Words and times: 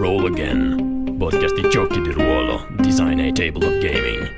Roll 0.00 0.24
Again, 0.24 1.16
podcast 1.18 1.60
di 1.60 1.68
giochi 1.68 2.00
di 2.00 2.10
ruolo, 2.10 2.66
design 2.78 3.18
e 3.18 3.32
tabletop 3.32 3.76
gaming. 3.80 4.28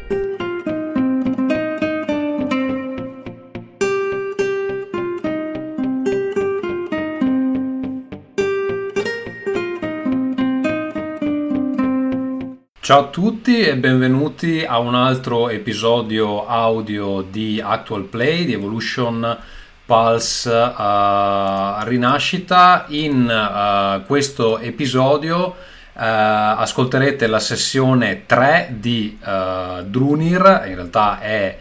Ciao 12.80 12.98
a 12.98 13.06
tutti 13.06 13.60
e 13.60 13.76
benvenuti 13.76 14.64
a 14.64 14.80
un 14.80 14.96
altro 14.96 15.48
episodio 15.48 16.44
audio 16.44 17.22
di 17.22 17.60
Actual 17.64 18.02
Play 18.02 18.46
di 18.46 18.52
Evolution 18.54 19.38
Pulse 19.84 20.48
uh, 20.50 21.82
Rinascita. 21.84 22.84
In 22.88 23.26
uh, 23.28 24.06
questo 24.06 24.58
episodio 24.58 25.44
uh, 25.44 25.54
ascolterete 25.94 27.26
la 27.26 27.40
sessione 27.40 28.26
3 28.26 28.74
di 28.78 29.18
Drunir, 29.20 30.62
in 30.66 30.74
realtà 30.74 31.20
è 31.20 31.58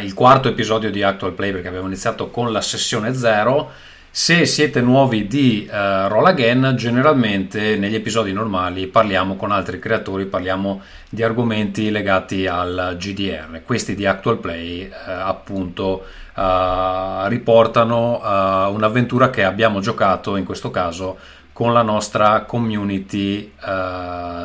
il 0.00 0.12
quarto 0.12 0.48
episodio 0.48 0.90
di 0.90 1.02
Actual 1.02 1.32
Play 1.32 1.52
perché 1.52 1.68
abbiamo 1.68 1.86
iniziato 1.86 2.30
con 2.30 2.50
la 2.50 2.60
sessione 2.60 3.14
0 3.14 3.70
se 4.18 4.46
siete 4.46 4.80
nuovi 4.80 5.28
di 5.28 5.68
uh, 5.70 6.08
Roll 6.08 6.26
Again, 6.26 6.74
generalmente 6.76 7.76
negli 7.76 7.94
episodi 7.94 8.32
normali 8.32 8.88
parliamo 8.88 9.36
con 9.36 9.52
altri 9.52 9.78
creatori, 9.78 10.26
parliamo 10.26 10.82
di 11.08 11.22
argomenti 11.22 11.88
legati 11.88 12.44
al 12.48 12.96
GDR. 12.98 13.62
Questi 13.64 13.94
di 13.94 14.06
Actual 14.06 14.38
Play, 14.38 14.88
uh, 14.88 14.92
appunto, 15.06 16.04
uh, 16.34 17.28
riportano 17.28 18.20
un'avventura 18.72 19.30
che 19.30 19.44
abbiamo 19.44 19.78
giocato, 19.78 20.34
in 20.34 20.44
questo 20.44 20.72
caso, 20.72 21.16
con 21.52 21.72
la 21.72 21.82
nostra 21.82 22.42
community 22.42 23.52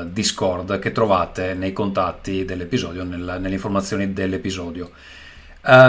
Discord 0.06 0.78
che 0.78 0.92
trovate 0.92 1.56
nei 1.56 1.74
contatti 1.74 2.46
dell'episodio, 2.46 3.04
nel, 3.04 3.38
nelle 3.40 3.56
informazioni 3.56 4.14
dell'episodio. 4.14 4.92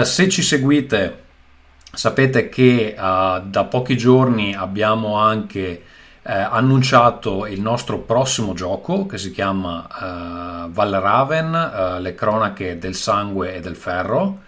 se 0.01 0.29
ci 0.29 0.41
seguite 0.41 1.24
Sapete 1.95 2.49
che 2.49 2.93
uh, 2.97 3.41
da 3.43 3.65
pochi 3.69 3.95
giorni 3.95 4.53
abbiamo 4.53 5.15
anche 5.17 5.83
eh, 6.27 6.33
annunciato 6.33 7.45
il 7.45 7.61
nostro 7.61 7.99
prossimo 7.99 8.53
gioco 8.53 9.05
che 9.05 9.17
si 9.17 9.31
chiama 9.31 9.87
uh, 10.65 10.71
Valraven, 10.71 11.97
uh, 11.97 12.01
le 12.01 12.15
cronache 12.15 12.77
del 12.79 12.95
sangue 12.95 13.55
e 13.55 13.59
del 13.59 13.75
ferro. 13.75 14.41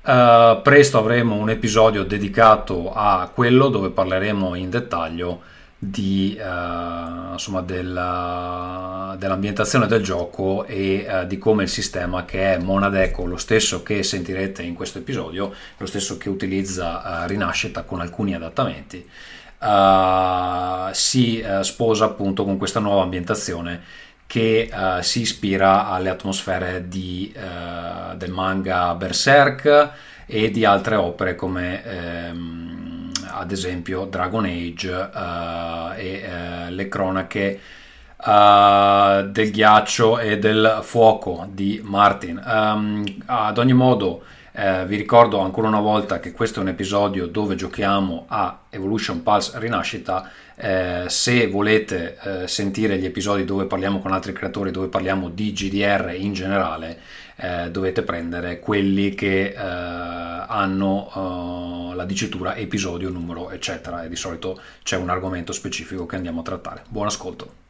Presto 0.00 0.96
avremo 0.96 1.34
un 1.34 1.50
episodio 1.50 2.02
dedicato 2.02 2.94
a 2.94 3.30
quello 3.34 3.68
dove 3.68 3.90
parleremo 3.90 4.54
in 4.54 4.70
dettaglio 4.70 5.42
di, 5.80 6.36
uh, 6.36 7.32
insomma, 7.32 7.60
della, 7.60 9.14
dell'ambientazione 9.16 9.86
del 9.86 10.02
gioco 10.02 10.64
e 10.64 11.06
uh, 11.08 11.24
di 11.24 11.38
come 11.38 11.62
il 11.62 11.68
sistema 11.68 12.24
che 12.24 12.54
è 12.54 12.58
Monadeco, 12.58 13.24
lo 13.24 13.36
stesso 13.36 13.84
che 13.84 14.02
sentirete 14.02 14.62
in 14.62 14.74
questo 14.74 14.98
episodio, 14.98 15.54
lo 15.76 15.86
stesso 15.86 16.18
che 16.18 16.28
utilizza 16.28 17.22
uh, 17.22 17.28
Rinascita 17.28 17.82
con 17.82 18.00
alcuni 18.00 18.34
adattamenti, 18.34 19.08
si 20.92 21.44
sposa 21.62 22.04
appunto 22.04 22.44
con 22.44 22.56
questa 22.58 22.78
nuova 22.78 23.02
ambientazione 23.02 23.80
che 24.24 24.70
si 25.00 25.22
ispira 25.22 25.88
alle 25.88 26.10
atmosfere 26.10 26.86
di, 26.86 27.34
del 28.14 28.30
manga 28.30 28.94
Berserk 28.94 29.90
e 30.26 30.50
di 30.52 30.64
altre 30.64 30.94
opere 30.94 31.34
come... 31.34 31.84
Ehm, 31.84 32.87
ad 33.38 33.52
esempio 33.52 34.04
Dragon 34.04 34.44
Age 34.44 34.90
uh, 34.90 35.92
e 35.96 36.24
uh, 36.24 36.70
le 36.70 36.88
cronache 36.88 37.60
uh, 38.16 39.22
del 39.28 39.50
ghiaccio 39.50 40.18
e 40.18 40.38
del 40.38 40.80
fuoco 40.82 41.46
di 41.50 41.80
Martin. 41.82 42.42
Um, 42.44 43.04
ad 43.26 43.58
ogni 43.58 43.72
modo, 43.72 44.22
vi 44.86 44.96
ricordo 44.96 45.38
ancora 45.38 45.68
una 45.68 45.78
volta 45.78 46.18
che 46.18 46.32
questo 46.32 46.58
è 46.58 46.62
un 46.62 46.70
episodio 46.70 47.28
dove 47.28 47.54
giochiamo 47.54 48.24
a 48.26 48.62
Evolution 48.70 49.22
Pulse 49.22 49.56
Rinascita. 49.56 50.28
Eh, 50.56 51.04
se 51.06 51.46
volete 51.46 52.18
eh, 52.20 52.48
sentire 52.48 52.98
gli 52.98 53.04
episodi 53.04 53.44
dove 53.44 53.66
parliamo 53.66 54.00
con 54.00 54.10
altri 54.10 54.32
creatori, 54.32 54.72
dove 54.72 54.88
parliamo 54.88 55.28
di 55.28 55.52
GDR 55.52 56.12
in 56.18 56.32
generale, 56.32 56.98
eh, 57.40 57.70
dovete 57.70 58.02
prendere 58.02 58.58
quelli 58.58 59.14
che 59.14 59.54
hanno 59.54 61.12
la 61.94 62.04
dicitura 62.04 62.56
episodio, 62.56 63.10
numero, 63.10 63.50
eccetera, 63.50 64.02
e 64.04 64.08
di 64.08 64.16
solito 64.16 64.60
c'è 64.82 64.96
un 64.96 65.08
argomento 65.08 65.52
specifico 65.52 66.06
che 66.06 66.16
andiamo 66.16 66.40
a 66.40 66.44
trattare. 66.44 66.82
Buon 66.88 67.06
ascolto. 67.06 67.67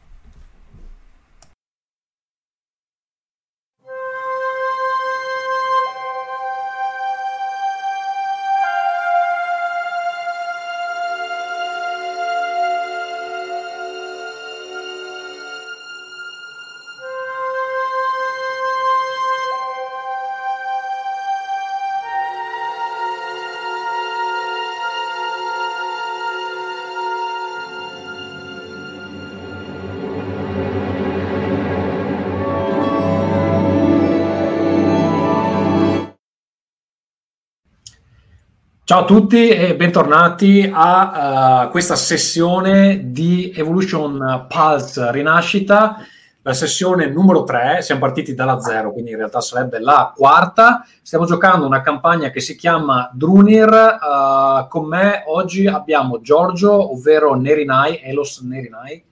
Ciao 38.89 39.01
a 39.01 39.05
tutti 39.05 39.49
e 39.49 39.75
bentornati 39.75 40.67
a 40.73 41.65
uh, 41.65 41.69
questa 41.69 41.95
sessione 41.95 43.11
di 43.11 43.53
Evolution 43.55 44.47
Pulse 44.49 45.11
Rinascita, 45.11 45.97
la 46.41 46.53
sessione 46.53 47.05
numero 47.05 47.43
3, 47.43 47.83
siamo 47.83 48.01
partiti 48.01 48.33
dalla 48.33 48.59
0, 48.59 48.91
quindi 48.91 49.11
in 49.11 49.17
realtà 49.17 49.41
sarebbe 49.41 49.79
la 49.79 50.11
quarta. 50.15 50.83
Stiamo 51.03 51.25
giocando 51.25 51.67
una 51.67 51.81
campagna 51.81 52.31
che 52.31 52.39
si 52.39 52.55
chiama 52.55 53.11
Drunir, 53.13 53.69
uh, 53.69 54.67
con 54.67 54.87
me 54.87 55.21
oggi 55.27 55.67
abbiamo 55.67 56.19
Giorgio, 56.21 56.91
ovvero 56.91 57.35
Nerinai, 57.35 58.01
Elos 58.01 58.39
Nerinai. 58.39 59.05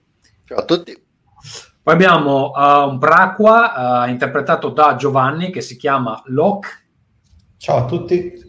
Ciao 0.44 0.58
a 0.58 0.64
tutti. 0.64 1.00
Poi 1.80 1.94
abbiamo 1.94 2.50
uh, 2.50 2.88
un 2.88 2.98
Braqua, 2.98 4.06
interpretato 4.08 4.70
da 4.70 4.96
Giovanni, 4.96 5.52
che 5.52 5.60
si 5.60 5.76
chiama 5.76 6.20
Locke. 6.24 6.68
Ciao 7.58 7.76
a 7.76 7.84
tutti. 7.84 8.47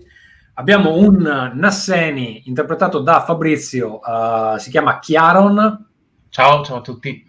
Abbiamo 0.60 0.98
un 0.98 1.52
Nasseni 1.54 2.42
interpretato 2.48 3.00
da 3.00 3.22
Fabrizio, 3.22 4.02
uh, 4.04 4.58
si 4.58 4.70
chiama 4.70 5.00
Chiaron. 5.00 5.88
Ciao, 6.28 6.66
ciao 6.66 6.78
a 6.80 6.82
tutti. 6.82 7.26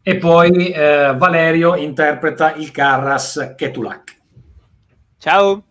E 0.00 0.16
poi 0.16 0.72
uh, 0.74 1.14
Valerio 1.18 1.74
interpreta 1.76 2.54
il 2.54 2.70
Carras 2.70 3.52
Ketulak. 3.58 4.16
Ciao. 5.18 5.64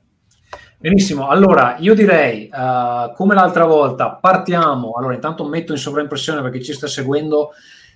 Benissimo, 0.77 1.27
allora 1.27 1.77
io 1.79 1.95
direi, 1.95 2.47
uh, 2.53 3.11
come 3.15 3.33
l'altra 3.33 3.65
volta, 3.65 4.11
partiamo. 4.11 4.91
Allora, 4.91 5.15
intanto 5.15 5.43
metto 5.47 5.71
in 5.71 5.79
sovraimpressione 5.79 6.43
perché 6.43 6.61
ci 6.61 6.73
sta 6.73 6.85
seguendo 6.85 7.49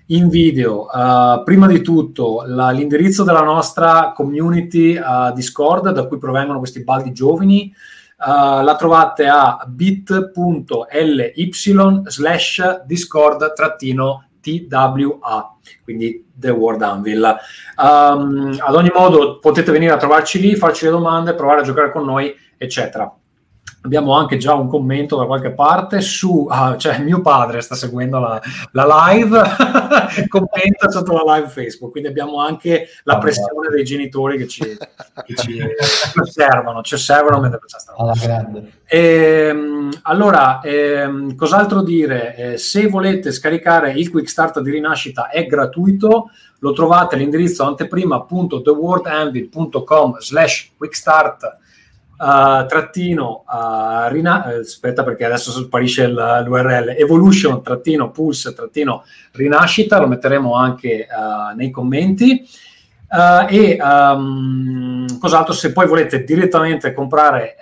in 0.08 0.30
video. 0.30 0.88
Uh, 0.92 1.44
prima 1.44 1.68
di 1.68 1.84
tutto, 1.84 2.44
la, 2.48 2.72
l'indirizzo 2.72 3.24
della 3.24 3.44
nostra 3.44 4.14
community 4.16 4.98
uh, 4.98 5.32
Discord, 5.32 5.92
da 5.92 6.08
cui 6.08 6.18
provengono 6.18 6.58
questi 6.58 6.84
baldi 6.84 7.14
giovani. 7.14 7.72
Uh, 8.18 8.64
la 8.64 8.76
trovate 8.78 9.26
a 9.28 9.66
bit.ly 9.68 11.52
slash 12.08 12.84
discord 12.86 13.54
trattino 13.54 14.30
TWA, 14.40 15.58
quindi 15.84 16.26
The 16.34 16.52
World 16.52 16.82
Anvil. 16.82 17.38
Um, 17.78 18.58
ad 18.60 18.76
ogni 18.76 18.92
modo 18.94 19.40
potete 19.40 19.72
venire 19.72 19.94
a 19.94 19.98
trovarci 19.98 20.40
lì, 20.40 20.56
farci 20.56 20.86
le 20.86 20.92
domande, 20.92 21.34
provare 21.34 21.62
a 21.62 21.64
giocare 21.64 21.92
con 21.92 22.06
noi, 22.06 22.34
eccetera. 22.58 23.12
Abbiamo 23.86 24.18
anche 24.18 24.38
già 24.38 24.56
un 24.56 24.68
commento 24.68 25.16
da 25.16 25.26
qualche 25.26 25.52
parte 25.52 26.02
su, 26.02 26.48
ah, 26.50 26.76
cioè 26.76 27.00
mio 27.00 27.22
padre 27.22 27.62
sta 27.62 27.76
seguendo 27.76 28.20
la, 28.20 28.42
la 28.72 29.10
live, 29.10 29.42
commenta 30.28 30.90
sotto 30.90 31.14
la 31.14 31.36
live 31.36 31.50
Facebook, 31.50 31.92
quindi 31.92 32.10
abbiamo 32.10 32.40
anche 32.40 32.88
la 33.04 33.20
pressione 33.20 33.70
dei 33.70 33.84
genitori 33.84 34.40
che 34.40 34.48
ci, 34.48 34.62
che 34.62 35.36
ci 35.36 35.62
osservano, 36.20 36.82
ci 36.82 36.96
osservano 36.96 37.40
mentre 37.40 37.60
facciamo 37.60 38.10
questa 38.10 38.50
ehm, 38.86 39.92
allora, 40.02 40.62
ehm, 40.62 41.36
cos'altro 41.36 41.84
dire? 41.84 42.36
Eh, 42.36 42.58
se 42.58 42.88
volete 42.88 43.32
scaricare 43.32 43.92
il 43.92 44.10
Quick 44.10 44.30
Start 44.30 44.62
di 44.62 44.72
Rinascita 44.72 45.30
è 45.30 45.46
gratuito, 45.46 46.32
lo 46.60 46.74
trovate 46.74 47.16
all'indirizzo 47.16 47.64
anteprima.theworldanvil.com 47.64 50.20
slash 50.20 50.72
quickstart 50.76 51.64
uh, 52.18 52.66
trattino 52.66 53.44
uh, 53.48 54.12
rina- 54.12 54.52
eh, 54.52 54.60
aspetta 54.60 55.04
perché 55.04 55.26
adesso 55.26 55.52
sparisce 55.52 56.08
l'URL 56.08 56.96
evolution 56.98 57.62
trattino 57.62 58.12
pulse 58.12 58.54
trattino 58.54 59.04
rinascita 59.34 60.00
lo 60.00 60.08
metteremo 60.08 60.56
anche 60.56 61.08
uh, 61.10 61.56
nei 61.56 61.72
commenti. 61.72 62.48
E 63.08 63.78
um, 63.80 65.20
cos'altro? 65.20 65.54
Se 65.54 65.72
poi 65.72 65.88
volete 65.88 66.26
direttamente 66.26 66.92
comprare 66.92 67.56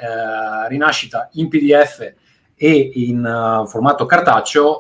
rinascita 0.68 1.30
in 1.34 1.48
pdf 1.48 2.14
e 2.56 2.92
in 2.96 3.64
formato 3.68 4.08
cartaceo 4.08 4.80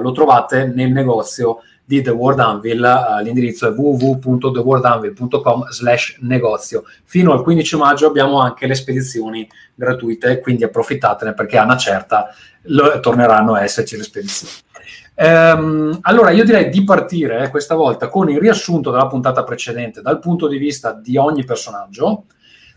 lo 0.00 0.12
trovate 0.12 0.72
nel 0.74 0.92
negozio 0.92 1.58
di 1.84 2.00
The 2.00 2.10
World 2.10 2.40
Anvil, 2.40 2.80
uh, 2.80 3.22
l'indirizzo 3.22 3.68
è 3.68 3.72
www.theworldanvil.com 3.72 5.68
slash 5.68 6.18
negozio. 6.20 6.84
Fino 7.04 7.32
al 7.32 7.42
15 7.42 7.76
maggio 7.76 8.06
abbiamo 8.06 8.40
anche 8.40 8.66
le 8.66 8.74
spedizioni 8.74 9.46
gratuite, 9.74 10.40
quindi 10.40 10.64
approfittatene 10.64 11.34
perché 11.34 11.58
a 11.58 11.64
una 11.64 11.76
certa 11.76 12.28
lo, 12.62 13.00
torneranno 13.00 13.54
a 13.54 13.62
esserci 13.62 13.96
le 13.96 14.02
spedizioni. 14.02 14.52
Ehm, 15.16 15.98
allora 16.02 16.30
io 16.30 16.44
direi 16.44 16.70
di 16.70 16.82
partire 16.82 17.44
eh, 17.44 17.50
questa 17.50 17.74
volta 17.74 18.08
con 18.08 18.30
il 18.30 18.40
riassunto 18.40 18.90
della 18.90 19.06
puntata 19.06 19.44
precedente 19.44 20.02
dal 20.02 20.18
punto 20.18 20.48
di 20.48 20.58
vista 20.58 20.92
di 20.92 21.16
ogni 21.16 21.44
personaggio 21.44 22.24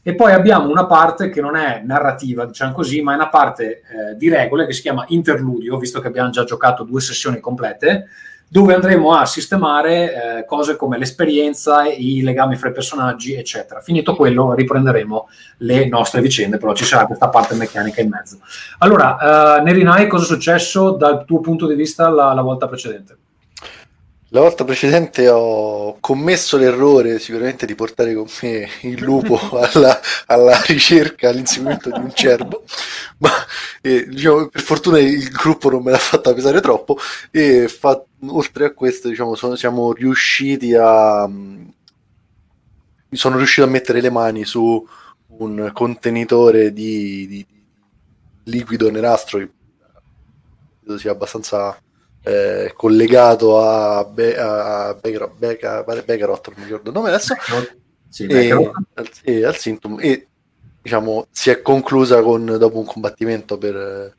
e 0.04 0.16
poi 0.16 0.32
abbiamo 0.32 0.70
una 0.70 0.86
parte 0.86 1.30
che 1.30 1.42
non 1.42 1.56
è 1.56 1.82
narrativa, 1.84 2.46
diciamo 2.46 2.72
così, 2.72 3.02
ma 3.02 3.12
è 3.12 3.16
una 3.16 3.30
parte 3.30 3.82
eh, 3.82 4.16
di 4.16 4.30
regole 4.30 4.66
che 4.66 4.72
si 4.72 4.82
chiama 4.82 5.04
interludio, 5.08 5.78
visto 5.78 6.00
che 6.00 6.08
abbiamo 6.08 6.30
già 6.30 6.46
giocato 6.46 6.84
due 6.84 7.02
sessioni 7.02 7.42
complete, 7.42 8.06
dove 8.50 8.74
andremo 8.74 9.14
a 9.14 9.26
sistemare 9.26 10.40
eh, 10.40 10.46
cose 10.46 10.76
come 10.76 10.98
l'esperienza, 10.98 11.86
i 11.86 12.22
legami 12.22 12.56
fra 12.56 12.70
i 12.70 12.74
personaggi, 12.74 13.34
eccetera. 13.34 13.82
Finito 13.82 14.16
quello, 14.16 14.54
riprenderemo 14.54 15.28
le 15.58 15.88
nostre 15.88 16.22
vicende, 16.22 16.58
però 16.58 16.74
ci 16.74 16.86
sarà 16.86 17.06
questa 17.06 17.30
parte 17.30 17.56
meccanica 17.56 18.02
in 18.02 18.10
mezzo. 18.10 18.40
Allora, 18.80 19.58
eh, 19.58 19.62
Nerinai, 19.62 20.08
cosa 20.08 20.24
è 20.24 20.28
successo 20.28 20.92
dal 20.92 21.26
tuo 21.26 21.42
punto 21.42 21.68
di 21.68 21.76
vista 21.76 22.10
la, 22.10 22.34
la 22.34 22.42
volta 22.42 22.68
precedente? 22.68 23.18
La 24.32 24.42
volta 24.42 24.66
precedente 24.66 25.30
ho 25.30 26.00
commesso 26.02 26.58
l'errore 26.58 27.18
sicuramente 27.18 27.66
di 27.66 27.76
portare 27.76 28.14
con 28.14 28.28
me 28.42 28.68
il 28.82 29.02
lupo 29.02 29.40
alla, 29.58 29.98
alla 30.26 30.62
ricerca, 30.64 31.30
all'inseguimento 31.30 31.90
di 31.90 32.00
un 32.00 32.14
cervo, 32.14 32.64
ma 33.20 33.30
eh, 33.82 34.06
diciamo, 34.06 34.50
per 34.50 34.62
fortuna 34.62 35.00
il 35.00 35.30
gruppo 35.30 35.70
non 35.70 35.82
me 35.82 35.92
l'ha 35.92 35.98
fatta 35.98 36.34
pesare 36.34 36.60
troppo 36.60 36.98
e 37.32 37.70
fa, 37.70 38.04
oltre 38.26 38.66
a 38.66 38.74
questo 38.74 39.08
diciamo, 39.08 39.34
sono, 39.36 39.56
siamo 39.56 39.94
riusciti 39.94 40.76
a... 40.76 41.26
mi 41.26 41.74
sono 43.12 43.38
riuscito 43.38 43.66
a 43.66 43.70
mettere 43.70 44.02
le 44.02 44.10
mani 44.10 44.44
su 44.44 44.86
un 45.38 45.70
contenitore 45.72 46.74
di, 46.74 47.28
di, 47.28 47.46
di 47.48 47.64
liquido 48.44 48.92
nerastro 48.92 49.40
che 49.40 49.50
credo 50.84 50.98
sia 50.98 51.12
abbastanza 51.12 51.82
eh, 52.24 52.74
collegato 52.76 53.62
a, 53.62 54.04
Be- 54.04 54.38
a 54.38 54.98
Begarot, 55.00 55.34
Begarot, 56.04 56.48
non 56.48 56.56
mi 56.58 56.64
ricordo 56.66 56.90
il 56.90 56.96
nome 56.96 57.10
adesso, 57.10 57.36
sì, 58.10 58.26
e, 58.26 58.52
al, 58.52 59.10
e, 59.24 59.46
al 59.46 59.56
Sintom, 59.56 59.98
e 60.00 60.28
diciamo 60.82 61.28
si 61.32 61.50
è 61.50 61.62
conclusa 61.62 62.22
con, 62.22 62.46
dopo 62.46 62.78
un 62.80 62.86
combattimento 62.86 63.58
per, 63.58 64.16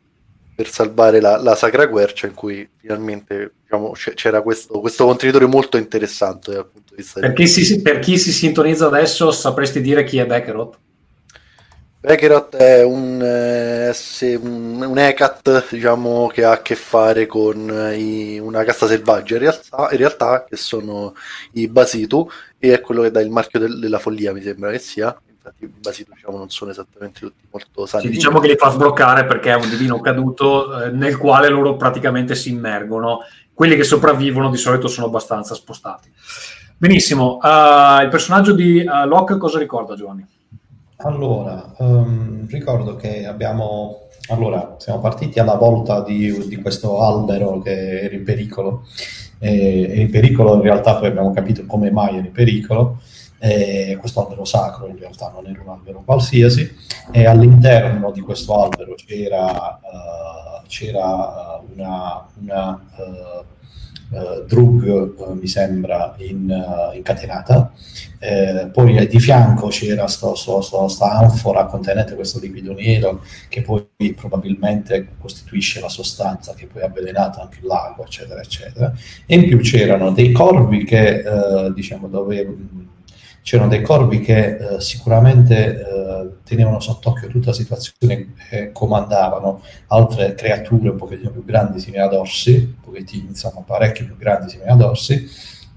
per 0.54 0.68
salvare 0.68 1.20
la, 1.20 1.36
la, 1.36 1.54
Sacra 1.54 1.88
Quercia 1.88 2.26
in 2.26 2.34
cui 2.34 2.68
finalmente 2.76 3.54
diciamo, 3.62 3.92
c'era 3.92 4.42
questo, 4.42 4.80
questo 4.80 5.04
contenitore 5.06 5.46
molto 5.46 5.76
interessante 5.76 6.52
dal 6.52 6.68
punto 6.68 6.94
di 6.94 7.02
vista 7.02 7.20
per 7.20 7.32
chi, 7.32 7.46
si, 7.46 7.80
per 7.80 7.98
chi 7.98 8.18
si 8.18 8.32
sintonizza 8.32 8.86
adesso 8.86 9.30
sapresti 9.30 9.80
dire 9.80 10.04
chi 10.04 10.18
è 10.18 10.26
Begarot? 10.26 10.78
Beckerath 12.00 12.54
è 12.54 12.84
un, 12.84 13.20
eh, 13.20 13.92
un, 14.36 14.84
un 14.88 14.98
ECAT 14.98 15.70
diciamo, 15.70 16.28
che 16.28 16.44
ha 16.44 16.52
a 16.52 16.62
che 16.62 16.76
fare 16.76 17.26
con 17.26 17.68
eh, 17.68 17.96
i, 17.96 18.38
una 18.38 18.62
casta 18.62 18.86
selvaggia 18.86 19.34
in 19.34 19.40
realtà, 19.40 19.88
in 19.90 19.96
realtà, 19.96 20.44
che 20.48 20.56
sono 20.56 21.14
i 21.54 21.66
Basitu 21.66 22.30
e 22.56 22.72
è 22.72 22.80
quello 22.80 23.02
che 23.02 23.10
dà 23.10 23.20
il 23.20 23.30
marchio 23.30 23.58
del, 23.58 23.80
della 23.80 23.98
follia 23.98 24.32
mi 24.32 24.42
sembra 24.42 24.70
che 24.70 24.78
sia. 24.78 25.06
Infatti 25.28 25.64
i 25.64 25.72
Basitu 25.76 26.12
diciamo, 26.14 26.38
non 26.38 26.50
sono 26.50 26.70
esattamente 26.70 27.18
tutti 27.18 27.42
molto 27.50 27.86
sani. 27.86 28.04
Sì, 28.04 28.10
diciamo 28.10 28.38
che 28.38 28.46
li 28.46 28.56
fa 28.56 28.70
sbloccare 28.70 29.24
perché 29.24 29.50
è 29.50 29.56
un 29.56 29.68
divino 29.68 29.98
caduto 30.00 30.84
eh, 30.84 30.90
nel 30.90 31.16
quale 31.16 31.48
loro 31.48 31.74
praticamente 31.74 32.36
si 32.36 32.50
immergono. 32.50 33.22
Quelli 33.52 33.74
che 33.74 33.82
sopravvivono 33.82 34.50
di 34.50 34.56
solito 34.56 34.86
sono 34.86 35.08
abbastanza 35.08 35.56
spostati. 35.56 36.12
Benissimo 36.76 37.40
uh, 37.42 38.02
il 38.02 38.08
personaggio 38.08 38.52
di 38.52 38.86
uh, 38.86 39.08
Locke 39.08 39.36
cosa 39.36 39.58
ricorda 39.58 39.96
Giovanni? 39.96 40.24
Allora, 41.00 41.74
um, 41.78 42.44
ricordo 42.48 42.96
che 42.96 43.24
abbiamo... 43.24 44.08
Allora, 44.30 44.74
siamo 44.78 44.98
partiti 44.98 45.38
alla 45.38 45.54
volta 45.54 46.02
di, 46.02 46.48
di 46.48 46.56
questo 46.56 47.00
albero 47.00 47.60
che 47.60 48.00
era 48.02 48.14
in 48.16 48.24
pericolo. 48.24 48.82
E, 49.38 49.82
era 49.82 50.00
in 50.00 50.10
pericolo, 50.10 50.54
in 50.54 50.62
realtà 50.62 50.96
poi 50.96 51.06
abbiamo 51.08 51.30
capito 51.30 51.64
come 51.66 51.92
mai 51.92 52.16
era 52.16 52.26
in 52.26 52.32
pericolo. 52.32 52.98
E 53.38 53.96
questo 54.00 54.22
albero 54.24 54.44
sacro 54.44 54.88
in 54.88 54.98
realtà 54.98 55.30
non 55.32 55.46
era 55.46 55.62
un 55.62 55.68
albero 55.68 56.02
qualsiasi. 56.04 56.68
E 57.12 57.26
all'interno 57.26 58.10
di 58.10 58.20
questo 58.20 58.60
albero 58.60 58.94
c'era, 58.96 59.78
uh, 59.80 60.66
c'era 60.66 61.62
una... 61.74 62.26
una 62.40 62.70
uh, 62.96 63.44
Uh, 64.10 64.42
drug 64.46 65.14
uh, 65.18 65.34
mi 65.34 65.46
sembra 65.46 66.14
in, 66.18 66.48
uh, 66.48 66.96
incatenata. 66.96 67.72
Eh, 68.20 68.70
poi 68.72 69.06
di 69.06 69.20
fianco 69.20 69.68
c'era 69.68 70.02
questa 70.02 71.10
anfora 71.12 71.66
contenente 71.66 72.16
questo 72.16 72.40
liquido 72.40 72.72
nero 72.72 73.22
che 73.48 73.62
poi 73.62 73.86
probabilmente 74.16 75.10
costituisce 75.20 75.78
la 75.78 75.88
sostanza 75.88 76.54
che 76.54 76.66
poi 76.66 76.82
ha 76.82 76.86
avvelenato 76.86 77.40
anche 77.40 77.58
l'acqua 77.62 78.04
eccetera 78.04 78.40
eccetera. 78.40 78.92
E 79.24 79.34
in 79.36 79.46
più 79.46 79.58
c'erano 79.58 80.10
dei 80.10 80.32
corvi 80.32 80.84
che 80.84 81.22
diciamo 81.74 82.08
dove 82.08 82.56
c'erano 83.48 83.70
dei 83.70 83.80
corvi 83.80 84.20
che 84.20 84.56
eh, 84.56 84.80
sicuramente 84.82 85.80
eh, 85.80 86.28
tenevano 86.44 86.80
sott'occhio 86.80 87.28
tutta 87.28 87.46
la 87.46 87.54
situazione 87.54 88.34
e 88.50 88.72
comandavano. 88.72 89.62
Altre 89.86 90.34
creature 90.34 90.90
un 90.90 90.96
pochettino 90.98 91.30
più 91.30 91.42
grandi 91.46 91.80
simili 91.80 92.02
ad 92.02 92.12
orsi, 92.12 92.56
un 92.56 92.80
pochettino, 92.82 93.28
insomma, 93.28 93.62
parecchio 93.64 94.04
più 94.04 94.18
grandi 94.18 94.50
simili 94.50 94.68
ad 94.68 94.82
orsi, 94.82 95.26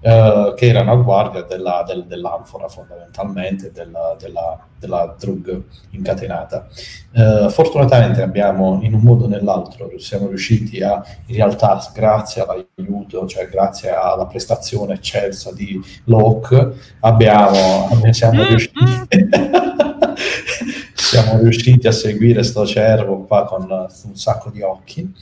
eh, 0.03 0.53
che 0.55 0.65
erano 0.65 0.93
a 0.93 0.95
guardia 0.95 1.43
della, 1.43 1.83
del, 1.85 2.05
dell'anfora 2.05 2.67
fondamentalmente, 2.67 3.71
della, 3.71 4.15
della, 4.19 4.57
della 4.79 5.15
drug 5.17 5.61
incatenata. 5.91 6.67
Eh, 7.13 7.47
fortunatamente 7.49 8.23
abbiamo 8.23 8.79
in 8.81 8.95
un 8.95 9.01
modo 9.01 9.25
o 9.25 9.27
nell'altro 9.27 9.91
siamo 9.99 10.27
riusciti 10.27 10.81
a, 10.81 11.03
in 11.27 11.35
realtà 11.35 11.87
grazie 11.93 12.41
all'aiuto, 12.41 13.27
cioè 13.27 13.47
grazie 13.47 13.91
alla 13.91 14.25
prestazione 14.25 14.95
eccelsa 14.95 15.53
di 15.53 15.79
Locke, 16.05 16.73
abbiamo, 17.01 17.89
siamo 18.09 18.43
riusciti... 18.43 18.79
siamo 21.11 21.39
riusciti 21.39 21.87
a 21.87 21.91
seguire 21.91 22.41
sto 22.41 22.65
cervo 22.65 23.25
qua 23.25 23.43
con 23.43 23.67
un 23.69 24.15
sacco 24.15 24.49
di 24.49 24.61
occhi 24.61 25.13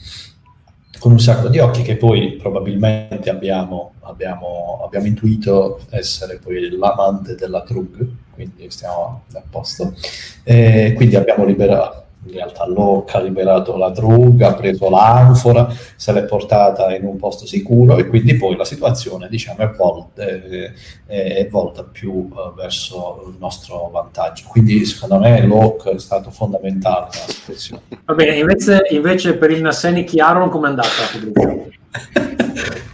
con 1.00 1.12
un 1.12 1.18
sacco 1.18 1.48
di 1.48 1.58
occhi 1.58 1.80
che 1.80 1.96
poi 1.96 2.36
probabilmente 2.36 3.30
abbiamo, 3.30 3.94
abbiamo, 4.00 4.82
abbiamo 4.84 5.06
intuito 5.06 5.80
essere 5.88 6.38
poi 6.38 6.68
l'amante 6.76 7.34
della 7.34 7.62
Trug, 7.62 8.06
quindi 8.34 8.70
stiamo 8.70 9.24
a 9.32 9.42
posto. 9.48 9.94
E 10.44 10.92
quindi 10.94 11.16
abbiamo 11.16 11.46
liberato, 11.46 12.04
in 12.24 12.32
realtà 12.32 12.66
Locke 12.66 13.16
ha 13.16 13.20
liberato 13.20 13.76
la 13.76 13.88
druga, 13.88 14.48
ha 14.48 14.54
preso 14.54 14.90
l'anfora, 14.90 15.72
se 15.96 16.12
l'è 16.12 16.24
portata 16.24 16.94
in 16.94 17.04
un 17.04 17.16
posto 17.16 17.46
sicuro 17.46 17.96
e 17.96 18.06
quindi 18.06 18.36
poi 18.36 18.56
la 18.56 18.64
situazione 18.64 19.28
diciamo, 19.28 19.60
è, 19.60 19.70
volta, 19.70 20.22
è, 20.22 20.72
è 21.06 21.48
volta 21.48 21.82
più 21.82 22.12
uh, 22.12 22.54
verso 22.54 23.24
il 23.28 23.36
nostro 23.38 23.88
vantaggio. 23.90 24.44
Quindi 24.48 24.84
secondo 24.84 25.18
me 25.18 25.44
Locke 25.46 25.92
è 25.92 25.98
stato 25.98 26.30
fondamentale 26.30 27.08
nella 27.12 27.28
situazione. 27.28 27.82
Va 28.04 28.14
bene, 28.14 28.36
invece, 28.36 28.86
invece 28.90 29.36
per 29.36 29.50
il 29.50 29.62
Nasseni 29.62 30.04
Chiaron 30.04 30.50
come 30.50 30.66
è 30.66 30.70
andata 30.70 30.88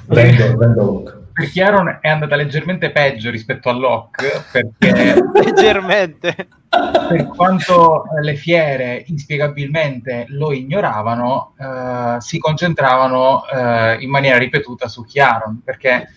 vendo, 0.07 0.57
vendo 0.57 0.85
Locke 0.85 1.16
per 1.37 1.51
Chiaron 1.51 1.99
è 2.01 2.09
andata 2.09 2.35
leggermente 2.35 2.91
peggio 2.91 3.29
rispetto 3.29 3.69
a 3.69 3.73
Locke 3.73 4.43
perché 4.51 5.21
leggermente. 5.45 6.35
per 6.71 7.27
quanto 7.27 8.05
le 8.23 8.37
fiere 8.37 9.05
inspiegabilmente 9.09 10.25
lo 10.29 10.51
ignoravano 10.51 11.53
eh, 11.59 12.17
si 12.21 12.39
concentravano 12.39 13.47
eh, 13.49 13.99
in 14.01 14.09
maniera 14.09 14.39
ripetuta 14.39 14.89
su 14.89 15.05
Chiaron 15.05 15.61
perché 15.63 16.11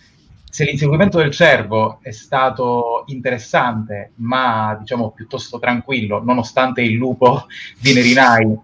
se 0.48 0.64
l'inseguimento 0.64 1.18
del 1.18 1.32
cervo 1.32 1.98
è 2.00 2.12
stato 2.12 3.04
interessante 3.08 4.12
ma 4.16 4.74
diciamo 4.80 5.10
piuttosto 5.10 5.58
tranquillo 5.58 6.24
nonostante 6.24 6.80
il 6.80 6.94
lupo 6.94 7.44
di 7.78 7.92
Nerinai 7.92 8.58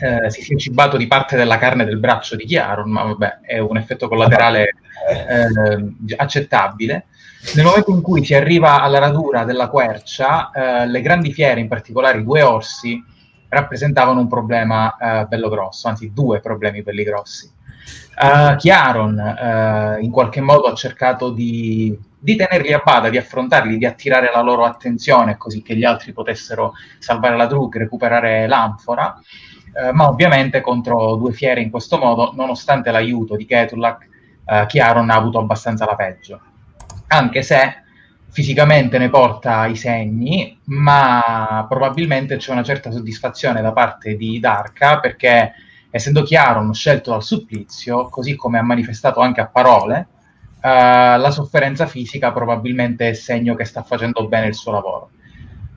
eh, 0.00 0.30
si 0.30 0.40
sia 0.40 0.56
cibato 0.56 0.96
di 0.96 1.06
parte 1.06 1.36
della 1.36 1.58
carne 1.58 1.84
del 1.84 1.98
braccio 1.98 2.36
di 2.36 2.46
Chiaron 2.46 2.90
ma 2.90 3.02
vabbè 3.02 3.40
è 3.42 3.58
un 3.58 3.76
effetto 3.76 4.08
collaterale 4.08 4.76
eh, 5.08 6.14
accettabile. 6.16 7.06
Nel 7.54 7.64
momento 7.64 7.90
in 7.90 8.00
cui 8.00 8.24
si 8.24 8.34
arriva 8.34 8.80
alla 8.80 8.98
radura 8.98 9.44
della 9.44 9.68
quercia, 9.68 10.50
eh, 10.50 10.86
le 10.86 11.00
grandi 11.02 11.32
fiere, 11.32 11.60
in 11.60 11.68
particolare 11.68 12.18
i 12.18 12.24
due 12.24 12.42
orsi, 12.42 13.02
rappresentavano 13.48 14.20
un 14.20 14.28
problema 14.28 14.96
eh, 14.96 15.26
bello 15.26 15.48
grosso, 15.48 15.88
anzi 15.88 16.12
due 16.12 16.40
problemi 16.40 16.82
belli 16.82 17.04
grossi. 17.04 17.50
Uh, 18.16 18.54
Chiaron 18.56 19.18
uh, 19.18 20.02
in 20.02 20.10
qualche 20.10 20.40
modo 20.40 20.66
ha 20.66 20.74
cercato 20.74 21.30
di, 21.30 21.98
di, 22.16 22.36
tenerli 22.36 22.72
a 22.72 22.80
bada, 22.82 23.10
di 23.10 23.16
affrontarli, 23.16 23.76
di 23.76 23.84
attirare 23.84 24.30
la 24.32 24.40
loro 24.40 24.64
attenzione 24.64 25.36
così 25.36 25.62
che 25.62 25.76
gli 25.76 25.82
altri 25.82 26.12
potessero 26.12 26.74
salvare 26.98 27.36
la 27.36 27.46
Drug, 27.46 27.76
recuperare 27.76 28.46
l'anfora, 28.46 29.18
uh, 29.18 29.92
ma 29.92 30.08
ovviamente 30.08 30.60
contro 30.60 31.16
due 31.16 31.32
fiere 31.32 31.60
in 31.60 31.70
questo 31.70 31.98
modo, 31.98 32.32
nonostante 32.34 32.92
l'aiuto 32.92 33.34
di 33.34 33.46
Ketulak, 34.44 34.66
Chiaron 34.66 35.10
ha 35.10 35.14
avuto 35.14 35.38
abbastanza 35.38 35.84
la 35.84 35.96
peggio. 35.96 36.40
Anche 37.08 37.42
se 37.42 37.82
fisicamente 38.30 38.98
ne 38.98 39.10
porta 39.10 39.66
i 39.66 39.76
segni, 39.76 40.58
ma 40.64 41.66
probabilmente 41.68 42.36
c'è 42.36 42.52
una 42.52 42.64
certa 42.64 42.90
soddisfazione 42.90 43.62
da 43.62 43.72
parte 43.72 44.16
di 44.16 44.40
Darka 44.40 44.98
perché 44.98 45.52
essendo 45.90 46.22
Chiaron 46.24 46.74
scelto 46.74 47.10
dal 47.10 47.22
supplizio, 47.22 48.08
così 48.08 48.34
come 48.34 48.58
ha 48.58 48.62
manifestato 48.62 49.20
anche 49.20 49.40
a 49.40 49.46
parole, 49.46 50.08
uh, 50.56 51.18
la 51.20 51.30
sofferenza 51.30 51.86
fisica 51.86 52.32
probabilmente 52.32 53.10
è 53.10 53.12
segno 53.12 53.54
che 53.54 53.64
sta 53.64 53.84
facendo 53.84 54.26
bene 54.26 54.48
il 54.48 54.54
suo 54.54 54.72
lavoro. 54.72 55.10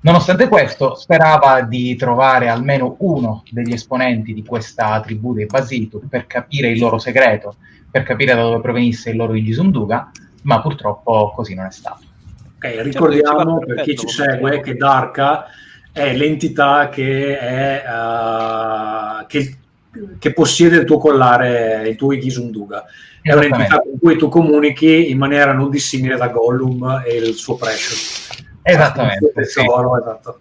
Nonostante 0.07 0.47
questo, 0.47 0.95
sperava 0.95 1.59
di 1.63 1.93
trovare 1.97 2.47
almeno 2.47 2.95
uno 2.99 3.43
degli 3.51 3.73
esponenti 3.73 4.33
di 4.33 4.41
questa 4.41 5.01
tribù 5.01 5.33
dei 5.33 5.47
Basitu 5.47 6.01
per 6.07 6.27
capire 6.27 6.69
il 6.69 6.79
loro 6.79 6.97
segreto, 6.97 7.57
per 7.91 8.03
capire 8.03 8.33
da 8.33 8.43
dove 8.43 8.61
provenisse 8.61 9.09
il 9.09 9.17
loro 9.17 9.35
Igisunduga, 9.35 10.09
ma 10.43 10.61
purtroppo 10.61 11.33
così 11.35 11.55
non 11.55 11.65
è 11.65 11.71
stato. 11.71 12.05
Ok, 12.55 12.83
ricordiamo 12.83 13.59
per 13.59 13.81
chi 13.81 13.97
ci 13.97 14.07
segue 14.07 14.61
che 14.61 14.75
Darka 14.75 15.47
è 15.91 16.15
l'entità 16.15 16.87
che, 16.87 17.37
è, 17.37 17.83
uh, 17.85 19.25
che 19.27 19.57
che 20.19 20.31
possiede 20.31 20.77
il 20.77 20.85
tuo 20.85 20.99
collare, 20.99 21.87
il 21.89 21.95
tuo 21.95 22.13
Igisunduga. 22.13 22.85
È 23.21 23.33
un'entità 23.33 23.81
con 23.81 23.97
cui 23.99 24.15
tu 24.15 24.29
comunichi 24.29 25.09
in 25.09 25.17
maniera 25.17 25.53
non 25.53 25.69
dissimile 25.69 26.15
da 26.15 26.27
Gollum 26.29 27.03
e 27.05 27.15
il 27.15 27.33
suo 27.33 27.55
Precious. 27.55 28.29
Esattamente. 28.67 29.31
Tesoro, 29.33 29.93
sì. 29.93 30.01
esatto. 30.01 30.39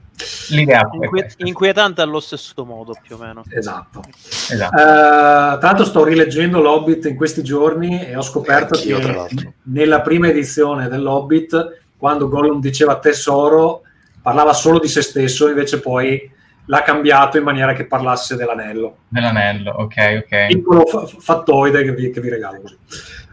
L'idea 0.49 0.89
Inquiet- 0.93 1.35
inquietante 1.39 2.01
allo 2.01 2.21
stesso 2.21 2.65
modo, 2.65 2.97
più 3.01 3.17
o 3.17 3.19
meno. 3.19 3.45
Esatto. 3.51 4.03
esatto. 4.09 4.75
Uh, 4.75 5.59
tra 5.59 5.59
l'altro 5.61 5.85
sto 5.85 6.05
rileggendo 6.05 6.61
l'Hobbit 6.61 7.05
in 7.07 7.17
questi 7.17 7.43
giorni 7.43 8.05
e 8.07 8.17
ho 8.17 8.23
scoperto 8.23 8.79
che 8.79 9.55
nella 9.65 10.01
prima 10.01 10.29
edizione 10.29 10.89
dell'Hobbit, 10.89 11.81
quando 11.97 12.29
Gollum 12.29 12.61
diceva 12.61 12.99
tesoro, 12.99 13.83
parlava 14.23 14.53
solo 14.53 14.79
di 14.79 14.89
se 14.89 15.03
stesso, 15.03 15.49
invece 15.49 15.81
poi 15.81 16.33
l'ha 16.67 16.83
cambiato 16.83 17.39
in 17.39 17.45
maniera 17.45 17.73
che 17.75 17.87
parlasse 17.87 18.37
dell'anello. 18.37 18.99
Dell'anello, 19.09 19.71
ok, 19.71 20.25
ok. 20.25 20.47
Piccolo 20.47 20.85
f- 20.85 21.17
fattoide 21.21 21.83
che 21.85 21.93
vi, 21.93 22.11
che 22.11 22.21
vi 22.21 22.29
regalo 22.29 22.61
così. 22.61 22.77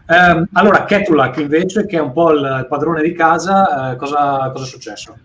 Um, 0.06 0.46
allora, 0.52 0.84
Ketulak 0.84 1.38
invece, 1.38 1.86
che 1.86 1.96
è 1.96 2.00
un 2.00 2.12
po' 2.12 2.32
il 2.32 2.66
padrone 2.68 3.02
di 3.02 3.14
casa, 3.14 3.92
uh, 3.92 3.96
cosa, 3.96 4.50
cosa, 4.52 4.64
è 4.64 4.68
successo? 4.68 5.16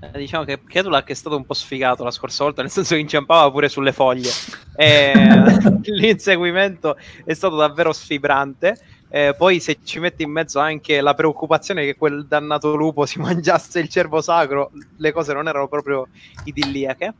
Eh, 0.00 0.18
diciamo 0.18 0.44
che 0.44 0.60
Ketulak 0.66 1.08
è 1.08 1.14
stato 1.14 1.36
un 1.36 1.44
po' 1.46 1.54
sfigato 1.54 2.02
la 2.02 2.10
scorsa 2.10 2.42
volta, 2.42 2.60
nel 2.62 2.70
senso 2.70 2.94
che 2.94 3.00
inciampava 3.00 3.48
pure 3.52 3.68
sulle 3.68 3.92
foglie. 3.92 4.30
E 4.74 5.12
l'inseguimento 5.84 6.96
è 7.24 7.34
stato 7.34 7.54
davvero 7.56 7.92
sfibrante. 7.92 8.76
Eh, 9.08 9.34
poi 9.38 9.60
se 9.60 9.78
ci 9.84 10.00
metti 10.00 10.24
in 10.24 10.32
mezzo 10.32 10.58
anche 10.58 11.00
la 11.00 11.14
preoccupazione 11.14 11.84
che 11.84 11.94
quel 11.94 12.26
dannato 12.26 12.74
lupo 12.74 13.06
si 13.06 13.20
mangiasse 13.22 13.78
il 13.78 13.88
cervo 13.88 14.20
sacro, 14.20 14.72
le 14.96 15.12
cose 15.12 15.32
non 15.34 15.46
erano 15.46 15.68
proprio 15.68 16.08
idilliache. 16.44 17.14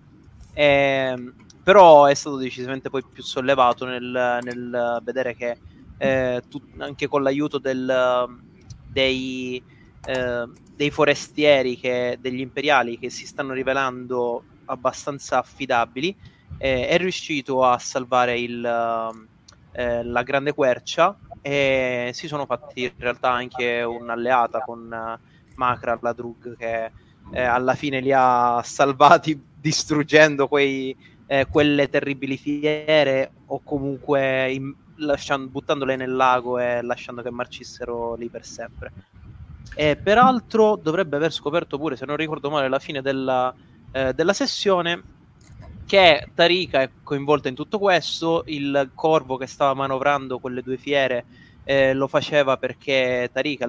Eh, 0.53 1.33
però 1.63 2.07
è 2.07 2.15
stato 2.15 2.37
decisamente 2.37 2.91
poi 2.91 3.05
più 3.13 3.23
sollevato 3.23 3.85
nel, 3.85 4.39
nel 4.43 5.01
vedere 5.03 5.35
che 5.35 5.57
eh, 5.99 6.43
tu, 6.49 6.61
anche 6.79 7.07
con 7.07 7.23
l'aiuto 7.23 7.59
del, 7.59 8.39
dei, 8.87 9.63
eh, 10.05 10.49
dei 10.75 10.91
forestieri, 10.91 11.77
che, 11.77 12.19
degli 12.21 12.41
imperiali 12.41 12.99
che 12.99 13.11
si 13.11 13.27
stanno 13.27 13.53
rivelando 13.53 14.43
abbastanza 14.67 15.39
affidabili, 15.39 16.17
eh, 16.59 16.89
è 16.89 16.97
riuscito 16.99 17.65
a 17.65 17.79
salvare 17.79 18.39
il, 18.39 18.65
eh, 19.73 20.05
la 20.05 20.23
grande 20.23 20.55
quercia 20.55 21.17
e 21.43 22.11
si 22.13 22.27
sono 22.27 22.47
fatti 22.47 22.83
in 22.83 22.93
realtà 22.97 23.31
anche 23.31 23.83
un'alleata 23.83 24.61
con 24.61 24.91
uh, 24.91 25.55
Macra, 25.55 25.99
la 26.01 26.13
Drug, 26.13 26.57
che 26.57 26.91
eh, 27.31 27.43
alla 27.43 27.75
fine 27.75 28.01
li 28.01 28.13
ha 28.13 28.61
salvati 28.65 29.41
distruggendo 29.61 30.49
quei, 30.49 30.97
eh, 31.27 31.47
quelle 31.51 31.89
terribili 31.89 32.37
fiere 32.37 33.31
o 33.47 33.61
comunque 33.63 34.53
in, 34.53 34.75
lasciando, 34.97 35.49
buttandole 35.49 35.97
nel 35.97 36.15
lago 36.15 36.59
e 36.59 36.83
lasciando 36.83 37.23
che 37.23 37.31
marcissero 37.31 38.15
lì 38.15 38.29
per 38.29 38.45
sempre. 38.45 38.93
E 39.75 39.97
peraltro 39.97 40.77
dovrebbe 40.77 41.17
aver 41.17 41.33
scoperto 41.33 41.79
pure, 41.79 41.97
se 41.97 42.07
non 42.07 42.17
ricordo 42.17 42.51
male, 42.51 42.67
alla 42.67 42.79
fine 42.79 43.03
della, 43.03 43.55
eh, 43.93 44.15
della 44.15 44.33
sessione 44.33 45.15
che 45.87 46.31
Tarika 46.35 46.83
è 46.83 46.91
coinvolta 47.03 47.49
in 47.49 47.55
tutto 47.55 47.79
questo, 47.79 48.43
il 48.47 48.91
corvo 48.95 49.37
che 49.37 49.47
stava 49.47 49.75
manovrando 49.75 50.39
quelle 50.39 50.63
due 50.63 50.77
fiere 50.77 51.25
eh, 51.69 51.95
lo 51.95 52.07
faceva 52.07 52.57
perché 52.57 53.29
Tarika 53.33 53.67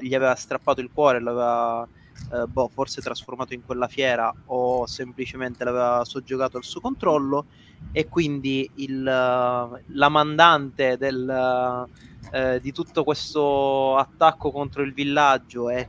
gli 0.00 0.14
aveva 0.14 0.34
strappato 0.34 0.80
il 0.80 0.90
cuore, 0.92 1.20
l'aveva 1.20 1.86
eh, 2.32 2.46
boh, 2.46 2.68
forse 2.68 3.00
trasformato 3.00 3.54
in 3.54 3.64
quella 3.64 3.88
fiera 3.88 4.32
o 4.46 4.86
semplicemente 4.86 5.64
l'aveva 5.64 6.04
soggiogato 6.04 6.56
al 6.56 6.64
suo 6.64 6.80
controllo 6.80 7.46
e 7.92 8.08
quindi 8.08 8.68
il, 8.76 9.02
la 9.02 10.08
mandante 10.08 10.96
del, 10.96 11.86
eh, 12.30 12.60
di 12.60 12.72
tutto 12.72 13.04
questo 13.04 13.96
attacco 13.96 14.50
contro 14.50 14.82
il 14.82 14.92
villaggio 14.92 15.68
è 15.68 15.88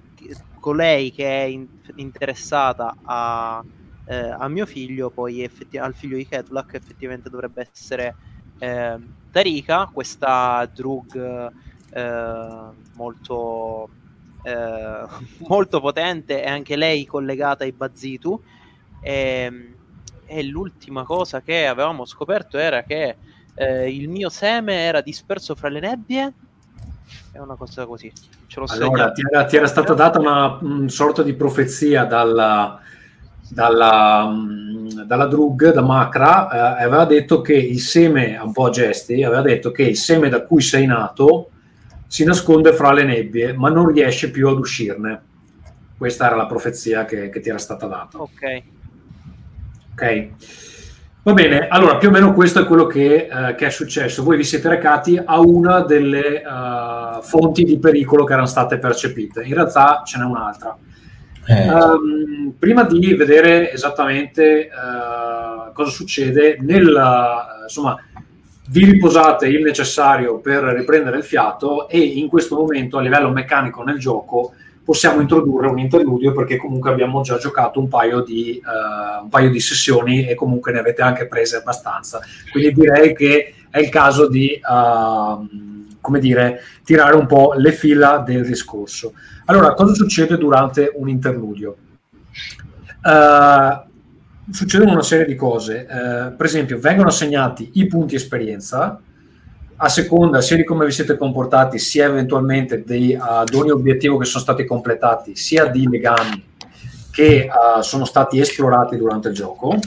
colei 0.60 1.12
che 1.12 1.26
è 1.26 1.44
in, 1.44 1.68
interessata 1.96 2.96
a, 3.04 3.64
eh, 4.06 4.30
a, 4.30 4.48
mio 4.48 4.66
figlio, 4.66 5.12
poi 5.12 5.44
effetti- 5.44 5.78
al 5.78 5.94
figlio 5.94 6.18
di 6.18 6.28
Ketulak 6.28 6.74
effettivamente 6.74 7.30
dovrebbe 7.30 7.70
essere 7.72 8.16
eh, 8.58 8.98
Tarika, 9.32 9.90
questa 9.94 10.68
drug 10.74 11.52
eh, 11.92 12.70
molto 12.96 13.90
eh, 14.46 15.06
molto 15.48 15.82
potente 15.82 16.44
e 16.44 16.48
anche 16.48 16.76
lei 16.76 17.06
collegata 17.06 17.64
ai 17.64 17.72
Bazitu. 17.72 18.40
E, 19.02 19.12
ehm, 19.12 19.74
e, 20.28 20.44
l'ultima 20.44 21.04
cosa 21.04 21.42
che 21.42 21.68
avevamo 21.68 22.06
scoperto 22.06 22.58
era 22.58 22.84
che 22.84 23.16
eh, 23.56 23.90
il 23.90 24.10
mio 24.10 24.30
seme 24.30 24.76
era 24.76 25.02
disperso 25.02 25.56
fra 25.56 25.70
le 25.70 25.80
nebbie. 25.80 26.34
È 27.32 27.40
una 27.40 27.56
cosa 27.56 27.86
così. 27.86 28.12
Ce 28.48 28.60
l'ho 28.60 28.66
allora, 28.70 29.12
ti 29.12 29.22
era, 29.30 29.46
ti 29.46 29.58
era, 29.58 29.68
stata 29.68 29.94
data 29.94 30.20
una, 30.20 30.58
una 30.62 30.90
sorta 30.90 31.22
di 31.22 31.34
profezia 31.34 32.06
dalla, 32.06 32.80
dalla, 33.50 34.34
dalla 35.06 35.26
Drug, 35.26 35.74
da 35.74 35.82
Macra, 35.82 36.78
eh, 36.78 36.84
aveva 36.84 37.06
detto 37.06 37.42
che 37.42 37.54
il 37.54 37.80
seme, 37.80 38.38
un 38.38 38.54
po' 38.54 38.66
a 38.66 38.70
gesti, 38.70 39.24
aveva 39.24 39.42
detto 39.42 39.72
che 39.72 39.84
il 39.84 39.98
seme 39.98 40.30
da 40.30 40.44
cui 40.44 40.62
sei 40.62 40.86
nato 40.86 41.50
si 42.08 42.24
nasconde 42.24 42.74
fra 42.74 42.92
le 42.92 43.04
nebbie, 43.04 43.54
ma 43.54 43.70
non 43.70 43.92
riesce 43.92 44.32
più 44.32 44.48
ad 44.48 44.58
uscirne. 44.58 45.22
Questa 45.98 46.26
era 46.28 46.36
la 46.36 46.46
profezia 46.46 47.06
che, 47.06 47.30
che 47.30 47.40
ti 47.40 47.50
era 47.50 47.58
stata 47.58 47.88
data. 47.88 48.18
Ok. 48.20 48.64
Ok. 49.94 50.28
Va 51.24 51.34
bene, 51.34 51.68
allora 51.68 51.98
più 51.98 52.10
o 52.10 52.12
meno 52.12 52.34
questo 52.34 52.62
è 52.62 52.66
quello 52.66 52.86
che, 52.86 53.28
uh, 53.32 53.56
che 53.56 53.66
è 53.66 53.70
successo. 53.72 54.24
Voi 54.24 54.38
vi 54.38 54.44
siete 54.44 54.70
recati 54.70 55.20
a 55.24 55.40
una 55.40 55.82
delle 55.82 56.44
uh, 56.46 57.20
fonti 57.24 57.64
di 57.64 57.80
pericolo 57.80 58.26
che 58.26 58.34
erano 58.34 58.48
state 58.48 58.78
percepite. 58.78 59.42
In 59.44 59.56
realtà 59.56 60.04
ce 60.06 60.20
n'è 60.20 60.24
un'altra. 60.24 60.78
Eh. 61.48 61.70
Um, 61.70 62.54
prima 62.60 62.84
di 62.84 63.16
vedere 63.16 63.72
esattamente 63.72 64.70
uh, 64.70 65.74
cosa 65.74 65.90
succede, 65.90 66.58
nel, 66.60 66.96
insomma, 67.64 67.98
vi 68.68 68.86
riposate 68.86 69.48
il 69.48 69.62
necessario 69.62 70.40
per 70.40 70.64
riprendere 70.64 71.18
il 71.18 71.24
fiato 71.24 71.88
e 71.88 72.00
in 72.00 72.28
questo 72.28 72.56
momento 72.56 72.98
a 72.98 73.02
livello 73.02 73.30
meccanico 73.30 73.84
nel 73.84 74.00
gioco 74.00 74.54
possiamo 74.84 75.20
introdurre 75.20 75.68
un 75.68 75.80
interludio 75.80 76.32
perché 76.32 76.58
comunque 76.58 76.92
abbiamo 76.92 77.22
già 77.22 77.38
giocato 77.38 77.80
un 77.80 77.88
paio 77.88 78.22
di, 78.22 78.62
uh, 78.64 79.24
un 79.24 79.30
paio 79.30 79.50
di 79.50 79.60
sessioni 79.60 80.28
e 80.28 80.36
comunque 80.36 80.72
ne 80.72 80.80
avete 80.80 81.02
anche 81.02 81.26
prese 81.26 81.58
abbastanza. 81.58 82.20
Quindi 82.52 82.72
direi 82.72 83.16
che 83.16 83.56
è 83.72 83.80
il 83.80 83.90
caso 83.90 84.28
di, 84.28 84.60
uh, 84.62 85.96
come 86.00 86.20
dire, 86.20 86.62
tirare 86.84 87.16
un 87.16 87.26
po' 87.26 87.54
le 87.56 87.72
fila 87.72 88.20
del 88.20 88.46
discorso. 88.46 89.14
Allora, 89.46 89.74
cosa 89.74 89.96
succede 89.96 90.38
durante 90.38 90.92
un 90.94 91.10
interludio? 91.10 91.78
Uh, 93.04 93.94
succedono 94.52 94.92
una 94.92 95.04
serie 95.04 95.26
di 95.26 95.36
cose. 95.36 95.82
Eh, 95.82 96.32
per 96.32 96.46
esempio, 96.46 96.80
vengono 96.80 97.10
assegnati 97.10 97.72
i 97.74 97.88
punti 97.88 98.16
esperienza 98.16 99.00
a 99.78 99.90
seconda 99.90 100.42
sia 100.42 100.56
di 100.56 100.64
come 100.64 100.86
vi 100.86 100.92
siete 100.92 101.18
comportati, 101.18 101.80
sia 101.80 102.06
eventualmente 102.06 102.84
di, 102.84 103.18
uh, 103.20 103.44
di 103.44 103.56
ogni 103.58 103.72
obiettivo 103.72 104.18
che 104.18 104.26
sono 104.26 104.42
stati 104.42 104.64
completati, 104.64 105.36
sia 105.36 105.66
di 105.66 105.88
legami 105.88 106.44
che 107.12 107.48
uh, 107.50 107.82
sono 107.82 108.06
stati 108.06 108.40
esplorati 108.40 108.96
durante 108.96 109.30
il 109.30 109.34
gioco. 109.34 109.78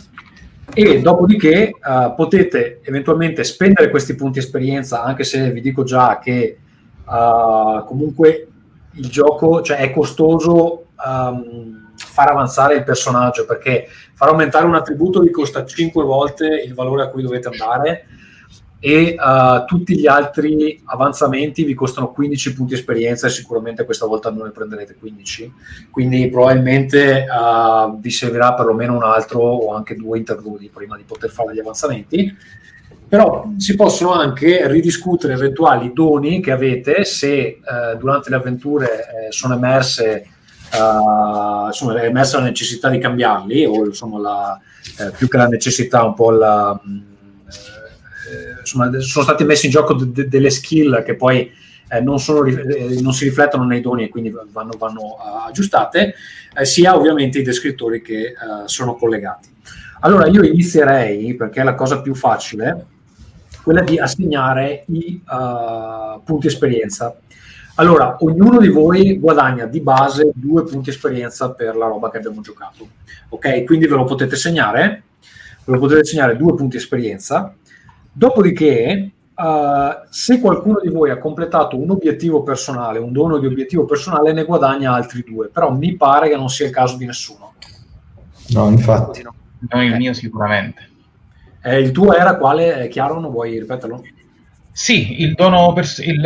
E 0.75 1.01
dopodiché 1.01 1.73
uh, 1.83 2.15
potete 2.15 2.81
eventualmente 2.85 3.43
spendere 3.45 3.89
questi 3.89 4.15
punti 4.15 4.39
esperienza, 4.39 5.03
anche 5.03 5.25
se 5.25 5.51
vi 5.51 5.63
dico 5.63 5.83
già 5.83 6.19
che 6.19 6.59
comunque 7.87 8.49
il 8.93 9.09
gioco 9.09 9.63
cioè, 9.63 9.79
è 9.79 9.91
costoso 9.93 10.89
um, 11.03 11.88
far 12.19 12.33
avanzare 12.33 12.75
il 12.75 12.83
personaggio 12.83 13.47
perché 13.47 13.87
far 14.13 14.31
aumentare 14.31 14.67
un 14.67 14.75
attributo 14.75 15.21
vi 15.21 15.31
costa 15.31 15.65
5 15.65 16.03
volte 16.03 16.47
il 16.47 16.75
valore 16.75 17.05
a 17.05 17.09
cui 17.11 17.23
dovete 17.23 17.47
andare 17.47 18.07
e 18.81 19.15
uh, 19.17 19.65
tutti 19.65 19.97
gli 19.97 20.09
altri 20.09 20.81
avanzamenti 20.85 21.63
vi 21.63 21.75
costano 21.75 22.11
15 22.11 22.55
punti 22.55 22.75
esperienza 22.75 23.29
e 23.29 23.31
sicuramente 23.31 23.85
questa 23.85 24.07
volta 24.07 24.31
non 24.31 24.47
ne 24.47 24.51
prenderete 24.51 24.97
15 24.97 25.53
quindi 25.93 26.29
probabilmente 26.29 27.25
uh, 27.25 28.01
vi 28.01 28.11
servirà 28.11 28.55
perlomeno 28.55 28.97
un 28.97 29.05
altro 29.05 29.39
o 29.41 29.73
anche 29.73 29.95
due 29.95 30.19
interludi 30.19 30.71
prima 30.75 30.97
di 30.97 31.05
poter 31.05 31.31
fare 31.31 31.55
gli 31.55 31.61
avanzamenti. 31.61 32.37
Però 33.09 33.53
si 33.57 33.75
possono 33.75 34.13
anche 34.13 34.69
ridiscutere 34.69 35.33
eventuali 35.33 35.93
doni 35.95 36.43
che 36.43 36.51
avete 36.51 37.05
se 37.05 37.61
uh, 37.61 37.97
durante 37.97 38.29
le 38.29 38.37
avventure 38.37 38.89
sono 39.31 39.55
emerse 39.55 40.27
insomma, 40.73 42.01
è 42.01 42.05
emersa 42.05 42.39
la 42.39 42.45
necessità 42.45 42.89
di 42.89 42.99
cambiarli 42.99 43.65
o 43.65 43.87
insomma 43.87 44.19
la, 44.19 44.61
eh, 44.99 45.11
più 45.17 45.29
che 45.29 45.37
la 45.37 45.49
necessità 45.49 46.05
un 46.05 46.15
po' 46.15 46.31
la 46.31 46.81
eh, 48.29 48.61
insomma, 48.61 48.91
sono 49.01 49.25
state 49.25 49.45
messe 49.45 49.67
in 49.67 49.73
gioco 49.73 49.95
de- 49.95 50.13
de- 50.13 50.29
delle 50.29 50.51
skill 50.51 51.03
che 51.03 51.15
poi 51.15 51.51
eh, 51.89 52.01
non, 52.01 52.19
sono, 52.19 52.45
eh, 52.45 53.01
non, 53.01 53.13
si 53.13 53.25
riflettono 53.25 53.65
nei 53.65 53.81
doni 53.81 54.05
e 54.05 54.09
quindi 54.09 54.31
vanno, 54.53 54.73
vanno 54.79 55.01
uh, 55.01 55.47
aggiustate, 55.47 56.15
eh, 56.55 56.65
sia 56.65 56.95
ovviamente 56.95 57.39
i 57.39 57.43
descrittori 57.43 58.03
che 58.03 58.35
uh, 58.35 58.67
sono 58.67 58.95
collegati. 58.95 59.49
Allora 60.01 60.27
io 60.27 60.43
inizierei, 60.43 61.35
perché 61.35 61.61
è 61.61 61.65
la 61.65 61.75
cosa 61.75 62.03
più 62.03 62.15
facile, 62.15 62.87
quella 63.63 63.81
di 63.81 63.99
assegnare 63.99 64.85
i 64.89 65.21
uh, 65.27 66.23
punti 66.23 66.47
esperienza. 66.47 67.17
Allora, 67.79 68.17
ognuno 68.21 68.59
di 68.59 68.69
voi 68.69 69.19
guadagna 69.19 69.67
di 69.67 69.81
base 69.81 70.31
due 70.35 70.65
punti 70.65 70.91
esperienza 70.91 71.53
per 71.53 71.77
la 71.77 71.87
roba 71.87 72.11
che 72.11 72.19
abbiamo 72.19 72.41
giocato. 72.41 72.89
Ok, 73.31 73.65
quindi 73.65 73.87
ve 73.87 73.95
lo 73.95 74.05
potete 74.05 74.37
segnare, 74.37 75.03
ve 75.65 75.73
lo 75.73 75.79
potete 75.79 76.05
segnare 76.05 76.37
due 76.37 76.55
punti 76.55 76.77
esperienza 76.77 77.55
Dopodiché, 78.19 79.13
uh, 79.33 80.07
se 80.11 80.41
qualcuno 80.41 80.81
di 80.83 80.89
voi 80.89 81.11
ha 81.11 81.19
completato 81.19 81.79
un 81.79 81.89
obiettivo 81.91 82.43
personale, 82.43 82.99
un 82.99 83.13
dono 83.13 83.39
di 83.39 83.47
obiettivo 83.47 83.85
personale, 83.85 84.33
ne 84.33 84.43
guadagna 84.43 84.93
altri 84.93 85.23
due, 85.25 85.47
però 85.47 85.73
mi 85.73 85.95
pare 85.95 86.29
che 86.29 86.35
non 86.35 86.49
sia 86.49 86.67
il 86.67 86.73
caso 86.73 86.97
di 86.97 87.07
nessuno. 87.07 87.55
No, 88.49 88.69
infatti. 88.71 89.23
No, 89.23 89.85
il 89.85 89.95
mio 89.95 90.15
sicuramente. 90.15 90.91
Eh, 91.63 91.79
il 91.79 91.93
tuo 91.93 92.13
era 92.13 92.37
quale? 92.37 92.89
Chiaro, 92.89 93.21
non 93.21 93.31
vuoi 93.31 93.57
ripeterlo? 93.57 94.03
Sì, 94.79 95.23
il 95.23 95.35
dono 95.35 95.73
pers- 95.73 95.99
il, 95.99 96.21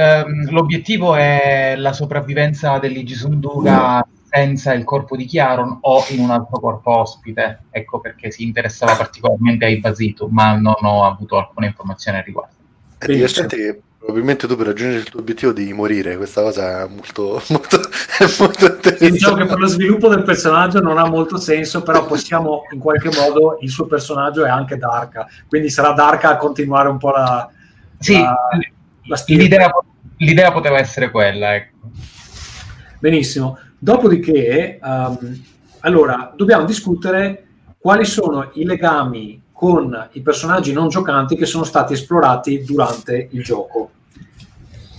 l'obiettivo 0.50 1.14
è 1.14 1.72
la 1.74 1.94
sopravvivenza 1.94 2.76
dell'Igisunduga 2.78 4.06
senza 4.28 4.74
il 4.74 4.84
corpo 4.84 5.16
di 5.16 5.24
Chiaron 5.24 5.78
o 5.80 6.04
in 6.10 6.20
un 6.20 6.30
altro 6.32 6.60
corpo 6.60 6.98
ospite. 6.98 7.60
Ecco 7.70 7.98
perché 8.00 8.30
si 8.30 8.42
interessava 8.42 8.94
particolarmente 8.94 9.64
ai 9.64 9.80
Basito, 9.80 10.28
ma 10.28 10.54
non 10.54 10.74
ho 10.82 11.02
avuto 11.02 11.38
alcuna 11.38 11.64
informazione 11.64 12.18
al 12.18 12.24
riguardo. 12.24 12.52
È 12.98 13.06
divertente 13.06 13.56
che 13.56 13.80
probabilmente 13.96 14.46
tu 14.46 14.54
per 14.54 14.66
raggiungere 14.66 15.00
il 15.00 15.08
tuo 15.08 15.20
obiettivo 15.20 15.52
devi 15.52 15.72
morire, 15.72 16.18
questa 16.18 16.42
cosa 16.42 16.82
è 16.82 16.88
molto, 16.88 17.40
molto, 17.48 17.80
è 17.80 18.26
molto 18.38 18.66
interessante. 18.66 19.10
Diciamo 19.12 19.36
che 19.36 19.46
per 19.46 19.58
lo 19.58 19.66
sviluppo 19.66 20.08
del 20.08 20.24
personaggio 20.24 20.80
non 20.80 20.98
ha 20.98 21.08
molto 21.08 21.38
senso, 21.38 21.82
però 21.82 22.04
possiamo 22.04 22.64
in 22.70 22.78
qualche 22.78 23.08
modo, 23.18 23.56
il 23.62 23.70
suo 23.70 23.86
personaggio 23.86 24.44
è 24.44 24.50
anche 24.50 24.76
Darka, 24.76 25.26
quindi 25.48 25.70
sarà 25.70 25.92
Darka 25.92 26.28
a 26.28 26.36
continuare 26.36 26.90
un 26.90 26.98
po' 26.98 27.12
la... 27.12 27.50
Sì, 28.02 28.18
la, 28.20 28.36
la 29.04 29.22
l'idea, 29.26 29.70
l'idea 30.16 30.52
poteva 30.52 30.78
essere 30.78 31.10
quella, 31.10 31.54
ecco. 31.54 31.76
Benissimo. 32.98 33.58
Dopodiché, 33.78 34.78
um, 34.82 35.42
allora, 35.80 36.32
dobbiamo 36.36 36.64
discutere 36.64 37.46
quali 37.78 38.04
sono 38.04 38.50
i 38.54 38.64
legami 38.64 39.40
con 39.52 40.08
i 40.12 40.20
personaggi 40.22 40.72
non 40.72 40.88
giocanti 40.88 41.36
che 41.36 41.46
sono 41.46 41.64
stati 41.64 41.92
esplorati 41.92 42.62
durante 42.64 43.28
il 43.30 43.42
gioco. 43.42 43.90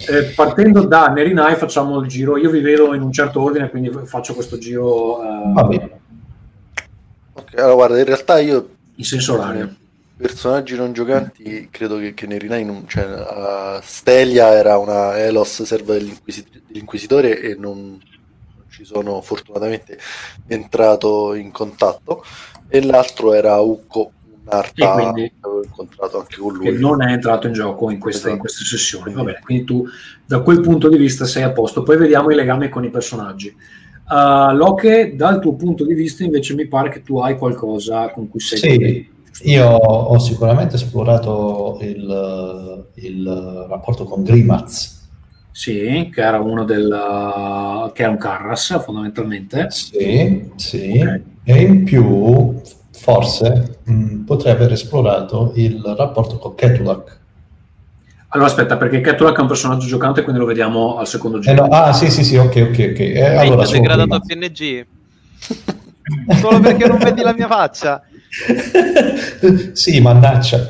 Eh, 0.06 0.34
partendo 0.36 0.86
da 0.86 1.08
Nerinai 1.08 1.56
facciamo 1.56 2.00
il 2.00 2.08
giro, 2.08 2.38
io 2.38 2.50
vi 2.50 2.60
vedo 2.60 2.94
in 2.94 3.02
un 3.02 3.12
certo 3.12 3.42
ordine, 3.42 3.70
quindi 3.70 3.90
faccio 4.06 4.34
questo 4.34 4.58
giro. 4.58 5.20
Uh, 5.20 5.54
Va 5.54 5.64
bene. 5.64 6.00
Ok, 7.34 7.58
allora 7.58 7.74
guarda, 7.74 8.00
in 8.00 8.06
realtà 8.06 8.40
io... 8.40 8.70
In 8.96 9.04
senso 9.06 9.34
orario. 9.34 9.76
Personaggi 10.16 10.76
non 10.76 10.94
giocanti, 10.94 11.68
credo 11.72 11.98
che, 11.98 12.14
che 12.14 12.28
Nerinai 12.28 12.64
non... 12.64 12.88
Cioè, 12.88 13.04
uh, 13.04 13.80
Stelia 13.82 14.54
era 14.54 14.78
una 14.78 15.18
Elos 15.18 15.64
serva 15.64 15.94
dell'inquisit- 15.94 16.62
dell'inquisitore 16.68 17.40
e 17.40 17.56
non 17.56 18.00
ci 18.70 18.86
sono 18.86 19.22
fortunatamente 19.22 19.98
entrato 20.48 21.34
in 21.34 21.52
contatto. 21.52 22.24
E 22.68 22.84
l'altro 22.84 23.34
era 23.34 23.60
Ucco 23.60 24.12
un'arta 24.46 24.92
quindi, 24.94 25.22
che 25.30 25.34
avevo 25.40 25.64
incontrato 25.64 26.20
anche 26.20 26.38
con 26.38 26.54
lui. 26.54 26.66
che 26.66 26.72
non 26.72 27.02
è 27.02 27.12
entrato 27.12 27.48
in 27.48 27.54
gioco 27.54 27.90
in 27.90 28.00
queste, 28.00 28.20
esatto. 28.20 28.34
in 28.34 28.40
queste 28.40 28.66
sessioni. 28.66 29.14
Va 29.14 29.24
bene 29.24 29.40
quindi 29.44 29.64
tu 29.64 29.86
da 30.26 30.42
quel 30.42 30.62
punto 30.62 30.90
di 30.90 30.98
vista 30.98 31.26
sei 31.26 31.44
a 31.44 31.52
posto. 31.52 31.84
Poi 31.84 31.98
vediamo 31.98 32.30
i 32.32 32.36
legami 32.36 32.70
con 32.70 32.84
i 32.84 32.90
personaggi. 32.90 33.56
Uh, 34.10 34.54
Loche 34.54 35.16
dal 35.16 35.40
tuo 35.40 35.56
punto 35.56 35.86
di 35.86 35.94
vista 35.94 36.24
invece 36.24 36.54
mi 36.56 36.68
pare 36.68 36.90
che 36.90 37.02
tu 37.04 37.20
hai 37.20 37.38
qualcosa 37.38 38.10
con 38.10 38.30
cui 38.30 38.42
sei 38.42 38.58
sì. 38.60 39.12
Io 39.42 39.68
ho 39.68 40.20
sicuramente 40.20 40.76
esplorato 40.76 41.80
il, 41.82 42.86
il 42.96 43.66
rapporto 43.68 44.04
con 44.06 44.24
Grimaz, 44.24 45.02
sì, 45.52 46.10
che 46.12 46.22
era 46.22 46.40
uno 46.40 46.64
del 46.64 47.92
che 47.94 48.02
era 48.02 48.12
un 48.12 48.18
Carras 48.18 48.82
fondamentalmente. 48.84 49.68
Sì, 49.70 50.50
sì. 50.56 51.00
Okay. 51.00 51.24
E 51.44 51.62
in 51.62 51.84
più 51.84 52.60
forse 52.92 53.80
mh, 53.84 54.20
potrei 54.22 54.54
aver 54.54 54.72
esplorato 54.72 55.52
il 55.56 55.82
rapporto 55.98 56.38
con 56.38 56.56
Ketulak. 56.56 57.20
Allora 58.30 58.50
aspetta, 58.50 58.78
perché 58.78 59.02
Ketulak 59.02 59.38
è 59.38 59.42
un 59.42 59.48
personaggio 59.48 59.86
giocante, 59.86 60.24
quindi 60.24 60.42
lo 60.42 60.48
vediamo 60.48 60.98
al 60.98 61.08
secondo 61.08 61.38
giro. 61.38 61.66
Eh 61.66 61.68
no, 61.68 61.76
ah, 61.76 61.94
sì, 61.94 62.10
sì, 62.10 62.24
sì, 62.24 62.36
ok, 62.36 62.70
ok, 62.70 62.90
ok. 62.92 63.00
Eh, 63.00 63.24
allora, 63.24 63.68
degradato 63.68 64.16
a 64.16 64.20
PNG. 64.20 64.86
Solo 66.40 66.60
perché 66.60 66.88
non 66.88 66.98
vedi 66.98 67.22
la 67.22 67.34
mia 67.34 67.48
faccia. 67.48 68.02
sì, 69.74 70.02
mannaggia. 70.02 70.66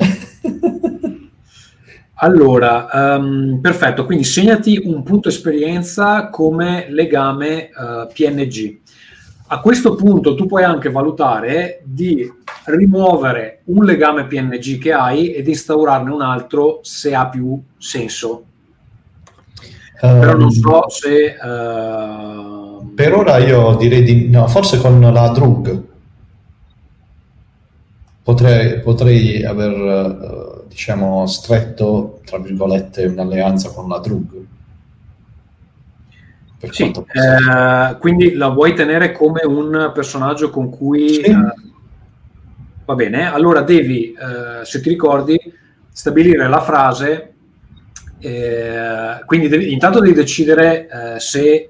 Allora, 2.16 2.88
um, 2.92 3.58
perfetto, 3.60 4.06
quindi 4.06 4.24
segnati 4.24 4.80
un 4.84 5.02
punto 5.02 5.28
esperienza 5.28 6.28
come 6.28 6.86
legame 6.88 7.70
uh, 7.74 8.06
PNG. 8.12 8.78
A 9.48 9.60
questo 9.60 9.94
punto 9.94 10.34
tu 10.34 10.46
puoi 10.46 10.62
anche 10.62 10.90
valutare 10.90 11.82
di 11.84 12.26
rimuovere 12.64 13.60
un 13.64 13.84
legame 13.84 14.26
PNG 14.26 14.78
che 14.78 14.92
hai 14.92 15.34
ed 15.34 15.48
instaurarne 15.48 16.10
un 16.10 16.22
altro 16.22 16.80
se 16.82 17.14
ha 17.14 17.28
più 17.28 17.60
senso. 17.76 18.44
Um, 20.00 20.20
Però 20.20 20.36
non 20.36 20.50
so 20.50 20.88
se... 20.88 21.36
Uh... 21.42 22.92
Per 22.94 23.14
ora 23.14 23.38
io 23.38 23.76
direi 23.76 24.02
di... 24.02 24.28
No, 24.30 24.46
forse 24.46 24.78
con 24.78 25.00
la 25.00 25.28
drug. 25.28 25.92
Potrei, 28.24 28.80
potrei 28.80 29.44
aver... 29.44 29.72
Uh 29.72 30.54
diciamo, 30.74 31.24
stretto, 31.26 32.20
tra 32.24 32.38
virgolette, 32.38 33.04
un'alleanza 33.04 33.70
con 33.70 33.88
la 33.88 34.00
Drug. 34.00 34.44
sì, 36.70 36.82
eh, 36.84 37.96
quindi 37.98 38.34
la 38.34 38.48
vuoi 38.48 38.74
tenere 38.74 39.12
come 39.12 39.42
un 39.44 39.92
personaggio 39.94 40.50
con 40.50 40.70
cui... 40.70 41.08
Sì. 41.08 41.20
Eh, 41.20 41.54
va 42.84 42.94
bene, 42.96 43.32
allora 43.32 43.60
devi, 43.60 44.12
eh, 44.12 44.64
se 44.64 44.80
ti 44.80 44.88
ricordi, 44.88 45.38
stabilire 45.90 46.48
la 46.48 46.60
frase 46.60 47.30
eh, 48.18 49.22
quindi 49.26 49.48
devi, 49.48 49.72
intanto 49.72 50.00
devi 50.00 50.14
decidere 50.14 50.88
eh, 50.88 51.20
se 51.20 51.44
eh, 51.44 51.68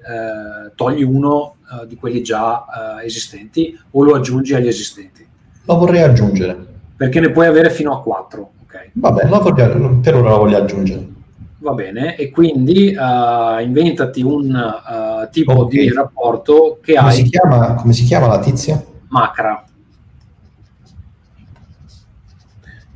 togli 0.73 1.03
uno 1.03 1.57
eh, 1.69 1.85
di 1.85 1.95
quelli 1.95 2.23
già 2.23 2.99
eh, 3.01 3.05
esistenti 3.05 3.77
o 3.91 4.03
lo 4.03 4.15
aggiungi 4.15 4.55
agli 4.55 4.67
esistenti. 4.67 5.24
Lo 5.65 5.77
vorrei 5.77 6.01
aggiungere. 6.01 6.73
Perché 6.95 7.19
ne 7.19 7.31
puoi 7.31 7.47
avere 7.47 7.69
fino 7.69 7.91
a 7.91 8.01
4. 8.01 8.51
Vabbè, 8.93 9.27
voglio, 9.27 9.99
per 9.99 10.15
ora 10.15 10.29
la 10.29 10.37
voglio 10.37 10.57
aggiungere. 10.57 11.13
Va 11.57 11.73
bene, 11.73 12.15
e 12.15 12.29
quindi 12.29 12.95
uh, 12.95 13.59
inventati 13.59 14.21
un 14.21 14.53
uh, 14.53 15.29
tipo 15.31 15.61
okay. 15.61 15.79
di 15.79 15.93
rapporto 15.93 16.79
che 16.81 16.93
come 16.93 17.07
hai. 17.07 17.15
Si 17.15 17.23
chiama, 17.23 17.73
come 17.73 17.93
si 17.93 18.03
chiama 18.03 18.27
la 18.27 18.39
tizia? 18.39 18.83
Macra. 19.07 19.65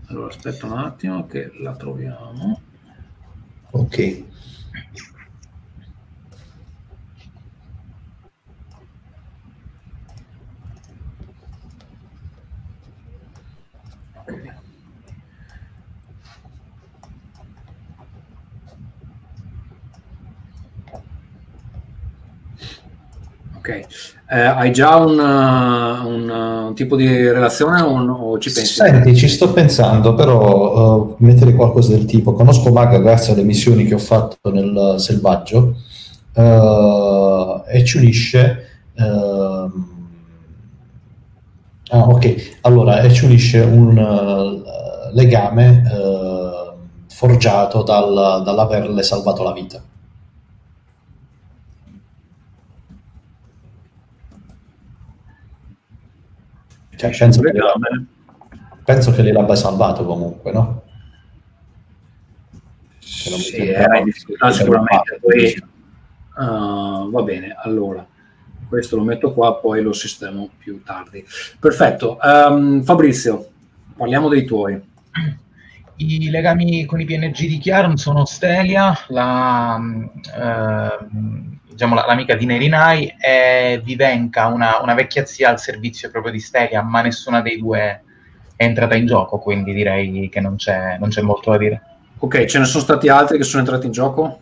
Allora 0.07 0.27
aspetta 0.27 0.65
un 0.67 0.77
attimo 0.77 1.25
che 1.25 1.51
la 1.61 1.75
troviamo. 1.75 2.61
Ok. 3.71 4.23
Ok, 23.57 23.85
Eh, 24.31 24.39
hai 24.39 24.71
già 24.71 24.95
un, 24.97 25.17
uh, 25.17 26.07
un, 26.07 26.29
uh, 26.29 26.67
un 26.67 26.75
tipo 26.75 26.95
di 26.95 27.07
relazione 27.07 27.81
o, 27.81 27.97
o 27.97 28.37
ci 28.37 28.51
pensi? 28.51 28.75
Senti, 28.75 29.15
ci 29.15 29.27
sto 29.27 29.51
pensando, 29.51 30.13
però 30.13 31.09
eh, 31.09 31.23
mettere 31.23 31.55
qualcosa 31.55 31.93
del 31.93 32.05
tipo, 32.05 32.33
conosco 32.33 32.71
Maga 32.71 32.99
grazie 32.99 33.33
alle 33.33 33.43
missioni 33.43 33.85
che 33.85 33.95
ho 33.95 33.99
fatto 33.99 34.51
nel 34.51 34.95
selvaggio 34.99 35.75
eh, 36.33 37.61
e 37.67 37.83
ci 37.83 37.97
unisce... 37.97 38.67
ehm, 38.95 39.97
ah, 41.89 42.07
ok, 42.07 42.59
allora, 42.61 43.01
e 43.01 43.11
ci 43.11 43.25
unisce 43.25 43.59
un 43.59 43.97
eh, 43.97 45.13
legame 45.13 45.83
eh, 45.91 46.73
forgiato 47.09 47.83
dal- 47.83 48.41
dall'averle 48.43 49.03
salvato 49.03 49.43
la 49.43 49.51
vita. 49.53 49.81
Cioè, 56.95 57.09
penso 57.17 57.41
che, 57.41 57.51
legame. 57.53 58.05
penso 58.83 59.11
che 59.11 59.23
gliel'abbia 59.23 59.55
salvato 59.55 60.05
comunque, 60.05 60.51
no? 60.51 60.81
Sì, 62.99 63.67
era 63.67 63.97
in 63.97 64.05
difficoltà 64.05 64.51
sicuramente. 64.51 65.19
Poi, 65.21 65.63
uh, 66.45 67.09
va 67.09 67.21
bene, 67.23 67.55
allora 67.63 68.05
questo 68.69 68.95
lo 68.95 69.03
metto 69.03 69.33
qua, 69.33 69.55
poi 69.55 69.81
lo 69.81 69.91
sistemo 69.91 70.47
più 70.57 70.83
tardi. 70.83 71.25
Perfetto. 71.59 72.19
Ehm, 72.21 72.83
Fabrizio, 72.83 73.47
parliamo 73.97 74.29
dei 74.29 74.45
tuoi. 74.45 74.79
I 75.97 76.29
legami 76.29 76.85
con 76.85 77.01
i 77.01 77.05
PNG 77.05 77.35
di 77.35 77.57
Chiaron 77.57 77.97
sono 77.97 78.23
Stelia, 78.23 78.97
la, 79.07 79.77
ehm, 80.37 81.59
diciamo, 81.69 81.95
la- 81.95 82.05
l'amica 82.05 82.35
di 82.35 82.45
Nerinai, 82.45 83.15
e 83.19 83.81
Vivenka, 83.83 84.45
una, 84.45 84.79
una 84.81 84.93
vecchia 84.93 85.25
zia 85.25 85.49
al 85.49 85.59
servizio 85.59 86.09
proprio 86.09 86.31
di 86.31 86.39
Stelia, 86.39 86.81
ma 86.83 87.01
nessuna 87.01 87.41
dei 87.41 87.57
due 87.57 88.03
è 88.55 88.63
entrata 88.63 88.95
in 88.95 89.07
gioco, 89.07 89.39
quindi 89.39 89.73
direi 89.73 90.29
che 90.29 90.39
non 90.39 90.55
c'è, 90.55 90.97
non 90.99 91.09
c'è 91.09 91.21
molto 91.21 91.51
da 91.51 91.57
dire. 91.57 91.81
Ok, 92.19 92.45
ce 92.45 92.59
ne 92.59 92.65
sono 92.65 92.83
stati 92.83 93.09
altri 93.09 93.37
che 93.37 93.43
sono 93.43 93.63
entrati 93.63 93.85
in 93.85 93.91
gioco? 93.91 94.39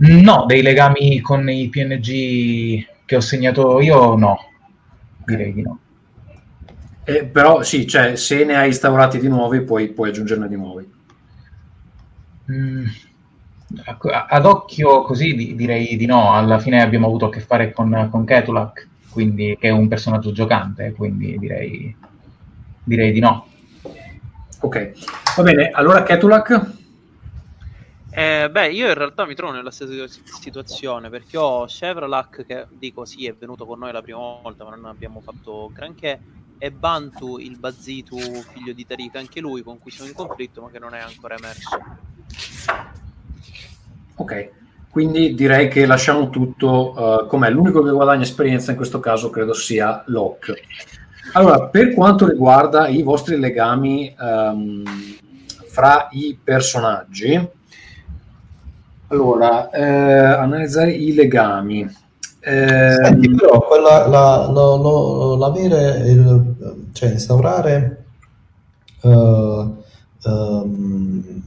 No, 0.00 0.46
dei 0.46 0.62
legami 0.62 1.20
con 1.20 1.48
i 1.48 1.68
PNG 1.68 2.86
che 3.04 3.16
ho 3.16 3.20
segnato 3.20 3.80
io, 3.80 4.16
no. 4.16 4.38
Direi 5.24 5.52
di 5.52 5.62
no. 5.62 5.78
Eh, 7.04 7.24
però 7.24 7.62
sì, 7.62 7.86
cioè, 7.86 8.16
se 8.16 8.44
ne 8.44 8.56
hai 8.56 8.68
instaurati 8.68 9.18
di 9.18 9.28
nuovi, 9.28 9.60
puoi, 9.62 9.88
puoi 9.88 10.10
aggiungerne 10.10 10.48
di 10.48 10.56
nuovi. 10.56 10.88
Mm, 12.50 12.86
ad 14.28 14.44
occhio 14.46 15.02
così 15.02 15.34
di- 15.34 15.54
direi 15.54 15.96
di 15.96 16.06
no. 16.06 16.32
Alla 16.32 16.58
fine 16.58 16.82
abbiamo 16.82 17.06
avuto 17.06 17.26
a 17.26 17.30
che 17.30 17.40
fare 17.40 17.72
con, 17.72 18.08
con 18.10 18.24
Ketulak, 18.24 18.88
quindi, 19.10 19.56
che 19.58 19.68
è 19.68 19.70
un 19.70 19.88
personaggio 19.88 20.32
giocante, 20.32 20.92
quindi 20.92 21.38
direi, 21.38 21.94
direi 22.82 23.12
di 23.12 23.20
no. 23.20 23.46
Ok, 24.62 24.92
va 25.36 25.42
bene. 25.42 25.70
Allora, 25.70 26.02
Ketulak? 26.02 26.78
Eh, 28.12 28.50
beh, 28.50 28.72
io 28.72 28.88
in 28.88 28.94
realtà 28.94 29.24
mi 29.24 29.34
trovo 29.36 29.52
nella 29.52 29.70
stessa 29.70 30.08
situ- 30.08 30.26
situazione 30.40 31.08
perché 31.10 31.36
ho 31.36 31.64
Chevrolet 31.66 32.44
che 32.44 32.66
dico 32.70 33.04
sì, 33.04 33.26
è 33.26 33.34
venuto 33.34 33.64
con 33.66 33.78
noi 33.78 33.92
la 33.92 34.02
prima 34.02 34.18
volta, 34.18 34.64
ma 34.64 34.70
non 34.74 34.86
abbiamo 34.86 35.20
fatto 35.20 35.70
granché. 35.72 36.20
E 36.58 36.70
Bantu, 36.70 37.38
il 37.38 37.56
Bazitu, 37.56 38.18
figlio 38.18 38.74
di 38.74 38.84
Tariq, 38.84 39.16
anche 39.16 39.40
lui 39.40 39.62
con 39.62 39.78
cui 39.78 39.90
sono 39.90 40.08
in 40.08 40.14
conflitto, 40.14 40.60
ma 40.60 40.70
che 40.70 40.78
non 40.78 40.94
è 40.94 40.98
ancora 40.98 41.36
emerso. 41.36 41.78
Ok, 44.16 44.50
quindi 44.90 45.34
direi 45.34 45.68
che 45.68 45.86
lasciamo 45.86 46.28
tutto 46.28 47.22
eh, 47.22 47.26
com'è. 47.26 47.48
L'unico 47.48 47.82
che 47.82 47.90
guadagna 47.90 48.24
esperienza 48.24 48.72
in 48.72 48.76
questo 48.76 49.00
caso 49.00 49.30
credo 49.30 49.54
sia 49.54 50.02
Locke. 50.08 50.64
Allora, 51.32 51.68
per 51.68 51.94
quanto 51.94 52.26
riguarda 52.28 52.88
i 52.88 53.02
vostri 53.02 53.38
legami 53.38 54.14
ehm, 54.18 54.82
fra 55.68 56.08
i 56.10 56.38
personaggi, 56.42 57.58
allora, 59.10 59.70
eh, 59.70 59.82
analizzare 59.82 60.92
i 60.92 61.12
legami. 61.14 61.80
Ehm, 62.40 62.94
Senti, 63.04 63.30
però 63.34 63.60
quella, 63.66 64.06
la, 64.06 64.50
lo- 64.50 64.76
lo- 64.76 65.36
l'avere, 65.36 65.98
il- 66.08 66.88
cioè 66.92 67.10
instaurare 67.10 68.04
eh, 69.02 69.66
ehm, 70.24 71.42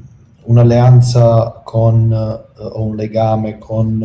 un'alleanza 0.45 1.62
con 1.63 2.12
eh, 2.12 2.62
o 2.63 2.84
un 2.84 2.95
legame 2.95 3.58
con 3.58 4.02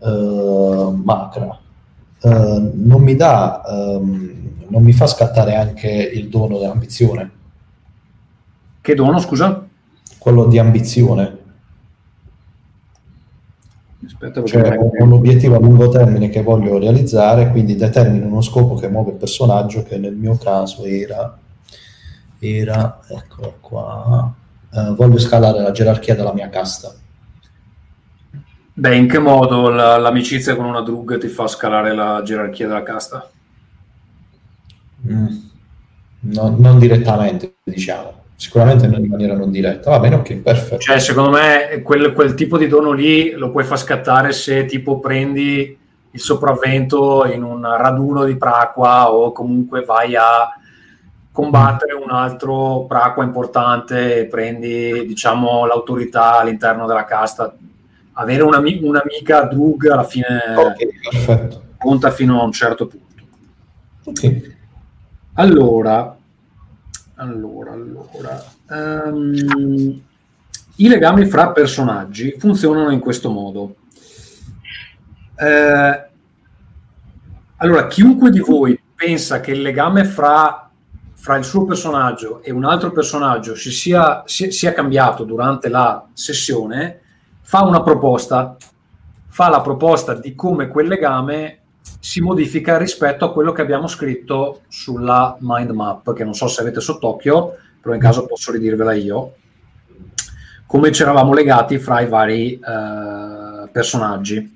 eh, 0.00 0.90
Macra 1.04 1.58
eh, 2.22 2.70
non 2.74 3.02
mi 3.02 3.16
dà, 3.16 3.62
ehm, 3.66 4.32
non 4.68 4.82
mi 4.82 4.92
fa 4.92 5.06
scattare 5.06 5.54
anche 5.56 5.88
il 5.90 6.28
dono 6.28 6.58
dell'ambizione, 6.58 7.30
che 8.80 8.94
dono, 8.94 9.18
scusa? 9.18 9.66
quello 10.18 10.46
di 10.46 10.58
ambizione. 10.58 11.38
Cioè, 14.44 14.78
un 15.00 15.12
obiettivo 15.12 15.56
a 15.56 15.58
lungo 15.58 15.88
termine 15.90 16.30
che 16.30 16.42
voglio 16.42 16.78
realizzare, 16.78 17.50
quindi 17.50 17.76
determino 17.76 18.26
uno 18.26 18.40
scopo 18.40 18.74
che 18.74 18.88
muove 18.88 19.10
il 19.10 19.16
personaggio, 19.16 19.82
che 19.82 19.98
nel 19.98 20.14
mio 20.14 20.38
caso 20.38 20.84
era, 20.84 21.36
era 22.38 23.00
eccolo 23.08 23.56
qua, 23.60 24.32
eh, 24.72 24.94
voglio 24.94 25.18
scalare 25.18 25.60
la 25.60 25.72
gerarchia 25.72 26.14
della 26.14 26.32
mia 26.32 26.48
casta. 26.48 26.94
Beh, 28.76 28.96
in 28.96 29.08
che 29.08 29.18
modo 29.18 29.68
la- 29.68 29.98
l'amicizia 29.98 30.56
con 30.56 30.64
una 30.64 30.80
drug 30.80 31.18
ti 31.18 31.28
fa 31.28 31.46
scalare 31.46 31.94
la 31.94 32.22
gerarchia 32.24 32.66
della 32.66 32.82
casta? 32.82 33.30
Mm. 35.06 35.26
No- 36.20 36.56
non 36.58 36.78
direttamente, 36.78 37.56
diciamo, 37.62 38.23
sicuramente 38.44 38.84
in 38.84 39.06
maniera 39.08 39.34
non 39.34 39.50
diretta. 39.50 39.88
Va 39.90 39.98
bene, 40.00 40.16
ok, 40.16 40.34
perfetto. 40.36 40.78
Cioè, 40.78 40.98
secondo 40.98 41.30
me 41.30 41.80
quel, 41.82 42.12
quel 42.12 42.34
tipo 42.34 42.58
di 42.58 42.66
dono 42.68 42.92
lì 42.92 43.30
lo 43.30 43.50
puoi 43.50 43.64
far 43.64 43.78
scattare 43.78 44.32
se 44.32 44.66
tipo 44.66 45.00
prendi 45.00 45.78
il 46.10 46.20
sopravvento 46.20 47.24
in 47.24 47.42
un 47.42 47.62
raduno 47.62 48.24
di 48.24 48.36
Praqua 48.36 49.10
o 49.10 49.32
comunque 49.32 49.82
vai 49.82 50.14
a 50.14 50.48
combattere 51.32 51.94
un 51.94 52.10
altro 52.10 52.84
Praqua 52.86 53.24
importante 53.24 54.18
e 54.18 54.26
prendi, 54.26 55.06
diciamo, 55.06 55.64
l'autorità 55.64 56.38
all'interno 56.40 56.86
della 56.86 57.06
casta. 57.06 57.52
Avere 58.12 58.42
un'ami- 58.42 58.80
un'amica 58.82 59.40
drug 59.44 59.88
alla 59.88 60.04
fine 60.04 60.26
Ok, 60.54 60.86
perfetto. 61.10 61.62
conta 61.78 62.10
fino 62.10 62.40
a 62.40 62.44
un 62.44 62.52
certo 62.52 62.86
punto. 62.86 63.02
Ok. 64.04 64.52
Allora, 65.36 66.14
allora, 67.16 67.72
allora. 67.72 68.44
ehm, 68.70 70.00
I 70.76 70.88
legami 70.88 71.26
fra 71.26 71.50
personaggi 71.50 72.34
funzionano 72.38 72.90
in 72.90 73.00
questo 73.00 73.30
modo. 73.30 73.76
Eh, 75.36 76.08
allora, 77.56 77.86
chiunque 77.86 78.30
di 78.30 78.40
voi 78.40 78.80
pensa 78.94 79.40
che 79.40 79.52
il 79.52 79.62
legame 79.62 80.04
fra, 80.04 80.68
fra 81.14 81.36
il 81.36 81.44
suo 81.44 81.64
personaggio 81.64 82.42
e 82.42 82.50
un 82.50 82.64
altro 82.64 82.90
personaggio 82.90 83.54
si 83.54 83.70
sia, 83.70 84.22
si- 84.26 84.50
sia 84.50 84.72
cambiato 84.72 85.24
durante 85.24 85.68
la 85.68 86.04
sessione, 86.12 87.00
fa 87.40 87.62
una 87.62 87.82
proposta, 87.82 88.56
fa 89.28 89.48
la 89.48 89.60
proposta 89.60 90.14
di 90.14 90.34
come 90.34 90.68
quel 90.68 90.88
legame 90.88 91.60
si 92.00 92.20
modifica 92.20 92.76
rispetto 92.76 93.24
a 93.24 93.32
quello 93.32 93.52
che 93.52 93.62
abbiamo 93.62 93.86
scritto 93.86 94.62
sulla 94.68 95.36
mind 95.40 95.70
map, 95.70 96.12
che 96.14 96.24
non 96.24 96.34
so 96.34 96.48
se 96.48 96.60
avete 96.60 96.80
sott'occhio, 96.80 97.56
però 97.80 97.94
in 97.94 98.00
caso 98.00 98.26
posso 98.26 98.52
ridirvela 98.52 98.92
io, 98.94 99.34
come 100.66 100.92
ci 100.92 101.02
eravamo 101.02 101.32
legati 101.32 101.78
fra 101.78 102.00
i 102.00 102.08
vari 102.08 102.54
eh, 102.54 103.68
personaggi. 103.70 104.54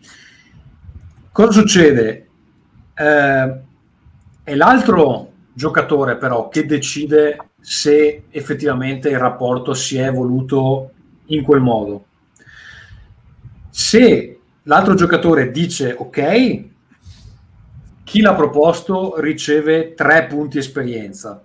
Cosa 1.30 1.52
succede? 1.52 2.28
Eh, 2.94 3.60
è 4.42 4.54
l'altro 4.54 5.32
giocatore 5.52 6.16
però 6.16 6.48
che 6.48 6.66
decide 6.66 7.36
se 7.60 8.24
effettivamente 8.30 9.08
il 9.08 9.18
rapporto 9.18 9.74
si 9.74 9.98
è 9.98 10.06
evoluto 10.06 10.90
in 11.26 11.42
quel 11.42 11.60
modo. 11.60 12.06
Se 13.70 14.38
l'altro 14.62 14.94
giocatore 14.94 15.50
dice 15.50 15.94
ok, 15.98 16.64
chi 18.08 18.22
l'ha 18.22 18.32
proposto 18.32 19.20
riceve 19.20 19.92
tre 19.92 20.24
punti 20.24 20.56
esperienza. 20.56 21.42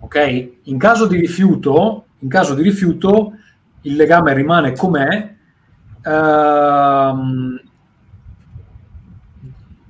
Ok? 0.00 0.50
In 0.64 0.76
caso 0.76 1.06
di 1.06 1.16
rifiuto, 1.16 2.04
in 2.18 2.28
caso 2.28 2.52
di 2.54 2.62
rifiuto 2.62 3.32
il 3.80 3.96
legame 3.96 4.34
rimane 4.34 4.72
com'è. 4.74 5.34
Ehm, 6.02 7.60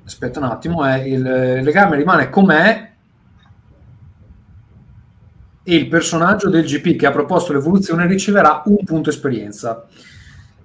aspetta 0.04 0.38
un 0.38 0.44
attimo, 0.44 0.88
eh, 0.88 1.08
il, 1.10 1.22
legame 1.64 1.96
rimane 1.96 2.30
com'è 2.30 2.92
e 5.64 5.74
il 5.74 5.88
personaggio 5.88 6.48
del 6.48 6.64
GP 6.64 6.94
che 6.94 7.06
ha 7.06 7.10
proposto 7.10 7.52
l'evoluzione 7.52 8.06
riceverà 8.06 8.62
un 8.66 8.84
punto 8.84 9.10
esperienza. 9.10 9.84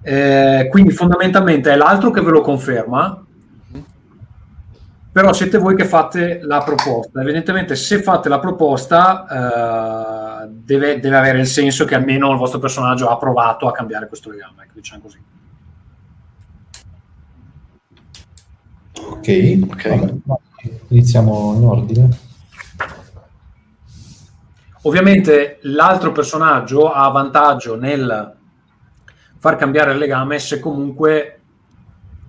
Eh, 0.02 0.68
quindi 0.70 0.92
fondamentalmente 0.92 1.72
è 1.72 1.76
l'altro 1.76 2.12
che 2.12 2.20
ve 2.20 2.30
lo 2.30 2.42
conferma, 2.42 3.26
però 5.12 5.34
siete 5.34 5.58
voi 5.58 5.76
che 5.76 5.84
fate 5.84 6.40
la 6.42 6.62
proposta. 6.62 7.20
Evidentemente 7.20 7.76
se 7.76 8.02
fate 8.02 8.30
la 8.30 8.38
proposta 8.40 9.26
eh, 10.42 10.48
deve, 10.50 11.00
deve, 11.00 11.16
avere 11.16 11.38
il 11.38 11.46
senso 11.46 11.84
che 11.84 11.94
almeno 11.94 12.32
il 12.32 12.38
vostro 12.38 12.58
personaggio 12.58 13.10
ha 13.10 13.18
provato 13.18 13.68
a 13.68 13.72
cambiare 13.72 14.08
questo 14.08 14.30
legame, 14.30 14.62
ecco, 14.62 14.72
diciamo 14.74 15.02
così. 15.02 15.18
Ok, 18.94 19.58
okay. 19.70 20.22
Iniziamo 20.88 21.54
in 21.56 21.64
ordine. 21.64 22.18
Ovviamente 24.84 25.58
l'altro 25.62 26.10
personaggio 26.10 26.90
ha 26.90 27.08
vantaggio 27.10 27.76
nel 27.76 28.34
far 29.38 29.56
cambiare 29.56 29.92
il 29.92 29.98
legame 29.98 30.38
se 30.38 30.58
comunque 30.58 31.41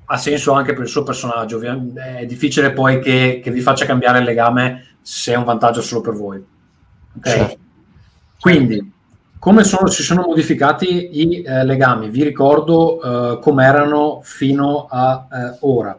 ha 0.05 0.17
senso 0.17 0.53
anche 0.53 0.73
per 0.73 0.83
il 0.83 0.89
suo 0.89 1.03
personaggio. 1.03 1.59
È 1.59 2.25
difficile 2.25 2.71
poi 2.71 2.99
che, 2.99 3.39
che 3.43 3.51
vi 3.51 3.61
faccia 3.61 3.85
cambiare 3.85 4.19
il 4.19 4.25
legame 4.25 4.97
se 5.01 5.33
è 5.33 5.37
un 5.37 5.43
vantaggio 5.43 5.81
solo 5.81 6.01
per 6.01 6.13
voi. 6.13 6.43
Okay? 7.17 7.37
Certo. 7.37 7.57
Quindi, 8.39 8.91
come 9.39 9.63
sono, 9.63 9.87
si 9.87 10.03
sono 10.03 10.23
modificati 10.25 11.21
i 11.21 11.41
eh, 11.41 11.65
legami? 11.65 12.09
Vi 12.09 12.23
ricordo 12.23 13.01
eh, 13.01 13.39
come 13.39 13.65
erano 13.65 14.19
fino 14.23 14.87
a 14.89 15.27
eh, 15.31 15.57
ora. 15.61 15.97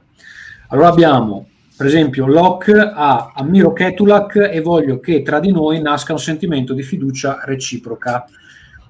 Allora 0.69 0.89
abbiamo 0.89 1.47
per 1.77 1.87
esempio, 1.87 2.27
Locke 2.27 2.73
ha 2.73 3.33
ammiro 3.35 3.73
Ketulak 3.73 4.37
e 4.37 4.61
voglio 4.61 5.01
che 5.01 5.23
tra 5.23 5.41
di 5.41 5.51
noi 5.51 5.83
nasca 5.83 6.13
un 6.13 6.21
sentimento 6.21 6.73
di 6.73 6.85
fiducia 6.85 7.41
reciproca. 7.45 8.25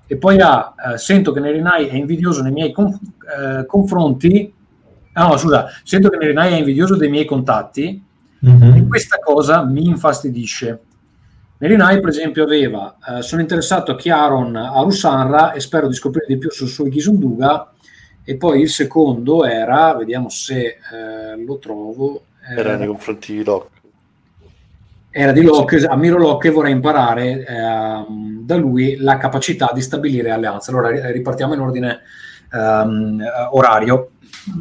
E 0.07 0.19
poi 0.19 0.39
ha 0.39 0.75
eh, 0.93 0.99
sento 0.99 1.33
che 1.33 1.41
Nerinai 1.41 1.87
è 1.87 1.95
invidioso 1.95 2.43
nei 2.43 2.53
miei 2.53 2.73
conf- 2.73 3.01
eh, 3.01 3.65
confronti. 3.65 4.53
Ah, 5.15 5.29
no, 5.29 5.37
scusa, 5.37 5.69
sento 5.83 6.09
che 6.09 6.17
Nerinai 6.17 6.53
è 6.53 6.57
invidioso 6.57 6.97
dei 6.97 7.09
miei 7.09 7.25
contatti 7.25 8.03
mm-hmm. 8.47 8.77
e 8.77 8.87
questa 8.87 9.19
cosa 9.19 9.65
mi 9.65 9.87
infastidisce. 9.87 10.81
Nerinai, 11.59 12.01
per 12.01 12.11
esempio, 12.11 12.45
aveva 12.45 12.97
eh, 13.09 13.23
sono 13.23 13.41
interessato 13.41 13.93
a 13.93 13.97
Chiaron 13.97 14.55
a 14.55 14.81
Rusanra 14.83 15.53
e 15.53 15.61
spero 15.61 15.89
di 15.89 15.95
scoprire 15.95 16.27
di 16.29 16.37
più 16.37 16.51
sul 16.51 16.69
suo 16.69 16.85
Ghisunduga. 16.85 17.71
E 18.23 18.37
poi 18.37 18.63
il 18.63 18.71
secondo 18.71 19.45
era, 19.45 19.95
vediamo 19.95 20.29
se 20.31 20.79
eh, 20.93 21.45
lo 21.45 21.59
trovo, 21.59 22.23
era 22.47 22.77
nei 22.77 22.87
confronti 22.87 23.33
di 23.35 23.45
Locke. 23.45 23.73
Era 25.11 25.33
di 25.33 25.43
Locke, 25.43 25.77
ammiro 25.87 26.19
Locke 26.19 26.49
e 26.49 26.51
vorrei 26.51 26.73
imparare 26.73 27.47
eh, 27.47 28.05
da 28.41 28.57
lui 28.57 28.97
la 28.97 29.17
capacità 29.17 29.71
di 29.73 29.81
stabilire 29.81 30.31
alleanze. 30.31 30.71
Allora 30.71 31.11
ripartiamo 31.11 31.55
in 31.55 31.61
ordine 31.61 32.01
um, 32.55 33.23
orario. 33.51 34.11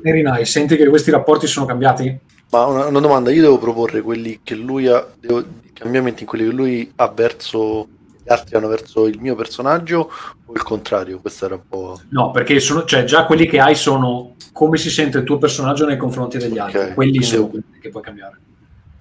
Erinai, 0.02 0.46
senti 0.46 0.76
che 0.76 0.88
questi 0.88 1.12
rapporti 1.12 1.48
sono 1.48 1.66
cambiati? 1.66 2.18
Ma 2.50 2.66
una, 2.66 2.86
una, 2.86 3.00
domanda, 3.00 3.32
io 3.32 3.42
devo 3.42 3.58
proporre 3.58 4.02
quelli 4.02 4.40
che 4.44 4.56
lui 4.56 4.88
ha, 4.88 5.06
devo, 5.20 5.44
cambiamenti 5.74 6.22
in 6.22 6.28
quelli 6.28 6.46
che 6.46 6.52
lui 6.52 6.92
ha 6.96 7.08
verso 7.10 7.88
gli 8.26 8.32
altri 8.32 8.56
hanno 8.56 8.70
verso 8.70 9.06
il 9.06 9.20
mio 9.20 9.36
personaggio 9.36 10.10
o 10.46 10.54
il 10.54 10.64
contrario? 10.64 11.20
Questo 11.20 11.46
era 11.46 11.56
un 11.56 11.68
po'. 11.68 12.00
No, 12.10 12.32
perché 12.32 12.60
sono, 12.60 12.86
cioè, 12.86 13.04
già 13.04 13.26
quelli 13.26 13.48
che 13.48 13.60
hai 13.60 13.76
sono 13.76 14.36
come 14.54 14.78
si 14.78 14.90
sente 14.90 15.18
il 15.18 15.24
tuo 15.24 15.38
personaggio 15.38 15.86
nei 15.86 15.98
confronti 15.98 16.38
degli 16.38 16.58
altri. 16.58 16.80
Okay. 16.80 16.94
Quelli 16.94 17.18
quindi... 17.18 17.28
sono 17.28 17.48
quelli 17.48 17.66
che 17.82 17.90
puoi 17.90 18.04
cambiare. 18.04 18.40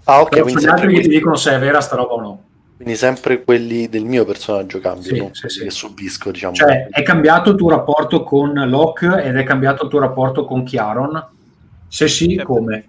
Ah, 0.05 0.21
ok. 0.23 0.29
Però 0.31 0.49
sono 0.49 0.61
gli 0.61 0.67
altri 0.67 0.95
che 0.95 1.01
ti 1.03 1.09
dicono 1.09 1.37
se 1.37 1.53
è 1.53 1.59
vera 1.59 1.81
sta 1.81 1.97
roba 1.97 2.15
o 2.15 2.21
no. 2.21 2.43
Quindi 2.83 2.99
sempre 2.99 3.45
quelli 3.45 3.89
del 3.89 4.05
mio 4.05 4.25
personaggio 4.25 4.81
cambiano, 4.81 5.33
sì, 5.35 5.49
sì, 5.49 5.49
sì. 5.49 5.63
che 5.63 5.71
subisco, 5.71 6.33
diciamo. 6.33 6.55
Cioè, 6.55 6.89
è 6.89 7.03
cambiato 7.03 7.51
il 7.51 7.57
tuo 7.57 7.71
rapporto 7.71 8.25
con 8.25 8.53
Locke 8.69 9.23
ed 9.23 9.37
è 9.37 9.45
cambiato 9.45 9.85
il 9.85 9.89
tuo 9.89 10.01
rapporto 10.01 10.45
con 10.45 10.65
Chiaron? 10.65 11.29
Se 11.87 12.09
sì, 12.09 12.35
come? 12.43 12.89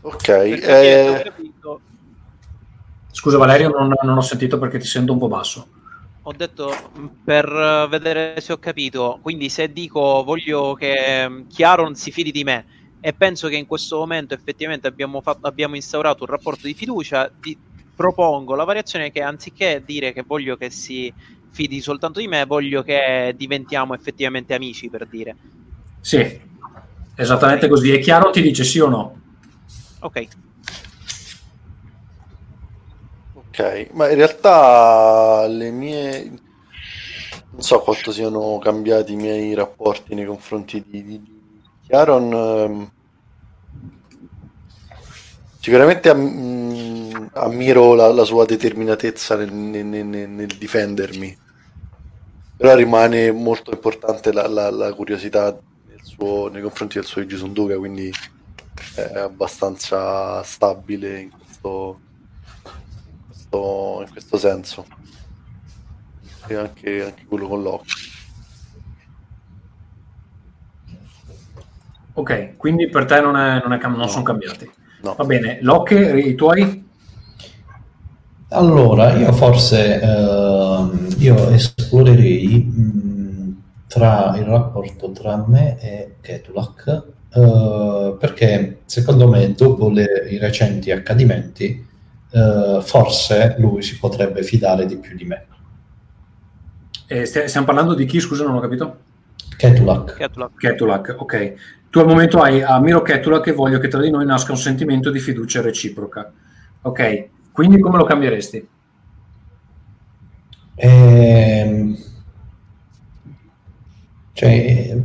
Ok. 0.00 0.28
Eh... 0.28 1.32
Scusa 3.10 3.36
Valerio, 3.36 3.68
non, 3.68 3.92
non 4.00 4.16
ho 4.16 4.22
sentito 4.22 4.58
perché 4.58 4.78
ti 4.78 4.86
sento 4.86 5.12
un 5.12 5.18
po' 5.18 5.28
basso 5.28 5.66
ho 6.22 6.32
detto 6.36 6.70
mm, 6.98 7.06
per 7.24 7.86
vedere 7.90 8.40
se 8.40 8.54
ho 8.54 8.58
capito. 8.58 9.18
Quindi, 9.20 9.50
se 9.50 9.70
dico 9.70 10.22
voglio 10.24 10.72
che 10.72 11.28
mm, 11.28 11.46
Chiaron 11.48 11.94
si 11.94 12.10
fidi 12.10 12.30
di 12.30 12.42
me 12.42 12.64
e 13.00 13.12
penso 13.12 13.48
che 13.48 13.56
in 13.56 13.66
questo 13.66 13.98
momento 13.98 14.32
effettivamente 14.32 14.86
abbiamo, 14.86 15.20
fatto, 15.20 15.46
abbiamo 15.46 15.74
instaurato 15.74 16.24
un 16.24 16.30
rapporto 16.30 16.66
di 16.66 16.74
fiducia, 16.74 17.30
ti 17.38 17.56
propongo 17.98 18.54
la 18.54 18.62
variazione 18.62 19.10
che 19.10 19.22
anziché 19.22 19.82
dire 19.84 20.12
che 20.12 20.22
voglio 20.24 20.56
che 20.56 20.70
si 20.70 21.12
fidi 21.50 21.80
soltanto 21.80 22.20
di 22.20 22.28
me, 22.28 22.46
voglio 22.46 22.84
che 22.84 23.34
diventiamo 23.36 23.92
effettivamente 23.92 24.54
amici, 24.54 24.88
per 24.88 25.08
dire. 25.08 25.36
Sì, 25.98 26.40
esattamente 27.16 27.66
così. 27.66 27.90
E 27.90 27.98
Chiaro 27.98 28.30
ti 28.30 28.40
dice 28.40 28.62
sì 28.62 28.78
o 28.78 28.88
no? 28.88 29.20
Ok. 29.98 30.28
Ok, 33.34 33.88
ma 33.94 34.08
in 34.08 34.14
realtà 34.14 35.44
le 35.48 35.70
mie... 35.72 36.24
Non 37.50 37.62
so 37.62 37.80
quanto 37.80 38.12
siano 38.12 38.58
cambiati 38.58 39.14
i 39.14 39.16
miei 39.16 39.54
rapporti 39.54 40.14
nei 40.14 40.24
confronti 40.24 40.84
di, 40.86 41.02
di, 41.02 41.20
di 41.20 41.40
Chiaron. 41.84 42.92
Sicuramente 45.68 46.08
am, 46.08 46.20
mm, 46.22 47.26
ammiro 47.34 47.92
la, 47.92 48.10
la, 48.10 48.24
sua 48.24 48.46
determinatezza 48.46 49.36
nel, 49.36 49.52
nel, 49.52 49.84
nel, 49.84 50.06
nel, 50.06 50.46
difendermi, 50.46 51.36
però 52.56 52.74
rimane 52.74 53.30
molto 53.32 53.70
importante 53.70 54.32
la, 54.32 54.48
la, 54.48 54.70
la 54.70 54.94
curiosità 54.94 55.54
suo, 56.00 56.48
nei 56.48 56.62
confronti 56.62 56.94
del 56.94 57.04
suo 57.04 57.26
Gisunduga, 57.26 57.76
quindi 57.76 58.10
è 58.94 59.18
abbastanza 59.18 60.42
stabile 60.42 61.20
in 61.20 61.30
questo 61.36 62.00
questo, 63.26 64.04
in 64.06 64.10
questo 64.10 64.38
senso. 64.38 64.86
E 66.46 66.54
anche, 66.54 67.04
anche 67.04 67.26
quello 67.26 67.46
con 67.46 67.62
l'occhio. 67.62 67.94
Ok, 72.14 72.56
quindi 72.56 72.88
per 72.88 73.04
te 73.04 73.20
non, 73.20 73.36
è, 73.36 73.60
non, 73.62 73.74
è, 73.74 73.78
non 73.82 73.98
no. 73.98 74.06
sono 74.06 74.22
cambiati. 74.22 74.77
No. 75.02 75.14
Va 75.16 75.24
bene, 75.24 75.58
Locke, 75.62 76.18
i 76.18 76.34
tuoi? 76.34 76.86
Allora, 78.50 79.14
io 79.14 79.32
forse 79.32 80.00
eh, 80.00 80.86
io 81.18 81.48
esplorerei 81.50 82.64
mh, 82.64 83.62
tra 83.86 84.34
il 84.36 84.44
rapporto 84.44 85.12
tra 85.12 85.44
me 85.46 85.78
e 85.80 86.14
Ketulak, 86.20 87.04
eh, 87.34 88.16
perché 88.18 88.78
secondo 88.86 89.28
me 89.28 89.52
dopo 89.52 89.90
le, 89.90 90.26
i 90.30 90.38
recenti 90.38 90.90
accadimenti 90.90 91.86
eh, 92.30 92.78
forse 92.82 93.56
lui 93.58 93.82
si 93.82 93.98
potrebbe 93.98 94.42
fidare 94.42 94.86
di 94.86 94.96
più 94.96 95.14
di 95.16 95.24
me. 95.24 95.46
Eh, 97.06 97.24
stiamo 97.24 97.66
parlando 97.66 97.94
di 97.94 98.04
chi, 98.04 98.20
scusa, 98.20 98.44
non 98.44 98.56
ho 98.56 98.60
capito? 98.60 98.98
Ketulak. 99.56 100.16
Ketulak. 100.16 100.56
Ketulak, 100.56 101.16
ok. 101.18 101.54
Tu 101.90 101.98
al 101.98 102.06
momento 102.06 102.40
hai 102.40 102.62
ammiro 102.62 103.02
Ketulak 103.02 103.46
e 103.46 103.52
voglio 103.52 103.78
che 103.78 103.88
tra 103.88 104.00
di 104.00 104.10
noi 104.10 104.26
nasca 104.26 104.52
un 104.52 104.58
sentimento 104.58 105.10
di 105.10 105.18
fiducia 105.18 105.62
reciproca. 105.62 106.30
Ok, 106.82 107.28
quindi 107.52 107.80
come 107.80 107.96
lo 107.96 108.04
cambieresti? 108.04 108.68
Ehm, 110.76 111.96
cioè, 114.32 114.96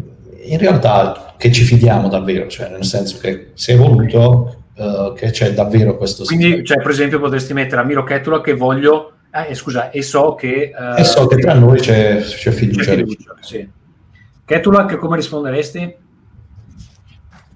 in 0.44 0.58
realtà 0.60 1.34
che 1.38 1.52
ci 1.52 1.64
fidiamo 1.64 2.08
davvero, 2.08 2.48
cioè 2.48 2.70
nel 2.70 2.86
senso 2.86 3.18
che 3.20 3.52
se 3.54 3.74
è 3.74 3.78
voluto 3.78 4.66
uh, 4.76 5.14
che 5.14 5.32
c'è 5.32 5.54
davvero 5.54 5.98
questo 5.98 6.24
Quindi, 6.26 6.64
cioè, 6.64 6.78
per 6.78 6.92
esempio, 6.92 7.20
potresti 7.20 7.54
mettere 7.54 7.82
a 7.82 7.84
Miro 7.84 8.04
Ketula 8.04 8.42
che 8.42 8.54
voglio... 8.54 9.14
Eh, 9.32 9.56
scusa, 9.56 9.90
e 9.90 10.04
so 10.04 10.36
che... 10.36 10.72
Uh, 10.78 11.00
e 11.00 11.04
so 11.04 11.26
che 11.26 11.38
tra 11.38 11.54
noi 11.54 11.80
c'è, 11.80 12.22
c'è 12.22 12.52
fiducia. 12.52 12.92
C'è 12.92 12.98
fiducia 12.98 13.36
sì. 13.40 13.68
Ketula, 14.46 14.86
che 14.86 14.98
come 14.98 15.16
risponderesti? 15.16 15.96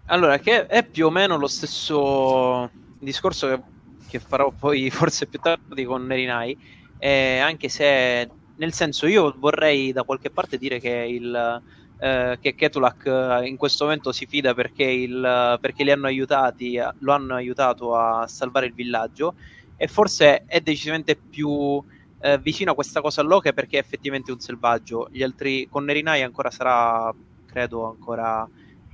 Allora, 0.09 0.39
che 0.39 0.67
è 0.67 0.85
più 0.85 1.07
o 1.07 1.09
meno 1.09 1.37
lo 1.37 1.47
stesso 1.47 2.69
discorso 2.97 3.47
che, 3.47 3.61
che 4.07 4.19
farò 4.19 4.51
poi 4.51 4.89
forse 4.91 5.27
più 5.27 5.39
tardi 5.39 5.83
con 5.83 6.05
Nerinai, 6.05 6.57
eh, 6.97 7.39
anche 7.39 7.67
se 7.67 8.29
nel 8.55 8.73
senso 8.73 9.05
io 9.05 9.35
vorrei 9.37 9.91
da 9.91 10.03
qualche 10.03 10.29
parte 10.29 10.57
dire 10.57 10.79
che 10.79 10.89
il 10.89 11.61
eh, 11.99 12.37
che 12.39 12.55
Ketulak 12.55 13.05
eh, 13.05 13.47
in 13.47 13.57
questo 13.57 13.83
momento 13.85 14.11
si 14.11 14.25
fida 14.25 14.53
perché, 14.53 14.83
il, 14.83 15.57
perché 15.59 15.83
li 15.83 15.91
hanno 15.91 16.05
aiutati, 16.05 16.79
lo 16.99 17.11
hanno 17.11 17.35
aiutato 17.35 17.95
a 17.95 18.27
salvare 18.27 18.67
il 18.67 18.73
villaggio 18.73 19.33
e 19.75 19.87
forse 19.87 20.45
è 20.45 20.61
decisamente 20.61 21.15
più 21.15 21.83
eh, 22.21 22.37
vicino 22.39 22.71
a 22.71 22.75
questa 22.75 23.01
cosa 23.01 23.21
Loki 23.23 23.53
perché 23.53 23.77
è 23.77 23.81
effettivamente 23.81 24.31
un 24.31 24.39
selvaggio. 24.39 25.09
Gli 25.11 25.21
altri 25.21 25.67
con 25.69 25.83
Nerinai 25.83 26.21
ancora 26.21 26.49
sarà, 26.49 27.13
credo, 27.45 27.85
ancora 27.87 28.47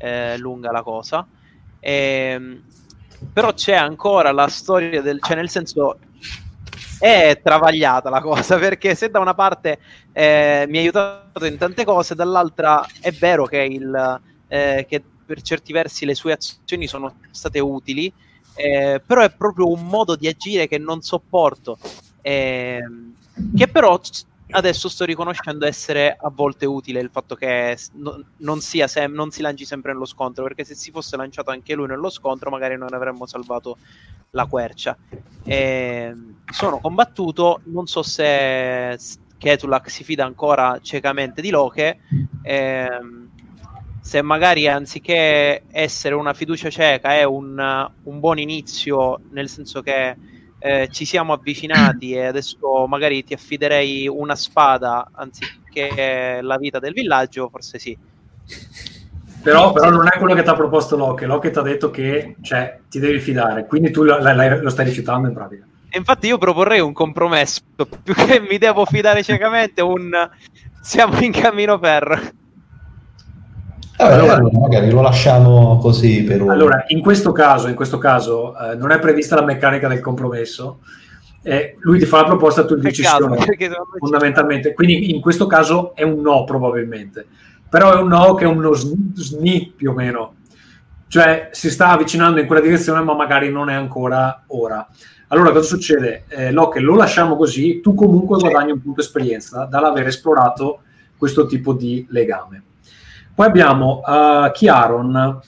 eh, 0.04 0.38
lunga 0.38 0.70
la 0.72 0.84
cosa. 0.84 1.26
E, 1.80 1.92
ehm, 1.92 2.62
però 3.32 3.54
c'è 3.54 3.74
ancora 3.74 4.34
la 4.34 4.50
storia 4.50 5.02
del, 5.02 5.20
cioè 5.22 5.38
nel 5.38 5.50
senso 5.50 5.98
è 7.00 7.40
travagliata 7.42 8.10
la 8.10 8.22
cosa 8.22 8.58
perché 8.60 8.96
se 8.96 9.10
da 9.10 9.20
una 9.20 9.34
parte 9.34 9.80
eh, 10.12 10.66
mi 10.68 10.78
ha 10.78 10.82
aiutato 10.82 11.46
in 11.46 11.58
tante 11.58 11.86
cose, 11.86 12.16
dall'altra 12.16 12.86
è 13.00 13.12
vero 13.12 13.46
che, 13.46 13.60
il, 13.60 14.22
eh, 14.48 14.86
che 14.90 15.02
per 15.26 15.42
certi 15.42 15.72
versi 15.72 16.06
le 16.06 16.16
sue 16.16 16.34
azioni 16.34 16.86
sono 16.86 17.16
state 17.32 17.60
utili, 17.60 18.12
eh, 18.56 19.02
però 19.06 19.22
è 19.22 19.32
proprio 19.32 19.72
un 19.72 19.86
modo 19.86 20.18
di 20.18 20.28
agire 20.28 20.68
che 20.68 20.78
non 20.78 21.02
sopporto, 21.02 21.78
ehm, 22.22 23.14
che 23.56 23.68
però 23.70 24.00
adesso 24.54 24.88
sto 24.90 25.06
riconoscendo 25.06 25.66
essere 25.66 26.16
a 26.20 26.30
volte 26.30 26.66
utile 26.66 27.00
il 27.00 27.10
fatto 27.12 27.36
che 27.36 27.78
no, 27.94 28.24
non, 28.38 28.62
sem- 28.62 29.14
non, 29.14 29.32
si 29.32 29.42
lanci 29.42 29.66
sempre 29.66 29.92
nello 29.94 30.06
scontro, 30.06 30.44
perché 30.44 30.64
se 30.64 30.76
si 30.76 30.92
fosse 30.92 31.18
lanciato 31.18 31.52
anche 31.52 31.74
lui 31.74 31.88
nello 31.88 32.10
scontro 32.10 32.50
magari 32.50 32.78
non 32.78 32.94
avremmo 32.94 33.26
salvato 33.26 33.78
la 34.32 34.46
quercia. 34.46 34.98
E 35.44 36.14
sono 36.52 36.80
combattuto, 36.80 37.62
non 37.66 37.88
so 37.88 38.04
se 38.04 38.98
Ketulak 39.38 39.90
si 39.90 40.04
fida 40.04 40.26
ancora 40.26 40.80
ciecamente 40.82 41.42
di 41.42 41.50
Loke, 41.50 42.00
ehm, 42.44 43.30
se 44.02 44.22
magari 44.22 44.68
anziché 44.68 45.64
essere 45.70 46.14
una 46.14 46.34
fiducia 46.34 46.70
cieca 46.70 47.14
è 47.14 47.24
un, 47.24 47.90
un 48.04 48.20
buon 48.20 48.38
inizio, 48.38 49.22
nel 49.32 49.50
senso 49.50 49.82
che 49.82 50.16
eh, 50.66 50.88
ci 50.90 51.04
siamo 51.04 51.34
avvicinati 51.34 52.14
e 52.14 52.26
adesso 52.26 52.88
magari 52.88 53.22
ti 53.26 53.34
affiderei 53.34 54.08
una 54.08 54.34
spada 54.34 55.10
anziché 55.12 56.40
la 56.42 56.56
vita 56.56 56.80
del 56.80 56.94
villaggio, 56.94 57.50
forse 57.50 57.80
sì. 57.80 57.98
Però, 59.42 59.74
però 59.74 59.90
non 59.90 60.08
è 60.08 60.18
quello 60.18 60.34
che 60.34 60.42
ti 60.42 60.48
ha 60.48 60.54
proposto 60.54 60.96
Locke. 60.96 61.26
Locke 61.26 61.52
ti 61.52 61.60
ha 61.60 61.64
detto 61.64 61.92
che 61.92 62.38
cioè, 62.42 62.80
ti 62.90 63.00
devi 63.00 63.20
fidare, 63.20 63.66
quindi 63.66 63.92
tu 63.92 64.04
lo, 64.04 64.18
lo 64.22 64.70
stai 64.70 64.86
rifiutando 64.86 65.28
in 65.28 65.34
pratica. 65.34 65.66
Infatti 65.96 66.28
io 66.28 66.38
proporrei 66.38 66.80
un 66.80 66.94
compromesso, 66.94 67.62
più 68.02 68.14
che 68.14 68.40
mi 68.40 68.58
devo 68.58 68.86
fidare 68.86 69.22
ciecamente, 69.22 69.82
un 69.82 70.12
siamo 70.80 71.20
in 71.20 71.34
cammino 71.34 71.78
per... 71.78 72.36
Eh, 73.96 74.04
allora, 74.04 74.42
magari 74.52 74.90
lo 74.90 75.02
lasciamo 75.02 75.78
così 75.78 76.24
per 76.24 76.42
un... 76.42 76.50
Allora, 76.50 76.84
in 76.88 77.00
questo 77.02 77.32
caso, 77.32 77.68
in 77.68 77.76
questo 77.76 78.00
caso 78.00 78.58
eh, 78.58 78.76
non 78.76 78.92
è 78.92 79.00
prevista 79.00 79.36
la 79.36 79.44
meccanica 79.44 79.88
del 79.88 80.02
compromesso. 80.02 80.80
Eh, 81.44 81.76
lui 81.80 82.00
ti 82.00 82.06
fa 82.06 82.22
la 82.22 82.24
proposta, 82.24 82.66
tu 82.66 82.76
dici 82.76 83.04
sì 83.04 83.22
o 83.22 83.28
no, 83.28 83.36
fondamentalmente. 84.00 84.74
Quindi 84.74 85.14
in 85.14 85.22
questo 85.22 85.46
caso 85.46 85.94
è 85.94 86.04
un 86.04 86.22
no 86.22 86.44
probabilmente. 86.44 87.26
Però 87.70 87.94
è 87.94 88.02
un 88.02 88.08
no 88.08 88.34
che 88.34 88.46
è 88.46 88.48
uno 88.48 88.74
sni 88.74 89.74
più 89.76 89.92
o 89.92 89.94
meno. 89.94 90.36
Cioè 91.08 91.50
si 91.52 91.70
sta 91.70 91.90
avvicinando 91.90 92.40
in 92.40 92.48
quella 92.48 92.62
direzione 92.62 93.04
ma 93.04 93.14
magari 93.14 93.52
non 93.52 93.70
è 93.70 93.76
ancora 93.76 94.44
ora. 94.48 94.88
Allora 95.28 95.52
cosa 95.52 95.68
succede? 95.68 96.26
Eh, 96.30 96.52
Locke 96.52 96.80
lo 96.80 96.96
lasciamo 96.96 97.36
così, 97.36 97.80
tu 97.82 97.94
comunque 97.94 98.40
guadagni 98.40 98.72
un 98.72 98.82
punto 98.82 99.02
esperienza 99.02 99.66
dall'aver 99.66 100.08
esplorato 100.08 100.80
questo 101.18 101.46
tipo 101.46 101.74
di 101.74 102.06
legame. 102.10 102.64
Poi 103.36 103.46
abbiamo 103.48 104.02
uh, 104.06 104.52
Chiaron, 104.52 105.40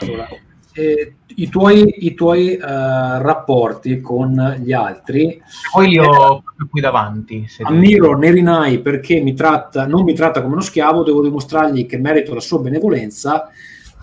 allora, 0.00 0.28
eh, 0.72 1.14
i 1.34 1.48
tuoi, 1.48 2.06
i 2.06 2.14
tuoi 2.14 2.54
uh, 2.54 2.60
rapporti 2.60 4.00
con 4.00 4.56
gli 4.60 4.72
altri. 4.72 5.40
Poi 5.72 5.88
li 5.88 5.98
ho 5.98 6.36
eh, 6.36 6.68
qui 6.70 6.80
davanti. 6.80 7.46
Ammiro 7.62 8.16
Nerinai 8.16 8.80
perché 8.80 9.20
mi 9.20 9.34
tratta, 9.34 9.86
non 9.86 10.04
mi 10.04 10.14
tratta 10.14 10.40
come 10.40 10.54
uno 10.54 10.62
schiavo, 10.62 11.02
devo 11.02 11.22
dimostrargli 11.22 11.86
che 11.86 11.98
merito 11.98 12.34
la 12.34 12.40
sua 12.40 12.60
benevolenza. 12.60 13.50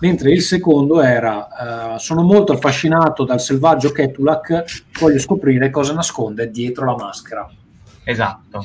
Mentre 0.00 0.30
il 0.30 0.42
secondo 0.42 1.00
era: 1.00 1.94
uh, 1.94 1.98
Sono 1.98 2.22
molto 2.22 2.52
affascinato 2.52 3.24
dal 3.24 3.40
selvaggio 3.40 3.92
Ketulak, 3.92 4.90
voglio 5.00 5.18
scoprire 5.18 5.70
cosa 5.70 5.94
nasconde 5.94 6.50
dietro 6.50 6.84
la 6.84 6.96
maschera. 6.96 7.48
Esatto. 8.04 8.64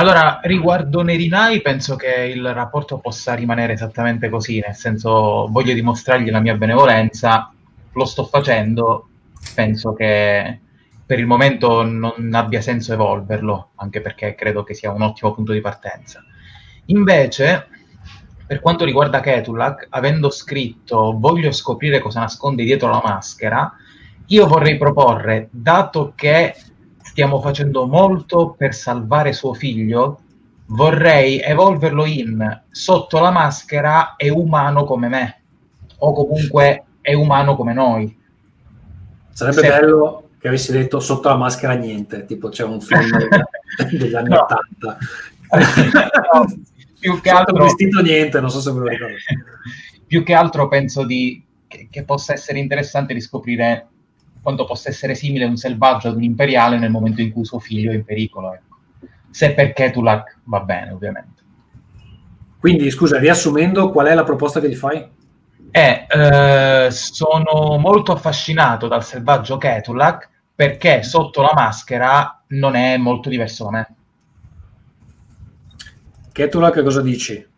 Allora, 0.00 0.40
riguardo 0.44 1.02
Nerinai, 1.02 1.60
penso 1.60 1.94
che 1.94 2.32
il 2.34 2.54
rapporto 2.54 2.96
possa 3.00 3.34
rimanere 3.34 3.74
esattamente 3.74 4.30
così, 4.30 4.58
nel 4.58 4.74
senso 4.74 5.46
voglio 5.50 5.74
dimostrargli 5.74 6.30
la 6.30 6.40
mia 6.40 6.54
benevolenza, 6.54 7.52
lo 7.92 8.04
sto 8.06 8.24
facendo, 8.24 9.10
penso 9.54 9.92
che 9.92 10.58
per 11.04 11.18
il 11.18 11.26
momento 11.26 11.82
non 11.82 12.30
abbia 12.32 12.62
senso 12.62 12.94
evolverlo, 12.94 13.72
anche 13.74 14.00
perché 14.00 14.34
credo 14.34 14.64
che 14.64 14.72
sia 14.72 14.90
un 14.90 15.02
ottimo 15.02 15.34
punto 15.34 15.52
di 15.52 15.60
partenza. 15.60 16.24
Invece, 16.86 17.68
per 18.46 18.60
quanto 18.60 18.86
riguarda 18.86 19.20
Ketulak, 19.20 19.88
avendo 19.90 20.30
scritto 20.30 21.14
voglio 21.18 21.52
scoprire 21.52 21.98
cosa 21.98 22.20
nasconde 22.20 22.64
dietro 22.64 22.88
la 22.88 23.02
maschera, 23.04 23.70
io 24.28 24.46
vorrei 24.46 24.78
proporre, 24.78 25.48
dato 25.50 26.14
che 26.16 26.54
stiamo 27.20 27.42
facendo 27.42 27.86
molto 27.86 28.54
per 28.56 28.74
salvare 28.74 29.34
suo 29.34 29.52
figlio, 29.52 30.20
vorrei 30.68 31.38
evolverlo 31.38 32.06
in 32.06 32.62
sotto 32.70 33.20
la 33.20 33.30
maschera 33.30 34.16
è 34.16 34.30
umano 34.30 34.84
come 34.84 35.08
me, 35.08 35.42
o 35.98 36.14
comunque 36.14 36.84
è 37.02 37.12
umano 37.12 37.56
come 37.56 37.74
noi. 37.74 38.18
Sarebbe 39.32 39.60
Se... 39.60 39.68
bello 39.68 40.30
che 40.38 40.48
avessi 40.48 40.72
detto 40.72 40.98
sotto 40.98 41.28
la 41.28 41.36
maschera 41.36 41.74
niente, 41.74 42.24
tipo 42.24 42.48
c'è 42.48 42.64
un 42.64 42.80
film 42.80 43.10
degli 43.98 44.14
anni 44.14 44.30
no. 44.30 44.40
80. 44.40 44.98
no, 46.32 46.60
più 46.98 47.20
che 47.20 47.28
altro 47.28 47.64
vestito 47.64 48.00
niente, 48.00 48.40
non 48.40 48.48
so 48.48 48.62
se 48.62 48.72
ve 48.72 48.78
lo 48.78 48.86
ricordo. 48.86 49.14
più 50.06 50.22
che 50.22 50.32
altro 50.32 50.68
penso 50.68 51.04
di, 51.04 51.44
che, 51.68 51.86
che 51.90 52.02
possa 52.02 52.32
essere 52.32 52.58
interessante 52.60 53.12
riscoprire 53.12 53.89
quanto 54.42 54.64
possa 54.64 54.88
essere 54.88 55.14
simile 55.14 55.44
un 55.44 55.56
selvaggio 55.56 56.08
ad 56.08 56.16
un 56.16 56.22
imperiale 56.22 56.78
nel 56.78 56.90
momento 56.90 57.20
in 57.20 57.32
cui 57.32 57.44
suo 57.44 57.58
figlio 57.58 57.90
è 57.90 57.94
in 57.94 58.04
pericolo. 58.04 58.54
Ecco. 58.54 58.76
Se 59.30 59.52
per 59.54 59.72
Ketulak 59.72 60.38
va 60.44 60.60
bene, 60.60 60.92
ovviamente. 60.92 61.42
Quindi, 62.58 62.90
scusa, 62.90 63.18
riassumendo, 63.18 63.90
qual 63.90 64.06
è 64.06 64.14
la 64.14 64.24
proposta 64.24 64.60
che 64.60 64.68
gli 64.68 64.74
fai? 64.74 65.08
Eh, 65.70 66.06
eh, 66.08 66.88
sono 66.90 67.78
molto 67.78 68.12
affascinato 68.12 68.88
dal 68.88 69.04
selvaggio 69.04 69.56
Ketulak 69.56 70.28
perché 70.54 71.02
sotto 71.02 71.42
la 71.42 71.52
maschera 71.54 72.42
non 72.48 72.74
è 72.74 72.96
molto 72.96 73.28
diverso 73.28 73.64
da 73.64 73.70
me. 73.70 73.94
Ketulak 76.32 76.82
cosa 76.82 77.00
dici? 77.00 77.48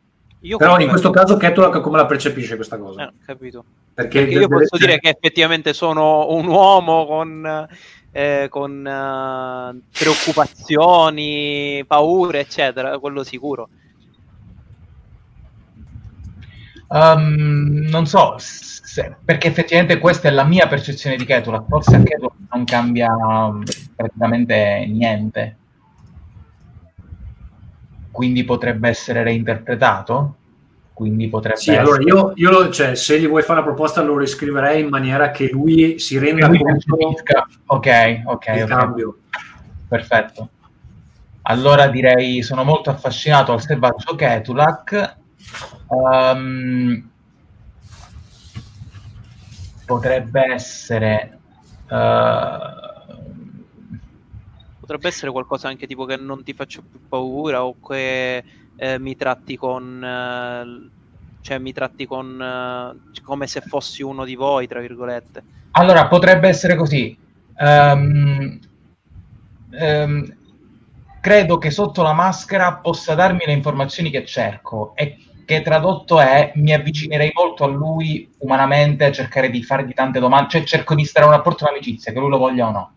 Io 0.42 0.56
Però 0.56 0.78
in 0.80 0.88
questo 0.88 1.10
caso 1.10 1.36
Ketulak 1.36 1.80
come 1.80 1.98
la 1.98 2.06
percepisce 2.06 2.56
questa 2.56 2.76
cosa? 2.76 3.08
Eh, 3.08 3.12
capito. 3.24 3.64
Perché, 3.94 4.20
Perché 4.20 4.38
io 4.38 4.48
posso 4.48 4.76
dire 4.76 4.98
che 4.98 5.10
effettivamente 5.10 5.72
sono 5.72 6.32
un 6.32 6.48
uomo 6.48 7.06
con, 7.06 7.68
eh, 8.10 8.46
con 8.50 8.78
uh, 8.78 9.80
preoccupazioni, 9.96 11.84
paure, 11.86 12.40
eccetera, 12.40 12.98
quello 12.98 13.22
sicuro. 13.22 13.68
Um, 16.88 17.86
non 17.88 18.06
so, 18.06 18.34
se, 18.36 19.14
perché 19.24 19.46
effettivamente 19.46 19.98
questa 19.98 20.28
è 20.28 20.32
la 20.32 20.44
mia 20.44 20.66
percezione 20.66 21.16
di 21.16 21.24
Ketulak, 21.24 21.66
forse 21.68 21.96
a 21.96 22.02
Ketulak 22.02 22.34
non 22.50 22.64
cambia 22.64 23.14
um, 23.14 23.62
praticamente 23.94 24.86
niente 24.88 25.56
quindi 28.12 28.44
potrebbe 28.44 28.88
essere 28.88 29.24
reinterpretato? 29.24 30.36
Quindi 30.92 31.28
potrebbe 31.28 31.58
sì, 31.58 31.70
essere... 31.70 31.84
allora 31.84 32.02
io, 32.02 32.32
io 32.36 32.50
lo, 32.50 32.70
cioè, 32.70 32.94
se 32.94 33.18
gli 33.18 33.26
vuoi 33.26 33.42
fare 33.42 33.60
la 33.60 33.64
proposta 33.64 34.02
lo 34.02 34.16
riscriverei 34.16 34.82
in 34.82 34.88
maniera 34.88 35.30
che 35.30 35.48
lui 35.50 35.98
si 35.98 36.18
renda 36.18 36.46
lui 36.46 36.58
conto 36.58 36.96
ok, 37.66 38.22
ok, 38.24 38.52
del 38.52 38.62
okay. 38.62 38.66
cambio. 38.66 39.16
Perfetto. 39.88 40.50
Allora 41.42 41.88
direi 41.88 42.42
sono 42.42 42.62
molto 42.62 42.90
affascinato 42.90 43.52
al 43.52 43.60
selvaggio 43.60 44.14
Ketulak. 44.14 45.16
Um, 45.88 47.10
potrebbe 49.84 50.52
essere 50.52 51.38
uh, 51.88 52.91
potrebbe 54.82 55.06
essere 55.06 55.30
qualcosa 55.30 55.68
anche 55.68 55.86
tipo 55.86 56.04
che 56.04 56.16
non 56.16 56.42
ti 56.42 56.54
faccio 56.54 56.82
più 56.82 56.98
paura 57.08 57.64
o 57.64 57.76
che 57.78 58.42
eh, 58.74 58.98
mi 58.98 59.14
tratti 59.14 59.56
con 59.56 60.02
eh, 60.04 60.90
cioè 61.40 61.58
mi 61.58 61.72
tratti 61.72 62.04
con 62.04 62.42
eh, 62.42 63.20
come 63.22 63.46
se 63.46 63.60
fossi 63.60 64.02
uno 64.02 64.24
di 64.24 64.34
voi 64.34 64.66
tra 64.66 64.80
virgolette. 64.80 65.42
Allora 65.72 66.08
potrebbe 66.08 66.48
essere 66.48 66.74
così. 66.74 67.16
Um, 67.56 68.58
um, 69.70 70.36
credo 71.20 71.58
che 71.58 71.70
sotto 71.70 72.02
la 72.02 72.12
maschera 72.12 72.74
possa 72.74 73.14
darmi 73.14 73.44
le 73.46 73.52
informazioni 73.52 74.10
che 74.10 74.24
cerco 74.24 74.94
e 74.96 75.16
che 75.44 75.62
tradotto 75.62 76.18
è 76.18 76.50
mi 76.56 76.72
avvicinerei 76.72 77.30
molto 77.32 77.62
a 77.62 77.68
lui 77.68 78.28
umanamente 78.38 79.04
a 79.04 79.12
cercare 79.12 79.48
di 79.48 79.62
fargli 79.62 79.92
tante 79.92 80.18
domande 80.18 80.48
cioè 80.48 80.64
cerco 80.64 80.94
di 80.94 81.04
stare 81.04 81.26
a 81.26 81.28
un 81.28 81.34
rapporto 81.36 81.64
di 81.64 81.70
amicizia 81.70 82.12
che 82.12 82.18
lui 82.18 82.30
lo 82.30 82.38
voglia 82.38 82.68
o 82.68 82.70
no 82.70 82.92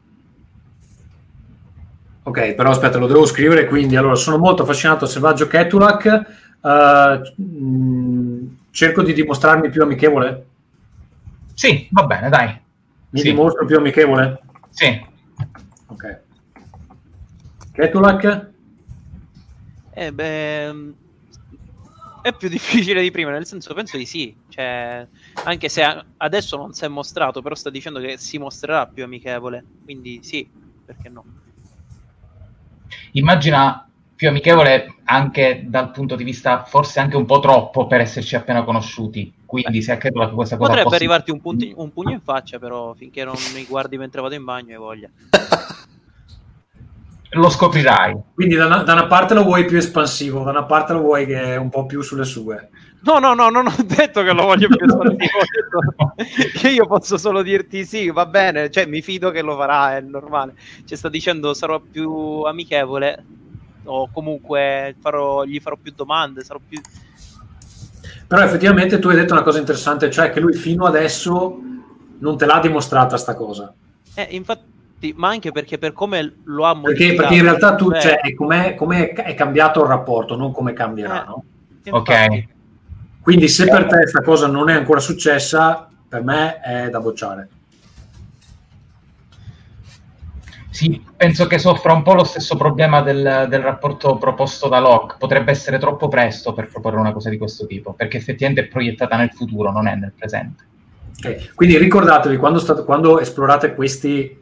Ok, 2.27 2.55
però 2.55 2.71
aspetta, 2.71 2.97
lo 2.97 3.05
devo 3.05 3.25
scrivere, 3.27 3.67
quindi 3.67 3.95
allora 3.95 4.15
sono 4.15 4.39
molto 4.39 4.63
affascinato 4.63 5.05
a 5.05 5.07
Selvaggio 5.07 5.45
Ketulak, 5.45 6.25
uh, 6.59 7.41
mh, 7.41 8.57
cerco 8.71 9.03
di 9.03 9.13
dimostrarmi 9.13 9.69
più 9.69 9.83
amichevole? 9.83 10.45
Sì, 11.53 11.87
va 11.91 12.03
bene, 12.07 12.29
dai. 12.29 12.59
Mi 13.11 13.19
Sì. 13.19 13.29
dimostro 13.29 13.65
più 13.67 13.77
amichevole? 13.77 14.39
Sì. 14.69 14.99
Ok. 15.85 16.21
Ketulak? 17.73 18.49
Eh 19.93 20.11
beh, 20.11 20.93
è 22.23 22.33
più 22.33 22.49
difficile 22.49 23.03
di 23.03 23.11
prima, 23.11 23.29
nel 23.29 23.45
senso 23.45 23.75
penso 23.75 23.97
di 23.97 24.05
sì. 24.07 24.35
Cioè, 24.49 25.07
anche 25.43 25.69
se 25.69 26.03
adesso 26.17 26.57
non 26.57 26.73
si 26.73 26.85
è 26.85 26.87
mostrato, 26.87 27.43
però 27.43 27.53
sta 27.53 27.69
dicendo 27.69 27.99
che 27.99 28.17
si 28.17 28.39
mostrerà 28.39 28.87
più 28.87 29.03
amichevole. 29.03 29.63
Quindi 29.83 30.19
sì, 30.23 30.49
perché 30.83 31.09
no? 31.09 31.23
Immagina 33.13 33.87
più 34.15 34.29
amichevole 34.29 34.95
anche 35.03 35.65
dal 35.67 35.91
punto 35.91 36.15
di 36.15 36.23
vista 36.23 36.63
forse 36.63 36.99
anche 36.99 37.17
un 37.17 37.25
po' 37.25 37.39
troppo 37.39 37.85
per 37.85 38.01
esserci 38.01 38.35
appena 38.35 38.63
conosciuti. 38.63 39.33
Quindi 39.45 39.81
se 39.81 39.91
anche 39.91 40.11
tu 40.11 40.19
questa 40.33 40.57
cosa 40.57 40.69
Potrebbe 40.69 40.95
arrivarti 40.95 41.31
un, 41.31 41.41
punti- 41.41 41.73
un 41.75 41.91
pugno 41.91 42.11
in 42.11 42.21
faccia, 42.21 42.59
però 42.59 42.93
finché 42.93 43.23
non 43.23 43.35
mi 43.53 43.65
guardi 43.65 43.97
mentre 43.97 44.21
vado 44.21 44.35
in 44.35 44.43
bagno 44.43 44.71
hai 44.71 44.79
voglia. 44.79 45.09
lo 47.35 47.49
scoprirai. 47.49 48.15
Quindi 48.33 48.55
da 48.55 48.65
una, 48.65 48.83
da 48.83 48.93
una 48.93 49.07
parte 49.07 49.33
lo 49.33 49.43
vuoi 49.43 49.65
più 49.65 49.77
espansivo, 49.77 50.43
da 50.43 50.51
una 50.51 50.63
parte 50.63 50.93
lo 50.93 51.01
vuoi 51.01 51.25
che 51.25 51.41
è 51.41 51.55
un 51.57 51.69
po' 51.69 51.85
più 51.85 52.01
sulle 52.01 52.25
sue. 52.25 52.69
No, 53.05 53.19
no, 53.19 53.35
no, 53.35 53.49
non 53.49 53.67
ho 53.67 53.75
detto 53.83 54.23
che 54.23 54.33
lo 54.33 54.45
voglio 54.45 54.67
più 54.67 54.87
che 56.59 56.69
io 56.69 56.87
posso 56.87 57.17
solo 57.19 57.43
dirti 57.43 57.85
sì, 57.85 58.09
va 58.09 58.25
bene, 58.25 58.71
cioè 58.71 58.87
mi 58.87 59.03
fido 59.03 59.29
che 59.29 59.43
lo 59.43 59.55
farà, 59.55 59.95
è 59.97 60.01
normale. 60.01 60.55
Ci 60.85 60.95
sta 60.95 61.07
dicendo 61.07 61.53
sarò 61.53 61.79
più 61.79 62.41
amichevole 62.41 63.23
o 63.83 64.09
comunque 64.11 64.95
farò- 64.99 65.43
gli 65.43 65.59
farò 65.59 65.77
più 65.79 65.93
domande, 65.95 66.43
sarò 66.43 66.59
più... 66.67 66.81
Però 68.27 68.41
effettivamente 68.41 68.97
tu 68.97 69.09
hai 69.09 69.15
detto 69.15 69.33
una 69.33 69.43
cosa 69.43 69.59
interessante, 69.59 70.09
cioè 70.09 70.31
che 70.31 70.39
lui 70.39 70.53
fino 70.53 70.85
adesso 70.85 71.59
non 72.17 72.37
te 72.37 72.45
l'ha 72.47 72.59
dimostrata 72.59 73.17
sta 73.17 73.35
cosa. 73.35 73.71
Eh, 74.15 74.29
infatti, 74.31 75.13
ma 75.15 75.27
anche 75.27 75.51
perché 75.51 75.77
per 75.77 75.93
come 75.93 76.37
lo 76.45 76.65
ha 76.65 76.73
Perché, 76.73 76.87
modificato... 76.87 77.19
perché 77.21 77.35
in 77.35 77.43
realtà 77.43 77.75
tu, 77.75 77.91
cioè, 77.91 78.19
cioè, 78.23 78.33
com'è- 78.33 79.13
è 79.13 79.35
cambiato 79.35 79.83
il 79.83 79.89
rapporto, 79.89 80.35
non 80.35 80.51
come 80.51 80.73
cambierà, 80.73 81.21
Eh. 81.21 81.27
no? 81.27 81.43
Ok. 81.91 82.53
Quindi 83.25 83.47
se 83.47 83.65
per 83.65 83.87
te 83.87 83.97
questa 83.97 84.21
cosa 84.21 84.45
non 84.45 84.69
è 84.69 84.73
ancora 84.73 84.99
successa, 84.99 85.89
per 86.07 86.21
me 86.21 86.59
è 86.59 86.91
da 86.91 86.99
bocciare. 86.99 87.49
Sì, 90.69 91.03
penso 91.17 91.47
che 91.47 91.57
soffra 91.57 91.91
un 91.91 92.03
po' 92.03 92.13
lo 92.13 92.23
stesso 92.23 92.55
problema 92.55 93.01
del, 93.01 93.47
del 93.49 93.61
rapporto 93.61 94.19
proposto 94.19 94.67
da 94.67 94.79
Locke. 94.79 95.15
Potrebbe 95.17 95.49
essere 95.49 95.79
troppo 95.79 96.07
presto 96.07 96.53
per 96.53 96.67
proporre 96.67 96.99
una 96.99 97.13
cosa 97.13 97.31
di 97.31 97.39
questo 97.39 97.65
tipo, 97.65 97.93
perché 97.93 98.17
effettivamente 98.17 98.65
è 98.65 98.67
proiettata 98.67 99.17
nel 99.17 99.31
futuro, 99.31 99.71
non 99.71 99.87
è 99.87 99.95
nel 99.95 100.13
presente. 100.15 100.63
Ok, 101.17 101.55
Quindi 101.55 101.79
ricordatevi, 101.79 102.37
quando, 102.37 102.59
state- 102.59 102.83
quando 102.83 103.19
esplorate 103.19 103.73
questi, 103.73 104.39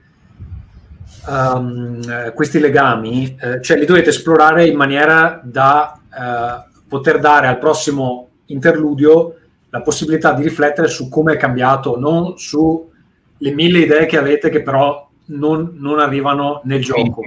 um, 1.30 2.34
questi 2.34 2.60
legami, 2.60 3.38
eh, 3.40 3.62
cioè 3.62 3.78
li 3.78 3.86
dovete 3.86 4.10
esplorare 4.10 4.68
in 4.68 4.76
maniera 4.76 5.40
da 5.42 5.98
eh, 6.14 6.82
poter 6.86 7.20
dare 7.20 7.48
al 7.48 7.60
prossimo 7.60 8.28
interludio 8.46 9.36
la 9.70 9.82
possibilità 9.82 10.34
di 10.34 10.44
riflettere 10.44 10.88
su 10.88 11.10
come 11.10 11.34
è 11.34 11.38
cambiato, 11.38 11.98
non 11.98 12.38
su 12.38 12.92
le 13.38 13.52
mille 13.52 13.80
idee 13.80 14.06
che 14.06 14.18
avete 14.18 14.50
che 14.50 14.62
però 14.62 15.10
non, 15.26 15.76
non 15.78 16.00
arrivano 16.00 16.62
nel 16.66 16.82
gioco. 16.82 17.22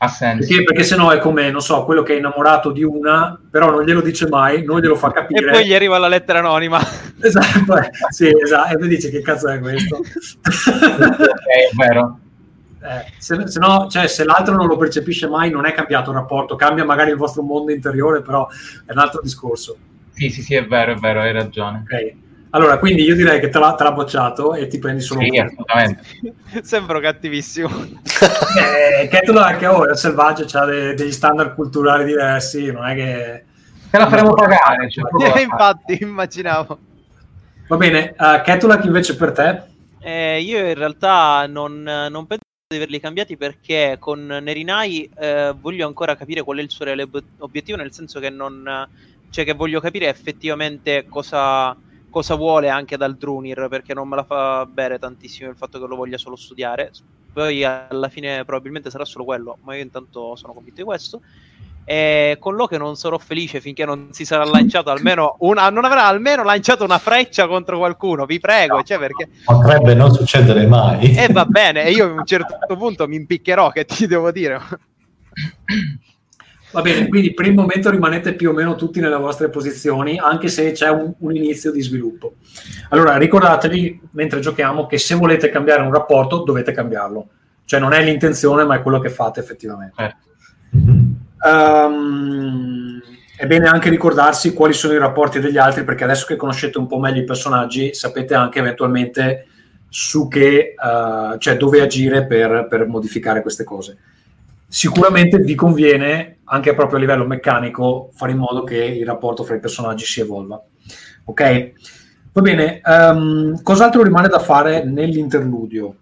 Ha 0.00 0.08
senso. 0.08 0.46
Perché, 0.46 0.62
perché 0.64 0.82
se 0.84 0.96
no 0.96 1.10
è 1.10 1.18
come, 1.18 1.50
non 1.50 1.60
so, 1.60 1.84
quello 1.84 2.02
che 2.02 2.14
è 2.14 2.18
innamorato 2.18 2.70
di 2.70 2.84
una, 2.84 3.38
però 3.50 3.70
non 3.70 3.84
glielo 3.84 4.00
dice 4.00 4.28
mai, 4.28 4.64
non 4.64 4.80
glielo 4.80 4.94
fa 4.94 5.08
E 5.08 5.12
capire. 5.12 5.50
poi 5.50 5.66
gli 5.66 5.74
arriva 5.74 5.98
la 5.98 6.08
lettera 6.08 6.38
anonima. 6.38 6.78
Esatto, 7.20 7.76
eh, 7.76 7.90
sì, 8.10 8.30
esatto, 8.40 8.74
e 8.74 8.78
poi 8.78 8.86
dice 8.86 9.10
che 9.10 9.20
cazzo 9.22 9.48
è 9.48 9.58
questo? 9.58 9.98
è 9.98 11.74
vero. 11.76 12.20
Eh, 12.80 13.12
se, 13.18 13.48
se 13.48 13.58
no, 13.58 13.88
cioè, 13.90 14.06
se 14.06 14.22
l'altro 14.22 14.54
non 14.54 14.68
lo 14.68 14.76
percepisce 14.76 15.26
mai, 15.26 15.50
non 15.50 15.66
è 15.66 15.72
cambiato 15.72 16.10
il 16.10 16.16
rapporto, 16.16 16.54
cambia 16.54 16.84
magari 16.84 17.10
il 17.10 17.16
vostro 17.16 17.42
mondo 17.42 17.72
interiore, 17.72 18.22
però 18.22 18.46
è 18.86 18.92
un 18.92 18.98
altro 18.98 19.20
discorso. 19.20 19.76
Sì, 20.18 20.30
sì, 20.30 20.42
sì, 20.42 20.54
è 20.56 20.66
vero, 20.66 20.92
è 20.92 20.96
vero, 20.96 21.20
hai 21.20 21.32
ragione. 21.32 21.84
Ok. 21.84 22.12
Allora, 22.50 22.78
quindi 22.78 23.02
io 23.02 23.14
direi 23.14 23.38
che 23.38 23.50
te 23.50 23.58
l'ha, 23.60 23.74
te 23.74 23.84
l'ha 23.84 23.92
bocciato 23.92 24.54
e 24.54 24.66
ti 24.66 24.80
prendi 24.80 25.00
solo 25.00 25.20
Sì, 25.20 25.38
un 25.38 25.46
assolutamente. 25.46 26.02
Sembro 26.62 26.98
cattivissimo. 26.98 27.68
eh, 28.98 29.06
Kettle 29.06 29.38
anche 29.38 29.66
ora, 29.68 29.92
il 29.92 29.96
selvaggio 29.96 30.46
ha 30.58 30.64
degli 30.64 31.12
standard 31.12 31.54
culturali 31.54 32.04
diversi, 32.04 32.72
non 32.72 32.84
è 32.86 32.94
che... 32.96 33.44
Te 33.90 33.98
la 33.98 34.08
faremo 34.08 34.34
pagare. 34.34 34.90
cioè, 34.90 35.04
Eh, 35.38 35.42
infatti, 35.42 35.98
immaginavo. 36.00 36.78
Va 37.68 37.76
bene, 37.76 38.14
uh, 38.18 38.42
Ketulak 38.42 38.84
invece 38.84 39.14
per 39.14 39.30
te? 39.30 39.62
Eh, 40.00 40.40
io 40.40 40.66
in 40.66 40.74
realtà 40.74 41.46
non, 41.46 41.82
non 41.82 42.26
penso 42.26 42.42
di 42.66 42.76
averli 42.76 42.98
cambiati 42.98 43.36
perché 43.36 43.98
con 44.00 44.26
Nerinai 44.26 45.08
eh, 45.16 45.54
voglio 45.58 45.86
ancora 45.86 46.16
capire 46.16 46.42
qual 46.42 46.58
è 46.58 46.62
il 46.62 46.70
suo 46.70 46.86
reale 46.86 47.02
ob- 47.02 47.22
obiettivo, 47.38 47.76
nel 47.76 47.92
senso 47.92 48.18
che 48.18 48.30
non... 48.30 48.88
cioè 49.30 49.44
che 49.44 49.54
voglio 49.54 49.80
capire 49.80 50.08
effettivamente 50.08 51.06
cosa, 51.08 51.76
cosa 52.10 52.34
vuole 52.34 52.68
anche 52.68 52.96
dal 52.96 53.16
Drunir, 53.16 53.68
perché 53.68 53.94
non 53.94 54.08
me 54.08 54.16
la 54.16 54.24
fa 54.24 54.66
bere 54.66 54.98
tantissimo 54.98 55.50
il 55.50 55.56
fatto 55.56 55.80
che 55.80 55.86
lo 55.86 55.96
voglia 55.96 56.18
solo 56.18 56.36
studiare. 56.36 56.90
Poi 57.32 57.62
alla 57.64 58.08
fine 58.08 58.44
probabilmente 58.44 58.90
sarà 58.90 59.04
solo 59.04 59.24
quello, 59.24 59.58
ma 59.62 59.76
io 59.76 59.82
intanto 59.82 60.34
sono 60.36 60.52
convinto 60.52 60.80
di 60.80 60.86
questo. 60.86 61.20
E 61.84 62.36
con 62.38 62.54
Loki 62.54 62.76
non 62.76 62.96
sarò 62.96 63.16
felice 63.16 63.62
finché 63.62 63.86
non 63.86 64.08
si 64.10 64.26
sarà 64.26 64.44
lanciato 64.44 64.90
almeno 64.90 65.36
una, 65.38 65.70
non 65.70 65.86
avrà 65.86 66.04
almeno 66.04 66.42
lanciato 66.42 66.84
una 66.84 66.98
freccia 66.98 67.46
contro 67.46 67.78
qualcuno, 67.78 68.26
vi 68.26 68.38
prego, 68.38 68.82
cioè 68.82 68.98
perché 68.98 69.30
Potrebbe 69.44 69.94
non 69.94 70.12
succedere 70.12 70.66
mai. 70.66 71.16
e 71.16 71.28
va 71.32 71.46
bene, 71.46 71.84
e 71.84 71.92
io 71.92 72.04
a 72.04 72.12
un 72.12 72.26
certo 72.26 72.76
punto 72.76 73.08
mi 73.08 73.16
impiccherò, 73.16 73.70
che 73.70 73.86
ti 73.86 74.06
devo 74.06 74.30
dire. 74.30 74.60
Va 76.70 76.82
bene, 76.82 77.08
quindi 77.08 77.32
per 77.32 77.46
il 77.46 77.54
momento 77.54 77.90
rimanete 77.90 78.34
più 78.34 78.50
o 78.50 78.52
meno 78.52 78.74
tutti 78.74 79.00
nelle 79.00 79.16
vostre 79.16 79.48
posizioni, 79.48 80.18
anche 80.18 80.48
se 80.48 80.72
c'è 80.72 80.90
un, 80.90 81.14
un 81.18 81.34
inizio 81.34 81.72
di 81.72 81.80
sviluppo. 81.80 82.34
Allora, 82.90 83.16
ricordatevi 83.16 84.00
mentre 84.12 84.40
giochiamo 84.40 84.86
che 84.86 84.98
se 84.98 85.14
volete 85.14 85.48
cambiare 85.48 85.82
un 85.82 85.92
rapporto 85.92 86.42
dovete 86.42 86.72
cambiarlo. 86.72 87.28
Cioè 87.64 87.80
non 87.80 87.92
è 87.92 88.02
l'intenzione, 88.02 88.64
ma 88.64 88.76
è 88.76 88.82
quello 88.82 88.98
che 88.98 89.08
fate 89.10 89.40
effettivamente. 89.40 90.02
Eh. 90.02 91.48
Ehm, 91.48 93.00
è 93.36 93.46
bene 93.46 93.68
anche 93.68 93.88
ricordarsi 93.88 94.52
quali 94.52 94.72
sono 94.72 94.94
i 94.94 94.98
rapporti 94.98 95.40
degli 95.40 95.58
altri, 95.58 95.84
perché 95.84 96.04
adesso 96.04 96.26
che 96.26 96.36
conoscete 96.36 96.78
un 96.78 96.86
po' 96.86 96.98
meglio 96.98 97.20
i 97.20 97.24
personaggi, 97.24 97.94
sapete 97.94 98.34
anche 98.34 98.58
eventualmente 98.58 99.46
su 99.88 100.28
che, 100.28 100.74
eh, 100.74 101.38
cioè 101.38 101.56
dove 101.56 101.80
agire 101.80 102.26
per, 102.26 102.66
per 102.68 102.86
modificare 102.86 103.40
queste 103.40 103.64
cose. 103.64 103.96
Sicuramente 104.68 105.38
vi 105.38 105.54
conviene, 105.54 106.40
anche 106.44 106.74
proprio 106.74 106.98
a 106.98 107.00
livello 107.00 107.26
meccanico, 107.26 108.10
fare 108.12 108.32
in 108.32 108.38
modo 108.38 108.64
che 108.64 108.76
il 108.76 109.06
rapporto 109.06 109.42
fra 109.42 109.56
i 109.56 109.60
personaggi 109.60 110.04
si 110.04 110.20
evolva. 110.20 110.62
Ok? 111.24 111.72
Va 112.32 112.40
bene, 112.42 112.80
ehm, 112.84 113.62
cos'altro 113.62 114.02
rimane 114.02 114.28
da 114.28 114.38
fare 114.38 114.84
nell'interludio? 114.84 115.96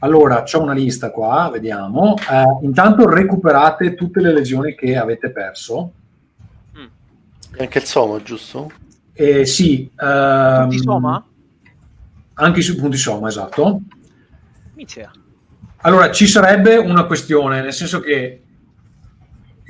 Allora, 0.00 0.42
c'ho 0.42 0.60
una 0.60 0.74
lista 0.74 1.10
qua, 1.10 1.48
vediamo. 1.50 2.14
Eh, 2.16 2.64
intanto 2.66 3.08
recuperate 3.08 3.94
tutte 3.94 4.20
le 4.20 4.34
legioni 4.34 4.74
che 4.74 4.96
avete 4.98 5.30
perso. 5.30 5.92
Anche 7.56 7.78
il 7.78 7.84
Somo, 7.84 8.20
giusto? 8.22 8.70
Eh, 9.12 9.46
sì, 9.46 9.90
ehm, 9.96 10.64
Tutti 10.64 10.78
Soma? 10.78 11.24
Anche 12.34 12.60
sui 12.60 12.74
punti 12.74 12.96
Soma, 12.96 13.28
esatto. 13.28 13.80
Inizia. 14.74 15.10
Allora, 15.86 16.10
ci 16.10 16.26
sarebbe 16.26 16.76
una 16.76 17.04
questione, 17.04 17.60
nel 17.60 17.72
senso 17.74 18.00
che 18.00 18.40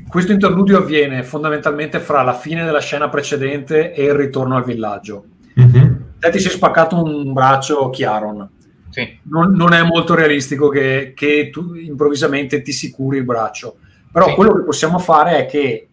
questo 0.08 0.30
interludio 0.30 0.78
avviene 0.78 1.24
fondamentalmente 1.24 1.98
fra 1.98 2.22
la 2.22 2.34
fine 2.34 2.64
della 2.64 2.78
scena 2.80 3.08
precedente 3.08 3.92
e 3.92 4.04
il 4.04 4.14
ritorno 4.14 4.56
al 4.56 4.64
villaggio. 4.64 5.24
Mhm. 5.54 6.02
Te 6.20 6.30
ti 6.30 6.38
sei 6.38 6.52
spaccato 6.52 7.02
un 7.02 7.32
braccio, 7.32 7.90
Chiaron. 7.90 8.48
sì. 8.90 9.18
Non, 9.24 9.54
non 9.54 9.72
è 9.72 9.82
molto 9.82 10.14
realistico 10.14 10.68
che, 10.68 11.12
che 11.16 11.50
tu 11.50 11.74
improvvisamente 11.74 12.62
ti 12.62 12.70
si 12.70 12.92
curi 12.92 13.18
il 13.18 13.24
braccio. 13.24 13.76
Però 14.12 14.28
Sì. 14.28 14.34
quello 14.34 14.54
che 14.54 14.62
possiamo 14.62 15.00
fare 15.00 15.38
è 15.38 15.46
che 15.46 15.88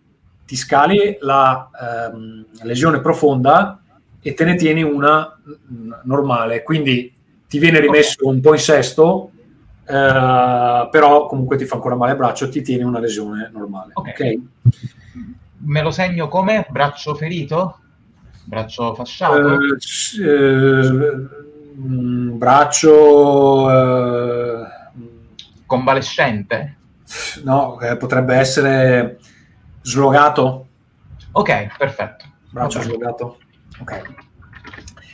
ti 0.46 0.56
scali 0.56 1.18
la 1.22 1.68
ehm, 2.14 2.46
lesione 2.62 3.02
profonda 3.02 3.82
e 4.22 4.34
te 4.36 4.44
ne 4.46 4.54
tieni 4.56 4.84
una 4.84 5.36
mm, 5.74 5.92
normale. 6.04 6.62
Quindi 6.62 7.12
ti 7.48 7.58
viene 7.58 7.80
rimesso 7.80 8.28
un 8.28 8.40
po' 8.40 8.54
in 8.54 8.60
sesto, 8.60 9.32
eh, 9.86 10.88
però 10.92 11.26
comunque 11.28 11.58
ti 11.58 11.66
fa 11.66 11.76
ancora 11.76 11.96
male 11.96 12.12
il 12.12 12.18
braccio, 12.18 12.50
ti 12.50 12.62
tieni 12.62 12.84
una 12.84 13.00
lesione 13.00 13.50
normale. 13.52 13.92
Ok. 13.94 14.08
ok? 14.08 14.40
Me 15.64 15.82
lo 15.82 15.92
segno 15.92 16.28
come? 16.28 16.66
Braccio 16.70 17.14
ferito? 17.16 17.80
Braccio 18.46 18.96
fasciato? 18.96 19.54
Eh, 19.54 20.24
eh, 20.24 21.28
mm, 21.80 22.38
braccio 22.38 23.70
eh, 23.72 24.68
Convalescente? 25.66 26.76
No, 27.44 27.80
eh, 27.80 27.96
potrebbe 27.96 28.36
essere 28.36 29.20
slogato. 29.82 30.68
Ok, 31.32 31.78
perfetto. 31.78 32.26
Braccio 32.50 32.80
Ok. 32.80 32.84
slogato. 32.84 33.38
Ok. 33.80 34.02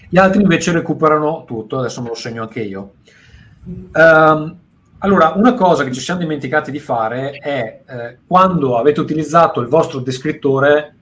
Gli 0.10 0.18
altri 0.18 0.42
invece 0.42 0.72
recuperano 0.72 1.44
tutto, 1.46 1.78
adesso 1.80 2.02
me 2.02 2.08
lo 2.08 2.16
segno 2.16 2.42
anche 2.42 2.62
io. 2.62 2.94
Ehm, 3.94 4.60
allora, 5.00 5.34
una 5.36 5.54
cosa 5.54 5.84
che 5.84 5.92
ci 5.92 6.00
siamo 6.00 6.22
dimenticati 6.22 6.72
di 6.72 6.80
fare 6.80 7.32
è 7.32 7.84
eh, 7.86 8.18
quando 8.26 8.78
avete 8.78 9.00
utilizzato 9.00 9.60
il 9.60 9.68
vostro 9.68 10.00
descrittore 10.00 10.96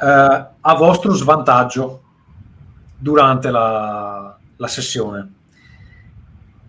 eh, 0.00 0.46
a 0.60 0.74
vostro 0.74 1.12
svantaggio 1.12 2.02
durante 2.98 3.50
la, 3.50 4.36
la 4.56 4.66
sessione. 4.66 5.34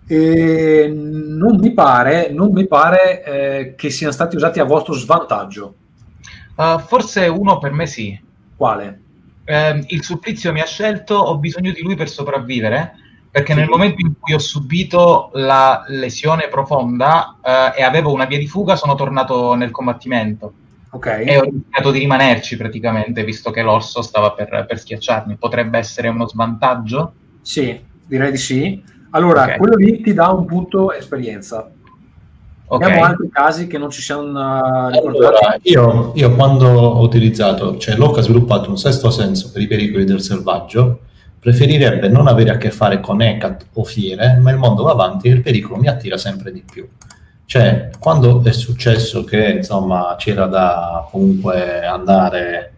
E 0.08 0.92
non 0.94 1.58
mi 1.58 1.74
pare, 1.74 2.32
non 2.32 2.52
mi 2.52 2.68
pare 2.68 3.24
eh, 3.24 3.76
che 3.76 3.90
siano 3.90 4.12
stati 4.12 4.36
usati 4.36 4.60
a 4.60 4.66
vostro 4.66 4.94
svantaggio. 4.94 5.76
Uh, 6.56 6.80
forse 6.80 7.28
uno 7.28 7.58
per 7.60 7.72
me 7.72 7.88
sì. 7.88 8.20
Quale? 8.56 9.02
Ehm, 9.46 9.84
il 9.88 10.04
supplizio 10.04 10.52
mi 10.52 10.60
ha 10.60 10.66
scelto, 10.66 11.16
ho 11.16 11.38
bisogno 11.38 11.72
di 11.72 11.82
lui 11.82 11.96
per 11.96 12.10
sopravvivere, 12.10 12.96
perché 13.32 13.54
nel 13.54 13.70
momento 13.70 14.02
in 14.06 14.14
cui 14.20 14.34
ho 14.34 14.40
subito 14.40 15.30
la 15.36 15.86
lesione 15.88 16.50
profonda 16.50 17.38
eh, 17.42 17.80
e 17.80 17.84
avevo 17.84 18.12
una 18.12 18.26
via 18.26 18.38
di 18.38 18.48
fuga, 18.48 18.76
sono 18.76 18.94
tornato 18.96 19.54
nel 19.54 19.72
combattimento 19.72 20.54
Ok. 20.90 21.06
e 21.26 21.38
ho 21.38 21.44
rischiato 21.44 21.92
di 21.92 22.00
rimanerci 22.00 22.58
praticamente, 22.58 23.24
visto 23.24 23.50
che 23.50 23.62
l'orso 23.62 24.02
stava 24.02 24.34
per, 24.34 24.66
per 24.68 24.78
schiacciarmi. 24.78 25.38
Potrebbe 25.38 25.78
essere 25.78 26.10
uno 26.10 26.28
svantaggio? 26.28 27.14
Sì, 27.42 27.80
direi 28.06 28.32
di 28.32 28.38
sì. 28.38 28.84
Allora, 29.12 29.44
Ok. 29.44 29.58
quello 29.58 29.76
lì 29.78 30.02
ti 30.02 30.14
dà 30.14 30.30
un 30.30 30.46
punto 30.46 30.92
esperienza. 30.92 31.72
Ok. 32.66 32.84
Abbiamo 32.84 33.04
altri 33.04 33.30
casi 33.30 33.68
che 33.68 33.78
non 33.78 33.90
ci 33.90 34.02
siamo 34.02 34.24
uh, 34.24 34.90
ricordati. 34.90 35.18
Allora, 35.20 35.60
io, 35.62 36.12
io 36.16 36.36
quando 36.36 36.68
ho 36.68 37.02
utilizzato, 37.02 37.78
cioè 37.78 37.96
Locke 37.96 38.20
ha 38.20 38.24
sviluppato 38.24 38.70
un 38.70 38.78
sesto 38.78 39.10
senso 39.10 39.52
per 39.52 39.62
i 39.62 39.68
pericoli 39.68 40.04
del 40.04 40.22
selvaggio, 40.22 41.00
preferirebbe 41.42 42.08
non 42.08 42.28
avere 42.28 42.52
a 42.52 42.58
che 42.58 42.70
fare 42.70 43.00
con 43.00 43.20
Ecat 43.20 43.66
o 43.74 43.84
fiere, 43.84 44.38
ma 44.38 44.52
il 44.52 44.58
mondo 44.58 44.84
va 44.84 44.92
avanti 44.92 45.28
e 45.28 45.32
il 45.32 45.42
pericolo 45.42 45.78
mi 45.78 45.88
attira 45.88 46.16
sempre 46.16 46.52
di 46.52 46.64
più. 46.64 46.88
Cioè, 47.46 47.90
quando 48.00 48.44
è 48.44 48.52
successo 48.54 49.24
che 49.24 49.50
insomma 49.50 50.16
c'era 50.20 50.46
da 50.46 51.08
comunque 51.10 51.84
andare 51.84 52.74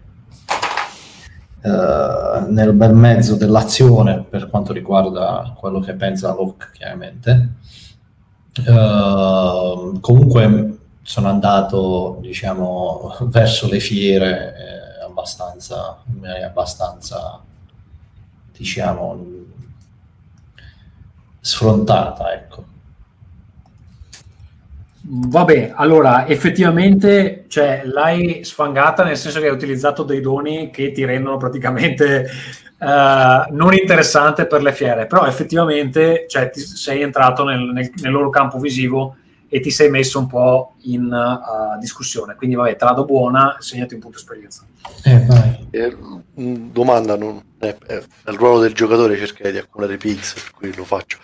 eh, 1.61 2.45
nel 2.47 2.71
bel 2.71 2.93
mezzo 2.93 3.35
dell'azione 3.35 4.25
per 4.27 4.49
quanto 4.49 4.71
riguarda 4.71 5.53
quello 5.59 5.81
che 5.81 5.93
pensa 5.93 6.33
Locke, 6.33 6.69
chiaramente, 6.71 7.49
eh, 8.65 9.91
comunque 9.99 10.77
sono 11.01 11.27
andato 11.27 12.19
diciamo 12.21 13.17
verso 13.27 13.67
le 13.67 13.79
fiere 13.79 14.55
eh, 14.55 15.03
abbastanza 15.03 16.01
in 16.11 16.19
maniera 16.19 16.47
abbastanza 16.47 17.43
diciamo 18.55 19.25
sfrontata 21.39 22.33
ecco. 22.33 22.71
Vabbè, 25.05 25.73
allora, 25.75 26.25
effettivamente 26.27 27.43
cioè, 27.49 27.81
l'hai 27.83 28.45
sfangata 28.45 29.03
nel 29.03 29.17
senso 29.17 29.41
che 29.41 29.47
hai 29.47 29.53
utilizzato 29.53 30.03
dei 30.03 30.21
doni 30.21 30.69
che 30.69 30.93
ti 30.93 31.03
rendono 31.03 31.35
praticamente 31.35 32.25
eh, 32.79 33.45
non 33.51 33.73
interessante 33.73 34.47
per 34.47 34.61
le 34.61 34.71
fiere, 34.71 35.05
però 35.05 35.25
effettivamente 35.25 36.25
cioè, 36.29 36.49
ti 36.49 36.61
sei 36.61 37.01
entrato 37.01 37.43
nel, 37.43 37.59
nel- 37.59 37.91
nel 38.01 38.11
loro 38.13 38.29
campo 38.29 38.57
visivo 38.59 39.17
e 39.53 39.59
ti 39.59 39.69
sei 39.69 39.91
messo 39.91 40.17
un 40.17 40.25
po' 40.25 40.73
in 40.85 41.13
eh, 41.13 41.77
discussione. 41.79 42.33
Quindi 42.33 42.55
vabbè, 42.55 42.75
te 42.75 42.85
la 42.85 42.93
do 42.93 43.05
buona, 43.05 43.55
segnati 43.59 43.93
un 43.93 43.99
punto 43.99 44.17
esperienza. 44.17 44.65
Eh. 45.03 45.27
Eh, 45.69 45.95
mh, 46.33 46.71
domanda, 46.71 47.15
non 47.15 47.39
è, 47.59 47.75
è 47.85 48.01
il 48.29 48.33
ruolo 48.35 48.57
del 48.61 48.73
giocatore 48.73 49.15
cercare 49.15 49.51
di 49.51 49.59
accumulare 49.59 49.97
pix, 49.97 50.33
per 50.33 50.51
cui 50.55 50.75
lo 50.75 50.83
faccio. 50.83 51.19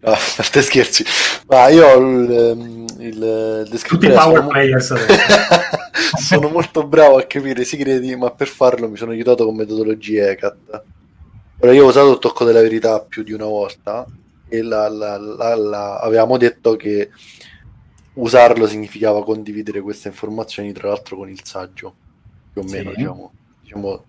No, 0.00 0.12
a 0.16 0.18
parte 0.34 0.62
scherzi, 0.62 1.04
ma 1.46 1.68
io 1.68 1.86
ho 1.86 1.98
il, 1.98 2.32
ehm, 2.32 2.86
il 3.00 3.60
Tutti 3.64 3.70
descrittore 3.72 4.14
power 4.14 4.36
sono, 4.38 4.48
players 4.48 4.94
sono 6.24 6.48
molto 6.48 6.86
bravo 6.86 7.18
a 7.18 7.24
capire 7.24 7.60
i 7.60 7.66
segreti, 7.66 8.16
ma 8.16 8.30
per 8.30 8.48
farlo 8.48 8.88
mi 8.88 8.96
sono 8.96 9.10
aiutato 9.10 9.44
con 9.44 9.56
metodologie 9.56 10.30
ECAT. 10.30 10.82
Ora 11.58 11.72
io 11.74 11.84
ho 11.84 11.88
usato 11.88 12.12
il 12.12 12.18
tocco 12.18 12.44
della 12.46 12.62
verità 12.62 12.98
più 13.00 13.22
di 13.22 13.34
una 13.34 13.44
volta 13.44 14.06
e 14.48 14.62
la- 14.62 14.88
la- 14.88 15.18
la- 15.18 15.54
la- 15.54 15.98
avevamo 15.98 16.38
detto 16.38 16.76
che 16.76 17.10
usarlo 18.14 18.66
significava 18.66 19.24
condividere 19.24 19.80
queste 19.80 20.08
informazioni 20.08 20.72
tra 20.72 20.88
l'altro 20.88 21.16
con 21.16 21.28
il 21.28 21.40
saggio, 21.44 21.94
più 22.52 22.62
o 22.62 22.66
Sì. 22.66 22.76
meno, 22.76 22.92
diciamo, 22.94 23.32
diciamo 23.60 24.04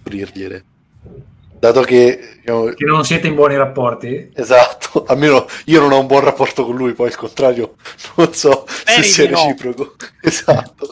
offrirgliele. 0.00 0.64
Dato 1.58 1.80
che, 1.82 2.36
diciamo, 2.40 2.64
che 2.66 2.84
non 2.84 3.04
siete 3.04 3.26
in 3.28 3.34
buoni 3.34 3.56
rapporti. 3.56 4.30
esatto, 4.34 5.04
almeno 5.08 5.46
io 5.66 5.80
non 5.80 5.92
ho 5.92 6.00
un 6.00 6.06
buon 6.06 6.20
rapporto 6.22 6.64
con 6.66 6.76
lui, 6.76 6.92
poi 6.92 7.08
il 7.08 7.16
contrario 7.16 7.76
non 8.16 8.32
so 8.34 8.64
se 8.84 9.02
Speri 9.02 9.02
sia 9.02 9.26
di 9.26 9.32
no. 9.32 9.38
reciproco. 9.42 9.94
Esatto. 10.20 10.88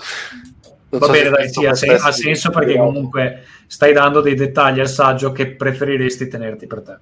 Non 0.94 1.00
Va 1.00 1.06
so 1.06 1.12
bene, 1.12 1.24
se 1.24 1.30
dai, 1.30 1.48
sì, 1.52 1.66
ha, 1.66 1.74
sen- 1.74 1.98
ha 2.00 2.12
senso 2.12 2.50
perché 2.50 2.76
comunque 2.76 3.44
stai 3.66 3.92
dando 3.92 4.20
dei 4.20 4.34
dettagli 4.34 4.78
al 4.80 4.88
saggio 4.88 5.32
che 5.32 5.48
preferiresti 5.54 6.28
tenerti 6.28 6.66
per 6.68 6.82
te. 6.82 6.98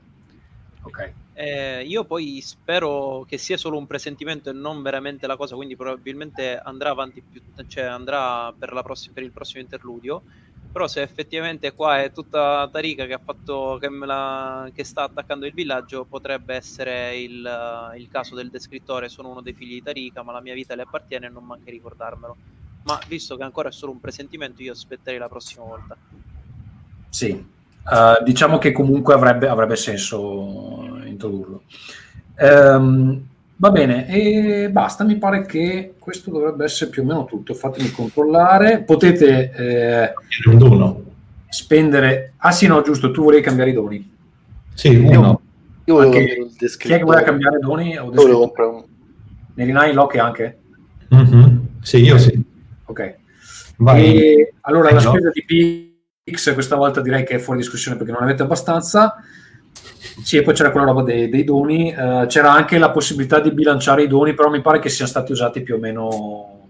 Eh, 1.45 1.85
io 1.85 2.05
poi 2.05 2.41
spero 2.41 3.25
che 3.27 3.37
sia 3.37 3.57
solo 3.57 3.77
un 3.77 3.87
presentimento 3.87 4.51
e 4.51 4.53
non 4.53 4.81
veramente 4.83 5.27
la 5.27 5.37
cosa, 5.37 5.57
quindi 5.57 5.75
probabilmente 5.77 6.57
andrà 6.57 6.91
avanti 6.91 7.23
più, 7.29 7.41
cioè 7.67 7.85
andrà 7.85 8.53
per, 8.57 8.73
la 8.73 8.83
prossi- 8.83 9.11
per 9.13 9.25
il 9.25 9.33
prossimo 9.33 9.63
interludio. 9.63 10.23
Però 10.71 10.87
se 10.87 11.03
effettivamente 11.03 11.73
qua 11.75 12.01
è 12.03 12.13
tutta 12.13 12.69
Tarika 12.73 13.07
che 13.07 13.19
fatto 13.23 13.77
che, 13.81 13.89
la- 13.91 14.71
che 14.73 14.85
sta 14.85 15.03
attaccando 15.03 15.45
il 15.47 15.53
villaggio, 15.53 16.07
potrebbe 16.07 16.55
essere 16.55 17.19
il, 17.19 17.93
il 17.97 18.09
caso 18.09 18.35
del 18.37 18.49
descrittore. 18.51 19.09
Sono 19.09 19.31
uno 19.31 19.43
dei 19.43 19.53
figli 19.55 19.73
di 19.75 19.83
Tarika, 19.83 20.23
ma 20.23 20.33
la 20.33 20.41
mia 20.41 20.55
vita 20.55 20.75
le 20.77 20.83
appartiene 20.83 21.27
e 21.27 21.29
non 21.31 21.45
manca 21.45 21.71
ricordarmelo. 21.71 22.37
Ma 22.85 22.99
visto 23.07 23.37
che 23.37 23.43
ancora 23.43 23.69
è 23.69 23.73
solo 23.73 23.93
un 23.93 24.01
presentimento, 24.01 24.63
io 24.63 24.73
aspetterei 24.73 25.19
la 25.19 25.29
prossima 25.29 25.65
volta. 25.65 25.99
Sì, 27.09 27.51
Eh, 27.85 28.23
diciamo 28.23 28.59
che 28.59 28.71
comunque 28.71 29.13
avrebbe, 29.13 29.49
avrebbe 29.49 29.75
senso 29.75 30.92
introdurlo. 31.27 31.63
Ehm, 32.37 33.23
va 33.57 33.71
bene, 33.71 34.09
e 34.09 34.69
basta, 34.71 35.05
mi 35.05 35.17
pare 35.17 35.47
che 35.47 35.95
questo 35.99 36.31
dovrebbe 36.31 36.65
essere 36.65 36.91
più 36.91 37.03
o 37.03 37.05
meno 37.05 37.25
tutto. 37.25 37.55
Fatemi 37.55 37.91
controllare. 37.91 38.83
Potete 38.83 39.51
eh, 39.55 40.13
un 40.51 40.59
dono 40.59 41.03
spendere... 41.49 42.33
Ah 42.39 42.51
sì, 42.53 42.67
no, 42.67 42.83
giusto, 42.83 43.11
tu 43.11 43.23
volevi 43.25 43.43
cambiare 43.43 43.71
i 43.71 43.75
doni. 43.75 44.11
sì 44.75 44.95
uno 44.97 45.41
Io 45.85 45.95
volevo 45.95 46.13
Anche- 46.13 46.19
cambiare 46.27 46.41
il 46.41 46.47
Chi 46.49 46.55
è 46.55 46.59
che 46.59 46.65
descrittore. 46.67 47.03
voleva 47.05 47.23
cambiare 47.23 47.59
doni? 47.59 47.99
O 47.99 48.05
Io 48.05 48.11
volevo 48.11 48.39
comprare 48.41 48.71
un... 48.71 48.85
Nerinai, 49.55 49.93
Locke 49.93 50.19
anche? 50.19 50.59
Mhm. 51.11 51.67
sì 51.83 51.99
io 51.99 52.17
sì 52.17 52.43
Ok. 52.87 53.15
vai 53.77 54.17
E 54.17 54.55
allora 54.63 54.91
la 54.93 55.03
No. 55.03 55.11
spesa 55.11 55.31
di 55.31 55.45
Pix 56.25 56.55
questa 56.55 56.77
volta 56.77 57.03
direi 57.03 57.23
che 57.25 57.35
è 57.35 57.39
fuori 57.39 57.61
discussione 57.61 57.99
perché 57.99 58.13
non 58.13 58.23
avete 58.23 58.43
abbastanza. 58.43 59.17
Sì, 60.23 60.37
e 60.37 60.43
poi 60.43 60.55
c'era 60.55 60.71
quella 60.71 60.87
roba 60.87 61.03
dei, 61.03 61.29
dei 61.29 61.45
doni. 61.45 61.91
Eh, 61.93 62.27
c'era 62.29 62.53
anche 62.53 62.79
la 62.79 62.91
possibilità 62.91 63.41
di 63.41 63.51
bilanciare 63.53 64.03
i 64.03 64.09
doni, 64.09 64.35
però 64.35 64.51
mi 64.51 64.61
pare 64.61 64.79
che 64.79 64.89
siano 64.89 65.11
stati 65.11 65.33
usati 65.33 65.63
più 65.63 65.77
o 65.77 65.79
meno 65.79 66.69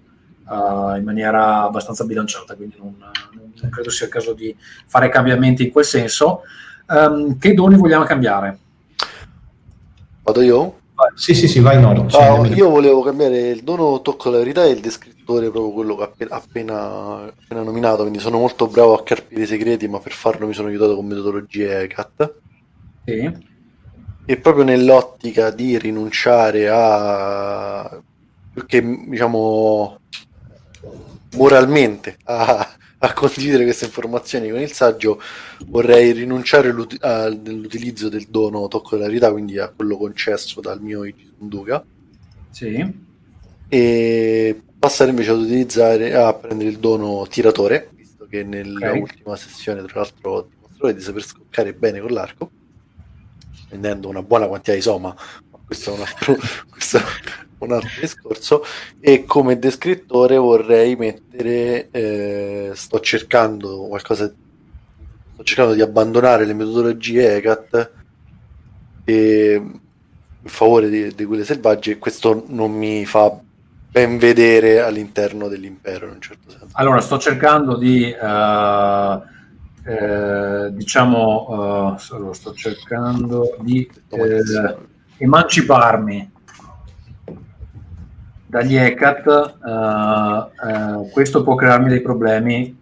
eh, 0.48 0.98
in 0.98 1.04
maniera 1.04 1.62
abbastanza 1.62 2.04
bilanciata, 2.04 2.54
quindi 2.54 2.76
non, 2.78 2.94
non- 2.98 3.70
credo 3.70 3.90
sia 3.90 4.06
il 4.06 4.12
caso 4.12 4.32
di 4.32 4.54
fare 4.86 5.08
cambiamenti 5.08 5.64
in 5.64 5.70
quel 5.70 5.84
senso. 5.84 6.42
Ehm, 6.88 7.38
che 7.38 7.54
doni 7.54 7.76
vogliamo 7.76 8.04
cambiare? 8.04 8.58
Vado 10.22 10.40
io? 10.40 10.76
sì 11.16 11.34
sì 11.34 11.48
sì 11.48 11.58
vai 11.58 11.80
Nord 11.80 12.08
Sì, 12.10 12.16
Ah, 12.16 12.46
io 12.46 12.68
volevo 12.68 13.02
cambiare 13.02 13.50
il 13.50 13.62
dono 13.64 14.00
tocco 14.02 14.30
la 14.30 14.38
verità 14.38 14.64
e 14.64 14.70
il 14.70 14.80
descrittore 14.80 15.50
proprio 15.50 15.72
quello 15.72 15.96
che 15.96 16.02
ho 16.02 16.04
appena, 16.04 16.36
appena, 16.36 17.24
appena 17.24 17.62
nominato 17.62 18.02
quindi 18.02 18.20
sono 18.20 18.38
molto 18.38 18.68
bravo 18.68 18.94
a 18.94 19.02
carpire 19.02 19.42
i 19.42 19.46
segreti 19.46 19.88
ma 19.88 19.98
per 19.98 20.12
farlo 20.12 20.46
mi 20.46 20.52
sono 20.52 20.68
aiutato 20.68 20.94
con 20.94 21.06
metodologie 21.06 21.88
CAT 21.88 22.34
Sì. 23.04 23.30
e 24.24 24.36
proprio 24.38 24.64
nell'ottica 24.64 25.50
di 25.50 25.76
rinunciare 25.78 26.68
a 26.70 28.00
che 28.66 28.82
diciamo 29.08 29.98
moralmente 31.36 32.18
a, 32.24 32.76
a 32.98 33.12
condividere 33.12 33.64
queste 33.64 33.86
informazioni 33.86 34.50
con 34.50 34.60
il 34.60 34.70
saggio 34.72 35.20
vorrei 35.66 36.12
rinunciare 36.12 36.68
all'uti- 36.68 36.98
all'utilizzo 37.00 38.08
del 38.08 38.26
dono 38.28 38.68
tocco 38.68 38.96
della 38.96 39.08
verità 39.08 39.32
quindi 39.32 39.58
a 39.58 39.68
quello 39.74 39.96
concesso 39.96 40.60
dal 40.60 40.80
mio 40.80 41.04
Ichisunduka 41.04 41.84
Sì. 42.50 43.00
e 43.68 44.62
passare 44.78 45.10
invece 45.10 45.30
ad 45.30 45.38
utilizzare 45.40 46.14
a 46.14 46.32
prendere 46.34 46.68
il 46.70 46.78
dono 46.78 47.26
tiratore 47.28 47.88
visto 47.94 48.26
che 48.28 48.42
nella 48.44 48.92
Ok. 48.92 49.00
ultima 49.00 49.36
sessione 49.36 49.82
tra 49.84 50.00
l'altro 50.00 50.48
dimostrate 50.60 50.94
di 50.94 51.00
saper 51.00 51.22
scoccare 51.24 51.72
bene 51.72 52.00
con 52.00 52.10
l'arco 52.10 52.50
prendendo 53.72 54.10
una 54.10 54.22
buona 54.22 54.46
quantità 54.46 54.74
di 54.74 54.82
soma 54.82 55.14
ma 55.50 55.58
questo 55.64 55.92
è 55.92 55.94
un 55.94 56.00
altro, 56.00 56.36
questo 56.68 56.98
è 56.98 57.02
un 57.58 57.72
altro 57.72 58.00
discorso. 58.00 58.64
E 59.00 59.24
come 59.24 59.58
descrittore 59.58 60.36
vorrei 60.36 60.94
mettere 60.96 61.88
eh, 61.90 62.72
sto 62.74 63.00
cercando 63.00 63.86
qualcosa 63.86 64.30
sto 65.32 65.42
cercando 65.44 65.72
di 65.72 65.80
abbandonare 65.80 66.44
le 66.44 66.52
metodologie 66.52 67.36
ECAT 67.36 67.90
e, 69.04 69.54
in 69.54 70.50
favore 70.50 70.90
di, 70.90 71.14
di 71.14 71.24
quelle 71.24 71.44
selvagge 71.44 71.92
e 71.92 71.98
questo 71.98 72.44
non 72.48 72.72
mi 72.72 73.06
fa 73.06 73.34
ben 73.90 74.18
vedere 74.18 74.80
all'interno 74.80 75.48
dell'impero 75.48 76.06
in 76.06 76.12
un 76.12 76.20
certo 76.20 76.50
senso. 76.50 76.68
Allora 76.72 77.00
sto 77.00 77.18
cercando 77.18 77.76
di 77.76 78.14
uh, 78.14 79.22
eh, 79.84 80.68
diciamo 80.72 81.94
uh, 81.94 82.32
sto 82.32 82.54
cercando 82.54 83.56
di 83.60 83.88
eh, 84.10 84.76
emanciparmi 85.16 86.30
dagli 88.46 88.76
ECAT, 88.76 89.56
uh, 89.62 91.00
uh, 91.00 91.10
questo 91.10 91.42
può 91.42 91.54
crearmi 91.54 91.88
dei 91.88 92.02
problemi 92.02 92.78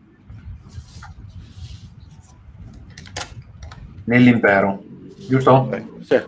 nell'impero, 4.05 4.83
giusto? 5.29 5.71
Sì. 6.01 6.21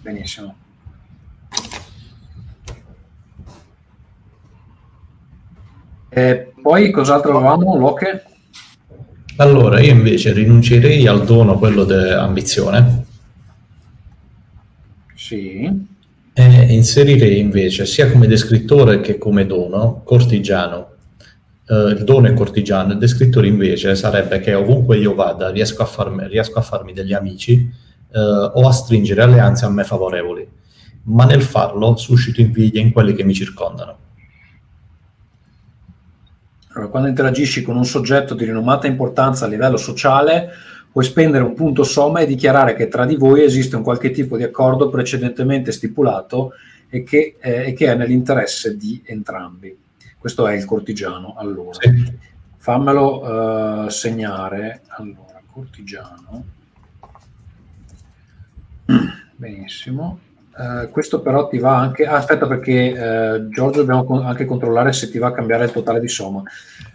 Benissimo. 0.00 0.54
E 6.08 6.52
poi 6.60 6.90
cos'altro 6.90 7.36
avevamo, 7.36 7.76
Locke? 7.76 8.29
Allora, 9.40 9.80
io 9.80 9.92
invece 9.92 10.32
rinuncerei 10.32 11.06
al 11.06 11.24
dono, 11.24 11.58
quello 11.58 11.84
dell'ambizione. 11.84 13.04
Sì 15.14 15.88
e 16.32 16.72
inserirei 16.72 17.38
invece 17.38 17.84
sia 17.86 18.10
come 18.10 18.26
descrittore 18.26 19.00
che 19.00 19.18
come 19.18 19.46
dono 19.46 20.02
cortigiano. 20.04 20.88
Uh, 21.66 21.88
il 21.88 22.02
dono 22.04 22.26
è 22.26 22.34
cortigiano, 22.34 22.92
il 22.92 22.98
descrittore 22.98 23.46
invece 23.46 23.94
sarebbe 23.94 24.40
che 24.40 24.54
ovunque 24.54 24.96
io 24.98 25.14
vada 25.14 25.50
riesco 25.50 25.82
a 25.82 25.86
farmi, 25.86 26.26
riesco 26.26 26.58
a 26.58 26.62
farmi 26.62 26.92
degli 26.92 27.12
amici 27.12 27.70
uh, 28.12 28.18
o 28.18 28.66
a 28.66 28.72
stringere 28.72 29.22
alleanze 29.22 29.66
a 29.66 29.70
me 29.70 29.84
favorevoli, 29.84 30.48
ma 31.04 31.26
nel 31.26 31.42
farlo 31.42 31.96
suscito 31.96 32.40
invidia 32.40 32.80
in 32.80 32.90
quelli 32.90 33.14
che 33.14 33.22
mi 33.22 33.34
circondano. 33.34 34.08
Allora, 36.72 36.90
quando 36.90 37.08
interagisci 37.08 37.62
con 37.62 37.76
un 37.76 37.84
soggetto 37.84 38.34
di 38.34 38.44
rinomata 38.44 38.86
importanza 38.86 39.44
a 39.44 39.48
livello 39.48 39.76
sociale, 39.76 40.50
puoi 40.90 41.04
spendere 41.04 41.42
un 41.42 41.54
punto 41.54 41.82
somma 41.82 42.20
e 42.20 42.26
dichiarare 42.26 42.74
che 42.74 42.88
tra 42.88 43.04
di 43.06 43.16
voi 43.16 43.42
esiste 43.42 43.76
un 43.76 43.82
qualche 43.82 44.10
tipo 44.10 44.36
di 44.36 44.44
accordo 44.44 44.88
precedentemente 44.88 45.72
stipulato 45.72 46.52
e 46.88 47.02
che, 47.02 47.36
eh, 47.40 47.66
e 47.68 47.72
che 47.72 47.86
è 47.86 47.94
nell'interesse 47.94 48.76
di 48.76 49.02
entrambi. 49.04 49.76
Questo 50.16 50.46
è 50.46 50.54
il 50.54 50.64
cortigiano. 50.64 51.34
Allora, 51.36 51.78
sì. 51.80 52.18
fammelo 52.56 53.84
uh, 53.84 53.88
segnare. 53.88 54.82
Allora, 54.88 55.40
cortigiano. 55.50 56.44
Benissimo. 59.34 60.29
Uh, 60.60 60.90
questo 60.90 61.20
però 61.20 61.48
ti 61.48 61.58
va 61.58 61.76
anche. 61.76 62.04
Ah, 62.04 62.16
aspetta, 62.16 62.46
perché 62.46 62.92
uh, 62.92 63.48
Giorgio 63.48 63.80
dobbiamo 63.80 64.04
con- 64.04 64.26
anche 64.26 64.44
controllare 64.44 64.92
se 64.92 65.10
ti 65.10 65.18
va 65.18 65.28
a 65.28 65.32
cambiare 65.32 65.64
il 65.64 65.72
totale 65.72 66.00
di 66.00 66.08
somma. 66.08 66.42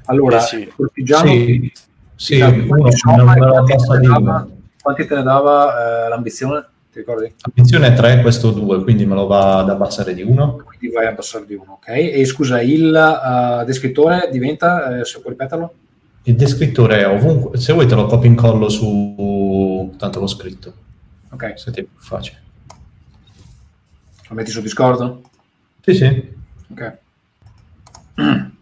Allora, 0.05 0.37
eh 0.37 0.41
sì. 0.41 0.71
cortigiano. 0.75 1.31
Sì 1.31 1.71
sì, 2.15 2.39
uno, 2.39 2.89
diciamo, 2.89 3.23
quanti, 3.25 3.75
te 3.75 3.99
dava, 4.07 4.47
quanti, 4.81 5.05
te 5.05 5.15
ne 5.15 5.23
dava 5.23 6.05
eh, 6.05 6.09
l'ambizione? 6.09 6.65
Ti 6.91 6.99
ricordi? 6.99 7.33
L'ambizione 7.41 7.87
è 7.87 7.93
3, 7.93 8.21
questo 8.21 8.51
2, 8.51 8.83
quindi 8.83 9.05
me 9.05 9.15
lo 9.15 9.27
va 9.27 9.59
ad 9.59 9.69
abbassare 9.69 10.13
di 10.13 10.21
1. 10.21 10.63
Quindi 10.65 10.95
vai 10.95 11.07
a 11.07 11.09
abbassare 11.09 11.45
di 11.45 11.55
1, 11.55 11.63
ok. 11.73 11.87
E 11.89 12.23
scusa, 12.25 12.61
il 12.61 12.85
uh, 12.89 13.65
descrittore 13.65 14.29
diventa, 14.31 14.99
eh, 14.99 15.05
se 15.05 15.19
puoi 15.19 15.33
ripeterlo? 15.33 15.73
Il 16.23 16.35
descrittore 16.35 17.01
è 17.01 17.07
ovunque, 17.07 17.57
se 17.57 17.73
vuoi 17.73 17.85
te 17.85 17.95
lo 17.95 18.05
copio 18.05 18.29
in 18.29 18.35
collo 18.35 18.69
su, 18.69 19.93
tanto 19.97 20.19
l'ho 20.21 20.27
scritto. 20.27 20.73
Ok. 21.31 21.59
Se 21.59 21.71
ti 21.71 21.81
è 21.81 21.83
più 21.83 21.99
facile. 21.99 22.43
Lo 24.27 24.35
metti 24.35 24.51
su 24.51 24.61
Discord? 24.61 25.21
Sì, 25.81 25.93
sì. 25.93 26.33
Ok. 26.71 26.97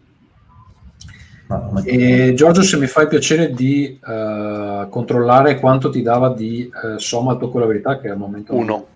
E 1.84 2.32
Giorgio, 2.34 2.62
se 2.62 2.78
mi 2.78 2.86
fa 2.86 3.02
il 3.02 3.08
piacere 3.08 3.52
di 3.52 3.98
uh, 4.02 4.88
controllare 4.88 5.60
quanto 5.60 5.90
ti 5.90 6.00
dava 6.00 6.32
di 6.32 6.70
uh, 6.72 6.98
somma 6.98 7.32
al 7.32 7.38
tuo 7.38 7.50
con 7.50 7.60
la 7.60 7.66
verità, 7.66 8.00
che 8.00 8.08
al 8.08 8.16
momento 8.16 8.54
uno. 8.54 8.86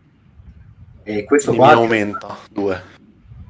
E 1.03 1.25
questo 1.25 1.55
qua 1.55 1.69
mi 1.69 1.73
aumenta 1.83 2.39
due. 2.51 2.81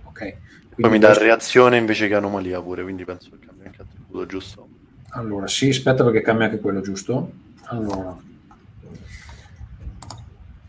Ok. 0.04 0.34
Poi 0.76 0.90
mi 0.90 0.98
dà 0.98 1.06
questo... 1.06 1.24
reazione 1.24 1.76
invece 1.76 2.08
che 2.08 2.14
anomalia 2.14 2.60
pure, 2.60 2.82
quindi 2.82 3.04
penso 3.04 3.30
che 3.30 3.46
cambia 3.46 3.66
anche 3.66 3.82
attributo 3.82 4.26
giusto. 4.26 4.68
Allora, 5.10 5.46
sì, 5.46 5.68
aspetta 5.68 6.04
perché 6.04 6.20
cambia 6.20 6.46
anche 6.46 6.58
quello 6.60 6.80
giusto. 6.80 7.30
Allora. 7.66 8.16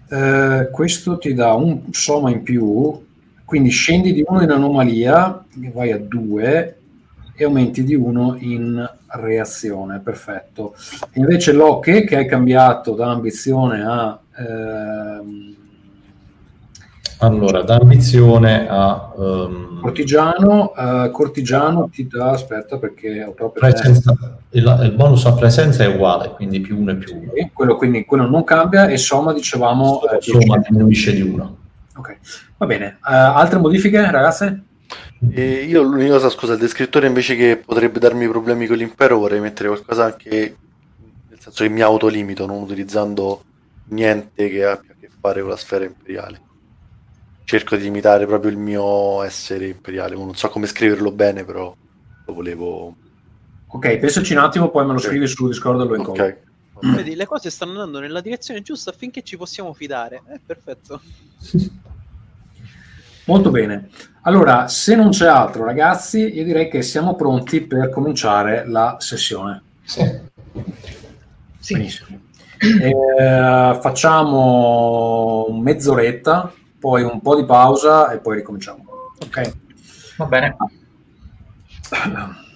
Uh, 0.09 0.71
questo 0.71 1.17
ti 1.17 1.33
dà 1.33 1.53
un 1.53 1.91
somma 1.91 2.31
in 2.31 2.41
più, 2.41 3.05
quindi 3.45 3.69
scendi 3.69 4.13
di 4.13 4.23
uno 4.25 4.41
in 4.41 4.49
anomalia, 4.49 5.43
vai 5.73 5.91
a 5.91 5.97
due 5.97 6.77
e 7.35 7.45
aumenti 7.45 7.83
di 7.83 7.95
1 7.95 8.37
in 8.39 8.89
reazione, 9.07 9.99
perfetto. 9.99 10.75
Invece 11.13 11.53
Locke, 11.53 12.03
che 12.03 12.17
hai 12.17 12.27
cambiato 12.27 12.93
da 12.93 13.11
ambizione 13.11 13.81
a... 13.83 14.19
Ehm... 14.37 15.58
Allora, 17.19 17.63
da 17.63 17.75
ambizione 17.75 18.67
a... 18.69 19.11
Um... 19.15 19.81
Cortigiano, 19.81 20.73
uh, 20.75 21.09
cortigiano 21.11 21.89
ti 21.89 22.05
dà, 22.07 22.31
aspetta 22.31 22.77
perché 22.77 23.23
ho 23.23 23.31
proprio... 23.31 23.69
Presenza, 23.69 24.13
il, 24.51 24.79
il, 24.83 24.91
bonus 24.91 25.25
a 25.25 25.33
presenza 25.33 25.83
è 25.83 25.87
uguale, 25.87 26.31
quindi 26.31 26.59
più 26.59 26.77
1 26.79 26.91
e 26.91 26.95
più 26.95 27.15
1. 27.15 27.31
Sì, 27.33 27.49
quello, 27.53 27.75
quindi 27.75 28.05
quello 28.05 28.27
non 28.27 28.43
cambia 28.43 28.87
e 28.87 28.97
somma 28.97 29.33
dicevamo... 29.33 30.01
Eh, 30.03 30.21
somma 30.21 30.57
diminuisce 30.57 31.13
di 31.13 31.21
1. 31.21 31.57
Ok, 31.97 32.17
va 32.57 32.65
bene. 32.65 32.97
Uh, 33.01 33.11
altre 33.11 33.59
modifiche, 33.59 34.11
ragazze? 34.11 34.63
E 35.31 35.65
io 35.65 35.81
l'unica 35.81 36.13
cosa, 36.13 36.29
scusa, 36.29 36.53
il 36.53 36.59
descrittore 36.59 37.07
invece 37.07 37.35
che 37.35 37.61
potrebbe 37.63 37.99
darmi 37.99 38.27
problemi 38.29 38.65
con 38.65 38.77
l'impero 38.77 39.17
vorrei 39.17 39.41
mettere 39.41 39.67
qualcosa 39.67 40.05
anche 40.05 40.55
nel 41.29 41.39
senso 41.39 41.63
che 41.63 41.69
mi 41.69 41.81
autolimito, 41.81 42.45
non 42.45 42.61
utilizzando 42.61 43.43
niente 43.89 44.49
che 44.49 44.63
abbia 44.63 44.91
a 44.91 44.95
che 44.99 45.09
fare 45.19 45.41
con 45.41 45.49
la 45.49 45.57
sfera 45.57 45.83
imperiale. 45.83 46.47
Cerco 47.49 47.75
di 47.75 47.81
limitare 47.81 48.27
proprio 48.27 48.51
il 48.51 48.59
mio 48.59 49.23
essere 49.23 49.69
imperiale, 49.69 50.13
non 50.13 50.35
so 50.35 50.49
come 50.49 50.67
scriverlo 50.67 51.11
bene, 51.11 51.43
però 51.43 51.75
lo 52.27 52.33
volevo... 52.35 52.95
Ok, 53.65 53.97
pensaci 53.97 54.33
un 54.33 54.39
attimo, 54.41 54.69
poi 54.69 54.85
me 54.85 54.93
lo 54.93 54.99
scrivi 54.99 55.25
su 55.25 55.47
Discord 55.47 55.81
e 55.81 55.85
lo 55.85 55.95
incontro. 55.95 56.25
Ok. 56.25 56.37
Vedi, 56.93 57.15
le 57.15 57.25
cose 57.25 57.49
stanno 57.49 57.71
andando 57.71 58.01
nella 58.01 58.21
direzione 58.21 58.61
giusta 58.61 58.91
affinché 58.91 59.23
ci 59.23 59.35
possiamo 59.35 59.73
fidare. 59.73 60.21
È 60.27 60.33
eh, 60.33 60.39
perfetto. 60.45 61.01
Molto 63.25 63.49
bene. 63.49 63.89
Allora, 64.21 64.67
se 64.67 64.95
non 64.95 65.09
c'è 65.09 65.25
altro, 65.25 65.65
ragazzi, 65.65 66.19
io 66.31 66.43
direi 66.43 66.69
che 66.69 66.83
siamo 66.83 67.15
pronti 67.15 67.61
per 67.61 67.89
cominciare 67.89 68.67
la 68.67 68.97
sessione. 68.99 69.63
Sì. 69.81 70.05
sì. 71.57 71.73
Benissimo. 71.73 72.19
Eh, 72.59 73.79
facciamo 73.81 75.47
mezz'oretta, 75.49 76.53
poi 76.79 77.03
un 77.03 77.21
po' 77.21 77.35
di 77.35 77.45
pausa 77.45 78.11
e 78.11 78.19
poi 78.19 78.37
ricominciamo. 78.37 78.83
Ok? 79.23 79.53
Va 80.17 80.25
bene. 80.25 80.57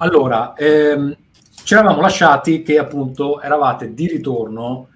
Allora, 0.00 0.52
ehm, 0.54 1.16
ci 1.64 1.74
eravamo 1.74 2.00
lasciati 2.00 2.62
che 2.62 2.78
appunto 2.78 3.40
eravate 3.40 3.92
di 3.94 4.06
ritorno 4.06 4.90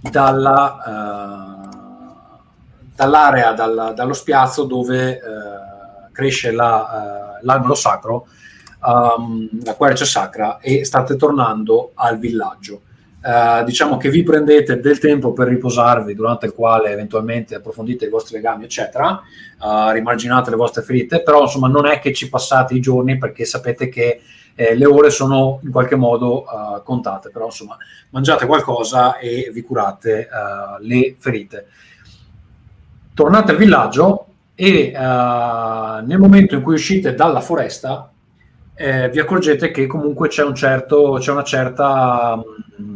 dalla... 0.00 0.78
Uh, 0.86 1.66
dall'area, 2.96 3.52
dal, 3.52 3.92
dallo 3.94 4.14
spiazzo 4.14 4.64
dove 4.64 5.18
eh, 5.18 5.20
cresce 6.12 6.50
la, 6.50 7.36
eh, 7.36 7.44
l'albero 7.44 7.74
sacro, 7.74 8.26
um, 8.82 9.48
la 9.62 9.74
quercia 9.74 10.06
sacra, 10.06 10.58
e 10.58 10.84
state 10.84 11.14
tornando 11.16 11.92
al 11.94 12.18
villaggio. 12.18 12.80
Uh, 13.26 13.64
diciamo 13.64 13.96
che 13.96 14.08
vi 14.08 14.22
prendete 14.22 14.78
del 14.78 15.00
tempo 15.00 15.32
per 15.32 15.48
riposarvi 15.48 16.14
durante 16.14 16.46
il 16.46 16.52
quale 16.52 16.92
eventualmente 16.92 17.56
approfondite 17.56 18.04
i 18.04 18.08
vostri 18.08 18.36
legami 18.36 18.62
eccetera. 18.62 19.20
Uh, 19.58 19.90
rimarginate 19.90 20.50
le 20.50 20.54
vostre 20.54 20.82
ferite 20.82 21.22
però 21.24 21.42
insomma 21.42 21.66
non 21.66 21.86
è 21.86 21.98
che 21.98 22.12
ci 22.12 22.28
passate 22.28 22.74
i 22.74 22.80
giorni 22.80 23.18
perché 23.18 23.44
sapete 23.44 23.88
che 23.88 24.20
eh, 24.54 24.76
le 24.76 24.86
ore 24.86 25.10
sono 25.10 25.58
in 25.64 25.72
qualche 25.72 25.96
modo 25.96 26.44
uh, 26.44 26.84
contate 26.84 27.30
però 27.30 27.46
insomma 27.46 27.76
mangiate 28.10 28.46
qualcosa 28.46 29.18
e 29.18 29.50
vi 29.52 29.62
curate 29.62 30.28
le 30.82 31.16
ferite. 31.18 31.66
Tornate 33.12 33.50
al 33.50 33.56
villaggio 33.56 34.26
e 34.54 34.92
uh, 34.94 36.06
nel 36.06 36.18
momento 36.18 36.54
in 36.54 36.62
cui 36.62 36.74
uscite 36.74 37.14
dalla 37.16 37.40
foresta 37.40 38.08
eh, 38.78 39.08
vi 39.08 39.18
accorgete 39.18 39.70
che 39.70 39.86
comunque 39.86 40.28
c'è, 40.28 40.44
un 40.44 40.54
certo, 40.54 41.16
c'è 41.18 41.32
una 41.32 41.42
certa 41.42 42.36
mm, 42.80 42.95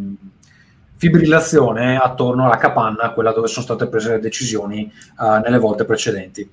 fibrillazione 1.00 1.96
attorno 1.96 2.44
alla 2.44 2.58
capanna, 2.58 3.12
quella 3.12 3.32
dove 3.32 3.46
sono 3.46 3.64
state 3.64 3.86
prese 3.86 4.10
le 4.10 4.20
decisioni 4.20 4.84
eh, 4.84 5.40
nelle 5.42 5.56
volte 5.56 5.86
precedenti. 5.86 6.46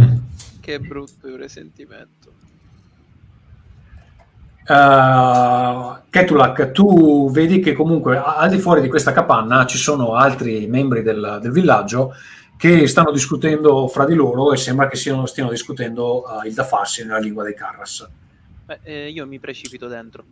Mm. 0.00 0.16
Che 0.60 0.80
brutto 0.80 1.36
risentimento. 1.36 2.30
Uh, 4.66 5.98
Ketulak, 6.08 6.70
tu 6.70 7.30
vedi 7.30 7.60
che 7.60 7.74
comunque 7.74 8.16
al 8.16 8.48
di 8.48 8.58
fuori 8.58 8.80
di 8.80 8.88
questa 8.88 9.12
capanna 9.12 9.66
ci 9.66 9.76
sono 9.76 10.14
altri 10.14 10.66
membri 10.68 11.02
del, 11.02 11.40
del 11.42 11.50
villaggio 11.50 12.14
che 12.56 12.86
stanno 12.86 13.10
discutendo 13.10 13.88
fra 13.88 14.06
di 14.06 14.14
loro 14.14 14.54
e 14.54 14.56
sembra 14.56 14.88
che 14.88 14.96
siano, 14.96 15.26
stiano 15.26 15.50
discutendo 15.50 16.22
uh, 16.22 16.46
il 16.46 16.54
da 16.54 16.64
farsi 16.64 17.04
nella 17.04 17.18
lingua 17.18 17.42
dei 17.42 17.54
Carras. 17.54 18.08
Beh, 18.64 18.78
eh, 18.84 19.10
io 19.10 19.26
mi 19.26 19.38
precipito 19.38 19.86
dentro. 19.86 20.24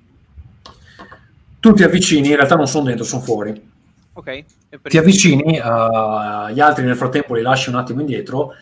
Tu 1.61 1.72
ti 1.74 1.82
avvicini, 1.82 2.28
in 2.28 2.36
realtà 2.36 2.56
non 2.56 2.66
sono 2.66 2.86
dentro, 2.86 3.04
sono 3.04 3.22
fuori. 3.22 3.70
Ok. 4.14 4.44
Ti 4.82 4.98
avvicini, 4.98 5.58
uh, 5.58 6.50
gli 6.52 6.61
altri 6.61 6.84
nel 6.84 6.96
frattempo 6.96 7.34
li 7.34 7.42
lasci 7.42 7.68
un 7.68 7.76
attimo 7.76 8.00
indietro, 8.00 8.52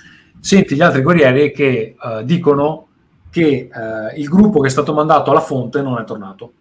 senti 0.40 0.74
gli 0.74 0.82
altri 0.82 1.02
guerrieri 1.02 1.52
che 1.52 1.94
uh, 1.98 2.22
dicono 2.22 2.88
che 3.30 3.70
uh, 3.72 4.18
il 4.18 4.28
gruppo 4.28 4.60
che 4.60 4.68
è 4.68 4.70
stato 4.70 4.92
mandato 4.92 5.30
alla 5.30 5.40
fonte 5.40 5.80
non 5.80 5.98
è 5.98 6.04
tornato. 6.04 6.52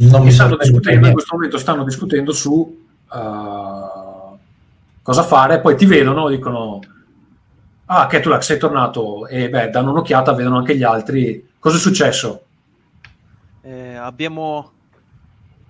Non 0.00 0.22
mi 0.22 0.30
stanno 0.30 0.56
discutendo, 0.56 1.06
in 1.06 1.12
questo 1.12 1.34
momento 1.34 1.58
stanno 1.58 1.82
discutendo 1.82 2.32
su 2.32 2.52
uh, 2.52 4.38
cosa 5.02 5.22
fare, 5.22 5.60
poi 5.60 5.76
ti 5.76 5.86
vedono, 5.86 6.28
dicono 6.28 6.80
ah 7.86 8.06
Ketulak 8.06 8.44
sei 8.44 8.58
tornato 8.58 9.26
e 9.26 9.48
beh 9.48 9.70
danno 9.70 9.90
un'occhiata, 9.90 10.34
vedono 10.34 10.58
anche 10.58 10.76
gli 10.76 10.84
altri, 10.84 11.47
cosa 11.58 11.76
è 11.76 11.80
successo? 11.80 12.44
eh, 13.62 13.94
abbiamo, 13.96 14.72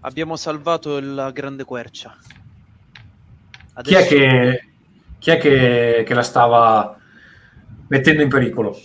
abbiamo 0.00 0.36
salvato 0.36 1.00
la 1.00 1.30
grande 1.32 1.64
quercia. 1.64 2.16
Chi 3.82 3.94
è 3.94 3.96
Adesso- 3.96 4.08
che, 4.14 4.68
chi 5.18 5.30
è 5.30 5.38
che, 5.38 6.04
che 6.06 6.14
la 6.14 6.22
stava 6.22 6.96
mettendo 7.88 8.22
in 8.22 8.28
pericolo? 8.28 8.78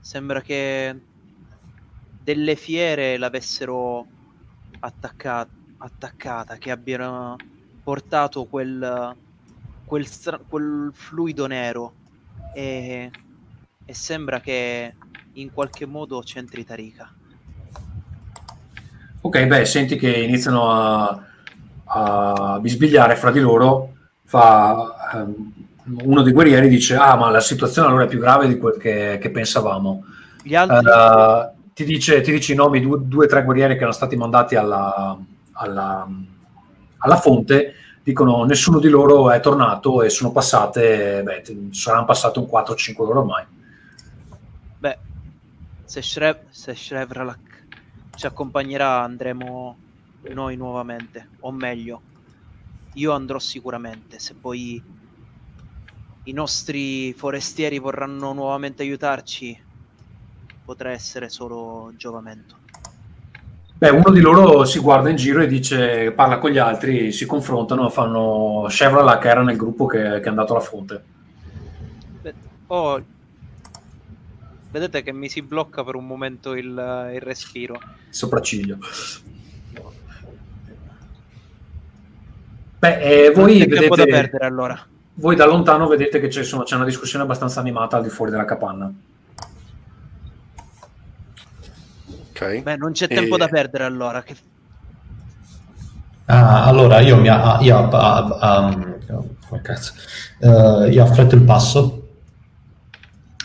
Sembra 0.00 0.40
che 0.40 0.98
delle 2.22 2.56
fiere 2.56 3.16
l'avessero 3.18 4.06
attacca- 4.80 5.48
attaccata, 5.78 6.56
che 6.56 6.70
abbiano 6.70 7.36
portato 7.82 8.44
quel, 8.46 9.16
quel, 9.84 10.06
stra- 10.06 10.38
quel 10.38 10.90
fluido 10.94 11.46
nero 11.46 11.94
e, 12.54 13.10
e 13.90 13.94
sembra 13.94 14.38
che 14.38 14.94
in 15.32 15.52
qualche 15.52 15.84
modo 15.84 16.20
c'entri 16.20 16.64
Tarika. 16.64 17.12
Ok, 19.22 19.46
beh, 19.46 19.64
senti 19.64 19.96
che 19.96 20.12
iniziano 20.12 20.70
a, 20.70 21.20
a 21.86 22.58
bisbigliare 22.60 23.16
fra 23.16 23.32
di 23.32 23.40
loro. 23.40 23.94
Fa, 24.22 24.94
ehm, 25.12 25.52
uno 26.04 26.22
dei 26.22 26.32
guerrieri 26.32 26.68
dice: 26.68 26.94
Ah, 26.94 27.16
ma 27.16 27.30
la 27.30 27.40
situazione 27.40 27.88
allora 27.88 28.04
è 28.04 28.06
più 28.06 28.20
grave 28.20 28.46
di 28.46 28.58
quel 28.58 28.78
che, 28.78 29.18
che 29.20 29.30
pensavamo. 29.30 30.04
Gli 30.40 30.54
altri 30.54 30.76
Eh, 30.76 31.50
ti, 31.74 31.84
dice, 31.84 32.20
ti 32.20 32.30
dice 32.30 32.52
i 32.52 32.56
nomi 32.56 32.78
di 32.78 32.86
due, 32.86 32.98
due 33.02 33.24
o 33.24 33.28
tre 33.28 33.42
guerrieri 33.42 33.72
che 33.72 33.78
erano 33.80 33.92
stati 33.92 34.14
mandati 34.14 34.54
alla, 34.54 35.18
alla, 35.54 36.08
alla 36.98 37.16
fonte. 37.16 37.74
Dicono: 38.04 38.44
Nessuno 38.44 38.78
di 38.78 38.88
loro 38.88 39.32
è 39.32 39.40
tornato 39.40 40.02
e 40.02 40.10
sono 40.10 40.30
passate, 40.30 41.22
beh, 41.24 41.70
saranno 41.72 42.04
passate 42.04 42.38
un 42.38 42.46
4-5 42.48 42.94
ore 42.98 43.18
ormai. 43.18 43.44
Se, 45.90 46.02
Shrev- 46.02 46.50
se 46.50 46.72
Shrevralak 46.72 47.66
ci 48.14 48.24
accompagnerà 48.24 49.02
andremo 49.02 49.76
noi 50.32 50.54
nuovamente, 50.54 51.30
o 51.40 51.50
meglio, 51.50 52.00
io 52.92 53.10
andrò 53.10 53.40
sicuramente, 53.40 54.20
se 54.20 54.36
poi 54.40 54.80
i 56.22 56.32
nostri 56.32 57.12
forestieri 57.12 57.80
vorranno 57.80 58.32
nuovamente 58.32 58.84
aiutarci, 58.84 59.60
potrà 60.64 60.92
essere 60.92 61.28
solo 61.28 61.92
giovamento. 61.96 62.54
Beh, 63.76 63.90
uno 63.90 64.10
di 64.10 64.20
loro 64.20 64.64
si 64.64 64.78
guarda 64.78 65.10
in 65.10 65.16
giro 65.16 65.42
e 65.42 65.48
dice, 65.48 66.12
parla 66.12 66.38
con 66.38 66.50
gli 66.52 66.58
altri, 66.58 67.10
si 67.10 67.26
confrontano, 67.26 67.88
fanno 67.88 68.66
Chevrolet 68.68 69.18
che 69.18 69.28
era 69.28 69.42
nel 69.42 69.56
gruppo 69.56 69.86
che, 69.86 69.98
che 69.98 70.22
è 70.22 70.28
andato 70.28 70.52
alla 70.52 70.62
fonte. 70.62 71.02
Beh, 72.20 72.34
oh, 72.68 73.04
vedete 74.70 75.02
che 75.02 75.12
mi 75.12 75.28
si 75.28 75.42
blocca 75.42 75.82
per 75.84 75.94
un 75.94 76.06
momento 76.06 76.54
il, 76.54 77.10
il 77.14 77.20
respiro. 77.20 77.80
sopracciglio. 78.08 78.78
Beh, 82.78 83.26
eh, 83.26 83.30
voi, 83.32 83.66
tempo 83.66 83.94
da 83.94 84.04
vedete, 84.04 84.10
perdere 84.10 84.46
allora. 84.46 84.86
voi 85.14 85.36
da 85.36 85.44
lontano 85.44 85.86
vedete 85.86 86.18
che 86.18 86.28
c'è, 86.28 86.40
insomma, 86.40 86.62
c'è 86.64 86.76
una 86.76 86.86
discussione 86.86 87.24
abbastanza 87.24 87.60
animata 87.60 87.98
al 87.98 88.02
di 88.04 88.08
fuori 88.08 88.30
della 88.30 88.46
capanna. 88.46 88.90
Ok. 92.30 92.62
Beh, 92.62 92.76
non 92.76 92.92
c'è 92.92 93.04
E- 93.04 93.14
tempo 93.14 93.36
da 93.36 93.48
perdere 93.48 93.84
allora. 93.84 94.22
Che... 94.22 94.34
Ah, 96.24 96.64
allora 96.64 97.00
io, 97.00 97.18
mi, 97.18 97.28
ah, 97.28 97.58
io, 97.60 97.76
ah, 97.76 98.38
ah, 98.40 98.74
come 99.46 99.60
cazzo, 99.60 99.92
Eh, 100.38 100.88
io 100.90 101.02
affretto 101.02 101.34
il 101.34 101.42
passo. 101.42 101.99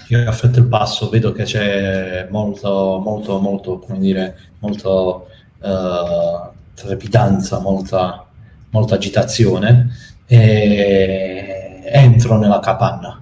Io 0.07 0.29
affretto 0.29 0.59
il 0.59 0.67
passo, 0.67 1.09
vedo 1.09 1.31
che 1.31 1.43
c'è 1.43 2.27
molto, 2.29 3.01
molto, 3.03 3.39
molto, 3.39 3.79
come 3.79 3.97
dire, 3.97 4.37
molto 4.59 5.27
eh, 5.61 6.49
trepidanza, 6.75 7.59
molta, 7.59 8.25
molta 8.69 8.95
agitazione 8.95 9.89
e 10.27 11.81
entro 11.85 12.37
nella 12.37 12.59
capanna. 12.59 13.19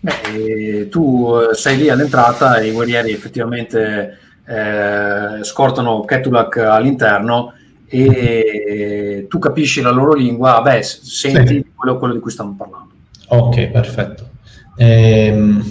Beh, 0.00 0.88
tu 0.88 1.28
eh, 1.50 1.54
sei 1.54 1.76
lì 1.78 1.88
all'entrata 1.88 2.58
e 2.58 2.68
i 2.68 2.72
guerrieri 2.72 3.12
effettivamente 3.12 4.18
eh, 4.46 5.42
scortano 5.42 6.04
Ketulak 6.04 6.58
all'interno 6.58 7.54
e 7.88 9.26
tu 9.28 9.38
capisci 9.38 9.80
la 9.80 9.90
loro 9.90 10.14
lingua, 10.14 10.60
beh, 10.62 10.82
senti 10.82 11.54
Sì. 11.54 11.72
quello, 11.74 11.98
quello 11.98 12.14
di 12.14 12.20
cui 12.20 12.30
stanno 12.30 12.54
parlando. 12.56 12.94
Ok, 13.30 13.66
perfetto. 13.68 14.30
Ehm, 14.76 15.62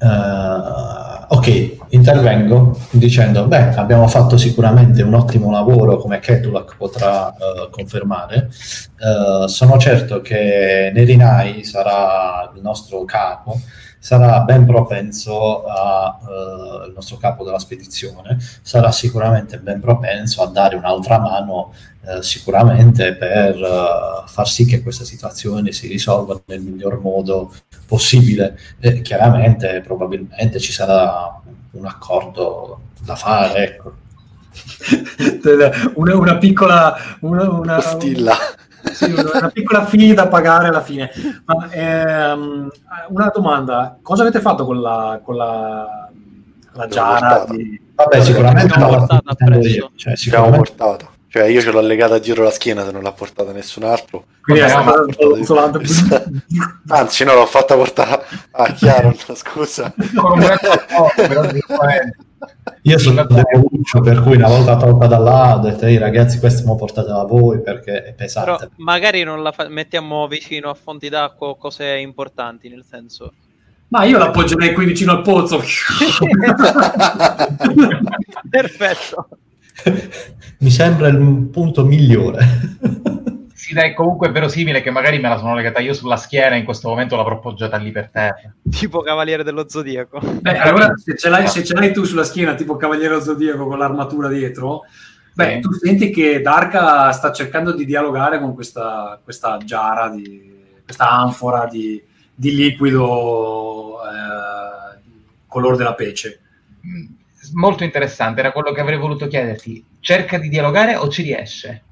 eh, 0.00 1.26
ok, 1.28 1.76
intervengo 1.90 2.76
dicendo, 2.90 3.46
beh, 3.46 3.74
abbiamo 3.76 4.08
fatto 4.08 4.36
sicuramente 4.36 5.02
un 5.02 5.14
ottimo 5.14 5.50
lavoro, 5.52 5.98
come 5.98 6.18
Ketulak 6.18 6.76
potrà 6.76 7.32
eh, 7.32 7.68
confermare. 7.70 8.50
Eh, 8.98 9.48
sono 9.48 9.78
certo 9.78 10.20
che 10.20 10.90
Nerinai 10.92 11.62
sarà 11.62 12.50
il 12.54 12.60
nostro 12.60 13.04
capo, 13.04 13.60
sarà 14.04 14.40
ben 14.40 14.66
propenso 14.66 15.64
a, 15.64 16.18
eh, 16.20 16.88
il 16.88 16.92
nostro 16.94 17.16
capo 17.16 17.42
della 17.42 17.58
spedizione, 17.58 18.36
sarà 18.60 18.92
sicuramente 18.92 19.58
ben 19.58 19.80
propenso 19.80 20.42
a 20.42 20.46
dare 20.48 20.76
un'altra 20.76 21.18
mano 21.18 21.72
eh, 22.06 22.22
sicuramente 22.22 23.14
per 23.14 23.56
eh, 23.56 24.24
far 24.26 24.46
sì 24.46 24.66
che 24.66 24.82
questa 24.82 25.04
situazione 25.04 25.72
si 25.72 25.88
risolva 25.88 26.38
nel 26.44 26.60
miglior 26.60 27.00
modo 27.00 27.54
possibile. 27.86 28.58
E 28.78 29.00
chiaramente, 29.00 29.80
probabilmente 29.80 30.60
ci 30.60 30.72
sarà 30.72 31.40
un 31.70 31.86
accordo 31.86 32.80
da 33.00 33.16
fare. 33.16 33.64
Ecco. 33.64 33.92
una, 35.94 36.14
una 36.14 36.36
piccola 36.36 36.94
una, 37.20 37.48
una- 37.48 37.76
Postilla. 37.76 38.36
Sì, 38.94 39.12
una, 39.12 39.50
piccola 39.52 39.84
fee 39.84 40.14
da 40.14 40.28
pagare 40.28 40.68
alla 40.68 40.82
fine. 40.82 41.10
Ma, 41.44 41.68
ehm, 41.70 42.70
una 43.08 43.30
domanda: 43.34 43.98
cosa 44.00 44.22
avete 44.22 44.40
fatto 44.40 44.64
con 44.64 44.80
la, 44.80 45.20
con 45.22 45.36
la, 45.36 46.08
la 46.72 46.86
giara? 46.86 47.44
Di... 47.48 47.80
Vabbè, 47.94 48.20
sicuramente 48.22 48.78
L'abbiamo 48.78 49.06
portata. 49.06 49.36
Cioè, 49.94 50.16
sicuramente 50.16 50.56
portata. 50.56 51.13
Cioè, 51.34 51.46
io 51.46 51.60
ce 51.60 51.72
l'ho 51.72 51.80
legata 51.80 52.18
dietro 52.20 52.44
la 52.44 52.52
schiena 52.52 52.84
se 52.84 52.92
non 52.92 53.02
l'ha 53.02 53.10
portata 53.10 53.50
nessun 53.50 53.82
altro. 53.82 54.26
Quindi 54.40 54.62
è 54.62 54.68
portata- 54.68 55.42
soltanto- 55.42 55.80
Anzi, 56.90 57.24
no, 57.24 57.34
l'ho 57.34 57.46
fatta 57.46 57.74
portare 57.74 58.22
a 58.52 58.72
scusa. 59.34 59.92
Corpo, 60.14 60.38
però 61.16 61.48
sicuramente. 61.52 62.16
io 62.82 62.98
sono 62.98 63.24
devoluccio, 63.24 63.98
per 64.00 64.22
cui 64.22 64.36
una 64.36 64.46
volta 64.46 64.76
tolta 64.76 65.08
da 65.08 65.18
là 65.18 65.56
ho 65.56 65.58
detto, 65.58 65.86
"Ehi, 65.86 65.98
ragazzi, 65.98 66.38
questo 66.38 66.64
mo 66.66 66.76
portatela 66.76 67.24
voi 67.24 67.60
perché 67.62 67.94
è 67.94 68.02
Però 68.02 68.14
pesante. 68.14 68.70
magari 68.76 69.24
non 69.24 69.42
la 69.42 69.50
fa- 69.50 69.66
mettiamo 69.68 70.28
vicino 70.28 70.70
a 70.70 70.74
fonti 70.74 71.08
d'acqua 71.08 71.48
o 71.48 71.56
cose 71.56 71.96
importanti, 71.96 72.68
nel 72.68 72.84
senso... 72.88 73.32
Ma 73.88 74.04
io 74.04 74.18
l'appoggerei 74.18 74.72
qui 74.72 74.84
vicino 74.84 75.10
al 75.10 75.22
pozzo. 75.22 75.60
Perfetto. 78.50 79.28
Mi 80.58 80.70
sembra 80.70 81.08
il 81.08 81.48
punto 81.50 81.84
migliore. 81.84 82.46
Ed 83.66 83.78
è 83.78 83.94
comunque 83.94 84.30
verosimile 84.30 84.82
che 84.82 84.90
magari 84.90 85.18
me 85.18 85.28
la 85.30 85.38
sono 85.38 85.54
legata 85.54 85.80
io 85.80 85.94
sulla 85.94 86.16
schiena 86.16 86.54
e 86.54 86.58
in 86.58 86.64
questo 86.64 86.88
momento 86.88 87.16
l'avrò 87.16 87.40
poggiata 87.40 87.76
lì 87.78 87.90
per 87.90 88.10
terra. 88.10 88.54
Tipo 88.70 89.00
Cavaliere 89.00 89.42
dello 89.42 89.68
Zodiaco. 89.68 90.20
Beh, 90.20 90.58
allora 90.60 90.92
se 90.96 91.16
ce, 91.16 91.28
l'hai, 91.30 91.48
se 91.48 91.64
ce 91.64 91.74
l'hai 91.74 91.92
tu 91.92 92.04
sulla 92.04 92.24
schiena, 92.24 92.54
tipo 92.54 92.76
Cavaliere 92.76 93.14
dello 93.14 93.22
Zodiaco 93.22 93.66
con 93.66 93.78
l'armatura 93.78 94.28
dietro, 94.28 94.82
beh, 95.32 95.54
Sì. 95.54 95.60
tu 95.60 95.72
senti 95.72 96.10
che 96.10 96.42
Darka 96.42 97.10
sta 97.12 97.32
cercando 97.32 97.72
di 97.72 97.86
dialogare 97.86 98.38
con 98.38 98.54
questa, 98.54 99.18
questa 99.24 99.56
giara, 99.64 100.10
di, 100.10 100.52
questa 100.84 101.10
anfora 101.10 101.66
di, 101.66 102.02
di 102.34 102.54
liquido 102.54 103.96
eh, 104.02 104.98
color 105.46 105.76
della 105.76 105.94
pece. 105.94 106.40
Molto 107.52 107.84
interessante, 107.84 108.40
era 108.40 108.52
quello 108.52 108.72
che 108.72 108.80
avrei 108.80 108.98
voluto 108.98 109.26
chiederti. 109.26 109.84
Cerca 110.00 110.38
di 110.38 110.48
dialogare 110.48 110.96
o 110.96 111.08
ci 111.08 111.22
riesce? 111.22 111.82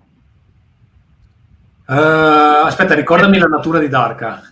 Eh, 1.88 1.94
aspetta, 2.64 2.94
ricordami 2.94 3.38
la 3.38 3.46
natura 3.46 3.78
di 3.78 3.88
Darka. 3.88 4.42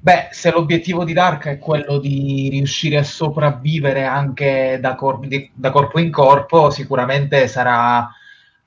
Beh, 0.00 0.28
se 0.32 0.50
l'obiettivo 0.50 1.04
di 1.04 1.12
Dark 1.12 1.46
è 1.46 1.58
quello 1.58 1.98
di 1.98 2.48
riuscire 2.50 2.96
a 2.96 3.04
sopravvivere 3.04 4.04
anche 4.04 4.78
da, 4.80 4.96
corp- 4.96 5.50
da 5.54 5.70
corpo 5.70 6.00
in 6.00 6.10
corpo, 6.10 6.70
sicuramente 6.70 7.46
sarà 7.46 8.12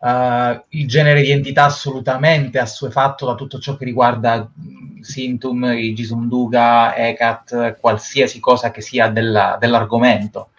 eh, 0.06 0.64
il 0.70 0.88
genere 0.88 1.22
di 1.22 1.32
entità 1.32 1.64
assolutamente 1.66 2.60
assuefatto 2.60 3.26
da 3.26 3.34
tutto 3.36 3.58
ciò 3.60 3.76
che 3.76 3.86
riguarda 3.86 4.38
mh, 4.53 4.99
Sintum, 5.01 5.64
i 5.76 5.93
Gisumduga, 5.93 6.95
Ekat, 6.95 7.80
qualsiasi 7.80 8.39
cosa 8.39 8.72
che 8.72 8.82
sia 8.82 9.10
della- 9.10 9.58
dell'argomento. 9.60 10.49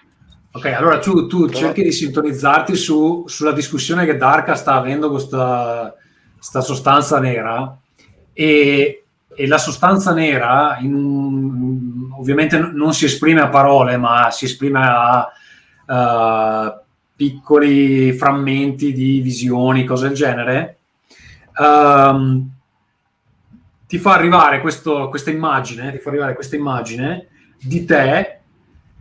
Ok, 0.52 0.66
allora 0.66 0.98
tu, 0.98 1.26
tu 1.26 1.46
Però- 1.46 1.58
cerchi 1.58 1.82
di 1.82 1.92
sintonizzarti 1.92 2.74
su- 2.74 3.24
sulla 3.26 3.52
discussione 3.52 4.04
che 4.06 4.16
Darka 4.16 4.54
sta 4.54 4.74
avendo 4.74 5.08
con 5.08 5.16
questa 5.16 5.94
sta 6.38 6.60
sostanza 6.60 7.18
nera 7.18 7.76
e, 8.32 9.04
e 9.34 9.46
la 9.46 9.58
sostanza 9.58 10.12
nera 10.12 10.76
in 10.80 12.08
ovviamente 12.18 12.56
non 12.58 12.94
si 12.94 13.04
esprime 13.06 13.40
a 13.40 13.48
parole 13.48 13.96
ma 13.96 14.30
si 14.30 14.44
esprime 14.44 14.80
a 14.82 15.28
eh, 15.88 16.80
piccoli 17.16 18.12
frammenti 18.12 18.92
di 18.92 19.20
visioni, 19.20 19.84
cose 19.84 20.08
del 20.08 20.16
genere. 20.16 20.78
Ehm, 21.58 22.50
ti 23.88 23.98
fa 23.98 24.14
arrivare 24.14 24.60
questo- 24.60 25.08
questa 25.08 25.30
immagine, 25.30 25.92
ti 25.92 25.98
fa 25.98 26.10
arrivare 26.10 26.34
questa 26.34 26.56
immagine 26.56 27.28
di 27.60 27.84
te 27.84 28.40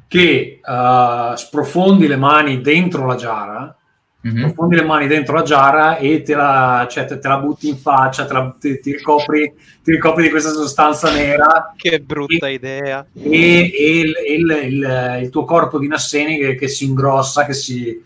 che 0.08 0.62
eh, 0.64 1.34
sprofondi 1.36 2.08
le 2.08 2.16
mani 2.16 2.62
dentro 2.62 3.06
la 3.06 3.16
giara, 3.16 3.78
Mhm. 4.26 4.40
sprofondi 4.40 4.76
le 4.76 4.84
mani 4.84 5.06
dentro 5.06 5.36
la 5.36 5.44
giara 5.44 5.98
e 5.98 6.24
te 6.24 6.34
la, 6.34 6.88
cioè, 6.90 7.06
te, 7.06 7.20
te 7.20 7.28
la 7.28 7.38
butti 7.38 7.70
in 7.70 7.78
faccia, 7.78 8.26
te 8.26 8.34
la- 8.34 8.56
ti, 8.60 8.80
ti 8.80 8.92
ricopri, 8.94 9.54
ti 9.84 9.92
ricopri 9.92 10.24
di 10.24 10.30
questa 10.32 10.50
sostanza 10.50 11.12
nera 11.14 11.74
Che 11.78 12.00
brutta 12.00 12.48
idea. 12.48 13.06
e, 13.14 13.72
e 13.72 14.00
il, 14.00 14.14
il- 14.28 14.60
il- 14.64 15.20
il 15.22 15.30
tuo 15.30 15.46
corpo 15.46 15.78
di 15.78 15.88
Nasseni 15.88 16.40
che, 16.40 16.56
che 16.56 16.68
si 16.68 16.86
ingrossa, 16.86 17.46
che 17.46 17.54
si, 17.54 18.02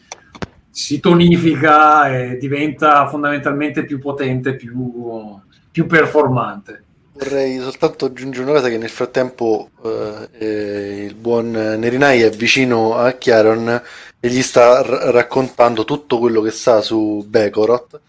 si 0.70 1.00
tonifica 1.00 2.10
e 2.14 2.38
diventa 2.38 3.08
fondamentalmente 3.08 3.86
più 3.86 3.98
potente, 4.00 4.56
più, 4.56 5.40
più 5.72 5.86
performante. 5.86 6.84
Vorrei 7.14 7.60
soltanto 7.60 8.06
aggiungere 8.06 8.44
una 8.44 8.54
cosa 8.54 8.70
che 8.70 8.78
nel 8.78 8.90
frattempo 8.90 9.70
eh, 9.84 10.30
eh, 10.38 11.04
il 11.06 11.16
buon 11.16 11.52
Nerinai 11.52 12.22
è 12.22 12.30
vicino 12.30 12.96
a 12.96 13.12
Chiaron 13.14 13.82
e 14.20 14.28
gli 14.28 14.42
sta 14.42 14.82
r- 14.82 15.12
raccontando 15.12 15.86
tutto 15.86 16.20
quello 16.20 16.42
che 16.42 16.52
sa 16.52 16.82
su 16.82 17.26
Bekoroth 17.28 18.00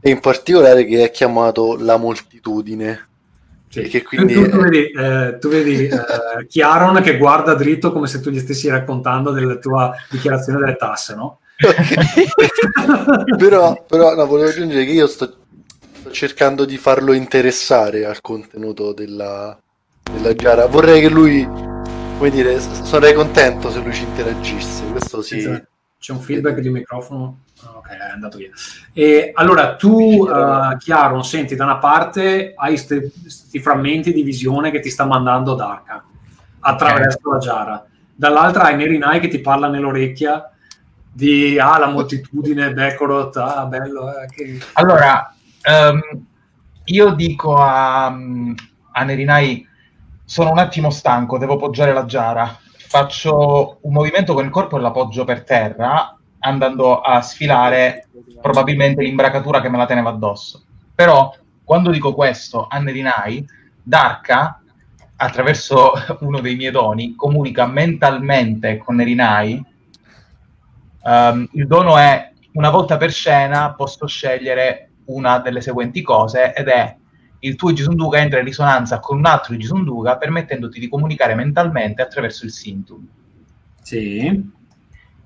e 0.00 0.10
in 0.10 0.20
particolare 0.20 0.84
che 0.84 1.04
è 1.04 1.10
chiamato 1.10 1.76
la 1.78 1.96
moltitudine. 1.96 3.08
Sì. 3.68 3.88
Che 3.88 4.02
quindi 4.02 4.34
tu, 4.34 4.48
tu 4.50 4.58
vedi, 4.58 4.90
eh, 4.90 5.38
tu 5.40 5.48
vedi 5.48 5.86
eh, 5.86 6.46
Chiaron 6.46 7.02
che 7.02 7.16
guarda 7.16 7.54
dritto 7.54 7.90
come 7.90 8.06
se 8.06 8.20
tu 8.20 8.30
gli 8.30 8.38
stessi 8.38 8.68
raccontando 8.68 9.32
della 9.32 9.56
tua 9.56 9.92
dichiarazione 10.10 10.60
delle 10.60 10.76
tasse, 10.76 11.14
no? 11.14 11.40
però, 13.36 13.84
però 13.88 14.14
no, 14.14 14.26
volevo 14.26 14.50
aggiungere 14.50 14.84
che 14.84 14.92
io 14.92 15.06
sto, 15.06 15.36
sto 15.92 16.10
cercando 16.10 16.64
di 16.64 16.76
farlo 16.76 17.12
interessare 17.12 18.04
al 18.04 18.20
contenuto 18.20 18.92
della, 18.92 19.58
della 20.02 20.32
gara. 20.34 20.66
Vorrei 20.66 21.00
che 21.00 21.08
lui, 21.08 21.48
come 22.16 22.30
dire, 22.30 22.58
sarei 22.60 23.14
contento 23.14 23.70
se 23.70 23.80
lui 23.80 23.92
ci 23.92 24.04
interagisse. 24.04 24.84
Questo 24.86 25.22
sì. 25.22 25.40
C'è- 25.42 25.66
C'è 25.98 26.12
un 26.12 26.20
feedback 26.20 26.58
di 26.60 26.68
microfono. 26.68 27.38
Ah, 27.62 27.78
Ok, 27.78 27.88
è 27.88 28.12
andato 28.12 28.36
via. 28.36 28.50
E 28.92 29.30
allora 29.34 29.74
tu, 29.76 30.26
eh, 30.28 30.76
Chiaron, 30.78 31.24
senti 31.24 31.54
da 31.56 31.64
una 31.64 31.78
parte 31.78 32.52
hai 32.56 32.72
questi 32.78 33.58
frammenti 33.60 34.12
di 34.12 34.22
visione 34.22 34.70
che 34.70 34.80
ti 34.80 34.90
sta 34.90 35.06
mandando 35.06 35.54
Darka 35.54 36.04
attraverso 36.60 37.30
la 37.30 37.38
giara, 37.38 37.86
dall'altra 38.14 38.64
hai 38.64 38.76
Nerinai 38.76 39.18
che 39.20 39.28
ti 39.28 39.38
parla 39.40 39.68
nell'orecchia 39.68 40.50
di 41.10 41.58
ah, 41.58 41.78
la 41.78 41.86
moltitudine, 41.86 42.72
Bekorot, 42.74 43.36
ah, 43.38 43.64
bello. 43.66 44.08
eh, 44.20 44.26
che... 44.26 44.58
Allora, 44.74 45.34
ehm, 45.62 46.00
io 46.84 47.10
dico 47.14 47.56
a, 47.56 48.06
a 48.06 49.04
Nerinai, 49.04 49.66
sono 50.24 50.50
un 50.50 50.58
attimo 50.58 50.90
stanco, 50.90 51.38
devo 51.38 51.56
poggiare 51.56 51.92
la 51.92 52.04
giara. 52.04 52.58
Faccio 52.88 53.78
un 53.82 53.92
movimento 53.92 54.34
con 54.34 54.44
il 54.44 54.50
corpo 54.50 54.76
e 54.76 54.80
la 54.80 54.90
poggio 54.90 55.24
per 55.24 55.44
terra, 55.44 56.16
andando 56.40 57.00
a 57.00 57.20
sfilare 57.20 58.08
probabilmente 58.40 59.02
l'imbracatura 59.02 59.60
che 59.60 59.68
me 59.68 59.78
la 59.78 59.86
teneva 59.86 60.10
addosso. 60.10 60.64
Però, 60.94 61.34
quando 61.64 61.90
dico 61.90 62.14
questo 62.14 62.66
a 62.68 62.78
Nerinai, 62.78 63.44
Darka, 63.82 64.60
attraverso 65.16 65.92
uno 66.20 66.40
dei 66.40 66.56
miei 66.56 66.70
doni, 66.70 67.14
comunica 67.14 67.66
mentalmente 67.66 68.78
con 68.78 68.96
Nerinai. 68.96 69.64
Ehm, 71.04 71.48
il 71.52 71.66
dono 71.66 71.98
è 71.98 72.32
una 72.52 72.70
volta 72.70 72.96
per 72.96 73.10
scena 73.10 73.74
posso 73.74 74.06
scegliere 74.06 74.90
una 75.06 75.38
delle 75.38 75.60
seguenti 75.60 76.02
cose 76.02 76.54
ed 76.54 76.68
è 76.68 76.96
il 77.44 77.56
tuo 77.56 77.72
Gisunduga 77.72 78.18
entra 78.18 78.38
in 78.38 78.44
risonanza 78.44 79.00
con 79.00 79.18
un 79.18 79.26
altro 79.26 79.56
Gisunduga 79.56 80.16
permettendoti 80.16 80.80
di 80.80 80.88
comunicare 80.88 81.34
mentalmente 81.34 82.02
attraverso 82.02 82.44
il 82.44 82.52
Sintum. 82.52 83.06
Sì. 83.82 84.52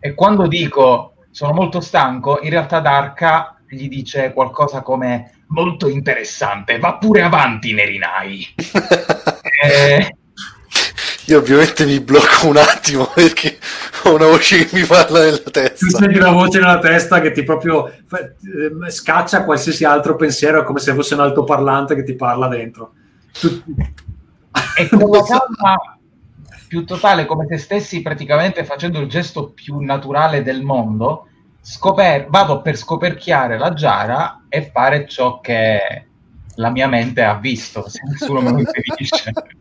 E 0.00 0.14
quando 0.14 0.46
dico 0.46 1.14
sono 1.30 1.52
molto 1.52 1.80
stanco, 1.80 2.40
in 2.42 2.50
realtà 2.50 2.80
Darka 2.80 3.60
gli 3.68 3.88
dice 3.88 4.32
qualcosa 4.32 4.82
come 4.82 5.42
molto 5.48 5.88
interessante, 5.88 6.78
va 6.78 6.96
pure 6.96 7.22
avanti 7.22 7.72
Nerinai. 7.72 8.54
Eh, 9.60 10.17
Io 11.28 11.38
ovviamente 11.38 11.84
mi 11.84 12.00
blocco 12.00 12.48
un 12.48 12.56
attimo 12.56 13.06
perché 13.14 13.58
ho 14.04 14.14
una 14.14 14.26
voce 14.26 14.64
che 14.64 14.78
mi 14.78 14.86
parla 14.86 15.20
nella 15.20 15.36
Tu 15.38 15.50
testa. 15.50 15.98
senti 15.98 16.16
una 16.16 16.30
voce 16.30 16.58
nella 16.58 16.78
testa 16.78 17.20
che 17.20 17.32
ti 17.32 17.42
proprio 17.42 17.92
fa- 18.06 18.20
eh, 18.20 18.90
scaccia 18.90 19.44
qualsiasi 19.44 19.84
altro 19.84 20.16
pensiero, 20.16 20.62
è 20.62 20.64
come 20.64 20.78
se 20.80 20.94
fosse 20.94 21.12
un 21.14 21.20
altoparlante 21.20 21.94
che 21.94 22.02
ti 22.02 22.14
parla 22.14 22.48
dentro. 22.48 22.92
Tu- 23.38 23.62
e 24.78 24.88
con 24.88 25.10
la 25.10 25.22
calma 25.22 25.98
più 26.66 26.86
totale, 26.86 27.26
come 27.26 27.46
se 27.46 27.58
stessi 27.58 28.00
praticamente 28.00 28.64
facendo 28.64 28.98
il 28.98 29.08
gesto 29.08 29.50
più 29.50 29.80
naturale 29.80 30.42
del 30.42 30.62
mondo, 30.62 31.26
scoper- 31.60 32.28
vado 32.30 32.62
per 32.62 32.76
scoperchiare 32.78 33.58
la 33.58 33.74
giara 33.74 34.44
e 34.48 34.70
fare 34.72 35.06
ciò 35.06 35.40
che 35.40 36.06
la 36.54 36.70
mia 36.70 36.88
mente 36.88 37.22
ha 37.22 37.34
visto, 37.34 37.86
se 37.86 38.00
nessuno 38.08 38.40
me 38.40 38.50
lo 38.50 38.58
impedisce. 38.60 39.30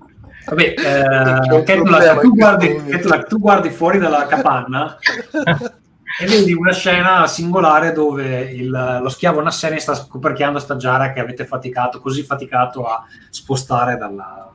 Vabbè, 0.48 0.74
eh, 1.54 1.64
Ketula, 1.64 2.18
tu, 2.18 2.34
guardi. 2.36 2.84
Ketula, 2.86 3.24
tu 3.24 3.40
guardi 3.40 3.70
fuori 3.70 4.00
dalla 4.00 4.26
capanna 4.28 4.98
e 6.20 6.26
vedi 6.26 6.54
una 6.54 6.72
scena 6.74 7.28
singolare 7.28 7.92
dove 7.92 8.42
il- 8.52 9.00
lo 9.02 9.10
schiavo 9.10 9.42
Nasseni 9.42 9.80
sta 9.80 9.94
scoperchiando 9.94 10.60
sta 10.60 10.78
giara 10.78 11.12
che 11.12 11.20
avete 11.20 11.46
faticato, 11.46 12.00
così 12.00 12.24
faticato 12.24 12.86
a 12.86 13.06
spostare 13.30 13.98
dalla... 13.98 14.52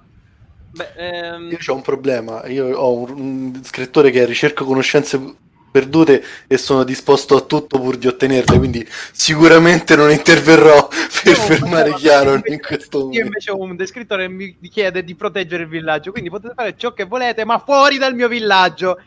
Beh, 0.71 0.93
ehm, 0.97 1.51
Io 1.51 1.59
ho 1.67 1.75
un 1.75 1.83
problema, 1.83 2.47
io 2.47 2.75
ho 2.75 2.95
un, 2.97 3.11
un 3.11 3.61
scrittore 3.63 4.11
che 4.11 4.25
ricerca 4.25 4.65
conoscenze 4.65 5.35
perdute 5.73 6.23
e 6.47 6.59
sono 6.59 6.85
disposto 6.85 7.35
a 7.35 7.41
tutto 7.41 7.81
pur 7.81 7.97
di 7.97 8.07
ottenerle, 8.07 8.59
quindi 8.59 8.87
sicuramente 9.11 9.97
non 9.97 10.11
interverrò 10.11 10.87
per 11.25 11.33
io- 11.33 11.41
fermare 11.41 11.95
Chiaron 11.95 12.43
in 12.45 12.61
questo 12.61 12.99
Io 12.99 13.05
momento. 13.05 13.27
invece 13.27 13.51
ho 13.51 13.59
un 13.59 13.75
descrittore 13.75 14.27
che 14.27 14.33
mi 14.33 14.69
chiede 14.69 15.03
di 15.03 15.15
proteggere 15.15 15.63
il 15.63 15.69
villaggio, 15.71 16.13
quindi 16.13 16.29
potete 16.31 16.55
fare 16.55 16.77
ciò 16.77 16.93
che 16.93 17.05
volete, 17.05 17.45
ma 17.45 17.59
fuori 17.59 17.97
dal 17.97 18.15
mio 18.15 18.29
villaggio. 18.29 18.99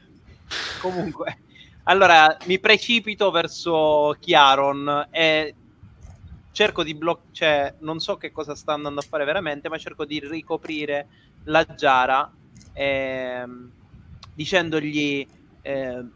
Comunque, 0.82 1.38
allora 1.84 2.36
mi 2.46 2.60
precipito 2.60 3.30
verso 3.30 4.16
Chiaron 4.20 5.08
e 5.12 5.56
cerco 6.52 6.84
di 6.84 6.96
bloccare, 6.96 7.28
cioè 7.32 7.74
non 7.80 8.00
so 8.00 8.18
che 8.18 8.32
cosa 8.32 8.56
sta 8.56 8.74
andando 8.74 9.02
a 9.02 9.06
fare 9.08 9.24
veramente, 9.24 9.70
ma 9.70 9.78
cerco 9.78 10.04
di 10.06 10.20
ricoprire 10.20 11.08
la 11.46 11.64
giara 11.76 12.32
ehm, 12.74 13.72
dicendogli 14.34 15.28
ehm, 15.62 16.12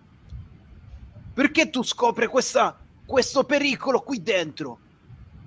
perché 1.34 1.70
tu 1.70 1.84
scopri 1.84 2.28
questa, 2.28 2.78
questo 3.06 3.44
pericolo 3.44 4.02
qui 4.02 4.22
dentro? 4.22 4.80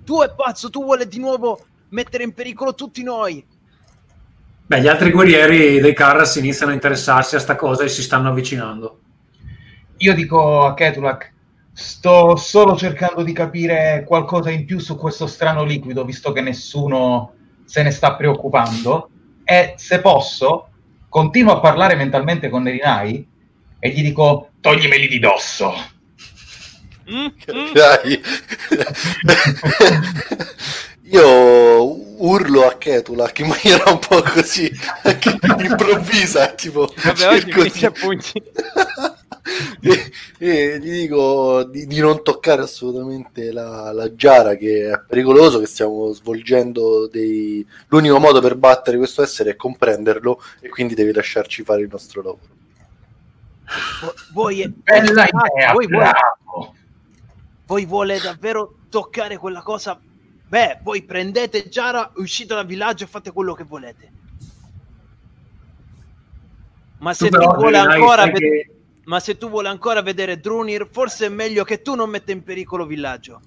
Tu 0.03 0.21
è 0.21 0.33
pazzo, 0.33 0.69
tu 0.69 0.83
vuole 0.83 1.07
di 1.07 1.19
nuovo 1.19 1.59
mettere 1.89 2.23
in 2.23 2.33
pericolo 2.33 2.75
tutti 2.75 3.03
noi. 3.03 3.45
Beh, 4.65 4.81
gli 4.81 4.87
altri 4.87 5.11
guerrieri 5.11 5.79
dei 5.79 5.93
Carras 5.93 6.35
iniziano 6.35 6.71
a 6.71 6.75
interessarsi 6.75 7.35
a 7.35 7.39
sta 7.39 7.55
cosa 7.55 7.83
e 7.83 7.89
si 7.89 8.01
stanno 8.01 8.29
avvicinando. 8.29 8.99
Io 9.97 10.13
dico 10.13 10.65
a 10.65 10.73
Ketulak, 10.73 11.31
sto 11.73 12.35
solo 12.35 12.75
cercando 12.75 13.23
di 13.23 13.33
capire 13.33 14.03
qualcosa 14.07 14.49
in 14.49 14.65
più 14.65 14.79
su 14.79 14.97
questo 14.97 15.27
strano 15.27 15.63
liquido, 15.63 16.05
visto 16.05 16.31
che 16.31 16.41
nessuno 16.41 17.33
se 17.65 17.83
ne 17.83 17.91
sta 17.91 18.15
preoccupando. 18.15 19.09
E 19.43 19.73
se 19.77 19.99
posso, 19.99 20.69
continuo 21.09 21.53
a 21.53 21.59
parlare 21.59 21.95
mentalmente 21.95 22.49
con 22.49 22.63
Nerinai 22.63 23.27
e 23.79 23.89
gli 23.89 24.01
dico, 24.01 24.49
toglimeli 24.63 25.09
di 25.09 25.19
dosso. 25.19 25.73
Mm, 27.11 27.25
mm. 27.25 27.73
Dai. 27.73 28.21
Io 31.11 32.23
urlo 32.23 32.65
a 32.65 32.77
Ketulak 32.77 33.39
in 33.39 33.47
maniera 33.47 33.91
un 33.91 33.99
po' 33.99 34.21
così 34.21 34.71
anche 35.03 35.37
improvvisa, 35.57 36.47
tipo 36.53 36.89
Vabbè, 37.03 37.27
oggi 37.27 37.51
cerco 37.51 37.61
finisce 37.61 37.85
a 37.85 37.89
di- 37.89 37.99
pugni. 37.99 38.21
e, 39.91 40.11
e 40.37 40.79
gli 40.79 40.89
dico 40.89 41.65
di, 41.65 41.85
di 41.85 41.99
non 41.99 42.23
toccare 42.23 42.61
assolutamente 42.61 43.51
la, 43.51 43.91
la 43.91 44.15
giara 44.15 44.55
che 44.55 44.89
è 44.89 45.01
pericoloso 45.05 45.59
che 45.59 45.65
stiamo 45.67 46.13
svolgendo 46.13 47.07
dei... 47.07 47.67
l'unico 47.89 48.17
modo 48.19 48.39
per 48.39 48.55
battere 48.55 48.95
questo 48.95 49.21
essere 49.21 49.51
è 49.51 49.55
comprenderlo 49.57 50.41
e 50.61 50.69
quindi 50.69 50.95
devi 50.95 51.11
lasciarci 51.11 51.63
fare 51.63 51.81
il 51.81 51.89
nostro 51.91 52.21
lavoro 52.21 52.52
Vo- 52.52 52.52
Voi, 54.33 54.67
Bella 54.67 55.25
idea, 55.27 55.71
voi, 55.73 55.87
vuole, 55.87 56.09
bravo. 56.09 56.75
voi 57.65 57.85
vuole 57.85 58.19
davvero 58.19 58.75
toccare 58.89 59.37
quella 59.37 59.61
cosa? 59.61 59.99
Beh, 60.47 60.79
voi 60.83 61.03
prendete 61.03 61.69
Giara, 61.69 62.11
uscite 62.17 62.53
dal 62.53 62.65
villaggio 62.65 63.05
e 63.05 63.07
fate 63.07 63.31
quello 63.31 63.53
che 63.53 63.63
volete. 63.63 64.11
Ma 66.99 67.13
se 67.13 67.29
Tu 67.29 67.37
tu, 67.39 67.53
vuole 67.55 67.77
ancora 67.77 68.21
sai 68.23 68.31
ved- 68.31 68.39
che- 68.41 68.67
ma 69.05 69.19
se 69.19 69.37
tu 69.37 69.49
vuole 69.49 69.67
ancora 69.69 70.01
vedere 70.01 70.39
Drunir, 70.39 70.87
forse 70.91 71.25
è 71.25 71.29
meglio 71.29 71.63
che 71.63 71.81
tu 71.81 71.95
non 71.95 72.09
metta 72.09 72.31
in 72.31 72.43
pericolo 72.43 72.83
il 72.83 72.89
villaggio. 72.89 73.41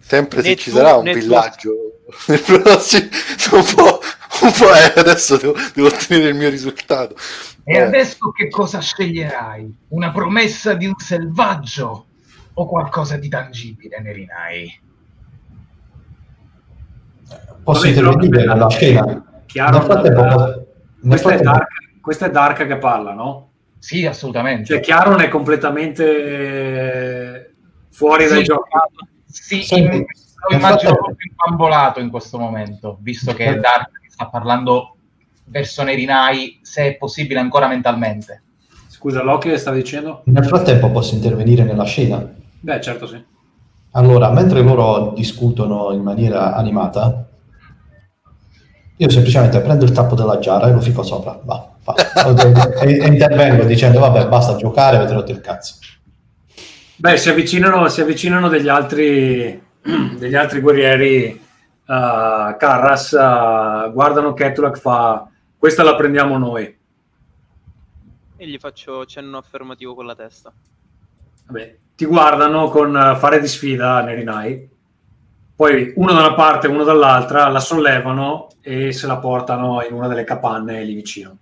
sempre 0.00 0.42
se 0.42 0.56
ci 0.56 0.70
sarà 0.70 0.96
un 0.96 1.04
né 1.04 1.12
tu- 1.12 1.18
villaggio 1.20 1.72
nel 2.28 2.40
prossimo 2.42 3.08
eh, 4.46 5.00
adesso 5.00 5.36
devo, 5.36 5.54
devo 5.74 5.88
ottenere 5.88 6.28
il 6.30 6.34
mio 6.34 6.48
risultato 6.50 7.14
E 7.64 7.74
Eh, 7.76 7.80
adesso 7.80 8.30
che 8.30 8.48
cosa 8.48 8.80
sceglierai? 8.80 9.74
Una 9.88 10.10
promessa 10.10 10.74
di 10.74 10.86
un 10.86 10.94
selvaggio 10.96 12.06
o 12.54 12.66
qualcosa 12.66 13.16
di 13.16 13.28
tangibile, 13.28 14.00
Nerinai? 14.00 14.80
Posso 17.62 17.86
intervenire 17.86 18.44
nella 18.44 18.68
scena? 18.68 19.24
Chiaro, 19.46 19.78
Nel 19.78 19.86
frattempo, 19.86 20.22
nel 20.22 20.66
questa, 21.00 21.14
è 21.14 21.18
frattempo- 21.36 21.50
Dark, 21.58 21.68
questa 22.00 22.26
è 22.26 22.30
Dark 22.30 22.66
che 22.66 22.78
parla, 22.78 23.12
no? 23.12 23.50
Sì, 23.78 24.06
assolutamente. 24.06 24.64
Cioè, 24.66 24.80
Chiaron 24.80 25.20
è 25.20 25.28
completamente 25.28 27.54
fuori 27.90 28.26
dai 28.28 28.38
Sì. 28.38 28.44
giochi. 28.44 28.70
Sì, 29.26 29.62
Senti, 29.62 29.98
lo 30.48 30.56
immagino 30.56 30.94
proprio 30.94 31.16
imbambolato 31.28 32.00
in 32.00 32.10
questo 32.10 32.38
momento, 32.38 32.98
visto 33.00 33.32
che 33.34 33.58
Dark 33.58 33.90
sta 34.12 34.26
parlando 34.26 34.96
verso 35.46 35.82
Nerinai, 35.82 36.60
se 36.62 36.86
è 36.86 36.96
possibile 36.96 37.40
ancora 37.40 37.66
mentalmente. 37.66 38.42
Scusa, 38.88 39.22
Loki 39.22 39.56
sta 39.56 39.72
dicendo? 39.72 40.22
Nel 40.26 40.44
frattempo 40.44 40.90
posso 40.90 41.14
intervenire 41.14 41.64
nella 41.64 41.84
scena? 41.84 42.24
Beh, 42.60 42.80
certo 42.80 43.06
sì. 43.06 43.24
Allora, 43.92 44.30
mentre 44.30 44.62
loro 44.62 45.12
discutono 45.14 45.92
in 45.92 46.02
maniera 46.02 46.54
animata, 46.54 47.26
io 48.96 49.10
semplicemente 49.10 49.60
prendo 49.60 49.84
il 49.84 49.92
tappo 49.92 50.14
della 50.14 50.38
giara 50.38 50.68
e 50.68 50.72
lo 50.72 50.80
fico 50.80 51.02
sopra, 51.02 51.38
va, 51.42 51.70
va. 51.82 51.94
e, 52.80 52.98
e 53.00 53.06
intervengo 53.06 53.64
dicendo, 53.64 53.98
vabbè, 53.98 54.28
basta 54.28 54.56
giocare, 54.56 54.96
avete 54.96 55.14
rotto 55.14 55.32
il 55.32 55.40
cazzo. 55.40 55.74
Beh, 56.96 57.16
si 57.16 57.28
avvicinano, 57.28 57.88
si 57.88 58.00
avvicinano 58.00 58.48
degli 58.48 58.68
altri, 58.68 59.60
degli 60.18 60.34
altri 60.34 60.60
guerrieri 60.60 61.40
uh, 61.86 62.56
Carras, 62.56 63.12
uh, 63.12 63.92
guardano 63.92 64.32
Ketulak 64.32 64.78
fa 64.78 65.26
questa 65.58 65.84
la 65.84 65.94
prendiamo 65.94 66.38
noi. 66.38 66.78
E 68.36 68.46
gli 68.48 68.58
faccio 68.58 69.06
cenno 69.06 69.38
affermativo 69.38 69.94
con 69.94 70.06
la 70.06 70.16
testa. 70.16 70.52
Vabbè, 71.46 71.76
ti 71.94 72.04
guardano 72.04 72.68
con 72.68 72.92
uh, 72.94 73.16
fare 73.16 73.38
di 73.38 73.46
sfida 73.46 74.02
Nerinai, 74.02 74.68
poi 75.54 75.92
uno 75.94 76.12
da 76.12 76.18
una 76.18 76.34
parte 76.34 76.66
e 76.66 76.70
uno 76.70 76.82
dall'altra 76.82 77.46
la 77.46 77.60
sollevano 77.60 78.48
e 78.60 78.92
se 78.92 79.06
la 79.06 79.18
portano 79.18 79.82
in 79.82 79.94
una 79.94 80.08
delle 80.08 80.24
capanne 80.24 80.82
lì 80.82 80.94
vicino. 80.94 81.36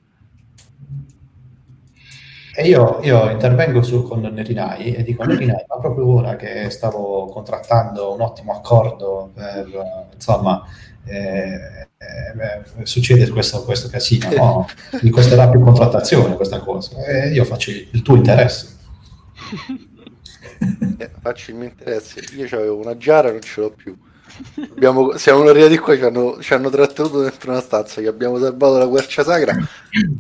E 2.61 2.67
io, 2.69 3.01
io 3.01 3.31
intervengo 3.31 3.83
su 3.83 4.03
con 4.03 4.21
Nerinai 4.21 4.93
e 4.93 5.03
dico, 5.03 5.25
Nerinai, 5.25 5.65
ma 5.67 5.79
proprio 5.79 6.07
ora 6.07 6.37
che 6.37 6.69
stavo 6.69 7.25
contrattando 7.29 8.13
un 8.13 8.21
ottimo 8.21 8.53
accordo 8.53 9.31
per, 9.33 9.67
insomma, 10.13 10.63
eh, 11.07 11.89
eh, 11.97 12.83
succede 12.83 13.31
questo, 13.31 13.65
questo 13.65 13.89
casino, 13.89 14.29
no? 14.35 14.67
Mi 15.01 15.09
costerà 15.09 15.49
più 15.49 15.61
contrattazione 15.61 16.37
questa 16.37 16.59
cosa. 16.59 17.03
E 17.03 17.31
io 17.31 17.47
faccio 17.47 17.71
il 17.71 18.03
tuo 18.03 18.17
interesse. 18.17 18.77
eh, 20.99 21.11
faccio 21.19 21.53
il 21.53 21.57
mio 21.57 21.69
interesse 21.69 22.21
io 22.35 22.45
avevo 22.59 22.77
una 22.77 22.97
giara 22.99 23.31
non 23.31 23.41
ce 23.41 23.61
l'ho 23.63 23.71
più 23.71 23.97
Abbiamo- 24.75 25.17
siamo 25.17 25.43
arrivati 25.49 25.79
qua 25.79 25.97
ci 25.97 26.03
hanno, 26.03 26.39
ci 26.41 26.55
hanno 26.55 26.71
trattenuto 26.71 27.21
dentro 27.23 27.51
una 27.51 27.61
stanza 27.61 28.01
che 28.01 28.09
abbiamo 28.09 28.39
salvato 28.39 28.79
la 28.79 28.89
quercia 28.89 29.23
sacra. 29.23 29.55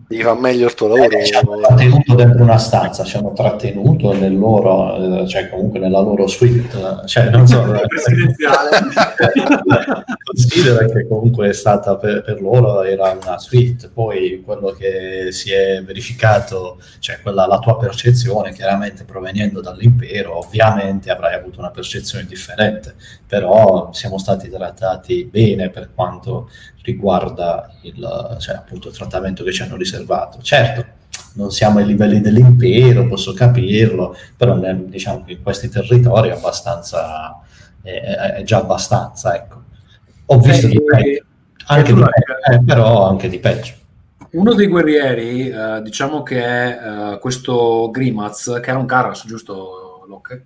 Devi 0.08 0.22
fare 0.22 0.38
meglio 0.40 0.66
il 0.66 0.74
tuo 0.74 0.88
lavoro. 0.88 1.16
Eh, 1.16 1.24
ci 1.24 1.34
hanno 1.34 1.58
trattenuto 1.58 2.14
dentro 2.14 2.42
una 2.42 2.58
stanza, 2.58 3.04
ci 3.04 3.16
hanno 3.16 3.32
trattenuto 3.32 4.12
nel 4.12 4.36
loro, 4.36 5.22
eh, 5.22 5.28
cioè 5.28 5.48
comunque 5.48 5.78
nella 5.78 6.00
loro 6.00 6.26
suite, 6.26 6.76
eh, 6.76 7.06
cioè 7.06 7.30
non 7.30 7.46
so, 7.46 7.62
eh, 7.74 7.86
Presidenziale. 7.86 8.68
considera 10.30 10.84
che 10.86 11.08
comunque 11.08 11.48
è 11.48 11.52
stata 11.52 11.96
per, 11.96 12.22
per 12.22 12.40
loro 12.40 12.82
era 12.82 13.10
una 13.20 13.38
suite, 13.38 13.88
poi 13.88 14.42
quello 14.44 14.70
che 14.70 15.28
si 15.32 15.52
è 15.52 15.82
verificato, 15.82 16.80
cioè 16.98 17.20
quella 17.20 17.46
la 17.46 17.58
tua 17.58 17.76
percezione, 17.76 18.52
chiaramente 18.52 19.04
provenendo 19.04 19.60
dall'impero, 19.60 20.38
ovviamente 20.38 21.10
avrai 21.10 21.34
avuto 21.34 21.58
una 21.58 21.70
percezione 21.70 22.24
differente, 22.26 22.94
però 23.26 23.90
siamo 23.92 24.09
stati 24.18 24.48
trattati 24.48 25.24
bene 25.24 25.70
per 25.70 25.90
quanto 25.94 26.48
riguarda 26.82 27.70
il, 27.82 28.36
cioè, 28.38 28.56
appunto, 28.56 28.88
il 28.88 28.94
trattamento 28.94 29.44
che 29.44 29.52
ci 29.52 29.62
hanno 29.62 29.76
riservato. 29.76 30.40
Certo, 30.42 30.84
non 31.34 31.50
siamo 31.50 31.78
ai 31.78 31.86
livelli 31.86 32.20
dell'impero, 32.20 33.06
posso 33.06 33.32
capirlo, 33.32 34.16
però 34.36 34.54
nel- 34.56 34.86
diciamo 34.86 35.24
che 35.24 35.32
in 35.32 35.42
questi 35.42 35.68
territori 35.68 36.30
è 36.30 36.32
abbastanza, 36.32 37.40
è, 37.82 37.90
è 38.36 38.42
già 38.42 38.58
abbastanza, 38.58 39.34
ecco. 39.34 39.62
Ho 40.26 40.38
visto 40.38 40.66
di 40.66 40.80
peggio, 40.82 41.24
anche 41.66 41.92
di 41.92 42.00
peggio, 42.00 42.52
eh, 42.52 42.64
però 42.64 43.08
anche 43.08 43.28
di 43.28 43.38
peggio. 43.38 43.74
Uno 44.32 44.54
dei 44.54 44.68
guerrieri, 44.68 45.48
eh, 45.48 45.82
diciamo 45.82 46.22
che 46.22 46.40
è 46.40 46.78
eh, 46.82 47.18
questo 47.18 47.90
Grimaz, 47.90 48.60
che 48.62 48.70
era 48.70 48.78
un 48.78 48.86
Carras, 48.86 49.26
giusto 49.26 50.04
Locke? 50.06 50.44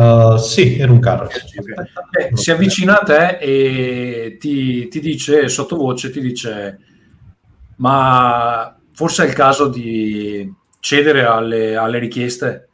Uh, 0.00 0.38
sì, 0.38 0.78
era 0.78 0.90
un 0.90 0.98
carro. 0.98 1.28
Eh, 1.28 2.34
si 2.34 2.50
avvicina 2.50 3.00
a 3.00 3.04
te 3.04 3.38
e 3.38 4.38
ti, 4.40 4.88
ti 4.88 4.98
dice, 4.98 5.48
sottovoce, 5.48 6.10
ti 6.10 6.20
dice, 6.20 6.78
ma 7.76 8.74
forse 8.92 9.24
è 9.24 9.28
il 9.28 9.34
caso 9.34 9.68
di 9.68 10.50
cedere 10.78 11.24
alle, 11.24 11.76
alle 11.76 11.98
richieste? 11.98 12.68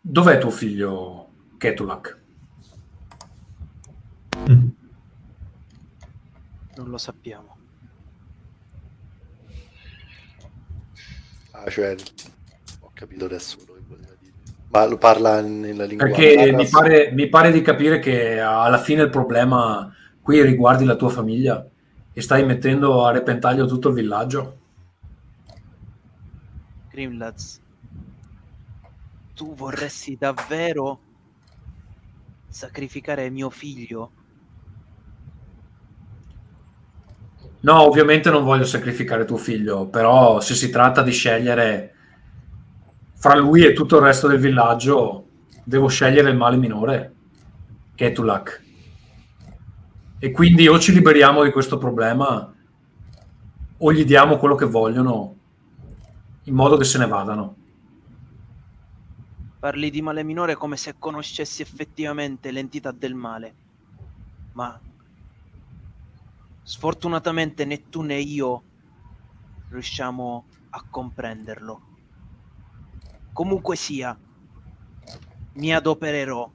Dov'è 0.00 0.38
tuo 0.38 0.50
figlio 0.50 1.30
Ketulak? 1.58 2.18
Mm. 4.48 4.68
Non 6.76 6.88
lo 6.88 6.98
sappiamo. 6.98 7.56
Ah, 11.50 11.68
cioè, 11.68 11.96
ho 12.80 12.90
capito 12.94 13.24
adesso 13.26 13.56
quello 13.56 13.74
che 13.74 13.80
voleva 13.86 14.14
dire. 14.20 14.32
Ma 14.70 14.84
lo 14.86 14.98
parla 14.98 15.40
nella 15.40 15.84
lingua 15.84 16.06
Perché 16.06 16.52
mi 16.52 16.68
pare, 16.68 17.10
mi 17.12 17.28
pare 17.28 17.52
di 17.52 17.62
capire 17.62 17.98
che 17.98 18.38
alla 18.38 18.78
fine 18.78 19.02
il 19.02 19.10
problema 19.10 19.94
qui 20.20 20.42
riguardi 20.42 20.84
la 20.84 20.96
tua 20.96 21.08
famiglia 21.08 21.66
e 22.12 22.20
stai 22.20 22.44
mettendo 22.44 23.04
a 23.04 23.12
repentaglio 23.12 23.66
tutto 23.66 23.88
il 23.88 23.94
villaggio. 23.94 24.58
Grimlads, 26.90 27.60
tu 29.34 29.54
vorresti 29.54 30.16
davvero 30.18 31.00
sacrificare 32.48 33.30
mio 33.30 33.50
figlio? 33.50 34.10
No, 37.60 37.82
ovviamente 37.82 38.30
non 38.30 38.44
voglio 38.44 38.64
sacrificare 38.64 39.24
tuo 39.24 39.36
figlio, 39.36 39.86
però 39.86 40.40
se 40.40 40.54
si 40.54 40.70
tratta 40.70 41.02
di 41.02 41.12
scegliere 41.12 41.94
fra 43.18 43.34
lui 43.34 43.64
e 43.64 43.72
tutto 43.72 43.96
il 43.96 44.02
resto 44.02 44.28
del 44.28 44.38
villaggio 44.38 45.26
devo 45.64 45.88
scegliere 45.88 46.30
il 46.30 46.36
male 46.36 46.56
minore, 46.56 47.14
che 47.96 48.06
è 48.06 48.12
Tulak. 48.12 48.62
E 50.20 50.30
quindi 50.30 50.68
o 50.68 50.78
ci 50.78 50.92
liberiamo 50.92 51.42
di 51.42 51.50
questo 51.50 51.78
problema 51.78 52.54
o 53.76 53.92
gli 53.92 54.04
diamo 54.04 54.36
quello 54.36 54.54
che 54.54 54.66
vogliono 54.66 55.34
in 56.44 56.54
modo 56.54 56.76
che 56.76 56.84
se 56.84 56.98
ne 56.98 57.06
vadano. 57.06 57.56
Parli 59.58 59.90
di 59.90 60.00
male 60.00 60.22
minore 60.22 60.54
come 60.54 60.76
se 60.76 60.94
conoscessi 60.96 61.60
effettivamente 61.60 62.52
l'entità 62.52 62.92
del 62.92 63.14
male. 63.14 63.54
Ma 64.52 64.80
sfortunatamente 66.62 67.64
né 67.64 67.88
tu 67.88 68.02
né 68.02 68.18
io 68.18 68.62
riusciamo 69.70 70.44
a 70.70 70.84
comprenderlo. 70.88 71.87
Comunque 73.38 73.76
sia, 73.76 74.18
mi 75.52 75.72
adopererò 75.72 76.50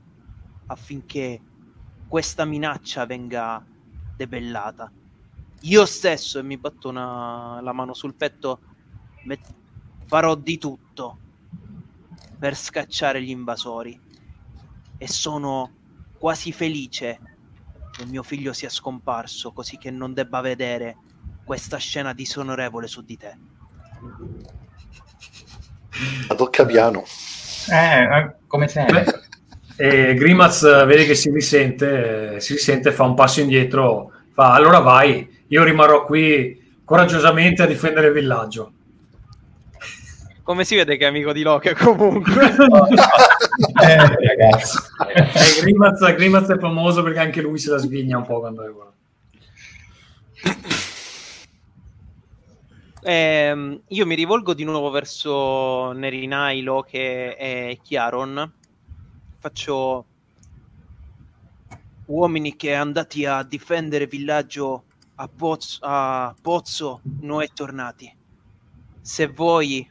affinché 0.65 1.41
questa 2.09 2.43
minaccia 2.43 3.05
venga 3.05 3.65
debellata. 4.17 4.91
Io 5.61 5.85
stesso, 5.85 6.39
e 6.39 6.43
mi 6.43 6.57
batto 6.57 6.89
una, 6.89 7.61
la 7.61 7.71
mano 7.71 7.93
sul 7.93 8.15
petto, 8.15 8.59
met- 9.23 9.55
farò 10.03 10.35
di 10.35 10.57
tutto 10.57 11.19
per 12.37 12.53
scacciare 12.53 13.23
gli 13.23 13.29
invasori. 13.29 13.97
E 14.97 15.07
sono 15.07 15.71
quasi 16.17 16.51
felice 16.51 17.19
che 17.93 18.05
mio 18.05 18.23
figlio 18.23 18.51
sia 18.51 18.67
scomparso, 18.67 19.53
così 19.53 19.77
che 19.77 19.89
non 19.89 20.13
debba 20.13 20.41
vedere 20.41 20.97
questa 21.45 21.77
scena 21.77 22.11
disonorevole 22.11 22.87
su 22.87 23.01
di 23.03 23.15
te. 23.15 23.37
La 26.27 26.35
tocca 26.35 26.65
piano. 26.65 27.03
Eh, 27.71 28.35
come 28.47 28.67
sempre. 28.67 29.21
E 29.75 30.13
Grimaz 30.13 30.63
eh, 30.63 30.85
vede 30.85 31.05
che 31.05 31.15
si 31.15 31.31
risente, 31.31 32.35
eh, 32.35 32.39
si 32.39 32.53
risente, 32.53 32.91
fa 32.91 33.03
un 33.03 33.15
passo 33.15 33.41
indietro, 33.41 34.11
fa 34.31 34.53
allora 34.53 34.79
vai, 34.79 35.43
io 35.47 35.63
rimarrò 35.63 36.05
qui 36.05 36.79
coraggiosamente 36.83 37.63
a 37.63 37.65
difendere 37.65 38.07
il 38.07 38.13
villaggio. 38.13 38.71
Come 40.43 40.65
si 40.65 40.75
vede 40.75 40.97
che 40.97 41.05
è 41.05 41.07
amico 41.07 41.31
di 41.31 41.41
Loki 41.41 41.73
comunque. 41.73 42.33
eh, 43.81 43.95
ragazzi. 43.95 44.77
Eh, 45.15 45.61
Grimaz, 45.61 46.13
Grimaz 46.15 46.49
è 46.49 46.59
famoso 46.59 47.01
perché 47.01 47.19
anche 47.19 47.41
lui 47.41 47.57
se 47.57 47.71
la 47.71 47.77
svigna 47.77 48.17
un 48.17 48.25
po' 48.25 48.41
quando 48.41 48.67
è 48.67 48.71
qua. 48.71 48.91
Eh, 53.05 53.81
io 53.85 54.05
mi 54.05 54.15
rivolgo 54.15 54.53
di 54.53 54.63
nuovo 54.63 54.89
verso 54.89 55.91
Nerinailo 55.91 56.83
che 56.83 57.35
è 57.35 57.77
Chiaron. 57.81 58.49
Faccio 59.39 60.05
uomini 62.05 62.55
che 62.55 62.73
andati 62.73 63.25
a 63.25 63.43
difendere 63.43 64.07
villaggio 64.07 64.85
a 65.15 65.27
Pozzo, 65.27 65.79
a 65.81 66.33
Pozzo 66.41 67.01
non 67.19 67.41
è 67.41 67.49
tornati. 67.53 68.09
Se 69.01 69.27
vuoi 69.27 69.85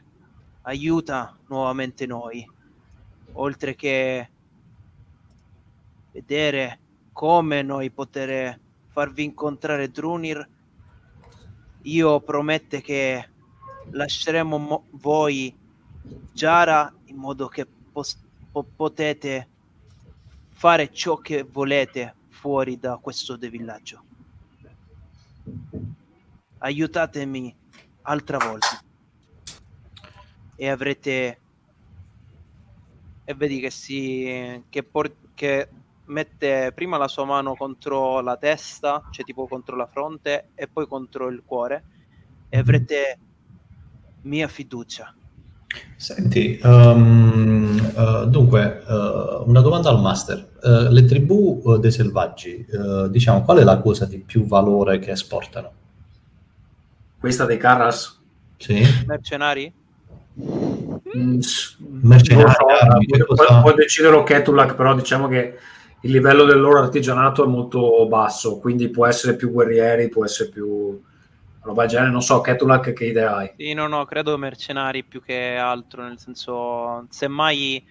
aiuta 0.63 1.37
nuovamente 1.49 2.07
noi, 2.07 2.43
oltre 3.33 3.75
che 3.75 4.29
vedere 6.11 6.79
come 7.11 7.61
noi 7.61 7.91
poter 7.91 8.59
farvi 8.87 9.23
incontrare 9.23 9.91
Drunir 9.91 10.49
io 11.83 12.19
promette 12.21 12.81
che 12.81 13.29
lasceremo 13.91 14.57
mo- 14.57 14.85
voi 14.91 15.55
Giara 16.31 16.93
in 17.05 17.15
modo 17.17 17.47
che 17.47 17.65
pos- 17.65 18.17
po- 18.51 18.63
potete 18.63 19.47
fare 20.49 20.91
ciò 20.91 21.17
che 21.17 21.43
volete 21.43 22.15
fuori 22.29 22.77
da 22.77 22.97
questo 22.97 23.35
villaggio. 23.37 24.03
Aiutatemi 26.59 27.53
altra 28.03 28.37
volta 28.37 28.81
e 30.55 30.69
avrete 30.69 31.39
e 33.25 33.33
vedi 33.33 33.59
che 33.59 33.69
si 33.69 34.63
che, 34.69 34.83
por- 34.83 35.15
che 35.33 35.69
mette 36.05 36.71
prima 36.73 36.97
la 36.97 37.07
sua 37.07 37.25
mano 37.25 37.55
contro 37.55 38.21
la 38.21 38.37
testa, 38.37 39.03
cioè 39.11 39.25
tipo 39.25 39.47
contro 39.47 39.75
la 39.75 39.87
fronte, 39.87 40.49
e 40.55 40.67
poi 40.67 40.87
contro 40.87 41.29
il 41.29 41.43
cuore, 41.45 41.83
e 42.49 42.57
avrete 42.57 43.17
mia 44.23 44.47
fiducia. 44.47 45.13
Senti, 45.95 46.59
um, 46.63 47.93
uh, 47.95 48.25
dunque, 48.27 48.83
uh, 48.85 49.49
una 49.49 49.61
domanda 49.61 49.89
al 49.89 49.99
master. 49.99 50.51
Uh, 50.61 50.91
le 50.91 51.03
tribù 51.05 51.77
dei 51.79 51.91
selvaggi, 51.91 52.65
diciamo, 53.09 53.41
qual 53.41 53.57
è 53.57 53.63
la 53.63 53.79
cosa 53.79 54.05
di 54.05 54.19
più 54.19 54.45
valore 54.45 54.99
che 54.99 55.11
esportano? 55.11 55.71
Questa 57.19 57.45
dei 57.45 57.57
Carras? 57.57 58.21
Sì. 58.57 58.83
Mercenari? 59.07 59.73
Mm, 61.15 61.39
Mercenari, 62.01 62.51
so, 62.51 62.65
armi, 62.67 63.05
può, 63.25 63.61
può 63.61 63.73
deciderlo 63.73 64.23
Ketulak, 64.23 64.75
però 64.75 64.93
diciamo 64.93 65.27
che 65.27 65.57
il 66.03 66.11
livello 66.11 66.43
del 66.43 66.59
loro 66.59 66.79
artigianato 66.79 67.45
è 67.45 67.47
molto 67.47 68.05
basso, 68.07 68.59
quindi 68.59 68.89
può 68.89 69.05
essere 69.05 69.35
più 69.35 69.51
guerrieri, 69.51 70.09
può 70.09 70.25
essere 70.25 70.49
più 70.49 71.01
roba 71.61 71.85
genere. 71.85 72.11
Non 72.11 72.21
so, 72.21 72.41
Ketulak 72.41 72.91
che 72.91 73.05
idea 73.05 73.37
hai? 73.37 73.53
Sì, 73.55 73.73
no, 73.73 73.87
no, 73.87 74.03
credo 74.03 74.37
mercenari 74.37 75.03
più 75.03 75.21
che 75.21 75.55
altro, 75.55 76.03
nel 76.03 76.19
senso, 76.19 77.05
semmai 77.09 77.81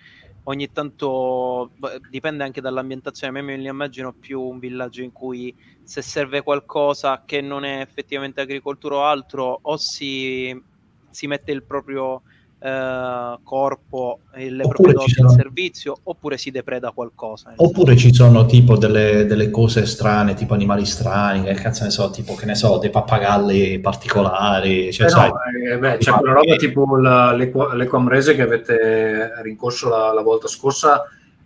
ogni 0.44 0.70
tanto 0.72 1.70
dipende 2.10 2.44
anche 2.44 2.60
dall'ambientazione. 2.60 3.38
A 3.38 3.42
me 3.42 3.56
li 3.56 3.66
immagino 3.66 4.12
più 4.12 4.42
un 4.42 4.58
villaggio 4.58 5.00
in 5.00 5.12
cui 5.12 5.54
se 5.82 6.02
serve 6.02 6.42
qualcosa 6.42 7.22
che 7.24 7.40
non 7.40 7.64
è 7.64 7.80
effettivamente 7.80 8.42
agricoltura 8.42 8.96
o 8.96 9.04
altro, 9.04 9.58
o 9.62 9.76
si, 9.78 10.62
si 11.08 11.26
mette 11.26 11.50
il 11.50 11.62
proprio 11.62 12.20
eh, 12.64 13.38
corpo 13.42 14.20
e 14.34 14.50
le 14.50 14.62
Oppure 14.62 14.92
proprie 14.92 15.08
ci 15.08 15.14
doti 15.14 15.20
in 15.20 15.26
sono- 15.26 15.30
servizio, 15.30 15.96
oppure 16.04 16.38
si 16.38 16.50
depreda 16.50 16.90
qualcosa. 16.92 17.52
Oppure 17.56 17.96
ci 17.96 18.14
sono 18.14 18.46
tipo 18.46 18.76
delle, 18.76 19.26
delle 19.26 19.50
cose 19.50 19.84
strane, 19.86 20.34
tipo 20.34 20.54
animali 20.54 20.84
strani, 20.84 21.42
che 21.42 21.54
cazzo 21.54 21.84
ne 21.84 21.90
so, 21.90 22.10
tipo 22.10 22.34
che 22.34 22.46
ne 22.46 22.54
so, 22.54 22.78
dei 22.78 22.90
pappagalli 22.90 23.80
particolari, 23.80 24.92
cioè 24.92 25.06
Eh 25.06 25.10
sai, 25.10 25.28
no, 25.30 25.36
eh, 25.72 25.78
beh, 25.78 25.96
c'è 25.98 26.12
quella 26.12 26.34
roba 26.34 26.56
tipo 26.56 26.96
la- 26.96 27.32
l'equa- 27.32 27.74
l'equamrese 27.74 28.34
che 28.36 28.42
avete 28.42 29.32
rincorso 29.42 29.88
la, 29.88 30.12
la 30.12 30.22
volta 30.22 30.46
scorsa, 30.46 31.02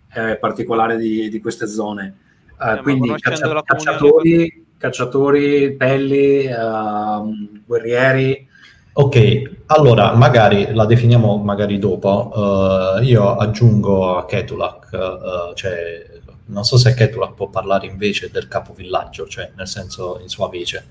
è 0.07 0.37
particolare 0.37 0.97
di, 0.97 1.29
di 1.29 1.39
queste 1.41 1.67
zone. 1.67 2.15
Eh, 2.59 2.65
ma 2.65 2.77
quindi 2.81 3.09
caccia- 3.19 3.61
cacciatori, 3.63 4.65
cacciatori, 4.77 5.71
pelli, 5.75 6.45
ehm, 6.45 7.61
guerrieri. 7.65 8.46
Ok, 8.99 9.65
allora 9.67 10.15
magari 10.15 10.73
la 10.73 10.85
definiamo 10.85 11.37
magari 11.37 11.77
dopo. 11.77 12.97
Eh, 12.99 13.03
io 13.03 13.35
aggiungo 13.35 14.17
a 14.17 14.25
Ketulak, 14.25 14.89
eh, 14.91 15.51
cioè 15.53 16.05
non 16.45 16.63
so 16.63 16.77
se 16.77 16.95
Ketulak 16.95 17.35
può 17.35 17.47
parlare 17.47 17.85
invece 17.85 18.31
del 18.31 18.47
capovillaggio, 18.47 19.27
cioè 19.27 19.51
nel 19.55 19.67
senso 19.67 20.17
in 20.19 20.29
sua 20.29 20.49
vece. 20.49 20.87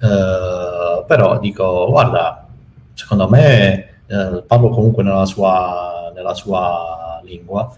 Eh, 0.00 1.04
però 1.06 1.38
dico, 1.40 1.88
guarda, 1.90 2.46
secondo 2.94 3.28
me 3.28 4.00
eh, 4.06 4.42
parlo 4.46 4.70
comunque 4.70 5.02
nella 5.02 5.26
sua, 5.26 6.10
nella 6.14 6.32
sua 6.32 7.20
lingua, 7.22 7.70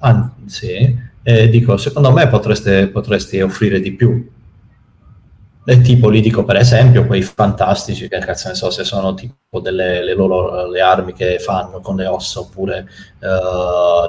anzi, 0.00 0.98
e 1.22 1.48
dico, 1.48 1.76
secondo 1.76 2.10
me 2.10 2.26
potreste, 2.26 2.88
potresti 2.88 3.40
offrire 3.40 3.78
di 3.78 3.92
più. 3.92 4.28
E 5.66 5.80
tipo, 5.80 6.10
lì 6.10 6.20
dico 6.20 6.44
per 6.44 6.56
esempio 6.56 7.06
quei 7.06 7.22
fantastici, 7.22 8.06
che 8.06 8.18
cazzo 8.18 8.48
ne 8.48 8.54
so, 8.54 8.68
se 8.70 8.84
sono 8.84 9.14
tipo 9.14 9.60
delle 9.60 10.04
le 10.04 10.12
loro 10.14 10.68
le 10.68 10.80
armi 10.82 11.14
che 11.14 11.38
fanno 11.38 11.80
con 11.80 11.96
le 11.96 12.06
ossa 12.06 12.40
oppure 12.40 12.86
eh, 13.18 13.26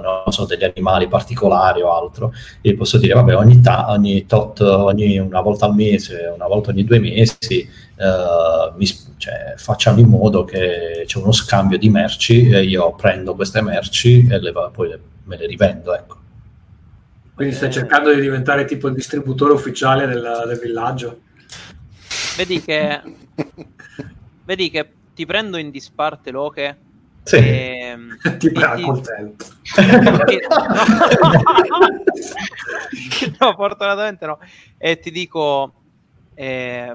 non 0.01 0.23
so, 0.33 0.43
degli 0.43 0.65
animali 0.65 1.07
particolari 1.07 1.81
o 1.81 1.93
altro. 1.95 2.33
Io 2.63 2.75
posso 2.75 2.97
dire, 2.97 3.13
vabbè, 3.13 3.37
ogni, 3.37 3.61
ta- 3.61 3.89
ogni 3.89 4.25
tot, 4.25 4.59
ogni 4.59 5.17
una 5.17 5.39
volta 5.39 5.65
al 5.65 5.75
mese, 5.75 6.29
una 6.35 6.47
volta 6.47 6.71
ogni 6.71 6.83
due 6.83 6.99
mesi, 6.99 7.61
eh, 7.61 8.71
mi 8.75 8.85
sp- 8.85 9.13
cioè, 9.15 9.53
facciamo 9.55 9.99
in 10.01 10.09
modo 10.09 10.43
che 10.43 11.03
c'è 11.05 11.17
uno 11.19 11.31
scambio 11.31 11.77
di 11.77 11.89
merci 11.89 12.49
e 12.49 12.63
io 12.63 12.93
prendo 12.95 13.33
queste 13.33 13.61
merci 13.61 14.27
e 14.29 14.39
le 14.41 14.51
va- 14.51 14.69
poi 14.73 14.89
le- 14.89 14.99
me 15.23 15.37
le 15.37 15.45
rivendo, 15.47 15.95
ecco. 15.95 16.17
Quindi 17.33 17.55
stai 17.55 17.69
Eh. 17.69 17.71
cercando 17.71 18.13
di 18.13 18.19
diventare 18.19 18.65
tipo 18.65 18.89
il 18.89 18.93
distributore 18.93 19.53
ufficiale 19.53 20.05
del, 20.05 20.43
del 20.47 20.59
villaggio. 20.59 21.19
Vedi 22.37 22.61
che 22.61 23.01
vedi 24.45 24.69
che 24.69 24.89
ti 25.15 25.25
prendo 25.25 25.57
in 25.57 25.71
disparte 25.71 26.29
Loche 26.31 26.77
Sì. 27.23 27.37
ehm, 27.37 28.17
Ti 28.37 28.47
e 28.47 28.51
prende 28.51 28.65
a 28.65 28.75
ti- 28.75 28.81
coltello. 28.83 29.35
no, 33.39 33.53
fortunatamente 33.55 34.25
no. 34.25 34.39
E 34.77 34.99
ti 34.99 35.11
dico, 35.11 35.73
eh, 36.33 36.93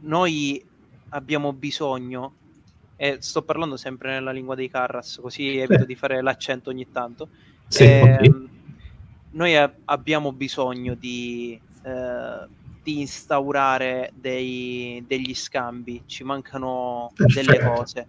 noi 0.00 0.64
abbiamo 1.10 1.52
bisogno 1.52 2.34
e 2.96 3.18
sto 3.20 3.42
parlando 3.42 3.76
sempre 3.76 4.12
nella 4.12 4.32
lingua 4.32 4.54
dei 4.54 4.70
Carras, 4.70 5.18
così 5.20 5.58
evito 5.58 5.80
Sì. 5.82 5.86
di 5.86 5.94
fare 5.94 6.22
l'accento 6.22 6.70
ogni 6.70 6.90
tanto. 6.90 7.28
Sì, 7.68 7.84
Ehm, 7.84 8.14
ok. 8.14 8.44
Noi 9.36 9.54
a- 9.56 9.70
abbiamo 9.84 10.32
bisogno 10.32 10.94
di, 10.94 11.60
eh, 11.82 12.46
di 12.86 13.00
instaurare 13.00 14.12
dei- 14.14 15.02
degli 15.08 15.34
scambi, 15.34 16.04
ci 16.06 16.22
mancano 16.22 17.10
delle 17.16 17.56
Perfetto. 17.56 17.68
cose. 17.68 18.06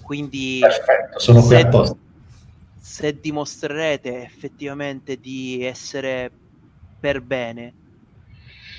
Quindi 0.00 0.58
Perfetto, 0.60 1.18
sono 1.18 1.40
qui 1.40 1.48
se- 1.50 1.60
apposta. 1.60 1.96
se 2.80 3.20
dimostrerete 3.20 4.22
effettivamente 4.24 5.18
di 5.20 5.62
essere 5.62 6.32
per 6.98 7.20
bene 7.20 7.74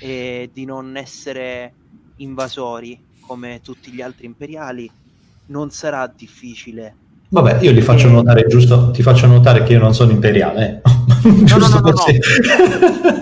e 0.00 0.50
di 0.52 0.64
non 0.64 0.96
essere 0.96 1.74
invasori 2.16 3.00
come 3.20 3.60
tutti 3.62 3.92
gli 3.92 4.00
altri 4.00 4.26
imperiali, 4.26 4.90
non 5.46 5.70
sarà 5.70 6.12
difficile. 6.16 6.96
Vabbè, 7.28 7.60
io 7.62 7.70
gli 7.70 7.80
faccio 7.80 8.08
notare, 8.08 8.46
giusto, 8.48 8.90
ti 8.90 9.02
faccio 9.02 9.28
notare 9.28 9.62
che 9.62 9.72
io 9.74 9.78
non 9.78 9.94
sono 9.94 10.10
imperiale. 10.10 10.82
eh. 10.84 10.95
Giusto 11.22 11.80
no, 11.80 11.80
no, 11.80 11.92
così. 11.92 12.18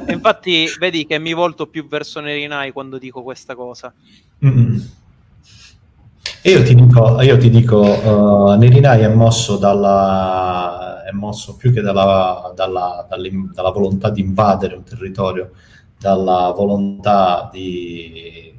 E 0.07 0.13
infatti, 0.13 0.67
vedi 0.79 1.07
che 1.07 1.19
mi 1.19 1.33
volto 1.33 1.67
più 1.67 1.87
verso 1.87 2.21
Nerinai 2.21 2.73
quando 2.73 2.99
dico 2.99 3.23
questa 3.23 3.55
cosa. 3.55 3.93
Mm. 4.45 4.79
E 6.43 6.51
io 6.51 6.63
ti 6.63 6.75
dico, 6.75 7.21
io 7.23 7.39
ti 7.39 7.51
dico 7.51 7.81
uh, 7.81 8.59
Nerinai 8.59 9.03
è 9.03 9.09
mosso 9.09 9.57
dalla 9.57 11.05
è 11.07 11.13
mosso 11.13 11.57
più 11.57 11.73
che 11.73 11.81
dalla, 11.83 12.53
dalla, 12.55 13.07
dalla 13.09 13.71
volontà 13.71 14.11
di 14.11 14.23
invadere 14.23 14.75
un 14.75 14.85
territorio, 14.85 15.51
dalla 15.99 16.53
volontà 16.57 17.49
di 17.53 18.53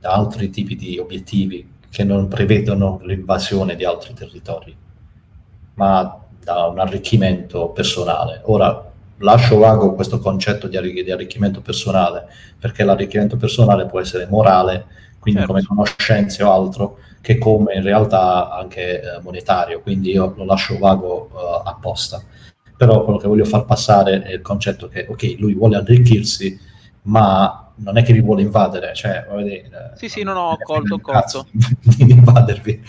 da 0.00 0.12
altri 0.12 0.48
tipi 0.48 0.76
di 0.76 0.98
obiettivi 0.98 1.68
che 1.90 2.04
non 2.04 2.26
prevedono 2.26 3.00
l'invasione 3.02 3.76
di 3.76 3.84
altri 3.84 4.14
territori, 4.14 4.74
ma 5.74 6.19
da 6.52 6.66
un 6.66 6.78
arricchimento 6.78 7.68
personale. 7.68 8.42
Ora 8.46 8.90
lascio 9.18 9.58
vago 9.58 9.94
questo 9.94 10.18
concetto 10.18 10.66
di, 10.66 10.76
arri- 10.76 11.04
di 11.04 11.10
arricchimento 11.10 11.60
personale, 11.60 12.26
perché 12.58 12.82
l'arricchimento 12.82 13.36
personale 13.36 13.86
può 13.86 14.00
essere 14.00 14.26
morale, 14.26 14.86
quindi 15.18 15.40
Certo. 15.40 15.54
come 15.54 15.64
conoscenze 15.66 16.42
o 16.42 16.50
altro, 16.52 16.98
che 17.20 17.38
come 17.38 17.74
in 17.74 17.82
realtà 17.82 18.50
anche 18.50 19.00
eh, 19.00 19.20
monetario, 19.22 19.80
quindi 19.80 20.10
io 20.10 20.32
lo 20.36 20.44
lascio 20.44 20.78
vago 20.78 21.30
eh, 21.32 21.68
apposta. 21.68 22.20
Però 22.76 23.04
quello 23.04 23.18
che 23.18 23.28
voglio 23.28 23.44
far 23.44 23.64
passare 23.66 24.22
è 24.22 24.32
il 24.32 24.40
concetto 24.40 24.88
che, 24.88 25.06
ok, 25.08 25.36
lui 25.38 25.54
vuole 25.54 25.76
arricchirsi, 25.76 26.58
ma 27.02 27.70
non 27.76 27.98
è 27.98 28.02
che 28.02 28.14
vi 28.14 28.20
vuole 28.20 28.40
invadere, 28.42 28.94
cioè, 28.94 29.26
voglio 29.28 29.44
dire, 29.44 29.92
Sì, 29.96 30.08
sì, 30.08 30.22
no, 30.22 30.32
no, 30.32 30.40
ho 30.40 30.48
non 30.48 30.58
colto, 30.62 30.98
colto. 31.00 31.46
di 31.52 32.10
invadervi. 32.10 32.82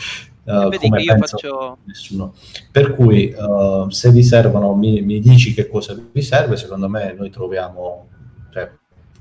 Vedi 0.44 0.90
come 0.90 0.98
che 0.98 1.04
io 1.04 1.14
penso 1.14 1.38
faccio... 1.38 1.78
nessuno. 1.86 2.34
Per 2.72 2.96
cui, 2.96 3.30
eh, 3.30 3.86
se 3.90 4.12
vi 4.12 4.24
servono, 4.24 4.74
mi, 4.74 5.02
mi 5.02 5.20
dici 5.20 5.54
che 5.54 5.68
cosa 5.68 5.96
vi 6.12 6.22
serve. 6.22 6.58
Secondo 6.58 6.90
me, 6.90 7.14
noi 7.18 7.30
troviamo, 7.30 8.08
cioè, 8.52 8.70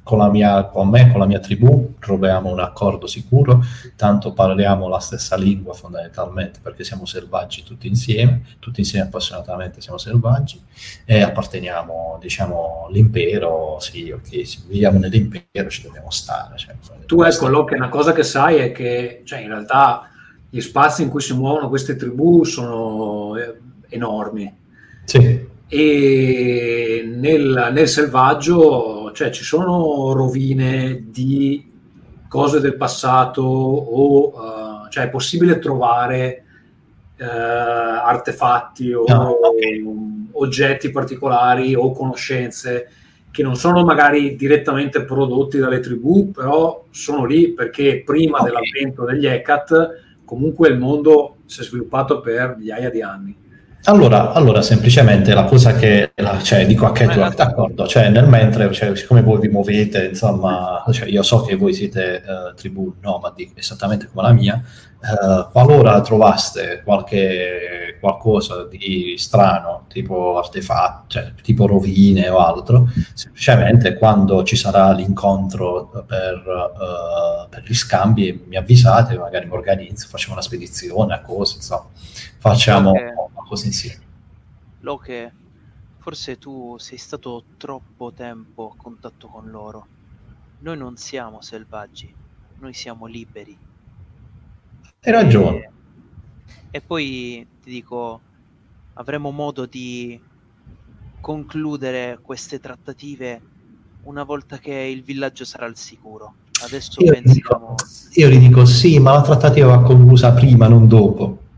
con 0.02 0.18
la 0.18 0.30
mia, 0.30 0.64
con 0.64 0.88
me, 0.88 1.10
con 1.10 1.20
la 1.20 1.26
mia 1.26 1.38
tribù, 1.38 1.94
troviamo 2.00 2.50
un 2.50 2.58
accordo 2.58 3.06
sicuro. 3.06 3.62
Tanto 3.96 4.32
parliamo 4.32 4.88
la 4.88 4.98
stessa 4.98 5.36
lingua, 5.36 5.74
fondamentalmente, 5.74 6.58
perché 6.62 6.84
siamo 6.84 7.04
selvaggi 7.04 7.62
tutti 7.62 7.86
insieme, 7.86 8.42
tutti 8.58 8.80
insieme 8.80 9.06
appassionatamente 9.06 9.80
siamo 9.80 9.98
selvaggi 9.98 10.60
e 11.04 11.20
apparteniamo, 11.20 12.18
diciamo, 12.20 12.86
all'impero. 12.88 13.76
Sì, 13.78 14.10
ok, 14.10 14.46
se 14.46 14.60
viviamo 14.66 14.98
nell'impero, 14.98 15.68
ci 15.68 15.82
dobbiamo 15.82 16.10
stare. 16.10 16.56
Cioè, 16.56 16.74
Tu 17.06 17.22
ecco, 17.22 17.46
Locke, 17.46 17.74
una 17.74 17.90
cosa 17.90 18.12
che 18.12 18.22
sai 18.22 18.56
è 18.56 18.72
che 18.72 19.22
cioè, 19.24 19.40
in 19.40 19.48
realtà 19.48 20.09
gli 20.50 20.60
spazi 20.60 21.02
in 21.02 21.08
cui 21.08 21.20
si 21.20 21.34
muovono 21.34 21.68
queste 21.68 21.94
tribù 21.96 22.44
sono 22.44 23.36
eh, 23.36 23.54
enormi 23.88 24.52
Sì, 25.04 25.46
e 25.68 27.02
nel, 27.06 27.70
nel 27.72 27.88
selvaggio 27.88 29.12
cioè, 29.12 29.30
ci 29.30 29.44
sono 29.44 30.12
rovine 30.12 31.04
di 31.08 31.70
cose 32.28 32.60
del 32.60 32.76
passato 32.76 33.42
o 33.42 34.32
eh, 34.86 34.90
cioè, 34.90 35.04
è 35.04 35.08
possibile 35.10 35.58
trovare 35.60 36.44
eh, 37.16 37.24
artefatti 37.24 38.92
o 38.92 39.04
No, 39.06 39.28
ok. 39.30 40.32
oggetti 40.32 40.90
particolari 40.90 41.74
o 41.74 41.92
conoscenze 41.92 42.90
che 43.30 43.42
non 43.44 43.54
sono 43.54 43.84
magari 43.84 44.34
direttamente 44.34 45.04
prodotti 45.04 45.58
dalle 45.58 45.78
tribù, 45.78 46.32
però 46.32 46.86
sono 46.90 47.24
lì 47.24 47.52
perché 47.52 48.02
prima 48.04 48.38
Ok. 48.38 48.44
dell'avvento 48.44 49.04
degli 49.04 49.26
Hecat 49.26 50.08
comunque 50.30 50.68
il 50.68 50.78
mondo 50.78 51.38
si 51.46 51.60
è 51.60 51.64
sviluppato 51.64 52.20
per 52.20 52.54
migliaia 52.56 52.88
di 52.88 53.02
anni. 53.02 53.36
Allora, 53.84 54.32
allora, 54.32 54.60
semplicemente 54.60 55.32
la 55.32 55.44
cosa 55.44 55.74
che 55.74 56.12
la- 56.16 56.40
cioè, 56.42 56.66
dico 56.66 56.84
a 56.86 56.92
Ketwalk, 56.92 57.34
d'accordo, 57.34 57.86
cioè 57.86 58.10
nel 58.10 58.28
mentre, 58.28 58.70
cioè, 58.72 58.94
siccome 58.94 59.22
voi 59.22 59.40
vi 59.40 59.48
muovete, 59.48 60.04
insomma, 60.06 60.84
cioè, 60.92 61.08
io 61.08 61.22
so 61.22 61.42
che 61.42 61.56
voi 61.56 61.72
siete 61.72 62.16
eh, 62.16 62.54
tribù 62.56 62.94
nomadi, 63.00 63.50
esattamente 63.56 64.08
come 64.12 64.26
la 64.28 64.32
mia, 64.34 64.62
eh, 65.02 65.46
qualora 65.50 66.00
trovaste 66.02 66.82
qualche 66.84 67.96
qualcosa 68.00 68.64
di 68.64 69.14
strano, 69.18 69.84
tipo 69.88 70.38
artefatti, 70.38 71.04
cioè, 71.08 71.32
tipo 71.42 71.66
rovine 71.66 72.28
o 72.28 72.38
altro, 72.38 72.88
semplicemente 73.14 73.94
quando 73.96 74.42
ci 74.42 74.56
sarà 74.56 74.92
l'incontro 74.92 76.04
per, 76.06 76.34
eh, 76.36 77.46
per 77.50 77.62
gli 77.66 77.74
scambi 77.74 78.44
mi 78.46 78.56
avvisate, 78.56 79.18
magari 79.18 79.46
mi 79.46 79.52
organizzo, 79.52 80.06
facciamo 80.08 80.32
una 80.34 80.42
spedizione 80.42 81.12
a 81.14 81.20
cose, 81.20 81.56
insomma, 81.56 81.86
facciamo 82.38 82.90
Ok. 82.90 83.19
Cosa 83.50 83.66
insieme. 83.66 84.04
Loche, 84.82 85.32
forse 85.98 86.38
tu 86.38 86.76
sei 86.78 86.98
stato 86.98 87.42
troppo 87.56 88.12
tempo 88.12 88.70
a 88.72 88.80
contatto 88.80 89.26
con 89.26 89.50
loro. 89.50 89.86
Noi 90.60 90.76
non 90.76 90.96
siamo 90.96 91.42
selvaggi, 91.42 92.14
noi 92.60 92.72
siamo 92.72 93.06
liberi. 93.06 93.58
Hai 95.02 95.12
ragione. 95.12 95.58
E, 95.58 95.70
e 96.70 96.80
poi 96.80 97.44
ti 97.60 97.70
dico, 97.70 98.20
avremo 98.94 99.32
modo 99.32 99.66
di 99.66 100.18
concludere 101.20 102.20
queste 102.22 102.60
trattative 102.60 103.42
una 104.04 104.22
volta 104.22 104.58
che 104.58 104.74
il 104.74 105.02
villaggio 105.02 105.44
sarà 105.44 105.66
al 105.66 105.76
sicuro. 105.76 106.34
Adesso 106.62 107.02
Io 107.02 107.12
pensiamo... 107.12 107.74
dico, 107.74 108.20
io 108.20 108.28
gli 108.28 108.38
dico 108.38 108.64
sì, 108.64 109.00
ma 109.00 109.12
la 109.12 109.22
trattativa 109.22 109.66
va 109.74 109.82
conclusa 109.82 110.32
prima, 110.34 110.68
non 110.68 110.86
dopo. 110.86 111.48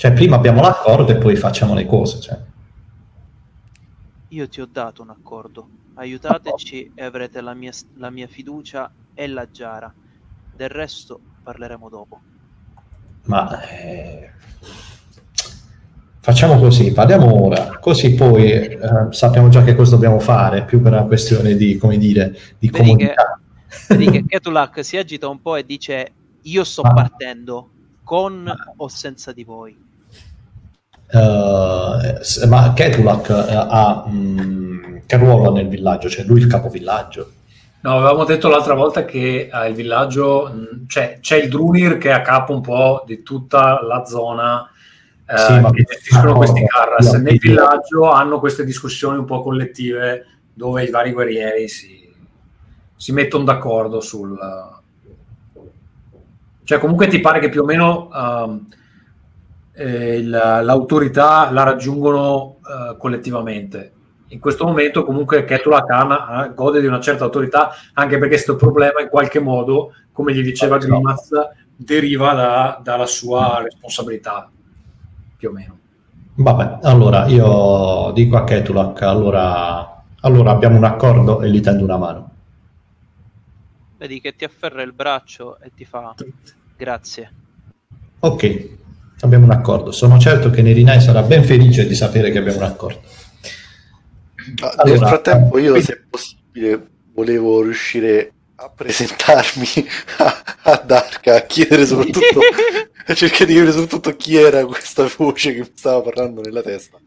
Cioè, 0.00 0.14
prima 0.14 0.36
abbiamo 0.36 0.62
l'accordo 0.62 1.12
e 1.12 1.16
poi 1.16 1.36
facciamo 1.36 1.74
le 1.74 1.84
cose. 1.84 2.20
Cioè. 2.20 2.38
io 4.28 4.48
ti 4.48 4.62
ho 4.62 4.66
dato 4.66 5.02
un 5.02 5.10
accordo. 5.10 5.68
Aiutateci 5.92 6.92
e 6.94 7.04
avrete 7.04 7.42
la 7.42 7.52
mia, 7.52 7.70
la 7.96 8.08
mia 8.08 8.26
fiducia 8.26 8.90
e 9.12 9.26
la 9.26 9.46
Giara. 9.50 9.92
Del 10.56 10.70
resto 10.70 11.20
parleremo 11.42 11.90
dopo. 11.90 12.20
Ma 13.24 13.60
eh, 13.68 14.30
facciamo 16.20 16.58
così, 16.58 16.92
parliamo 16.92 17.44
ora, 17.44 17.78
così 17.78 18.14
poi 18.14 18.52
eh, 18.52 18.78
sappiamo 19.10 19.50
già 19.50 19.62
che 19.62 19.74
cosa 19.74 19.90
dobbiamo 19.90 20.18
fare, 20.18 20.64
più 20.64 20.80
per 20.80 20.92
una 20.92 21.04
questione 21.04 21.56
di, 21.56 21.76
come 21.76 21.98
dire, 21.98 22.30
di 22.58 22.70
Vedi 22.70 22.88
comunità. 22.88 23.38
Vedi 23.86 24.10
che 24.10 24.24
Ketulak 24.24 24.82
si 24.82 24.96
agita 24.96 25.28
un 25.28 25.42
po' 25.42 25.56
e 25.56 25.66
dice: 25.66 26.12
Io 26.40 26.64
sto 26.64 26.80
Ah. 26.80 26.94
partendo 26.94 27.68
con 28.02 28.50
o 28.78 28.88
senza 28.88 29.34
di 29.34 29.44
voi. 29.44 29.88
Eh, 31.12 32.18
s- 32.22 32.44
ma 32.46 32.72
Ketulak 32.72 33.28
eh, 33.30 33.54
ha 33.54 34.04
mm, 34.08 34.96
che 35.06 35.16
ruolo 35.16 35.52
nel 35.52 35.68
villaggio? 35.68 36.08
Cioè 36.08 36.24
lui 36.24 36.40
il 36.40 36.46
capovillaggio. 36.46 37.32
No, 37.82 37.96
avevamo 37.96 38.24
detto 38.24 38.48
l'altra 38.48 38.74
volta 38.74 39.04
che 39.04 39.48
eh, 39.52 39.68
il 39.68 39.74
villaggio, 39.74 40.52
mh, 40.52 40.86
cioè, 40.86 41.18
c'è 41.20 41.36
il 41.36 41.48
Drunir 41.48 41.96
che 41.98 42.10
è 42.10 42.12
a 42.12 42.20
capo 42.22 42.52
un 42.52 42.60
po' 42.60 43.02
di 43.06 43.22
tutta 43.22 43.82
la 43.82 44.04
zona 44.04 44.68
eh, 45.26 45.36
Sì, 45.36 45.58
ma- 45.60 45.70
che 45.70 45.82
gestiscono 45.84 46.32
d'accordo, 46.32 46.52
questi 46.52 46.66
Carras. 46.66 47.12
Nel 47.14 47.32
io- 47.34 47.38
villaggio 47.40 48.10
hanno 48.10 48.38
queste 48.38 48.64
discussioni 48.64 49.18
un 49.18 49.24
po' 49.24 49.42
collettive 49.42 50.26
dove 50.52 50.84
i 50.84 50.90
vari 50.90 51.12
guerrieri 51.12 51.68
si, 51.68 52.06
si 52.96 53.12
mettono 53.12 53.44
d'accordo 53.44 54.00
sul... 54.00 54.38
Cioè 56.64 56.78
comunque 56.78 57.08
ti 57.08 57.18
pare 57.20 57.40
che 57.40 57.48
più 57.48 57.62
o 57.62 57.64
meno 57.64 58.10
ehm, 58.14 58.66
eh, 59.80 60.22
l'autorità 60.22 61.50
la 61.50 61.62
raggiungono 61.62 62.56
eh, 62.58 62.96
collettivamente. 62.98 63.92
In 64.28 64.38
questo 64.38 64.66
momento 64.66 65.04
comunque 65.04 65.44
Ketula 65.44 65.84
Khan 65.84 66.10
eh, 66.12 66.54
gode 66.54 66.82
di 66.82 66.86
una 66.86 67.00
certa 67.00 67.24
autorità 67.24 67.70
anche 67.94 68.18
perché 68.18 68.34
questo 68.34 68.56
problema 68.56 69.00
in 69.00 69.08
qualche 69.08 69.40
modo, 69.40 69.94
come 70.12 70.34
gli 70.34 70.42
diceva 70.42 70.76
Esatto. 70.76 70.92
Grimaz, 70.92 71.28
deriva 71.74 72.34
da- 72.34 72.80
dalla 72.82 73.06
sua 73.06 73.62
responsabilità, 73.62 74.50
più 75.38 75.48
o 75.48 75.52
meno. 75.52 75.78
Vabbè, 76.34 76.80
allora 76.82 77.26
io 77.26 78.12
dico 78.12 78.36
a 78.36 78.44
Ketulak, 78.44 79.00
allora, 79.02 80.02
allora 80.20 80.50
abbiamo 80.50 80.76
un 80.76 80.84
accordo 80.84 81.40
e 81.40 81.48
gli 81.48 81.60
tendo 81.60 81.84
una 81.84 81.96
mano. 81.96 82.30
Vedi 83.96 84.20
che 84.20 84.36
ti 84.36 84.44
afferra 84.44 84.82
il 84.82 84.92
braccio 84.92 85.58
e 85.58 85.70
ti 85.74 85.86
fa: 85.86 86.14
Grazie. 86.76 87.32
Ok, 88.20 88.78
abbiamo 89.20 89.44
un 89.44 89.52
accordo. 89.52 89.92
Sono 89.92 90.18
certo 90.18 90.50
che 90.50 90.62
Nerinai 90.62 91.00
sarà 91.00 91.22
ben 91.22 91.44
felice 91.44 91.86
di 91.86 91.94
sapere 91.94 92.30
che 92.30 92.38
abbiamo 92.38 92.58
un 92.58 92.64
accordo. 92.64 93.00
Ah, 94.62 94.82
nel 94.84 94.94
Allora, 94.94 95.06
frattempo 95.08 95.58
io, 95.58 95.70
quindi- 95.70 95.86
se 95.86 95.92
è 95.94 96.00
possibile, 96.08 96.86
volevo 97.12 97.62
riuscire 97.62 98.32
a 98.56 98.68
presentarmi 98.68 99.66
a, 100.18 100.42
a 100.62 100.82
Darka, 100.84 101.36
a 101.36 101.40
chiedere 101.42 101.86
soprattutto, 101.86 102.40
a 103.06 103.14
cercare 103.14 103.46
di 103.46 103.54
capire 103.54 103.72
soprattutto 103.72 104.16
chi 104.16 104.36
era 104.36 104.64
questa 104.66 105.08
voce 105.16 105.52
che 105.54 105.60
mi 105.60 105.72
stava 105.74 106.02
parlando 106.02 106.40
nella 106.40 106.62
testa. 106.62 106.98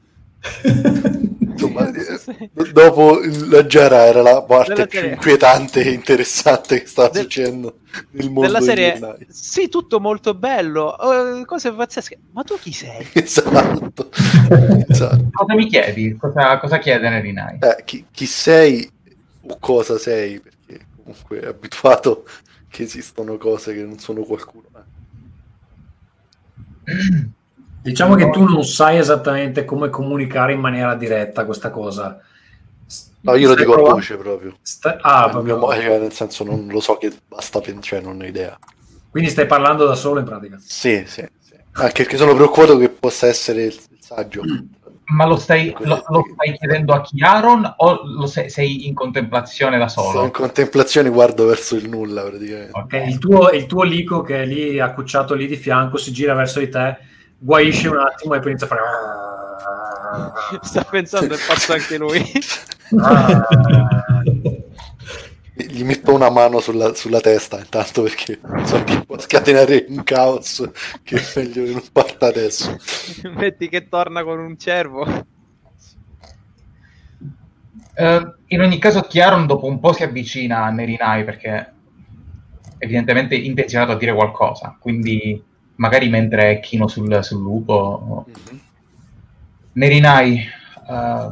Insomma, 1.53 1.90
eh, 1.94 2.49
dopo 2.74 3.20
la 3.48 3.65
Giara 3.65 4.06
era 4.06 4.22
la 4.22 4.41
parte 4.44 4.74
Della 4.74 4.86
più 4.88 4.99
serie- 4.99 5.14
inquietante 5.15 5.82
e 5.84 5.91
interessante 5.91 6.82
che 6.82 6.88
stava 6.88 7.10
Del- 7.10 7.22
succedendo 7.24 7.78
nel 8.11 8.26
mondo 8.26 8.41
Della 8.41 8.60
serie, 8.61 8.91
giornali. 8.98 9.28
sì, 9.30 9.70
tutto 9.70 9.99
molto 9.99 10.34
bello, 10.34 11.40
eh, 11.40 11.45
cose 11.45 11.72
pazzesche. 11.72 12.20
Ma 12.32 12.44
tu 12.44 12.57
chi 12.60 12.74
sei? 12.74 13.07
Esatto. 13.14 14.10
esatto. 14.11 15.30
Cosa 15.32 15.53
mi 15.56 15.68
chiedi? 15.68 16.15
Cosa, 16.18 16.57
cosa 16.60 16.80
chiede 16.80 17.07
Nerinai? 17.10 17.60
Eh, 17.61 17.84
chi, 17.86 18.06
chi 18.11 18.26
sei 18.26 18.90
o 19.48 19.57
cosa 19.60 19.98
sei? 19.98 20.40
Perché 20.41 20.86
comunque 20.98 21.40
è 21.40 21.45
abituato 21.48 22.26
che 22.68 22.84
esistono 22.84 23.38
cose 23.38 23.74
che 23.74 23.84
non 23.84 23.99
sono 23.99 24.24
qualcuno. 24.24 24.65
eh. 26.86 27.32
Diciamo 27.84 28.16
che 28.16 28.30
tu 28.30 28.44
non 28.46 28.64
sai 28.64 28.98
esattamente 28.98 29.66
come 29.66 29.90
comunicare 29.90 30.54
in 30.54 30.60
maniera 30.62 30.96
diretta 30.96 31.44
questa 31.46 31.70
cosa. 31.70 32.20
No, 33.22 33.36
io 33.36 33.50
lo 33.50 33.56
dico 33.56 33.72
a 33.72 33.74
provando- 33.76 33.98
voce 34.00 34.18
proprio. 34.18 34.56
sta- 34.62 34.98
ah, 35.02 35.26
Nel 35.34 35.44
mio 35.44 35.58
proprio. 35.58 35.58
mo- 35.58 35.74
cioè, 35.90 36.00
nel 36.00 36.12
senso 36.14 36.44
non 36.44 36.68
lo 36.70 36.80
so 36.80 36.96
che 36.98 37.12
basta 37.28 37.60
pensare, 37.62 38.02
non 38.02 38.20
ho 38.22 38.26
idea. 38.26 38.58
Quindi 39.10 39.30
stai 39.30 39.46
parlando 39.46 39.86
da 39.86 39.96
solo 39.96 40.20
in 40.20 40.26
pratica. 40.26 40.58
Sì, 40.60 41.04
sì, 41.06 41.26
sì. 41.40 41.54
Anche 41.74 42.04
perché 42.04 42.18
sono 42.18 42.34
preoccupato 42.36 42.78
che 42.78 42.90
possa 42.90 43.28
essere 43.28 43.64
il, 43.66 43.74
il 43.74 43.98
saggio. 44.00 44.42
Ma 45.06 45.26
lo 45.26 45.36
stai, 45.36 45.74
lo, 45.80 46.02
lo 46.08 46.24
stai 46.34 46.58
chiedendo 46.58 46.94
a 46.94 47.02
Chiaron 47.02 47.74
o 47.78 48.02
lo 48.06 48.26
sei, 48.26 48.50
sei 48.50 48.88
in 48.88 48.94
contemplazione 48.94 49.78
da 49.78 49.90
Sono 49.90 50.08
in 50.08 50.14
solo? 50.14 50.32
contemplazione, 50.32 51.10
guardo 51.10 51.46
verso 51.46 51.76
il 51.76 51.90
nulla 51.90 52.24
praticamente. 52.24 52.72
Ok. 52.72 52.94
Ok, 52.94 53.08
Il 53.08 53.18
tuo, 53.20 53.50
il 53.50 53.66
tuo 53.66 53.84
lico 53.84 54.22
che 54.22 54.44
è 54.44 54.46
lì 54.46 54.80
accucciato 54.80 55.34
lì 55.34 55.46
di 55.48 55.58
fianco 55.58 55.98
si 55.98 56.14
gira 56.14 56.34
verso 56.34 56.60
di 56.60 56.70
te, 56.70 56.98
guaisce 57.44 57.90
un 57.90 57.98
attimo 57.98 58.34
e 58.34 58.40
poi 58.40 58.52
inizia 58.52 58.68
a 58.68 58.70
fare. 58.70 58.82
Sta 60.61 60.84
pensando 60.84 61.34
è 61.34 61.38
pazzo 61.45 61.74
anche 61.74 61.98
lui. 61.98 62.22
Ah. 62.99 63.45
Gli 65.56 65.84
metto 65.84 66.14
una 66.14 66.30
mano 66.30 66.60
sulla, 66.60 66.95
sulla 66.95 67.20
testa 67.20 67.60
intanto 67.60 68.02
perché 68.03 68.40
so 68.64 68.84
che 68.84 69.03
può 69.06 69.20
scatenare 69.20 69.86
un 69.88 70.03
caos 70.03 70.68
che 71.03 71.18
è 71.18 71.24
meglio 71.36 71.64
che 71.64 71.72
non 71.72 71.84
parta 71.91 72.28
adesso. 72.28 72.78
Metti 73.36 73.70
che 73.70 73.88
torna 73.88 74.24
con 74.24 74.40
un 74.40 74.57
cervo. 74.57 75.06
Eh, 77.95 78.34
in 78.48 78.61
ogni 78.61 78.80
caso, 78.80 79.02
Chiaron 79.02 79.45
dopo 79.45 79.68
un 79.68 79.80
po' 79.80 79.94
si 79.94 80.03
avvicina 80.03 80.64
a 80.65 80.72
Nerinai 80.72 81.24
perché 81.24 81.72
evidentemente 82.80 83.36
è 83.36 83.40
intenzionato 83.40 83.91
a 83.91 83.98
dire 83.98 84.14
qualcosa. 84.14 84.76
Quindi, 84.80 85.41
magari 85.84 86.08
mentre 86.08 86.62
chino 86.62 86.88
sul, 86.88 87.22
sul 87.24 87.42
lupo, 87.42 88.26
Nerinai, 89.74 90.38
eh, 90.90 91.30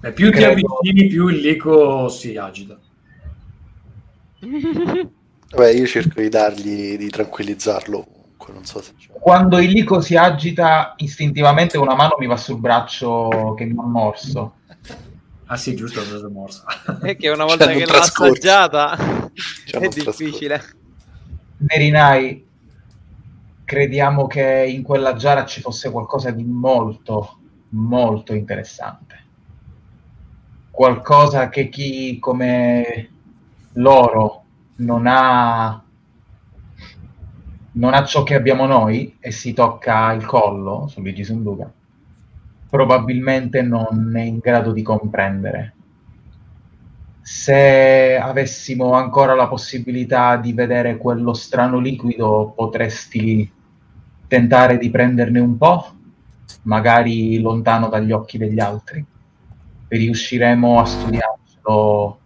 E 0.00 0.12
più 0.12 0.30
ti 0.30 0.36
Credo- 0.38 0.76
avvicini, 0.76 1.06
più 1.08 1.28
il 1.28 1.38
lico 1.40 2.08
si 2.10 2.36
agita. 2.36 2.78
Vabbè, 5.50 5.70
io 5.70 5.86
cerco 5.86 6.20
di 6.20 6.28
dargli, 6.28 6.96
di 6.98 7.08
tranquillizzarlo 7.08 8.04
comunque, 8.04 8.52
non 8.52 8.64
so 8.66 8.82
se 8.82 8.92
c'è. 8.98 9.08
quando 9.18 9.58
il 9.58 9.70
lico 9.70 10.00
si 10.02 10.14
agita, 10.16 10.92
istintivamente 10.98 11.78
una 11.78 11.94
mano 11.94 12.16
mi 12.18 12.26
va 12.26 12.36
sul 12.36 12.58
braccio 12.60 13.54
che 13.56 13.64
mi 13.64 13.74
ha 13.78 13.82
morso. 13.82 14.56
Ah 15.46 15.56
sì, 15.56 15.74
giusto, 15.74 16.00
ho 16.00 16.04
preso 16.04 16.28
morsa. 16.28 16.64
È 17.00 17.16
che 17.16 17.30
una 17.30 17.44
volta 17.44 17.66
che 17.68 17.78
l'ha 17.78 17.86
trascorso. 17.86 18.32
assaggiata 18.32 19.30
è 19.72 19.88
difficile. 19.88 20.62
Nerinai, 21.56 22.44
crediamo 23.68 24.26
che 24.26 24.64
in 24.66 24.82
quella 24.82 25.12
giara 25.12 25.44
ci 25.44 25.60
fosse 25.60 25.90
qualcosa 25.90 26.30
di 26.30 26.42
molto, 26.42 27.36
molto 27.72 28.32
interessante. 28.32 29.24
Qualcosa 30.70 31.50
che 31.50 31.68
chi 31.68 32.18
come 32.18 33.10
loro 33.72 34.44
non 34.76 35.04
ha, 35.06 35.84
non 37.72 37.92
ha 37.92 38.04
ciò 38.06 38.22
che 38.22 38.34
abbiamo 38.36 38.64
noi 38.64 39.18
e 39.20 39.30
si 39.32 39.52
tocca 39.52 40.12
il 40.12 40.24
collo 40.24 40.86
su 40.88 41.02
Luigi 41.02 41.24
Sunduga, 41.24 41.70
probabilmente 42.70 43.60
non 43.60 44.14
è 44.16 44.22
in 44.22 44.38
grado 44.38 44.72
di 44.72 44.80
comprendere. 44.80 45.74
Se 47.20 48.16
avessimo 48.16 48.92
ancora 48.92 49.34
la 49.34 49.46
possibilità 49.46 50.38
di 50.38 50.54
vedere 50.54 50.96
quello 50.96 51.34
strano 51.34 51.78
liquido, 51.78 52.54
potresti 52.56 53.56
tentare 54.28 54.78
di 54.78 54.90
prenderne 54.90 55.40
un 55.40 55.56
po', 55.56 55.94
magari 56.62 57.40
lontano 57.40 57.88
dagli 57.88 58.12
occhi 58.12 58.38
degli 58.38 58.60
altri. 58.60 59.04
Riusciremo 59.88 60.78
a 60.78 60.84
studiarlo 60.84 62.20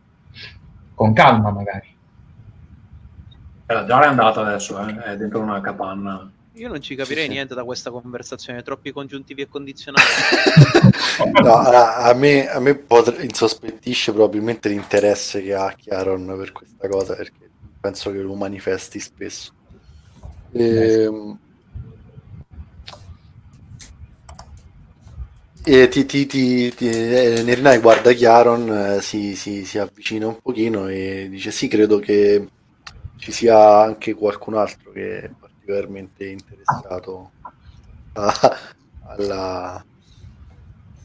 con 0.94 1.12
calma, 1.14 1.50
magari. 1.50 1.88
Eh, 3.66 3.84
giara 3.86 4.04
è 4.04 4.08
andata 4.08 4.40
adesso, 4.42 4.78
eh, 4.86 5.02
è 5.02 5.16
dentro 5.16 5.40
una 5.40 5.60
capanna. 5.60 6.30
Io 6.56 6.68
non 6.68 6.82
ci 6.82 6.94
capirei 6.94 7.22
Sì, 7.22 7.28
sì. 7.28 7.34
niente 7.34 7.54
da 7.54 7.64
questa 7.64 7.90
conversazione, 7.90 8.62
troppi 8.62 8.92
congiuntivi 8.92 9.42
e 9.42 9.48
condizionati. 9.48 10.04
No, 11.42 11.54
a, 11.54 12.04
a 12.08 12.14
me, 12.14 12.48
a 12.48 12.58
me 12.58 12.74
potre- 12.74 13.22
insospettisce 13.22 14.12
probabilmente 14.12 14.68
l'interesse 14.68 15.42
che 15.42 15.54
ha 15.54 15.72
Chiaron 15.76 16.34
per 16.36 16.52
questa 16.52 16.88
cosa 16.88 17.14
perché 17.14 17.50
penso 17.80 18.10
che 18.10 18.18
lo 18.18 18.34
manifesti 18.34 18.98
spesso. 18.98 19.52
Ehm, 20.52 21.38
E 25.64 25.88
ti, 25.88 26.04
ti, 26.06 26.26
ti, 26.26 26.74
ti- 26.74 26.88
eh, 26.88 27.42
Nerinai 27.44 27.78
guarda 27.78 28.12
Chiaron, 28.12 28.96
eh, 28.96 29.00
si, 29.00 29.36
si, 29.36 29.64
si 29.64 29.78
avvicina 29.78 30.26
un 30.26 30.40
pochino 30.40 30.88
e 30.88 31.28
dice 31.30 31.50
sì, 31.52 31.68
credo 31.68 31.98
che 32.00 32.48
ci 33.16 33.30
sia 33.30 33.80
anche 33.80 34.14
qualcun 34.14 34.54
altro 34.54 34.90
che 34.90 35.20
è 35.22 35.30
particolarmente 35.38 36.26
interessato 36.28 37.34
a- 38.14 38.58
alla- 39.16 39.86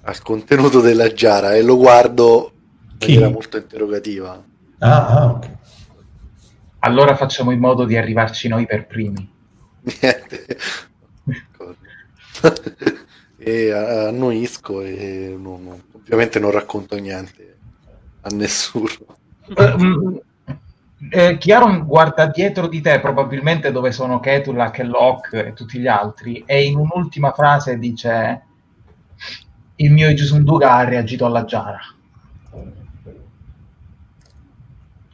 al 0.05 0.21
contenuto 0.23 0.79
della 0.81 1.11
giara 1.13 1.53
e 1.53 1.61
lo 1.61 1.77
guardo 1.77 2.51
in 2.53 2.97
Chi? 2.99 3.13
maniera 3.13 3.29
molto 3.29 3.57
interrogativa. 3.57 4.43
Ah, 4.81 5.07
ah, 5.07 5.25
ok. 5.33 5.45
Allora 6.79 7.15
facciamo 7.15 7.51
in 7.51 7.59
modo 7.59 7.85
di 7.85 7.97
arrivarci 7.97 8.47
noi 8.47 8.65
per 8.65 8.87
primi. 8.87 9.29
Niente. 10.01 10.57
E 13.47 13.71
annuisco 13.71 14.81
e 14.81 15.33
non- 15.39 15.63
non- 15.63 15.81
ovviamente 16.01 16.37
non 16.37 16.51
racconto 16.51 16.97
niente 16.97 17.55
a 18.19 18.29
nessuno. 18.35 18.89
Eh, 19.55 19.75
mm, 19.77 20.15
eh, 21.11 21.37
Chiaron 21.37 21.85
guarda 21.85 22.27
dietro 22.27 22.67
di 22.67 22.81
te, 22.81 22.99
probabilmente 22.99 23.71
dove 23.71 23.93
sono 23.93 24.19
Ketula, 24.19 24.69
Kellogg 24.69 25.31
e 25.31 25.53
tutti 25.53 25.79
gli 25.79 25.87
altri, 25.87 26.43
e 26.45 26.65
in 26.65 26.75
un'ultima 26.75 27.31
frase 27.31 27.77
dice: 27.79 28.41
Il 29.77 29.93
mio 29.93 30.09
Igisunduga 30.09 30.73
ha 30.73 30.83
reagito 30.83 31.25
alla 31.25 31.45
giara. 31.45 31.79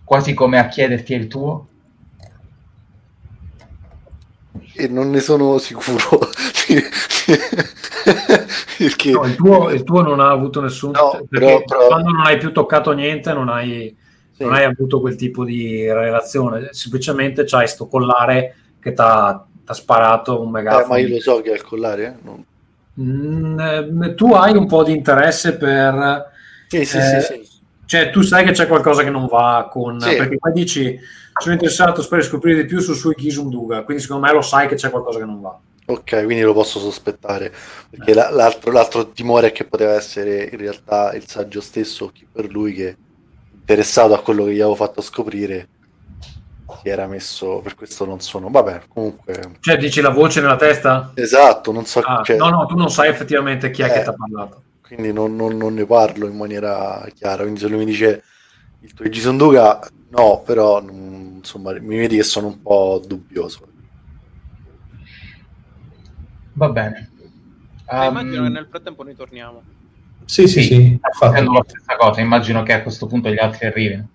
Quasi 0.03 0.33
come 0.33 0.57
a 0.57 0.67
chiederti 0.69 1.13
il 1.13 1.27
tuo. 1.27 1.67
E 4.75 4.87
non 4.87 5.11
ne 5.11 5.19
sono 5.19 5.59
sicuro. 5.59 6.29
Perché 8.77 9.11
No, 9.11 9.25
il, 9.25 9.35
tuo, 9.35 9.69
il 9.69 9.83
tuo 9.83 10.01
non 10.01 10.19
ha 10.19 10.29
avuto 10.29 10.61
nessun... 10.61 10.91
No, 10.91 11.23
però- 11.29 11.63
però- 11.63 11.87
quando 11.87 12.09
non 12.11 12.25
hai 12.25 12.37
più 12.37 12.51
toccato 12.51 12.91
niente 12.91 13.31
non 13.33 13.49
hai, 13.49 13.95
Sì. 14.31 14.43
non 14.43 14.53
hai 14.53 14.63
avuto 14.65 14.99
quel 14.99 15.15
tipo 15.15 15.43
di 15.43 15.85
relazione. 15.91 16.69
Semplicemente 16.71 17.43
c'hai 17.45 17.67
sto 17.67 17.87
collare 17.87 18.55
che 18.79 18.93
ti 18.93 19.01
ha 19.01 19.45
sparato 19.71 20.41
un 20.41 20.47
Eh, 20.49 20.51
megafono. 20.51 20.87
ma 20.87 20.97
io 20.97 21.07
lo 21.09 21.19
so 21.21 21.41
che 21.41 21.51
è 21.51 21.53
il 21.53 21.63
collare, 21.63 22.05
eh? 22.05 22.13
Non- 22.23 22.45
Mm, 23.01 23.59
eh, 23.59 24.13
tu 24.13 24.31
hai 24.33 24.55
un 24.55 24.67
po' 24.67 24.83
di 24.83 24.91
interesse 24.91 25.57
per... 25.57 26.29
Sì, 26.67 26.85
sì, 26.85 26.97
Eh, 26.97 27.21
sì. 27.21 27.47
Cioè, 27.85 28.11
tu 28.11 28.21
sai 28.21 28.45
che 28.45 28.51
c'è 28.51 28.67
qualcosa 28.67 29.01
che 29.03 29.09
non 29.09 29.25
va 29.25 29.67
con... 29.71 29.97
Perché 29.99 30.37
poi 30.37 30.51
dici, 30.53 30.99
sono 31.39 31.53
interessato, 31.55 32.03
spero 32.03 32.21
di 32.21 32.27
scoprire 32.27 32.61
di 32.61 32.65
più 32.67 32.79
su 32.79 32.93
Sui 32.93 33.15
Kisum 33.15 33.49
Duga, 33.49 33.81
quindi 33.83 34.03
secondo 34.03 34.25
me 34.27 34.31
lo 34.33 34.41
sai 34.43 34.67
che 34.67 34.75
c'è 34.75 34.91
qualcosa 34.91 35.17
che 35.17 35.25
non 35.25 35.41
va. 35.41 35.57
Ok, 35.85 36.23
quindi 36.23 36.41
lo 36.41 36.53
posso 36.53 36.79
sospettare. 36.79 37.53
Perché 37.89 38.13
la- 38.13 38.29
l'altro, 38.29 38.71
l'altro 38.71 39.11
timore 39.11 39.47
è 39.47 39.51
che 39.51 39.65
poteva 39.65 39.93
essere 39.93 40.45
in 40.51 40.57
realtà 40.57 41.13
il 41.13 41.27
saggio 41.27 41.59
stesso, 41.61 42.09
chi 42.13 42.25
per 42.31 42.49
lui 42.49 42.73
che 42.73 42.95
interessato 43.51 44.13
a 44.13 44.21
quello 44.21 44.45
che 44.45 44.51
gli 44.53 44.59
avevo 44.61 44.75
fatto 44.75 45.01
scoprire, 45.01 45.67
si 46.81 46.89
era 46.89 47.05
messo, 47.07 47.59
per 47.61 47.75
questo 47.75 48.05
non 48.05 48.19
sono, 48.21 48.49
vabbè, 48.49 48.83
comunque... 48.87 49.57
Cioè, 49.59 49.77
dici 49.77 50.01
la 50.01 50.09
voce 50.09 50.41
nella 50.41 50.55
testa? 50.55 51.11
Esatto, 51.15 51.71
non 51.71 51.85
so... 51.85 51.99
Ah, 51.99 52.21
cioè, 52.23 52.37
no, 52.37 52.49
no, 52.49 52.65
tu 52.65 52.75
non 52.75 52.89
sai 52.89 53.09
effettivamente 53.09 53.69
chi 53.69 53.81
è 53.81 53.85
Eh. 53.85 53.91
che 53.91 54.01
ti 54.03 54.09
ha 54.09 54.13
parlato. 54.13 54.63
quindi 54.81 55.11
non, 55.13 55.35
non- 55.35 55.57
non 55.57 55.73
ne 55.73 55.85
parlo 55.85 56.27
in 56.27 56.35
maniera 56.37 57.05
chiara, 57.13 57.43
quindi 57.43 57.59
se 57.59 57.67
lui 57.67 57.79
mi 57.79 57.85
dice 57.85 58.23
il 58.81 58.93
tuo 58.93 59.05
Jason 59.05 59.37
Duca, 59.37 59.79
no, 60.09 60.41
però 60.45 60.81
mm, 60.81 61.37
insomma 61.37 61.71
mi 61.79 61.97
vedi 61.97 62.17
che 62.17 62.23
sono 62.23 62.47
un 62.47 62.61
po' 62.61 63.01
dubbioso. 63.05 63.67
Va 66.53 66.69
bene. 66.69 67.09
Um, 67.87 68.03
immagino 68.03 68.43
che 68.43 68.49
nel 68.49 68.67
frattempo 68.69 69.03
noi 69.03 69.15
torniamo. 69.15 69.61
Sì, 70.25 70.47
sì, 70.47 70.61
Sì, 70.61 70.67
sì. 70.73 70.99
facendo 71.17 71.51
la 71.51 71.63
stessa 71.67 71.95
cosa. 71.97 72.21
Immagino 72.21 72.63
che 72.63 72.73
a 72.73 72.81
questo 72.81 73.07
punto 73.07 73.29
gli 73.29 73.37
altri 73.39 73.65
arrivino. 73.67 74.07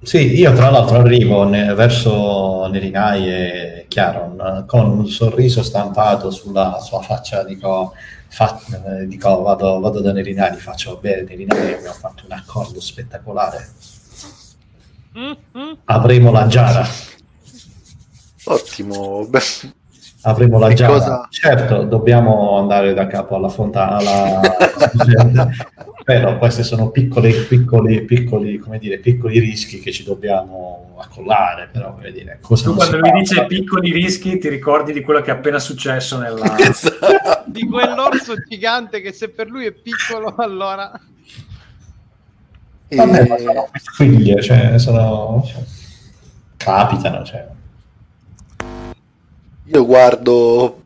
Sì, 0.00 0.38
io 0.38 0.52
tra 0.52 0.70
l'altro 0.70 0.98
arrivo 0.98 1.42
ne- 1.42 1.74
verso 1.74 2.68
Nerinai 2.68 3.28
e 3.28 3.84
Chiaron 3.88 4.64
con 4.68 4.88
un 4.98 5.08
sorriso 5.08 5.64
stampato 5.64 6.30
sulla 6.30 6.78
sua 6.80 7.00
faccia, 7.00 7.42
dico, 7.42 7.94
fa- 8.28 8.60
dico, 9.06 9.42
vado, 9.42 9.80
vado 9.80 10.00
da 10.00 10.12
Nerinai, 10.12 10.54
gli 10.54 10.60
faccio 10.60 10.98
bene 10.98 11.22
Nerinai, 11.22 11.72
abbiamo 11.74 11.94
fatto 11.94 12.26
un 12.26 12.32
accordo 12.32 12.80
spettacolare, 12.80 13.68
Mm, 15.18 15.32
mm. 15.58 15.72
avremo 15.86 16.30
la 16.30 16.46
Giara, 16.46 16.86
Ottimo, 18.44 19.26
beh, 19.26 19.40
avremo 20.22 20.58
la 20.58 20.72
Giara. 20.72 20.92
cosa- 20.92 21.28
Certo, 21.30 21.82
dobbiamo 21.84 22.58
andare 22.58 22.92
da 22.94 23.06
capo 23.06 23.36
alla 23.36 23.48
fontana, 23.48 23.96
alla... 23.96 24.40
però 26.04 26.38
questi 26.38 26.62
sono 26.64 26.90
piccoli, 26.90 27.32
piccoli, 27.32 28.02
piccoli, 28.04 28.58
come 28.58 28.78
dire, 28.78 28.98
piccoli 28.98 29.38
rischi 29.38 29.78
che 29.80 29.92
ci 29.92 30.04
dobbiamo 30.04 30.96
accollare, 30.98 31.68
però, 31.70 31.92
come 31.94 32.10
dire, 32.10 32.38
cosa 32.40 32.64
Tu 32.64 32.74
quando 32.74 32.98
fa? 32.98 33.10
dice 33.12 33.46
piccoli 33.46 33.92
rischi 33.92 34.38
ti 34.38 34.48
ricordi 34.48 34.92
di 34.92 35.02
quello 35.02 35.20
che 35.20 35.30
è 35.30 35.34
appena 35.34 35.58
successo 35.58 36.18
nella... 36.18 36.56
esatto. 36.58 37.42
Di 37.46 37.66
quell'orso 37.66 38.34
gigante 38.48 39.00
che 39.00 39.12
se 39.12 39.28
per 39.30 39.48
lui 39.48 39.66
è 39.66 39.72
piccolo, 39.72 40.34
allora... 40.36 40.90
Vabbè, 42.90 43.20
E- 43.22 43.28
ma 43.28 43.36
sono 43.38 43.68
figlie, 43.94 44.42
cioè, 44.42 44.78
sono... 44.78 45.44
cioè, 45.46 45.62
capitano, 46.56 47.22
cioè. 47.24 47.46
Io 49.70 49.84
guardo 49.84 50.82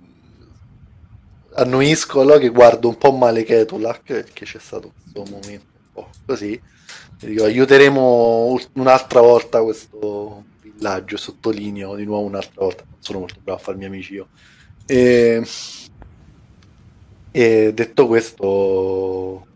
annuisco 1.55 2.21
allora 2.21 2.39
che 2.39 2.49
guardo 2.49 2.89
un 2.89 2.99
po' 2.99 3.13
male 3.13 3.45
Ketulak 3.45 4.03
perché 4.03 4.45
c'è 4.45 4.59
stato 4.59 4.93
questo 5.01 5.23
momento 5.31 5.67
un 5.77 5.93
po' 5.93 6.09
così. 6.27 6.61
Dico 7.21 7.45
aiuteremo 7.45 8.59
un'altra 8.73 9.21
volta 9.21 9.63
questo 9.63 10.45
villaggio 10.63 11.17
sottolineo 11.17 11.95
di 11.95 12.05
nuovo 12.05 12.27
un'altra 12.27 12.65
volta 12.65 12.83
non 12.85 12.97
sono 12.99 13.21
molto 13.21 13.39
bravo 13.41 13.61
a 13.61 13.63
farmi 13.63 13.85
amici 13.85 14.15
io. 14.15 14.29
E, 14.85 15.47
e 17.31 17.73
detto 17.73 18.07
questo 18.09 19.47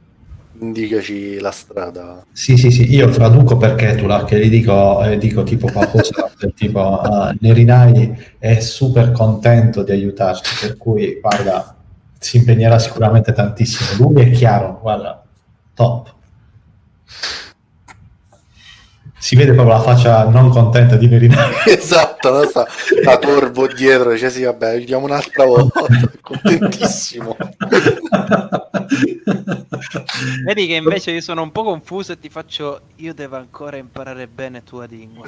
indicaci 0.61 1.39
la 1.39 1.51
strada 1.51 2.25
Sì, 2.33 2.57
sì, 2.57 2.71
sì, 2.71 2.95
io 2.95 3.09
traduco 3.09 3.57
per 3.57 3.75
Ketulak 3.75 4.33
e 4.33 4.47
gli 4.47 4.51
dico, 4.51 5.03
eh, 5.05 5.19
dico 5.19 5.43
tipo 5.43 5.71
qualcosa 5.71 6.31
del 6.39 6.55
tipo 6.55 6.99
ah, 6.99 7.35
Nerinai 7.41 8.17
è 8.39 8.61
super 8.61 9.13
contento 9.13 9.83
di 9.83 9.93
aiutarci, 9.93 10.67
per 10.67 10.77
cui 10.77 11.19
guarda, 11.21 11.77
si 12.19 12.39
impegnerà 12.39 12.79
sicuramente 12.79 13.33
tantissimo. 13.33 14.09
Lui 14.09 14.23
è 14.23 14.31
chiaro, 14.31 14.79
guarda, 14.81 15.23
top. 15.75 16.15
Si 19.19 19.35
vede 19.35 19.55
proprio 19.55 19.75
la 19.77 19.83
faccia 19.83 20.29
non 20.29 20.51
contenta 20.51 20.97
di 20.97 21.09
Nerinai. 21.09 21.53
esatto 21.67 22.31
no? 22.31 22.45
sta 22.45 22.67
la 23.03 23.19
torbo 23.19 23.67
dietro 23.67 24.17
cioè 24.17 24.31
sì 24.31 24.45
vabbè 24.45 24.69
aiutiamo 24.69 25.05
un'altra 25.05 25.45
volta 25.45 25.85
contentissimo 26.21 27.37
Vedi 30.45 30.67
che 30.67 30.75
invece 30.75 31.11
io 31.13 31.21
sono 31.21 31.43
un 31.43 31.53
po' 31.53 31.63
confuso 31.65 32.13
e 32.13 32.19
ti 32.19 32.29
faccio. 32.29 32.81
Io 32.97 33.15
devo 33.15 33.37
ancora 33.37 33.77
imparare 33.77 34.27
bene 34.27 34.63
tua 34.63 34.85
lingua. 34.87 35.27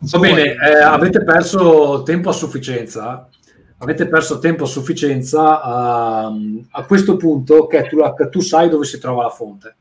Va 0.00 0.18
bene, 0.18 0.54
eh, 0.54 0.82
avete 0.82 1.22
perso 1.24 2.02
tempo 2.04 2.28
a 2.30 2.32
sufficienza. 2.32 3.28
Avete 3.78 4.06
perso 4.06 4.38
tempo 4.38 4.64
a 4.64 4.66
sufficienza. 4.66 5.62
A, 5.62 6.32
a 6.70 6.84
questo 6.84 7.16
punto, 7.16 7.66
Ketulak, 7.66 8.28
tu 8.28 8.40
sai 8.40 8.68
dove 8.68 8.84
si 8.84 8.98
trova 8.98 9.22
la 9.24 9.30
fonte. 9.30 9.76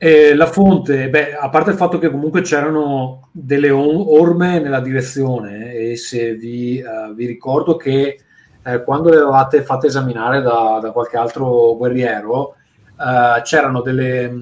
E 0.00 0.32
la 0.34 0.46
fonte, 0.46 1.08
beh, 1.08 1.34
a 1.34 1.48
parte 1.48 1.70
il 1.70 1.76
fatto 1.76 1.98
che 1.98 2.08
comunque 2.08 2.42
c'erano 2.42 3.30
delle 3.32 3.70
orme 3.70 4.60
nella 4.60 4.78
direzione, 4.78 5.72
e 5.72 5.96
se 5.96 6.36
vi, 6.36 6.78
eh, 6.78 7.12
vi 7.14 7.26
ricordo 7.26 7.74
che 7.76 8.20
eh, 8.68 8.82
quando 8.82 9.08
le 9.08 9.16
avevate 9.16 9.62
fatte 9.62 9.86
esaminare 9.86 10.42
da, 10.42 10.78
da 10.80 10.90
qualche 10.90 11.16
altro 11.16 11.74
guerriero, 11.76 12.56
eh, 13.00 13.40
c'erano 13.42 13.80
delle, 13.80 14.24
eh, 14.24 14.36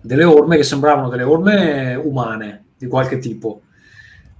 delle 0.00 0.24
orme 0.24 0.56
che 0.56 0.62
sembravano 0.62 1.08
delle 1.08 1.22
orme 1.22 1.94
umane 1.94 2.64
di 2.76 2.86
qualche 2.86 3.18
tipo, 3.18 3.62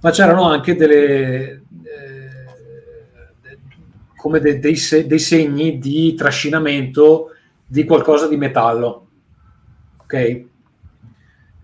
ma 0.01 0.11
c'erano 0.11 0.43
anche 0.43 0.75
delle, 0.75 1.63
eh, 4.21 4.39
de- 4.39 4.59
dei, 4.59 4.75
se- 4.75 5.07
dei 5.07 5.19
segni 5.19 5.79
di 5.79 6.13
trascinamento 6.13 7.31
di 7.65 7.85
qualcosa 7.85 8.27
di 8.27 8.37
metallo, 8.37 9.07
ok? 10.03 10.45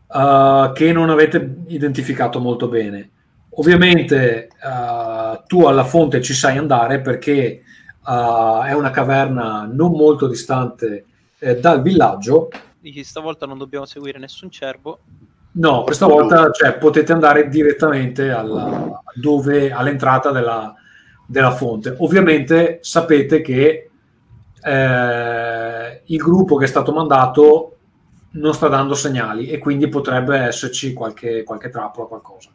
Uh, 0.07 0.72
che 0.73 0.91
non 0.91 1.11
avete 1.11 1.57
identificato 1.68 2.40
molto 2.40 2.68
bene. 2.68 3.11
Ovviamente 3.51 4.49
uh, 4.61 5.43
tu 5.45 5.65
alla 5.65 5.84
fonte 5.84 6.21
ci 6.21 6.34
sai 6.34 6.57
andare 6.57 7.01
perché 7.01 7.63
uh, 8.05 8.63
è 8.63 8.73
una 8.73 8.91
caverna 8.91 9.67
non 9.69 9.91
molto 9.91 10.27
distante 10.27 11.05
eh, 11.39 11.59
dal 11.59 11.81
villaggio. 11.81 12.49
Dici, 12.80 13.03
stavolta 13.03 13.45
non 13.45 13.57
dobbiamo 13.57 13.85
seguire 13.85 14.19
nessun 14.19 14.49
cervo. 14.49 14.99
No, 15.51 15.84
questa 15.84 16.05
volta 16.05 16.51
cioè, 16.51 16.77
potete 16.77 17.11
andare 17.11 17.49
direttamente 17.49 18.30
alla, 18.30 19.01
dove, 19.15 19.71
all'entrata 19.71 20.31
della, 20.31 20.73
della 21.26 21.51
fonte. 21.51 21.95
Ovviamente 21.99 22.80
sapete 22.81 23.41
che 23.41 23.89
eh, 24.61 26.01
il 26.05 26.17
gruppo 26.17 26.55
che 26.55 26.65
è 26.65 26.67
stato 26.67 26.91
mandato 26.91 27.77
non 28.31 28.53
sta 28.53 28.67
dando 28.67 28.93
segnali 28.93 29.47
e 29.47 29.57
quindi 29.57 29.88
potrebbe 29.88 30.38
esserci 30.38 30.93
qualche, 30.93 31.43
qualche 31.43 31.69
trappola, 31.69 32.07
qualcosa. 32.07 32.49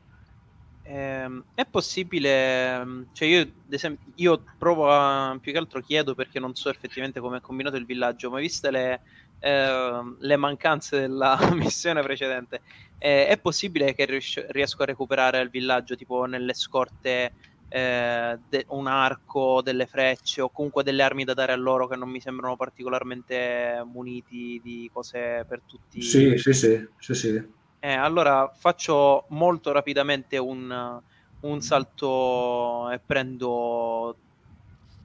Ehm, 0.86 1.42
è 1.54 1.64
possibile, 1.66 3.06
cioè 3.12 3.26
io, 3.28 3.40
ad 3.40 3.72
esempio, 3.72 4.12
io 4.16 4.44
provo 4.58 4.90
a 4.90 5.36
più 5.40 5.50
che 5.52 5.56
altro 5.58 5.80
chiedo 5.80 6.14
perché 6.14 6.38
non 6.38 6.54
so 6.54 6.68
effettivamente 6.68 7.20
come 7.20 7.38
è 7.38 7.40
combinato 7.40 7.76
il 7.76 7.86
villaggio, 7.86 8.28
ma 8.30 8.38
viste 8.38 8.70
le, 8.70 9.00
ehm, 9.38 10.16
le 10.20 10.36
mancanze 10.36 11.00
della 11.00 11.38
missione 11.54 12.02
precedente, 12.02 12.60
eh, 12.98 13.26
è 13.28 13.38
possibile 13.40 13.94
che 13.94 14.04
riesco, 14.04 14.44
riesco 14.48 14.82
a 14.82 14.86
recuperare 14.86 15.40
il 15.40 15.48
villaggio 15.48 15.94
tipo 15.96 16.26
nelle 16.26 16.52
scorte 16.52 17.32
eh, 17.68 18.38
de- 18.46 18.66
un 18.68 18.86
arco, 18.86 19.62
delle 19.62 19.86
frecce 19.86 20.42
o 20.42 20.50
comunque 20.50 20.82
delle 20.82 21.02
armi 21.02 21.24
da 21.24 21.32
dare 21.32 21.52
a 21.52 21.56
loro 21.56 21.86
che 21.88 21.96
non 21.96 22.10
mi 22.10 22.20
sembrano 22.20 22.56
particolarmente 22.56 23.82
muniti 23.86 24.60
di 24.62 24.88
cose 24.92 25.44
per 25.48 25.62
tutti. 25.64 26.00
Sì, 26.02 26.36
sì, 26.36 26.52
sì, 26.52 26.86
sì, 26.98 27.14
sì. 27.14 27.53
Eh, 27.84 27.92
allora 27.92 28.50
faccio 28.56 29.26
molto 29.28 29.70
rapidamente 29.70 30.38
un, 30.38 31.02
un 31.40 31.60
salto 31.60 32.88
e 32.88 32.98
prendo 32.98 34.16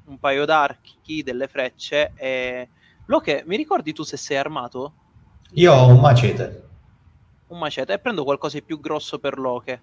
un 0.05 0.17
paio 0.17 0.45
d'archi, 0.45 1.21
delle 1.21 1.49
frecce 1.49 2.13
e... 2.15 2.69
Loche, 3.07 3.43
mi 3.45 3.57
ricordi 3.57 3.91
tu 3.91 4.03
se 4.03 4.15
sei 4.15 4.37
armato? 4.37 4.93
Io 5.55 5.73
ho 5.73 5.87
un 5.87 5.99
macete. 5.99 6.69
Un 7.47 7.57
macete 7.57 7.91
e 7.91 7.99
prendo 7.99 8.23
qualcosa 8.23 8.57
di 8.57 8.63
più 8.63 8.79
grosso 8.79 9.19
per 9.19 9.39
Loche. 9.39 9.81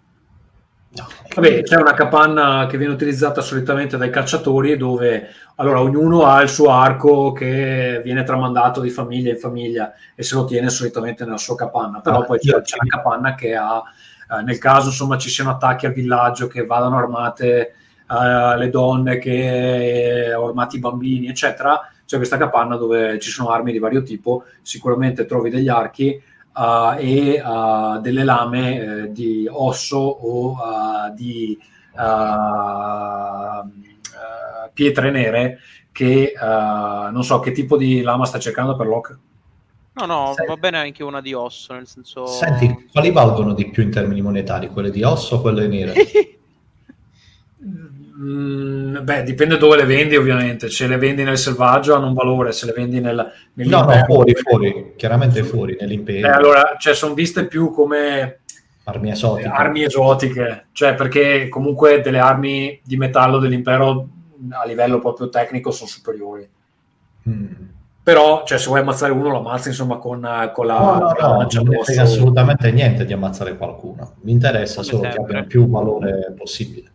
No. 0.96 1.06
Vabbè, 1.34 1.62
c'è 1.62 1.76
una 1.76 1.92
capanna 1.92 2.66
che 2.66 2.78
viene 2.78 2.94
utilizzata 2.94 3.42
solitamente 3.42 3.96
dai 3.98 4.08
cacciatori 4.08 4.76
dove 4.76 5.28
allora 5.56 5.80
ognuno 5.80 6.24
ha 6.24 6.40
il 6.40 6.48
suo 6.48 6.70
arco 6.70 7.32
che 7.32 8.00
viene 8.02 8.22
tramandato 8.22 8.80
di 8.80 8.88
famiglia 8.88 9.30
in 9.30 9.38
famiglia 9.38 9.92
e 10.14 10.22
se 10.22 10.34
lo 10.34 10.44
tiene 10.44 10.70
solitamente 10.70 11.24
nella 11.24 11.36
sua 11.36 11.54
capanna, 11.54 12.00
però 12.00 12.20
Ah, 12.20 12.24
poi 12.24 12.38
c'è, 12.38 12.60
c'è 12.62 12.76
una 12.80 12.96
capanna 12.96 13.34
che 13.34 13.54
ha, 13.54 13.82
eh, 14.38 14.42
nel 14.42 14.58
caso 14.58 14.88
insomma 14.88 15.18
ci 15.18 15.28
siano 15.28 15.50
attacchi 15.50 15.86
al 15.86 15.92
villaggio, 15.92 16.46
che 16.46 16.64
vadano 16.64 16.96
armate 16.96 17.74
eh, 18.08 18.56
le 18.56 18.70
donne, 18.70 19.18
che 19.18 20.32
armati 20.34 20.76
i 20.76 20.80
bambini, 20.80 21.28
eccetera, 21.28 21.90
c'è 22.06 22.16
questa 22.16 22.36
capanna 22.36 22.76
dove 22.76 23.18
ci 23.18 23.30
sono 23.30 23.50
armi 23.50 23.72
di 23.72 23.78
vario 23.78 24.02
tipo, 24.02 24.44
sicuramente 24.62 25.26
trovi 25.26 25.50
degli 25.50 25.68
archi, 25.68 26.22
uh, 26.56 26.96
e 26.98 27.40
uh, 27.40 28.00
delle 28.00 28.24
lame 28.24 28.80
eh, 28.80 29.12
di 29.12 29.46
osso 29.48 29.98
o 29.98 30.52
uh, 30.52 31.14
di 31.14 31.58
pietre 34.74 35.10
nere 35.10 35.58
che 35.90 36.34
non 36.38 37.24
so 37.24 37.40
che 37.40 37.52
tipo 37.52 37.78
di 37.78 38.02
lama 38.02 38.26
sta 38.26 38.38
cercando 38.38 38.76
per 38.76 38.86
Locke. 38.86 39.18
No, 39.94 40.04
no, 40.04 40.32
Senti- 40.34 40.46
va 40.46 40.56
bene 40.58 40.76
anche 40.76 41.02
una 41.02 41.22
di 41.22 41.32
osso, 41.32 41.72
nel 41.72 41.86
senso... 41.86 42.26
Senti, 42.26 42.86
quali 42.92 43.10
valgono 43.10 43.54
di 43.54 43.70
più 43.70 43.82
in 43.82 43.90
termini 43.90 44.20
monetari? 44.20 44.68
Quelle 44.68 44.90
di 44.90 45.02
osso 45.02 45.36
o 45.36 45.40
quelle 45.40 45.66
nere? 45.68 45.94
Mm, 48.18 49.04
beh, 49.04 49.22
dipende 49.24 49.58
dove 49.58 49.76
le 49.76 49.84
vendi, 49.84 50.16
ovviamente. 50.16 50.70
Se 50.70 50.86
le 50.86 50.96
vendi 50.96 51.22
nel 51.22 51.36
selvaggio 51.36 51.94
hanno 51.94 52.06
un 52.06 52.14
valore, 52.14 52.52
se 52.52 52.64
le 52.66 52.72
vendi 52.72 53.00
nel, 53.00 53.30
No, 53.54 53.82
no, 53.82 54.04
fuori, 54.06 54.34
fuori, 54.34 54.92
chiaramente 54.96 55.42
fuori, 55.42 55.76
nell'impero, 55.78 56.26
Eh, 56.26 56.30
allora, 56.30 56.76
cioè, 56.78 56.94
sono 56.94 57.12
viste 57.14 57.46
più 57.46 57.70
come 57.70 58.40
armi 58.84 59.10
esotiche. 59.10 59.48
armi 59.48 59.82
esotiche, 59.84 60.66
cioè 60.72 60.94
perché 60.94 61.48
comunque 61.48 62.00
delle 62.00 62.18
armi 62.18 62.80
di 62.82 62.96
metallo 62.96 63.38
dell'impero 63.38 64.08
a 64.50 64.64
livello 64.64 64.98
proprio 64.98 65.28
tecnico 65.28 65.70
sono 65.70 65.88
superiori. 65.90 66.48
Mm. 67.28 67.44
Però, 68.02 68.44
cioè, 68.46 68.56
se 68.56 68.68
vuoi 68.68 68.80
ammazzare 68.80 69.12
uno, 69.12 69.30
lo 69.30 69.38
ammazzi 69.38 69.68
insomma 69.68 69.96
con, 69.96 70.20
con 70.54 70.66
la, 70.66 70.78
No, 70.78 70.98
no, 71.00 71.14
con 71.14 71.26
no, 71.26 71.48
non 71.50 71.66
mi 71.66 71.82
frega 71.82 72.02
assolutamente 72.02 72.70
niente 72.70 73.04
di 73.04 73.12
ammazzare 73.12 73.56
qualcuno. 73.56 74.14
Mi 74.20 74.30
interessa 74.32 74.76
Come 74.76 74.86
solo 74.86 75.02
che 75.02 75.10
sempre. 75.10 75.22
abbiano 75.24 75.46
più 75.48 75.68
valore 75.68 76.32
possibile. 76.38 76.90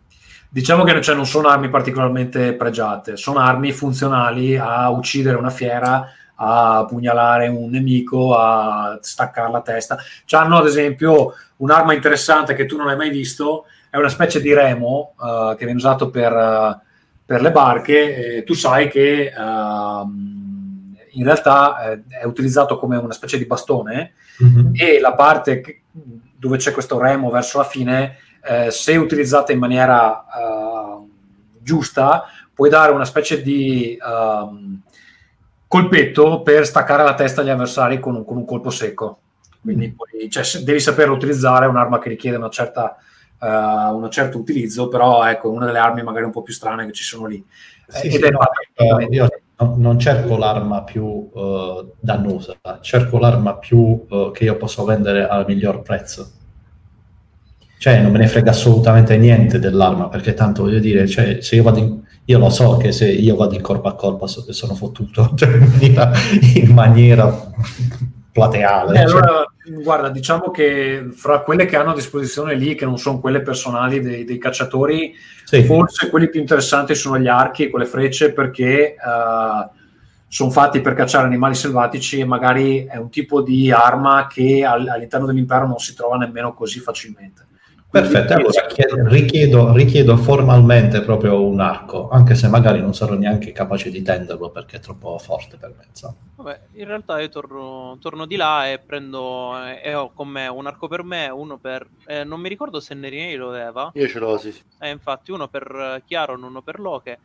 Diciamo 0.54 0.84
che 0.84 1.02
cioè, 1.02 1.16
non 1.16 1.26
sono 1.26 1.48
armi 1.48 1.70
particolarmente 1.70 2.54
pregiate, 2.56 3.16
sono 3.16 3.40
armi 3.40 3.72
funzionali 3.72 4.58
a 4.58 4.90
uccidere 4.90 5.38
una 5.38 5.50
fiera, 5.50 6.12
a 6.36 6.86
pugnalare 6.90 7.48
un 7.48 7.70
nemico, 7.70 8.36
a 8.38 8.98
staccare 9.02 9.50
la 9.50 9.62
testa. 9.62 9.98
Hanno 10.32 10.58
ad 10.58 10.66
esempio 10.66 11.36
un'arma 11.58 11.94
interessante 11.94 12.54
che 12.54 12.66
tu 12.66 12.76
non 12.76 12.90
hai 12.90 12.98
mai 12.98 13.10
visto, 13.12 13.64
è 13.90 13.96
una 13.96 14.10
specie 14.10 14.42
di 14.42 14.54
remo 14.54 15.14
eh, 15.24 15.56
che 15.58 15.64
viene 15.64 15.80
usato 15.80 16.10
per, 16.10 16.34
eh, 16.34 16.80
per 17.26 17.42
le 17.42 17.52
barche. 17.52 18.38
e 18.40 18.44
tu 18.44 18.54
sai 18.54 18.90
che 18.90 19.32
ehm, 19.34 20.96
in 21.12 21.24
realtà 21.24 21.92
eh, 21.92 22.02
è 22.22 22.26
utilizzato 22.26 22.78
come 22.78 22.98
una 22.98 23.14
specie 23.14 23.38
di 23.38 23.46
bastone 23.46 24.14
Mhm. 24.40 24.72
e 24.76 25.00
la 25.00 25.14
parte 25.14 25.62
che- 25.62 25.82
dove 26.36 26.58
c'è 26.58 26.72
questo 26.74 27.00
remo 27.00 27.30
verso 27.30 27.58
la 27.60 27.64
fine, 27.64 28.18
eh, 28.44 28.72
se 28.72 28.96
utilizzata 28.98 29.52
in 29.52 29.60
maniera 29.60 30.26
eh, 30.26 31.06
giusta, 31.60 32.26
puoi 32.54 32.70
dare 32.70 32.92
una 32.92 33.06
specie 33.06 33.42
di 33.42 33.98
ehm, 33.98 34.82
colpetto 35.68 36.42
per 36.42 36.66
staccare 36.66 37.04
la 37.04 37.14
testa 37.14 37.42
agli 37.42 37.50
avversari 37.50 38.00
con 38.00 38.16
un, 38.16 38.26
con 38.26 38.38
un 38.38 38.46
colpo 38.46 38.70
secco. 38.70 39.20
Quindi 39.62 39.88
Mm. 39.88 39.96
poi, 39.96 40.30
cioè, 40.30 40.64
devi 40.64 40.80
saperlo 40.80 41.14
utilizzare, 41.14 41.66
è 41.66 41.70
un'arma 41.70 42.00
che 42.00 42.10
richiede 42.10 42.38
una 42.38 42.50
certa, 42.50 42.98
eh, 43.40 43.48
un 43.48 44.10
certo 44.10 44.38
utilizzo, 44.38 44.88
però 44.88 45.24
ecco, 45.26 45.50
è 45.50 45.56
una 45.56 45.66
delle 45.68 45.80
armi 45.80 46.04
magari 46.04 46.26
un 46.26 46.32
po' 46.32 46.42
più 46.42 46.54
strane 46.54 46.86
che 46.86 46.92
ci 46.92 47.04
sono 47.04 47.28
lì. 47.28 47.44
Sì, 47.88 48.10
sì, 48.10 48.20
no, 48.30 48.40
eh, 48.74 49.08
io 49.12 49.28
no- 49.58 49.76
non 49.78 50.00
cerco 50.00 50.38
l'arma 50.38 50.84
più 50.84 51.30
eh, 51.36 51.86
dannosa, 52.00 52.56
cerco 52.82 53.18
l'arma 53.20 53.56
più 53.56 54.06
eh, 54.10 54.32
che 54.34 54.46
io 54.46 54.58
posso 54.58 54.84
vendere 54.84 55.28
al 55.28 55.46
miglior 55.48 55.82
prezzo. 55.82 56.32
Cioè, 57.82 58.00
non 58.00 58.12
me 58.12 58.20
ne 58.20 58.28
frega 58.28 58.52
assolutamente 58.52 59.18
niente 59.18 59.58
dell'arma, 59.58 60.08
perché 60.08 60.36
tanto 60.36 60.62
voglio 60.62 60.78
dire, 60.78 61.08
cioè, 61.08 61.42
se 61.42 61.56
io 61.56 61.64
vado 61.64 61.80
in, 61.80 62.00
io 62.26 62.38
lo 62.38 62.52
so 62.52 62.78
che 62.78 62.92
se 62.92 63.10
io 63.10 63.36
vado 63.36 63.56
in 63.56 63.62
corpo 63.62 63.88
a 63.88 63.96
corpo 63.96 64.28
so- 64.28 64.46
sono 64.54 64.76
fottuto 64.76 65.32
cioè, 65.34 65.50
in 65.56 65.64
maniera, 65.68 66.12
in 66.54 66.72
maniera 66.76 67.52
plateale. 68.32 69.02
Eh, 69.02 69.08
cioè. 69.08 69.18
allora, 69.20 69.46
guarda, 69.82 70.10
diciamo 70.10 70.52
che 70.52 71.08
fra 71.12 71.40
quelle 71.40 71.66
che 71.66 71.76
hanno 71.76 71.90
a 71.90 71.96
disposizione 71.96 72.54
lì, 72.54 72.76
che 72.76 72.86
non 72.86 73.00
sono 73.00 73.20
quelle 73.20 73.42
personali 73.42 74.00
dei, 74.00 74.26
dei 74.26 74.38
cacciatori, 74.38 75.16
Sì. 75.44 75.64
forse 75.64 76.12
quelli 76.12 76.30
più 76.30 76.40
interessanti 76.40 76.94
sono 76.94 77.18
gli 77.18 77.28
archi 77.28 77.64
e 77.64 77.70
quelle 77.72 77.86
frecce 77.88 78.32
perché 78.32 78.96
sono 80.28 80.52
fatti 80.52 80.82
per 80.82 80.94
cacciare 80.94 81.26
animali 81.26 81.56
selvatici 81.56 82.20
e 82.20 82.26
magari 82.26 82.86
è 82.86 82.98
un 82.98 83.10
tipo 83.10 83.42
di 83.42 83.72
arma 83.72 84.28
che 84.32 84.64
al- 84.64 84.88
all'interno 84.88 85.26
dell'impero 85.26 85.66
non 85.66 85.80
si 85.80 85.96
trova 85.96 86.18
nemmeno 86.18 86.54
così 86.54 86.80
facilmente. 86.80 87.48
Quindi- 87.92 88.10
Perfetto, 88.10 88.34
allora 88.34 88.66
chiedo- 88.68 89.08
richiedo, 89.10 89.74
richiedo 89.74 90.16
formalmente 90.16 91.02
proprio 91.02 91.46
un 91.46 91.60
arco, 91.60 92.08
anche 92.10 92.36
se 92.36 92.48
magari 92.48 92.80
non 92.80 92.94
sarò 92.94 93.16
neanche 93.16 93.52
capace 93.52 93.90
di 93.92 94.02
tenderlo 94.02 94.50
perché 94.50 94.78
è 94.78 94.80
troppo 94.80 95.18
forte 95.18 95.58
per 95.58 95.74
me. 95.78 95.86
insomma. 95.90 96.16
Vabbè, 96.38 96.60
in 96.76 96.86
realtà 96.86 97.20
io 97.20 97.28
torno, 97.28 97.98
torno 98.00 98.26
di 98.26 98.38
là 98.38 98.72
e 98.72 98.80
prendo 98.80 99.62
eh, 99.66 99.82
e 99.84 99.94
ho 99.94 100.12
con 100.14 100.30
me 100.30 100.48
un 100.48 100.68
arco 100.68 100.88
per 100.88 101.04
me, 101.04 101.28
uno 101.28 101.58
per... 101.58 101.86
eh, 102.08 102.24
non 102.24 102.40
mi 102.40 102.48
ricordo 102.48 102.80
se 102.80 102.94
Nerinei 102.96 103.36
lo 103.36 103.50
aveva, 103.50 103.92
Io 103.94 104.08
ce 104.08 104.20
l'ho, 104.20 104.38
sì. 104.38 104.54
sì. 104.54 104.62
eh, 104.80 104.90
infatti 104.90 105.32
uno 105.32 105.50
per 105.50 105.70
eh, 105.70 106.04
Chiaron, 106.06 106.42
uno 106.44 106.62
per 106.62 106.80
Loche 106.80 107.20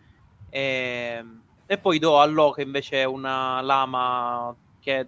e, 0.51 1.25
e 1.65 1.79
poi 1.79 1.99
do 2.01 2.19
a 2.19 2.27
Loche 2.27 2.63
invece 2.63 3.05
una 3.05 3.61
lama 3.61 4.53
che 4.81 5.07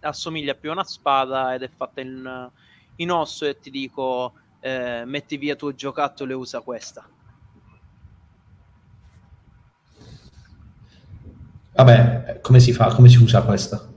assomiglia 0.00 0.54
più 0.54 0.70
a 0.70 0.72
una 0.72 0.84
spada 0.84 1.54
ed 1.54 1.62
è 1.62 1.68
fatta 1.68 2.00
in, 2.00 2.50
in 2.96 3.10
osso 3.12 3.44
e 3.46 3.58
ti 3.60 3.70
dico 3.70 4.32
eh, 4.66 5.04
metti 5.04 5.36
via 5.36 5.54
tuo 5.54 5.72
giocattolo 5.76 6.32
e 6.32 6.34
usa 6.34 6.60
questa. 6.60 7.08
Vabbè, 11.72 12.40
come 12.40 12.58
si 12.58 12.72
fa? 12.72 12.86
Come 12.88 13.08
si 13.08 13.18
usa 13.18 13.42
questa? 13.42 13.88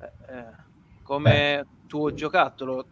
Eh, 0.00 0.34
eh, 0.34 0.44
come 1.02 1.66
tuo 1.86 2.12
giocattolo 2.12 2.86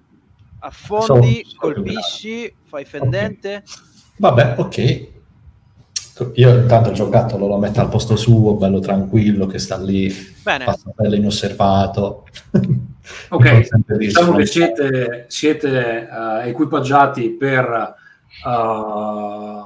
affondi, 0.60 1.42
So- 1.44 1.50
so 1.50 1.56
colpisci, 1.58 2.54
fai 2.62 2.84
fendente. 2.84 3.64
Vabbè, 4.18 4.54
ok. 4.58 5.16
Io 6.34 6.56
intanto 6.56 6.90
il 6.90 6.94
giocattolo 6.94 7.48
lo 7.48 7.58
metto 7.58 7.80
al 7.80 7.88
posto 7.88 8.14
suo, 8.14 8.54
bello 8.54 8.78
tranquillo, 8.78 9.46
che 9.46 9.58
sta 9.58 9.76
lì, 9.76 10.12
Bene, 10.42 10.64
passa 10.64 10.92
bello 10.94 11.16
inosservato. 11.16 12.26
Ok, 13.30 13.96
diciamo 13.96 14.32
che 14.36 14.46
siete, 14.46 15.24
siete 15.28 16.08
eh, 16.08 16.48
equipaggiati 16.48 17.30
per 17.30 17.94
eh, 18.46 19.64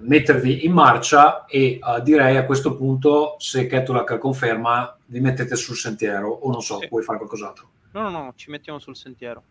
mettervi 0.00 0.64
in 0.64 0.72
marcia 0.72 1.44
e 1.46 1.64
eh, 1.64 1.80
direi 2.02 2.36
a 2.36 2.44
questo 2.44 2.76
punto, 2.76 3.36
se 3.38 3.66
Ketulak 3.66 4.18
conferma, 4.18 4.96
vi 5.06 5.20
mettete 5.20 5.56
sul 5.56 5.76
sentiero 5.76 6.28
o 6.28 6.50
non 6.50 6.62
so, 6.62 6.78
Sì. 6.78 6.88
puoi 6.88 7.02
fare 7.02 7.18
qualcos'altro. 7.18 7.68
no, 7.92 8.02
no, 8.02 8.10
no, 8.10 8.32
ci 8.36 8.50
mettiamo 8.50 8.78
sul 8.78 8.96
sentiero. 8.96 9.42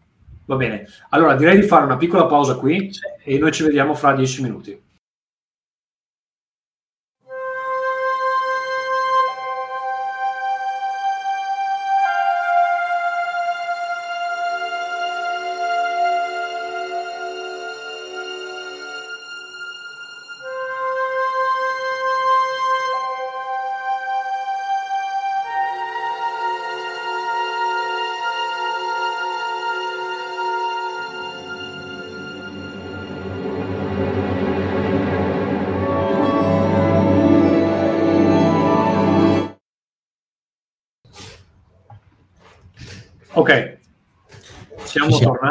Va 0.46 0.56
bene, 0.56 0.88
allora 1.10 1.36
direi 1.36 1.60
di 1.60 1.66
fare 1.66 1.86
una 1.86 1.98
piccola 1.98 2.28
pausa 2.28 2.56
qui 2.56 2.92
e 3.24 3.38
noi 3.40 3.52
ci 3.52 3.64
vediamo 3.64 3.96
fra 3.96 4.14
dieci 4.14 4.44
minuti. 4.44 4.80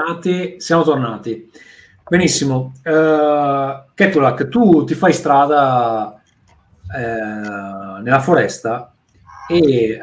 Tornati. 0.05 0.57
Siamo 0.59 0.83
tornati. 0.83 1.51
Benissimo. 2.07 2.75
Uh, 2.85 3.93
Ketulak, 3.95 4.49
tu 4.49 4.85
ti 4.85 4.95
fai 4.95 5.13
strada 5.13 6.21
eh, 6.95 8.03
nella 8.03 8.21
foresta 8.21 8.93
e 9.49 9.59
eh, 9.59 10.01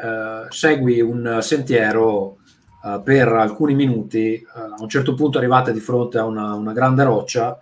segui 0.48 1.00
un 1.00 1.38
sentiero 1.40 2.38
eh, 2.84 3.00
per 3.04 3.28
alcuni 3.28 3.74
minuti. 3.74 4.34
Eh, 4.34 4.46
a 4.54 4.82
un 4.82 4.88
certo 4.88 5.14
punto 5.14 5.38
arrivate 5.38 5.72
di 5.72 5.80
fronte 5.80 6.18
a 6.18 6.24
una, 6.24 6.54
una 6.54 6.72
grande 6.72 7.04
roccia. 7.04 7.58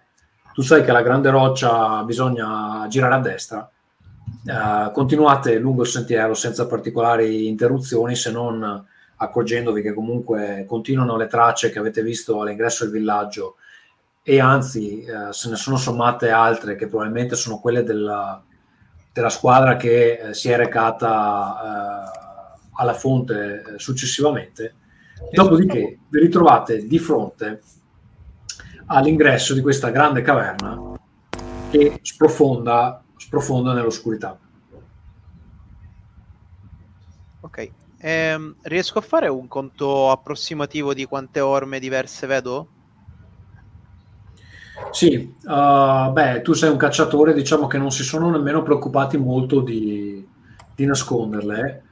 Tu 0.54 0.62
sai 0.62 0.82
che 0.82 0.92
la 0.92 1.02
grande 1.02 1.30
roccia 1.30 2.02
bisogna 2.04 2.86
girare 2.88 3.14
a 3.14 3.20
destra. 3.20 3.70
Eh, 4.44 4.90
continuate 4.92 5.58
lungo 5.58 5.82
il 5.82 5.88
sentiero 5.88 6.34
senza 6.34 6.66
particolari 6.66 7.46
interruzioni 7.48 8.14
se 8.14 8.30
non 8.30 8.86
accorgendovi 9.22 9.82
che 9.82 9.92
comunque 9.92 10.64
continuano 10.66 11.16
le 11.16 11.26
tracce 11.26 11.70
che 11.70 11.78
avete 11.78 12.02
visto 12.02 12.40
all'ingresso 12.40 12.84
del 12.84 12.94
villaggio 12.94 13.56
e 14.22 14.40
anzi 14.40 15.02
eh, 15.02 15.32
se 15.32 15.50
ne 15.50 15.56
sono 15.56 15.76
sommate 15.76 16.30
altre 16.30 16.74
che 16.74 16.88
probabilmente 16.88 17.34
sono 17.34 17.58
quelle 17.58 17.82
della, 17.82 18.42
della 19.12 19.28
squadra 19.28 19.76
che 19.76 20.12
eh, 20.12 20.34
si 20.34 20.50
è 20.50 20.56
recata 20.56 22.14
eh, 22.14 22.58
alla 22.76 22.94
fonte 22.94 23.62
eh, 23.74 23.78
successivamente. 23.78 24.74
Dopodiché 25.32 25.98
vi 26.08 26.18
ritrovate 26.18 26.86
di 26.86 26.98
fronte 26.98 27.60
all'ingresso 28.86 29.52
di 29.52 29.60
questa 29.60 29.90
grande 29.90 30.22
caverna 30.22 30.98
che 31.70 31.98
sprofonda, 32.00 33.04
sprofonda 33.16 33.74
nell'oscurità. 33.74 34.38
Ehm, 38.02 38.56
riesco 38.62 38.98
a 38.98 39.02
fare 39.02 39.28
un 39.28 39.46
conto 39.46 40.10
approssimativo 40.10 40.94
di 40.94 41.04
quante 41.04 41.40
orme 41.40 41.78
diverse 41.78 42.26
vedo? 42.26 42.68
Sì, 44.90 45.34
uh, 45.44 46.10
beh, 46.10 46.40
tu 46.42 46.52
sei 46.54 46.70
un 46.70 46.76
cacciatore, 46.78 47.34
diciamo 47.34 47.66
che 47.66 47.78
non 47.78 47.92
si 47.92 48.02
sono 48.02 48.30
nemmeno 48.30 48.62
preoccupati 48.62 49.18
molto 49.18 49.60
di, 49.60 50.26
di 50.74 50.84
nasconderle. 50.86 51.82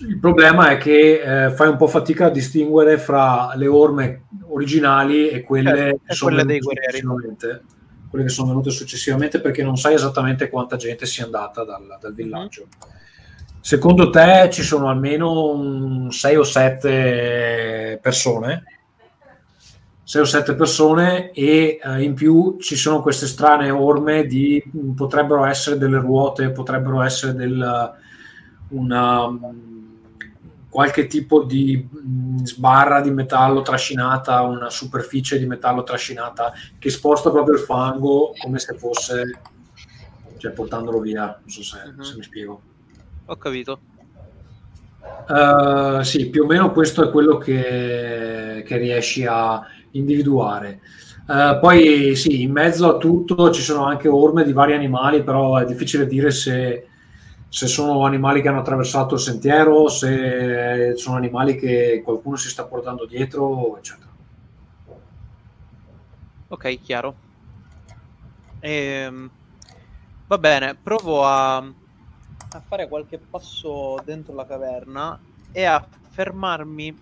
Il 0.00 0.18
problema 0.18 0.70
è 0.70 0.76
che 0.76 1.46
eh, 1.46 1.50
fai 1.50 1.68
un 1.68 1.76
po' 1.76 1.88
fatica 1.88 2.26
a 2.26 2.30
distinguere 2.30 2.98
fra 2.98 3.52
le 3.54 3.66
orme 3.66 4.26
originali 4.48 5.28
e 5.28 5.42
quelle, 5.42 5.70
Certo, 5.70 6.00
che 6.04 6.14
sono 6.14 6.34
quelle. 6.44 7.62
Quelle 8.08 8.24
che 8.24 8.30
sono 8.30 8.48
venute 8.48 8.70
successivamente 8.70 9.40
perché 9.40 9.62
non 9.62 9.76
sai 9.76 9.94
esattamente 9.94 10.48
quanta 10.48 10.76
gente 10.76 11.04
sia 11.04 11.24
andata 11.24 11.62
dal, 11.64 11.82
Mhm. 11.82 11.98
dal 12.00 12.14
villaggio. 12.14 12.66
Secondo 13.68 14.08
te 14.08 14.48
ci 14.50 14.62
sono 14.62 14.88
almeno 14.88 16.10
6 16.10 16.36
o 16.36 16.42
7 16.42 17.98
persone? 18.00 18.62
6 20.04 20.22
o 20.22 20.24
7 20.24 20.54
persone 20.54 21.32
e 21.32 21.78
eh, 21.82 22.02
in 22.02 22.14
più 22.14 22.56
ci 22.60 22.76
sono 22.76 23.02
queste 23.02 23.26
strane 23.26 23.68
orme 23.68 24.24
di 24.24 24.64
potrebbero 24.96 25.44
essere 25.44 25.76
delle 25.76 25.98
ruote, 25.98 26.48
potrebbero 26.48 27.02
essere 27.02 27.34
del, 27.34 27.92
una 28.68 29.38
qualche 30.70 31.06
tipo 31.06 31.42
di 31.42 31.86
mh, 31.90 32.44
sbarra 32.44 33.02
di 33.02 33.10
metallo 33.10 33.60
trascinata, 33.60 34.40
una 34.44 34.70
superficie 34.70 35.38
di 35.38 35.44
metallo 35.44 35.82
trascinata 35.82 36.54
che 36.78 36.88
sposta 36.88 37.30
proprio 37.30 37.56
il 37.56 37.60
fango 37.60 38.32
come 38.40 38.58
se 38.60 38.78
fosse 38.78 39.40
cioè 40.38 40.52
portandolo 40.52 41.00
via, 41.00 41.26
non 41.38 41.50
so 41.50 41.62
se, 41.62 41.80
Mhm. 41.84 42.00
se 42.00 42.16
mi 42.16 42.22
spiego. 42.22 42.62
Ho 43.30 43.36
capito. 43.36 43.80
Uh, 45.28 46.02
sì, 46.02 46.30
più 46.30 46.44
o 46.44 46.46
meno 46.46 46.72
questo 46.72 47.06
è 47.06 47.10
quello 47.10 47.36
che, 47.36 48.62
che 48.66 48.76
riesci 48.78 49.26
a 49.26 49.62
individuare. 49.90 50.80
Uh, 51.26 51.58
poi 51.60 52.16
sì, 52.16 52.40
in 52.40 52.52
mezzo 52.52 52.88
a 52.88 52.96
tutto 52.96 53.50
ci 53.50 53.60
sono 53.60 53.84
anche 53.84 54.08
orme 54.08 54.44
di 54.44 54.54
vari 54.54 54.72
animali, 54.72 55.22
però 55.22 55.58
è 55.58 55.66
difficile 55.66 56.06
dire 56.06 56.30
se, 56.30 56.86
se 57.46 57.66
sono 57.66 58.06
animali 58.06 58.40
che 58.40 58.48
hanno 58.48 58.60
attraversato 58.60 59.16
il 59.16 59.20
sentiero, 59.20 59.88
se 59.88 60.94
sono 60.96 61.16
animali 61.16 61.56
che 61.56 62.00
qualcuno 62.02 62.36
si 62.36 62.48
sta 62.48 62.64
portando 62.64 63.04
dietro, 63.04 63.76
eccetera. 63.76 64.08
Ok, 66.48 66.80
chiaro. 66.80 67.14
Ehm, 68.60 69.30
va 70.26 70.38
bene, 70.38 70.74
provo 70.82 71.26
a, 71.26 71.62
a 72.50 72.62
fare 72.66 72.88
qualche 72.88 73.18
passo 73.18 73.96
dentro 74.04 74.34
la 74.34 74.46
caverna 74.46 75.18
e 75.52 75.64
a 75.64 75.84
fermarmi 76.10 76.96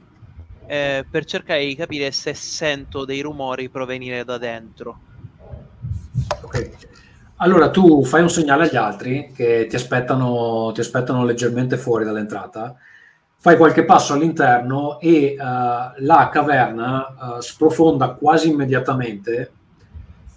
eh, 0.66 1.04
per 1.08 1.24
cercare 1.24 1.64
di 1.64 1.76
capire 1.76 2.10
se 2.10 2.34
sento 2.34 3.04
dei 3.04 3.20
rumori 3.20 3.68
provenire 3.68 4.24
da 4.24 4.38
dentro. 4.38 4.98
Ok. 6.42 6.70
Allora 7.36 7.70
tu 7.70 8.02
fai 8.04 8.22
un 8.22 8.30
segnale 8.30 8.64
agli 8.64 8.76
altri 8.76 9.30
che 9.34 9.66
ti 9.68 9.76
aspettano, 9.76 10.72
ti 10.72 10.80
aspettano 10.80 11.24
leggermente 11.24 11.76
fuori 11.76 12.04
dall'entrata, 12.04 12.74
fai 13.36 13.56
qualche 13.58 13.84
passo 13.84 14.14
all'interno 14.14 14.98
e 15.00 15.34
eh, 15.34 15.36
la 15.36 16.28
caverna 16.32 17.36
eh, 17.36 17.42
sprofonda 17.42 18.10
quasi 18.14 18.48
immediatamente. 18.50 19.52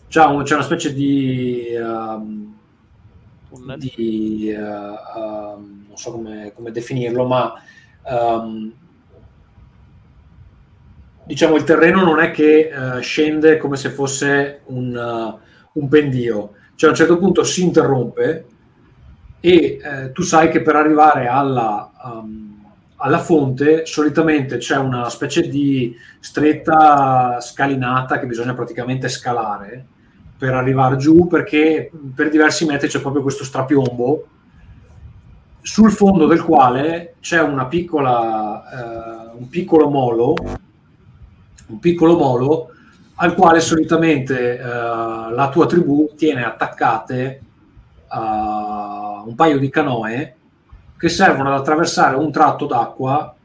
C'è, 0.10 0.26
un- 0.26 0.44
c'è 0.44 0.56
una 0.56 0.64
specie 0.64 0.94
di, 0.94 1.68
ehm, 1.74 2.59
Tunnel. 3.50 3.78
di, 3.78 4.50
eh, 4.50 4.56
ehm, 4.56 5.86
non 5.88 5.96
so 5.96 6.12
come, 6.12 6.52
come 6.56 6.72
definirlo, 6.72 7.26
ma 7.26 7.54
ehm, 8.04 8.74
diciamo 11.26 11.56
il 11.56 11.64
terreno 11.64 12.04
non 12.04 12.20
è 12.20 12.32
che 12.32 12.70
eh, 12.70 13.02
scende 13.02 13.58
come 13.58 13.76
se 13.76 13.90
fosse 13.90 14.62
un, 14.66 14.96
eh, 14.96 15.70
un 15.74 15.88
pendio, 15.88 16.54
cioè 16.76 16.90
a 16.90 16.92
un 16.92 16.98
certo 16.98 17.18
punto 17.18 17.44
si 17.44 17.64
interrompe 17.64 18.46
e 19.42 19.80
tu 20.12 20.22
sai 20.22 20.50
che 20.50 20.62
per 20.62 20.76
arrivare 20.76 21.28
alla, 21.28 21.90
um, 22.04 22.50
alla 22.98 23.20
fonte 23.20 23.86
solitamente 23.86 24.58
c'è 24.58 24.76
una 24.76 25.10
specie 25.10 25.48
di 25.48 25.96
stretta 26.20 27.40
scalinata 27.40 28.20
che 28.20 28.26
bisogna 28.26 28.54
praticamente 28.54 29.08
scalare 29.08 29.88
per 30.40 30.54
arrivare 30.54 30.96
giù 30.96 31.28
perché 31.28 31.92
per 32.16 32.30
diversi 32.30 32.66
metri 32.66 32.88
c'è 32.88 33.02
proprio 33.02 33.22
questo 33.22 33.44
strapiombo 33.44 34.28
sul 35.62 35.92
fondo 35.92 36.28
del 36.28 36.42
quale 36.42 37.16
c'è 37.20 37.42
una 37.42 37.66
piccola, 37.66 38.64
eh, 38.72 39.38
un 39.38 39.50
piccolo 39.50 39.90
molo, 39.90 40.34
un 41.68 41.80
piccolo 41.80 42.18
molo 42.18 42.70
al 43.16 43.36
quale 43.36 43.60
solitamente 43.60 44.58
eh, 44.58 44.64
la 44.64 45.50
tua 45.52 45.66
tribù 45.66 46.14
tiene 46.16 46.46
attaccate 46.46 47.42
eh, 48.10 48.18
un 48.18 49.34
paio 49.36 49.60
di 49.60 49.70
canoe 49.70 50.36
che 50.98 51.10
servono 51.10 51.54
ad 51.54 51.60
attraversare 51.60 52.16
un 52.16 52.32
tratto 52.32 52.66
d'acqua 52.66 53.36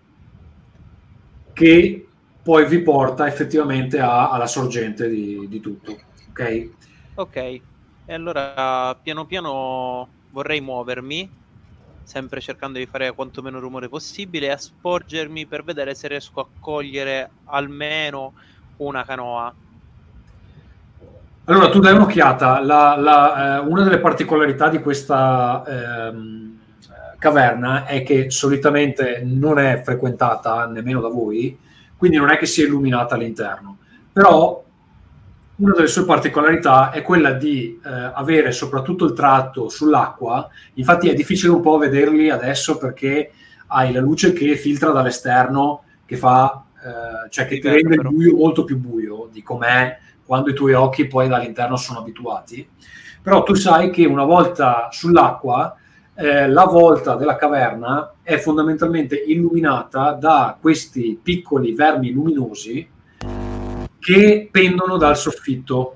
che 1.52 2.06
poi 2.40 2.66
vi 2.66 2.80
porta 2.82 3.26
effettivamente 3.26 3.98
a- 3.98 4.30
alla 4.30 4.46
sorgente 4.46 5.08
di, 5.08 5.46
di 5.48 5.60
tutto. 5.60 6.12
Ok? 6.35 6.69
Ok, 7.15 7.36
e 7.36 7.62
allora 8.12 8.98
piano 9.01 9.24
piano 9.24 10.09
vorrei 10.31 10.61
muovermi, 10.61 11.31
sempre 12.02 12.40
cercando 12.40 12.78
di 12.78 12.86
fare 12.86 13.12
quanto 13.12 13.40
meno 13.40 13.61
rumore 13.61 13.89
possibile, 13.89 14.47
e 14.47 14.51
a 14.51 14.56
sporgermi 14.56 15.47
per 15.47 15.62
vedere 15.62 15.94
se 15.94 16.09
riesco 16.09 16.40
a 16.40 16.47
cogliere 16.59 17.31
almeno 17.44 18.32
una 18.78 19.05
canoa. 19.05 19.55
Allora, 21.44 21.69
tu 21.69 21.78
dai 21.78 21.94
un'occhiata. 21.94 22.61
La- 22.65 22.97
la, 22.97 23.59
eh, 23.59 23.59
una 23.61 23.85
delle 23.85 24.01
particolarità 24.01 24.69
di 24.69 24.81
questa 24.81 25.62
ehm, 25.65 26.59
caverna 27.19 27.85
è 27.85 28.02
che 28.02 28.28
solitamente 28.31 29.23
non 29.24 29.61
è 29.61 29.82
frequentata 29.85 30.66
nemmeno 30.66 31.01
da 31.01 31.09
voi, 31.09 31.56
quindi 31.97 32.16
non 32.16 32.31
è 32.31 32.39
che 32.39 32.47
sia 32.47 32.65
illuminata 32.66 33.15
all'interno. 33.15 33.78
Però 34.12 34.64
una 35.56 35.72
delle 35.72 35.86
sue 35.86 36.05
particolarità 36.05 36.90
è 36.90 37.02
quella 37.02 37.32
di 37.32 37.78
eh, 37.85 37.89
avere 37.89 38.51
soprattutto 38.51 39.05
il 39.05 39.12
tratto 39.12 39.68
sull'acqua. 39.68 40.48
Infatti 40.74 41.09
è 41.09 41.14
difficile 41.14 41.52
un 41.52 41.60
po' 41.60 41.78
vederli 41.78 42.28
adesso 42.28 42.76
perché 42.76 43.31
hai 43.68 43.93
la 43.93 44.01
luce 44.01 44.32
che 44.32 44.56
filtra 44.56 44.90
dall'esterno, 44.90 45.85
che 46.05 46.16
fa, 46.16 46.64
eh, 46.74 47.31
cioè 47.31 47.47
che 47.47 47.59
ti 47.60 47.68
rende 47.68 47.94
il 47.94 48.02
buio 48.02 48.36
molto 48.36 48.64
più 48.64 48.78
buio 48.78 49.28
di 49.31 49.43
com'è 49.43 49.98
quando 50.24 50.51
i 50.51 50.55
tuoi 50.55 50.72
occhi 50.72 51.06
poi 51.06 51.28
dall'interno 51.28 51.76
sono 51.76 52.01
abituati. 52.01 52.68
Però 53.22 53.43
tu 53.44 53.55
sai 53.55 53.90
che 53.90 54.05
una 54.06 54.24
volta 54.24 54.89
sull'acqua, 54.90 55.76
eh, 56.16 56.48
la 56.48 56.64
volta 56.64 57.14
della 57.14 57.36
caverna 57.36 58.14
è 58.22 58.39
fondamentalmente 58.39 59.16
illuminata 59.16 60.12
da 60.12 60.56
questi 60.60 61.18
piccoli 61.20 61.74
vermi 61.74 62.10
luminosi 62.10 62.89
che 64.05 64.48
pendono 64.51 64.98
dal 64.98 65.16
soffitto. 65.16 65.94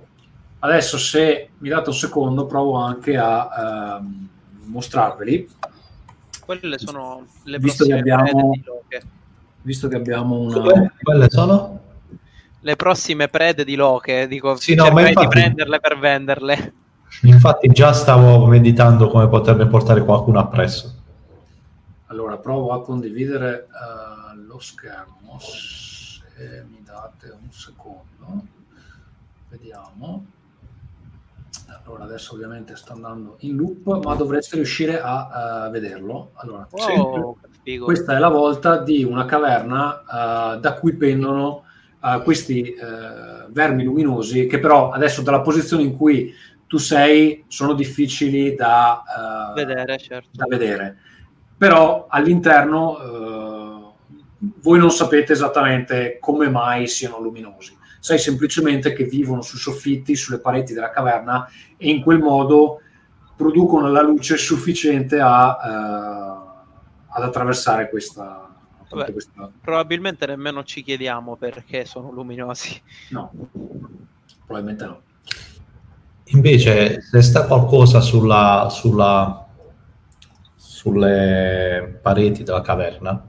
Adesso, 0.60 0.96
se 0.96 1.50
mi 1.58 1.68
date 1.68 1.90
un 1.90 1.94
secondo, 1.94 2.46
provo 2.46 2.76
anche 2.76 3.16
a 3.18 3.98
ehm, 4.00 4.28
mostrarveli, 4.64 5.48
Quelle 6.48 6.78
sono 6.78 7.26
le 7.44 7.58
Visto 7.58 7.84
che 7.84 7.90
prossime 7.90 7.98
abbiamo- 8.00 8.22
prede 8.24 8.50
di 8.56 8.62
Loche. 8.64 9.02
visto 9.60 9.88
che 9.88 9.96
abbiamo 9.96 10.38
una. 10.38 10.90
Quelle, 11.02 11.28
sono? 11.28 11.80
Le 12.60 12.76
prossime 12.76 13.28
prede 13.28 13.64
di 13.64 13.74
Loche, 13.74 14.26
dico, 14.26 14.56
Sì, 14.56 14.74
no, 14.74 14.84
ma 14.84 14.88
cercare 14.88 15.04
di 15.04 15.10
infatti- 15.12 15.28
prenderle 15.40 15.80
per 15.80 15.98
venderle. 15.98 16.72
Infatti 17.24 17.68
già 17.68 17.92
stavo 17.92 18.46
meditando 18.46 19.08
come 19.08 19.28
potermi 19.28 19.66
portare 19.68 20.02
qualcuno 20.02 20.38
appresso. 20.38 20.94
Allora, 22.06 22.38
provo 22.38 22.72
a 22.72 22.80
condividere 22.80 23.66
eh, 23.66 24.36
lo 24.46 24.58
schermo. 24.58 25.38
Se 26.38 26.64
mi 26.70 26.80
date 26.84 27.36
un 27.42 27.50
secondo, 27.50 28.46
vediamo. 29.48 30.24
Allora, 31.82 32.04
adesso 32.04 32.34
ovviamente 32.34 32.76
sta 32.76 32.92
andando 32.92 33.38
in 33.40 33.56
loop, 33.56 34.04
ma 34.04 34.14
dovreste 34.14 34.54
riuscire 34.54 35.00
a 35.02 35.66
eh, 35.66 35.70
vederlo. 35.70 36.30
Allora, 36.34 36.68
Wow, 36.70 37.38
questa 37.82 38.14
è 38.14 38.20
la 38.20 38.28
volta 38.28 38.80
di 38.80 39.02
una 39.02 39.24
caverna 39.24 40.54
eh, 40.54 40.60
da 40.60 40.74
cui 40.74 40.94
pendono 40.94 41.64
eh, 42.04 42.20
questi 42.22 42.72
eh, 42.72 43.46
vermi 43.48 43.82
luminosi, 43.82 44.46
che 44.46 44.60
però 44.60 44.92
adesso 44.92 45.22
dalla 45.22 45.40
posizione 45.40 45.82
in 45.82 45.96
cui 45.96 46.32
tu 46.68 46.76
sei 46.76 47.46
sono 47.48 47.72
difficili 47.72 48.54
da 48.54 49.02
eh, 49.50 49.54
Vedere, 49.54 49.98
certo. 49.98 50.28
da 50.30 50.46
vedere. 50.46 50.98
Però 51.56 52.06
all'interno 52.08 52.98
eh, 53.00 53.47
voi 54.38 54.78
non 54.78 54.90
sapete 54.90 55.32
esattamente 55.32 56.18
come 56.20 56.48
mai 56.48 56.86
siano 56.86 57.18
luminosi. 57.20 57.76
Sai 58.00 58.18
semplicemente 58.18 58.92
che 58.92 59.04
vivono 59.04 59.42
sui 59.42 59.58
soffitti, 59.58 60.14
sulle 60.14 60.38
pareti 60.38 60.72
della 60.72 60.90
caverna 60.90 61.48
e 61.76 61.88
in 61.90 62.02
quel 62.02 62.18
modo 62.20 62.80
producono 63.36 63.88
la 63.90 64.02
luce 64.02 64.36
sufficiente 64.36 65.18
a, 65.20 65.56
eh, 65.64 67.08
ad 67.08 67.22
attraversare 67.22 67.88
questa, 67.90 68.48
Vabbè. 68.90 69.12
questa- 69.12 69.50
Probabilmente 69.60 70.26
nemmeno 70.26 70.62
ci 70.62 70.82
chiediamo 70.82 71.36
perché 71.36 71.84
sono 71.84 72.10
luminosi. 72.12 72.80
No, 73.10 73.32
probabilmente 74.46 74.84
no. 74.84 75.00
Invece, 76.32 77.00
se 77.00 77.22
sta 77.22 77.46
qualcosa 77.46 78.00
sulla, 78.00 78.68
sulla- 78.70 79.46
sulle 80.54 81.98
pareti 82.02 82.42
della 82.44 82.60
caverna 82.60 83.26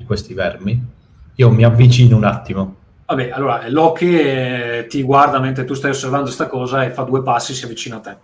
di 0.00 0.06
questi 0.06 0.32
vermi, 0.32 0.82
io 1.34 1.50
mi 1.50 1.62
avvicino 1.62 2.16
un 2.16 2.24
attimo. 2.24 2.76
Vabbè, 3.04 3.30
allora 3.30 3.68
Loki 3.68 4.18
eh, 4.18 4.86
ti 4.88 5.02
guarda 5.02 5.38
mentre 5.38 5.64
tu 5.64 5.74
stai 5.74 5.90
osservando 5.90 6.24
questa 6.26 6.46
cosa 6.46 6.84
e 6.84 6.90
fa 6.90 7.02
due 7.02 7.22
passi 7.22 7.52
e 7.52 7.54
si 7.54 7.64
avvicina 7.64 7.96
a 7.96 8.00
te. 8.00 8.16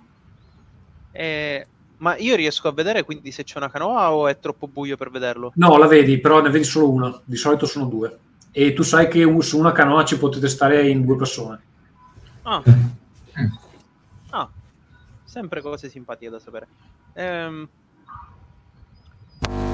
Eh, 1.13 1.67
ma 1.99 2.17
io 2.17 2.35
riesco 2.35 2.69
a 2.69 2.73
vedere 2.73 3.05
quindi 3.05 3.31
se 3.31 3.45
c'è 3.45 3.59
una 3.59 3.71
canoa 3.71 4.13
o 4.13 4.27
è 4.27 4.39
troppo 4.39 4.69
buio 4.69 4.97
per 4.97 5.11
vederlo? 5.11 5.53
No, 5.57 5.77
la 5.77 5.87
vedi, 5.87 6.19
però 6.19 6.41
ne 6.41 6.51
vedi 6.51 6.65
solo 6.65 6.91
una. 6.91 7.21
Di 7.25 7.37
solito 7.37 7.67
sono 7.67 7.87
due. 7.87 8.19
E 8.53 8.73
tu 8.73 8.83
sai 8.83 9.09
che 9.09 9.27
su 9.41 9.59
una 9.59 9.73
canoa 9.73 10.05
ci 10.05 10.19
potete 10.19 10.49
stare 10.49 10.89
in 10.89 11.05
due 11.05 11.17
persone. 11.17 11.61
Ah. 12.43 12.63
Ah, 14.31 14.51
sempre 15.25 15.63
cose 15.63 15.89
simpatiche 15.89 16.31
da 16.31 16.39
sapere. 16.39 16.67
Ehm, 17.15 17.67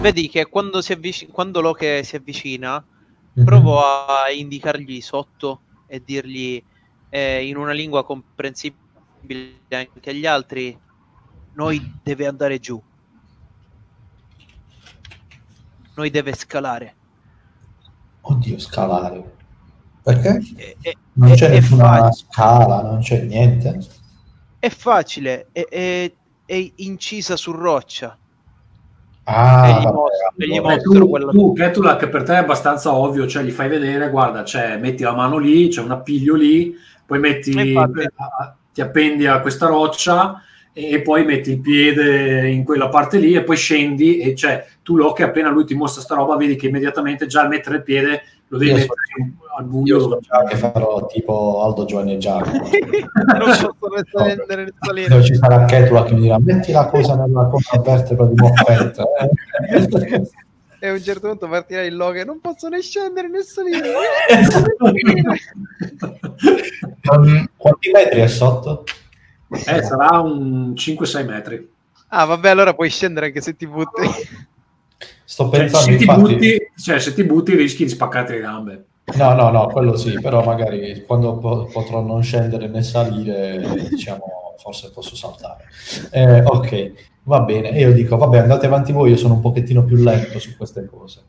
vedi 0.02 0.28
che 0.28 0.46
quando, 0.46 0.82
si 0.82 0.92
avvic- 0.92 1.30
quando 1.30 1.60
Loki 1.60 2.02
si 2.04 2.16
avvicina, 2.16 2.84
provo 3.44 3.80
a 3.80 4.28
indicargli 4.30 5.00
sotto 5.00 5.60
e 5.86 6.02
dirgli 6.04 6.62
eh, 7.08 7.46
in 7.46 7.56
una 7.56 7.72
lingua 7.72 8.04
comprensibile 8.04 9.54
anche 9.70 10.10
agli 10.10 10.26
altri: 10.26 10.76
Noi 11.54 11.98
deve 12.02 12.26
andare 12.26 12.58
giù. 12.58 12.82
Noi 15.94 16.10
deve 16.10 16.34
scalare. 16.34 16.94
Oddio, 18.22 18.58
scalare. 18.58 19.36
Perché? 20.02 20.40
E- 20.56 20.96
Non 21.14 21.30
è- 21.30 21.34
c'è 21.34 21.48
è 21.50 21.60
nessuna 21.60 22.10
scala, 22.12 22.82
non 22.82 23.00
c'è 23.00 23.22
niente. 23.22 23.78
È 24.58 24.68
facile, 24.68 25.48
è, 25.52 25.64
è- 25.68 26.12
è 26.46 26.72
incisa 26.76 27.36
su 27.36 27.52
roccia. 27.52 28.16
Ah, 29.24 29.82
E 30.36 30.46
gli 30.46 30.58
vabbè, 30.58 30.80
tu, 30.80 31.08
quella- 31.08 31.30
tu 31.30 31.52
Ketula, 31.52 31.96
che 31.96 32.08
per 32.08 32.24
te 32.24 32.32
è 32.34 32.36
abbastanza 32.38 32.92
ovvio, 32.94 33.26
cioè 33.26 33.42
gli 33.44 33.50
fai 33.50 33.68
vedere, 33.68 34.10
guarda, 34.10 34.42
c'è, 34.42 34.76
metti 34.78 35.02
la 35.04 35.14
mano 35.14 35.38
lì, 35.38 35.68
c'è 35.68 35.80
un 35.80 35.92
appiglio 35.92 36.34
lì, 36.34 36.74
poi 37.06 37.18
metti, 37.20 37.50
Infatti. 37.72 38.08
ti 38.72 38.80
appendi 38.80 39.26
a 39.26 39.40
questa 39.40 39.66
roccia 39.66 40.42
e, 40.72 40.90
e 40.92 41.02
poi 41.02 41.24
metti 41.24 41.52
il 41.52 41.60
piede 41.60 42.48
in 42.48 42.64
quella 42.64 42.88
parte 42.88 43.18
lì 43.18 43.34
e 43.34 43.42
poi 43.44 43.56
scendi 43.56 44.18
e 44.18 44.34
cioè 44.34 44.66
tu 44.82 44.96
Loki 44.96 45.22
appena 45.22 45.50
lui 45.50 45.64
ti 45.66 45.74
mostra 45.74 46.00
sta 46.02 46.14
roba 46.14 46.36
vedi 46.36 46.56
che 46.56 46.68
immediatamente 46.68 47.26
già 47.26 47.42
al 47.42 47.48
mettere 47.48 47.76
il 47.76 47.82
piede 47.82 48.22
lo 48.52 48.58
devi 48.58 48.70
Io 48.70 48.76
mettere 48.76 49.00
so- 49.16 49.56
al 49.56 49.64
buio 49.64 49.96
Io 49.96 50.00
so 50.02 50.18
già 50.20 50.44
che 50.44 50.56
farò 50.56 51.06
tipo 51.06 51.62
Aldo 51.62 51.84
Giovanni 51.86 52.14
e 52.14 52.18
Giacomo. 52.18 52.58
non 52.60 52.68
posso 53.38 53.74
né 53.94 54.02
scendere 54.04 54.64
né 54.64 54.72
salire. 54.78 55.08
Dove 55.08 55.24
ci 55.24 55.34
sarà 55.34 55.64
Ketula 55.64 56.04
che 56.04 56.12
mi 56.14 56.20
dirà 56.20 56.38
metti 56.38 56.70
la 56.72 56.86
cosa 56.86 57.14
nella 57.16 57.46
cosa 57.46 57.80
vertebra 57.80 58.26
di 58.26 58.34
Moffett. 58.34 58.98
eh." 58.98 60.30
E 60.80 60.88
a 60.88 60.92
un 60.92 61.00
certo 61.00 61.28
punto 61.28 61.48
partirà 61.48 61.82
il 61.82 61.96
log 61.96 62.18
e 62.18 62.24
non 62.24 62.40
posso 62.40 62.68
né 62.68 62.82
scendere 62.82 63.28
né 63.28 63.42
salire. 63.42 63.90
Um, 67.10 67.46
quanti 67.56 67.90
metri 67.90 68.20
è 68.20 68.28
sotto? 68.28 68.84
Eh, 69.48 69.82
sarà 69.82 70.20
un 70.20 70.72
5-6 70.76 71.26
metri. 71.26 71.70
ah, 72.08 72.24
vabbè, 72.24 72.48
allora 72.50 72.74
puoi 72.74 72.90
scendere 72.90 73.26
anche 73.26 73.40
se 73.40 73.56
ti 73.56 73.66
butti. 73.66 74.02
Sto 75.32 75.48
Cioè, 75.48 75.60
pensando 75.60 75.86
se, 75.86 75.96
ti 75.96 76.02
infatti... 76.02 76.20
butti, 76.20 76.58
cioè, 76.76 76.98
se 77.00 77.14
ti 77.14 77.24
butti 77.24 77.56
rischi 77.56 77.84
di 77.84 77.88
spaccarti 77.88 78.32
le 78.32 78.40
gambe. 78.40 78.84
No, 79.14 79.32
no, 79.32 79.50
no, 79.50 79.66
quello 79.68 79.96
sì, 79.96 80.20
però 80.20 80.44
magari 80.44 81.04
quando 81.06 81.38
po- 81.38 81.70
potrò 81.72 82.02
non 82.02 82.22
scendere 82.22 82.68
né 82.68 82.82
salire, 82.82 83.88
diciamo, 83.88 84.54
forse 84.58 84.90
posso 84.90 85.16
saltare. 85.16 85.64
Eh, 86.10 86.42
ok, 86.42 86.92
va 87.22 87.40
bene. 87.40 87.70
E 87.70 87.80
io 87.80 87.94
dico, 87.94 88.18
vabbè, 88.18 88.40
andate 88.40 88.66
avanti 88.66 88.92
voi, 88.92 89.08
io 89.08 89.16
sono 89.16 89.32
un 89.32 89.40
pochettino 89.40 89.84
più 89.84 89.96
lento 89.96 90.38
su 90.38 90.54
queste 90.54 90.84
cose. 90.84 91.22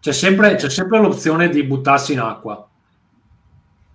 C'è 0.00 0.12
sempre, 0.12 0.56
c'è 0.56 0.68
sempre 0.68 0.98
l'opzione 0.98 1.48
di 1.48 1.62
buttarsi 1.64 2.12
in 2.12 2.20
acqua. 2.20 2.68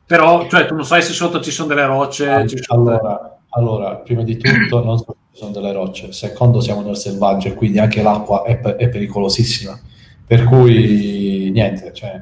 Però, 0.08 0.48
cioè, 0.50 0.66
tu 0.66 0.74
non 0.74 0.86
sai 0.86 1.04
se 1.04 1.14
sotto 1.14 1.40
ci 1.40 1.52
sono 1.52 1.68
delle 1.68 1.86
rocce. 1.86 2.48
ci 2.48 2.58
sono 2.60 2.90
Allora, 2.90 3.40
allora, 3.50 3.96
prima 3.98 4.24
di 4.24 4.38
tutto 4.38 4.84
non 4.84 4.98
so 4.98 5.16
sono 5.32 5.52
delle 5.52 5.72
rocce, 5.72 6.12
secondo 6.12 6.60
siamo 6.60 6.82
nel 6.82 6.98
selvaggio 6.98 7.48
e 7.48 7.53
quindi 7.53 7.80
anche 7.80 8.02
l'acqua 8.02 8.44
è, 8.44 8.60
è 8.60 8.90
pericolosissima. 8.90 9.80
Per 10.26 10.44
cui 10.45 11.49
niente, 11.52 11.91
cioè, 11.94 12.22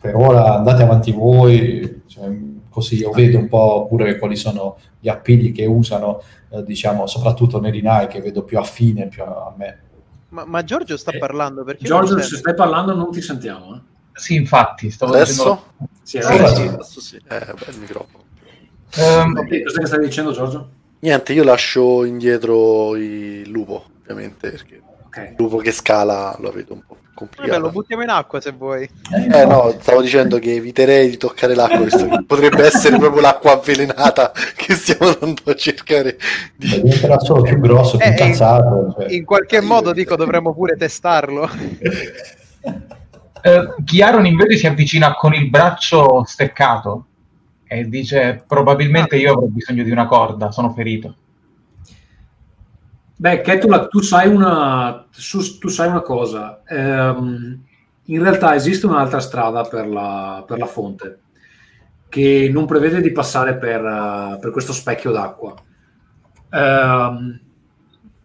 per 0.00 0.14
ora 0.14 0.56
andate 0.56 0.82
avanti 0.82 1.12
voi, 1.12 2.02
cioè, 2.06 2.28
così 2.68 2.96
io 2.96 3.10
vedo 3.10 3.38
un 3.38 3.48
po' 3.48 3.86
pure 3.86 4.18
quali 4.18 4.36
sono 4.36 4.78
gli 4.98 5.08
appigli 5.08 5.52
che 5.52 5.64
usano, 5.64 6.22
eh, 6.50 6.62
diciamo, 6.64 7.06
soprattutto 7.06 7.60
Nerinai 7.60 8.06
che 8.08 8.20
vedo 8.20 8.42
più 8.42 8.58
affine 8.58 9.08
più 9.08 9.22
a 9.22 9.54
me. 9.56 9.80
Ma, 10.30 10.44
ma 10.44 10.62
Giorgio 10.62 10.96
sta 10.96 11.12
Eh, 11.12 11.18
parlando 11.18 11.64
perché 11.64 11.84
Giorgio, 11.84 12.20
se 12.20 12.36
stai 12.36 12.54
parlando 12.54 12.94
non 12.94 13.10
ti 13.10 13.20
sentiamo. 13.20 13.74
Eh. 13.74 13.80
Sì, 14.12 14.34
infatti, 14.34 14.90
stavo 14.90 15.12
Adesso? 15.12 15.62
dicendo... 15.78 15.88
Sì, 16.02 16.18
adesso- 16.18 16.54
sì, 16.54 16.66
adesso 16.66 17.00
sì. 17.00 17.16
Eh, 17.16 17.22
beh, 17.28 17.72
il 17.72 17.78
microfono. 17.78 18.24
Cos'è 18.90 19.80
che 19.80 19.86
stavi 19.86 20.04
dicendo, 20.04 20.32
Giorgio? 20.32 20.70
Niente, 21.00 21.32
io 21.32 21.44
lascio 21.44 22.04
indietro 22.04 22.94
il 22.96 23.48
lupo, 23.48 23.84
ovviamente, 24.02 24.50
perché 24.50 24.80
Ok. 25.06 25.16
il 25.30 25.34
lupo 25.38 25.56
che 25.56 25.72
scala 25.72 26.36
lo 26.40 26.50
vedo 26.52 26.74
un 26.74 26.82
po' 26.86 26.94
più 26.94 27.08
Vabbè, 27.14 27.14
complicato. 27.36 27.58
lo 27.60 27.70
buttiamo 27.70 28.02
in 28.02 28.08
acqua 28.10 28.40
se 28.40 28.52
vuoi. 28.52 28.88
Eh 29.32 29.44
no, 29.46 29.74
stavo 29.80 30.02
dicendo 30.02 30.38
che 30.38 30.54
eviterei 30.54 31.08
di 31.10 31.16
toccare 31.16 31.54
l'acqua, 31.54 31.78
visto 31.80 32.06
che 32.06 32.24
potrebbe 32.24 32.64
essere 32.66 32.96
proprio 32.98 33.20
l'acqua 33.22 33.52
avvelenata 33.52 34.30
che 34.54 34.74
stiamo 34.74 35.06
andando 35.10 35.42
a 35.50 35.54
cercare 35.54 36.16
di... 36.54 36.68
Diventerà 36.68 37.18
solo 37.18 37.42
più 37.42 37.58
grosso, 37.58 37.96
più 37.96 38.06
Eh, 38.06 38.10
incazzato. 38.10 38.94
cioè. 38.98 39.12
In 39.12 39.24
qualche 39.24 39.60
modo 39.60 39.92
dico 39.92 40.16
dovremmo 40.16 40.54
pure 40.54 40.76
testarlo. 40.76 41.48
eh, 43.42 43.74
Chiaron 43.84 44.26
invece 44.26 44.56
si 44.58 44.66
avvicina 44.66 45.14
con 45.14 45.34
il 45.34 45.48
braccio 45.48 46.24
steccato 46.26 47.06
e 47.72 47.88
dice 47.88 48.42
probabilmente 48.48 49.16
io 49.16 49.34
avrò 49.34 49.46
bisogno 49.46 49.84
di 49.84 49.92
una 49.92 50.06
corda, 50.06 50.50
sono 50.50 50.72
ferito. 50.72 51.14
Beh, 53.14 53.42
Ketula, 53.42 53.86
tu 53.86 54.00
sai 54.00 54.26
una, 54.26 55.06
su- 55.10 55.56
tu 55.60 55.68
sai 55.68 55.86
una 55.86 56.00
cosa. 56.00 56.62
Ehm, 56.66 57.62
in 58.06 58.22
realtà 58.22 58.56
esiste 58.56 58.86
un'altra 58.86 59.20
strada 59.20 59.62
per 59.62 59.86
la, 59.86 60.42
per 60.44 60.58
la 60.58 60.66
fonte 60.66 61.20
che 62.08 62.50
non 62.52 62.66
prevede 62.66 63.00
di 63.00 63.12
passare 63.12 63.56
per, 63.56 63.84
eh, 63.84 64.38
per 64.40 64.50
questo 64.50 64.72
specchio 64.72 65.12
d'acqua. 65.12 65.54
Ehm, 66.50 67.40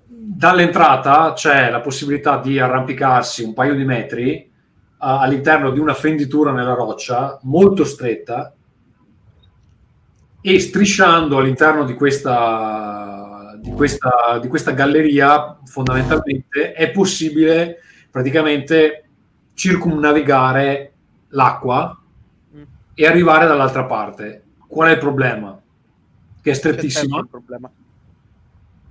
dall'entrata 0.07 1.33
c'è 1.33 1.69
la 1.69 1.81
possibilità 1.81 2.39
di 2.39 2.57
arrampicarsi 2.57 3.43
un 3.43 3.53
paio 3.53 3.75
di 3.75 3.85
metri 3.85 4.31
eh, 4.37 4.49
all'interno 4.97 5.69
di 5.69 5.77
una 5.77 5.93
fenditura 5.93 6.51
nella 6.51 6.73
roccia 6.73 7.37
molto 7.43 7.83
stretta 7.83 8.54
e 10.47 10.59
strisciando 10.59 11.39
all'interno 11.39 11.85
di 11.85 11.95
questa, 11.95 13.57
di 13.59 13.71
questa, 13.71 14.37
di 14.39 14.47
questa 14.47 14.73
galleria 14.73 15.57
fondamentalmente 15.63 16.73
è 16.73 16.91
possibile 16.91 17.79
praticamente 18.11 19.09
circumnavigare 19.55 20.93
l'acqua 21.29 21.99
Mm. 22.55 22.63
e 22.93 23.07
arrivare 23.07 23.47
dall'altra 23.47 23.85
parte. 23.85 24.43
Qual 24.67 24.87
è 24.87 24.91
il 24.91 24.99
problema? 24.99 25.59
Che 26.41 26.51
è 26.51 26.53
strettissima, 26.53 27.27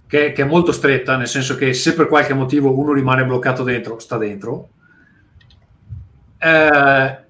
che, 0.09 0.33
che 0.33 0.43
è 0.43 0.45
molto 0.45 0.73
stretta, 0.73 1.17
nel 1.17 1.29
senso 1.29 1.55
che 1.55 1.73
se 1.73 1.95
per 1.95 2.09
qualche 2.09 2.35
motivo 2.35 2.77
uno 2.77 2.93
rimane 2.93 3.25
bloccato 3.25 3.63
dentro, 3.63 4.01
sta 4.01 4.19
dentro. 4.19 4.71
Eh, 6.37 7.24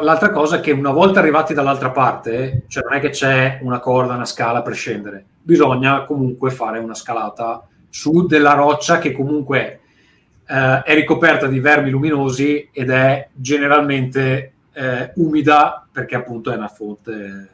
l'altra 0.00 0.30
cosa 0.30 0.56
è 0.56 0.60
che 0.60 0.70
una 0.70 0.92
volta 0.92 1.20
arrivati 1.20 1.54
dall'altra 1.54 1.90
parte, 1.90 2.64
cioè 2.68 2.84
non 2.84 2.94
è 2.94 3.00
che 3.00 3.10
c'è 3.10 3.58
una 3.62 3.78
corda, 3.78 4.14
una 4.14 4.24
scala 4.24 4.62
per 4.62 4.74
scendere, 4.74 5.24
bisogna 5.42 6.04
comunque 6.04 6.50
fare 6.50 6.78
una 6.78 6.94
scalata 6.94 7.66
su 7.88 8.26
della 8.26 8.52
roccia 8.52 8.98
che 8.98 9.12
comunque 9.12 9.80
eh, 10.46 10.82
è 10.82 10.94
ricoperta 10.94 11.46
di 11.46 11.60
vermi 11.60 11.90
luminosi 11.90 12.68
ed 12.72 12.90
è 12.90 13.28
generalmente 13.32 14.52
eh, 14.72 15.12
umida 15.16 15.86
perché 15.90 16.14
appunto 16.14 16.52
è 16.52 16.56
una 16.56 16.68
fonte, 16.68 17.48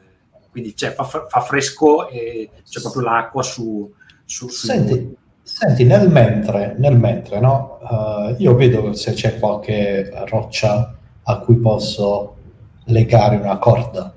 quindi 0.51 0.73
c'è- 0.73 0.91
fa, 0.91 1.03
fa 1.03 1.39
fresco 1.39 2.09
e 2.09 2.49
c'è 2.67 2.81
proprio 2.81 3.03
l'acqua 3.03 3.41
su, 3.41 3.91
su, 4.25 4.49
su- 4.49 4.67
Senti, 4.67 5.15
senti, 5.41 5.85
nel 5.85 6.09
mentre, 6.09 6.75
nel 6.77 6.97
mentre 6.97 7.39
no? 7.39 7.79
Eh, 7.89 8.35
io 8.39 8.55
vedo 8.55 8.91
se 8.93 9.13
c'è 9.13 9.39
qualche 9.39 10.11
roccia 10.27 10.97
a 11.23 11.39
cui 11.39 11.55
posso 11.55 12.35
legare 12.85 13.37
una 13.37 13.57
corda. 13.57 14.13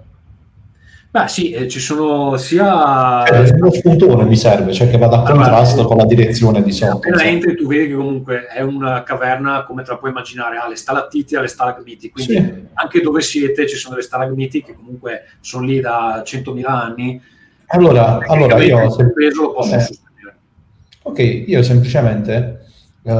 Beh 1.16 1.28
sì, 1.28 1.52
eh, 1.52 1.66
ci 1.66 1.80
sono 1.80 2.36
sia... 2.36 3.24
Cioè, 3.26 3.50
uno 3.52 3.72
spuntone 3.72 4.24
mi 4.24 4.36
serve, 4.36 4.74
cioè 4.74 4.90
che 4.90 4.98
vada 4.98 5.16
a 5.16 5.22
Allora, 5.22 5.32
contrasto 5.32 5.80
eh, 5.80 5.84
con 5.86 5.96
la 5.96 6.04
direzione 6.04 6.62
di 6.62 6.72
sotto. 6.72 6.96
Appena 6.96 7.22
entri 7.22 7.56
tu 7.56 7.66
vedi 7.66 7.88
che 7.88 7.94
comunque 7.94 8.46
è 8.46 8.60
una 8.60 9.02
caverna, 9.02 9.64
come 9.64 9.82
te 9.82 9.92
la 9.92 9.96
puoi 9.96 10.10
immaginare, 10.10 10.58
ha 10.58 10.68
le 10.68 10.76
stalattiti 10.76 11.34
e 11.34 11.40
le 11.40 11.46
stalagmiti, 11.46 12.10
quindi 12.10 12.34
Sì. 12.34 12.66
anche 12.74 13.00
dove 13.00 13.22
siete 13.22 13.66
ci 13.66 13.76
sono 13.76 13.94
delle 13.94 14.06
stalagmiti 14.06 14.62
che 14.62 14.74
comunque 14.74 15.22
sono 15.40 15.64
lì 15.64 15.80
da 15.80 16.22
100.000 16.22 16.64
anni. 16.66 17.18
Allora, 17.68 18.18
allora 18.26 18.62
io... 18.62 18.84
Il 18.98 19.12
peso 19.14 19.40
lo 19.40 19.52
possono 19.52 19.80
eh, 19.80 19.84
sostenere. 19.84 20.36
Ok, 21.00 21.44
io 21.46 21.62
semplicemente, 21.62 22.66
eh, 23.04 23.10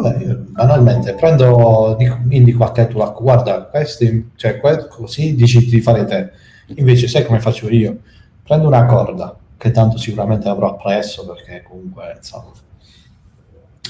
vabbè, 0.00 0.34
banalmente 0.34 1.14
prendo, 1.14 1.94
dico- 1.98 2.18
indico 2.28 2.64
a 2.64 2.72
Ketulak, 2.72 3.20
guarda, 3.20 3.62
questi, 3.64 4.30
cioè, 4.36 4.60
così 4.88 5.34
dici 5.34 5.64
di 5.66 5.80
fare 5.80 6.04
te. 6.04 6.30
Invece, 6.76 7.08
sai 7.08 7.24
come 7.24 7.40
faccio 7.40 7.68
io? 7.68 7.98
Prendo 8.42 8.66
una 8.68 8.86
corda, 8.86 9.36
che 9.56 9.70
tanto 9.70 9.96
sicuramente 9.98 10.48
avrò 10.48 10.70
appresso, 10.70 11.26
perché 11.26 11.62
comunque, 11.62 12.14
insomma. 12.16 12.52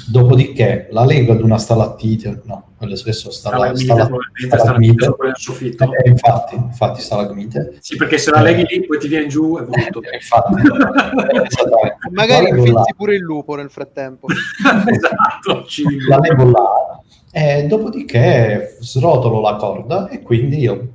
Dopodiché 0.06 0.88
la 0.90 1.04
lego 1.04 1.32
ad 1.32 1.40
una 1.40 1.56
stalattite, 1.58 2.42
no, 2.44 2.72
quello 2.76 2.94
stesso 2.96 3.30
stala- 3.30 3.56
Stalagmite, 3.56 3.84
stala- 3.84 4.06
probabilmente 4.06 4.56
stalagmite. 4.58 4.92
stalagmite 4.92 5.16
quella 5.16 5.32
del 5.32 5.40
soffitto. 5.40 5.84
Eh, 6.04 6.08
infatti, 6.10 6.54
infatti 6.56 7.00
stalagmite. 7.00 7.76
Sì, 7.80 7.96
perché 7.96 8.18
se 8.18 8.30
la 8.30 8.40
leghi 8.42 8.64
lì 8.68 8.86
poi 8.86 8.98
ti 8.98 9.08
viene 9.08 9.26
giù 9.26 9.56
è 9.58 9.62
brutto. 9.62 10.02
Eh, 10.02 10.14
infatti. 10.14 10.54
Magari 12.12 12.48
infilzi 12.48 12.94
pure 12.96 13.14
il 13.14 13.22
lupo 13.22 13.54
nel 13.54 13.70
frattempo. 13.70 14.26
esatto, 14.86 15.64
la 16.08 16.18
levo 16.18 16.50
là 16.50 17.00
e 17.36 17.66
dopodiché 17.66 18.76
srotolo 18.78 19.40
la 19.40 19.56
corda 19.56 20.08
e 20.08 20.22
quindi 20.22 20.60
io 20.60 20.88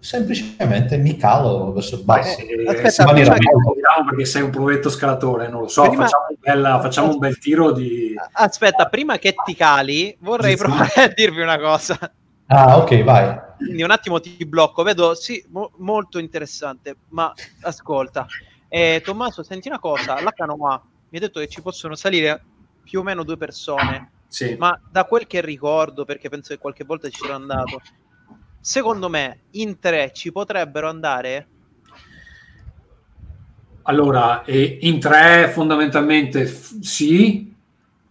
semplicemente 0.00 0.96
mi 0.96 1.16
calo 1.16 1.72
verso 1.72 1.96
il 1.96 2.04
basso 2.04 2.40
Eh, 2.40 2.64
aspetta, 2.68 3.04
che- 3.04 3.50
molto- 3.52 3.72
Vediamo 3.74 4.08
perché 4.08 4.24
sei 4.24 4.42
un 4.42 4.50
provetto 4.50 4.88
scalatore, 4.88 5.48
non 5.48 5.62
lo 5.62 5.68
so, 5.68 5.82
Prima- 5.82 6.04
facciamo, 6.04 6.24
un 6.28 6.36
bel, 6.38 6.78
facciamo 6.82 7.08
un 7.12 7.18
bel 7.18 7.38
tiro 7.38 7.70
di... 7.72 8.14
Aspetta, 8.32 8.86
prima 8.88 9.18
che 9.18 9.34
ti 9.44 9.54
cali, 9.54 10.16
vorrei 10.20 10.56
Sì. 10.56 10.62
provare 10.64 10.92
a 11.02 11.08
dirvi 11.08 11.42
una 11.42 11.58
cosa. 11.58 11.98
ah 12.46 12.78
ok 12.78 13.04
vai 13.04 13.38
Quindi 13.58 13.82
un 13.82 13.90
attimo 13.90 14.20
ti 14.20 14.36
blocco, 14.46 14.82
vedo, 14.82 15.14
sì, 15.14 15.44
mo- 15.50 15.72
molto 15.78 16.18
interessante, 16.18 16.96
ma 17.10 17.32
ascolta. 17.62 18.26
Eh, 18.68 19.02
Tommaso, 19.04 19.42
senti 19.42 19.68
una 19.68 19.78
cosa, 19.78 20.20
la 20.22 20.30
canoa 20.32 20.82
mi 21.10 21.18
ha 21.18 21.20
detto 21.20 21.40
che 21.40 21.48
ci 21.48 21.60
possono 21.60 21.94
salire 21.94 22.42
più 22.82 23.00
o 23.00 23.02
meno 23.02 23.22
due 23.24 23.36
persone, 23.36 24.10
Sì. 24.28 24.54
ma 24.58 24.78
da 24.90 25.04
quel 25.04 25.26
che 25.26 25.40
ricordo, 25.40 26.04
perché 26.04 26.28
penso 26.28 26.54
che 26.54 26.60
qualche 26.60 26.84
volta 26.84 27.08
ci 27.08 27.18
sono 27.20 27.34
andato, 27.34 27.80
secondo 28.60 29.08
me 29.08 29.42
in 29.52 29.78
tre 29.78 30.10
ci 30.12 30.32
potrebbero 30.32 30.88
andare... 30.88 31.46
Allora, 33.84 34.44
e 34.44 34.78
in 34.82 35.00
tre 35.00 35.48
fondamentalmente 35.48 36.44
f- 36.46 36.78
sì, 36.80 37.52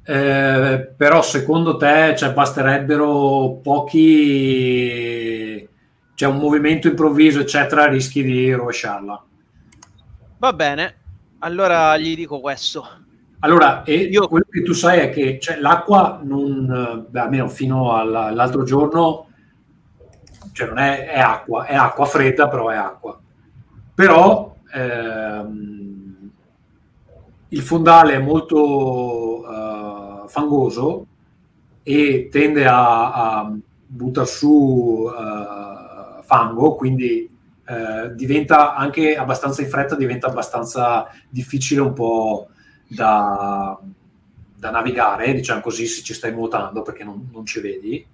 eh, 0.03 0.93
però 0.97 1.21
secondo 1.21 1.77
te 1.77 2.15
cioè, 2.17 2.33
basterebbero 2.33 3.59
pochi, 3.61 5.67
c'è 6.15 6.25
un 6.25 6.37
movimento 6.37 6.87
improvviso, 6.87 7.39
eccetera, 7.39 7.87
rischi 7.87 8.23
di 8.23 8.51
rovesciarla. 8.51 9.23
Va 10.39 10.53
bene, 10.53 10.95
allora 11.39 11.95
gli 11.97 12.15
dico 12.15 12.39
questo. 12.41 12.85
Allora, 13.39 13.83
Io- 13.85 14.27
quello 14.27 14.47
che 14.49 14.63
tu 14.63 14.73
sai 14.73 14.99
è 14.99 15.09
che 15.11 15.39
cioè, 15.39 15.59
l'acqua, 15.59 16.19
non, 16.21 17.05
beh, 17.07 17.19
almeno 17.19 17.47
fino 17.47 17.95
alla- 17.95 18.25
all'altro 18.25 18.63
giorno, 18.63 19.28
cioè 20.51 20.67
non 20.67 20.77
è, 20.77 21.07
è 21.07 21.19
acqua, 21.19 21.65
è 21.65 21.75
acqua 21.75 22.05
fredda, 22.05 22.47
però 22.47 22.69
è 22.69 22.75
acqua. 22.75 23.19
Però 23.95 24.55
ehm, 24.73 26.31
il 27.49 27.61
fondale 27.61 28.13
è 28.13 28.19
molto 28.19 29.43
eh, 29.45 30.27
fangoso 30.27 31.05
e 31.83 32.29
tende 32.31 32.65
a, 32.67 33.11
a 33.39 33.57
buttare 33.85 34.27
su 34.27 35.09
eh, 35.09 36.23
fango, 36.23 36.75
quindi 36.75 37.27
eh, 37.65 38.15
diventa 38.15 38.75
anche 38.75 39.15
abbastanza 39.15 39.61
in 39.61 39.69
fretta, 39.69 39.95
diventa 39.95 40.27
abbastanza 40.27 41.07
difficile 41.29 41.81
un 41.81 41.93
po' 41.93 42.47
da, 42.87 43.79
da 44.55 44.69
navigare, 44.71 45.33
diciamo 45.33 45.61
così, 45.61 45.85
se 45.87 46.03
ci 46.03 46.13
stai 46.13 46.31
nuotando 46.31 46.81
perché 46.81 47.03
non, 47.03 47.29
non 47.31 47.45
ci 47.45 47.59
vedi, 47.61 48.05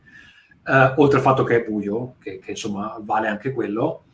Eh, 0.68 0.94
oltre 0.98 1.18
al 1.18 1.24
fatto 1.24 1.44
che 1.44 1.58
è 1.58 1.68
buio, 1.68 2.16
che, 2.20 2.40
che, 2.40 2.52
insomma 2.52 2.98
vale 3.02 3.28
anche 3.28 3.52
quello. 3.52 4.06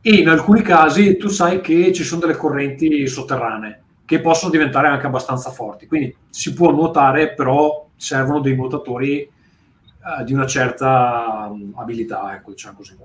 E 0.00 0.14
in 0.14 0.28
alcuni 0.28 0.62
casi 0.62 1.16
tu 1.16 1.28
sai 1.28 1.60
che 1.60 1.92
ci 1.92 2.02
sono 2.02 2.22
delle 2.22 2.36
correnti 2.36 3.06
sotterranee 3.06 3.82
che 4.04 4.20
possono 4.20 4.50
diventare 4.50 4.88
anche 4.88 5.06
abbastanza 5.06 5.50
forti, 5.50 5.86
quindi 5.86 6.14
si 6.28 6.52
può 6.52 6.70
nuotare, 6.70 7.34
però 7.34 7.88
servono 7.96 8.40
dei 8.40 8.54
nuotatori 8.54 9.20
eh, 9.20 10.24
di 10.24 10.32
una 10.32 10.46
certa 10.46 11.48
mm, 11.50 11.78
abilità, 11.78 12.34
ecco, 12.34 12.50
diciamo 12.50 12.76
così. 12.76 12.96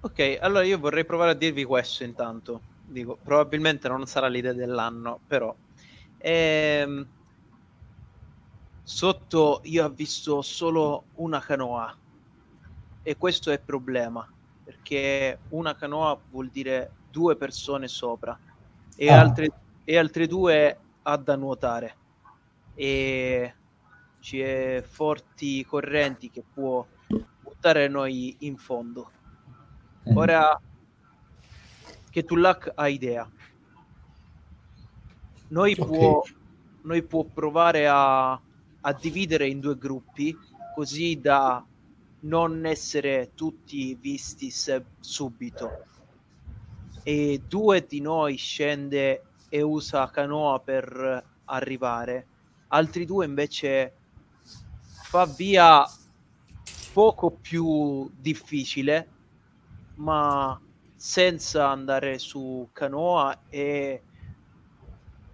Ok, 0.00 0.38
allora 0.40 0.64
io 0.64 0.78
vorrei 0.78 1.04
provare 1.04 1.32
a 1.32 1.34
dirvi 1.34 1.64
questo 1.64 2.04
intanto. 2.04 2.60
Dico, 2.86 3.16
probabilmente 3.22 3.88
non 3.88 4.06
sarà 4.06 4.26
l'idea 4.26 4.52
dell'anno, 4.52 5.20
però. 5.26 5.54
Ehm, 6.18 7.06
sotto 8.82 9.60
io 9.64 9.84
ho 9.84 9.90
visto 9.90 10.42
solo 10.42 11.04
una 11.14 11.40
canoa 11.40 11.96
e 13.04 13.16
questo 13.16 13.50
è 13.50 13.52
il 13.52 13.60
problema, 13.60 14.26
perché 14.64 15.38
una 15.50 15.76
canoa 15.76 16.18
vuol 16.30 16.48
dire 16.48 16.90
due 17.10 17.36
persone 17.36 17.86
sopra 17.86 18.36
e, 18.96 19.08
Ah. 19.12 19.20
altre, 19.20 19.52
e 19.84 19.96
altre 19.98 20.26
due 20.26 20.78
ha 21.02 21.16
da 21.18 21.36
nuotare 21.36 21.96
e 22.74 23.54
c'è 24.20 24.82
forti 24.82 25.64
correnti 25.66 26.30
che 26.30 26.42
può 26.42 26.84
buttare 27.40 27.88
noi 27.88 28.34
in 28.40 28.56
fondo. 28.56 29.10
Ora 30.14 30.58
che 32.10 32.24
Tullac 32.24 32.72
ha 32.74 32.88
idea. 32.88 33.30
Noi, 35.48 35.76
Ok. 35.78 35.86
può, 35.86 36.22
noi 36.82 37.02
può 37.02 37.24
provare 37.24 37.86
a, 37.86 38.32
a 38.32 38.92
dividere 38.94 39.46
in 39.46 39.60
due 39.60 39.76
gruppi 39.76 40.36
così 40.74 41.20
da 41.20 41.64
non 42.24 42.66
essere 42.66 43.30
tutti 43.34 43.94
visti 43.94 44.52
subito. 45.00 45.84
E 47.02 47.42
due 47.46 47.86
di 47.86 48.00
noi 48.00 48.36
scende 48.36 49.24
e 49.48 49.62
usa 49.62 50.10
canoa 50.10 50.58
per 50.60 51.24
arrivare, 51.46 52.26
altri 52.68 53.04
due 53.04 53.26
invece 53.26 53.92
fa 54.84 55.26
via 55.26 55.84
poco 56.92 57.30
più 57.30 58.10
difficile 58.16 59.08
ma 59.96 60.58
senza 60.96 61.68
andare 61.68 62.18
su 62.18 62.68
canoa 62.72 63.42
e 63.48 64.02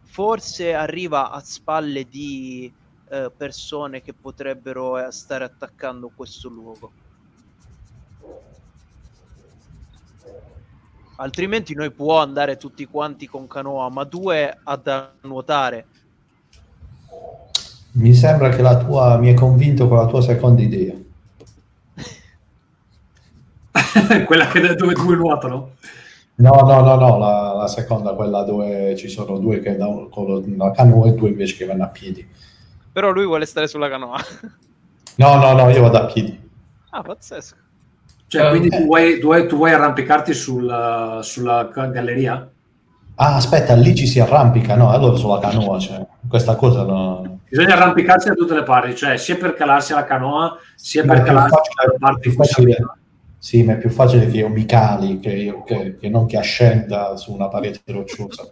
forse 0.02 0.74
arriva 0.74 1.30
a 1.30 1.40
spalle 1.40 2.08
di 2.08 2.72
eh, 3.10 3.30
persone 3.36 4.00
che 4.02 4.14
potrebbero 4.14 4.98
eh, 5.04 5.10
stare 5.12 5.44
attaccando 5.44 6.10
questo 6.14 6.48
luogo. 6.48 6.94
Altrimenti 11.16 11.74
noi 11.74 11.92
può 11.92 12.18
andare 12.20 12.56
tutti 12.56 12.84
quanti 12.86 13.26
con 13.26 13.46
canoa, 13.46 13.88
ma 13.90 14.04
due 14.04 14.58
ha 14.62 14.76
da 14.76 15.14
nuotare. 15.22 15.86
mi 17.92 18.14
sembra 18.14 18.48
che 18.50 18.62
la 18.62 18.76
tua 18.78 19.16
mi 19.18 19.28
hai 19.28 19.34
convinto 19.34 19.86
con 19.88 19.96
la 19.98 20.06
tua 20.06 20.22
seconda 20.22 20.62
idea 20.62 20.94
Quella 24.26 24.46
che 24.48 24.74
dove 24.74 24.94
due 24.94 25.16
nuotano. 25.16 25.76
no 26.36 26.50
no 26.62 26.80
no 26.80 26.94
no 26.96 27.18
la, 27.18 27.52
la 27.54 27.66
seconda 27.68 28.14
quella 28.14 28.42
dove 28.42 28.96
ci 28.96 29.08
sono 29.08 29.38
due 29.38 29.60
che 29.60 29.76
da- 29.76 30.06
con 30.10 30.54
la 30.56 30.70
canoa 30.70 31.08
e 31.08 31.12
due 31.14 31.28
invece 31.30 31.56
che 31.56 31.66
vanno 31.66 31.84
a 31.84 31.88
piedi 31.88 32.26
Però 32.92 33.10
lui 33.10 33.24
vuole 33.26 33.46
stare 33.46 33.68
sulla 33.68 33.88
canoa. 33.88 34.18
no 35.16 35.36
no 35.36 35.52
no 35.52 35.68
io 35.70 35.82
vado 35.82 35.98
a 35.98 36.06
piedi 36.06 36.38
ah, 36.90 37.02
pazzesco. 37.02 37.56
Cioè, 38.26 38.46
Eh, 38.46 38.48
quindi 38.50 38.68
eh. 38.68 38.78
tu 38.78 38.84
vuoi, 38.86 39.18
tu 39.18 39.26
vuoi- 39.26 39.46
tu 39.48 39.56
vuoi 39.56 39.72
arrampicarti 39.72 40.32
sul- 40.34 41.18
sulla 41.22 41.64
galleria? 41.72 42.48
ah 43.16 43.34
aspetta 43.36 43.74
lì 43.74 43.94
ci 43.94 44.06
si 44.06 44.18
arrampica 44.18 44.76
no 44.76 44.90
allora 44.90 45.16
sulla 45.16 45.38
canoa 45.40 45.78
cioè, 45.78 46.06
questa 46.28 46.54
cosa 46.56 46.84
no 46.84 47.38
Bisogna 47.50 47.74
arrampicarsi 47.74 48.28
da 48.28 48.34
tutte 48.34 48.54
le 48.54 48.62
parti, 48.62 48.94
cioè 48.94 49.16
sia 49.16 49.36
per 49.36 49.54
calarsi 49.54 49.92
alla 49.92 50.04
canoa, 50.04 50.56
sia 50.76 51.02
per 51.02 51.10
ma 51.10 51.16
è 51.16 51.22
più 51.24 51.26
calarsi 51.32 51.50
facile- 51.56 51.84
dalla 51.84 51.98
parte 51.98 52.30
facile-. 52.30 52.76
Sì, 53.38 53.62
ma 53.64 53.72
è 53.72 53.78
più 53.78 53.90
facile 53.90 54.26
che 54.28 54.36
io 54.36 54.48
mi 54.48 54.64
cali 54.66 55.18
che, 55.18 55.30
io- 55.32 55.64
che- 55.64 55.96
che 55.98 56.08
non 56.08 56.26
che 56.26 56.36
ascenda 56.36 57.16
su 57.16 57.32
una 57.32 57.48
parete 57.48 57.80
rocciosa. 57.86 58.46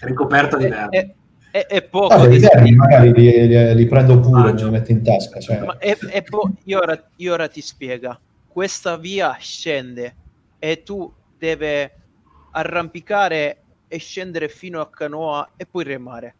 ricoperta 0.00 0.56
di 0.56 0.66
verde. 0.68 1.14
È, 1.50 1.66
è- 1.66 1.82
poco 1.82 2.26
di- 2.26 2.38
vermi 2.38 2.72
magari 2.72 3.12
li, 3.12 3.46
li- 3.48 3.74
li 3.74 3.86
prendo 3.86 4.20
pure 4.20 4.40
Ah, 4.42 4.48
e 4.50 4.52
me 4.54 4.62
li 4.62 4.70
metto 4.70 4.90
in 4.92 5.02
tasca. 5.02 5.40
Cioè. 5.40 5.58
È- 5.78 5.96
è 5.96 6.22
po- 6.22 6.50
io, 6.64 6.78
ora, 6.78 7.10
io 7.16 7.32
ora 7.32 7.48
ti 7.48 7.60
spiego. 7.60 8.18
Questa 8.46 8.96
via 8.96 9.36
scende 9.38 10.16
e 10.58 10.82
tu 10.82 11.12
deve 11.36 11.94
arrampicare 12.52 13.62
e 13.88 13.98
scendere 13.98 14.48
fino 14.48 14.80
a 14.80 14.88
canoa 14.88 15.52
e 15.56 15.66
poi 15.66 15.84
remare. 15.84 16.36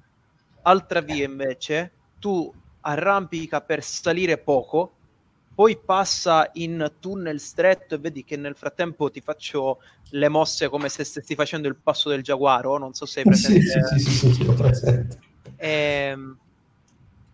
Altra 0.62 1.00
via 1.00 1.24
invece, 1.24 1.92
tu 2.18 2.52
arrampica 2.82 3.60
per 3.60 3.82
salire 3.82 4.38
poco, 4.38 4.92
poi 5.60 5.78
passa 5.78 6.48
in 6.54 6.94
tunnel 7.00 7.38
stretto 7.38 7.94
e 7.94 7.98
vedi 7.98 8.24
che 8.24 8.38
nel 8.38 8.56
frattempo 8.56 9.10
ti 9.10 9.20
faccio 9.20 9.80
le 10.12 10.30
mosse 10.30 10.70
come 10.70 10.88
se 10.88 11.04
stessi 11.04 11.34
facendo 11.34 11.68
il 11.68 11.76
passo 11.76 12.08
del 12.08 12.22
giaguaro, 12.22 12.78
non 12.78 12.94
so 12.94 13.04
se 13.04 13.20
hai 13.20 13.26
presente. 13.26 13.86
Sì, 13.98 13.98
sì, 13.98 14.10
sì, 14.10 14.32
sì, 14.32 14.44
lo 14.46 14.54
presente. 14.54 15.20
E, 15.56 15.68
Ehm, 15.68 16.38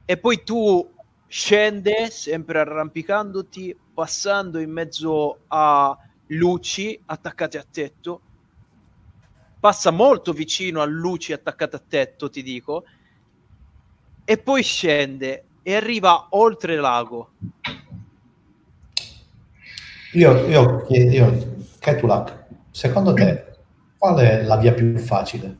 e 0.05 0.19
poi 0.19 0.43
tu 0.43 0.93
scende 1.29 2.11
sempre 2.11 2.59
arrampicandoti, 2.59 3.79
passando 3.95 4.59
in 4.59 4.73
mezzo 4.73 5.45
a 5.47 5.97
luci 6.31 7.01
attaccate 7.07 7.59
a 7.59 7.67
tetto. 7.71 8.23
Passa 9.61 9.93
molto 9.93 10.33
vicino 10.33 10.81
a 10.81 10.85
luci 10.85 11.33
attaccate 11.33 11.77
a 11.77 11.85
tetto, 11.89 12.29
ti 12.29 12.43
dico. 12.43 12.87
E 14.25 14.37
poi 14.37 14.65
scende 14.65 15.45
e 15.63 15.77
arriva 15.77 16.27
oltre 16.31 16.75
lago. 16.75 17.31
Io, 20.17 20.47
io, 20.47 20.83
chiedo- 20.87 21.11
io 21.11 21.57
Ketulak, 21.79 22.47
secondo 22.71 23.13
te 23.13 23.45
qual 23.99 24.17
è 24.17 24.43
la 24.45 24.57
via 24.57 24.73
più 24.73 24.97
facile? 24.97 25.57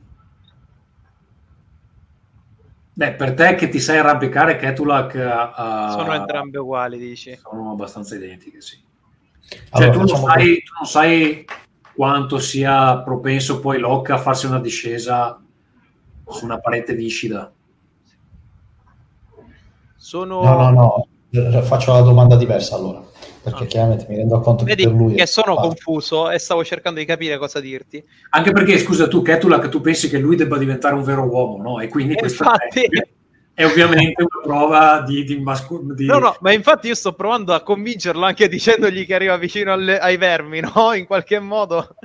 Beh, 2.93 3.13
per 3.13 3.35
te 3.35 3.53
che 3.53 3.69
ti 3.69 3.79
sai 3.79 3.99
arrampicare, 3.99 4.55
Ketulak 4.55 5.13
uh, 5.13 5.91
Sono 5.91 6.13
entrambe 6.15 6.57
uguali, 6.57 6.97
dici. 6.97 7.37
sono 7.39 7.71
abbastanza 7.71 8.15
identiche, 8.15 8.59
sì. 8.59 8.83
Cioè, 9.47 9.59
Allora, 9.69 9.91
tu, 9.91 9.97
non 9.99 10.07
sai, 10.07 10.63
tu 10.63 10.73
non 10.75 10.87
sai 10.87 11.45
quanto 11.93 12.39
sia 12.39 12.97
propenso 13.03 13.59
poi 13.59 13.77
Locke 13.77 14.11
a 14.13 14.17
farsi 14.17 14.47
una 14.47 14.59
discesa 14.59 15.39
su 16.27 16.45
una 16.45 16.59
parete 16.59 16.95
viscida. 16.95 17.51
Sono... 19.95 20.41
No, 20.41 20.55
no, 20.55 20.71
no, 20.71 21.07
eh, 21.29 21.61
faccio 21.61 21.93
la 21.93 22.01
domanda 22.01 22.35
diversa 22.35 22.75
allora, 22.75 23.03
perché 23.49 23.63
Ah. 23.63 23.67
chiaramente 23.67 24.05
mi 24.09 24.15
rendo 24.17 24.39
conto 24.39 24.63
Vedi 24.65 24.83
che 24.83 24.89
per 24.89 24.97
lui... 24.97 25.13
che 25.15 25.25
sono 25.25 25.55
facile. 25.55 25.67
confuso 25.67 26.29
e 26.31 26.39
stavo 26.39 26.63
cercando 26.63 26.99
di 26.99 27.05
capire 27.05 27.37
cosa 27.37 27.59
dirti. 27.59 28.03
Anche 28.31 28.51
perché, 28.51 28.77
scusa, 28.77 29.07
tu, 29.07 29.21
Ketulak, 29.21 29.69
tu 29.69 29.81
pensi 29.81 30.09
che 30.09 30.17
lui 30.17 30.35
debba 30.35 30.57
diventare 30.57 30.95
un 30.95 31.03
vero 31.03 31.23
uomo, 31.23 31.61
no? 31.61 31.79
E 31.79 31.87
quindi 31.87 32.13
E 32.13 32.17
questa 32.17 32.43
infatti- 32.43 32.81
è, 32.81 33.07
è 33.53 33.65
ovviamente 33.65 34.21
una 34.23 34.41
prova 34.43 35.01
di, 35.01 35.23
di, 35.23 35.39
masco- 35.39 35.81
di- 35.93 36.05
No, 36.05 36.19
no, 36.19 36.35
ma 36.41 36.51
infatti 36.51 36.87
io 36.87 36.95
sto 36.95 37.13
provando 37.13 37.53
a 37.53 37.61
convincerlo 37.61 38.23
anche 38.25 38.47
dicendogli 38.47 39.05
che 39.05 39.15
arriva 39.15 39.37
vicino 39.37 39.71
alle- 39.73 39.97
ai 39.99 40.17
vermi, 40.17 40.59
no? 40.59 40.93
In 40.93 41.05
qualche 41.05 41.39
modo. 41.39 41.95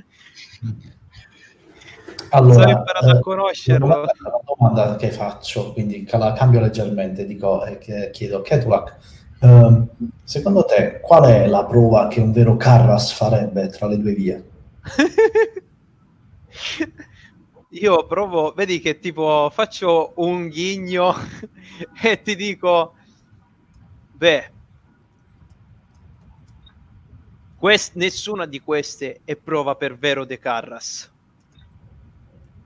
Allora, 2.31 2.55
Sono 2.55 2.71
imparato 2.71 3.07
a 3.11 3.17
eh, 3.17 3.21
conoscerlo. 3.21 3.87
La 3.87 3.95
domanda, 3.95 4.13
la 4.23 4.41
domanda 4.57 4.97
che 4.97 5.11
faccio, 5.11 5.73
quindi 5.75 6.05
cambio 6.05 6.61
leggermente, 6.61 7.27
dico, 7.27 7.63
e 7.67 7.77
che 7.77 8.09
chiedo, 8.11 8.41
Ketulak, 8.41 8.97
ehm, 9.43 9.89
secondo 10.25 10.65
te 10.65 11.01
qual 11.01 11.25
è 11.25 11.47
la 11.47 11.65
prova 11.65 12.09
che 12.09 12.21
un 12.21 12.33
vero 12.33 12.57
Carras 12.57 13.13
farebbe 13.13 13.69
tra 13.69 13.87
le 13.87 13.99
due 13.99 14.15
vie? 14.15 14.51
Io 17.75 18.07
provo, 18.07 18.53
vedi 18.53 18.81
che 18.81 18.99
tipo 18.99 19.51
faccio 19.51 20.13
un 20.17 20.49
ghigno 20.49 21.15
e 22.03 22.21
ti 22.21 22.37
dico, 22.37 22.95
beh, 24.13 24.51
quest- 27.57 27.95
nessuna 27.95 28.45
di 28.45 28.61
queste 28.61 29.21
è 29.25 29.37
prova 29.37 29.75
per 29.75 29.97
vero 29.97 30.27
De 30.27 30.39
Carras, 30.39 31.11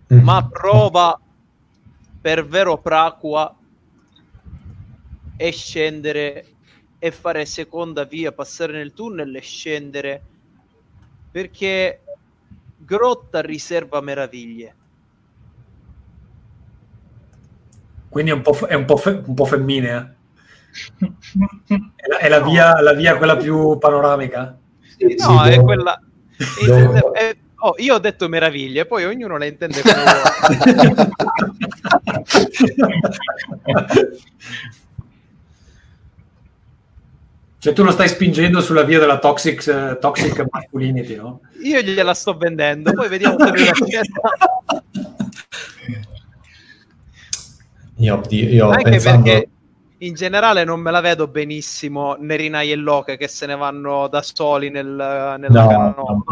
ma 0.08 0.44
prova 0.48 1.20
per 2.20 2.44
vero 2.44 2.76
Praqua 2.76 3.56
e 5.36 5.50
scendere 5.52 6.55
e 6.98 7.10
fare 7.10 7.44
seconda 7.46 8.04
via, 8.04 8.32
passare 8.32 8.72
nel 8.72 8.92
tunnel 8.94 9.34
e 9.36 9.40
scendere 9.40 10.22
perché 11.30 12.00
Grotta 12.78 13.40
riserva 13.40 14.00
meraviglie. 14.00 14.74
Quindi 18.08 18.30
è 18.30 18.34
un 18.34 18.42
po', 18.42 18.52
è 18.66 18.74
un 18.74 18.84
po', 18.86 18.96
fe- 18.96 19.22
un 19.26 19.34
po' 19.34 19.44
femminea. 19.44 20.14
È 21.96 22.06
la, 22.08 22.18
è 22.18 22.28
la 22.28 22.40
via, 22.40 22.80
la 22.82 22.92
via 22.92 23.16
quella 23.16 23.36
più 23.36 23.78
panoramica. 23.78 24.56
Sì, 24.96 25.14
No, 25.18 25.42
sì, 25.42 25.48
è 25.48 25.50
devo- 25.50 25.64
quella. 25.64 26.00
intende- 26.60 27.10
è- 27.12 27.36
oh, 27.56 27.74
io 27.78 27.94
ho 27.94 27.98
detto 27.98 28.28
meraviglie, 28.28 28.84
poi 28.86 29.04
ognuno 29.06 29.36
le 29.38 29.48
intende 29.48 29.80
come. 29.82 29.94
Cioè 37.66 37.74
tu 37.74 37.82
lo 37.82 37.90
stai 37.90 38.06
spingendo 38.06 38.60
sulla 38.60 38.84
via 38.84 39.00
della 39.00 39.18
toxic, 39.18 39.66
eh, 39.66 39.98
toxic 39.98 40.46
masculinity, 40.48 41.16
no? 41.16 41.40
Io 41.64 41.80
gliela 41.80 42.14
sto 42.14 42.36
vendendo, 42.36 42.92
poi 42.92 43.08
vediamo 43.08 43.36
se 43.44 43.64
l'accetta. 43.64 44.30
Io, 47.96 48.22
io 48.28 48.68
Anche 48.68 48.90
pensando... 48.90 49.22
perché 49.24 49.48
in 49.98 50.14
generale 50.14 50.62
non 50.62 50.78
me 50.78 50.92
la 50.92 51.00
vedo 51.00 51.26
benissimo 51.26 52.14
Nerinai 52.16 52.70
e 52.70 52.76
Loke 52.76 53.16
che 53.16 53.26
se 53.26 53.46
ne 53.46 53.56
vanno 53.56 54.06
da 54.06 54.22
soli 54.22 54.70
nel, 54.70 54.86
nella 54.86 55.92
No. 55.96 56.24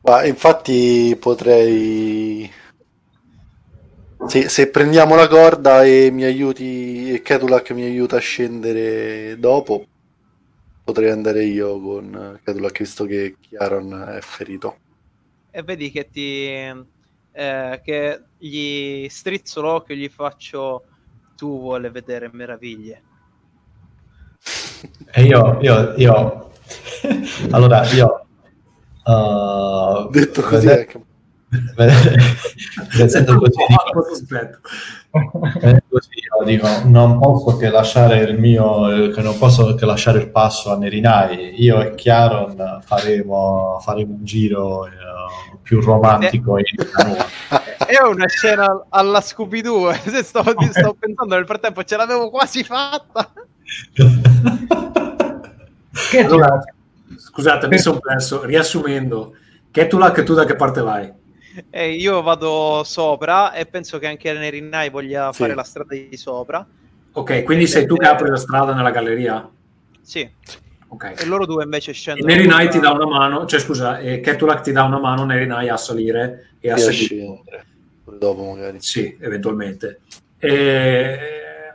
Ma 0.00 0.24
infatti 0.24 1.14
potrei... 1.20 2.50
Se, 4.28 4.48
se 4.48 4.70
prendiamo 4.70 5.14
la 5.16 5.26
corda 5.26 5.82
e 5.84 6.10
mi 6.12 6.22
aiuti, 6.24 7.12
e 7.12 7.22
Ketulak 7.22 7.70
mi 7.72 7.82
aiuta 7.82 8.16
a 8.16 8.20
scendere 8.20 9.36
dopo, 9.38 9.88
potrei 10.84 11.10
andare 11.10 11.44
io 11.44 11.80
con 11.80 12.40
Ketulak, 12.42 12.78
visto 12.78 13.04
che 13.06 13.36
Chiaron 13.40 14.16
è 14.16 14.20
ferito. 14.20 14.80
e 15.50 15.62
vedi 15.62 15.90
che 15.90 16.08
ti 16.10 16.48
eh, 17.32 17.80
che 17.82 18.24
gli 18.36 19.06
strizzo 19.08 19.60
l'occhio 19.60 19.94
e 19.94 19.98
gli 19.98 20.08
faccio 20.08 20.84
tu 21.36 21.58
vuole 21.60 21.90
vedere 21.90 22.30
meraviglie 22.32 23.04
E 25.12 25.22
io, 25.24 25.58
io, 25.60 25.94
io... 25.96 26.52
allora, 27.50 27.84
io... 27.92 28.26
uh, 29.04 30.10
Detto 30.10 30.42
così, 30.42 30.66
vede- 30.66 31.07
vedendo 32.96 33.38
così, 33.38 33.64
dico, 33.68 34.02
così, 35.88 36.10
io 36.14 36.44
dico, 36.44 36.68
non 36.84 37.18
posso 37.18 37.56
che 37.56 37.70
lasciare 37.70 38.18
il 38.18 38.38
mio, 38.38 38.90
eh, 38.90 39.10
che 39.10 39.22
non 39.22 39.38
posso 39.38 39.74
che 39.74 39.86
lasciare 39.86 40.18
il 40.18 40.30
passo 40.30 40.72
a 40.72 40.76
Nerinai. 40.76 41.62
Io 41.62 41.80
e 41.80 41.94
Chiaron 41.94 42.80
faremo, 42.84 43.78
faremo 43.80 44.12
un 44.12 44.24
giro 44.24 44.86
eh, 44.86 44.90
più 45.62 45.80
romantico 45.80 46.58
è 47.88 48.02
una 48.02 48.28
scena 48.28 48.84
alla 48.90 49.22
Scooby-Doo 49.22 49.92
Se 50.04 50.22
stavo, 50.22 50.54
stavo 50.70 50.94
pensando 50.98 51.34
nel 51.34 51.46
frattempo 51.46 51.82
ce 51.84 51.96
l'avevo 51.96 52.28
quasi 52.28 52.62
fatta 52.62 53.32
Che 56.10 56.18
Allora, 56.20 56.62
scusate, 57.16 57.66
mi 57.68 57.78
sono 57.78 57.98
perso. 57.98 58.44
Riassumendo, 58.44 59.34
Ketulak, 59.70 60.22
tu 60.22 60.34
da 60.34 60.44
che 60.44 60.54
parte 60.54 60.80
vai? 60.80 61.12
E 61.70 61.92
io 61.92 62.22
vado 62.22 62.82
sopra 62.84 63.52
e 63.52 63.66
penso 63.66 63.98
che 63.98 64.06
anche 64.06 64.32
Nerinai 64.32 64.90
voglia 64.90 65.32
Sì. 65.32 65.38
fare 65.38 65.54
la 65.54 65.62
strada 65.64 65.94
di 65.94 66.16
sopra 66.16 66.66
Ok, 67.12 67.42
quindi 67.42 67.66
sei 67.66 67.86
tu 67.86 67.96
che 67.96 68.06
apri 68.06 68.28
la 68.30 68.36
strada 68.36 68.74
nella 68.74 68.90
galleria? 68.90 69.48
sì 70.00 70.20
e 70.20 70.30
Ok. 70.90 71.26
loro 71.26 71.44
due 71.46 71.64
invece 71.64 71.90
E 71.90 71.94
scendono 71.94 72.28
Nerinai 72.32 72.70
ti 72.70 72.78
dà 72.80 72.92
una 72.92 73.06
mano, 73.06 73.44
cioè 73.46 73.60
scusa, 73.60 73.98
e 73.98 74.20
Ketulak 74.20 74.62
ti 74.62 74.72
dà 74.72 74.84
una 74.84 74.98
mano, 74.98 75.24
Nerinai 75.24 75.68
a 75.68 75.76
salire 75.76 76.54
e 76.60 76.70
a 76.70 76.76
seguire. 76.78 77.04
scendere. 77.06 77.66
Pure 78.04 78.18
dopo 78.18 78.44
magari. 78.44 78.80
Sì, 78.80 79.16
eventualmente. 79.20 80.00
Eh, 80.38 81.18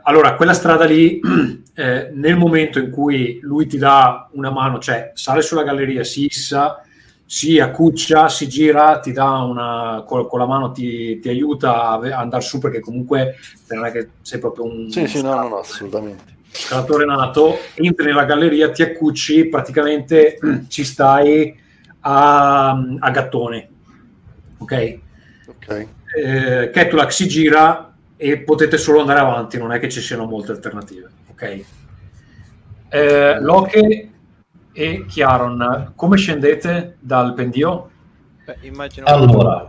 allora, 0.02 0.34
quella 0.34 0.52
strada 0.52 0.84
lì, 0.84 1.20
eh, 1.74 2.10
nel 2.12 2.36
momento 2.36 2.78
in 2.78 2.90
cui 2.90 3.38
lui 3.42 3.66
ti 3.66 3.78
dà 3.78 4.28
una 4.32 4.50
mano, 4.50 4.78
cioè 4.80 5.12
sale 5.14 5.42
sulla 5.42 5.62
galleria, 5.62 6.02
si 6.04 6.24
issa, 6.26 6.80
si 7.26 7.58
accuccia, 7.58 8.28
si 8.28 8.48
gira, 8.48 8.98
ti 9.00 9.12
dà 9.12 9.38
una, 9.38 10.04
con, 10.06 10.26
con 10.26 10.38
la 10.38 10.46
mano 10.46 10.70
ti, 10.72 11.18
ti 11.20 11.28
aiuta 11.28 11.88
a 11.88 12.18
andare 12.18 12.42
su 12.42 12.58
perché 12.58 12.80
comunque 12.80 13.36
non 13.68 13.86
è 13.86 13.90
che 13.90 14.08
sei 14.22 14.38
proprio 14.38 14.64
un 14.64 14.90
Sì, 14.90 15.06
sì, 15.06 15.22
no, 15.22 15.34
no, 15.34 15.48
no, 15.48 15.58
assolutamente. 15.58 16.36
scalatore 16.50 17.04
nato, 17.06 17.56
entri 17.74 18.06
nella 18.06 18.24
galleria, 18.24 18.70
ti 18.70 18.82
accucci, 18.82 19.46
praticamente 19.48 20.38
ci 20.68 20.84
stai 20.84 21.58
a, 22.00 22.70
a 22.98 23.10
gattone. 23.10 23.68
Ok? 24.58 24.98
Ok. 25.46 25.86
eh, 26.16 26.70
Ketulak 26.72 27.12
si 27.12 27.26
gira 27.26 27.94
e 28.16 28.38
potete 28.38 28.78
solo 28.78 29.00
andare 29.00 29.20
avanti, 29.20 29.58
non 29.58 29.72
è 29.72 29.78
che 29.78 29.88
ci 29.88 30.00
siano 30.00 30.26
molte 30.26 30.52
alternative. 30.52 31.10
Ok. 31.30 31.64
Eh, 32.88 33.40
Loki, 33.40 34.13
e 34.74 35.06
Chiaron, 35.06 35.92
come 35.94 36.16
scendete 36.16 36.96
dal 37.00 37.32
pendio? 37.34 37.90
Beh, 38.44 38.58
immagino 38.62 39.06
Allora. 39.06 39.66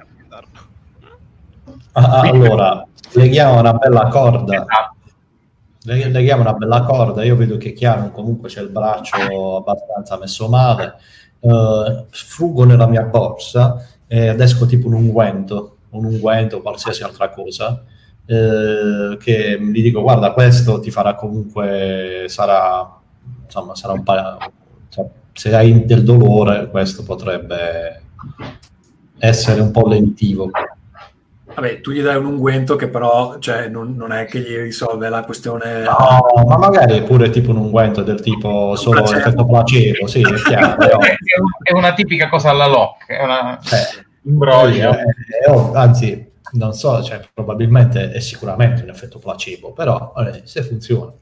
Ah, 1.93 2.19
allora, 2.21 2.85
leghiamo 3.13 3.59
una 3.59 3.73
bella 3.73 4.07
corda. 4.09 4.53
Esatto. 4.53 4.93
Le- 5.83 6.09
Leghiamo 6.09 6.41
una 6.41 6.53
bella 6.53 6.81
corda. 6.83 7.23
Io 7.23 7.35
vedo 7.35 7.57
che 7.57 7.71
Chiaro 7.73 8.09
comunque 8.11 8.49
c'è 8.49 8.61
il 8.61 8.69
braccio 8.69 9.57
abbastanza 9.57 10.17
messo 10.17 10.49
male. 10.49 10.95
Eh, 11.39 12.05
frugo 12.09 12.65
nella 12.65 12.87
mia 12.87 13.03
borsa 13.03 13.85
e 14.07 14.27
adesco 14.29 14.65
tipo 14.65 14.87
un 14.87 14.93
unguento, 14.95 15.77
un 15.91 16.05
unguento, 16.05 16.61
qualsiasi 16.61 17.03
altra 17.03 17.29
cosa. 17.29 17.83
eh, 18.27 19.17
che 19.19 19.57
gli 19.61 19.81
dico: 19.83 20.01
Guarda, 20.01 20.33
questo 20.33 20.79
ti 20.79 20.89
farà 20.91 21.13
comunque, 21.15 22.25
sarà 22.27 22.91
insomma, 23.43 23.75
sarà 23.75 23.93
un 23.93 24.03
pa- 24.03 24.37
cioè, 24.95 25.05
se 25.33 25.53
hai 25.55 25.85
del 25.85 26.03
dolore, 26.03 26.69
questo 26.69 27.03
potrebbe 27.03 28.01
essere 29.19 29.61
un 29.61 29.71
po' 29.71 29.87
lentivo. 29.87 30.49
Vabbè, 31.55 31.79
tu 31.79 31.91
gli 31.91 32.01
dai 32.01 32.17
un 32.17 32.25
unguento 32.25 32.75
che 32.75 32.89
però 32.89 33.37
cioè, 33.39 33.69
non, 33.69 33.95
non 33.95 34.11
è 34.11 34.25
che 34.25 34.39
gli 34.39 34.57
risolve 34.57 35.07
la 35.07 35.23
questione. 35.23 35.83
No, 35.83 36.43
ma 36.45 36.57
magari 36.57 36.97
è 36.97 37.03
pure 37.03 37.29
tipo 37.29 37.51
un 37.51 37.57
unguento 37.57 38.01
del 38.03 38.19
tipo 38.19 38.75
solo 38.75 39.01
placebo. 39.03 39.19
effetto 39.19 39.45
placebo, 39.45 40.07
sì, 40.07 40.19
è 40.21 40.33
chiaro. 40.43 40.81
è. 40.81 40.87
È 40.87 41.39
un- 41.39 41.51
è 41.63 41.71
una 41.73 41.93
tipica 41.93 42.27
cosa 42.27 42.49
alla 42.49 42.67
lock, 42.67 43.07
è 43.09 43.23
una 43.23 43.57
Eh, 43.57 44.03
imbroglio. 44.23 44.91
è 44.91 45.49
ovvio, 45.49 45.73
anzi, 45.79 46.29
non 46.53 46.73
so, 46.73 47.01
cioè, 47.01 47.21
probabilmente 47.33 48.11
è 48.11 48.19
sicuramente 48.19 48.83
un 48.83 48.89
effetto 48.89 49.19
placebo, 49.19 49.71
però 49.71 50.11
vabbè, 50.13 50.41
se 50.43 50.61
funziona. 50.61 51.13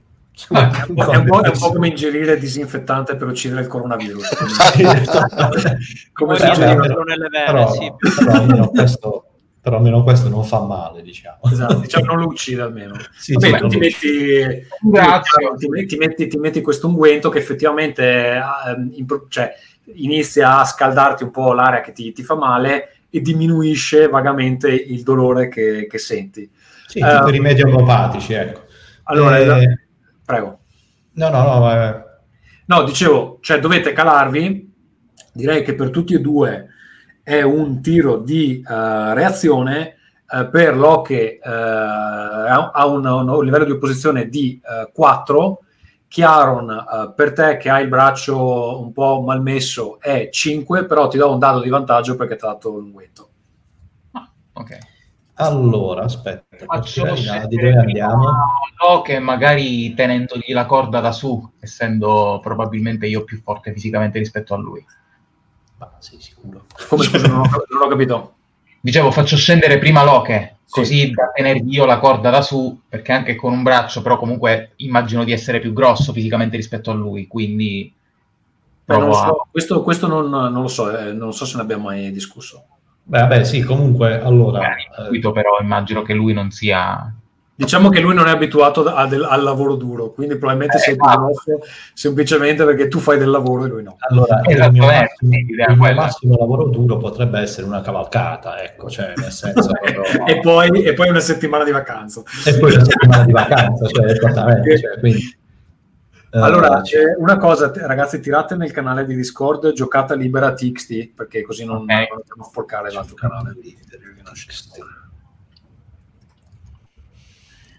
Ah, 0.49 0.71
è, 0.71 0.85
un 0.87 0.95
po', 0.95 1.11
è 1.11 1.15
un 1.17 1.25
po'- 1.25 1.41
è 1.41 1.49
un 1.49 1.57
po' 1.59 1.71
come 1.71 1.89
ingerire 1.89 2.39
disinfettante 2.39 3.15
per 3.15 3.27
uccidere 3.27 3.61
il 3.61 3.67
coronavirus. 3.67 4.29
Esatto. 4.75 5.59
Come 6.13 6.37
sono 6.37 7.03
nelle 7.03 7.27
vene, 7.29 7.45
però, 7.45 7.71
sì. 7.71 7.93
però 8.17 8.31
almeno 8.31 8.67
questo, 8.69 9.25
però 9.61 9.77
almeno 9.77 10.01
questo 10.03 10.29
non 10.29 10.43
fa 10.43 10.61
male, 10.61 11.03
diciamo. 11.03 11.37
Esatto, 11.51 11.75
diciamo 11.75 12.05
non 12.05 12.17
lo 12.17 12.25
uccide 12.25 12.63
almeno. 12.63 12.95
Sì, 13.15 13.33
Vabbè, 13.33 13.59
sì, 13.59 13.67
ti 13.67 13.77
metti, 13.77 13.99
ti, 13.99 15.67
metti, 15.67 15.85
ti 15.87 15.97
metti- 15.97 16.27
ti 16.27 16.37
metti 16.37 16.61
questo 16.61 16.87
unguento 16.87 17.29
che 17.29 17.37
effettivamente 17.37 18.41
ehm, 18.67 19.25
cioè, 19.29 19.53
inizia 19.95 20.59
a 20.59 20.65
scaldarti 20.65 21.23
un 21.23 21.31
po' 21.31 21.53
l'area 21.53 21.81
che 21.81 21.91
ti, 21.91 22.11
ti 22.11 22.23
fa 22.23 22.35
male 22.35 22.95
e 23.11 23.21
diminuisce 23.21 24.07
vagamente 24.07 24.69
il 24.71 25.03
dolore 25.03 25.47
che, 25.47 25.85
che 25.87 25.97
senti. 25.99 26.49
Sì, 26.87 26.99
tipo 26.99 27.27
i 27.27 27.31
rimedi 27.31 27.61
omopatici, 27.61 28.33
ecco. 28.33 28.61
Allora, 29.03 29.37
Eh, 29.37 29.77
prego. 30.25 30.59
no, 31.13 31.29
no, 31.29 31.43
no, 31.43 31.71
eh, 31.71 32.03
No, 32.65 32.83
dicevo, 32.83 33.39
cioè 33.41 33.59
dovete 33.59 33.93
calarvi. 33.93 34.71
Direi 35.33 35.63
che 35.63 35.73
per 35.75 35.89
tutti 35.89 36.13
e 36.13 36.19
due 36.21 36.69
è 37.23 37.41
un 37.41 37.81
tiro 37.81 38.17
di 38.17 38.63
eh, 38.67 39.13
reazione. 39.13 39.97
eh, 40.29 40.47
per 40.47 40.75
Loche 40.77 41.37
eh, 41.37 41.39
ha 41.41 42.85
un, 42.87 43.05
un 43.05 43.43
livello 43.43 43.65
di 43.65 43.71
opposizione 43.71 44.29
di 44.29 44.59
eh, 44.63 44.89
4. 44.91 45.59
Chiaron, 46.07 47.13
per 47.15 47.33
te 47.33 47.57
che 47.57 47.71
hai 47.71 47.81
il 47.83 47.89
braccio 47.89 48.79
un 48.79 48.93
po' 48.93 49.21
malmesso, 49.21 49.99
è 49.99 50.29
5, 50.31 50.85
però 50.85 51.07
ti 51.07 51.17
do 51.17 51.31
un 51.31 51.39
dado 51.39 51.59
di 51.59 51.69
vantaggio 51.69 52.15
perché 52.15 52.35
ti 52.35 52.45
ha 52.45 52.49
dato 52.49 52.69
l'unguento. 52.69 53.29
Ok. 54.53 54.77
Allora, 55.45 56.03
aspetta, 56.03 56.65
Faccio 56.65 57.03
perché, 57.03 57.17
scendere 57.21 57.47
di 57.47 57.55
dove 57.55 57.77
andiamo? 57.77 58.25
No, 58.25 59.01
che 59.01 59.19
magari 59.19 59.93
tenendogli 59.93 60.51
la 60.53 60.65
corda 60.65 60.99
da 60.99 61.11
su, 61.11 61.51
essendo 61.59 62.39
probabilmente 62.41 63.07
io 63.07 63.23
più 63.23 63.41
forte 63.41 63.71
fisicamente 63.73 64.19
rispetto 64.19 64.53
a 64.53 64.57
lui. 64.57 64.85
Ma 65.77 65.91
sì, 65.99 66.17
sicuro. 66.19 66.65
Come 66.89 67.03
scusa, 67.03 67.27
non 67.27 67.39
ho, 67.39 67.49
non 67.69 67.81
ho 67.81 67.87
capito. 67.87 68.33
Dicevo, 68.81 69.11
faccio 69.11 69.37
scendere 69.37 69.77
prima 69.79 70.03
Loche, 70.03 70.57
Sì. 70.65 70.73
così 70.73 71.11
da 71.11 71.31
tenergli 71.33 71.73
io 71.73 71.85
la 71.85 71.99
corda 71.99 72.29
da 72.29 72.41
su, 72.41 72.81
perché 72.89 73.11
anche 73.13 73.35
con 73.35 73.53
un 73.53 73.63
braccio, 73.63 74.01
però 74.01 74.17
comunque 74.17 74.73
immagino 74.77 75.23
di 75.23 75.31
essere 75.31 75.59
più 75.59 75.71
grosso 75.71 76.11
fisicamente 76.11 76.57
rispetto 76.57 76.91
a 76.91 76.93
lui, 76.93 77.27
quindi 77.27 77.93
Beh, 78.85 78.97
non 78.97 79.13
so, 79.13 79.47
questo 79.49 79.81
questo 79.81 80.07
non, 80.07 80.29
non 80.29 80.61
lo 80.61 80.67
so, 80.67 80.97
eh, 80.97 81.13
non 81.13 81.31
so 81.33 81.45
se 81.45 81.55
ne 81.55 81.61
abbiamo 81.61 81.83
mai 81.83 82.11
discusso. 82.11 82.65
Beh, 83.05 83.19
vabbè, 83.19 83.43
sì, 83.43 83.61
comunque, 83.61 84.19
allora... 84.21 84.75
eh, 84.75 84.87
intuito, 85.01 85.31
però 85.31 85.57
immagino 85.61 86.01
che 86.01 86.13
lui 86.13 86.33
non 86.33 86.51
sia... 86.51 87.13
Diciamo 87.55 87.89
che 87.89 87.99
lui 87.99 88.15
non 88.15 88.25
è 88.27 88.31
abituato 88.31 88.83
a 88.83 89.05
del- 89.05 89.23
al 89.29 89.43
lavoro 89.43 89.75
duro, 89.75 90.09
quindi 90.11 90.37
probabilmente 90.37 90.77
Eh, 90.77 90.79
sei 90.79 90.93
esatto. 90.93 91.19
grosso 91.19 91.59
semplicemente 91.93 92.65
perché 92.65 92.87
tu 92.87 92.97
fai 92.97 93.19
del 93.19 93.29
lavoro 93.29 93.65
e 93.65 93.67
lui 93.67 93.83
no. 93.83 93.95
Allora, 94.09 94.41
il 94.47 94.53
Esatto, 94.55 94.71
mio, 94.71 94.89
eh, 94.89 94.95
massimo, 95.01 95.33
è 95.35 95.71
il 95.71 95.77
mio 95.77 95.93
massimo 95.93 96.35
lavoro 96.35 96.63
duro 96.69 96.97
potrebbe 96.97 97.39
essere 97.39 97.67
una 97.67 97.81
cavalcata, 97.81 98.59
ecco, 98.63 98.89
cioè 98.89 99.13
nel 99.17 99.31
senso 99.31 99.69
proprio- 99.79 100.25
e, 100.25 100.39
poi, 100.39 100.81
e 100.83 100.93
poi 100.93 101.09
una 101.09 101.19
settimana 101.19 101.63
di 101.63 101.71
vacanza. 101.71 102.23
e 102.43 102.57
poi 102.57 102.73
una 102.73 102.83
settimana 102.85 103.23
di 103.23 103.31
vacanza, 103.31 103.87
cioè 103.87 104.05
esattamente, 104.11 104.79
cioè, 104.79 104.99
quindi, 104.99 105.37
Allora, 106.35 106.81
cioè, 106.81 107.13
c'è 107.13 107.15
una 107.19 107.37
cosa, 107.37 107.71
ragazzi, 107.85 108.19
tirate 108.19 108.55
nel 108.55 108.71
canale 108.71 109.05
di 109.05 109.15
Discord 109.15 109.71
giocata 109.73 110.15
libera 110.15 110.53
TXT, 110.53 111.13
perché 111.13 111.43
così 111.43 111.63
non, 111.63 111.77
Ok. 111.81 111.85
non 111.87 112.17
dobbiamo 112.17 112.43
sporcare 112.43 112.91
l'altro 112.91 113.13
canale. 113.15 113.53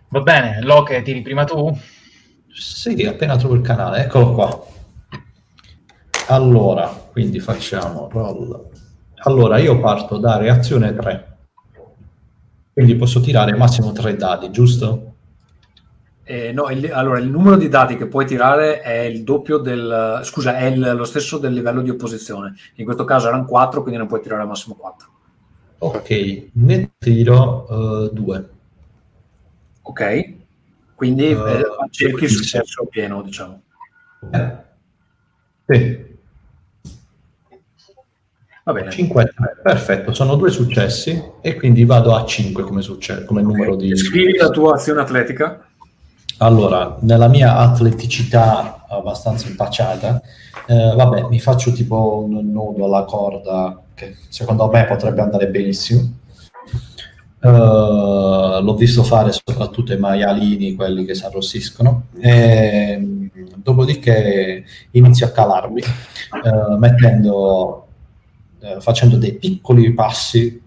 Va 0.08 0.20
bene, 0.20 0.62
Loche, 0.62 1.02
tiri 1.02 1.22
prima 1.22 1.44
tu? 1.44 1.76
sì, 2.48 3.04
appena 3.04 3.36
trovo 3.36 3.54
il 3.54 3.62
canale, 3.62 4.04
eccolo 4.04 4.32
qua. 4.32 4.64
Allora, 6.28 6.86
quindi 6.86 7.40
facciamo 7.40 8.08
roll. 8.08 8.70
Allora, 9.24 9.58
io 9.58 9.80
parto 9.80 10.18
da 10.18 10.36
reazione 10.36 10.94
3. 10.94 11.36
Quindi 12.72 12.94
posso 12.94 13.20
tirare 13.20 13.56
massimo 13.56 13.90
3 13.90 14.14
dadi, 14.16 14.50
giusto? 14.52 15.13
Eh, 16.26 16.52
no, 16.52 16.70
il, 16.70 16.90
allora, 16.90 17.18
il 17.18 17.28
numero 17.28 17.56
di 17.56 17.68
dati 17.68 17.96
che 17.96 18.06
puoi 18.06 18.24
tirare 18.24 18.80
è 18.80 19.00
il 19.00 19.22
doppio 19.24 19.58
del... 19.58 20.20
scusa, 20.24 20.56
è 20.56 20.64
il- 20.64 20.94
lo 20.96 21.04
stesso 21.04 21.36
del 21.38 21.52
livello 21.52 21.82
di 21.82 21.90
opposizione. 21.90 22.54
In 22.76 22.84
questo 22.84 23.04
caso 23.04 23.28
erano 23.28 23.44
4, 23.44 23.82
quindi 23.82 24.00
ne 24.00 24.06
puoi 24.06 24.20
tirare 24.22 24.40
al 24.42 24.48
massimo 24.48 24.74
4. 24.74 25.08
Ok, 25.78 26.46
ne 26.52 26.92
tiro 26.98 28.08
2. 28.12 28.48
Ok? 29.82 30.34
Quindi 30.94 31.26
Eh, 31.26 31.32
eh, 31.32 31.62
cerchi 31.90 32.24
il 32.24 32.30
successo 32.30 32.86
pieno, 32.86 33.20
diciamo. 33.20 33.60
Sì. 35.66 36.12
Va 38.66 38.72
bene. 38.72 38.90
5 38.90 39.34
perfetto, 39.62 40.14
sono 40.14 40.36
due 40.36 40.50
successi 40.50 41.22
e 41.42 41.54
quindi 41.54 41.84
vado 41.84 42.14
a 42.14 42.24
5 42.24 42.62
come, 42.62 42.80
succe- 42.80 43.24
come 43.26 43.42
numero 43.42 43.76
di... 43.76 43.94
Scrivi 43.94 44.36
la 44.38 44.48
tua 44.48 44.76
azione 44.76 45.02
atletica. 45.02 45.66
Allora, 46.44 46.98
nella 47.00 47.28
mia 47.28 47.56
atleticità 47.56 48.84
abbastanza 48.86 49.48
impacciata, 49.48 50.20
eh, 50.66 50.94
vabbè, 50.94 51.28
mi 51.30 51.40
faccio 51.40 51.72
tipo 51.72 52.26
un 52.28 52.52
nodo 52.52 52.84
alla 52.84 53.04
corda 53.04 53.80
che 53.94 54.16
secondo 54.28 54.68
me 54.68 54.84
potrebbe 54.84 55.22
andare 55.22 55.48
benissimo. 55.48 56.02
Eh, 57.40 57.48
l'ho 57.48 58.74
visto 58.74 59.02
fare 59.04 59.32
soprattutto 59.32 59.94
i 59.94 59.98
maialini, 59.98 60.74
quelli 60.74 61.06
che 61.06 61.14
si 61.14 61.24
arrossiscono. 61.24 62.08
E, 62.20 63.30
dopodiché 63.56 64.64
inizio 64.90 65.24
a 65.24 65.30
calarmi, 65.30 65.80
eh, 65.80 66.76
mettendo, 66.76 67.86
eh, 68.60 68.82
facendo 68.82 69.16
dei 69.16 69.32
piccoli 69.32 69.94
passi 69.94 70.60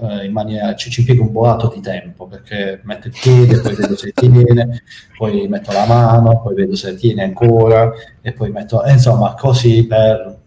eh, 0.00 0.24
in 0.24 0.32
maniera 0.32 0.74
ci, 0.74 0.90
ci 0.90 1.00
impiego 1.00 1.22
un 1.22 1.32
boato 1.32 1.68
di 1.68 1.80
tempo 1.80 2.26
perché 2.26 2.80
metto 2.84 3.08
il 3.08 3.16
piede, 3.20 3.60
poi 3.60 3.74
vedo 3.74 3.96
se 3.96 4.12
tiene, 4.12 4.82
poi 5.16 5.48
metto 5.48 5.72
la 5.72 5.86
mano, 5.86 6.40
poi 6.40 6.54
vedo 6.54 6.74
se 6.76 6.94
tiene 6.94 7.22
ancora 7.22 7.90
e 8.20 8.32
poi 8.32 8.50
metto, 8.50 8.82
eh, 8.84 8.92
insomma, 8.92 9.34
così 9.34 9.86
per 9.86 10.38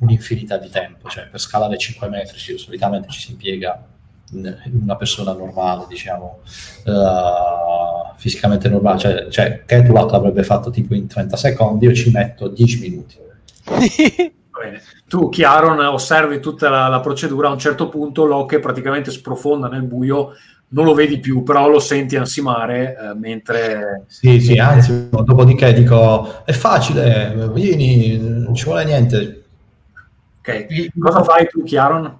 un'infinità 0.00 0.56
di 0.58 0.68
tempo, 0.68 1.08
cioè 1.08 1.26
per 1.28 1.40
scalare 1.40 1.76
5 1.78 2.08
metri 2.08 2.38
ci- 2.38 2.58
solitamente 2.58 3.08
ci 3.08 3.20
si 3.20 3.30
impiega 3.32 3.84
una 4.32 4.96
persona 4.96 5.32
normale, 5.32 5.86
diciamo, 5.88 6.38
eh, 6.84 8.12
fisicamente 8.16 8.68
normale, 8.68 8.98
cioè, 8.98 9.28
cioè 9.28 9.62
Ketulat 9.66 10.10
l'avrebbe 10.12 10.42
fatto 10.44 10.70
tipo 10.70 10.94
in 10.94 11.06
30 11.06 11.36
secondi, 11.36 11.86
io 11.86 11.94
ci 11.94 12.10
metto 12.10 12.48
10 12.48 12.80
minuti. 12.80 13.16
Va 14.50 14.60
bene. 14.62 14.82
Tu, 15.06 15.28
Chiaron, 15.28 15.78
osservi 15.80 16.40
tutta 16.40 16.68
la, 16.68 16.88
la 16.88 17.00
procedura. 17.00 17.48
A 17.48 17.52
un 17.52 17.58
certo 17.58 17.88
punto 17.88 18.24
Locke 18.24 18.58
praticamente 18.58 19.10
sprofonda 19.10 19.68
nel 19.68 19.82
buio, 19.82 20.32
non 20.72 20.84
lo 20.84 20.94
vedi 20.94 21.18
più, 21.18 21.42
però 21.42 21.68
lo 21.68 21.80
senti 21.80 22.16
ansimare 22.16 22.96
eh, 22.96 23.14
mentre... 23.14 24.04
Sì, 24.06 24.40
sì, 24.40 24.58
anzi, 24.58 25.08
dopodiché 25.10 25.72
dico, 25.72 26.44
è 26.44 26.52
facile, 26.52 27.50
vieni, 27.52 28.18
non 28.18 28.54
ci 28.54 28.64
vuole 28.64 28.84
niente. 28.84 29.44
Ok, 30.38 30.98
cosa 30.98 31.22
fai 31.22 31.48
tu, 31.48 31.62
Chiaron? 31.62 32.18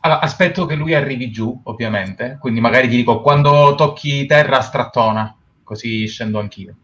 Allora, 0.00 0.20
aspetto 0.20 0.66
che 0.66 0.74
lui 0.74 0.94
arrivi 0.94 1.30
giù, 1.30 1.60
ovviamente, 1.64 2.38
quindi 2.40 2.60
magari 2.60 2.88
ti 2.88 2.96
dico 2.96 3.20
quando 3.20 3.74
tocchi 3.76 4.26
terra 4.26 4.60
strattona, 4.60 5.32
così 5.62 6.06
scendo 6.08 6.40
anch'io. 6.40 6.74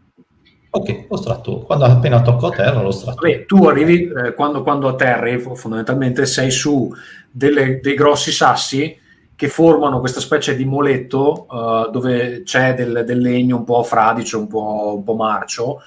Ok, 0.71 1.05
lo 1.09 1.17
stratto. 1.17 1.59
Quando 1.59 1.85
appena 1.85 2.21
tocco 2.21 2.47
a 2.47 2.51
terra 2.51 2.81
lo 2.81 2.91
stratto. 2.91 3.21
Vabbè, 3.21 3.45
tu 3.45 3.65
arrivi 3.65 4.03
eh, 4.07 4.33
quando, 4.33 4.61
quando 4.61 4.87
atterri, 4.87 5.39
fondamentalmente 5.39 6.25
sei 6.25 6.51
su 6.51 6.93
delle- 7.31 7.79
dei 7.81 7.95
grossi 7.95 8.31
sassi 8.31 8.95
che 9.35 9.47
formano 9.47 9.99
questa 9.99 10.19
specie 10.19 10.55
di 10.55 10.65
moletto 10.65 11.47
eh, 11.49 11.89
dove 11.91 12.43
c'è 12.43 12.73
del, 12.75 13.03
del 13.05 13.19
legno 13.19 13.55
un 13.57 13.63
po' 13.63 13.81
fradicio, 13.83 14.37
un 14.37 14.47
po', 14.47 14.93
un 14.97 15.03
po' 15.03 15.15
marcio, 15.15 15.79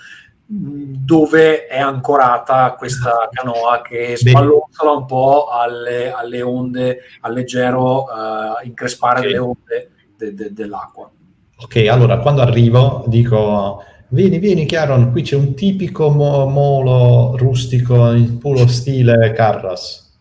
dove 0.47 1.67
è 1.67 1.79
ancorata 1.79 2.75
questa 2.77 3.29
canoa 3.31 3.83
che 3.83 4.17
spallottola 4.17 4.91
un 4.91 5.07
po' 5.07 5.49
alle, 5.51 6.11
alle 6.13 6.43
onde, 6.43 6.99
al 7.21 7.33
leggero 7.35 8.07
eh, 8.09 8.67
increspare 8.67 9.21
Ok. 9.21 9.27
delle 9.27 9.39
onde 9.39 9.91
de- 10.17 10.35
de- 10.35 10.53
dell'acqua. 10.53 11.11
Ok, 11.57 11.87
allora 11.89 12.19
quando 12.19 12.43
arrivo 12.43 13.05
dico: 13.07 13.83
Vieni, 14.13 14.39
vieni, 14.39 14.67
Chiaron, 14.67 15.11
qui 15.11 15.23
c'è 15.23 15.37
un 15.37 15.55
tipico 15.55 16.11
mo- 16.11 16.47
molo 16.47 17.35
rustico 17.39 18.13
in 18.13 18.37
puro 18.37 18.67
stile 18.67 19.33
Carras. 19.33 20.19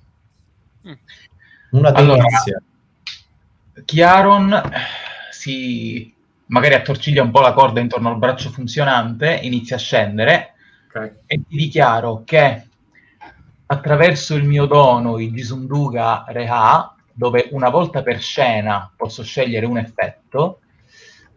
Una 1.71 1.91
Allora, 1.91 2.23
delizia. 2.23 2.61
Chiaron 3.83 4.61
si 5.29 6.13
magari 6.45 6.75
attorciglia 6.75 7.21
un 7.21 7.31
po' 7.31 7.41
la 7.41 7.51
corda 7.51 7.81
intorno 7.81 8.07
al 8.07 8.17
braccio 8.17 8.49
funzionante, 8.49 9.37
inizia 9.43 9.75
a 9.75 9.79
scendere 9.79 10.53
ok? 10.87 11.13
e 11.25 11.41
ti 11.45 11.57
dichiaro 11.57 12.23
che 12.23 12.67
attraverso 13.65 14.35
il 14.35 14.45
mio 14.45 14.67
dono, 14.67 15.19
il 15.19 15.33
Gisunduga 15.33 16.23
Reha, 16.29 16.95
dove 17.11 17.49
una 17.51 17.67
volta 17.67 18.01
per 18.03 18.21
scena 18.21 18.89
posso 18.95 19.21
scegliere 19.21 19.65
un 19.65 19.77
effetto, 19.77 20.60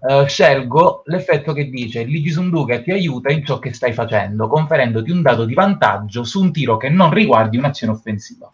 eh, 0.07 0.27
scelgo 0.27 1.03
l'effetto 1.07 1.53
che 1.53 1.71
dice 1.71 2.03
l'Igisunduga 2.05 2.81
ti 2.83 2.91
aiuta 2.91 3.31
in 3.31 3.45
ciò 3.45 3.59
che 3.59 3.73
stai 3.73 3.93
facendo, 3.93 4.49
conferendoti 4.49 5.11
un 5.11 5.23
dato 5.23 5.45
di 5.45 5.55
vantaggio 5.55 6.25
su 6.25 6.43
un 6.43 6.53
tiro 6.53 6.77
che 6.77 6.89
non 6.91 7.13
riguardi 7.13 7.57
un'azione 7.57 7.93
offensiva. 7.95 8.51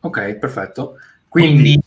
Ok, 0.00 0.34
perfetto. 0.36 0.96
Quindi, 1.28 1.74
Quindi, 1.74 1.80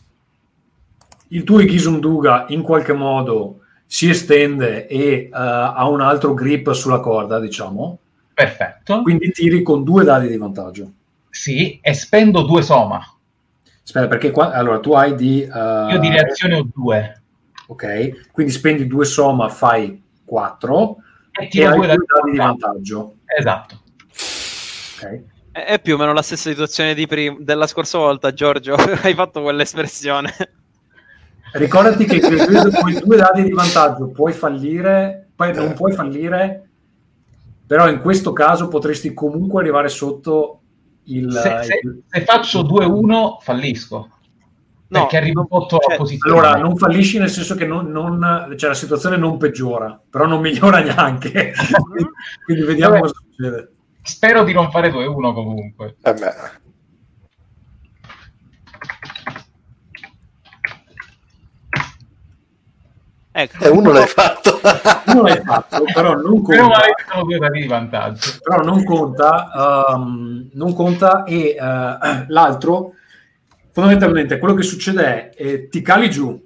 il 1.28 1.42
tuo 1.44 1.60
Ikisunduga 1.60 2.46
in 2.48 2.62
qualche 2.62 2.92
modo 2.92 3.60
si 3.86 4.08
estende 4.08 4.86
e 4.86 4.98
eh, 5.02 5.30
ha 5.32 5.88
un 5.88 6.00
altro 6.00 6.32
grip 6.34 6.70
sulla 6.72 7.00
corda, 7.00 7.40
diciamo. 7.40 7.98
perfetto. 8.32 9.02
Quindi 9.02 9.30
tiri 9.32 9.62
con 9.62 9.82
due 9.84 10.04
dadi 10.04 10.28
di 10.28 10.36
vantaggio. 10.36 10.92
Sì, 11.30 11.78
e 11.82 11.94
spendo 11.94 12.42
due 12.42 12.62
soma. 12.62 13.00
Aspetta, 13.82 14.06
perché 14.06 14.30
qua 14.30 14.52
allora 14.52 14.78
tu 14.80 14.92
hai 14.94 15.14
di. 15.14 15.42
eh, 15.42 15.92
Io 15.92 15.98
di 15.98 16.08
reazione 16.08 16.56
ho 16.56 16.68
due. 16.72 17.22
Ok, 17.66 18.30
quindi 18.32 18.52
spendi 18.52 18.86
due 18.86 19.04
somma, 19.04 19.48
fai 19.48 20.02
4 20.24 20.96
E 21.40 21.48
e 21.50 21.64
hai 21.64 21.74
due 21.76 21.86
dadi 21.86 22.30
di 22.30 22.36
vantaggio. 22.36 23.14
Esatto. 23.24 23.82
Ok. 24.96 25.22
È, 25.52 25.78
più 25.80 25.94
o 25.94 25.98
meno 25.98 26.12
la 26.12 26.22
stessa 26.22 26.50
situazione 26.50 26.94
di 26.94 27.06
prim- 27.06 27.40
della 27.40 27.66
scorsa 27.66 27.98
volta, 27.98 28.32
Giorgio. 28.32 28.74
Hai 29.02 29.14
fatto 29.14 29.40
quell'espressione. 29.42 30.32
Ricordati 31.52 32.04
che 32.04 32.20
con 32.20 32.32
i 32.32 32.44
due, 32.44 32.70
con 32.72 32.90
i 32.90 32.98
due 33.00 33.16
dadi 33.16 33.44
di 33.44 33.52
vantaggio 33.52 34.08
puoi 34.08 34.32
fallire, 34.32 35.28
poi 35.36 35.54
non 35.54 35.72
puoi 35.74 35.92
fallire, 35.92 36.68
però 37.66 37.88
in 37.88 38.00
questo 38.00 38.32
caso 38.32 38.66
potresti 38.66 39.14
comunque 39.14 39.60
arrivare 39.62 39.88
sotto 39.88 40.60
il... 41.04 41.30
Se, 41.32 41.62
se- 41.62 41.80
il- 41.84 42.02
se 42.08 42.20
faccio 42.24 42.62
2-1 42.62 43.36
fallisco. 43.40 44.08
No, 44.86 45.00
perché 45.00 45.16
arrivo 45.16 45.46
sotto 45.50 45.78
cioè, 45.78 45.90
la 45.92 45.96
posizione. 45.96 46.38
Allora, 46.38 46.56
non 46.60 46.76
fallisci 46.76 47.18
nel 47.18 47.30
senso 47.30 47.54
che 47.54 47.66
non, 47.66 47.90
non- 47.90 48.54
cioè, 48.56 48.68
la 48.68 48.74
situazione 48.76 49.16
non 49.16 49.38
peggiora, 49.38 50.00
però 50.08 50.26
non 50.26 50.40
migliora 50.40 50.80
neanche. 50.84 51.52
Quindi 52.44 52.64
vediamo 52.64 52.94
Vabbè. 52.94 53.02
cosa 53.08 53.14
succede. 53.24 53.72
Spero 54.02 54.44
di 54.44 54.52
non 54.52 54.70
fare 54.70 54.90
2-1 54.90 55.32
comunque. 55.32 55.96
Eh 56.02 56.12
beh, 56.12 56.32
Ecco. 63.36 63.64
eh, 63.64 63.68
uno 63.68 63.90
l'hai 63.90 64.06
fatto. 64.06 64.60
Non 65.14 65.24
l'hai 65.24 65.40
fatto, 65.44 65.84
però 65.92 66.14
non 66.14 66.42
conta. 66.42 66.62
magari 66.62 66.92
sono 67.08 67.24
due 67.24 67.38
dati 67.38 67.60
di 67.60 67.66
vantaggio. 67.66 68.30
però 68.42 68.62
non 68.62 68.82
conta, 68.84 69.86
ehm, 69.94 70.48
non 70.54 70.74
conta 70.74 71.24
e 71.24 71.54
eh, 71.58 71.58
l'altro 72.28 72.92
fondamentalmente 73.74 74.38
quello 74.38 74.54
che 74.54 74.62
succede 74.62 75.30
è 75.30 75.30
eh, 75.36 75.68
ti 75.68 75.82
cali 75.82 76.08
giù 76.08 76.40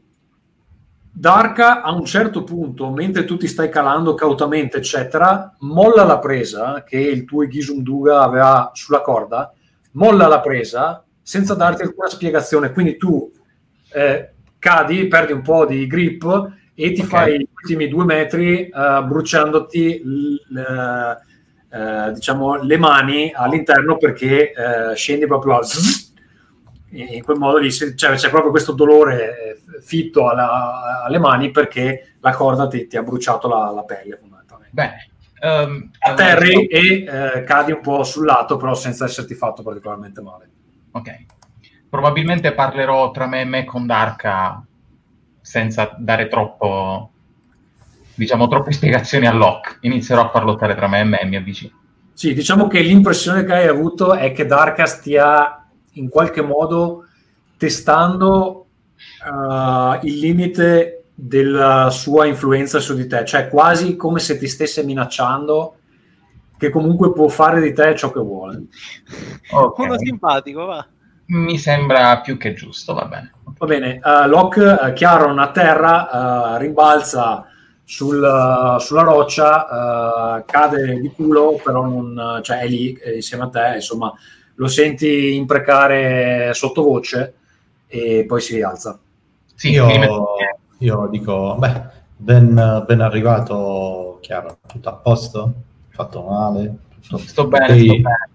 Darka 1.10 1.82
a 1.82 1.92
un 1.92 2.06
certo 2.06 2.42
punto 2.42 2.90
mentre 2.90 3.26
tu 3.26 3.36
ti 3.36 3.46
stai 3.46 3.68
calando 3.68 4.14
cautamente 4.14 4.78
eccetera 4.78 5.54
molla 5.58 6.04
la 6.04 6.18
presa 6.18 6.84
che 6.84 6.98
il 6.98 7.26
tuo 7.26 7.46
Ghisumduga 7.46 8.22
aveva 8.22 8.70
sulla 8.72 9.02
corda 9.02 9.52
molla 9.92 10.26
la 10.26 10.40
presa 10.40 11.04
senza 11.20 11.52
darti 11.54 11.82
alcuna 11.82 12.08
spiegazione 12.08 12.72
quindi 12.72 12.96
tu 12.96 13.30
eh, 13.92 14.30
cadi 14.58 15.06
perdi 15.06 15.32
un 15.32 15.42
po' 15.42 15.66
di 15.66 15.86
grip 15.86 16.52
e 16.74 16.92
ti 16.92 17.02
Ok. 17.02 17.06
fai 17.08 17.38
gli 17.40 17.48
ultimi 17.52 17.88
due 17.88 18.04
metri 18.06 18.68
eh, 18.68 19.02
bruciandoti 19.06 20.02
l- 20.02 21.16
eh, 21.70 22.12
diciamo 22.12 22.62
le 22.62 22.78
mani 22.78 23.30
all'interno 23.34 23.98
perché 23.98 24.52
eh, 24.52 24.94
scendi 24.94 25.26
proprio 25.26 25.58
a 25.58 25.62
zzz, 25.62 26.07
e 26.07 26.07
in 26.90 27.22
quel 27.22 27.38
modo 27.38 27.58
lì 27.58 27.70
cioè, 27.72 27.92
c'è 27.94 28.30
proprio 28.30 28.50
questo 28.50 28.72
dolore 28.72 29.58
eh, 29.66 29.80
fitto 29.80 30.28
alla- 30.28 31.02
alle 31.04 31.18
mani 31.18 31.50
perché 31.50 32.14
la 32.20 32.32
corda 32.32 32.66
ti, 32.66 32.86
ti 32.86 32.96
ha 32.96 33.02
bruciato 33.02 33.48
la, 33.48 33.70
la 33.70 33.84
pelle 33.84 34.16
fondamentalmente. 34.16 34.74
Bene. 34.74 35.08
ehm, 35.40 35.90
atterri 35.98 36.66
e 36.66 37.04
eh, 37.04 37.44
cadi 37.44 37.72
un 37.72 37.80
po' 37.80 38.02
sul 38.04 38.24
lato 38.24 38.56
però 38.56 38.74
senza 38.74 39.04
esserti 39.04 39.34
fatto 39.34 39.62
particolarmente 39.62 40.20
male 40.20 40.50
Ok. 40.92 41.26
Probabilmente 41.88 42.52
parlerò 42.52 43.10
tra 43.10 43.26
me 43.26 43.42
e 43.42 43.44
me 43.44 43.64
con 43.64 43.86
Darka 43.86 44.64
senza 45.40 45.94
dare 45.96 46.28
troppo, 46.28 47.10
diciamo, 48.14 48.48
troppe 48.48 48.72
spiegazioni 48.72 49.26
a 49.26 49.32
Locke. 49.32 49.78
Inizierò 49.82 50.26
a 50.26 50.28
far 50.28 50.44
lottare 50.44 50.74
tra 50.74 50.88
me 50.88 51.00
e 51.00 51.04
me 51.04 51.20
e 51.20 51.26
mi 51.26 51.36
avvicino. 51.36 51.76
Sì, 52.12 52.34
diciamo 52.34 52.66
che 52.66 52.80
l'impressione 52.80 53.44
che 53.44 53.52
hai 53.54 53.66
avuto 53.68 54.14
è 54.14 54.32
che 54.32 54.44
Darka 54.44 54.86
stia 54.86 55.57
in 55.98 56.08
qualche 56.08 56.42
modo 56.42 57.06
testando 57.56 58.66
eh, 58.96 59.98
il 60.02 60.18
limite 60.18 61.04
della 61.14 61.90
sua 61.90 62.26
influenza 62.26 62.78
su 62.78 62.94
di 62.94 63.06
te, 63.06 63.24
cioè 63.24 63.48
quasi 63.48 63.96
come 63.96 64.20
se 64.20 64.38
ti 64.38 64.46
stesse 64.46 64.84
minacciando 64.84 65.74
che 66.56 66.70
comunque 66.70 67.12
può 67.12 67.28
fare 67.28 67.60
di 67.60 67.72
te 67.72 67.94
ciò 67.96 68.10
che 68.12 68.20
vuole. 68.20 68.64
Ok. 69.50 69.78
Uno 69.78 69.98
simpatico, 69.98 70.64
va. 70.64 70.86
Mi 71.26 71.58
sembra 71.58 72.20
più 72.20 72.36
che 72.36 72.54
giusto, 72.54 72.94
va 72.94 73.04
bene. 73.04 73.32
Va 73.58 73.66
bene, 73.66 74.00
uh, 74.02 74.28
Locke, 74.28 74.78
eh, 74.80 74.92
Chiaron 74.92 75.38
a 75.38 75.50
terra, 75.50 76.54
eh, 76.54 76.58
rimbalza 76.58 77.46
sul, 77.84 78.76
sulla 78.80 79.02
roccia, 79.02 80.44
cade 80.46 81.00
di 81.00 81.10
culo, 81.10 81.60
però 81.62 81.84
non, 81.84 82.40
cioè 82.42 82.58
è 82.58 82.68
lì 82.68 82.92
eh, 82.92 83.16
insieme 83.16 83.44
a 83.44 83.48
te, 83.48 83.72
insomma, 83.76 84.12
lo 84.58 84.68
senti 84.68 85.36
imprecare 85.36 86.50
sottovoce 86.52 87.34
e 87.86 88.24
poi 88.26 88.40
si 88.40 88.56
rialza. 88.56 88.98
Sì, 89.54 89.70
io, 89.70 89.88
io 90.78 91.06
dico, 91.10 91.54
beh, 91.58 91.82
ben, 92.16 92.84
ben 92.86 93.00
arrivato, 93.00 94.18
chiaro, 94.20 94.58
tutto 94.66 94.88
a 94.88 94.94
posto? 94.94 95.52
Fatto 95.90 96.22
male? 96.22 96.76
Tutto- 97.00 97.18
sto 97.18 97.46
bene, 97.46 97.72
ok? 97.72 97.80
sto 97.80 97.94
bene. 97.94 98.28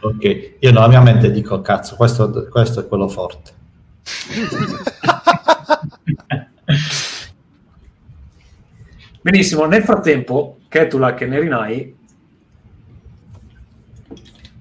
Ok, 0.00 0.54
io 0.60 0.72
nella 0.72 0.88
mia 0.88 1.00
mente 1.00 1.30
dico, 1.30 1.60
cazzo, 1.60 1.94
questo, 1.96 2.48
questo 2.48 2.80
è 2.80 2.88
quello 2.88 3.08
forte. 3.08 3.52
Benissimo, 9.20 9.66
nel 9.66 9.82
frattempo, 9.82 10.58
Ketulak 10.68 11.20
e 11.20 11.26
Nerinai 11.26 11.96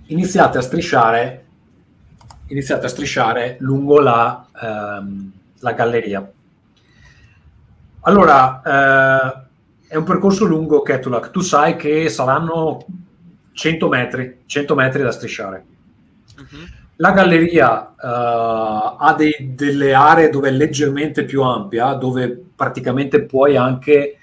iniziate 0.08 0.58
a 0.58 0.62
strisciare 0.62 1.46
iniziate 2.48 2.86
a 2.86 2.90
strisciare 2.90 3.58
lungo 3.60 4.00
la, 4.00 4.46
ehm, 4.62 5.32
la 5.60 5.72
galleria. 5.74 6.32
Allora, 8.02 8.62
eh, 8.62 9.46
è 9.88 9.96
un 9.96 10.04
percorso 10.04 10.46
lungo, 10.46 10.82
Ketulak. 10.82 11.32
Tu 11.32 11.42
sai 11.42 11.76
che 11.76 12.10
saranno 12.10 12.86
100 13.52 13.88
metri, 13.88 14.40
100 14.46 14.76
metri 14.76 15.04
da 15.04 15.12
strisciare. 15.12 15.66
Mhm. 16.38 16.66
La 17.00 17.12
galleria 17.12 17.90
eh, 17.90 17.96
ha 18.02 19.14
dei- 19.16 19.54
delle 19.56 19.94
aree 19.94 20.30
dove 20.30 20.50
è 20.50 20.52
leggermente 20.52 21.26
più 21.26 21.44
ampia, 21.44 21.94
dove 21.94 22.44
praticamente 22.56 23.24
puoi 23.24 23.56
anche, 23.56 24.18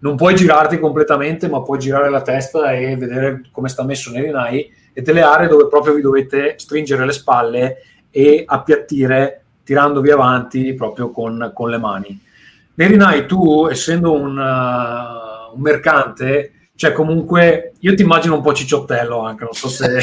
non 0.00 0.16
puoi 0.16 0.34
girarti 0.34 0.78
completamente, 0.80 1.48
ma 1.48 1.62
puoi 1.62 1.78
girare 1.78 2.10
la 2.10 2.22
testa 2.22 2.72
e 2.72 2.96
vedere 2.96 3.42
come 3.52 3.68
sta 3.68 3.84
messo 3.84 4.10
Nerinai, 4.10 4.68
e 4.98 5.02
delle 5.02 5.22
aree 5.22 5.46
dove 5.46 5.68
proprio 5.68 5.94
vi 5.94 6.00
dovete 6.00 6.54
stringere 6.58 7.06
le 7.06 7.12
spalle 7.12 7.82
e 8.10 8.42
appiattire 8.44 9.44
tirandovi 9.62 10.10
avanti 10.10 10.74
proprio 10.74 11.12
con, 11.12 11.52
con 11.54 11.70
le 11.70 11.78
mani. 11.78 12.20
Nerinai, 12.74 13.24
tu 13.24 13.68
essendo 13.70 14.12
un, 14.12 14.36
uh, 14.36 15.54
un 15.54 15.60
mercante, 15.60 16.52
Cioè, 16.74 16.90
comunque, 16.90 17.74
io 17.78 17.94
ti 17.94 18.02
immagino 18.02 18.34
un 18.34 18.42
po' 18.42 18.52
cicciottello 18.52 19.20
anche, 19.20 19.44
non 19.44 19.52
so 19.52 19.68
se... 19.68 19.98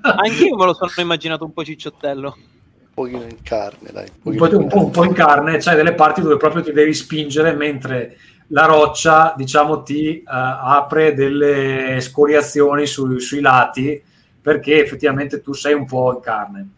Anch'io 0.00 0.56
me 0.56 0.64
lo 0.64 0.72
sono 0.72 0.90
immaginato 0.96 1.44
un 1.44 1.52
po' 1.52 1.62
cicciottello. 1.62 2.34
Un 2.34 2.86
pochino 2.94 3.24
in 3.24 3.42
carne, 3.42 3.90
dai. 3.92 4.08
un 4.22 4.36
po', 4.36 4.56
un, 4.56 4.68
po', 4.68 4.84
un 4.84 4.90
po' 4.90 5.04
in 5.04 5.12
carne, 5.12 5.58
c'hai 5.58 5.76
delle 5.76 5.92
parti 5.92 6.22
dove 6.22 6.38
proprio 6.38 6.62
ti 6.62 6.72
devi 6.72 6.94
spingere 6.94 7.52
mentre 7.52 8.16
la 8.52 8.66
roccia, 8.66 9.34
diciamo, 9.36 9.82
ti 9.82 10.22
uh, 10.24 10.28
apre 10.28 11.14
delle 11.14 11.98
scoriazioni 12.00 12.86
su, 12.86 13.18
sui 13.18 13.40
lati 13.40 14.00
perché 14.40 14.82
effettivamente 14.82 15.40
tu 15.40 15.52
sei 15.52 15.72
un 15.74 15.86
po' 15.86 16.12
in 16.14 16.20
carne. 16.20 16.68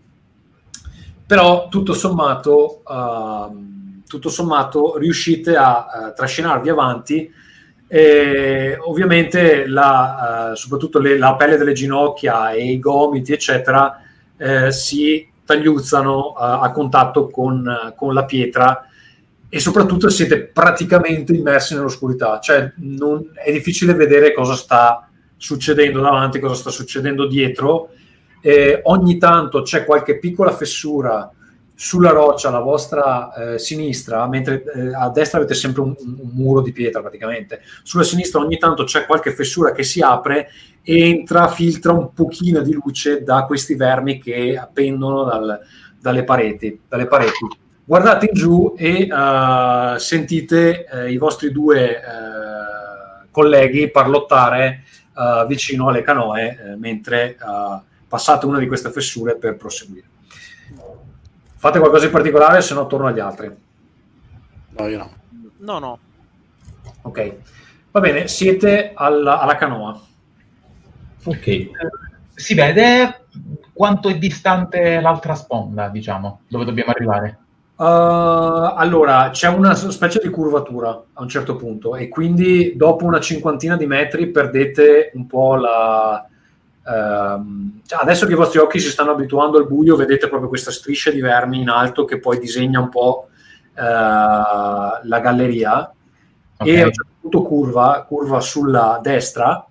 Però 1.26 1.68
tutto 1.68 1.92
sommato, 1.92 2.82
uh, 2.86 4.02
tutto 4.06 4.28
sommato 4.28 4.96
riuscite 4.98 5.56
a 5.56 5.86
uh, 5.86 6.14
trascinarvi 6.14 6.68
avanti 6.68 7.32
e 7.86 8.76
ovviamente 8.80 9.66
la, 9.66 10.52
soprattutto 10.54 10.98
le, 10.98 11.18
la 11.18 11.34
pelle 11.36 11.56
delle 11.56 11.74
ginocchia 11.74 12.50
e 12.50 12.72
i 12.72 12.78
gomiti, 12.78 13.32
eccetera, 13.32 14.00
eh, 14.36 14.72
si 14.72 15.28
tagliuzzano 15.44 16.32
a 16.32 16.70
contatto 16.72 17.28
con, 17.28 17.92
con 17.94 18.14
la 18.14 18.24
pietra 18.24 18.88
e 19.54 19.60
soprattutto 19.60 20.08
siete 20.08 20.46
praticamente 20.46 21.32
immersi 21.32 21.76
nell'oscurità, 21.76 22.40
cioè 22.40 22.72
non, 22.78 23.30
è 23.34 23.52
difficile 23.52 23.94
vedere 23.94 24.32
cosa 24.32 24.56
sta 24.56 25.08
succedendo 25.36 26.00
davanti, 26.00 26.40
cosa 26.40 26.56
sta 26.56 26.70
succedendo 26.70 27.28
dietro. 27.28 27.90
Eh, 28.40 28.80
ogni 28.82 29.16
tanto 29.16 29.62
c'è 29.62 29.84
qualche 29.84 30.18
piccola 30.18 30.50
fessura 30.50 31.30
sulla 31.72 32.10
roccia 32.10 32.48
alla 32.48 32.58
vostra 32.58 33.32
eh, 33.32 33.58
sinistra, 33.60 34.26
mentre 34.26 34.64
eh, 34.74 34.92
a 34.92 35.08
destra 35.10 35.38
avete 35.38 35.54
sempre 35.54 35.82
un, 35.82 35.94
un, 36.00 36.30
muro 36.32 36.60
di 36.60 36.72
pietra 36.72 37.00
praticamente. 37.00 37.60
Sulla 37.84 38.02
sinistra 38.02 38.40
ogni 38.40 38.58
tanto 38.58 38.82
c'è 38.82 39.06
qualche 39.06 39.32
fessura 39.32 39.70
che 39.70 39.84
si 39.84 40.00
apre 40.00 40.48
e 40.82 41.08
entra, 41.10 41.46
filtra 41.46 41.92
un 41.92 42.12
pochino 42.12 42.60
di 42.60 42.72
luce 42.72 43.22
da 43.22 43.44
questi 43.44 43.76
vermi 43.76 44.20
che 44.20 44.58
appendono 44.58 45.22
dal, 45.22 45.60
dalle 46.00 46.24
pareti. 46.24 46.80
Dalle 46.88 47.06
pareti 47.06 47.62
guardate 47.84 48.26
in 48.26 48.34
giù 48.34 48.74
e 48.76 49.08
uh, 49.10 49.98
sentite 49.98 50.86
uh, 50.90 51.06
i 51.06 51.18
vostri 51.18 51.52
due 51.52 51.96
uh, 51.96 53.28
colleghi 53.30 53.90
parlottare 53.90 54.84
vicino 55.46 55.86
alle 55.86 56.02
canoe 56.02 56.74
mentre 56.76 57.36
passate 58.08 58.46
una 58.46 58.58
di 58.58 58.66
queste 58.66 58.90
fessure 58.90 59.36
per 59.36 59.54
proseguire. 59.54 60.08
Fate 61.54 61.78
qualcosa 61.78 62.06
di 62.06 62.10
particolare, 62.10 62.60
se 62.60 62.74
no 62.74 62.88
torno 62.88 63.06
agli 63.06 63.20
altri. 63.20 63.48
No, 64.70 64.86
io 64.88 64.98
no. 64.98 65.12
No, 65.58 65.78
no. 65.78 65.98
Ok, 67.02 67.34
va 67.92 68.00
bene, 68.00 68.26
siete 68.26 68.90
alla, 68.92 69.38
alla 69.38 69.54
canoa. 69.54 70.00
Ok. 71.22 71.70
Si 72.34 72.54
vede 72.54 73.26
quanto 73.72 74.08
è 74.08 74.18
distante 74.18 75.00
l'altra 75.00 75.36
sponda, 75.36 75.88
diciamo, 75.88 76.40
dove 76.48 76.64
dobbiamo 76.64 76.90
arrivare? 76.90 77.38
Uh, 77.76 77.82
allora, 78.76 79.30
c'è 79.30 79.48
una 79.48 79.74
specie 79.74 80.20
di 80.22 80.28
curvatura 80.28 80.90
a 81.12 81.22
un 81.22 81.28
certo 81.28 81.56
punto 81.56 81.96
e 81.96 82.08
quindi 82.08 82.74
dopo 82.76 83.04
una 83.04 83.18
cinquantina 83.18 83.76
di 83.76 83.86
metri 83.86 84.28
perdete 84.28 85.10
un 85.14 85.26
po' 85.26 85.56
la... 85.56 86.24
Uh, 86.84 87.80
adesso 87.98 88.26
che 88.26 88.32
i 88.32 88.36
vostri 88.36 88.60
occhi 88.60 88.78
si 88.78 88.90
stanno 88.90 89.10
abituando 89.10 89.58
al 89.58 89.66
buio, 89.66 89.96
vedete 89.96 90.28
proprio 90.28 90.48
questa 90.48 90.70
striscia 90.70 91.10
di 91.10 91.20
vermi 91.20 91.62
in 91.62 91.68
alto 91.68 92.04
che 92.04 92.20
poi 92.20 92.38
disegna 92.38 92.78
un 92.78 92.90
po' 92.90 93.28
uh, 93.74 93.80
la 93.80 95.20
galleria 95.20 95.92
okay. 96.58 96.72
e 96.72 96.80
a 96.80 96.86
un 96.86 96.92
certo 96.92 97.10
punto 97.20 97.42
curva, 97.42 98.04
curva 98.06 98.40
sulla 98.40 99.00
destra 99.02 99.66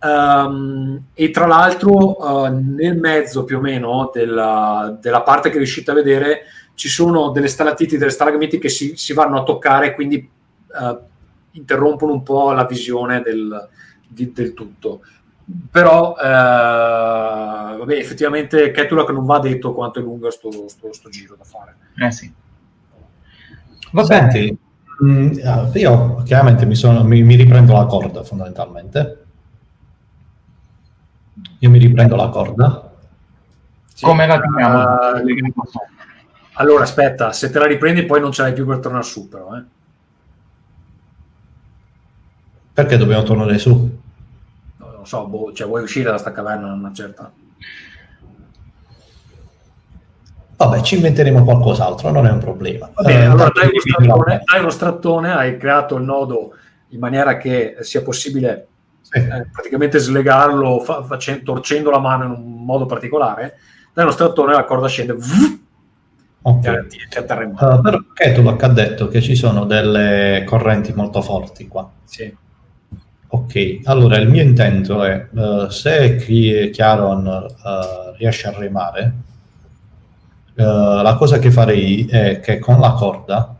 um, 0.00 1.02
e 1.14 1.30
tra 1.30 1.46
l'altro 1.46 2.16
uh, 2.18 2.46
nel 2.46 2.98
mezzo 2.98 3.44
più 3.44 3.58
o 3.58 3.60
meno 3.60 4.10
della, 4.12 4.98
della 5.00 5.22
parte 5.22 5.48
che 5.48 5.56
riuscite 5.56 5.92
a 5.92 5.94
vedere 5.94 6.42
ci 6.74 6.88
sono 6.88 7.30
delle 7.30 7.48
stalattiti, 7.48 7.96
delle 7.96 8.10
stalagmiti 8.10 8.58
che 8.58 8.68
si, 8.68 8.96
si 8.96 9.12
vanno 9.12 9.40
a 9.40 9.42
toccare, 9.44 9.94
quindi 9.94 10.28
uh, 10.68 10.98
interrompono 11.52 12.12
un 12.12 12.22
po' 12.22 12.52
la 12.52 12.64
visione 12.64 13.20
del, 13.20 13.68
di, 14.06 14.32
del 14.32 14.54
tutto. 14.54 15.02
Però, 15.70 16.14
eh, 16.16 16.22
vabbè, 16.22 17.96
effettivamente 17.96 18.70
Ketulak 18.70 19.10
non 19.10 19.24
va 19.24 19.38
detto 19.40 19.74
quanto 19.74 19.98
è 19.98 20.02
lungo 20.02 20.30
sto, 20.30 20.50
sto, 20.68 20.92
sto 20.92 21.08
giro 21.08 21.34
da 21.36 21.44
fare. 21.44 21.76
Eh 21.96 22.10
sì. 22.10 22.32
Va 23.90 24.04
bene. 24.04 24.56
Mm, 25.02 25.32
io 25.74 26.22
chiaramente 26.22 26.64
mi, 26.64 26.76
sono, 26.76 27.02
mi, 27.02 27.22
mi, 27.22 27.34
riprendo 27.34 27.72
la 27.72 27.86
corda 27.86 28.22
fondamentalmente. 28.22 29.24
Io 31.58 31.70
mi 31.70 31.78
riprendo 31.78 32.16
la 32.16 32.28
corda. 32.28 32.92
Sì. 33.92 34.04
Come 34.04 34.26
la 34.26 34.40
teniamo? 34.40 34.82
Uh, 34.82 35.22
allora, 36.54 36.82
aspetta, 36.82 37.32
se 37.32 37.50
te 37.50 37.58
la 37.58 37.66
riprendi 37.66 38.04
poi 38.04 38.20
non 38.20 38.32
ce 38.32 38.42
l'hai 38.42 38.52
più 38.52 38.66
per 38.66 38.78
tornare 38.78 39.04
su, 39.04 39.28
però. 39.28 39.56
Eh. 39.56 39.62
Perché 42.72 42.96
dobbiamo 42.96 43.22
tornare 43.22 43.58
su? 43.58 43.70
No, 44.76 44.90
non 44.90 45.06
so, 45.06 45.26
boh, 45.26 45.52
cioè, 45.52 45.66
vuoi 45.66 45.82
uscire 45.82 46.10
da 46.10 46.18
sta 46.18 46.32
caverna 46.32 46.72
una 46.72 46.92
certa... 46.92 47.30
Vabbè, 50.56 50.80
ci 50.82 50.94
inventeremo 50.94 51.42
qualcos'altro, 51.42 52.10
non 52.10 52.26
è 52.26 52.30
un 52.30 52.38
problema. 52.38 52.88
Va 52.94 53.02
bene, 53.02 53.24
eh, 53.24 53.26
allora 53.26 53.50
dai 53.52 53.68
uno, 53.68 53.80
strattone, 53.80 54.42
dai 54.44 54.60
uno, 54.60 54.70
strattone, 54.70 55.32
hai 55.32 55.56
creato 55.56 55.96
il 55.96 56.04
nodo 56.04 56.54
in 56.88 57.00
maniera 57.00 57.36
che 57.36 57.78
sia 57.80 58.02
possibile 58.02 58.68
sì. 59.00 59.18
eh, 59.18 59.48
praticamente 59.50 59.98
slegarlo 59.98 60.78
fa, 60.78 61.02
facendo, 61.02 61.42
torcendo 61.42 61.90
la 61.90 61.98
mano 61.98 62.24
in 62.24 62.30
un 62.30 62.64
modo 62.64 62.86
particolare. 62.86 63.58
Dai 63.92 64.04
uno 64.04 64.12
strattone, 64.12 64.52
la 64.52 64.64
corda 64.64 64.86
scende, 64.86 65.14
vff, 65.14 65.58
Okay. 66.44 66.86
Uh, 67.14 67.80
però 67.80 67.98
Ketulak 68.12 68.62
ha 68.64 68.68
detto 68.68 69.06
che 69.06 69.22
ci 69.22 69.36
sono 69.36 69.64
delle 69.64 70.42
correnti 70.44 70.92
molto 70.92 71.22
forti 71.22 71.68
qua. 71.68 71.88
Sì. 72.04 72.34
Ok, 73.28 73.80
allora 73.84 74.18
il 74.18 74.28
mio 74.28 74.42
intento 74.42 75.04
è 75.04 75.28
uh, 75.30 75.68
se 75.68 76.16
Chiaron 76.16 77.26
uh, 77.26 78.16
riesce 78.18 78.48
a 78.48 78.58
remare, 78.58 79.12
la 80.54 81.16
cosa 81.18 81.38
che 81.38 81.50
farei 81.50 82.06
è 82.06 82.40
che 82.40 82.58
con 82.58 82.78
la 82.78 82.92
corda 82.92 83.56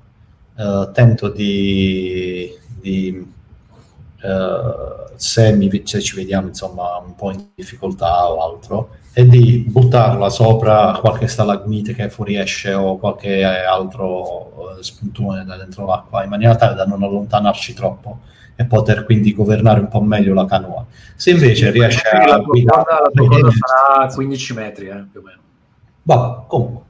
tento 0.92 1.30
di, 1.30 2.52
di 2.80 3.32
se, 5.16 5.52
mi, 5.52 5.82
se 5.84 6.00
ci 6.02 6.14
vediamo 6.14 6.48
insomma 6.48 6.98
un 6.98 7.14
po' 7.14 7.30
in 7.30 7.46
difficoltà 7.54 8.30
o 8.30 8.44
altro, 8.44 8.90
e 9.14 9.26
di 9.26 9.64
buttarla 9.68 10.30
sopra 10.30 10.96
qualche 10.98 11.28
stalagmite 11.28 11.94
che 11.94 12.08
fuoriesce 12.08 12.72
o 12.72 12.96
qualche 12.96 13.44
altro 13.44 14.76
eh, 14.78 14.82
spuntone 14.82 15.44
da 15.44 15.56
dentro 15.56 15.84
l'acqua 15.84 16.24
in 16.24 16.30
maniera 16.30 16.56
tale 16.56 16.74
da 16.74 16.86
non 16.86 17.02
allontanarci 17.02 17.74
troppo 17.74 18.20
e 18.56 18.64
poter 18.64 19.04
quindi 19.04 19.34
governare 19.34 19.80
un 19.80 19.88
po' 19.88 20.00
meglio 20.00 20.32
la 20.34 20.46
canoa. 20.46 20.86
Se 21.14 21.30
invece 21.30 21.66
sì, 21.66 21.70
riesce 21.72 22.08
a 22.08 22.26
la 22.26 22.38
guidare, 22.38 22.84
la 23.12 23.26
cosa 23.26 23.50
sarà 23.50 24.12
15 24.12 24.54
metri 24.54 24.86
eh, 24.86 25.06
più 25.10 25.20
o 25.20 25.22
meno. 25.22 25.40
Va, 26.02 26.44
comunque, 26.46 26.82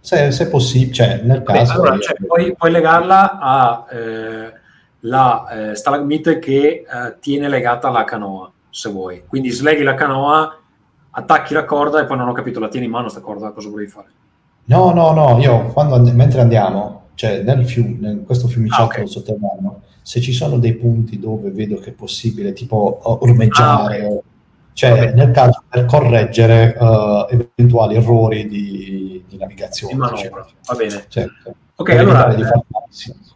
se, 0.00 0.30
se 0.32 0.48
possibile, 0.48 0.92
cioè 0.92 1.20
nel 1.22 1.42
caso... 1.42 1.72
Beh, 1.72 1.88
allora, 1.88 1.98
cioè, 1.98 2.16
puoi, 2.26 2.54
puoi, 2.54 2.70
legarla 2.70 3.38
a 3.38 3.86
eh, 3.90 4.52
la 5.00 5.70
eh, 5.70 5.74
stalagmite 5.74 6.38
che 6.38 6.58
eh, 6.58 6.84
tiene 7.20 7.48
legata 7.48 7.90
la 7.90 8.04
canoa, 8.04 8.50
se 8.70 8.90
vuoi. 8.90 9.24
Quindi 9.26 9.50
sleghi 9.50 9.82
la 9.82 9.94
canoa 9.94 10.58
attacchi 11.16 11.54
la 11.54 11.64
corda 11.64 12.00
e 12.00 12.06
poi 12.06 12.16
non 12.16 12.28
ho 12.28 12.32
capito, 12.32 12.60
la 12.60 12.68
tieni 12.68 12.86
in 12.86 12.92
mano 12.92 13.08
sta 13.08 13.20
corda, 13.20 13.50
cosa 13.50 13.68
volevi 13.68 13.90
fare? 13.90 14.08
No, 14.66 14.92
no, 14.92 15.12
no, 15.12 15.38
io 15.40 15.66
quando, 15.72 16.00
mentre 16.12 16.40
andiamo, 16.40 17.08
cioè 17.14 17.42
nel 17.42 17.66
fiume, 17.66 18.10
in 18.10 18.24
questo 18.24 18.48
fiumiciato 18.48 18.82
ah, 18.82 18.86
okay. 18.86 19.06
sotterraneo, 19.06 19.82
se 20.02 20.20
ci 20.20 20.32
sono 20.32 20.58
dei 20.58 20.74
punti 20.74 21.18
dove 21.18 21.50
vedo 21.50 21.78
che 21.78 21.90
è 21.90 21.92
possibile, 21.92 22.52
tipo 22.52 23.00
ormeggiare, 23.22 24.02
ah, 24.02 24.06
okay. 24.06 24.20
cioè 24.72 24.92
okay. 24.92 25.14
nel 25.14 25.30
caso 25.30 25.62
per 25.68 25.84
correggere 25.84 26.76
uh, 26.78 27.26
eventuali 27.28 27.96
errori 27.96 28.48
di, 28.48 29.24
di 29.28 29.36
navigazione. 29.36 29.92
Di 29.92 29.98
manovra, 29.98 30.46
va 30.66 30.74
bene. 30.74 31.04
Certo. 31.08 31.54
Ok, 31.76 31.90
allora 31.90 32.32
eh, 32.34 32.44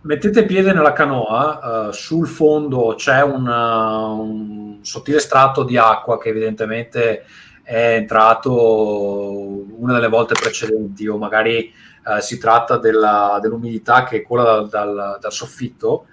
mettete 0.03 0.45
piede 0.45 0.73
nella 0.73 0.93
canoa, 0.93 1.89
uh, 1.89 1.93
sul 1.93 2.27
fondo 2.27 2.95
c'è 2.97 3.23
un, 3.23 3.47
uh, 3.47 4.21
un 4.21 4.79
sottile 4.83 5.19
strato 5.19 5.65
di 5.65 5.77
acqua 5.77 6.19
che 6.19 6.29
evidentemente 6.29 7.25
è 7.69 7.97
entrato 7.97 9.67
una 9.77 9.93
delle 9.93 10.09
volte 10.09 10.33
precedenti 10.33 11.07
o 11.07 11.19
magari 11.19 11.71
eh, 12.07 12.23
si 12.23 12.39
tratta 12.39 12.79
della, 12.79 13.39
dell'umidità 13.43 14.05
che 14.05 14.23
cola 14.23 14.43
dal, 14.43 14.69
dal, 14.71 15.19
dal 15.21 15.33
soffitto. 15.33 16.07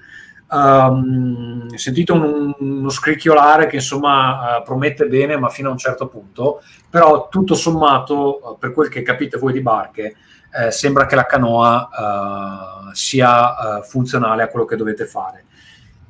Um, 0.48 1.74
sentite 1.76 2.12
un, 2.12 2.54
uno 2.60 2.90
scricchiolare 2.90 3.68
che 3.68 3.78
insomma 3.78 4.58
uh, 4.58 4.64
promette 4.64 5.08
bene 5.08 5.38
ma 5.38 5.48
fino 5.50 5.70
a 5.70 5.72
un 5.72 5.80
certo 5.80 6.08
punto 6.08 6.62
però 6.88 7.30
tutto 7.30 7.56
sommato 7.56 8.52
uh, 8.52 8.58
per 8.60 8.72
quel 8.72 8.90
che 8.90 9.02
capite 9.02 9.40
voi 9.40 9.54
di 9.54 9.62
barche 9.62 10.16
eh, 10.56 10.70
sembra 10.70 11.08
che 11.08 11.16
la 11.16 11.26
canoa 11.26 11.90
uh, 11.90 12.94
sia 12.94 13.82
funzionale 13.82 14.44
a 14.44 14.48
quello 14.50 14.66
che 14.66 14.76
dovete 14.76 15.08
fare 15.08 15.46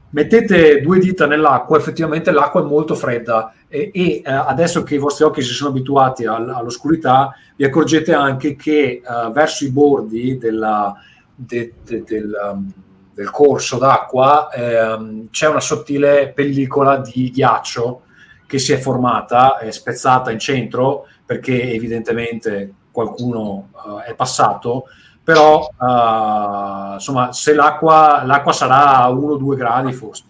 mettete 0.10 0.82
due 0.82 1.00
dita 1.00 1.26
nell'acqua, 1.26 1.78
effettivamente 1.78 2.32
l'acqua 2.32 2.62
è 2.62 2.66
molto 2.66 2.96
fredda 2.96 3.54
e, 3.68 3.92
e 3.94 4.22
eh, 4.24 4.32
adesso 4.32 4.84
che 4.84 4.96
i 4.96 5.00
vostri 5.00 5.26
occhi 5.26 5.42
si 5.42 5.54
sono 5.54 5.70
abituati 5.70 6.26
all- 6.26 6.50
all'oscurità, 6.50 7.36
vi 7.56 7.66
accorgete 7.66 8.14
anche 8.14 8.56
che 8.56 9.02
eh, 9.04 9.32
verso 9.32 9.66
i 9.66 9.72
bordi 9.72 10.38
della, 10.38 10.94
de- 11.36 11.74
de- 11.84 12.04
del, 12.04 12.32
um, 12.52 12.72
del, 13.14 13.30
corso 13.30 13.78
d'acqua 13.78 14.50
ehm, 14.52 15.30
c'è 15.30 15.48
una 15.48 15.60
sottile 15.60 16.32
pellicola 16.34 16.98
di 16.98 17.30
ghiaccio 17.32 18.02
che 18.48 18.60
si 18.60 18.72
è 18.74 18.78
formata, 18.78 19.58
è 19.58 19.72
spezzata 19.72 20.32
in 20.32 20.40
centro 20.40 21.08
perché 21.26 21.72
evidentemente 21.72 22.74
qualcuno 22.92 23.70
uh, 23.72 24.00
è 24.06 24.14
passato 24.14 24.86
però 25.26 25.68
uh, 25.76 26.94
insomma 26.94 27.34
se 27.34 27.56
l'acqua, 27.56 28.22
l'acqua 28.24 28.54
sarà 28.54 28.98
a 28.98 29.10
1-2 29.10 29.56
gradi 29.56 29.92
forse. 29.92 30.24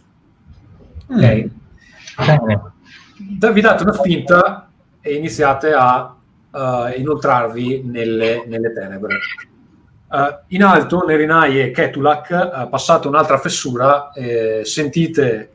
Mm. 1.12 1.46
ok. 2.18 3.52
Vi 3.52 3.62
date 3.62 3.84
una 3.84 3.92
spinta 3.92 4.70
e 5.02 5.14
iniziate 5.16 5.74
a 5.74 6.16
uh, 6.50 6.60
inoltrarvi 6.98 7.84
nelle, 7.84 8.46
nelle 8.48 8.72
tenebre. 8.72 9.18
Uh, 10.08 10.40
in 10.48 10.64
alto 10.64 11.06
Nerinai 11.06 11.60
e 11.60 11.72
Ketulak 11.72 12.70
passate 12.70 13.10
un'altra 13.10 13.38
fessura 13.38 14.12
eh, 14.14 14.62
sentite 14.64 15.52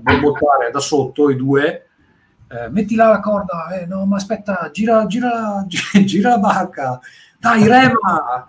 borbottare 0.00 0.72
da 0.72 0.80
sotto 0.80 1.30
i 1.30 1.36
due. 1.36 1.84
Eh, 2.50 2.70
metti 2.70 2.94
là 2.94 3.10
la 3.10 3.20
corda, 3.20 3.78
eh, 3.78 3.84
no, 3.84 4.06
ma 4.06 4.16
aspetta, 4.16 4.70
gira, 4.72 5.04
gira, 5.06 5.66
gira 5.68 6.30
la 6.30 6.38
barca, 6.38 6.98
dai, 7.38 7.66
rema! 7.66 8.46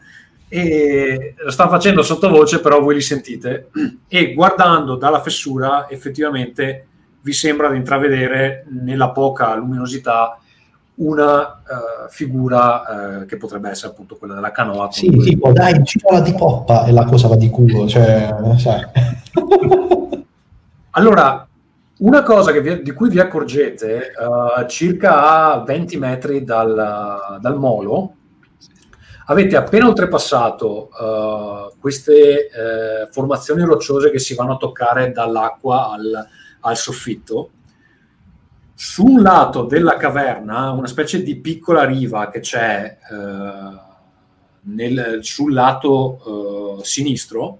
E 0.47 1.35
lo 1.37 1.51
stanno 1.51 1.69
facendo 1.69 2.01
sottovoce, 2.01 2.59
però 2.59 2.81
voi 2.81 2.95
li 2.95 3.01
sentite. 3.01 3.69
E 4.07 4.33
guardando 4.33 4.95
dalla 4.95 5.21
fessura, 5.21 5.87
effettivamente 5.89 6.87
vi 7.21 7.33
sembra 7.33 7.69
di 7.69 7.77
intravedere 7.77 8.65
nella 8.69 9.11
poca 9.11 9.53
luminosità 9.55 10.39
una 10.95 11.41
uh, 11.41 12.09
figura 12.09 13.21
uh, 13.21 13.25
che 13.25 13.37
potrebbe 13.37 13.69
essere 13.69 13.91
appunto 13.91 14.17
quella 14.17 14.33
della 14.33 14.51
canoa. 14.51 14.91
Sì, 14.91 15.07
cui... 15.07 15.23
tipo 15.23 15.51
dai, 15.51 15.81
girala 15.83 16.19
di 16.21 16.33
poppa 16.33 16.85
e 16.85 16.91
la 16.91 17.05
cosa 17.05 17.27
va 17.27 17.35
di 17.35 17.49
culo. 17.49 17.87
Cioè, 17.87 18.35
sai. 18.57 18.83
allora, 20.91 21.47
una 21.99 22.23
cosa 22.23 22.51
vi, 22.51 22.81
di 22.81 22.91
cui 22.91 23.09
vi 23.09 23.19
accorgete 23.19 24.11
uh, 24.17 24.65
circa 24.67 25.53
a 25.53 25.63
20 25.63 25.97
metri 25.97 26.43
dal, 26.43 27.37
dal 27.39 27.57
molo 27.57 28.15
avete 29.29 29.55
appena 29.55 29.87
oltrepassato 29.87 30.89
uh, 30.89 31.79
queste 31.79 32.49
uh, 32.51 33.11
formazioni 33.11 33.63
rocciose 33.63 34.09
che 34.09 34.17
si 34.17 34.33
vanno 34.33 34.53
a 34.53 34.57
toccare 34.57 35.11
dall'acqua 35.11 35.91
al, 35.91 36.27
al, 36.61 36.77
soffitto. 36.77 37.51
Su 38.73 39.05
un 39.05 39.21
lato 39.21 39.63
della 39.63 39.97
caverna, 39.97 40.71
una 40.71 40.87
specie 40.87 41.21
di 41.21 41.39
piccola 41.39 41.85
riva 41.85 42.29
che 42.29 42.39
c'è 42.39 42.97
uh, 43.11 43.79
nel, 44.61 45.19
sul 45.21 45.53
lato 45.53 46.79
sinistro, 46.81 47.59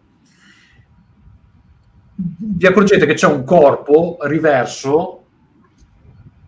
vi 2.16 2.66
accorgete 2.66 3.06
che 3.06 3.14
c'è 3.14 3.28
un 3.28 3.44
corpo 3.44 4.18
riverso, 4.22 5.26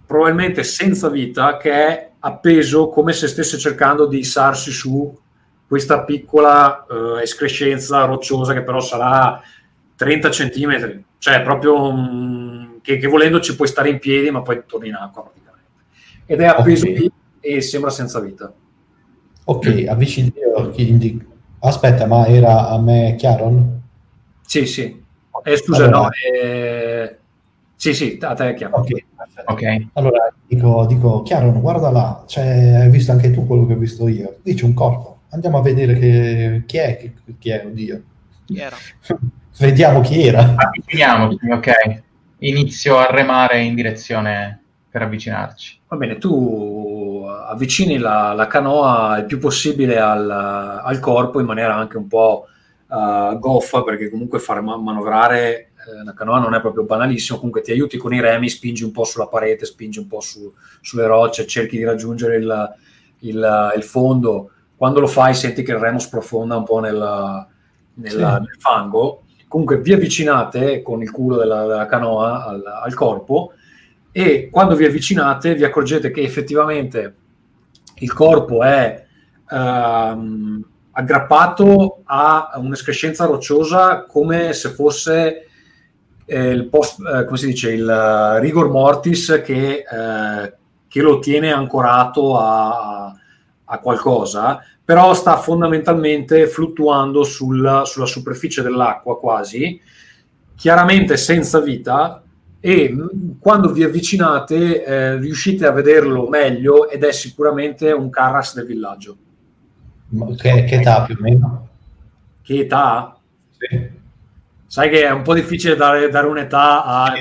probabilmente 0.05 0.63
senza 0.63 1.09
vita, 1.09 1.57
che 1.57 1.71
è 1.71 2.10
appeso 2.23 2.89
come 2.89 3.13
se 3.13 3.27
stesse 3.27 3.57
cercando 3.57 4.05
di 4.05 4.19
issarsi 4.19 4.71
su 4.71 5.17
questa 5.67 6.03
piccola 6.03 6.85
uh, 6.87 7.17
escrescenza 7.17 8.03
rocciosa 8.05 8.53
che 8.53 8.61
però 8.61 8.79
sarà 8.79 9.41
30 9.95 10.31
centimetri, 10.31 11.03
cioè 11.17 11.41
proprio 11.41 11.87
um, 11.87 12.81
che, 12.81 12.97
che, 12.97 13.07
volendo 13.07 13.39
ci 13.39 13.55
puoi 13.55 13.67
stare 13.67 13.89
in 13.89 13.99
piedi 13.99 14.29
ma 14.31 14.41
poi 14.41 14.63
torni 14.65 14.89
in 14.89 14.95
acqua 14.95 15.23
praticamente. 15.23 15.69
Ed 16.25 16.41
è 16.41 16.45
appeso 16.45 16.85
okay. 16.85 16.97
lì 16.97 17.11
e 17.39 17.61
sembra 17.61 17.89
senza 17.89 18.19
vita. 18.19 18.51
Ok, 19.45 19.85
avvicini 19.87 20.33
quindi... 20.73 21.29
Aspetta, 21.63 22.07
ma 22.07 22.25
era 22.25 22.69
a 22.69 22.79
me 22.79 23.15
Chiaron? 23.17 23.81
Sì, 24.41 24.65
sì. 24.65 25.03
Eh, 25.43 25.57
scusa, 25.57 25.85
allora... 25.85 25.99
no, 25.99 26.09
eh... 26.11 27.17
sì, 27.75 27.93
sì, 27.93 28.17
a 28.19 28.33
te 28.33 28.49
è 28.49 28.53
chiaro. 28.55 28.79
Okay. 28.79 29.05
Ok, 29.45 29.87
allora 29.93 30.31
Dico, 30.51 30.85
dico 30.85 31.21
Chiaro, 31.21 31.49
guarda 31.53 31.89
là, 31.91 32.25
cioè, 32.27 32.43
hai 32.81 32.89
visto 32.89 33.13
anche 33.13 33.31
tu 33.31 33.47
quello 33.47 33.65
che 33.65 33.71
ho 33.71 33.77
visto 33.77 34.09
io. 34.09 34.39
Dice 34.43 34.65
un 34.65 34.73
corpo. 34.73 35.19
Andiamo 35.29 35.59
a 35.59 35.61
vedere 35.61 35.97
che, 35.97 36.63
chi 36.65 36.77
è, 36.77 36.97
chi, 36.97 37.35
chi 37.39 37.51
è, 37.51 37.65
oddio. 37.65 38.01
Chi 38.47 38.59
era? 38.59 38.75
Vediamo 39.57 40.01
chi 40.01 40.27
era. 40.27 40.53
Avviciniamoci, 40.57 41.49
ok. 41.49 42.01
Inizio 42.39 42.97
a 42.97 43.09
remare 43.09 43.61
in 43.61 43.75
direzione 43.75 44.61
per 44.89 45.03
avvicinarci. 45.03 45.79
Va 45.87 45.95
bene, 45.95 46.17
tu 46.17 47.25
avvicini 47.47 47.97
la, 47.97 48.33
la 48.33 48.47
canoa 48.47 49.19
il 49.19 49.25
più 49.25 49.39
possibile 49.39 49.99
al, 49.99 50.29
al, 50.29 50.99
corpo 50.99 51.39
in 51.39 51.45
maniera 51.45 51.75
anche 51.77 51.95
un 51.95 52.07
po' 52.09 52.47
uh, 52.87 53.39
goffa, 53.39 53.83
perché 53.83 54.09
comunque 54.09 54.39
far 54.39 54.61
manovrare 54.61 55.70
la 56.03 56.13
canoa 56.13 56.39
non 56.39 56.53
è 56.53 56.61
proprio 56.61 56.83
banalissimo, 56.83 57.37
comunque 57.37 57.61
ti 57.61 57.71
aiuti 57.71 57.97
con 57.97 58.13
i 58.13 58.21
remi, 58.21 58.49
spingi 58.49 58.83
un 58.83 58.91
po' 58.91 59.03
sulla 59.03 59.27
parete, 59.27 59.65
spingi 59.65 59.99
un 59.99 60.07
po' 60.07 60.19
su, 60.21 60.51
sulle 60.81 61.05
rocce, 61.07 61.47
cerchi 61.47 61.77
di 61.77 61.83
raggiungere 61.83 62.37
il, 62.37 62.75
il, 63.19 63.71
il, 63.75 63.83
fondo. 63.83 64.51
Quando 64.75 64.99
lo 64.99 65.07
fai 65.07 65.33
senti 65.33 65.63
che 65.63 65.71
il 65.71 65.77
remo 65.77 65.99
sprofonda 65.99 66.55
un 66.55 66.63
po' 66.63 66.79
nella, 66.79 67.47
nella, 67.95 68.35
sì. 68.35 68.41
nel 68.41 68.57
fango. 68.59 69.23
Comunque 69.47 69.79
vi 69.79 69.93
avvicinate 69.93 70.81
con 70.81 71.01
il 71.01 71.11
culo 71.11 71.37
della, 71.37 71.65
della 71.65 71.85
canoa 71.85 72.45
al, 72.45 72.63
al, 72.65 72.93
corpo 72.93 73.53
e 74.11 74.49
quando 74.49 74.75
vi 74.75 74.85
avvicinate 74.85 75.55
vi 75.55 75.65
accorgete 75.65 76.09
che 76.09 76.21
effettivamente 76.21 77.15
il 77.95 78.13
corpo 78.13 78.63
è 78.63 79.05
ehm, 79.49 80.65
aggrappato 80.91 82.01
a 82.05 82.51
un'escrescenza 82.55 83.25
rocciosa 83.25 84.05
come 84.05 84.53
se 84.53 84.69
fosse 84.69 85.27
eh, 85.27 85.49
il 86.39 86.67
post, 86.67 86.99
eh, 87.05 87.25
come 87.25 87.37
si 87.37 87.47
dice, 87.47 87.73
il 87.73 87.83
uh, 87.83 88.39
rigor 88.39 88.69
mortis 88.69 89.41
che, 89.43 89.83
eh, 89.83 90.53
che, 90.87 91.01
lo 91.01 91.19
tiene 91.19 91.51
ancorato 91.51 92.37
a, 92.37 93.13
a, 93.65 93.79
qualcosa, 93.79 94.63
però 94.83 95.13
sta 95.13 95.37
fondamentalmente 95.37 96.47
fluttuando 96.47 97.23
sul, 97.23 97.81
sulla 97.85 98.05
superficie 98.05 98.61
dell'acqua 98.61 99.19
quasi, 99.19 99.79
chiaramente 100.55 101.17
senza 101.17 101.59
vita, 101.59 102.23
e 102.61 102.95
quando 103.39 103.71
vi 103.71 103.83
avvicinate 103.83 104.85
eh, 104.85 105.17
riuscite 105.17 105.65
a 105.65 105.71
vederlo 105.71 106.29
meglio 106.29 106.89
ed 106.89 107.03
è 107.03 107.11
sicuramente 107.11 107.91
un 107.91 108.09
Carras 108.09 108.53
del 108.53 108.67
villaggio. 108.67 109.17
Che, 110.37 110.63
che 110.63 110.75
età 110.75 111.03
più 111.03 111.15
o 111.17 111.21
meno? 111.21 111.67
Che 112.41 112.59
età? 112.59 113.17
Sì 113.57 113.99
sai 114.71 114.89
che 114.89 115.03
è 115.03 115.09
un 115.11 115.21
po' 115.21 115.33
difficile 115.33 115.75
dare, 115.75 116.07
dare 116.07 116.27
un'età 116.27 116.85
a, 116.85 117.11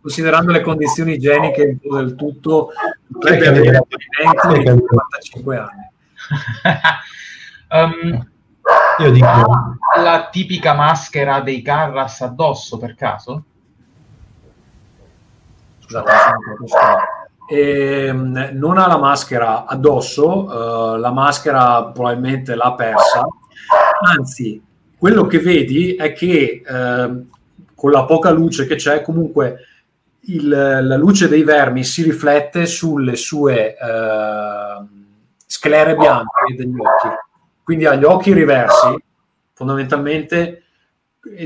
considerando 0.00 0.50
le 0.50 0.60
condizioni 0.60 1.12
igieniche 1.12 1.78
del 1.80 2.16
tutto 2.16 2.72
potrebbe 3.12 3.46
avere 3.46 3.86
20 4.50 4.84
45 4.84 5.56
anni. 5.56 5.90
Um, 7.70 8.28
io 8.98 9.10
dico 9.12 9.76
la 10.02 10.28
tipica 10.32 10.74
maschera 10.74 11.42
dei 11.42 11.62
Carras 11.62 12.22
addosso 12.22 12.76
per 12.78 12.96
caso? 12.96 13.44
scusate 15.78 16.12
e, 17.46 18.06
ehm, 18.06 18.48
non 18.54 18.78
ha 18.78 18.88
la 18.88 18.98
maschera 18.98 19.66
addosso 19.66 20.46
uh, 20.46 20.96
la 20.96 21.12
maschera 21.12 21.84
probabilmente 21.84 22.56
l'ha 22.56 22.74
persa. 22.74 23.24
Anzi 24.16 24.60
quello 25.04 25.26
che 25.26 25.38
vedi 25.38 25.96
è 25.96 26.14
che 26.14 26.62
eh, 26.66 27.24
con 27.74 27.90
la 27.90 28.04
poca 28.06 28.30
luce 28.30 28.66
che 28.66 28.76
c'è, 28.76 29.02
comunque 29.02 29.58
il, 30.20 30.48
la 30.48 30.96
luce 30.96 31.28
dei 31.28 31.42
vermi 31.42 31.84
si 31.84 32.02
riflette 32.02 32.64
sulle 32.64 33.14
sue 33.14 33.76
eh, 33.76 34.86
sclere 35.44 35.94
bianche 35.94 36.54
degli 36.56 36.78
occhi. 36.78 37.08
Quindi 37.62 37.84
ha 37.84 37.96
gli 37.96 38.04
occhi 38.04 38.32
riversi, 38.32 38.96
fondamentalmente 39.52 40.62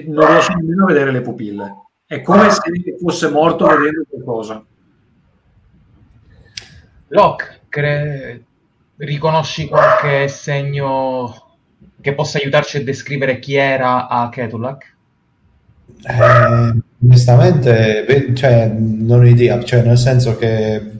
non 0.05 0.29
riesce 0.29 0.55
nemmeno 0.55 0.85
a 0.85 0.87
vedere 0.87 1.11
le 1.11 1.21
pupille. 1.21 1.87
È 2.07 2.23
come 2.23 2.51
se 2.51 2.61
fosse 3.01 3.29
morto 3.29 3.67
vedendo 3.67 4.05
qualcosa. 4.09 4.65
Locke, 7.09 7.63
cre- 7.69 8.45
riconosci 8.99 9.67
qualche 9.67 10.29
segno 10.29 11.48
che 12.01 12.15
possa 12.15 12.39
aiutarci 12.39 12.79
a 12.79 12.85
descrivere 12.85 13.39
chi 13.39 13.55
era 13.55 14.09
a 14.09 14.29
Ketulak? 14.29 14.97
Eh, 16.03 16.81
onestamente, 17.05 18.33
cioè, 18.35 18.67
non 18.69 19.21
ho 19.21 19.27
idea, 19.27 19.63
cioè, 19.63 19.83
nel 19.83 19.99
senso 19.99 20.37
che 20.37 20.91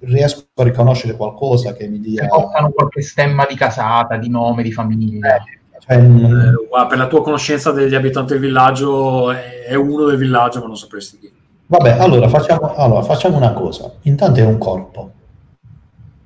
riesco 0.00 0.44
a 0.54 0.62
riconoscere 0.62 1.16
qualcosa 1.16 1.74
che 1.74 1.88
mi 1.88 2.00
dia... 2.00 2.26
Portano 2.26 2.70
qualche 2.70 3.02
stemma 3.02 3.46
di 3.48 3.56
casata, 3.56 4.16
di 4.16 4.28
nome, 4.28 4.62
di 4.62 4.72
famiglia. 4.72 5.36
Eh, 5.36 5.42
Cioè, 5.80 5.96
Eh, 5.98 6.66
guarda, 6.68 6.88
per 6.88 6.98
la 6.98 7.06
tua 7.06 7.22
conoscenza 7.22 7.72
degli 7.72 7.94
abitanti 7.94 8.32
del 8.32 8.40
villaggio, 8.40 9.32
è 9.32 9.54
è 9.64 9.74
uno 9.74 10.04
del 10.04 10.18
villaggio, 10.18 10.60
ma 10.60 10.66
non 10.66 10.76
sapresti 10.76 11.18
chi. 11.18 11.32
Vabbè, 11.66 11.98
allora 11.98 12.28
facciamo, 12.28 12.74
allora 12.74 13.02
facciamo 13.02 13.36
una 13.38 13.52
cosa. 13.52 13.90
Intanto 14.02 14.40
è 14.40 14.44
un 14.44 14.58
corpo 14.58 15.10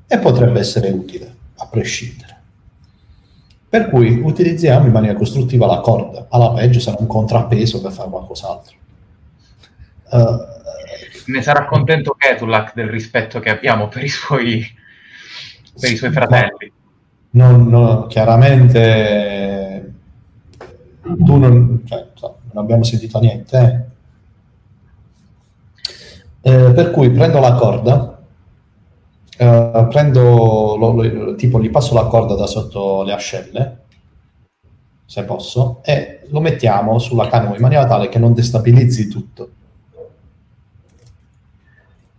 e 0.07 0.19
potrebbe 0.19 0.59
essere 0.59 0.91
utile, 0.91 1.33
a 1.59 1.67
prescindere. 1.67 2.28
Per 3.71 3.89
cui 3.91 4.19
utilizziamo 4.21 4.87
in 4.87 4.93
maniera 4.93 5.15
costruttiva 5.19 5.67
la 5.67 5.81
corda. 5.81 6.27
Alla 6.31 6.53
peggio 6.53 6.81
sarà 6.81 6.97
un 7.01 7.07
contrappeso 7.07 7.81
per 7.83 7.93
fare 7.93 8.09
qualcos'altro. 8.09 8.77
Eh, 10.11 10.57
Ne 11.27 11.43
sarà 11.43 11.67
contento 11.67 12.15
Ketulak 12.17 12.73
del 12.75 12.89
rispetto 12.89 13.39
che 13.41 13.51
abbiamo 13.51 13.89
per 13.89 14.03
i 14.05 14.09
suoi, 14.09 14.65
per 15.79 15.91
i 15.93 15.97
suoi 15.97 16.11
fratelli. 16.11 16.73
non, 17.31 17.69
non- 17.69 18.07
chiaramente 18.07 19.93
tu 21.03 21.37
non, 21.37 21.83
cioè, 21.87 22.07
non 22.21 22.63
abbiamo 22.65 22.83
sentito 22.85 23.19
niente. 23.21 23.87
eh. 26.43 26.51
Eh, 26.51 26.73
per 26.73 26.91
cui 26.91 27.11
prendo 27.11 27.41
la 27.41 27.53
corda, 27.55 28.18
eh, 29.39 29.87
prendo 29.91 30.77
lo- 30.77 30.93
lo- 30.93 31.35
tipo 31.37 31.61
gli 31.61 31.71
passo 31.71 31.95
la 31.95 32.07
corda 32.07 32.35
da 32.35 32.47
sotto 32.47 33.03
le 33.03 33.13
ascelle, 33.13 33.79
se 35.05 35.25
posso, 35.25 35.81
e 35.85 36.21
lo 36.29 36.41
mettiamo 36.41 36.99
sulla 36.99 37.29
canoa 37.29 37.55
in 37.55 37.63
maniera 37.63 37.87
tale 37.87 38.09
che 38.09 38.19
non 38.19 38.35
destabilizzi 38.35 39.09
tutto. 39.09 39.49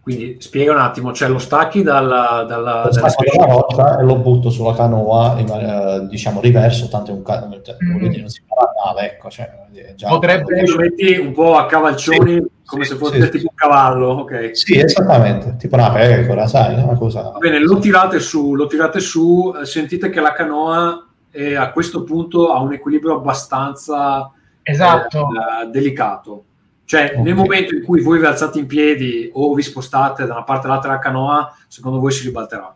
Quindi 0.10 0.38
spiega 0.40 0.72
un 0.72 0.80
attimo, 0.80 1.14
cioè 1.14 1.30
lo 1.30 1.38
stacchi 1.38 1.84
dalla, 1.84 2.44
dalla, 2.48 2.86
Lo 2.86 2.92
stacco 2.92 3.10
specie- 3.10 3.38
dalla 3.38 3.54
roccia 3.54 4.00
e 4.00 4.04
lo 4.04 4.16
butto 4.16 4.50
sulla 4.50 4.74
canoa 4.74 5.36
in 5.38 5.46
maniera, 5.46 6.00
diciamo 6.00 6.42
riverso, 6.42 6.88
tanto 6.88 7.12
è 7.12 7.14
un 7.14 7.22
ca- 7.22 7.48
cioè, 7.62 7.76
dire, 7.78 8.20
non 8.22 8.28
si 8.30 8.42
farà 8.48 8.72
male, 8.84 9.12
ecco, 9.12 9.30
cioè, 9.30 9.48
già- 9.94 10.08
Potrebbe- 10.08 10.66
lo 10.66 10.78
metti 10.78 11.16
un 11.16 11.32
po' 11.32 11.58
a 11.58 11.68
cavalcioni, 11.68 12.44
come 12.66 12.86
se 12.86 12.96
fosse 12.96 13.22
sì. 13.22 13.30
tipo 13.30 13.50
un 13.52 13.56
cavallo, 13.56 14.08
ok. 14.08 14.50
Sì, 14.58 14.80
esattamente, 14.80 15.58
tipo 15.60 15.76
una 15.76 15.92
pecora, 15.92 16.48
sai, 16.48 16.74
una 16.82 16.96
cosa... 16.98 17.22
Va 17.30 17.38
bene, 17.38 17.60
lo 17.60 17.78
tirate 17.78 18.20
su, 18.20 18.56
lo 18.56 18.66
tirate 18.66 19.00
su, 19.00 19.54
eh, 19.62 19.66
sentite 19.68 20.10
che 20.10 20.22
la 20.22 20.34
canoa 20.34 21.06
è, 21.30 21.54
a 21.54 21.72
questo 21.72 22.04
punto 22.04 22.52
ha 22.52 22.60
un 22.62 22.74
equilibrio 22.74 23.14
abbastanza 23.14 24.32
Esatto. 24.64 25.28
eh, 25.64 25.68
delicato. 25.70 26.46
Cioè, 26.90 27.14
Ok. 27.14 27.22
nel 27.22 27.36
momento 27.36 27.76
in 27.76 27.84
cui 27.84 28.02
voi 28.02 28.18
vi 28.18 28.26
alzate 28.26 28.58
in 28.58 28.66
piedi 28.66 29.30
o 29.32 29.54
vi 29.54 29.62
spostate 29.62 30.26
da 30.26 30.34
una 30.34 30.44
parte 30.44 30.66
all'altra 30.66 30.90
della 30.90 31.02
canoa, 31.02 31.56
secondo 31.68 32.00
voi 32.00 32.12
si 32.12 32.24
ribalterà. 32.26 32.76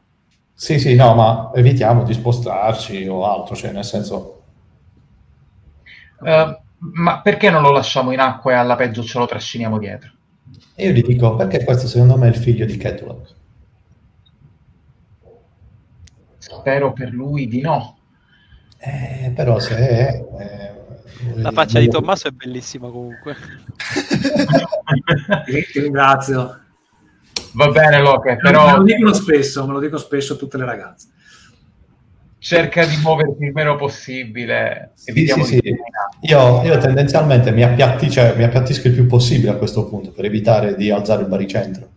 Sì, 0.53 0.77
sì, 0.77 0.94
no, 0.94 1.15
ma 1.15 1.49
evitiamo 1.56 2.03
di 2.03 2.14
spostarci 2.14 3.07
o 3.07 3.26
altro, 3.26 3.56
cioè 3.56 3.72
nel 3.72 3.84
senso... 3.84 4.44
Eh, 6.23 6.60
ma 6.77 7.22
perché 7.22 7.49
non 7.49 7.64
lo 7.64 7.72
lasciamo 7.72 8.11
in 8.11 8.19
acqua 8.19 8.52
e 8.52 8.56
alla 8.56 8.76
peggio 8.76 9.02
ce 9.02 9.18
lo 9.18 9.26
trasciniamo 9.26 9.80
dietro? 9.80 10.11
E 10.76 10.85
io 10.85 10.94
gli 10.94 11.02
dico, 11.02 11.35
perché 11.35 11.64
questo 11.64 11.88
secondo 11.88 12.15
me 12.15 12.27
è 12.27 12.30
il 12.30 12.38
figlio 12.38 12.68
di 12.68 12.77
Ketulak. 12.77 13.34
Spero 16.38 16.94
per 16.94 17.10
lui 17.10 17.48
di 17.48 17.61
no. 17.61 17.98
Eh, 18.77 19.31
però 19.34 19.57
se 19.57 19.76
è... 19.76 20.26
eh, 20.38 20.82
La 21.35 21.51
faccia 21.51 21.80
di 21.80 21.88
Tommaso 21.88 22.27
è 22.27 22.31
bellissima 22.31 22.89
comunque. 22.89 23.35
Ti 25.45 25.80
ringrazio. 25.80 26.59
Va 27.53 27.67
bene, 27.69 28.01
Loche, 28.01 28.31
Me 28.31 28.38
però 28.38 28.77
lo 28.77 28.84
dicono 28.84 29.13
spesso, 29.13 29.65
me 29.67 29.73
lo 29.73 29.80
dicono 29.80 29.99
spesso 29.99 30.35
tutte 30.38 30.57
le 30.57 30.65
ragazze. 30.65 31.07
cerca 32.39 32.85
di 32.85 32.97
muoverti 32.97 33.43
il 33.43 33.51
meno 33.53 33.75
possibile. 33.75 34.91
Sì, 34.95 35.27
sì, 35.27 35.43
sì. 35.43 35.61
Io, 36.21 36.63
io 36.63 36.77
tendenzialmente 36.77 37.51
mi, 37.51 37.63
appiatti- 37.63 38.09
cioè, 38.09 38.35
mi 38.35 38.43
appiattisco 38.43 38.88
il 38.88 38.93
più 38.93 39.05
possibile 39.07 39.51
a 39.51 39.55
questo 39.55 39.88
punto 39.88 40.11
per 40.11 40.25
evitare 40.25 40.75
di 40.75 40.89
alzare 40.89 41.21
il 41.21 41.27
baricentro, 41.27 41.89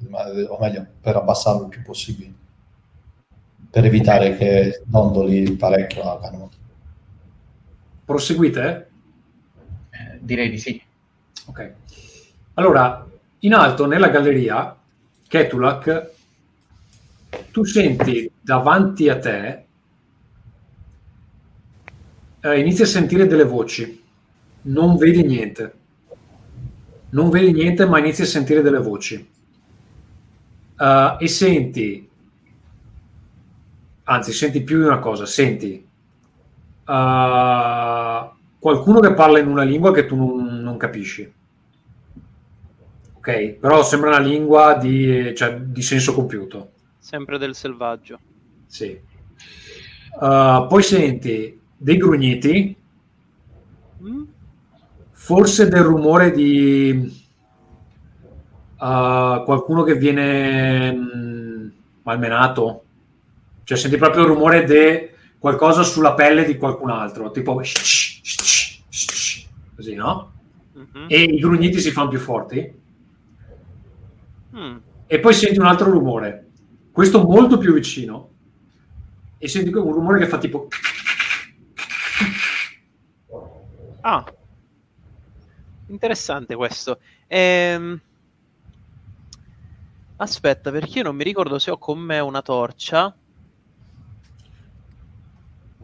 o 0.48 0.58
meglio, 0.60 0.84
per 1.00 1.16
abbassarlo 1.16 1.62
il 1.62 1.68
più 1.68 1.82
possibile, 1.82 2.32
per 3.70 3.84
evitare 3.86 4.36
che 4.36 4.82
dondoli 4.84 5.52
parecchio 5.52 6.04
la 6.04 6.18
canoa. 6.20 6.48
Proseguite? 8.04 8.85
Direi 10.26 10.50
di 10.50 10.58
sì. 10.58 10.82
Ok. 11.46 11.72
Allora, 12.54 13.08
in 13.40 13.54
alto 13.54 13.86
nella 13.86 14.08
galleria, 14.08 14.76
Ketulak, 15.28 16.10
tu 17.52 17.62
senti 17.62 18.28
davanti 18.40 19.08
a 19.08 19.20
te, 19.20 19.64
eh, 22.40 22.58
inizi 22.58 22.82
a 22.82 22.86
sentire 22.86 23.28
delle 23.28 23.44
voci, 23.44 24.02
non 24.62 24.96
vedi 24.96 25.22
niente, 25.22 25.74
non 27.10 27.30
vedi 27.30 27.52
niente, 27.52 27.86
ma 27.86 28.00
inizi 28.00 28.22
a 28.22 28.26
sentire 28.26 28.62
delle 28.62 28.80
voci. 28.80 29.14
Eh, 30.78 31.16
e 31.20 31.28
senti, 31.28 32.08
anzi, 34.02 34.32
senti 34.32 34.60
più 34.62 34.78
di 34.78 34.84
una 34.86 34.98
cosa, 34.98 35.24
senti 35.24 35.86
eh, 36.88 38.30
qualcuno 38.58 39.00
che 39.00 39.14
parla 39.14 39.38
in 39.38 39.48
una 39.48 39.62
lingua 39.62 39.92
che 39.92 40.06
tu 40.06 40.16
non, 40.16 40.60
non 40.62 40.76
capisci. 40.76 41.32
Ok, 43.14 43.52
però 43.54 43.82
sembra 43.82 44.10
una 44.10 44.20
lingua 44.20 44.74
di, 44.74 45.34
cioè, 45.34 45.60
di 45.60 45.82
senso 45.82 46.14
compiuto. 46.14 46.72
Sempre 46.98 47.38
del 47.38 47.54
selvaggio. 47.54 48.18
Sì. 48.66 48.98
Uh, 50.18 50.66
poi 50.66 50.82
senti 50.82 51.60
dei 51.76 51.96
grugniti, 51.96 52.76
Mm? 54.02 54.22
forse 55.10 55.68
del 55.68 55.82
rumore 55.82 56.30
di 56.30 57.24
uh, 58.78 59.42
qualcuno 59.44 59.82
che 59.82 59.96
viene 59.96 60.92
mm, 60.92 61.68
malmenato. 62.02 62.82
Cioè 63.64 63.76
senti 63.76 63.96
proprio 63.96 64.22
il 64.22 64.28
rumore 64.28 64.64
di 64.64 65.14
qualcosa 65.47 65.85
sulla 65.85 66.14
pelle 66.14 66.44
di 66.44 66.56
qualcun 66.56 66.90
altro, 66.90 67.31
tipo 67.31 67.55
così, 69.77 69.94
no? 69.94 70.32
Mhm. 70.73 71.06
E 71.06 71.23
i 71.23 71.39
grugniti 71.39 71.78
si 71.78 71.93
fanno 71.93 72.09
più 72.09 72.18
forti. 72.18 72.85
Mm. 74.56 74.77
e 75.06 75.20
poi 75.20 75.35
senti 75.35 75.59
un 75.59 75.66
altro 75.66 75.90
rumore, 75.90 76.48
questo 76.90 77.23
molto 77.23 77.59
più 77.59 77.74
vicino, 77.74 78.31
e 79.36 79.47
senti 79.48 79.70
un 79.70 79.93
rumore 79.93 80.18
che 80.18 80.27
fa 80.27 80.39
tipo... 80.39 80.66
Ah, 84.01 84.24
interessante 85.89 86.56
questo. 86.56 86.98
Ehm, 87.27 88.01
Aspetta, 90.18 90.70
perché 90.70 90.98
io 90.98 91.05
non 91.05 91.14
mi 91.14 91.24
ricordo 91.24 91.59
se 91.59 91.70
ho 91.70 91.77
con 91.77 91.98
me 91.98 92.18
una 92.20 92.40
torcia. 92.40 93.14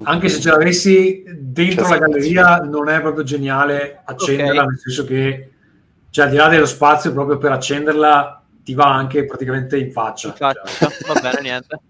Anche 0.04 0.28
se 0.28 0.40
ce 0.40 0.50
l'avessi 0.50 1.22
dentro 1.26 1.84
C'è 1.84 1.90
la 1.90 1.98
galleria, 1.98 2.56
non 2.58 2.88
è 2.88 3.00
proprio 3.00 3.24
geniale 3.24 4.02
accenderla, 4.04 4.62
Ok. 4.62 4.68
nel 4.68 4.78
senso 4.78 5.04
che, 5.04 5.50
cioè, 6.10 6.24
al 6.26 6.30
di 6.30 6.36
là 6.36 6.48
dello 6.48 6.66
spazio, 6.66 7.12
proprio 7.12 7.38
per 7.38 7.52
accenderla 7.52 8.42
ti 8.64 8.74
va 8.74 8.94
anche 8.94 9.24
praticamente 9.24 9.76
in 9.76 9.90
faccia. 9.90 10.28
In 10.28 10.34
faccia. 10.34 10.62
Va 11.12 11.20
bene, 11.20 11.40
niente. 11.40 11.80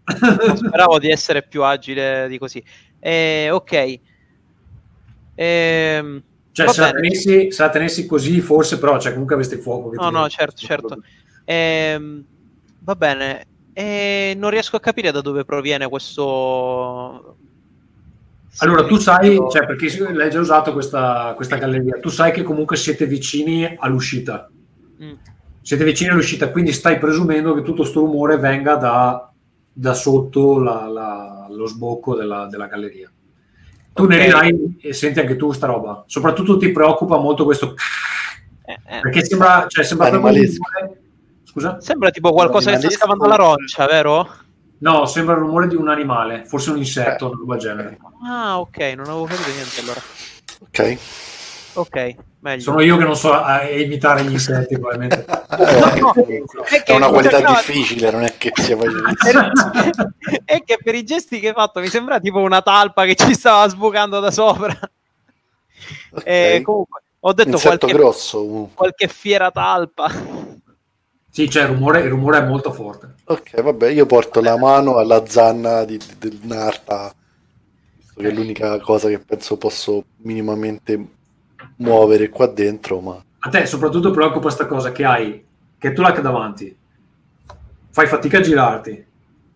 Non 0.47 0.56
Speravo 0.56 0.98
di 0.98 1.10
essere 1.10 1.43
più 1.43 1.62
agile 1.62 2.26
di 2.28 2.39
così. 2.39 2.62
Eh, 2.98 3.51
ok. 3.51 3.98
Ehm, 5.34 6.22
Cioè, 6.52 6.68
se 6.68 6.80
la, 6.80 6.90
tenessi, 6.93 7.51
se 7.51 7.62
la 7.62 7.70
tenessi 7.70 8.06
così, 8.06 8.40
forse, 8.40 8.78
però, 8.78 8.98
cioè, 8.98 9.12
comunque 9.12 9.34
avresti 9.34 9.56
fuoco. 9.56 9.90
che 9.90 9.97
No, 9.97 10.10
no, 10.10 10.28
certo, 10.28 10.56
certo. 10.56 11.02
Ehm, 11.44 12.24
va 12.80 12.94
bene. 12.94 13.47
E 13.74 14.34
non 14.36 14.51
riesco 14.51 14.76
a 14.76 14.80
capire 14.80 15.10
da 15.10 15.20
dove 15.20 15.44
proviene 15.44 15.89
questo. 15.89 17.36
Allora, 18.58 18.84
tu 18.84 18.96
sai, 18.96 19.36
cioè, 19.50 19.66
perché 19.66 20.12
l'hai 20.12 20.30
già 20.30 20.38
usato 20.40 20.72
questa, 20.72 21.32
questa 21.34 21.56
galleria, 21.56 21.98
tu 22.00 22.08
sai 22.10 22.32
che 22.32 22.42
comunque 22.42 22.76
siete 22.76 23.06
vicini 23.06 23.74
all'uscita. 23.78 24.48
Mm. 25.02 25.12
Siete 25.62 25.84
vicini 25.84 26.10
all'uscita, 26.10 26.50
quindi 26.50 26.72
stai 26.72 26.98
presumendo 26.98 27.54
che 27.54 27.62
tutto 27.62 27.84
sto 27.84 28.00
rumore 28.00 28.36
venga 28.36 28.74
da, 28.76 29.30
da 29.72 29.94
sotto 29.94 30.58
la- 30.58 30.86
la- 30.86 31.46
lo 31.50 31.66
sbocco 31.66 32.14
della, 32.14 32.46
della 32.50 32.66
galleria. 32.66 33.10
Tu 33.94 34.02
Ok. 34.04 34.08
ne 34.08 34.24
rinai 34.24 34.78
e 34.80 34.92
senti 34.92 35.20
anche 35.20 35.36
tu 35.36 35.52
sta 35.52 35.66
roba. 35.66 36.04
Soprattutto 36.06 36.56
ti 36.56 36.70
preoccupa 36.72 37.16
molto 37.18 37.44
questo, 37.44 37.74
Eh, 38.64 38.78
eh. 38.96 39.00
perché 39.00 39.24
sembra, 39.24 39.64
cioè, 39.68 39.84
sembra 39.84 40.08
Scusa? 41.44 41.80
Sembra 41.80 42.10
tipo 42.10 42.32
qualcosa 42.32 42.70
che 42.70 42.78
sta 42.78 42.90
scavando 42.90 43.26
la 43.26 43.34
roccia, 43.34 43.86
vero? 43.86 44.26
No, 44.82 45.06
sembra 45.06 45.34
il 45.34 45.40
rumore 45.40 45.68
di 45.68 45.76
un 45.76 45.88
animale, 45.88 46.44
forse 46.44 46.70
un 46.70 46.78
insetto, 46.78 47.26
una 47.26 47.36
roba 47.38 47.54
del 47.54 47.62
genere. 47.62 47.98
Ah, 48.24 48.59
ok, 48.59 48.78
non 48.96 49.06
avevo 49.06 49.24
capito 49.24 49.50
niente 49.50 49.80
allora. 49.80 50.00
Ok. 50.60 50.98
Ok, 51.74 52.14
meglio. 52.40 52.60
Sono 52.60 52.80
io 52.80 52.96
che 52.96 53.04
non 53.04 53.16
so 53.16 53.32
eh, 53.46 53.80
imitare 53.80 54.24
gli 54.24 54.32
insetti, 54.32 54.78
probabilmente. 54.78 55.24
Eh, 55.52 56.00
No, 56.00 56.12
è, 56.14 56.82
è 56.82 56.94
una 56.94 57.09
qualità 57.09 57.40
no, 57.40 57.50
difficile, 57.50 58.10
non 58.10 58.24
è 58.24 58.36
che 58.36 58.52
sia 58.54 58.76
facile. 58.76 59.50
è 60.44 60.62
che 60.64 60.78
per 60.82 60.94
i 60.94 61.04
gesti 61.04 61.38
che 61.38 61.48
hai 61.48 61.54
fatto 61.54 61.80
mi 61.80 61.88
sembra 61.88 62.18
tipo 62.18 62.38
una 62.38 62.62
talpa 62.62 63.04
che 63.04 63.14
ci 63.14 63.34
stava 63.34 63.68
sbucando 63.68 64.18
da 64.18 64.30
sopra. 64.30 64.76
Ok. 66.12 66.22
E 66.24 66.60
comunque, 66.64 67.02
ho 67.20 67.32
detto 67.32 67.50
Insetto 67.50 67.86
qualche, 67.86 67.96
grosso. 67.96 68.70
qualche 68.74 69.09
fiera 69.09 69.50
talpa. 69.50 70.10
Sì, 71.34 71.48
cioè 71.48 71.62
il 71.62 71.68
rumore, 71.70 72.00
il 72.02 72.10
rumore 72.10 72.38
è 72.38 72.46
molto 72.46 72.72
forte. 72.72 73.14
Ok, 73.24 73.62
vabbè, 73.62 73.88
io 73.88 74.04
porto 74.06 74.40
la 74.42 74.56
mano 74.59 74.96
alla 74.98 75.24
zanna 75.26 75.84
di, 75.84 75.96
di- 75.96 76.18
del 76.18 76.38
Narta, 76.42 77.14
visto 77.96 78.20
che 78.20 78.28
è 78.28 78.32
l'unica 78.32 78.78
cosa 78.80 79.09
che 79.09 79.18
penso 79.18 79.56
posso 79.56 80.04
minimamente 80.18 81.09
muovere 81.76 82.28
qua 82.28 82.46
dentro, 82.46 83.00
ma 83.00 83.24
A 83.44 83.48
te 83.48 83.66
soprattutto 83.66 84.10
preoccupa 84.10 84.40
questa 84.42 84.66
cosa 84.66 84.92
che 84.92 85.04
hai, 85.04 85.44
che 85.78 85.92
tu 85.92 86.02
l'hai 86.02 86.20
davanti, 86.20 86.76
fai 87.90 88.06
fatica 88.06 88.38
a 88.38 88.40
girarti. 88.40 89.06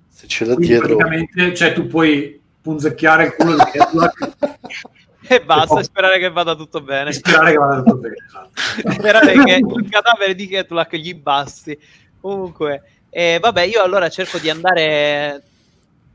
se 0.08 0.26
c'è 0.26 0.46
da 0.46 0.54
Quindi 0.54 0.72
dietro... 0.72 0.96
praticamente 0.96 1.54
cioè, 1.54 1.72
tu 1.72 1.86
puoi 1.86 2.40
punzecchiare 2.60 3.26
il 3.26 3.34
culo 3.34 3.54
di 3.56 3.64
Ketulak 3.70 4.36
E 5.28 5.42
basta, 5.42 5.82
sperare 5.82 6.18
che 6.18 6.30
vada 6.30 6.54
tutto 6.54 6.80
bene. 6.80 7.10
e 7.10 7.12
sperare 7.12 7.52
che 7.52 7.56
vada 7.56 7.82
tutto 7.82 7.96
bene. 7.96 8.16
sperare 8.94 9.44
che 9.44 9.56
il 9.64 9.88
cadavere 9.88 10.34
di 10.34 10.46
Ketulak 10.46 10.96
gli 10.96 11.14
basti. 11.14 11.78
Comunque, 12.20 12.82
eh, 13.10 13.38
vabbè, 13.40 13.62
io 13.62 13.82
allora 13.82 14.08
cerco 14.08 14.38
di 14.38 14.50
andare 14.50 15.42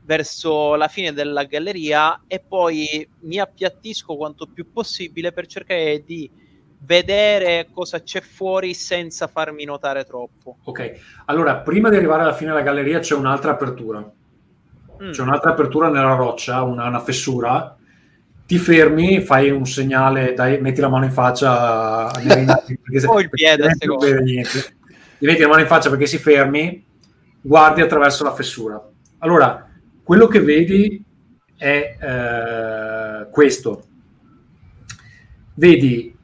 verso 0.04 0.74
la 0.74 0.88
fine 0.88 1.12
della 1.12 1.44
galleria 1.44 2.22
e 2.26 2.40
poi 2.40 3.06
mi 3.20 3.38
appiattisco 3.38 4.16
quanto 4.16 4.46
più 4.46 4.72
possibile 4.72 5.32
per 5.32 5.46
cercare 5.46 6.02
di 6.04 6.28
vedere 6.84 7.68
cosa 7.72 8.02
c'è 8.02 8.20
fuori 8.20 8.74
senza 8.74 9.28
farmi 9.28 9.64
notare 9.64 10.04
troppo. 10.04 10.58
Ok, 10.64 10.92
allora 11.26 11.56
prima 11.58 11.88
di 11.88 11.96
arrivare 11.96 12.22
alla 12.22 12.34
fine 12.34 12.50
della 12.50 12.62
galleria 12.62 12.98
c'è 12.98 13.14
un'altra 13.14 13.52
apertura. 13.52 13.98
Mm. 15.02 15.10
C'è 15.10 15.22
un'altra 15.22 15.50
apertura 15.50 15.88
nella 15.88 16.14
roccia, 16.14 16.62
una, 16.62 16.86
una 16.86 17.00
fessura. 17.00 17.76
Ti 18.52 18.58
fermi, 18.58 19.22
fai 19.22 19.48
un 19.48 19.64
segnale, 19.64 20.34
dai, 20.34 20.60
metti 20.60 20.82
la 20.82 20.90
mano 20.90 21.06
in 21.06 21.10
faccia 21.10 22.12
a 22.12 22.20
O 23.06 23.18
il 23.18 23.30
piede. 23.30 23.72
Gli 25.16 25.26
metti 25.26 25.40
la 25.40 25.48
mano 25.48 25.62
in 25.62 25.66
faccia 25.66 25.88
perché 25.88 26.04
si 26.04 26.18
fermi, 26.18 26.84
guardi 27.40 27.80
attraverso 27.80 28.24
la 28.24 28.34
fessura. 28.34 28.78
Allora, 29.20 29.70
quello 30.02 30.26
che 30.26 30.40
vedi 30.40 31.02
è 31.56 31.96
eh, 31.98 33.30
questo. 33.30 33.84
Vedi, 35.54 36.14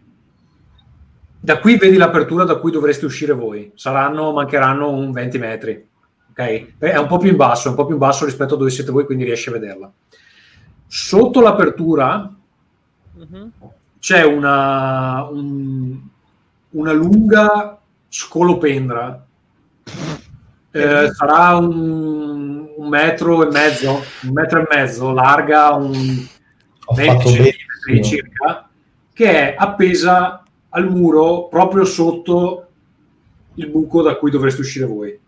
da 1.40 1.58
qui 1.60 1.78
vedi 1.78 1.96
l'apertura 1.96 2.44
da 2.44 2.56
cui 2.56 2.70
dovreste 2.70 3.06
uscire 3.06 3.32
voi. 3.32 3.72
Saranno, 3.74 4.32
mancheranno 4.32 4.90
un 4.90 5.12
20 5.12 5.38
metri. 5.38 5.88
Ok? 6.28 6.76
È 6.76 6.98
un 6.98 7.06
po' 7.06 7.16
più 7.16 7.30
in 7.30 7.36
basso, 7.36 7.68
è 7.68 7.70
un 7.70 7.76
po' 7.76 7.86
più 7.86 7.94
in 7.94 8.00
basso 8.00 8.26
rispetto 8.26 8.52
a 8.52 8.58
dove 8.58 8.68
siete 8.68 8.92
voi, 8.92 9.06
quindi 9.06 9.24
riesci 9.24 9.48
a 9.48 9.52
vederla. 9.52 9.90
Sotto 10.90 11.40
l'apertura 11.42 12.32
Mhm. 13.14 13.50
c'è 13.98 14.24
una, 14.24 15.24
un- 15.30 16.00
una 16.70 16.92
lunga 16.92 17.78
scolopendra. 18.08 19.24
Eh, 20.70 21.10
sarà 21.12 21.56
un, 21.56 22.68
un 22.76 22.88
metro 22.88 23.46
e 23.46 23.50
mezzo, 23.50 24.02
un 24.22 24.32
metro 24.32 24.60
e 24.60 24.66
mezzo, 24.76 25.12
larga 25.12 25.74
un 25.74 25.92
Ho 26.86 26.94
20 26.94 27.14
fatto 27.16 27.28
centimetri 27.30 28.04
circa, 28.04 28.68
che 29.12 29.30
è 29.30 29.54
appesa 29.58 30.42
al 30.70 30.88
muro 30.90 31.48
proprio 31.48 31.84
sotto 31.84 32.66
il 33.54 33.66
buco 33.68 34.02
da 34.02 34.14
cui 34.16 34.30
dovreste 34.30 34.60
uscire 34.60 34.86
voi. 34.86 35.18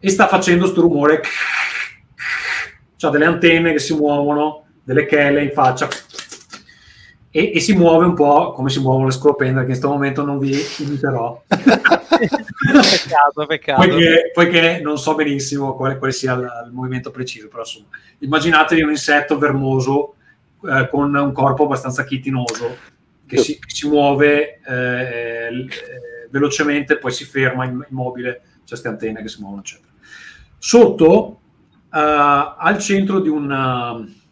E 0.00 0.08
sta 0.08 0.26
facendo 0.26 0.66
sto 0.66 0.80
rumore. 0.80 1.20
C'ha 2.96 3.10
delle 3.10 3.26
antenne 3.26 3.72
che 3.72 3.78
si 3.80 3.94
muovono, 3.94 4.63
delle 4.84 5.06
chele 5.06 5.42
in 5.42 5.50
faccia. 5.52 5.88
E, 7.36 7.50
e 7.52 7.58
si 7.58 7.74
muove 7.74 8.04
un 8.04 8.14
po' 8.14 8.52
come 8.52 8.70
si 8.70 8.78
muovono 8.78 9.06
le 9.06 9.10
scolopendre, 9.10 9.54
che 9.54 9.60
in 9.60 9.66
questo 9.66 9.88
momento 9.88 10.24
non 10.24 10.38
vi 10.38 10.56
imiterò. 10.78 11.42
peccato, 11.48 13.46
peccato. 13.48 13.80
poiché, 13.80 14.30
poiché 14.32 14.80
non 14.80 14.98
so 14.98 15.16
benissimo 15.16 15.74
quale, 15.74 15.98
quale 15.98 16.12
sia 16.12 16.34
il, 16.34 16.48
il 16.66 16.72
movimento 16.72 17.10
preciso, 17.10 17.48
però 17.48 17.62
insomma, 17.62 17.86
immaginatevi 18.20 18.82
un 18.82 18.90
insetto 18.90 19.36
vermoso 19.36 20.14
eh, 20.62 20.88
con 20.88 21.12
un 21.12 21.32
corpo 21.32 21.64
abbastanza 21.64 22.04
chitinoso 22.04 22.76
che 23.26 23.38
si, 23.38 23.58
che 23.58 23.74
si 23.74 23.88
muove 23.88 24.60
eh, 24.64 25.48
eh, 25.48 25.68
velocemente, 26.30 26.98
poi 26.98 27.10
si 27.10 27.24
ferma 27.24 27.64
imm- 27.64 27.86
immobile, 27.90 28.42
c'è 28.58 28.68
queste 28.68 28.88
antenne 28.88 29.22
che 29.22 29.28
si 29.28 29.40
muovono, 29.40 29.62
eccetera. 29.62 29.92
Sotto, 30.56 31.40
eh, 31.92 32.54
al 32.58 32.78
centro 32.78 33.18
di 33.18 33.28
una 33.28 34.22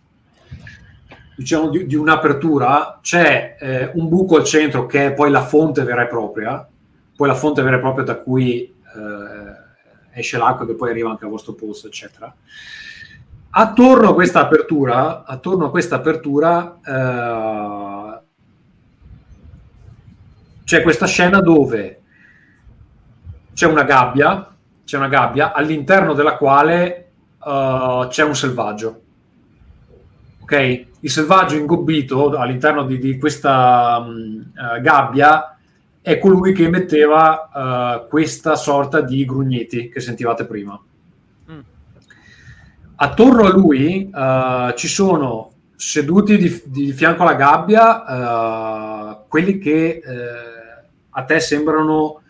diciamo 1.36 1.68
di, 1.68 1.86
di 1.86 1.94
un'apertura 1.94 2.98
c'è 3.00 3.56
eh, 3.58 3.90
un 3.94 4.08
buco 4.08 4.36
al 4.36 4.44
centro 4.44 4.86
che 4.86 5.06
è 5.06 5.12
poi 5.14 5.30
la 5.30 5.42
fonte 5.42 5.82
vera 5.82 6.02
e 6.02 6.06
propria 6.06 6.66
poi 7.14 7.28
la 7.28 7.34
fonte 7.34 7.62
vera 7.62 7.76
e 7.76 7.80
propria 7.80 8.04
da 8.04 8.16
cui 8.16 8.62
eh, 8.62 10.18
esce 10.18 10.38
l'acqua 10.38 10.66
che 10.66 10.74
poi 10.74 10.90
arriva 10.90 11.10
anche 11.10 11.24
al 11.24 11.30
vostro 11.30 11.54
posto, 11.54 11.86
eccetera. 11.86 12.34
Attorno 13.54 14.10
a 14.10 14.14
questa 14.14 14.40
apertura, 14.40 15.24
attorno 15.24 15.66
a 15.66 15.70
questa 15.70 15.96
apertura 15.96 16.80
eh, 16.84 18.20
c'è 20.64 20.82
questa 20.82 21.06
scena 21.06 21.40
dove 21.40 22.00
c'è 23.52 23.66
una 23.66 23.84
gabbia, 23.84 24.56
c'è 24.84 24.96
una 24.96 25.08
gabbia 25.08 25.52
all'interno 25.52 26.14
della 26.14 26.36
quale 26.36 27.12
eh, 27.44 28.06
c'è 28.08 28.24
un 28.24 28.34
selvaggio. 28.34 29.00
Ok? 30.40 30.86
Il 31.04 31.10
selvaggio 31.10 31.56
ingobbito 31.56 32.30
all'interno 32.36 32.84
di, 32.84 32.96
di 32.98 33.18
questa 33.18 33.98
mh, 33.98 34.52
eh, 34.76 34.80
gabbia 34.80 35.56
è 36.00 36.18
colui 36.18 36.52
che 36.52 36.64
emetteva 36.64 37.50
eh, 38.04 38.06
questa 38.08 38.54
sorta 38.54 39.00
di 39.00 39.24
grugniti 39.24 39.88
che 39.88 39.98
sentivate 39.98 40.46
prima. 40.46 40.80
Mm. 41.50 41.60
Attorno 42.94 43.42
a 43.42 43.50
lui 43.50 44.08
eh, 44.14 44.74
ci 44.76 44.86
sono 44.86 45.50
seduti 45.74 46.36
di, 46.38 46.62
di 46.66 46.92
fianco 46.92 47.22
alla 47.22 47.34
gabbia 47.34 48.04
eh, 48.06 49.18
quelli 49.26 49.58
che 49.58 50.00
a 51.14 51.24
te 51.24 51.40
sembrano 51.40 52.20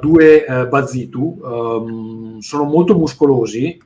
due 0.00 0.44
eh, 0.44 0.66
bazzitu, 0.66 1.40
ehm, 1.42 2.38
sono 2.38 2.64
molto 2.64 2.94
muscolosi 2.94 3.80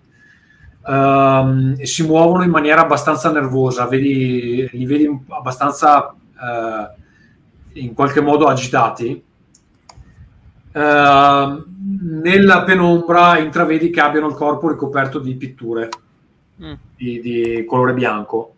ehm, 0.89 1.75
e 1.78 1.86
si 1.86 2.07
muovono 2.07 2.42
in 2.42 2.50
maniera 2.50 2.81
abbastanza 2.83 3.31
nervosa, 3.31 3.86
vedi, 3.86 4.68
li 4.73 4.86
vedi 4.86 5.08
abbastanza 5.28 6.10
eh, 6.15 7.81
in 7.81 7.94
qualche 7.94 8.20
modo 8.20 8.47
agitati. 8.47 9.23
Ehm, 10.73 11.65
nella 12.23 12.62
penombra 12.65 13.39
intravedi 13.39 13.91
che 13.91 14.00
abbiano 14.00 14.28
il 14.28 14.34
corpo 14.34 14.68
ricoperto 14.68 15.18
di 15.18 15.34
pitture 15.34 15.89
Mm. 16.60 16.73
di, 16.97 17.20
di 17.20 17.65
colore 17.65 17.94
bianco. 17.94 18.55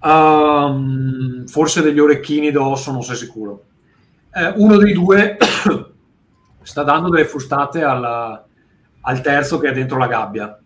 Ehm, 0.00 1.44
forse 1.46 1.82
degli 1.82 1.98
orecchini 1.98 2.52
d'osso, 2.52 2.92
non 2.92 3.02
sei 3.02 3.16
sicuro. 3.16 3.64
Eh, 4.32 4.52
uno 4.56 4.76
dei 4.76 4.92
due 4.92 5.36
sta 6.62 6.82
dando 6.84 7.10
delle 7.10 7.24
frustate 7.24 7.82
alla- 7.82 8.44
al 9.00 9.20
terzo 9.20 9.58
che 9.58 9.70
è 9.70 9.72
dentro 9.72 9.98
la 9.98 10.06
gabbia. 10.06 10.56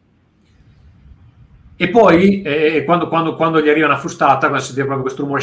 E 1.78 1.90
poi, 1.90 2.40
eh, 2.40 2.84
quando, 2.84 3.06
quando- 3.08 3.36
quando 3.36 3.60
gli 3.60 3.68
arriva 3.68 3.86
una 3.86 3.98
frustata, 3.98 4.48
quando 4.48 4.60
si 4.60 4.66
sente 4.66 4.84
proprio 4.84 5.02
questo 5.02 5.22
rumore, 5.22 5.42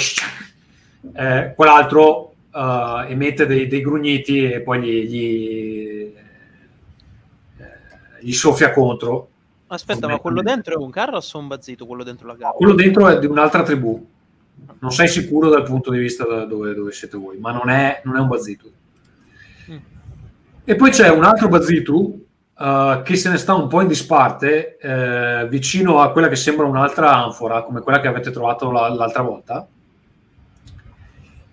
eh, 1.13 1.53
quell'altro 1.55 2.33
eh, 2.51 3.05
emette 3.09 3.45
dei, 3.45 3.67
dei 3.67 3.81
grugniti 3.81 4.51
e 4.51 4.61
poi 4.61 4.81
gli, 4.81 5.07
gli, 5.07 6.13
eh, 7.57 7.65
gli 8.21 8.31
soffia 8.31 8.71
contro. 8.71 9.29
Aspetta, 9.67 10.07
ma 10.07 10.17
quello 10.17 10.41
dentro 10.41 10.73
è 10.73 10.77
un 10.77 10.91
Carros 10.91 11.33
o 11.33 11.39
un 11.39 11.47
Bazzito? 11.47 11.85
Quello 11.85 12.03
dentro 12.03 12.27
la 12.27 12.33
gabbia? 12.33 12.57
Quello 12.57 12.73
dentro 12.73 13.07
è 13.07 13.19
di 13.19 13.25
un'altra 13.25 13.63
tribù. 13.63 14.07
Non 14.79 14.91
sei 14.91 15.07
sicuro 15.07 15.49
dal 15.49 15.63
punto 15.63 15.91
di 15.91 15.97
vista 15.97 16.25
da 16.25 16.45
dove, 16.45 16.73
dove 16.73 16.91
siete 16.91 17.17
voi, 17.17 17.37
ma 17.37 17.51
non 17.51 17.69
è, 17.69 18.01
non 18.05 18.17
è 18.17 18.19
un 18.19 18.27
Bazitu. 18.27 18.71
Mm. 19.71 19.77
E 20.63 20.75
poi 20.75 20.91
c'è 20.91 21.09
un 21.09 21.23
altro 21.23 21.47
Bazitu 21.47 22.25
eh, 22.59 23.01
che 23.03 23.15
se 23.15 23.29
ne 23.29 23.37
sta 23.37 23.53
un 23.53 23.67
po' 23.67 23.81
in 23.81 23.87
disparte 23.87 24.77
eh, 24.77 25.47
vicino 25.49 25.99
a 25.99 26.11
quella 26.11 26.27
che 26.27 26.35
sembra 26.35 26.65
un'altra 26.65 27.23
anfora, 27.23 27.63
come 27.63 27.81
quella 27.81 27.99
che 27.99 28.07
avete 28.07 28.31
trovato 28.31 28.71
la- 28.71 28.89
l'altra 28.93 29.21
volta. 29.23 29.67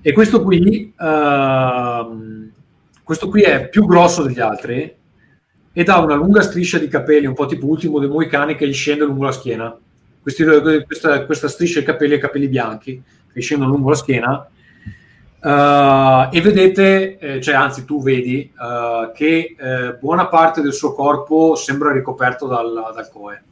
E 0.03 0.12
questo 0.12 0.43
qui, 0.43 0.93
ehm, 0.99 2.51
questo 3.05 3.29
qui 3.29 3.43
è 3.43 3.69
più 3.69 3.87
grosso 3.87 4.23
degli 4.23 4.41
altri 4.41 4.95
ed 5.73 5.89
ha 5.89 6.01
una 6.01 6.15
lunga 6.15 6.41
striscia 6.43 6.79
di 6.79 6.89
capelli, 6.89 7.27
un 7.27 7.35
po' 7.35 7.47
tipo 7.47 7.67
ultimo 7.67 7.99
dei 7.99 8.09
Moicani, 8.09 8.55
che 8.57 8.67
gli 8.67 8.73
scende 8.73 9.05
lungo 9.05 9.25
la 9.25 9.33
schiena. 9.33 9.77
Questi- 10.23 10.45
questa, 10.87 11.25
questa 11.25 11.49
striscia 11.49 11.81
di 11.81 11.87
capelli 11.87 12.15
e 12.15 12.19
capelli 12.19 12.49
bianchi 12.49 13.03
che 13.33 13.41
scendono 13.41 13.70
lungo 13.70 13.91
la 13.91 13.97
schiena. 13.97 14.49
Uh, 15.43 16.28
e 16.31 16.41
vedete, 16.43 17.19
eh, 17.19 17.41
cioè 17.41 17.55
anzi 17.55 17.86
tu 17.86 18.02
vedi 18.02 18.52
uh, 18.59 19.10
che 19.12 19.57
eh, 19.59 19.94
buona 19.99 20.27
parte 20.27 20.60
del 20.60 20.75
suo 20.75 20.93
corpo 20.93 21.55
sembra 21.55 21.93
ricoperto 21.93 22.47
dal, 22.47 22.93
dal 22.94 23.10
coe. 23.10 23.43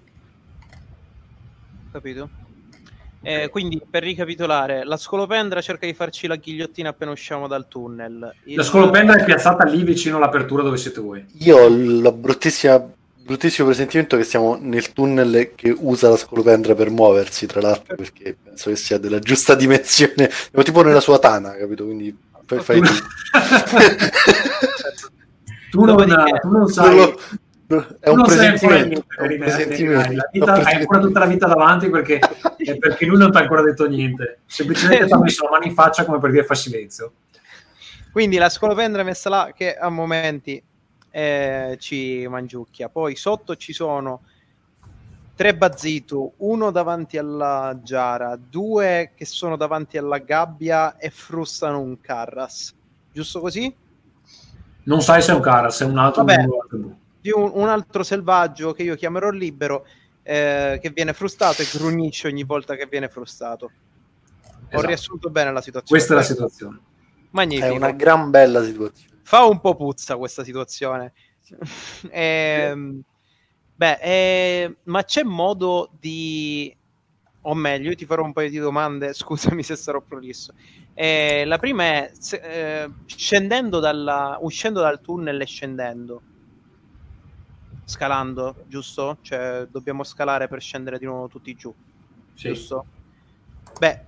Capito? 1.91 2.29
Eh, 3.23 3.49
quindi 3.49 3.81
per 3.89 4.03
ricapitolare, 4.03 4.85
la 4.85 4.97
scolopendra 4.97 5.61
cerca 5.63 5.87
di 5.87 5.95
farci 5.95 6.27
la 6.27 6.37
ghigliottina 6.37 6.91
appena 6.91 7.11
usciamo 7.11 7.49
dal 7.49 7.67
tunnel. 7.67 8.35
Il... 8.45 8.57
La 8.57 8.63
scolopendra 8.63 9.17
è 9.17 9.25
piazzata 9.25 9.65
lì 9.65 9.83
vicino 9.83 10.19
all'apertura 10.19 10.63
dove 10.63 10.77
siete 10.77 11.01
voi. 11.01 11.25
Io 11.39 11.57
ho 11.57 11.69
la 12.03 12.13
bruttissima 12.13 12.97
bruttissimo 13.29 13.67
presentimento 13.69 14.17
che 14.17 14.25
siamo 14.25 14.57
nel 14.59 14.91
tunnel 14.95 15.53
che 15.55 15.75
usa 15.77 16.09
la 16.09 16.17
scolopendra 16.17 16.75
per 16.75 16.89
muoversi, 16.89 17.45
tra 17.45 17.61
l'altro, 17.61 17.95
perché 17.95 18.35
penso 18.43 18.71
che 18.71 18.77
sia 18.77 18.97
della 18.97 19.19
giusta 19.19 19.55
dimensione. 19.55 20.31
Siamo 20.31 20.65
tipo 20.65 20.83
nella 20.83 21.01
sua 21.01 21.19
tana, 21.19 21.55
capito? 21.55 21.85
Quindi 21.85 22.17
fai, 22.47 22.61
fai 22.61 22.81
tu, 25.71 25.85
non, 25.85 26.07
tu 26.41 26.49
non 26.51 26.69
sai... 26.69 26.97
Lo, 26.97 27.21
è 28.01 28.09
un 28.09 28.23
presentimento, 28.23 29.05
è 29.19 29.27
un 29.27 29.39
presentimento. 29.39 30.13
La 30.15 30.29
vita, 30.33 30.53
hai 30.55 30.77
ancora 30.77 31.01
tutta 31.01 31.19
la 31.19 31.27
vita 31.27 31.47
davanti 31.47 31.91
perché, 31.91 32.19
perché 32.79 33.05
lui 33.05 33.19
non 33.19 33.31
ti 33.31 33.37
ha 33.37 33.41
ancora 33.41 33.61
detto 33.61 33.87
niente 33.87 34.39
semplicemente 34.47 35.05
ti 35.05 35.13
ha 35.13 35.19
messo 35.19 35.45
la 35.45 35.51
mano 35.51 35.67
in 35.67 35.75
faccia 35.75 36.07
come 36.07 36.19
per 36.19 36.31
dire 36.31 36.45
fa 36.45 36.55
silenzio 36.55 37.13
quindi 38.11 38.39
la 38.39 38.49
scolopendra 38.49 39.03
è 39.03 39.05
messa 39.05 39.29
là 39.29 39.53
che 39.55 39.77
a 39.77 39.91
momenti 39.91 40.63
eh, 41.11 41.77
ci 41.81 42.27
mangiucchia. 42.29 42.89
Poi 42.89 43.17
sotto 43.17 43.57
ci 43.57 43.73
sono 43.73 44.23
tre 45.35 45.55
Bazzitu, 45.55 46.35
uno 46.39 46.71
davanti 46.71 47.17
alla 47.17 47.79
Giara, 47.83 48.37
due 48.37 49.13
che 49.15 49.25
sono 49.25 49.57
davanti 49.57 49.97
alla 49.97 50.19
gabbia 50.19 50.97
e 50.97 51.11
frustano 51.11 51.81
un 51.81 52.01
Carras. 52.01 52.75
Giusto 53.13 53.41
così? 53.41 53.73
Non 54.85 55.01
sai 55.01 55.23
se 55.23 55.33
è 55.33 55.35
un 55.35 55.41
Carras, 55.41 55.81
è 55.81 55.85
un 55.85 55.99
altro. 55.99 56.25
Vabbè, 56.25 56.45
di 57.21 57.31
un, 57.31 57.51
un, 57.55 57.69
altro 57.69 58.03
selvaggio 58.03 58.73
che 58.73 58.83
io 58.83 58.97
chiamerò 58.97 59.31
libero, 59.31 59.87
eh, 60.23 60.79
che 60.81 60.91
viene 60.91 61.13
frustato 61.13 61.63
e 61.63 61.69
grugnisce 61.73 62.27
ogni 62.27 62.45
volta 62.45 62.75
che 62.75 62.87
viene 62.87 63.09
frustato. 63.09 63.71
Esatto. 64.69 64.77
Ho 64.77 64.81
riassunto 64.87 65.31
bene 65.31 65.53
la 65.53 65.61
situazione. 65.61 66.01
Questa 66.01 66.15
è 66.15 66.17
la 66.17 66.23
situazione. 66.23 66.81
Magnifico. 67.31 67.67
È 67.67 67.71
una 67.77 67.93
gran 67.93 68.31
bella 68.31 68.63
situazione 68.65 69.08
fa 69.29 69.45
un 69.45 69.61
po' 69.61 69.77
puzza 69.77 70.17
questa 70.17 70.43
situazione. 70.43 71.13
e, 72.09 72.71
ehm, 72.73 73.03
beh, 73.75 73.99
eh, 74.01 74.77
ma 74.85 75.05
c'è 75.05 75.23
modo 75.23 75.91
di... 76.01 76.75
O 77.43 77.55
meglio, 77.55 77.91
io 77.91 77.95
ti 77.95 78.07
farò 78.07 78.25
un 78.25 78.33
paio 78.33 78.49
di 78.49 78.57
domande, 78.57 79.13
scusami 79.13 79.63
se 79.63 79.77
sarò 79.77 80.01
prolisso. 80.01 80.55
Eh, 80.95 81.45
la 81.45 81.59
prima 81.59 81.85
è, 81.85 82.11
se, 82.19 82.37
eh, 82.37 82.91
scendendo 83.05 83.81
dalla, 83.81 84.39
uscendo 84.41 84.81
dal 84.81 85.03
tunnel 85.03 85.39
e 85.39 85.47
scendendo, 85.47 86.23
scalando, 87.85 88.65
giusto? 88.67 89.19
Cioè, 89.21 89.67
dobbiamo 89.71 90.05
scalare 90.05 90.49
per 90.49 90.63
scendere 90.63 90.99
di 90.99 91.05
nuovo 91.05 91.29
tutti 91.29 91.55
giù, 91.55 91.73
sì. 92.33 92.49
giusto? 92.49 92.87
Beh, 93.79 94.05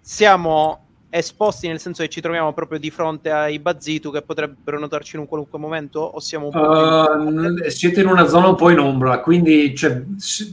siamo 0.00 0.83
esposti 1.18 1.68
nel 1.68 1.78
senso 1.78 2.02
che 2.02 2.08
ci 2.08 2.20
troviamo 2.20 2.52
proprio 2.52 2.78
di 2.78 2.90
fronte 2.90 3.30
ai 3.30 3.58
Bazzitu 3.58 4.10
che 4.10 4.22
potrebbero 4.22 4.78
notarci 4.78 5.14
in 5.14 5.22
un 5.22 5.28
qualunque 5.28 5.58
momento 5.58 6.00
o 6.00 6.18
siamo 6.18 6.46
un 6.46 6.52
po' 6.52 6.60
uh, 6.60 7.68
siete 7.70 8.00
in 8.00 8.08
una 8.08 8.26
zona 8.26 8.48
un 8.48 8.56
po' 8.56 8.70
in 8.70 8.80
ombra 8.80 9.20
quindi 9.20 9.74
cioè, 9.76 10.02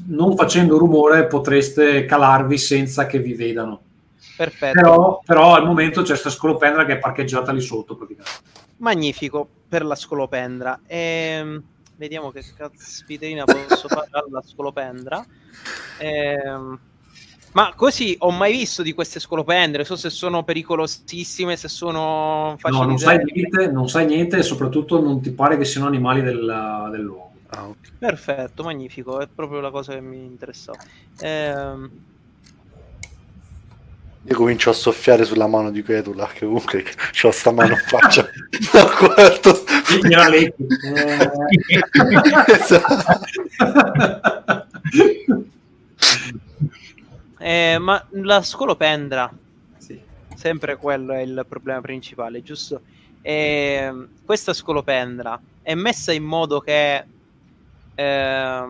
non 0.08 0.36
facendo 0.36 0.78
rumore 0.78 1.26
potreste 1.26 2.06
calarvi 2.06 2.58
senza 2.58 3.06
che 3.06 3.20
vi 3.20 3.34
vedano. 3.34 3.82
Perfetto. 4.38 4.74
Però, 4.74 5.22
però 5.24 5.56
al 5.56 5.66
momento 5.66 6.02
c'è 6.02 6.10
questa 6.10 6.30
scolopendra 6.30 6.86
che 6.86 6.94
è 6.94 7.00
parcheggiata 7.00 7.52
lì 7.52 7.62
sotto 7.62 7.96
magnifico 8.78 9.48
per 9.68 9.86
la 9.86 9.96
scolopendra. 9.96 10.82
Ehm, 10.88 11.64
vediamo 11.96 12.32
che 12.32 12.44
caspiterina 12.56 13.46
posso 13.46 13.88
fare 13.88 14.08
alla 14.12 14.42
scolopendra. 14.42 15.24
Ehm, 16.00 16.80
ma 17.54 17.74
così 17.76 18.16
ho 18.20 18.32
mai 18.32 18.52
visto 18.52 18.82
di 18.82 18.94
queste 18.94 19.20
scolopendere? 19.20 19.84
So 19.84 19.96
se 19.96 20.10
sono 20.10 20.44
pericolosissime, 20.44 21.56
se 21.56 21.68
sono 21.68 22.56
facili. 22.58 22.80
No, 22.80 22.88
non 22.88 22.98
sai 22.98 23.20
niente, 23.24 23.72
non 23.72 23.90
sai 23.90 24.06
niente 24.06 24.38
e 24.38 24.44
soprattutto 24.44 25.02
non 25.02 25.22
ti 25.22 25.32
pare 25.32 25.58
che 25.58 25.66
siano 25.66 25.88
animali 25.88 26.22
del, 26.22 26.88
del 26.92 27.02
luogo. 27.02 27.32
Ah, 27.50 27.68
okay. 27.68 27.92
Perfetto, 28.00 28.64
magnifico, 28.64 29.20
è 29.20 29.28
proprio 29.28 29.60
la 29.60 29.72
cosa 29.72 29.94
che 29.94 30.02
mi 30.02 30.24
interessava. 30.24 30.80
Ehm... 31.20 31.90
Io 34.26 34.36
comincio 34.36 34.70
a 34.70 34.74
soffiare 34.74 35.26
sulla 35.26 35.48
mano 35.48 35.72
di 35.72 35.82
Ketula, 35.82 36.28
che 36.28 36.46
comunque 36.46 36.86
ho 37.24 37.32
sta 37.32 37.52
mano 37.52 37.74
in 37.74 37.80
faccia. 37.80 38.24
no, 38.74 38.90
guardo. 39.00 39.64
Gliela 40.04 40.30
leggi. 40.30 40.68
Eh, 47.42 47.78
ma 47.80 48.06
la 48.12 48.44
scolopendra, 48.44 49.32
sì. 49.78 50.00
sempre 50.36 50.78
quello 50.78 51.14
è 51.14 51.22
il 51.22 51.44
problema 51.50 51.82
principale, 51.82 52.44
giusto? 52.44 52.82
Eh, 53.22 53.92
questa 54.24 54.54
scolopendra 54.54 55.40
è 55.64 55.74
messa 55.74 56.12
in 56.12 56.24
modo 56.24 56.60
che 56.60 57.04
eh, 57.96 58.64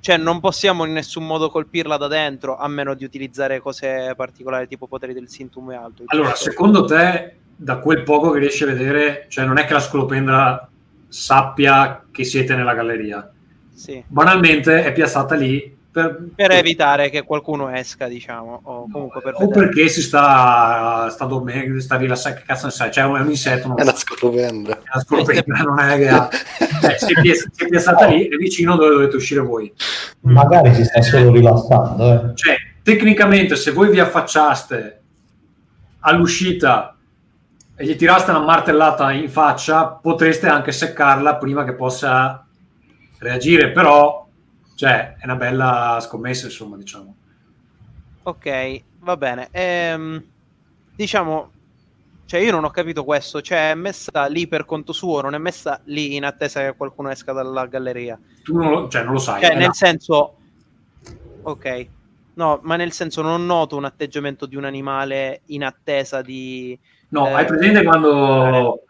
cioè 0.00 0.16
non 0.16 0.40
possiamo 0.40 0.84
in 0.84 0.92
nessun 0.92 1.26
modo 1.26 1.48
colpirla 1.48 1.96
da 1.96 2.08
dentro 2.08 2.56
a 2.56 2.66
meno 2.66 2.94
di 2.94 3.04
utilizzare 3.04 3.60
cose 3.60 4.14
particolari 4.16 4.66
tipo 4.66 4.86
poteri 4.88 5.12
del 5.12 5.28
sintomo 5.28 5.70
e 5.70 5.76
altro. 5.76 6.04
Allora, 6.08 6.34
secondo 6.34 6.84
te, 6.84 7.36
da 7.54 7.78
quel 7.78 8.02
poco 8.02 8.30
che 8.30 8.40
riesci 8.40 8.64
a 8.64 8.66
vedere, 8.66 9.26
cioè 9.28 9.44
non 9.44 9.58
è 9.58 9.64
che 9.64 9.74
la 9.74 9.80
scolopendra 9.80 10.68
sappia 11.06 12.04
che 12.10 12.24
siete 12.24 12.56
nella 12.56 12.74
galleria. 12.74 13.30
Sì. 13.72 14.02
Banalmente 14.06 14.82
è 14.82 14.92
piazzata 14.92 15.36
lì 15.36 15.76
per, 15.90 16.28
per, 16.34 16.50
evitare 16.52 17.08
che 17.08 17.22
qualcuno 17.22 17.70
esca, 17.70 18.08
diciamo, 18.08 18.60
o 18.62 18.88
comunque 18.90 19.22
per 19.22 19.34
o 19.38 19.48
perché 19.48 19.88
si 19.88 20.02
sta, 20.02 21.08
sta 21.10 21.24
dormendo, 21.24 21.80
sta 21.80 21.96
rilassando, 21.96 22.38
che 22.38 22.44
cazzo 22.44 22.66
ne 22.66 22.72
sai, 22.72 22.92
cioè 22.92 23.04
è 23.04 23.06
un 23.06 23.28
insetto. 23.28 23.74
È 23.74 23.82
una 23.82 23.94
scolopendra. 23.94 24.74
È 24.74 24.90
una 24.92 25.02
scolopendra, 25.02 25.56
non 25.64 25.78
è 25.78 25.96
che 25.96 26.08
ha... 26.08 26.28
eh, 26.28 26.98
si, 26.98 27.12
è, 27.12 27.34
si 27.34 27.64
è 27.64 27.68
piazzata 27.68 28.06
lì, 28.06 28.28
è 28.28 28.36
vicino 28.36 28.76
dove 28.76 28.90
dovete 28.90 29.16
uscire 29.16 29.40
voi. 29.40 29.72
Magari 30.20 30.74
si 30.74 30.84
sta 30.84 31.00
solo 31.00 31.32
rilassando. 31.32 32.12
Eh. 32.12 32.34
Cioè, 32.34 32.56
tecnicamente, 32.82 33.56
se 33.56 33.70
voi 33.70 33.88
vi 33.90 33.98
affacciaste 33.98 35.00
all'uscita 36.00 36.96
e 37.74 37.84
gli 37.84 37.96
tiraste 37.96 38.30
una 38.30 38.40
martellata 38.40 39.10
in 39.12 39.30
faccia, 39.30 39.86
potreste 39.86 40.48
anche 40.48 40.70
seccarla 40.70 41.36
prima 41.36 41.64
che 41.64 41.72
possa 41.72 42.44
reagire, 43.18 43.70
però 43.70 44.27
cioè, 44.78 45.16
è 45.18 45.24
una 45.24 45.34
bella 45.34 45.98
scommessa, 46.00 46.46
insomma, 46.46 46.76
diciamo. 46.76 47.12
Ok, 48.22 48.82
va 49.00 49.16
bene. 49.16 49.48
Ehm, 49.50 50.24
diciamo, 50.94 51.50
cioè 52.26 52.38
io 52.38 52.52
non 52.52 52.62
ho 52.62 52.70
capito 52.70 53.02
questo, 53.02 53.40
cioè 53.40 53.72
è 53.72 53.74
messa 53.74 54.26
lì 54.26 54.46
per 54.46 54.64
conto 54.64 54.92
suo, 54.92 55.20
non 55.20 55.34
è 55.34 55.38
messa 55.38 55.80
lì 55.86 56.14
in 56.14 56.24
attesa 56.24 56.60
che 56.60 56.76
qualcuno 56.76 57.10
esca 57.10 57.32
dalla 57.32 57.66
galleria. 57.66 58.16
Tu 58.44 58.56
non 58.56 58.70
lo, 58.70 58.88
cioè, 58.88 59.02
non 59.02 59.14
lo 59.14 59.18
sai. 59.18 59.42
Cioè, 59.42 59.54
nel 59.56 59.66
là. 59.66 59.72
senso... 59.72 60.36
Ok. 61.42 61.86
No, 62.34 62.60
ma 62.62 62.76
nel 62.76 62.92
senso 62.92 63.20
non 63.20 63.46
noto 63.46 63.76
un 63.76 63.84
atteggiamento 63.84 64.46
di 64.46 64.54
un 64.54 64.62
animale 64.62 65.40
in 65.46 65.64
attesa 65.64 66.22
di... 66.22 66.78
No, 67.08 67.26
eh, 67.26 67.32
hai 67.32 67.46
presente 67.46 67.82
quando 67.82 68.84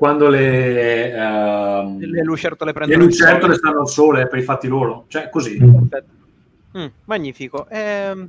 quando 0.00 0.30
le, 0.30 1.12
uh, 1.12 1.98
le 1.98 2.22
lucertole 2.22 2.72
prendono 2.72 2.98
le 2.98 3.04
lucertole 3.04 3.54
stanno 3.54 3.80
al 3.80 3.88
sole 3.88 4.28
per 4.28 4.38
i 4.38 4.42
fatti 4.42 4.66
loro, 4.66 5.04
cioè 5.08 5.28
così. 5.28 5.58
Mm, 5.62 6.86
magnifico. 7.04 7.68
Eh, 7.68 8.28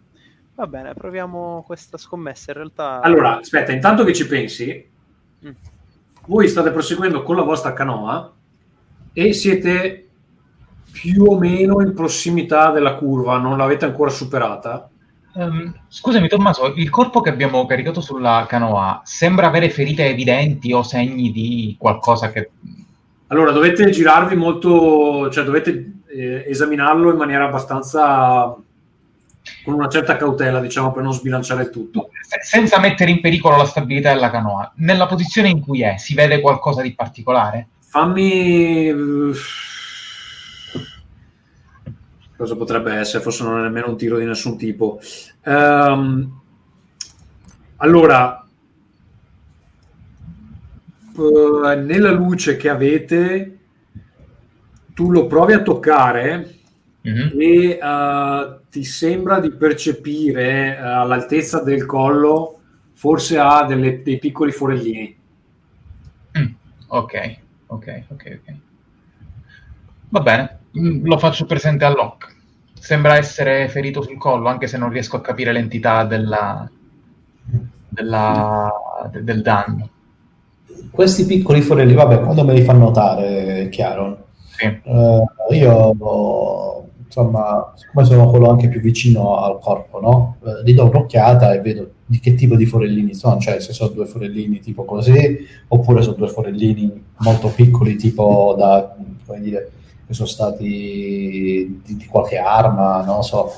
va 0.53 0.67
bene, 0.67 0.93
proviamo 0.93 1.63
questa 1.65 1.97
scommessa. 1.97 2.51
In 2.51 2.57
realtà, 2.57 2.99
allora 2.99 3.37
aspetta, 3.37 3.71
intanto 3.71 4.03
che 4.03 4.11
ci 4.11 4.27
pensi, 4.27 4.85
mm. 5.45 5.51
voi 6.25 6.49
state 6.49 6.71
proseguendo 6.71 7.23
con 7.23 7.37
la 7.37 7.43
vostra 7.43 7.71
canoa 7.71 8.33
e 9.13 9.31
siete 9.31 10.09
più 10.91 11.23
o 11.23 11.39
meno 11.39 11.81
in 11.81 11.93
prossimità 11.93 12.71
della 12.71 12.95
curva, 12.95 13.37
non 13.37 13.57
l'avete 13.57 13.85
ancora 13.85 14.09
superata. 14.09 14.89
Um, 15.33 15.73
scusami 15.87 16.27
Tommaso, 16.27 16.73
il 16.75 16.89
corpo 16.89 17.21
che 17.21 17.29
abbiamo 17.29 17.65
caricato 17.65 18.01
sulla 18.01 18.45
canoa 18.49 19.01
sembra 19.05 19.47
avere 19.47 19.69
ferite 19.69 20.05
evidenti 20.05 20.73
o 20.73 20.83
segni 20.83 21.31
di 21.31 21.75
qualcosa 21.79 22.31
che... 22.31 22.49
Allora, 23.27 23.51
dovete 23.51 23.89
girarvi 23.89 24.35
molto, 24.35 25.29
cioè 25.29 25.45
dovete 25.45 26.01
eh, 26.07 26.45
esaminarlo 26.47 27.11
in 27.11 27.17
maniera 27.17 27.45
abbastanza 27.45 28.55
con 29.63 29.73
una 29.73 29.87
certa 29.87 30.17
cautela, 30.17 30.59
diciamo, 30.59 30.91
per 30.91 31.03
non 31.03 31.13
sbilanciare 31.13 31.63
il 31.63 31.69
tutto. 31.69 32.09
senza 32.41 32.79
mettere 32.79 33.11
in 33.11 33.21
pericolo 33.21 33.55
la 33.55 33.65
stabilità 33.65 34.13
della 34.13 34.29
canoa. 34.29 34.73
Nella 34.77 35.07
posizione 35.07 35.49
in 35.49 35.61
cui 35.61 35.81
è, 35.81 35.95
si 35.97 36.13
vede 36.13 36.41
qualcosa 36.41 36.81
di 36.81 36.93
particolare? 36.93 37.67
Fammi 37.79 39.31
cosa 42.41 42.55
potrebbe 42.55 42.93
essere, 42.95 43.21
forse 43.21 43.43
non 43.43 43.59
è 43.59 43.61
nemmeno 43.61 43.89
un 43.89 43.97
tiro 43.97 44.17
di 44.17 44.25
nessun 44.25 44.57
tipo. 44.57 44.99
Um, 45.45 46.41
allora, 47.77 48.43
eh, 51.17 51.75
nella 51.75 52.11
luce 52.11 52.57
che 52.57 52.69
avete, 52.69 53.57
tu 54.93 55.11
lo 55.11 55.27
provi 55.27 55.53
a 55.53 55.61
toccare 55.61 56.55
Mhm. 57.03 57.31
e 57.37 57.79
eh, 57.81 58.59
ti 58.69 58.83
sembra 58.83 59.39
di 59.39 59.51
percepire 59.51 60.77
eh, 60.77 60.81
all'altezza 60.81 61.61
del 61.61 61.85
collo, 61.85 62.59
forse 62.93 63.37
ha 63.39 63.63
delle- 63.65 64.01
dei 64.03 64.19
piccoli 64.19 64.51
forellini. 64.51 65.17
Mm, 66.37 66.53
Ok, 66.87 67.13
ok, 67.67 68.03
ok, 68.09 68.39
ok. 68.41 68.55
Va 70.09 70.19
bene, 70.19 70.59
lo 70.73 71.17
faccio 71.17 71.45
presente 71.45 71.85
a 71.85 71.89
Locke. 71.89 72.27
Sembra 72.79 73.17
essere 73.17 73.67
ferito 73.69 74.01
sul 74.01 74.17
collo, 74.17 74.47
anche 74.47 74.67
se 74.67 74.77
non 74.77 74.89
riesco 74.89 75.17
a 75.17 75.21
capire 75.21 75.51
l'entità 75.51 76.03
della, 76.03 76.69
della- 77.87 78.71
de- 79.11 79.23
del 79.23 79.41
danno. 79.41 79.89
Questi 80.89 81.25
piccoli 81.25 81.61
forelli, 81.61 81.93
vabbè, 81.93 82.21
quando 82.21 82.43
me 82.43 82.53
li 82.53 82.61
fa 82.63 82.73
notare, 82.73 83.69
Chiaro, 83.69 84.25
Sì. 84.57 84.65
eh, 84.65 85.23
io, 85.51 86.85
insomma, 87.05 87.71
siccome 87.75 88.05
sono 88.05 88.29
quello 88.29 88.49
anche 88.49 88.67
più 88.67 88.79
vicino 88.81 89.37
al 89.37 89.59
corpo, 89.59 89.99
no? 90.01 90.37
Eh, 90.43 90.63
gli 90.63 90.73
do 90.73 90.85
un'occhiata 90.85 91.53
e 91.53 91.59
vedo 91.61 91.91
di 92.05 92.19
che 92.19 92.33
tipo 92.35 92.55
di 92.55 92.65
forellini 92.65 93.13
sono, 93.13 93.39
cioè 93.39 93.59
se 93.59 93.73
sono 93.73 93.91
due 93.91 94.05
forellini 94.05 94.59
tipo 94.59 94.83
così, 94.85 95.45
oppure 95.67 96.01
sono 96.01 96.15
due 96.15 96.27
forellini 96.27 97.03
molto 97.17 97.49
piccoli, 97.49 97.95
tipo 97.95 98.55
da, 98.57 98.95
come 99.25 99.39
dire, 99.39 99.71
che 100.11 100.13
sono 100.13 100.27
stati 100.27 101.81
di, 101.83 101.95
di 101.95 102.05
qualche 102.05 102.37
arma, 102.37 103.01
non 103.03 103.23
so. 103.23 103.53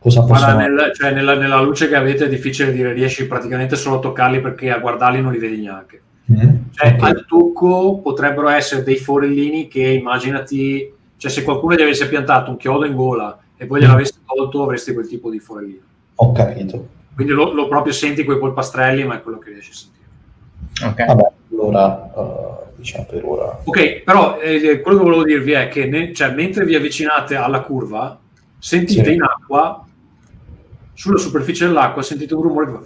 Cosa 0.00 0.20
Guarda, 0.20 0.46
possono... 0.46 0.58
nel- 0.58 0.92
cioè, 0.94 1.12
nella, 1.12 1.36
nella 1.36 1.60
luce 1.60 1.88
che 1.88 1.94
avete 1.94 2.24
è 2.24 2.28
difficile 2.28 2.72
dire, 2.72 2.92
riesci 2.92 3.26
praticamente 3.26 3.76
solo 3.76 3.96
a 3.96 4.00
toccarli 4.00 4.40
perché 4.40 4.70
a 4.70 4.78
guardarli 4.78 5.20
non 5.20 5.32
li 5.32 5.38
vedi 5.38 5.60
neanche. 5.60 6.02
Mm? 6.32 6.56
Cioè, 6.72 6.94
Ok. 6.94 7.02
al 7.02 7.24
tocco 7.26 8.00
potrebbero 8.00 8.48
essere 8.48 8.82
dei 8.82 8.96
forellini 8.96 9.68
che 9.68 9.86
immaginati, 9.86 10.92
cioè 11.16 11.30
se 11.30 11.42
qualcuno 11.42 11.74
gli 11.74 11.82
avesse 11.82 12.08
piantato 12.08 12.50
un 12.50 12.56
chiodo 12.56 12.84
in 12.84 12.94
gola 12.94 13.38
e 13.56 13.66
poi 13.66 13.80
gliel'avesse 13.80 14.14
tolto, 14.26 14.62
avresti 14.62 14.92
quel 14.92 15.08
tipo 15.08 15.30
di 15.30 15.38
forellino. 15.38 15.82
Ho 16.16 16.32
capito. 16.32 16.88
Quindi 17.14 17.32
lo, 17.32 17.52
lo 17.52 17.68
proprio 17.68 17.92
senti 17.92 18.24
quei 18.24 18.38
polpastrelli, 18.38 19.04
ma 19.04 19.16
è 19.16 19.22
quello 19.22 19.38
che 19.38 19.50
riesci 19.50 19.70
a 19.70 19.74
sentire. 19.74 20.06
Ok. 20.84 21.06
Vabbè, 21.06 21.30
allora, 21.50 22.12
eh, 22.16 22.67
diciamo 22.78 23.04
per 23.06 23.24
ora. 23.24 23.60
Ok, 23.64 24.02
però 24.02 24.38
eh, 24.40 24.80
quello 24.80 24.98
che 24.98 25.04
volevo 25.04 25.24
dirvi 25.24 25.52
è 25.52 25.68
che 25.68 25.86
ne- 25.86 26.14
cioè, 26.14 26.30
mentre 26.32 26.64
vi 26.64 26.74
avvicinate 26.76 27.34
alla 27.34 27.60
curva, 27.60 28.18
sentite 28.58 29.04
Sì. 29.04 29.12
in 29.14 29.22
acqua, 29.22 29.84
sulla 30.94 31.18
superficie 31.18 31.66
dell'acqua, 31.66 32.02
sentite 32.02 32.34
un 32.34 32.42
rumore 32.42 32.66
che 32.66 32.72
va- 32.72 32.80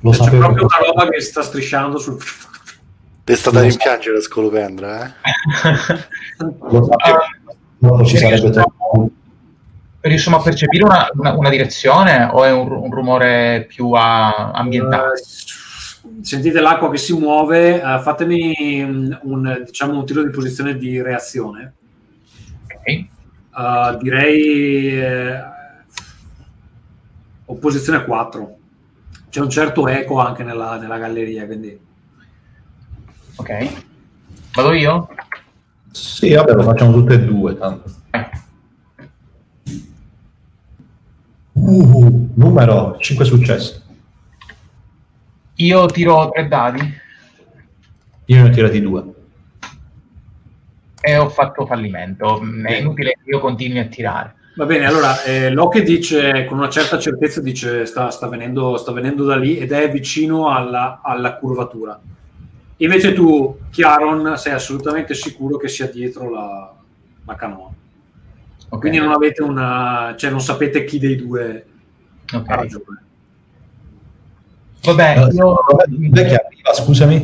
Lo 0.00 0.10
c'è 0.10 0.16
sapevo. 0.16 0.38
proprio 0.44 0.64
una 0.66 0.86
roba 0.86 1.08
che 1.08 1.20
sta 1.20 1.42
strisciando 1.42 1.98
sul... 1.98 2.16
È 3.24 3.34
stata 3.34 3.58
so. 3.58 3.64
rimpiangere 3.64 4.14
la 4.16 4.22
scolopendra, 4.22 5.04
eh? 5.06 5.12
Lo 6.70 6.84
sapevo. 6.84 7.18
Dopo 7.78 8.04
ci 8.04 8.16
sarebbe 8.16 8.50
troppo. 8.50 9.10
Riusciamo 10.00 10.36
a 10.36 10.42
percepire 10.42 10.84
una, 10.84 11.08
una- 11.14 11.32
una 11.32 11.48
direzione 11.50 12.28
o 12.32 12.44
è 12.44 12.52
un, 12.52 12.70
un 12.70 12.90
rumore 12.90 13.66
più 13.68 13.90
ah, 13.92 14.52
ambientale? 14.52 15.20
Sentite 16.20 16.60
l'acqua 16.60 16.90
che 16.90 16.96
si 16.98 17.12
muove, 17.16 17.80
eh, 17.80 18.00
fatemi 18.00 18.84
mm, 18.84 19.12
un, 19.22 19.62
diciamo, 19.64 19.98
un 19.98 20.04
tiro 20.04 20.22
di 20.22 20.30
posizione 20.30 20.76
di 20.76 21.00
reazione. 21.00 21.74
Ok. 22.64 22.86
Eh, 22.86 23.98
direi 24.00 25.00
eh, 25.00 25.42
opposizione 27.46 28.04
4. 28.04 28.56
C'è 29.30 29.40
un 29.40 29.50
certo 29.50 29.88
eco 29.88 30.18
anche 30.18 30.42
nella, 30.42 30.78
nella 30.78 30.98
galleria, 30.98 31.46
quindi 31.46 31.86
Ok. 33.38 33.84
Vado 34.52 34.72
io? 34.72 35.08
Sì, 35.92 36.32
vabbè, 36.34 36.52
lo 36.54 36.62
facciamo 36.62 36.92
tutte 36.92 37.14
e 37.14 37.24
due. 37.24 37.56
Tanto. 37.56 37.90
Uh, 41.52 42.30
numero 42.34 42.96
5 42.98 43.24
successi. 43.24 43.77
Io 45.60 45.86
tiro 45.86 46.30
tre 46.30 46.46
dadi 46.48 46.94
Io 48.26 48.42
ne 48.42 48.48
ho 48.48 48.52
tirati 48.52 48.80
due. 48.80 49.04
e 51.00 51.16
ho 51.16 51.28
fatto 51.28 51.64
fallimento. 51.66 52.40
Mm, 52.42 52.66
È 52.66 52.76
inutile 52.76 53.12
che 53.22 53.30
io 53.30 53.40
continui 53.40 53.78
a 53.78 53.86
tirare. 53.86 54.34
Va 54.56 54.66
bene, 54.66 54.86
allora 54.86 55.22
eh, 55.22 55.50
Locke 55.50 55.82
dice 55.82 56.44
con 56.46 56.58
una 56.58 56.68
certa 56.68 56.98
certezza 56.98 57.40
dice 57.40 57.86
sta, 57.86 58.10
sta 58.10 58.26
venendo, 58.28 58.76
sta 58.76 58.90
venendo 58.92 59.24
da 59.24 59.36
lì 59.36 59.56
ed 59.56 59.70
è 59.72 59.88
vicino 59.90 60.50
alla, 60.52 61.00
alla 61.02 61.34
curvatura. 61.36 61.98
Invece 62.78 63.12
tu, 63.12 63.58
Chiaron, 63.70 64.36
sei 64.36 64.52
assolutamente 64.52 65.14
sicuro 65.14 65.56
che 65.56 65.68
sia 65.68 65.86
dietro 65.88 66.28
la, 66.30 66.74
la 67.24 67.34
canoa. 67.36 67.70
Ok. 68.70 68.80
Quindi 68.80 68.98
non 68.98 69.12
avete 69.12 69.42
una, 69.42 70.14
cioè 70.16 70.30
non 70.30 70.40
sapete 70.40 70.84
chi 70.84 70.98
dei 70.98 71.16
due 71.16 71.64
Ok. 72.34 72.48
ha 72.50 72.54
ragione. 72.56 73.02
Vabbè, 74.94 75.18
Eh, 75.28 75.34
io... 75.34 75.56
Dov'è 75.86 76.26
che 76.26 76.34
arriva, 76.36 76.72
scusami? 76.74 77.22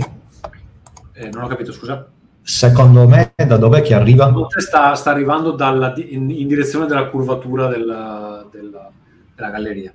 Eh, 1.12 1.28
non 1.30 1.44
ho 1.44 1.46
capito, 1.46 1.72
scusa. 1.72 2.06
Secondo 2.42 3.08
me, 3.08 3.32
da 3.36 3.56
dov'è 3.56 3.80
che 3.80 3.94
arriva? 3.94 4.32
Sta, 4.58 4.94
sta 4.94 5.10
arrivando 5.10 5.52
dalla- 5.52 5.94
in, 5.96 6.28
in 6.30 6.46
direzione 6.46 6.86
della 6.86 7.06
curvatura 7.08 7.68
della, 7.68 8.46
della- 8.50 8.90
della 9.34 9.50
galleria. 9.50 9.92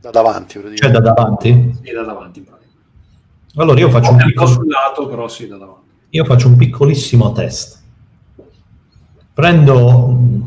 Da 0.00 0.10
davanti, 0.10 0.60
Cioè, 0.74 0.90
da 0.90 1.00
davanti? 1.00 1.78
Sì, 1.82 1.92
da 1.92 2.02
davanti. 2.02 2.46
Allora 3.56 3.80
io 3.80 3.88
faccio 3.88 4.10
un 4.10 4.16
Un 4.16 4.20
po' 4.20 4.26
piccolo... 4.26 4.46
sul 4.48 4.68
lato, 4.68 5.08
però 5.08 5.28
sì, 5.28 5.48
da 5.48 5.56
davanti. 5.56 5.84
Io 6.10 6.24
faccio 6.24 6.48
un 6.48 6.56
piccolissimo 6.56 7.32
test. 7.32 7.82
Prendo 9.32 10.46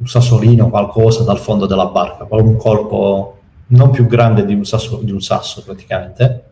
un 0.00 0.06
sassolino, 0.06 0.70
qualcosa 0.70 1.22
dal 1.24 1.38
fondo 1.38 1.66
della 1.66 1.86
barca, 1.86 2.26
un 2.30 2.56
colpo 2.56 3.36
non 3.68 3.90
più 3.90 4.06
grande 4.06 4.44
di 4.46 4.54
un 4.54 4.64
sasso, 4.64 4.96
di 5.02 5.12
un 5.12 5.20
sasso 5.20 5.62
praticamente. 5.62 6.44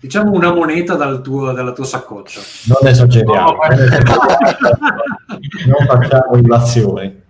Diciamo 0.00 0.30
una 0.32 0.54
moneta 0.54 0.94
dal 0.94 1.20
tuo- 1.20 1.52
dalla 1.52 1.72
tua 1.72 1.84
saccoccia. 1.84 2.40
Non 2.66 2.88
esageriamo, 2.88 3.50
No, 3.50 3.56
non, 3.68 3.72
esageriamo. 3.82 4.22
non 5.66 5.86
facciamo 5.86 6.36
illazioni, 6.36 7.22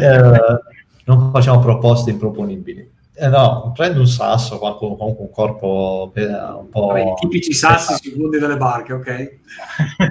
Eh, 0.00 0.60
non 1.06 1.30
facciamo 1.32 1.58
proposte 1.60 2.10
improponibili. 2.10 2.92
Eh, 3.16 3.28
no, 3.28 3.72
prendo 3.74 4.00
un 4.00 4.06
sasso, 4.06 4.58
qualco- 4.58 4.96
comunque 4.96 5.24
un 5.24 5.30
corpo 5.30 6.10
eh, 6.14 6.24
un 6.26 6.68
po'... 6.68 6.86
Vabbè, 6.88 7.00
I 7.00 7.14
tipici 7.20 7.52
sassi 7.52 7.94
sui 7.94 8.10
fondi 8.12 8.38
delle 8.38 8.56
barche, 8.56 8.92
ok? 8.92 9.38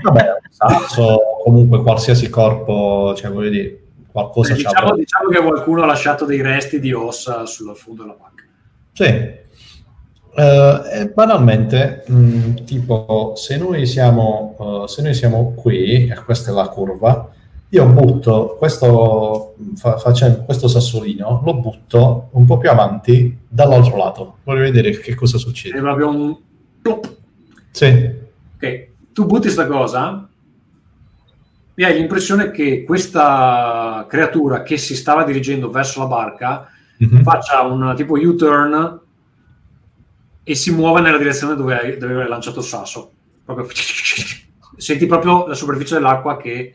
Vabbè, 0.02 0.22
un 0.22 0.50
sasso, 0.50 1.18
comunque 1.43 1.82
qualsiasi 1.82 2.30
corpo, 2.30 3.14
cioè 3.16 3.30
voglio 3.32 3.50
dire, 3.50 3.83
qualcosa 4.14 4.53
Eh, 4.53 4.56
diciamo, 4.58 4.95
diciamo 4.95 5.30
che 5.30 5.40
qualcuno 5.42 5.82
ha 5.82 5.85
lasciato 5.88 6.24
dei 6.24 6.42
resti 6.42 6.80
di 6.80 6.93
ossa 6.93 7.45
sul 7.45 7.75
fondo 7.75 8.03
della 8.03 8.16
barca. 8.17 8.43
Sì. 8.93 9.42
Eh, 10.35 11.11
banalmente, 11.14 12.03
mh, 12.08 12.64
tipo, 12.64 13.33
se 13.35 13.58
noi 13.58 13.85
siamo, 13.85 14.83
eh, 14.85 14.88
se 14.88 15.01
noi 15.01 15.14
siamo 15.14 15.53
qui, 15.56 16.08
e 16.08 16.16
questa 16.24 16.51
è 16.51 16.53
la 16.53 16.67
curva, 16.69 17.30
io 17.69 17.85
butto 17.88 18.56
questo, 18.59 19.56
fa- 19.75 19.98
facendo 19.98 20.43
questo 20.43 20.67
sassolino, 20.67 21.42
lo 21.43 21.56
butto 21.56 22.30
un 22.33 22.45
po' 22.45 22.58
più 22.59 22.69
avanti 22.69 23.35
dall'altro 23.48 23.98
lato. 23.98 24.35
Voglio 24.43 24.61
vedere 24.61 24.92
che 24.92 25.16
cosa 25.16 25.38
È 25.38 25.40
succede. 25.40 25.80
proprio 25.80 26.08
un... 26.09 26.38
Sì. 27.72 28.11
Ok, 28.56 28.88
tu 29.11 29.25
butti 29.25 29.50
sta 29.50 29.66
cosa 29.66 30.27
e 31.76 31.85
hai 31.85 31.95
l'impressione 31.95 32.52
che 32.52 32.84
questa 32.84 34.06
creatura 34.08 34.61
che 34.64 34.77
si 34.77 34.95
stava 34.95 35.24
dirigendo 35.24 35.69
verso 35.69 36.00
la 36.02 36.06
barca 36.08 36.68
Mhm. 36.98 37.24
faccia 37.24 37.61
un 37.61 37.93
tipo 37.98 38.14
U-turn 38.14 39.00
e 40.43 40.56
si 40.56 40.72
muova 40.72 41.00
nella 41.02 41.18
direzione 41.18 41.56
dove 41.56 41.77
hai, 41.80 41.98
dove 41.98 42.22
hai 42.22 42.27
lanciato 42.30 42.60
il 42.60 42.66
sasso. 42.66 43.11
Proprio... 43.43 43.68
Senti 44.77 45.06
proprio 45.06 45.48
la 45.48 45.53
superficie 45.53 45.95
dell'acqua 45.95 46.38
che 46.38 46.74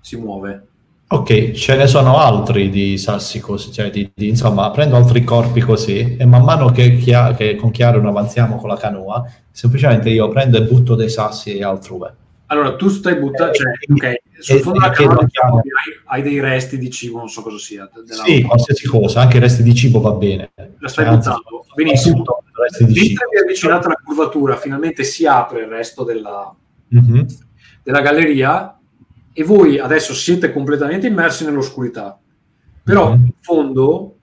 si 0.00 0.16
muove. 0.16 0.66
Ok, 1.08 1.52
ce 1.52 1.76
ne 1.76 1.86
sono 1.86 2.18
altri 2.18 2.68
di 2.68 2.98
sassi 2.98 3.38
così, 3.40 3.72
cioè 3.72 3.90
di, 3.90 4.10
di- 4.14 4.28
insomma, 4.28 4.70
prendo 4.72 4.96
altri 4.96 5.22
corpi 5.24 5.60
così 5.60 6.16
e 6.18 6.24
man 6.24 6.42
mano 6.42 6.70
che, 6.70 6.96
chia- 6.96 7.32
che 7.34 7.54
con 7.54 7.70
Chiaro 7.70 8.06
avanziamo 8.06 8.56
con 8.56 8.68
la 8.68 8.76
canoa, 8.76 9.24
semplicemente 9.52 10.10
io 10.10 10.28
prendo 10.28 10.56
e 10.56 10.62
butto 10.62 10.94
dei 10.96 11.08
sassi 11.08 11.62
altrove. 11.62 12.14
Allora, 12.48 12.76
tu 12.76 12.88
stai 12.88 13.16
buttando, 13.16 13.52
cioè, 13.54 13.72
Eh, 14.08 14.22
sul 14.38 14.56
eh, 14.56 14.60
fondo 14.60 14.78
della 14.78 14.92
eh, 14.92 15.02
eh, 15.22 15.24
diciamo 15.24 15.58
eh, 15.58 15.62
che 15.62 15.70
hai, 16.04 16.22
dei 16.22 16.40
resti 16.40 16.78
di 16.78 16.90
cibo, 16.90 17.18
non 17.18 17.28
so 17.28 17.42
cosa 17.42 17.58
sia. 17.58 17.90
della- 18.04 18.22
Sì, 18.22 18.42
qualsiasi 18.42 18.86
cosa, 18.86 19.20
anche 19.22 19.38
resti 19.40 19.62
di 19.64 19.74
cibo 19.74 20.00
va 20.00 20.12
bene. 20.12 20.50
La 20.78 20.88
stai 20.88 21.06
Anzi, 21.06 21.28
buttando, 21.30 21.64
benissimo. 21.74 22.24
Resti 22.52 22.84
di 22.84 22.94
cibo. 22.94 23.08
Mentre 23.08 23.26
vi 23.32 23.38
avvicinate 23.42 23.86
alla 23.86 24.00
curvatura, 24.04 24.56
finalmente 24.56 25.02
si 25.04 25.26
apre 25.26 25.62
il 25.62 25.66
resto 25.68 26.04
della, 26.04 26.54
Mhm. 26.88 27.26
della 27.82 28.00
galleria 28.00 28.78
e 29.32 29.42
voi 29.44 29.78
adesso 29.78 30.14
siete 30.14 30.52
completamente 30.52 31.06
immersi 31.08 31.44
nell'oscurità. 31.44 32.18
Però 32.84 33.14
Mhm. 33.14 33.24
in 33.24 33.32
fondo 33.40 34.16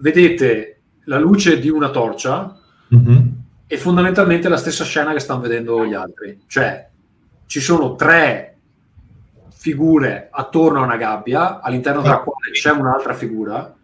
vedete 0.00 0.80
la 1.04 1.18
luce 1.18 1.58
di 1.60 1.68
una 1.68 1.90
torcia 1.90 2.58
Mhm. 2.88 3.41
E 3.72 3.78
fondamentalmente 3.78 4.50
la 4.50 4.58
stessa 4.58 4.84
scena 4.84 5.14
che 5.14 5.18
stanno 5.18 5.40
vedendo 5.40 5.86
gli 5.86 5.94
altri. 5.94 6.42
Cioè, 6.46 6.90
ci 7.46 7.58
sono 7.58 7.94
tre 7.94 8.58
figure 9.48 10.28
attorno 10.30 10.80
a 10.80 10.84
una 10.84 10.98
gabbia, 10.98 11.62
all'interno 11.62 12.02
della 12.02 12.18
quale 12.18 12.50
c'è 12.52 12.70
un'altra 12.70 13.14
figura, 13.14 13.74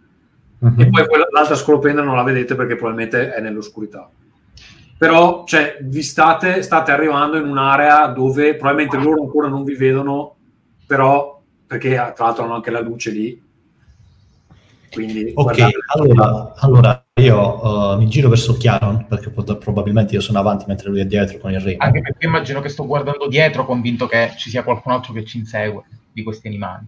Mhm. 0.59 0.79
e 0.79 0.91
poi 0.91 1.07
quella- 1.07 1.29
l'altra 1.31 1.55
scolopendra 1.55 2.05
non 2.05 2.17
la 2.17 2.23
vedete 2.23 2.55
perché 2.55 2.75
probabilmente 2.77 3.33
è 3.33 3.41
nell'oscurità. 3.41 4.11
Però, 4.99 5.45
cioè, 5.47 5.79
vi 5.81 6.03
state, 6.03 6.61
state 6.61 6.93
arrivando 6.93 7.39
in 7.39 7.47
un'area 7.47 8.09
dove 8.09 8.57
probabilmente 8.57 8.99
loro 8.99 9.23
ancora 9.23 9.49
non 9.49 9.65
vi 9.65 9.75
vedono, 9.75 10.37
però, 10.87 11.41
perché 11.67 11.95
tra 12.15 12.27
l'altro 12.27 12.45
hanno 12.45 12.57
anche 12.57 12.71
la 12.71 12.81
luce 12.81 13.11
lì. 13.11 13.43
Quindi, 14.93 15.33
Ok, 15.35 15.65
allora, 15.95 16.53
allora 16.57 17.07
io 17.19 17.93
eh, 17.95 17.97
mi 17.99 18.09
giro 18.09 18.29
verso 18.29 18.57
Chiaron 18.57 19.07
perché 19.07 19.31
pot- 19.31 19.57
probabilmente 19.59 20.15
io 20.15 20.21
sono 20.21 20.39
avanti 20.39 20.65
mentre 20.69 20.89
lui 20.91 21.01
è 21.01 21.05
dietro 21.07 21.39
con 21.39 21.51
il 21.53 21.61
re. 21.61 21.75
Anche 21.79 22.01
perché 22.01 22.27
immagino 22.27 22.61
che 22.61 22.69
sto 22.69 22.87
guardando 22.87 23.29
dietro, 23.29 23.65
convinto 23.65 24.07
che 24.07 24.33
ci 24.37 24.51
sia 24.51 24.63
qualcun 24.63 24.93
altro 24.93 25.13
che 25.13 25.25
ci 25.25 25.39
insegue 25.39 25.83
di 26.13 26.23
questi 26.23 26.47
animali. 26.47 26.85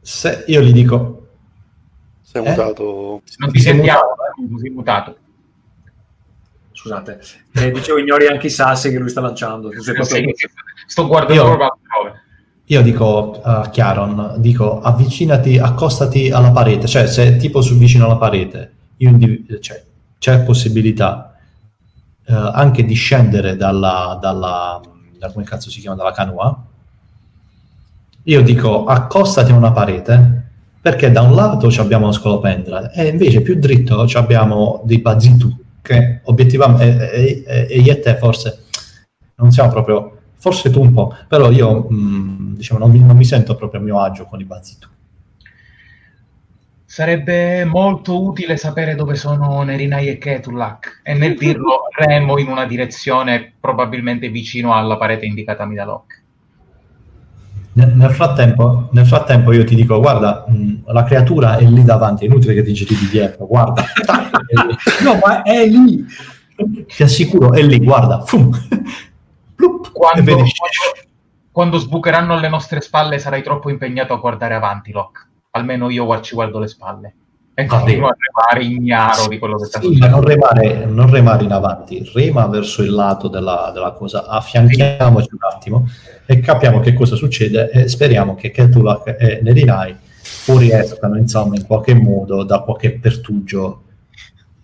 Se 0.00 0.44
io 0.46 0.60
gli 0.62 0.72
dico, 0.72 1.22
Sei 2.22 2.44
Eh? 2.44 2.48
mutato. 2.50 3.22
Non 3.38 3.50
ti 3.50 3.58
sentiamo, 3.58 4.00
eh? 4.00 4.58
sei 4.60 4.70
mutato. 4.70 5.16
Scusate, 6.72 7.20
eh, 7.54 7.70
dicevo, 7.72 7.98
ignori 7.98 8.26
anche 8.26 8.46
i 8.46 8.50
sassi 8.50 8.90
che 8.90 8.98
lui 8.98 9.08
sta 9.08 9.20
lanciando. 9.20 9.70
Sei 9.80 9.94
proprio- 9.94 10.16
Sì, 10.34 10.34
sto 10.86 11.06
guardando 11.06 11.34
Io- 11.42 11.56
proprio 11.56 11.76
io 12.70 12.82
dico 12.82 13.40
a 13.42 13.70
Chiaron, 13.70 14.34
dico 14.38 14.80
avvicinati, 14.80 15.56
accostati 15.58 16.30
alla 16.30 16.50
parete, 16.50 16.86
cioè 16.86 17.06
se 17.06 17.36
tipo 17.36 17.62
su 17.62 17.78
vicino 17.78 18.04
alla 18.04 18.18
parete, 18.18 18.72
indiv- 18.98 19.58
cioè, 19.60 19.82
c'è 20.18 20.42
possibilità 20.42 21.34
eh, 22.26 22.34
anche 22.34 22.84
di 22.84 22.94
scendere 22.94 23.56
dalla, 23.56 24.18
dalla, 24.20 24.80
da 25.18 25.30
come 25.32 25.44
cazzo 25.44 25.70
si 25.70 25.80
chiama, 25.80 25.96
dalla 25.96 26.12
canoa. 26.12 26.64
Io 28.24 28.42
dico 28.42 28.84
accostati 28.84 29.52
a 29.52 29.56
una 29.56 29.72
parete 29.72 30.42
perché 30.80 31.10
da 31.10 31.22
un 31.22 31.34
lato 31.34 31.68
abbiamo 31.80 32.06
lo 32.06 32.12
scolopendra 32.12 32.90
e 32.92 33.06
invece 33.08 33.40
più 33.40 33.58
dritto 33.58 34.02
abbiamo 34.14 34.82
dei 34.84 34.98
bazzitu 34.98 35.54
che 35.80 36.20
obiettivamente 36.24 37.10
e, 37.10 37.42
e- 37.46 37.66
e 37.70 37.80
io 37.80 37.92
e 37.92 38.00
te 38.00 38.16
forse 38.16 38.64
non 39.36 39.50
siamo 39.50 39.70
proprio 39.70 40.18
forse 40.36 40.70
tu 40.70 40.80
un 40.80 40.92
po' 40.92 41.14
però 41.26 41.50
io 41.50 41.86
mh, 41.88 42.54
diciamo 42.56 42.78
non 42.80 42.90
mi, 42.90 43.00
non 43.00 43.16
mi 43.16 43.24
sento 43.24 43.54
proprio 43.56 43.80
a 43.80 43.82
mio 43.84 44.00
agio 44.00 44.24
con 44.24 44.40
i 44.40 44.44
bazzitu 44.44 44.88
Sarebbe 46.90 47.66
molto 47.66 48.22
utile 48.24 48.56
sapere 48.56 48.94
dove 48.94 49.14
sono 49.14 49.62
Nerinai 49.62 50.08
e 50.08 50.16
Ketulak 50.16 51.02
e 51.04 51.12
nel 51.12 51.36
dirlo 51.38 51.82
remo 51.94 52.38
in 52.38 52.48
una 52.48 52.64
direzione 52.64 53.52
probabilmente 53.60 54.30
vicino 54.30 54.72
alla 54.74 54.96
parete 54.96 55.26
indicatami 55.26 55.74
da 55.74 55.84
Locke. 55.84 56.22
nel, 57.74 57.94
nel 57.94 58.10
frattempo, 58.12 58.88
nel 58.92 59.04
frattempo 59.06 59.52
io 59.52 59.64
ti 59.64 59.74
dico 59.74 60.00
guarda 60.00 60.46
mh, 60.48 60.84
la 60.86 61.04
creatura 61.04 61.58
è 61.58 61.64
lì 61.64 61.84
davanti 61.84 62.24
è 62.24 62.26
inutile 62.26 62.54
che 62.54 62.62
ti 62.62 62.72
giri 62.72 62.94
di 62.96 63.08
dietro 63.08 63.46
guarda 63.46 63.84
No, 65.04 65.18
ma 65.22 65.42
è 65.42 65.66
lì. 65.66 66.02
ti 66.86 67.02
assicuro 67.02 67.52
è 67.52 67.60
lì 67.62 67.78
guarda. 67.80 68.24
Plup. 69.54 69.92
Quando, 69.92 70.32
quando- 70.32 70.48
quando 71.52 71.76
sbucheranno 71.78 72.32
alle 72.32 72.48
nostre 72.48 72.80
spalle 72.80 73.18
sarai 73.18 73.42
troppo 73.42 73.68
impegnato 73.68 74.14
a 74.14 74.16
guardare 74.16 74.54
avanti, 74.54 74.90
Locke. 74.90 75.26
Almeno 75.58 75.90
io 75.90 76.20
ci 76.20 76.34
guardo 76.34 76.58
le 76.58 76.68
spalle. 76.68 77.14
E 77.54 77.66
continuo 77.66 78.06
a 78.08 78.14
remare 78.16 78.64
ignaro 78.64 79.26
di 79.26 79.36
quello 79.38 79.56
che 79.56 79.64
sta 79.64 79.80
Sì, 79.80 79.86
succedendo. 79.86 80.16
non 80.16 80.24
remare, 80.24 80.84
non 80.86 81.10
remare 81.10 81.42
in 81.42 81.50
avanti, 81.52 82.08
rema 82.14 82.46
verso 82.46 82.82
il 82.84 82.92
lato 82.92 83.26
della, 83.26 83.72
della 83.74 83.90
cosa, 83.92 84.26
affianchiamoci 84.26 85.28
un 85.32 85.38
attimo 85.40 85.88
e 86.24 86.38
capiamo 86.38 86.78
che 86.78 86.92
cosa 86.92 87.16
succede 87.16 87.68
e 87.70 87.88
speriamo 87.88 88.36
che 88.36 88.52
Ketulak 88.52 89.16
e 89.18 89.40
Nerinai 89.42 89.96
fuoriescano 90.20 91.16
insomma 91.16 91.56
in 91.56 91.66
qualche 91.66 91.94
modo 91.94 92.44
da 92.44 92.60
qualche 92.60 92.92
pertugio 92.92 93.82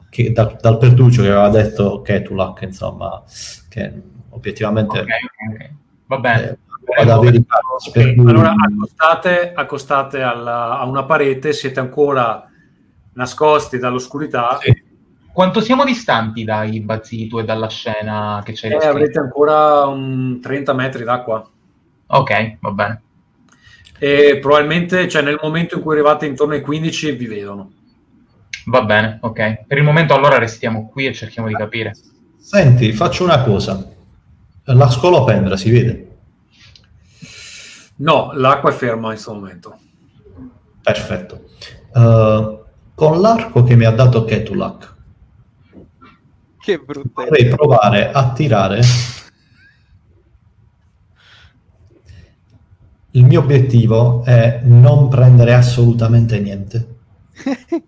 che, 0.09 0.31
da- 0.31 0.57
dal 0.61 0.79
pertugio 0.79 1.23
che 1.23 1.29
aveva 1.31 1.49
detto 1.49 2.01
Ketulak 2.01 2.63
insomma 2.63 3.21
che 3.69 3.93
obiettivamente 4.31 5.01
Ok, 5.01 5.07
ok, 5.07 5.55
ok. 5.65 5.71
Va 6.07 6.19
bene. 6.19 6.49
eh, 6.51 6.59
ad 6.97 7.09
avere 7.09 7.37
i 7.37 7.45
cazzi 7.47 7.91
per 7.91 8.09
Ok, 8.11 8.17
lui. 8.17 8.31
allora 8.31 8.55
accostate, 8.57 9.53
accostate 9.55 10.23
alla- 10.23 10.79
a 10.79 10.85
una 10.85 11.05
parete, 11.05 11.53
siete 11.53 11.81
ancora 11.81 12.49
nascosti 13.15 13.79
dall'oscurità 13.79 14.59
Sì. 14.61 14.83
Quanto 15.33 15.61
siamo 15.61 15.85
distanti 15.85 16.45
dai 16.45 16.81
Bazzitu 16.81 17.39
e 17.41 17.45
dalla 17.45 17.69
scena 17.69 18.41
che 18.45 18.53
c'è 18.53 18.69
Eh, 18.69 18.87
avrete 18.87 19.19
ancora 19.19 19.85
un 19.87 20.39
30 20.41 20.73
metri 20.75 21.03
d'acqua. 21.03 21.45
Ok, 22.07 22.57
va 22.61 22.71
bene. 22.71 23.03
E 23.99 24.39
probabilmente, 24.41 25.09
cioè 25.09 25.23
nel 25.23 25.41
momento 25.43 25.75
in 25.77 25.83
cui 25.83 25.95
arrivate 25.95 26.27
intorno 26.27 26.55
ai 26.55 26.61
15, 26.61 27.11
vi 27.13 27.27
vedono. 27.27 27.73
Va 28.67 28.83
bene, 28.83 29.19
ok. 29.23 29.65
Per 29.67 29.77
il 29.77 29.83
momento 29.83 30.15
allora 30.15 30.39
restiamo 30.39 30.89
qui 30.89 31.07
e 31.07 31.13
cerchiamo 31.13 31.49
di 31.49 31.55
capire. 31.55 31.95
Senti, 32.39 32.93
faccio 32.93 33.25
una 33.25 33.43
cosa. 33.43 33.85
La 34.67 34.89
scolopendra 34.89 35.57
si 35.57 35.71
vede? 35.73 36.14
No, 37.97 38.33
l'acqua 38.35 38.71
è 38.71 38.73
ferma 38.73 39.09
in 39.09 39.13
questo 39.15 39.35
momento. 39.35 39.79
Perfetto. 40.83 41.45
Eh, 41.95 42.63
con 42.95 43.21
l'arco 43.21 43.63
che 43.63 43.75
mi 43.77 43.85
ha 43.85 43.91
dato 43.93 44.25
Ketulak, 44.25 44.95
Che 46.59 46.79
brutta 46.79 47.23
idea. 47.23 47.31
vorrei 47.31 47.49
provare 47.49 48.13
a 48.13 48.33
tirare. 48.33 48.81
Il 53.13 53.25
mio 53.25 53.41
obiettivo 53.41 54.25
è 54.25 54.61
non 54.65 55.09
prendere 55.09 55.55
assolutamente 55.55 56.41
niente, 56.41 56.97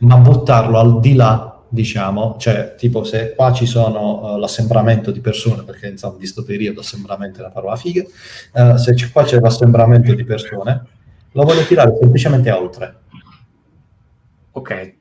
ma 0.00 0.16
buttarlo 0.16 0.78
al 0.80 0.98
di 1.00 1.14
là, 1.14 1.51
diciamo, 1.72 2.36
cioè 2.38 2.74
tipo 2.76 3.02
se 3.02 3.32
qua 3.34 3.50
ci 3.52 3.64
sono 3.64 4.34
eh, 4.36 4.38
l'assembramento 4.38 5.10
di 5.10 5.20
persone, 5.20 5.62
perché 5.62 5.88
insomma 5.88 6.18
di 6.18 6.26
sto 6.26 6.44
periodo 6.44 6.80
assembramento 6.80 7.38
è 7.38 7.40
una 7.40 7.50
parola 7.50 7.76
figa, 7.76 8.02
eh, 8.02 8.78
se 8.78 8.92
c- 8.92 9.10
qua 9.10 9.24
c'è 9.24 9.40
l'assembramento 9.40 10.14
di 10.14 10.22
persone, 10.22 10.84
lo 11.32 11.44
voglio 11.44 11.64
tirare 11.64 11.96
semplicemente 11.98 12.50
oltre. 12.50 13.00
Ok. 14.52 14.94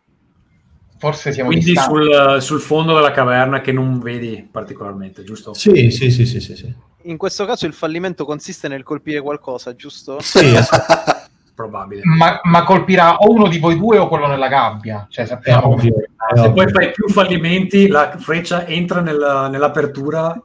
Forse 0.98 1.34
siamo 1.34 1.50
Quindi 1.50 1.76
sul, 1.76 2.38
sul 2.40 2.62
fondo 2.62 2.96
della 2.96 3.12
caverna 3.12 3.60
che 3.60 3.74
non 3.74 4.00
vedi 4.00 4.48
particolarmente, 4.50 5.24
giusto? 5.24 5.54
Sì, 5.54 5.92
sì, 5.92 6.10
sì, 6.10 6.26
sì, 6.26 6.40
sì, 6.40 6.56
sì. 6.56 6.74
In 7.04 7.18
questo 7.18 7.46
caso 7.46 7.66
il 7.66 7.74
fallimento 7.74 8.24
consiste 8.24 8.70
nel 8.70 8.84
colpire 8.84 9.20
qualcosa, 9.20 9.76
giusto? 9.76 10.20
Sì, 10.22 10.56
esatto. 10.56 11.30
Probabile. 11.62 12.02
Ma, 12.04 12.40
ma 12.44 12.64
colpirà 12.64 13.18
o 13.18 13.32
uno 13.32 13.48
di 13.48 13.60
voi 13.60 13.78
due 13.78 13.98
o 13.98 14.08
quello 14.08 14.28
nella 14.28 14.48
gabbia. 14.48 15.06
Cioè, 15.10 15.26
sappiamo 15.26 15.68
ovvio, 15.70 15.92
come- 15.94 16.06
è 16.06 16.36
Se 16.36 16.40
ovvio. 16.48 16.54
poi 16.54 16.72
fai 16.72 16.92
più 16.92 17.08
fallimenti, 17.10 17.88
la 17.88 18.16
freccia 18.18 18.66
entra 18.66 19.02
nella- 19.02 19.48
nell'apertura, 19.48 20.42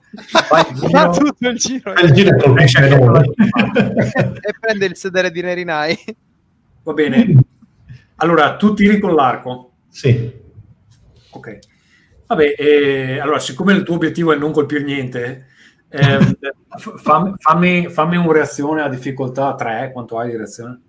fai 0.47 0.65
il 0.71 0.77
Fa 0.91 1.09
giro, 1.11 1.11
tutto 1.31 1.49
il 1.49 1.57
giro 1.57 1.93
il 1.93 2.13
giro 2.13 2.37
e 2.37 3.33
e 4.41 4.55
prende 4.61 4.87
il 4.87 4.97
sedere 4.97 5.31
di 5.31 5.41
Nerinai. 5.43 5.99
Va 6.83 6.93
bene. 6.93 7.35
Allora, 8.17 8.57
tu 8.57 8.75
tiri 8.75 8.99
con 8.99 9.15
l'arco. 9.15 9.73
Sì, 9.89 10.33
Ok. 11.31 11.59
Vabbè, 12.29 12.55
eh, 12.59 13.19
allora, 13.21 13.39
siccome 13.39 13.73
il 13.73 13.83
tuo 13.85 13.95
obiettivo 13.95 14.33
è 14.33 14.37
non 14.37 14.51
colpire 14.53 14.83
niente, 14.83 15.47
f- 15.91 17.01
fammi, 17.01 17.35
fammi, 17.39 17.89
fammi 17.89 18.17
una 18.17 18.33
reazione 18.33 18.83
a 18.83 18.89
difficoltà 18.89 19.55
3. 19.55 19.91
Quanto 19.93 20.19
hai 20.19 20.31
di 20.31 20.37
reazione? 20.37 20.81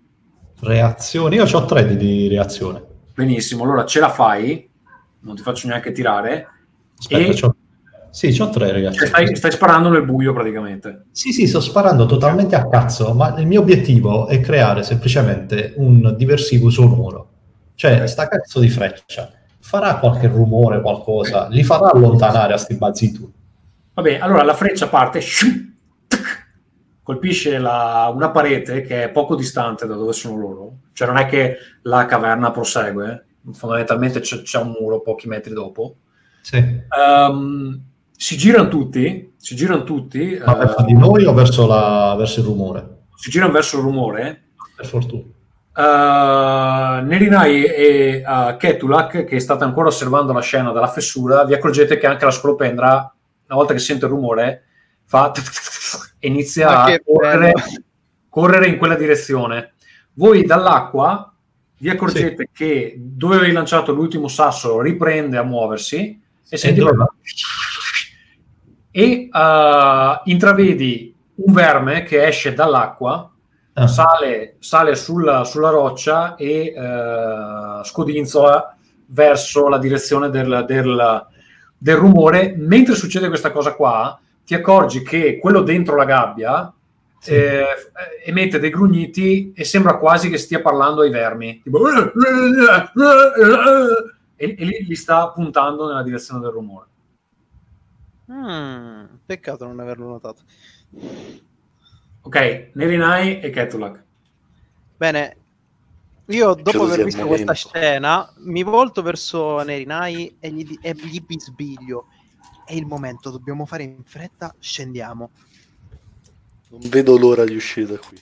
Reazioni. 0.61 1.35
Io 1.35 1.45
ho 1.45 1.65
tre 1.65 1.85
di, 1.85 1.97
di 1.97 2.27
reazione. 2.27 2.83
Benissimo, 3.13 3.63
allora 3.63 3.85
ce 3.85 3.99
la 3.99 4.09
fai, 4.09 4.69
non 5.21 5.35
ti 5.35 5.41
faccio 5.41 5.67
neanche 5.67 5.91
tirare. 5.91 6.47
Aspetta, 6.97 7.31
E- 7.31 7.33
c'ho... 7.33 7.55
Sì, 8.09 8.35
ho 8.39 8.49
tre 8.49 8.67
Cioè, 8.67 8.79
reazioni. 8.79 9.07
stai, 9.07 9.35
stai 9.35 9.51
sparando 9.51 9.89
nel 9.89 10.03
buio 10.03 10.33
praticamente. 10.33 11.05
Sì, 11.11 11.31
sì, 11.31 11.45
sto 11.45 11.59
sparando 11.59 12.05
totalmente 12.05 12.55
a 12.55 12.67
cazzo, 12.67 13.13
ma 13.13 13.37
il 13.37 13.45
mio 13.45 13.61
obiettivo 13.61 14.27
è 14.27 14.39
creare 14.39 14.81
semplicemente 14.81 15.73
un 15.77 16.15
diversivo 16.17 16.69
sonoro. 16.69 17.29
Cioè, 17.75 18.07
sta 18.07 18.27
cazzo 18.27 18.59
di 18.59 18.69
freccia 18.69 19.31
farà 19.67 19.97
qualche 19.97 20.27
rumore, 20.27 20.79
qualcosa, 20.79 21.47
li 21.49 21.61
farà 21.61 21.91
allontanare 21.91 22.53
a 22.53 22.57
sti 22.57 22.75
bazzitu. 22.75 23.29
Vabbè, 23.95 24.17
allora 24.19 24.43
la 24.43 24.53
freccia 24.53 24.87
parte, 24.87 25.19
scium, 25.19 25.73
tac, 26.07 26.36
colpisce 27.07 27.57
la- 27.57 28.11
una 28.13 28.31
parete 28.31 28.81
che 28.81 29.03
è 29.05 29.09
poco 29.11 29.37
distante 29.37 29.87
da 29.87 29.95
dove 29.95 30.11
sono 30.11 30.35
loro, 30.35 30.71
cioè 30.91 31.07
non 31.07 31.15
è 31.15 31.25
che 31.25 31.55
la 31.83 32.05
caverna 32.05 32.51
prosegue, 32.51 33.27
fondamentalmente 33.53 34.19
c'è, 34.19 34.41
c'è 34.41 34.59
un 34.59 34.75
muro 34.77 34.99
pochi 34.99 35.29
metri 35.29 35.53
dopo. 35.53 35.95
Sì. 36.41 36.57
Ehm, 36.57 37.81
si 38.11 38.35
girano 38.35 38.67
tutti, 38.67 39.33
si 39.37 39.55
girano 39.55 39.83
tutti, 39.85 40.37
Ma 40.45 40.55
eh, 40.55 40.57
verso 40.65 40.83
di 40.83 40.93
noi 40.97 41.23
o 41.23 41.33
verso, 41.33 41.65
la- 41.65 42.13
verso 42.17 42.41
il 42.41 42.45
rumore? 42.45 42.95
si 43.15 43.29
girano 43.31 43.53
verso 43.53 43.77
il 43.77 43.83
rumore 43.83 44.41
Per 44.75 44.85
fortuna. 44.85 45.23
uh, 45.23 47.05
Nerinai 47.05 47.63
e 47.63 48.21
uh, 48.25 48.57
Ketulak, 48.57 49.23
che 49.23 49.39
state 49.39 49.63
ancora 49.63 49.87
osservando 49.87 50.33
la 50.33 50.41
scena 50.41 50.71
dalla 50.73 50.87
fessura, 50.87 51.45
vi 51.45 51.53
accorgete 51.53 51.97
che 51.97 52.05
anche 52.05 52.25
la 52.25 52.31
scolopendra, 52.31 53.13
una 53.47 53.57
volta 53.57 53.71
che 53.71 53.79
sente 53.79 54.03
il 54.05 54.11
rumore, 54.11 54.63
fa 55.07 55.31
e 56.19 56.27
inizia 56.27 56.83
a 56.83 56.99
correre, 57.03 57.53
correre 58.29 58.67
in 58.67 58.77
quella 58.77 58.95
direzione. 58.95 59.73
Voi 60.13 60.45
dall'acqua 60.45 61.33
vi 61.79 61.89
accorgete 61.89 62.49
che 62.53 62.95
dove 62.97 63.37
avevi 63.37 63.51
lanciato 63.53 63.91
l'ultimo 63.93 64.27
sasso 64.27 64.81
riprende 64.81 65.37
a 65.37 65.43
muoversi 65.43 66.21
e 66.49 66.57
senti 66.57 66.81
e 68.91 69.29
uh, 69.31 70.21
intravedi 70.23 71.13
un 71.35 71.53
verme 71.53 72.03
che 72.03 72.25
esce 72.25 72.53
dall'acqua, 72.53 73.31
Ah. 73.79 73.85
sale, 73.85 74.55
sale 74.57 74.95
sulla, 74.95 75.43
sulla 75.43 75.69
roccia 75.69 76.33
e 76.35 76.73
uh, 76.75 77.83
scodinzola 77.83 78.75
verso 79.05 79.67
la 79.67 79.77
direzione 79.77 80.31
del, 80.31 80.65
del- 80.67 81.27
del 81.77 81.95
rumore. 81.95 82.55
Mentre 82.57 82.95
succede 82.95 83.27
questa 83.27 83.51
cosa 83.51 83.75
qua, 83.75 84.19
ti 84.47 84.53
accorgi 84.53 85.03
che 85.03 85.39
quello 85.39 85.61
dentro 85.61 85.97
la 85.97 86.05
gabbia 86.05 86.73
Sì. 87.19 87.33
eh, 87.33 87.65
emette 88.23 88.59
dei 88.59 88.69
grugniti 88.69 89.51
e 89.53 89.65
sembra 89.65 89.97
quasi 89.97 90.29
che 90.29 90.37
stia 90.37 90.61
parlando 90.61 91.01
ai 91.01 91.09
vermi. 91.09 91.59
Tipo, 91.61 91.85
e, 94.37 94.55
e 94.57 94.63
li, 94.63 94.85
li 94.87 94.95
sta 94.95 95.31
puntando 95.31 95.85
nella 95.87 96.01
direzione 96.01 96.39
del 96.39 96.51
rumore. 96.51 96.85
Mm, 98.31 99.03
peccato 99.25 99.65
non 99.65 99.81
averlo 99.81 100.07
notato. 100.07 100.43
Ok, 102.21 102.69
Nerinai 102.73 103.41
e 103.41 103.49
Ketulak. 103.49 104.03
Bene, 104.95 105.37
io 106.27 106.53
dopo 106.53 106.83
aver 106.83 107.03
visto 107.03 107.25
questa 107.27 107.53
scena 107.53 108.31
mi 108.37 108.63
volto 108.63 109.01
verso 109.01 109.61
Nerinai 109.61 110.37
e 110.39 110.51
gli, 110.51 110.77
e 110.81 110.93
gli 110.93 111.19
bisbiglio. 111.19 112.07
È 112.67 112.73
il 112.73 112.85
momento, 112.85 113.29
dobbiamo 113.31 113.65
fare 113.65 113.83
in 113.83 114.03
fretta, 114.03 114.53
scendiamo. 114.59 115.29
Non 116.67 116.81
vedo 116.89 117.17
l'ora 117.17 117.45
di 117.45 117.55
uscire 117.55 117.93
da 117.93 117.97
qui. 117.97 118.21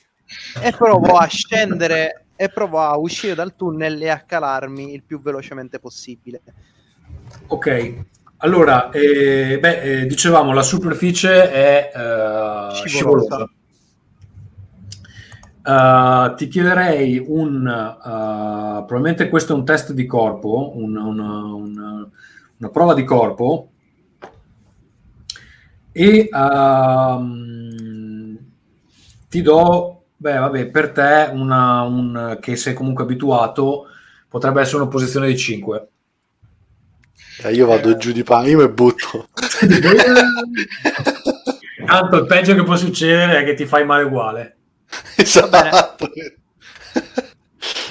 E 0.62 0.72
provo 0.72 1.18
a 1.18 1.26
scendere 1.26 2.26
e 2.36 2.50
provo 2.50 2.80
a 2.80 2.96
uscire 2.96 3.34
dal 3.34 3.56
tunnel 3.56 4.00
e 4.04 4.10
a 4.10 4.20
calarmi 4.20 4.94
il 4.94 5.02
più 5.02 5.20
velocemente 5.20 5.80
possibile. 5.80 6.42
Ok, 7.48 8.06
allora, 8.38 8.92
eh, 8.92 9.58
beh, 9.60 9.82
eh, 10.02 10.06
dicevamo 10.06 10.54
la 10.54 10.62
superficie 10.62 11.50
è 11.52 11.92
eh, 11.92 12.76
Scivolosa. 12.86 13.48
scivolosa. 13.48 13.50
Eh, 16.32 16.36
ti 16.36 16.48
chiederei 16.48 17.24
un, 17.26 17.66
eh, 17.68 18.84
probabilmente 18.86 19.28
questo 19.28 19.54
è 19.54 19.56
un 19.56 19.66
test 19.66 19.92
di 19.94 20.06
corpo, 20.06 20.74
un- 20.76 20.96
un- 20.98 21.20
un- 21.20 22.10
una 22.58 22.70
prova 22.70 22.94
di 22.94 23.04
corpo 23.04 23.72
e 25.98 26.28
ehm, 26.30 27.88
ti 29.30 29.42
do, 29.42 30.04
beh, 30.18 30.38
vabbè, 30.40 30.66
per 30.66 30.92
te 30.92 31.30
una, 31.32 31.84
un, 31.84 32.38
che 32.42 32.58
sei 32.58 32.74
comunque 32.74 33.06
abituato, 33.06 33.86
potrebbe 34.28 34.60
essere 34.60 34.82
una 34.82 34.90
posizione 34.90 35.28
di 35.28 35.38
5. 35.38 35.88
Eh, 37.44 37.54
io 37.54 37.66
vado 37.66 37.96
giù 37.96 38.12
di 38.12 38.24
pane, 38.24 38.50
io 38.50 38.58
mi 38.58 38.68
butto. 38.68 39.30
Tanto 41.86 42.18
il 42.18 42.26
peggio 42.26 42.56
che 42.56 42.64
può 42.64 42.76
succedere 42.76 43.40
è 43.40 43.46
che 43.46 43.54
ti 43.54 43.66
fai 43.66 43.86
male 43.86 44.04
uguale. 44.04 44.58
esatto. 45.16 46.10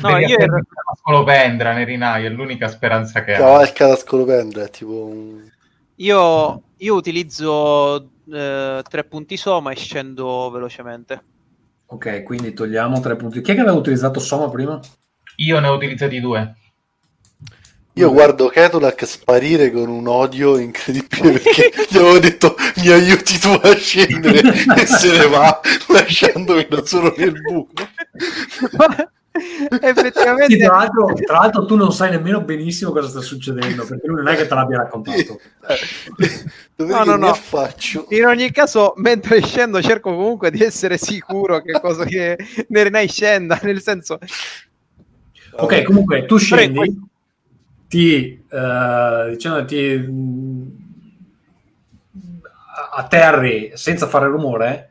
No, 0.02 0.10
Devi 0.10 0.26
io 0.26 0.39
ero- 0.39 0.55
la 0.55 0.94
scolopendra, 1.00 1.73
Nerinai, 1.73 2.26
è 2.26 2.28
l'unica 2.28 2.68
speranza 2.68 3.24
che 3.24 3.34
ha. 3.34 3.39
Cavalca 3.39 3.89
la 3.89 3.97
scolopendra, 3.97 4.65
è 4.65 4.70
tipo 4.70 5.07
un... 5.07 5.50
Io, 5.97 6.63
io 6.77 6.95
utilizzo 6.95 8.11
eh, 8.33 8.83
tre 8.89 9.05
punti 9.05 9.37
soma 9.37 9.71
e 9.71 9.77
scendo 9.77 10.51
velocemente. 10.51 11.23
Ok, 11.87 12.23
quindi 12.23 12.53
togliamo 12.53 13.01
tre 13.01 13.15
punti. 13.17 13.41
Chi 13.41 13.53
è 13.53 13.55
che 13.55 13.61
aveva 13.61 13.77
utilizzato 13.77 14.19
Soma 14.19 14.49
prima? 14.49 14.81
Io 15.37 15.61
ne 15.61 15.69
ho 15.69 15.75
utilizzati 15.75 16.21
due. 16.21 16.55
Io 17.97 18.11
guardo 18.11 18.49
Ketulak 18.49 19.07
sparire 19.07 19.71
con 19.71 19.89
un 19.89 20.09
odio 20.09 20.59
incredibile 20.59 21.39
perché 21.39 21.71
gli 21.89 21.97
avevo 21.97 22.19
detto 22.19 22.57
mi 22.79 22.89
aiuti 22.89 23.39
tu 23.39 23.51
a 23.51 23.77
scendere 23.77 24.41
e 24.77 24.87
se 24.87 25.17
ne 25.17 25.29
va 25.29 25.61
lasciandomi 25.87 26.67
da 26.69 26.85
solo 26.85 27.15
nel 27.17 27.41
buco. 27.41 27.89
Effettivamente, 29.81 30.55
Sì, 30.55 30.63
tra, 30.63 30.77
l'altro, 30.77 31.13
tra 31.13 31.39
l'altro 31.39 31.65
tu 31.65 31.75
non 31.77 31.93
sai 31.93 32.11
nemmeno 32.11 32.41
benissimo 32.43 32.93
cosa 32.93 33.09
sta 33.09 33.21
succedendo, 33.21 33.85
perché 33.85 34.07
lui 34.07 34.17
non 34.17 34.29
è 34.29 34.37
che 34.37 34.47
te 34.47 34.55
l'abbia 34.55 34.79
raccontato. 34.79 35.41
Dove 36.77 36.93
No, 36.93 37.03
no, 37.03 37.17
no. 37.17 37.31
ne 37.31 37.35
faccio? 37.35 38.07
in 38.11 38.25
ogni 38.27 38.51
caso, 38.53 38.93
mentre 38.97 39.43
scendo, 39.43 39.83
cerco 39.83 40.15
comunque 40.15 40.51
di 40.53 40.63
essere 40.63 40.99
sicuro 40.99 41.61
che 41.63 41.81
cosa 41.81 42.05
che 42.05 42.37
Nerenai 42.69 43.09
scenda. 43.09 43.59
Nel 43.63 43.81
senso, 43.81 44.19
Ok, 45.57 45.83
comunque 45.83 46.27
tu 46.27 46.37
scendi, 46.37 47.01
ti, 47.89 48.45
eh, 48.49 49.27
diciamo, 49.31 49.65
ti 49.65 49.97
mh, 49.97 50.83
atterri 52.97 53.73
senza 53.75 54.07
fare 54.07 54.27
rumore 54.27 54.91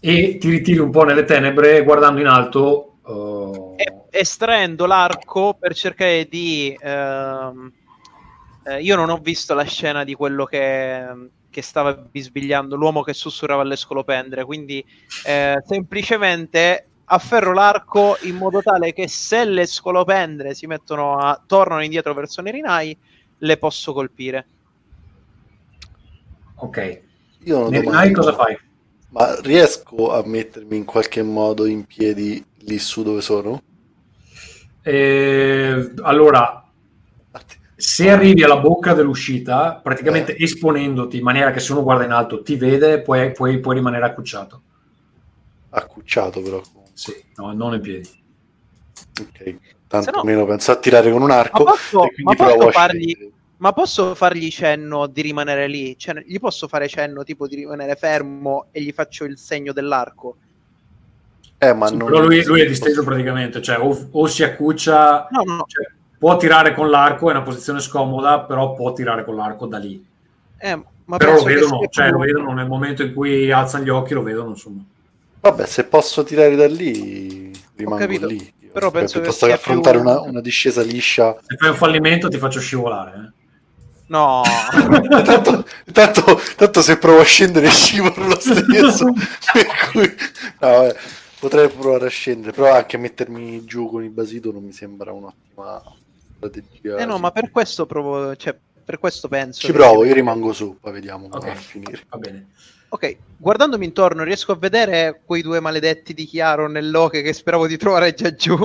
e 0.00 0.38
ti 0.38 0.48
ritiri 0.50 0.78
un 0.78 0.90
po' 0.90 1.04
nelle 1.04 1.24
tenebre 1.24 1.82
guardando 1.82 2.20
in 2.20 2.26
alto. 2.26 2.89
Estraendo 4.10 4.86
l'arco 4.86 5.54
per 5.58 5.74
cercare 5.74 6.26
di. 6.28 6.76
ehm, 6.78 7.72
eh, 8.64 8.82
io 8.82 8.96
non 8.96 9.08
ho 9.08 9.16
visto 9.16 9.54
la 9.54 9.64
scena 9.64 10.04
di 10.04 10.14
quello 10.14 10.44
che, 10.44 11.06
che 11.48 11.62
stava 11.62 11.94
bisbigliando, 11.94 12.76
l'uomo 12.76 13.02
che 13.02 13.14
sussurrava 13.14 13.62
alle 13.62 13.76
scolopendre, 13.76 14.44
quindi 14.44 14.84
eh, 15.24 15.56
semplicemente 15.66 16.86
afferro 17.12 17.52
l'arco 17.52 18.16
in 18.22 18.36
modo 18.36 18.62
tale 18.62 18.92
che 18.92 19.08
se 19.08 19.44
le 19.44 19.66
scolopendre 19.66 20.54
si 20.54 20.66
mettono 20.66 21.16
a 21.16 21.40
tornano 21.44 21.82
indietro 21.82 22.14
verso 22.14 22.42
Nerinai, 22.42 22.96
le 23.38 23.56
posso 23.56 23.92
colpire. 23.92 24.46
ok, 26.56 27.00
Io 27.44 27.58
non 27.58 27.70
Nerinai 27.70 28.12
cosa 28.12 28.34
fai? 28.34 28.58
Ma 29.08 29.40
riesco 29.40 30.12
a 30.12 30.22
mettermi 30.24 30.76
in 30.76 30.84
qualche 30.84 31.22
modo 31.22 31.66
in 31.66 31.84
piedi 31.84 32.44
lì 32.58 32.78
su 32.78 33.02
dove 33.02 33.20
sono? 33.22 33.60
Eh, 34.82 35.92
allora, 36.02 36.64
se 37.76 38.10
arrivi 38.10 38.42
alla 38.42 38.58
bocca 38.58 38.94
dell'uscita, 38.94 39.80
praticamente 39.82 40.36
esponendoti 40.36 41.18
in 41.18 41.22
maniera 41.22 41.50
che 41.50 41.60
se 41.60 41.72
uno 41.72 41.82
guarda 41.82 42.04
in 42.04 42.12
alto 42.12 42.42
ti 42.42 42.56
vede, 42.56 43.00
puoi, 43.02 43.32
puoi, 43.32 43.58
puoi 43.58 43.74
rimanere 43.76 44.04
accucciato. 44.04 44.62
Accucciato 45.70 46.42
però. 46.42 46.60
Sì, 46.92 47.14
no, 47.36 47.52
non 47.52 47.74
in 47.74 47.80
piedi. 47.80 48.08
Ok. 49.20 49.56
Tanto 49.86 50.10
no- 50.10 50.24
meno 50.24 50.44
penso 50.46 50.72
a 50.72 50.76
tirare 50.76 51.10
con 51.10 51.22
un 51.22 51.30
arco. 51.30 51.64
Ma 51.64 51.70
posso- 51.70 52.04
e 52.04 52.22
ma 52.22 52.34
posso 52.34 52.70
fargli-. 52.70 53.32
Ma 53.56 53.72
posso 53.72 54.14
fargli 54.14 54.48
cenno 54.50 55.06
di 55.06 55.20
rimanere 55.20 55.68
lì? 55.68 55.96
Cioè, 55.98 56.22
gli 56.26 56.38
posso 56.38 56.66
fare 56.66 56.88
cenno 56.88 57.24
tipo 57.24 57.46
di 57.46 57.56
rimanere 57.56 57.94
fermo 57.94 58.68
e 58.70 58.80
gli 58.82 58.92
faccio 58.92 59.24
il 59.24 59.36
segno 59.36 59.72
dell'arco? 59.72 60.36
Eh, 61.62 61.74
ma 61.74 61.88
Sì, 61.88 61.96
non... 61.96 62.08
però 62.08 62.22
lui, 62.22 62.42
lui 62.44 62.62
è 62.62 62.66
disteso 62.66 63.04
praticamente, 63.04 63.60
cioè 63.60 63.78
o, 63.78 64.08
o 64.12 64.26
si 64.26 64.42
accuccia, 64.42 65.28
No, 65.30 65.42
no, 65.44 65.64
cioè, 65.66 65.86
può 66.18 66.36
tirare 66.38 66.74
con 66.74 66.88
l'arco, 66.88 67.28
è 67.28 67.32
una 67.32 67.42
posizione 67.42 67.80
scomoda, 67.80 68.40
però 68.40 68.72
può 68.72 68.94
tirare 68.94 69.24
con 69.26 69.36
l'arco 69.36 69.66
da 69.66 69.76
lì. 69.76 70.02
Eh, 70.56 70.82
ma 71.04 71.16
però 71.18 71.34
lo 71.34 71.42
che 71.42 71.54
vedono, 71.54 71.80
cioè, 71.90 72.06
più- 72.06 72.14
lo 72.14 72.20
vedono 72.24 72.52
nel 72.54 72.66
momento 72.66 73.02
in 73.02 73.12
cui 73.12 73.50
alzano 73.52 73.84
gli 73.84 73.90
occhi, 73.90 74.14
lo 74.14 74.22
vedono, 74.22 74.50
insomma. 74.50 74.82
Vabbè, 75.40 75.66
se 75.66 75.84
posso 75.84 76.22
tirare 76.24 76.56
da 76.56 76.66
lì, 76.66 77.50
rimango 77.76 77.98
capito, 77.98 78.26
lì. 78.26 78.52
però 78.72 78.90
penso 78.90 79.14
che 79.14 79.20
piuttosto 79.20 79.46
che 79.46 79.52
più- 79.52 79.60
affrontare 79.60 79.98
una, 79.98 80.20
una 80.20 80.40
discesa 80.40 80.80
liscia. 80.82 81.36
Se 81.46 81.56
fai 81.56 81.68
un 81.68 81.76
fallimento 81.76 82.28
ti 82.28 82.38
faccio 82.38 82.60
scivolare. 82.60 83.12
eh. 83.16 83.38
No, 84.06 84.42
tanto, 85.24 85.64
tanto, 85.92 86.40
tanto 86.56 86.82
se 86.82 86.96
provo 86.98 87.20
a 87.20 87.24
scendere 87.24 87.68
scivolo 87.68 88.26
lo 88.26 88.40
stesso. 88.40 89.12
per 89.52 89.66
cui, 89.92 90.14
no, 90.58 90.68
vabbè, 90.68 90.96
potrei 91.40 91.68
provare 91.68 92.06
a 92.06 92.10
scendere, 92.10 92.52
però 92.52 92.74
anche 92.74 92.96
mettermi 92.98 93.64
giù 93.64 93.88
con 93.88 94.04
il 94.04 94.10
basito 94.10 94.52
non 94.52 94.62
mi 94.62 94.72
sembra 94.72 95.12
un'ottima 95.12 95.82
strategia. 96.36 96.98
eh 96.98 97.04
no, 97.06 97.18
ma 97.18 97.30
per 97.32 97.50
questo 97.50 97.86
provo, 97.86 98.36
cioè, 98.36 98.56
per 98.84 98.98
questo 98.98 99.26
penso. 99.28 99.60
Ci 99.60 99.66
che- 99.68 99.72
provo, 99.72 100.04
io 100.04 100.14
rimango 100.14 100.52
su, 100.52 100.76
poi 100.80 100.92
vediamo 100.92 101.28
come 101.28 101.36
Ok. 101.38 101.46
va 101.46 101.52
a 101.52 101.62
finire. 101.62 102.00
Va 102.08 102.18
bene. 102.18 102.48
Ok, 102.92 103.16
guardandomi 103.36 103.84
intorno 103.84 104.24
riesco 104.24 104.52
a 104.52 104.56
vedere 104.56 105.22
quei 105.24 105.42
due 105.42 105.60
maledetti 105.60 106.12
di 106.12 106.24
Chiaro 106.24 106.68
nell'oche 106.68 107.22
che 107.22 107.32
speravo 107.32 107.66
di 107.68 107.76
trovare 107.76 108.12
già 108.14 108.34
giù. 108.34 108.56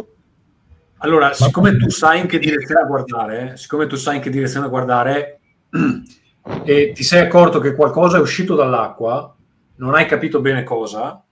Allora, 0.99 1.31
siccome 1.33 1.77
tu 1.77 1.89
sai 1.89 2.21
in 2.21 2.27
che 2.27 2.39
direzione 2.39 2.87
guardare, 2.87 3.57
siccome 3.57 3.85
tu 3.85 3.95
sai 3.95 4.15
in 4.15 4.21
che 4.23 4.31
direzione 4.31 4.67
guardare 4.69 5.39
e 6.63 6.91
ti 6.93 7.03
sei 7.03 7.21
accorto 7.21 7.59
che 7.59 7.75
qualcosa 7.75 8.17
è 8.17 8.19
uscito 8.21 8.55
dall'acqua, 8.55 9.35
non 9.75 9.93
hai 9.93 10.07
capito 10.07 10.41
bene 10.41 10.63
cosa, 10.63 11.23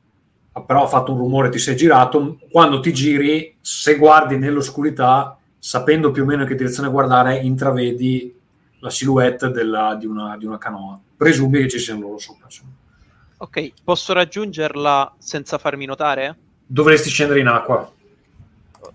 però 0.62 0.84
ha 0.84 0.88
fatto 0.88 1.12
un 1.12 1.18
rumore, 1.18 1.50
ti 1.50 1.58
sei 1.60 1.76
girato, 1.76 2.38
quando 2.52 2.80
ti 2.80 2.94
giri, 2.94 3.56
se 3.60 3.96
guardi 3.98 4.38
nell'oscurità, 4.38 5.38
sapendo 5.58 6.12
più 6.12 6.24
o 6.24 6.26
meno 6.26 6.44
in 6.44 6.48
che 6.48 6.56
direzione 6.56 6.90
guardare, 6.90 7.38
intravedi 7.38 8.34
la 8.80 8.90
silhouette 8.90 9.50
della- 9.50 9.96
di, 9.96 10.06
una, 10.06 10.38
di 10.38 10.46
una 10.46 10.58
canoa. 10.58 11.00
Presumi 11.16 11.60
che 11.62 11.70
ci 11.70 11.80
siano 11.80 12.02
loro 12.02 12.18
sopra. 12.20 12.46
insomma. 12.46 12.72
Ok, 13.38 13.72
posso 13.84 14.14
raggiungerla 14.14 15.16
senza 15.18 15.58
farmi 15.58 15.86
notare? 15.86 16.38
Dovresti 16.66 17.10
scendere 17.10 17.40
in 17.40 17.48
acqua. 17.48 17.92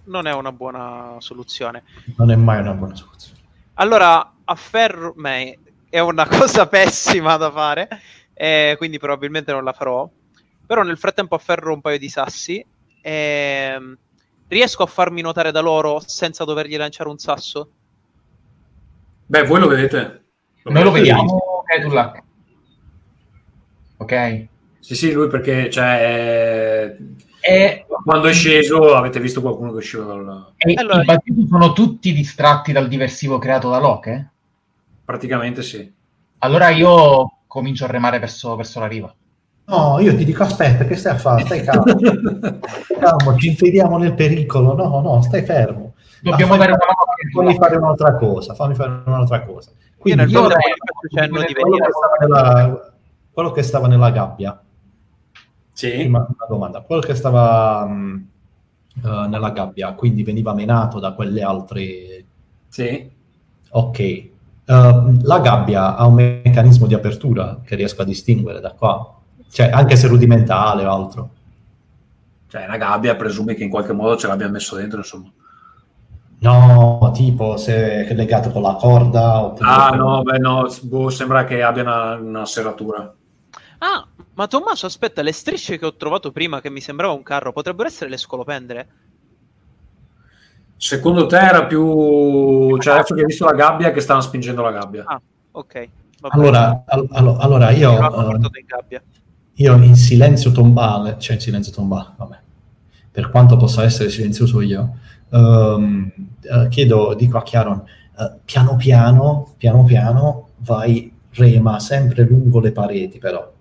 Non 0.04 0.26
è 0.26 0.32
una 0.32 0.52
buona 0.52 1.16
soluzione. 1.18 1.82
Non 2.16 2.30
è 2.30 2.36
mai 2.36 2.60
una 2.60 2.72
buona 2.72 2.94
soluzione. 2.94 3.38
Allora, 3.74 4.32
afferro 4.44 5.12
me 5.16 5.58
è 5.88 5.98
una 6.00 6.26
cosa 6.28 6.66
pessima 6.66 7.36
da 7.36 7.50
fare, 7.50 7.88
eh, 8.34 8.74
quindi 8.78 8.98
probabilmente 8.98 9.52
non 9.52 9.64
la 9.64 9.72
farò. 9.72 10.08
Però 10.68 10.82
nel 10.82 10.98
frattempo 10.98 11.34
afferro 11.34 11.72
un 11.72 11.80
paio 11.80 11.98
di 11.98 12.10
sassi 12.10 12.62
e 13.00 13.96
riesco 14.48 14.82
a 14.82 14.86
farmi 14.86 15.22
notare 15.22 15.50
da 15.50 15.60
loro 15.60 15.98
senza 16.04 16.44
dovergli 16.44 16.76
lanciare 16.76 17.08
un 17.08 17.16
sasso? 17.16 17.70
Beh, 19.24 19.44
voi 19.44 19.60
lo 19.60 19.66
vedete. 19.66 20.24
Noi 20.64 20.82
lo 20.82 20.90
vediamo, 20.90 21.62
Kedulak. 21.64 22.22
Ok. 23.96 24.46
Sì, 24.80 24.94
sì, 24.94 25.10
lui 25.10 25.28
perché 25.28 25.70
cioè, 25.70 26.96
eh, 27.40 27.50
E, 27.50 27.86
quando 28.04 28.28
è 28.28 28.32
sceso 28.34 28.94
avete 28.94 29.20
visto 29.20 29.40
qualcuno 29.40 29.70
che 29.70 29.78
usciva 29.78 30.04
dal... 30.04 30.52
e 30.58 30.74
Allora- 30.74 31.00
i 31.00 31.06
banditi 31.06 31.46
sono 31.48 31.72
tutti 31.72 32.12
distratti 32.12 32.72
dal 32.72 32.88
diversivo 32.88 33.38
creato 33.38 33.70
da 33.70 33.78
Locke? 33.78 34.32
Praticamente 35.02 35.62
sì. 35.62 35.90
Allora 36.40 36.68
io 36.68 37.38
comincio 37.46 37.86
a 37.86 37.88
remare 37.88 38.18
verso, 38.18 38.54
verso 38.54 38.80
la 38.80 38.86
riva. 38.86 39.14
No, 39.68 39.98
io 40.00 40.16
ti 40.16 40.24
dico 40.24 40.44
aspetta, 40.44 40.84
che 40.84 40.96
stai 40.96 41.12
a 41.14 41.18
fare? 41.18 41.44
Stai 41.44 41.62
calmo. 41.62 41.84
calmo, 42.98 43.36
ci 43.36 43.48
infiliamo 43.48 43.98
nel 43.98 44.14
pericolo. 44.14 44.74
No, 44.74 45.00
no, 45.02 45.20
stai 45.20 45.44
fermo. 45.44 45.94
Dobbiamo 46.22 46.56
dare 46.56 46.72
fammi- 46.72 47.34
una 47.34 47.44
Fammi 47.52 47.54
fare 47.58 47.76
un'altra 47.76 48.16
cosa, 48.16 48.54
fammi 48.54 48.74
fare 48.74 49.02
un'altra 49.04 49.42
cosa. 49.44 49.70
Io 49.70 49.76
Quindi 49.98 50.22
io 50.22 50.44
frattempo 50.46 51.36
vorrei- 51.38 51.52
quello 51.54 51.76
che, 51.76 51.92
stava 51.92 52.16
nella, 52.20 52.92
quello 53.30 53.50
che 53.50 53.62
stava 53.62 53.86
nella 53.88 54.10
gabbia, 54.10 54.62
Sì. 55.72 55.90
prima 55.90 56.18
una 56.18 56.46
domanda, 56.48 56.80
quello 56.80 57.02
che 57.02 57.14
stava 57.14 57.84
mh, 57.86 58.26
eh, 59.04 59.26
nella 59.28 59.50
gabbia, 59.50 59.92
quindi 59.92 60.22
veniva 60.24 60.54
menato 60.54 60.98
da 60.98 61.12
quelle 61.12 61.42
altre... 61.42 62.24
Sì. 62.68 63.10
Ok, 63.70 63.98
Eh, 64.00 64.30
la 65.22 65.40
gabbia 65.40 65.96
ha 65.96 66.06
un 66.06 66.14
meccanismo 66.14 66.86
di 66.86 66.92
apertura 66.94 67.58
che 67.64 67.74
riesco 67.74 68.02
a 68.02 68.04
distinguere 68.04 68.60
da 68.60 68.72
qua, 68.72 69.17
cioè 69.50 69.70
anche 69.70 69.96
se 69.96 70.06
rudimentale 70.06 70.84
o 70.84 70.92
altro. 70.92 71.30
Cioè, 72.48 72.64
una 72.64 72.76
gabbia, 72.76 73.14
presumi 73.16 73.54
che 73.54 73.64
in 73.64 73.70
qualche 73.70 73.92
modo 73.92 74.16
ce 74.16 74.26
l'abbia 74.26 74.48
messo 74.48 74.76
dentro, 74.76 74.98
insomma. 74.98 75.30
No, 76.40 77.10
tipo 77.12 77.56
se 77.56 78.06
è 78.06 78.14
legato 78.14 78.50
con 78.50 78.62
la 78.62 78.74
corda 78.74 79.42
oppure... 79.42 79.68
Ah, 79.68 79.90
no, 79.90 80.22
beh, 80.22 80.38
no, 80.38 80.66
boh, 80.82 81.10
sembra 81.10 81.44
che 81.44 81.62
abbia 81.62 81.82
una, 81.82 82.14
una 82.14 82.46
serratura. 82.46 83.12
Ah, 83.78 84.06
ma 84.34 84.46
Tommaso, 84.46 84.86
aspetta, 84.86 85.20
le 85.20 85.32
strisce 85.32 85.78
che 85.78 85.84
ho 85.84 85.96
trovato 85.96 86.30
prima, 86.30 86.60
che 86.60 86.70
mi 86.70 86.80
sembrava 86.80 87.12
un 87.12 87.22
carro, 87.24 87.52
potrebbero 87.52 87.88
essere 87.88 88.08
le 88.08 88.16
scolopendere? 88.16 88.88
Secondo 90.76 91.26
te 91.26 91.38
era 91.38 91.66
più... 91.66 92.78
Cioè, 92.78 92.94
adesso 92.94 93.14
che 93.14 93.20
hai 93.20 93.26
visto 93.26 93.44
la 93.44 93.54
gabbia, 93.54 93.90
che 93.90 94.00
stavano 94.00 94.24
spingendo 94.24 94.62
la 94.62 94.70
gabbia. 94.70 95.04
Ah, 95.06 95.20
ok. 95.50 95.88
Allora, 96.20 96.84
al- 96.86 97.08
allo- 97.10 97.36
allora 97.36 97.70
io... 97.70 97.90
In 97.90 98.48
gabbia. 98.64 99.02
Io 99.60 99.76
in 99.82 99.96
silenzio 99.96 100.52
tombale, 100.52 101.16
cioè 101.18 101.34
in 101.34 101.40
silenzio 101.40 101.72
tombale, 101.72 102.12
vabbè, 102.16 102.38
per 103.10 103.28
quanto 103.30 103.56
possa 103.56 103.82
essere 103.82 104.08
silenzioso 104.08 104.60
io, 104.60 104.98
ehm, 105.30 106.12
eh, 106.42 106.68
chiedo, 106.68 107.14
dico 107.14 107.38
a 107.38 107.42
Chiaron, 107.42 107.82
eh, 108.18 108.32
piano 108.44 108.76
piano, 108.76 109.54
piano 109.56 109.84
piano, 109.84 110.48
vai, 110.58 111.12
rema 111.32 111.78
sempre 111.80 112.24
lungo 112.24 112.60
le 112.60 112.72
pareti 112.72 113.18
però. 113.18 113.52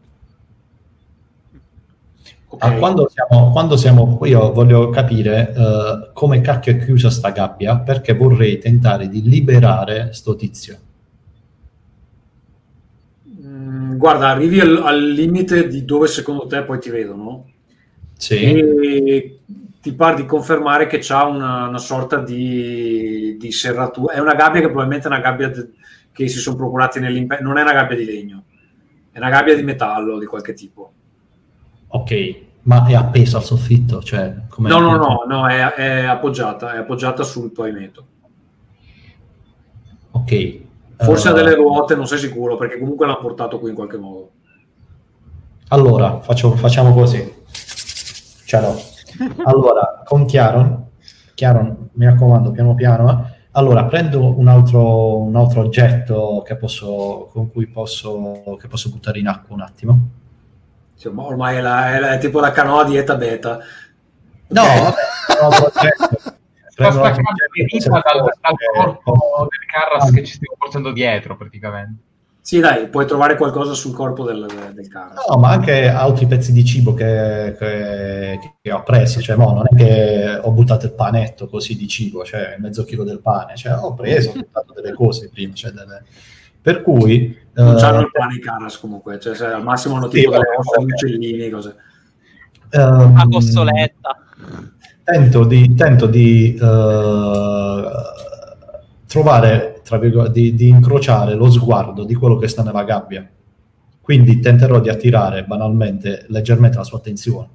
Ok. 2.49 2.63
Ah, 2.63 2.71
quando, 2.73 3.09
siamo, 3.09 3.51
quando 3.51 3.75
siamo, 3.75 4.19
io 4.25 4.53
voglio 4.53 4.89
capire 4.89 5.53
eh, 5.53 6.09
come 6.13 6.41
cacchio 6.41 6.73
è 6.73 6.83
chiusa 6.83 7.09
sta 7.09 7.31
gabbia, 7.31 7.79
perché 7.79 8.13
vorrei 8.13 8.57
tentare 8.59 9.09
di 9.09 9.21
liberare 9.21 10.13
sto 10.13 10.35
tizio. 10.35 10.77
Mm, 13.43 13.86
guarda, 13.97 14.29
arrivi 14.29 14.59
al, 14.59 14.77
al 14.77 15.11
limite 15.11 15.67
di 15.67 15.83
dove 15.83 16.07
secondo 16.07 16.47
te 16.47 16.63
poi 16.63 16.79
ti 16.79 16.89
vedono 16.89 17.49
Sì, 18.13 18.35
e 18.35 19.39
ti 19.81 19.93
pare 19.93 20.15
di 20.15 20.25
confermare 20.25 20.87
che 20.87 20.99
c'ha 21.01 21.25
una, 21.25 21.67
una 21.67 21.77
sorta 21.77 22.17
di, 22.19 23.37
di 23.39 23.51
serratura. 23.51 24.13
È 24.13 24.19
una 24.19 24.35
gabbia 24.35 24.61
che 24.61 24.67
probabilmente 24.67 25.07
è 25.07 25.11
una 25.11 25.19
gabbia 25.19 25.49
de- 25.49 25.69
che 26.11 26.27
si 26.27 26.39
sono 26.39 26.55
procurati 26.55 26.99
nell'impero. 26.99 27.43
Non 27.43 27.57
è 27.57 27.61
una 27.61 27.73
gabbia 27.73 27.95
di 27.97 28.05
legno, 28.05 28.43
è 29.11 29.17
una 29.17 29.29
gabbia 29.29 29.55
di 29.55 29.63
metallo 29.63 30.17
di 30.19 30.25
qualche 30.25 30.53
tipo. 30.53 30.91
ok, 31.87 32.35
ma 32.63 32.85
è 32.85 32.95
appesa 32.95 33.37
al 33.37 33.43
soffitto, 33.43 34.01
cioè... 34.01 34.35
No, 34.57 34.79
no, 34.79 34.97
no, 34.97 35.23
no, 35.25 35.47
è, 35.47 35.73
è 35.73 36.03
appoggiata, 36.03 36.73
è 36.73 36.77
appoggiata 36.79 37.23
sul 37.23 37.51
pavimento. 37.51 38.05
Ok. 40.11 40.65
Forse 40.99 41.27
eh, 41.27 41.31
ha 41.31 41.33
delle 41.33 41.53
ruote, 41.55 41.95
non 41.95 42.07
sei 42.07 42.17
sicuro, 42.17 42.55
perché 42.57 42.79
comunque 42.79 43.05
l'ha 43.05 43.17
portato 43.17 43.59
qui 43.59 43.69
in 43.69 43.75
qualche 43.75 43.97
modo. 43.97 44.29
Allora, 45.69 46.19
faccio- 46.21 46.55
facciamo 46.55 46.93
così. 46.93 47.33
Ce 48.45 48.59
l'ho. 48.61 48.75
Allora, 49.45 50.01
con 50.05 50.25
Chiaron, 50.25 50.85
Chiaron, 51.33 51.89
mi 51.93 52.05
raccomando, 52.05 52.51
piano 52.51 52.75
piano. 52.75 53.09
eh. 53.09 53.35
Allora, 53.51 53.85
prendo 53.85 54.37
un 54.37 54.47
altro, 54.47 55.17
un 55.17 55.35
altro 55.35 55.61
oggetto 55.61 56.43
che 56.45 56.55
posso, 56.57 57.27
con 57.31 57.51
cui 57.51 57.65
posso, 57.67 58.55
che 58.59 58.67
posso 58.67 58.89
buttare 58.89 59.17
in 59.19 59.27
acqua 59.27 59.55
un 59.55 59.61
attimo. 59.61 59.99
Insomma, 60.93 61.23
ormai 61.23 61.57
è, 61.57 61.61
la- 61.61 61.95
è 61.95 61.99
la- 61.99 62.11
è 62.13 62.17
tipo 62.19 62.39
la 62.39 62.51
canoa 62.51 62.83
di 62.83 62.97
Eta 62.97 63.15
Beta. 63.15 63.59
No, 64.49 64.61
vabbè, 64.61 65.89
altro 66.85 66.99
staccando 67.03 67.29
le 67.53 67.63
dita 67.65 67.89
dal, 67.89 68.01
dal 68.03 68.53
eh, 68.53 68.77
corpo 68.79 69.47
del 69.49 69.65
Carras 69.71 70.11
che 70.11 70.23
ci 70.23 70.33
stiamo 70.33 70.55
portando 70.57 70.91
dietro, 70.91 71.35
praticamente. 71.37 72.01
Sì, 72.47 72.59
dai, 72.61 72.87
puoi 72.87 73.05
trovare 73.05 73.35
qualcosa 73.35 73.73
sul 73.73 73.93
corpo 73.93 74.23
del, 74.23 74.45
del 74.73 74.87
carro. 74.87 75.15
No, 75.29 75.37
ma 75.37 75.49
anche 75.49 75.89
altri 75.89 76.27
pezzi 76.27 76.53
di 76.53 76.63
cibo 76.63 76.93
che, 76.93 77.53
che- 77.59 78.39
che 78.61 78.71
ho 78.71 78.83
preso, 78.83 79.19
cioè 79.19 79.35
mo, 79.35 79.51
non 79.53 79.65
è 79.69 79.75
che 79.75 80.39
ho 80.41 80.49
buttato 80.51 80.85
il 80.85 80.93
panetto 80.93 81.47
così 81.49 81.75
di 81.75 81.89
cibo, 81.89 82.23
cioè 82.23 82.55
mezzo 82.57 82.85
chilo 82.85 83.03
del 83.03 83.19
pane, 83.19 83.57
cioè 83.57 83.73
ho 83.73 83.93
preso, 83.93 84.29
ho 84.29 84.33
buttato 84.33 84.71
delle 84.73 84.93
cose 84.93 85.27
prima, 85.29 85.53
cioè 85.53 85.71
delle- 85.71 86.03
per 86.61 86.81
cui... 86.81 87.37
Non 87.53 87.75
eh, 87.75 87.79
c'hanno 87.79 87.99
il 87.99 88.11
pane 88.11 88.35
i 88.35 88.39
caras 88.39 88.77
comunque, 88.79 89.19
cioè, 89.19 89.35
se 89.35 89.45
al 89.45 89.63
massimo 89.63 89.95
hanno 89.95 90.09
Sì, 90.09 90.19
tipo 90.19 90.31
delle 90.31 90.45
ossa 90.57 90.77
di 90.77 90.85
vabbè. 90.85 90.93
uccellini, 90.93 91.49
cose. 91.49 91.75
ehm, 92.69 93.13
A 93.17 93.27
cossoletta. 93.27 94.21
Tento 95.09 95.45
di, 95.45 95.73
tento 95.73 96.05
di 96.05 96.53
eh, 96.53 97.81
trovare, 99.07 99.79
tra 99.81 99.97
virgolette, 99.97 100.33
di, 100.33 100.53
di 100.53 100.67
incrociare 100.67 101.33
lo 101.33 101.49
sguardo 101.49 102.03
di 102.03 102.13
quello 102.13 102.35
che 102.35 102.49
sta 102.49 102.61
nella 102.61 102.83
gabbia. 102.83 103.25
Quindi 104.01 104.41
tenterò 104.41 104.81
di 104.81 104.89
attirare 104.89 105.45
banalmente, 105.45 106.25
leggermente 106.27 106.75
la 106.75 106.83
sua 106.83 106.97
attenzione. 106.97 107.47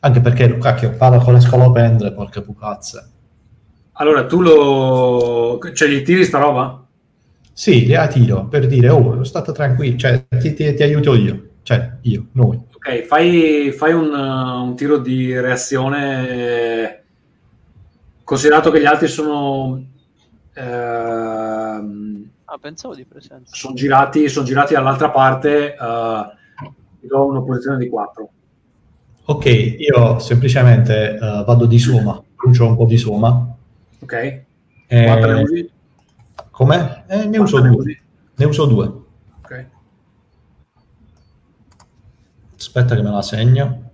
Anche 0.00 0.20
perché, 0.20 0.58
cacchio, 0.58 0.96
parla 0.96 1.18
con 1.18 1.34
le 1.34 1.40
scolopendre, 1.40 2.12
porca 2.12 2.42
pucazze. 2.42 3.10
Allora, 3.92 4.26
tu 4.26 4.40
lo... 4.42 5.60
Cioè, 5.72 5.88
gli 5.88 6.02
tiri 6.02 6.24
sta 6.24 6.38
roba? 6.38 6.84
Sì, 7.52 7.86
le 7.86 7.96
attiro 7.96 8.46
per 8.46 8.66
dire, 8.66 8.88
oh, 8.88 9.22
state 9.22 9.52
tranquilli, 9.52 9.96
cioè, 9.96 10.26
ti, 10.28 10.54
ti- 10.54 10.74
ti 10.74 10.82
aiuto 10.82 11.14
io. 11.14 11.42
Cioè, 11.62 11.98
io, 12.02 12.26
noi. 12.32 12.60
Ok, 12.86 13.02
fai, 13.02 13.72
fai 13.72 13.92
un, 13.92 14.14
uh, 14.14 14.62
un 14.62 14.76
tiro 14.76 14.98
di 14.98 15.36
reazione, 15.40 16.28
eh, 16.28 17.02
considerato 18.22 18.70
che 18.70 18.80
gli 18.80 18.84
altri 18.84 19.08
sono... 19.08 19.84
ehm, 20.54 22.30
Ah, 22.44 22.58
pensavo 22.60 22.94
di 22.94 23.04
presenza. 23.04 23.56
sono 23.56 23.74
girati, 23.74 24.28
sono 24.28 24.46
girati 24.46 24.74
dall'altra 24.74 25.10
parte, 25.10 25.74
eh, 25.74 26.24
ti 27.00 27.08
do 27.08 27.26
una 27.26 27.42
posizione 27.42 27.78
di 27.78 27.88
4. 27.88 28.30
Ok, 29.24 29.46
io 29.46 30.20
semplicemente 30.20 31.14
eh, 31.14 31.18
vado 31.44 31.66
di 31.66 31.80
soma, 31.80 32.22
brucio 32.36 32.68
un 32.68 32.76
po' 32.76 32.86
di 32.86 32.96
soma. 32.98 33.52
Ok? 33.98 34.12
e- 34.12 34.44
ne 34.86 35.42
usi? 35.42 35.70
Come? 36.52 37.02
Eh, 37.08 37.26
ne 37.26 37.38
uso 37.38 37.58
ne? 37.60 38.00
Ne 38.36 38.44
uso 38.44 38.64
due. 38.66 38.86
Ok. 39.40 39.66
Aspetta 42.58 42.94
che 42.94 43.02
me 43.02 43.10
la 43.10 43.22
segno. 43.22 43.90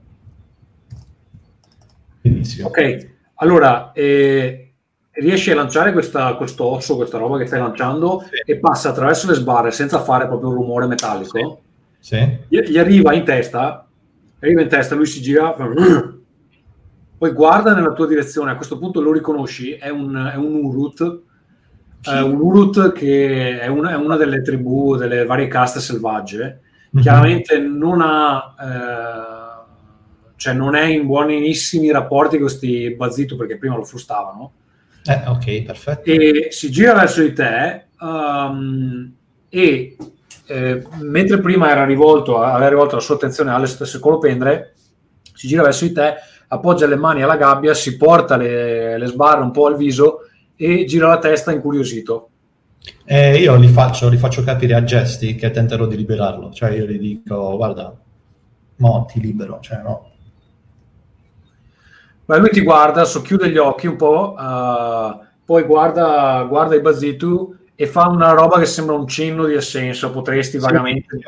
Inizio. 2.22 2.66
Ok, 2.66 3.08
allora 3.36 3.92
eh, 3.92 4.72
riesci 5.10 5.50
a 5.50 5.54
lanciare 5.54 5.92
questa, 5.92 6.34
questo 6.34 6.64
osso, 6.64 6.96
questa 6.96 7.18
roba 7.18 7.38
che 7.38 7.46
stai 7.46 7.60
lanciando 7.60 8.20
Sì. 8.20 8.52
e 8.52 8.58
passa 8.58 8.90
attraverso 8.90 9.26
le 9.28 9.34
sbarre 9.34 9.70
senza 9.72 10.00
fare 10.00 10.26
proprio 10.26 10.50
un 10.50 10.54
rumore 10.54 10.86
metallico. 10.86 11.60
Sì. 11.98 12.38
Gli, 12.48 12.60
gli 12.60 12.78
arriva 12.78 13.12
in 13.12 13.24
testa 13.24 13.86
arriva 14.42 14.60
in 14.60 14.68
testa, 14.68 14.94
lui 14.94 15.06
si 15.06 15.22
gira, 15.22 15.54
fa, 15.54 15.68
poi 17.18 17.30
guarda 17.30 17.74
nella 17.74 17.92
tua 17.92 18.06
direzione, 18.06 18.50
a 18.50 18.56
questo 18.56 18.78
punto 18.78 19.00
lo 19.00 19.12
riconosci, 19.12 19.72
è 19.72 19.88
un, 19.88 20.30
è 20.32 20.36
un 20.36 20.54
Urut, 20.54 21.20
eh, 22.04 22.20
un 22.20 22.40
Urut 22.40 22.92
che 22.92 23.60
è 23.60 23.68
una, 23.68 23.92
è 23.92 23.94
una, 23.94 24.16
delle 24.16 24.42
tribù, 24.42 24.96
delle 24.96 25.24
varie 25.24 25.46
caste 25.46 25.78
selvagge, 25.80 26.60
mm-hmm. 26.94 27.02
chiaramente 27.02 27.58
non 27.58 28.00
ha... 28.00 28.54
Eh, 28.60 29.50
cioè 30.42 30.54
non 30.54 30.74
è 30.74 30.86
in 30.86 31.06
buonissimi 31.06 31.92
rapporti 31.92 32.36
con 32.36 32.46
questi 32.46 32.92
Bazitu 32.96 33.36
perché 33.36 33.58
prima 33.58 33.76
lo 33.76 33.84
frustavano. 33.84 34.54
Eh, 35.04 35.22
ok, 35.28 35.62
perfetto. 35.62 36.10
E 36.10 36.48
si 36.50 36.68
gira 36.68 36.94
verso 36.94 37.22
di 37.22 37.32
te 37.32 37.86
um, 38.00 39.12
e 39.48 39.96
eh, 40.46 40.82
mentre 40.98 41.38
prima 41.38 41.70
era 41.70 41.84
rivolto, 41.84 42.42
aveva 42.42 42.68
rivolto 42.68 42.96
la 42.96 43.00
sua 43.00 43.14
attenzione 43.14 43.52
alle 43.52 43.66
stesse 43.66 44.00
colopendre, 44.00 44.74
si 45.32 45.46
gira 45.46 45.62
verso 45.62 45.84
di 45.84 45.92
te, 45.92 46.14
appoggia 46.48 46.86
le 46.86 46.96
mani 46.96 47.22
alla 47.22 47.36
gabbia, 47.36 47.72
si 47.72 47.96
porta 47.96 48.36
le, 48.36 48.98
le 48.98 49.06
sbarre 49.06 49.42
un 49.42 49.52
po' 49.52 49.66
al 49.66 49.76
viso 49.76 50.22
e 50.56 50.84
gira 50.86 51.06
la 51.06 51.18
testa 51.18 51.52
incuriosito. 51.52 52.30
Eh, 53.04 53.36
io 53.36 53.56
li 53.56 53.68
faccio, 53.68 54.08
li 54.08 54.16
faccio 54.16 54.42
capire 54.42 54.74
a 54.74 54.84
gesti 54.84 55.34
che 55.34 55.50
tenterò 55.50 55.86
di 55.86 55.96
liberarlo, 55.96 56.50
cioè 56.50 56.70
io 56.70 56.86
gli 56.86 56.98
dico 56.98 57.56
guarda, 57.56 57.94
mo 58.76 59.06
ti 59.10 59.20
libero, 59.20 59.58
cioè 59.60 59.82
no, 59.82 60.12
ma 62.32 62.36
lui 62.36 62.50
ti 62.50 62.60
guarda, 62.62 63.04
socchiude 63.04 63.50
gli 63.50 63.58
occhi 63.58 63.86
un 63.86 63.96
po', 63.96 64.34
uh, 64.38 65.18
poi 65.44 65.64
guarda, 65.64 66.46
guarda 66.48 66.76
i 66.76 66.80
Bazitu 66.80 67.56
e 67.74 67.86
fa 67.86 68.06
una 68.08 68.30
roba 68.30 68.58
che 68.58 68.66
sembra 68.66 68.94
un 68.94 69.08
cenno 69.08 69.44
di 69.44 69.54
assenso. 69.54 70.10
Potresti 70.10 70.58
sì, 70.58 70.64
vagamente. 70.64 71.18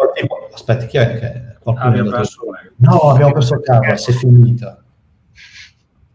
Aspetta, 0.52 0.86
chi 0.86 0.96
è 0.96 1.18
che 1.18 1.56
qualcuno 1.60 1.88
abbiamo 1.88 2.10
perso... 2.10 2.40
No, 2.76 2.98
abbiamo 3.10 3.32
perso 3.32 3.60
si 3.96 4.10
è 4.10 4.14
finita. 4.14 4.82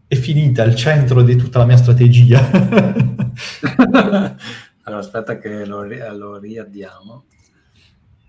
È 0.06 0.14
finita 0.16 0.64
il 0.64 0.74
centro 0.74 1.22
di 1.22 1.36
tutta 1.36 1.58
la 1.58 1.66
mia 1.66 1.76
strategia. 1.76 2.40
allora, 4.82 5.00
aspetta 5.00 5.38
che 5.38 5.64
lo, 5.64 5.82
lo 5.82 6.38
riaddiamo. 6.38 7.24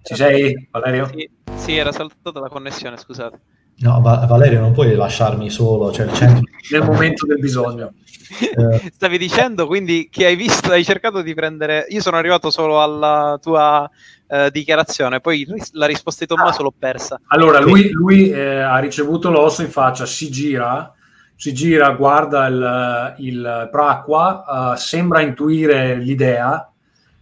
Ci 0.04 0.16
sei, 0.16 0.68
Valerio? 0.72 1.10
Sì, 1.14 1.30
sì, 1.56 1.76
era 1.78 1.92
saltata 1.92 2.40
la 2.40 2.50
connessione, 2.50 2.98
scusate. 2.98 3.40
No, 3.78 4.02
Va- 4.02 4.26
Valerio, 4.28 4.60
non 4.60 4.74
puoi 4.74 4.96
lasciarmi 4.96 5.50
solo, 5.50 5.92
cioè 5.92 6.06
il 6.06 6.14
centro... 6.14 6.44
nel 6.72 6.84
momento 6.84 7.26
del 7.26 7.40
bisogno. 7.40 7.94
Eh. 8.40 8.92
Stavi 8.94 9.18
dicendo 9.18 9.68
quindi 9.68 10.08
che 10.10 10.26
hai 10.26 10.36
visto, 10.36 10.72
hai 10.72 10.84
cercato 10.84 11.22
di 11.22 11.34
prendere... 11.34 11.86
Io 11.90 12.02
sono 12.02 12.18
arrivato 12.18 12.50
solo 12.50 12.82
alla 12.82 13.40
tua 13.42 13.90
eh, 14.28 14.50
dichiarazione, 14.52 15.20
poi 15.20 15.48
la 15.72 15.86
risposta 15.86 16.26
di 16.26 16.34
Tommaso 16.34 16.62
ah. 16.62 16.64
l'ho 16.64 16.74
persa. 16.78 17.20
Allora, 17.28 17.60
lui, 17.60 17.90
lui 17.90 18.30
eh, 18.30 18.60
ha 18.60 18.78
ricevuto 18.80 19.30
l'osso 19.32 19.62
in 19.62 19.70
faccia, 19.70 20.06
si 20.06 20.30
gira, 20.30 20.94
si 21.42 21.54
gira, 21.56 21.90
guarda 21.94 22.46
il, 22.46 23.16
il 23.26 23.70
Pracqua, 23.72 24.44
uh, 24.46 24.78
sembra 24.78 25.22
intuire 25.22 25.96
l'idea, 25.96 26.72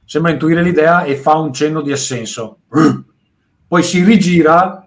sembra 0.03 0.31
intuire 0.31 0.61
l'idea 0.61 1.05
e 1.05 1.15
fa 1.15 1.35
un 1.35 1.53
cenno 1.53 1.79
di 1.79 1.93
assenso. 1.93 2.57
Poi 3.65 3.81
si 3.81 4.03
rigira 4.03 4.85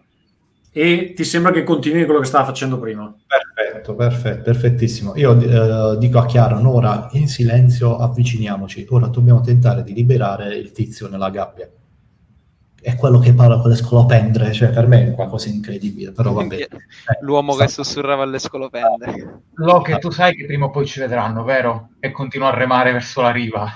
e 0.70 1.14
ti 1.16 1.24
sembra 1.24 1.50
che 1.50 1.62
continui 1.62 2.04
quello 2.04 2.20
che 2.20 2.26
stava 2.26 2.44
facendo 2.44 2.78
prima. 2.78 3.10
Perfetto, 3.26 3.94
perfetto, 3.94 4.42
perfettissimo. 4.42 5.16
Io 5.16 5.40
eh, 5.40 5.96
dico 5.96 6.18
a 6.18 6.26
Chiara, 6.26 6.60
ora 6.68 7.08
in 7.12 7.26
silenzio 7.26 7.96
avviciniamoci, 7.96 8.86
ora 8.90 9.06
dobbiamo 9.06 9.40
tentare 9.40 9.82
di 9.82 9.94
liberare 9.94 10.54
il 10.56 10.72
tizio 10.72 11.08
nella 11.08 11.30
gabbia. 11.30 11.70
È 12.82 12.96
quello 12.96 13.20
che 13.20 13.32
parla 13.32 13.60
con 13.60 13.70
le 13.70 13.76
scolopendre, 13.76 14.52
cioè 14.52 14.70
per 14.70 14.88
me 14.88 15.06
è 15.06 15.12
qualcosa 15.12 15.48
di 15.48 15.54
incredibile, 15.54 16.10
però 16.10 16.32
va 16.32 16.42
bene. 16.42 16.66
L'uomo 17.20 17.54
che 17.54 17.68
sussurrava 17.68 18.24
alle 18.24 18.40
scolopendre. 18.40 19.42
Lo 19.54 19.80
che 19.82 19.98
tu 19.98 20.10
sai 20.10 20.34
che 20.34 20.46
prima 20.46 20.66
o 20.66 20.70
poi 20.70 20.84
ci 20.84 20.98
vedranno, 20.98 21.44
vero? 21.44 21.90
E 22.00 22.10
continua 22.10 22.48
a 22.48 22.54
remare 22.54 22.90
verso 22.90 23.20
la 23.20 23.30
riva. 23.30 23.70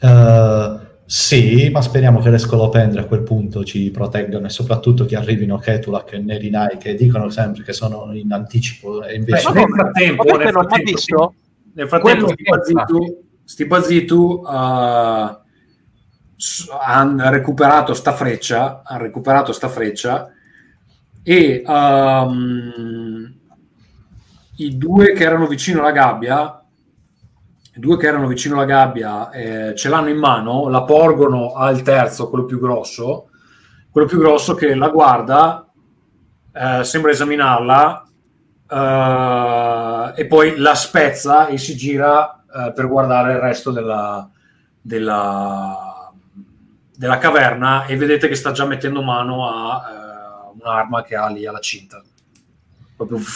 Uh, 0.00 0.80
sì, 1.06 1.70
ma 1.70 1.80
speriamo 1.80 2.18
che 2.18 2.30
le 2.30 2.38
scolopendre 2.38 3.02
a 3.02 3.04
quel 3.04 3.22
punto 3.22 3.62
ci 3.62 3.92
proteggano 3.92 4.46
e 4.46 4.50
soprattutto 4.50 5.04
che 5.04 5.14
arrivino 5.14 5.56
Ketulak 5.58 6.14
e 6.14 6.18
Nerinai 6.18 6.76
che 6.76 6.96
dicono 6.96 7.30
sempre 7.30 7.62
che 7.62 7.72
sono 7.72 8.10
in 8.14 8.32
anticipo 8.32 9.04
e 9.04 9.14
invece... 9.14 9.52
Beh, 9.52 9.60
nel 9.60 9.68
frattempo, 9.68 10.24
nel 10.24 10.48
frattempo, 10.48 11.34
nel 11.74 11.88
frattempo 11.88 12.34
sti 13.44 13.66
Bazitu 13.66 14.42
uh, 14.44 15.42
hanno 16.80 17.30
recuperato 17.30 17.94
sta 17.94 18.12
freccia, 18.12 18.82
hanno 18.84 19.02
recuperato 19.02 19.52
sta 19.52 19.68
freccia 19.68 20.30
e 21.22 21.62
um, 21.66 23.34
i 24.56 24.76
due 24.76 25.12
che 25.12 25.24
erano 25.24 25.46
vicino 25.46 25.80
alla 25.80 25.92
gabbia 25.92 26.64
i 27.76 27.80
due 27.80 27.96
che 27.96 28.06
erano 28.06 28.28
vicino 28.28 28.54
alla 28.54 28.66
gabbia 28.66 29.30
eh, 29.30 29.74
ce 29.74 29.88
l'hanno 29.88 30.08
in 30.08 30.16
mano, 30.16 30.68
la 30.68 30.84
porgono 30.84 31.54
al 31.54 31.82
terzo, 31.82 32.28
quello 32.28 32.44
più 32.44 32.60
grosso, 32.60 33.30
quello 33.90 34.06
più 34.06 34.18
grosso 34.18 34.54
che 34.54 34.74
la 34.76 34.88
guarda, 34.90 35.68
eh, 36.52 36.84
sembra 36.84 37.10
esaminarla 37.10 38.06
eh, 38.70 40.12
e 40.14 40.26
poi 40.26 40.56
la 40.56 40.76
spezza 40.76 41.48
e 41.48 41.58
si 41.58 41.74
gira 41.74 42.44
eh, 42.44 42.72
per 42.72 42.86
guardare 42.86 43.32
il 43.32 43.40
resto 43.40 43.72
della, 43.72 44.30
della, 44.80 45.93
della, 46.96 47.18
caverna 47.18 47.86
e 47.86 47.96
vedete 47.96 48.28
che 48.28 48.34
sta 48.34 48.52
già 48.52 48.64
mettendo 48.64 49.02
mano 49.02 49.48
a 49.48 49.82
eh, 49.90 50.60
un'arma 50.60 51.02
che 51.02 51.16
ha 51.16 51.28
lì 51.28 51.46
alla 51.46 51.60
cinta. 51.60 52.02
Proprio 52.96 53.18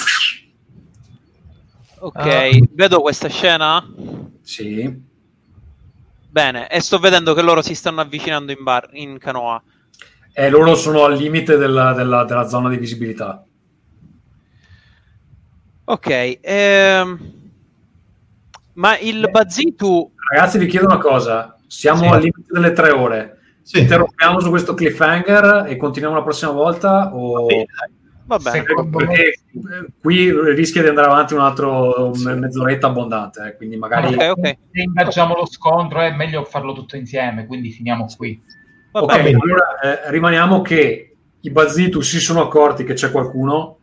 Ok, 2.00 2.48
uh, 2.52 2.68
vedo 2.72 3.00
questa 3.00 3.28
scena? 3.28 3.84
Sì. 4.42 5.06
Bene, 6.30 6.68
e 6.68 6.80
sto 6.80 6.98
vedendo 6.98 7.34
che 7.34 7.42
loro 7.42 7.60
si 7.62 7.74
stanno 7.74 8.00
avvicinando 8.00 8.52
in, 8.52 8.62
bar, 8.62 8.88
in 8.92 9.18
canoa. 9.18 9.60
E 10.32 10.50
loro 10.50 10.76
sono 10.76 11.04
al 11.04 11.16
limite 11.16 11.56
della, 11.56 11.92
della, 11.94 12.24
della 12.24 12.46
zona 12.46 12.68
di 12.68 12.76
visibilità. 12.76 13.44
Ok, 15.84 16.38
ehm... 16.40 17.32
ma 18.74 18.98
il 18.98 19.28
Bazitu... 19.30 20.12
Ragazzi, 20.30 20.58
vi 20.58 20.66
chiedo 20.66 20.86
una 20.86 20.98
cosa. 20.98 21.56
Siamo 21.66 22.02
sì. 22.02 22.06
al 22.06 22.20
limite 22.20 22.46
delle 22.46 22.72
tre 22.72 22.90
ore. 22.90 23.37
Sì. 23.68 23.80
Interrompiamo 23.80 24.40
su 24.40 24.48
questo 24.48 24.72
cliffhanger 24.72 25.66
e 25.68 25.76
continuiamo 25.76 26.16
la 26.16 26.22
prossima 26.22 26.52
volta? 26.52 27.14
O... 27.14 27.46
Vabbè, 28.24 28.64
Vabbè, 28.64 28.88
perché 28.88 29.40
qui 30.00 30.30
rischia 30.54 30.80
di 30.80 30.88
andare 30.88 31.08
avanti 31.08 31.34
un 31.34 31.40
altro 31.40 32.14
sì. 32.14 32.28
mezz'oretta 32.28 32.86
abbondante, 32.86 33.46
eh, 33.46 33.56
quindi 33.56 33.76
magari 33.76 34.14
okay, 34.14 34.28
okay. 34.30 34.58
se 34.72 34.80
ingaggiamo 34.80 35.34
lo 35.34 35.44
scontro 35.44 36.00
è 36.00 36.10
meglio 36.14 36.44
farlo 36.44 36.72
tutto 36.72 36.96
insieme, 36.96 37.44
quindi 37.46 37.70
finiamo 37.70 38.06
qui. 38.16 38.42
Ok, 38.92 39.12
allora 39.12 39.78
eh, 39.82 40.10
rimaniamo 40.12 40.62
che 40.62 41.16
i 41.38 41.50
Bazitu 41.50 42.00
si 42.00 42.20
sono 42.20 42.40
accorti 42.40 42.84
che 42.84 42.94
c'è 42.94 43.10
qualcuno 43.10 43.80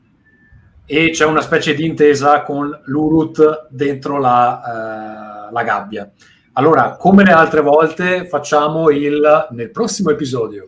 e 0.87 1.11
c'è 1.11 1.25
una 1.25 1.41
specie 1.41 1.75
di 1.75 1.85
intesa 1.85 2.41
con 2.41 2.75
l'Urut 2.85 3.67
dentro 3.69 4.17
la, 4.17 5.47
eh, 5.47 5.53
la 5.53 5.63
gabbia. 5.63 6.11
Allora, 6.57 6.95
come 6.95 7.23
le 7.23 7.31
altre 7.31 7.61
volte, 7.61 8.27
facciamo 8.27 8.89
il 8.89 9.47
nel 9.51 9.71
prossimo 9.71 10.09
episodio 10.09 10.67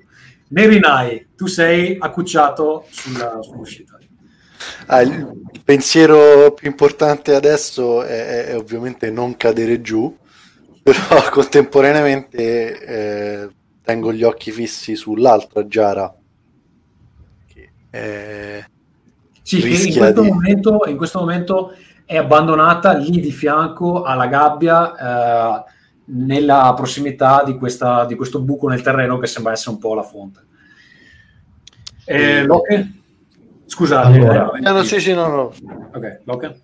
Nerinai, 0.49 1.29
tu 1.35 1.45
sei 1.47 1.97
accucciato 1.99 2.85
sulla, 2.89 3.39
sull'uscita. 3.41 3.97
Ah, 4.87 5.01
il 5.01 5.61
pensiero 5.63 6.53
più 6.53 6.69
importante 6.69 7.35
adesso 7.35 8.03
è, 8.03 8.45
è, 8.45 8.57
ovviamente 8.57 9.11
non 9.11 9.35
cadere 9.35 9.81
giù, 9.81 10.15
però 10.81 11.29
contemporaneamente 11.29 12.79
eh, 12.79 13.49
tengo 13.83 14.13
gli 14.13 14.23
occhi 14.23 14.51
fissi 14.51 14.95
sull'altra 14.95 15.67
Giara. 15.67 16.15
Che, 17.45 17.71
eh, 17.89 18.65
sì, 19.41 19.59
che 19.59 19.67
in 19.67 19.97
questo, 19.97 20.21
di... 20.21 20.31
momento, 20.31 20.83
in 20.87 20.97
questo 20.97 21.19
momento 21.19 21.73
è 22.05 22.15
abbandonata 22.15 22.93
lì 22.93 23.19
di 23.19 23.31
fianco 23.31 24.03
alla 24.03 24.27
gabbia. 24.27 24.95
Eh, 24.95 25.75
nella 26.09 26.73
prossimità 26.75 27.43
di, 27.45 27.57
questa, 27.57 28.05
di, 28.05 28.15
questo 28.15 28.41
buco 28.41 28.67
nel 28.67 28.81
terreno 28.81 29.17
che 29.17 29.27
sembra 29.27 29.53
essere 29.53 29.71
un 29.71 29.79
po' 29.79 29.93
la 29.93 30.03
fonte. 30.03 30.39
Eh, 32.05 32.43
Locke? 32.43 32.91
Scusate. 33.65 34.17
Allora, 34.17 34.51
eh, 34.51 34.59
no, 34.61 34.83
sì, 34.83 34.99
sì, 34.99 35.13
no, 35.13 35.27
no. 35.27 35.53
Ok, 35.93 36.21
Locke? 36.23 36.59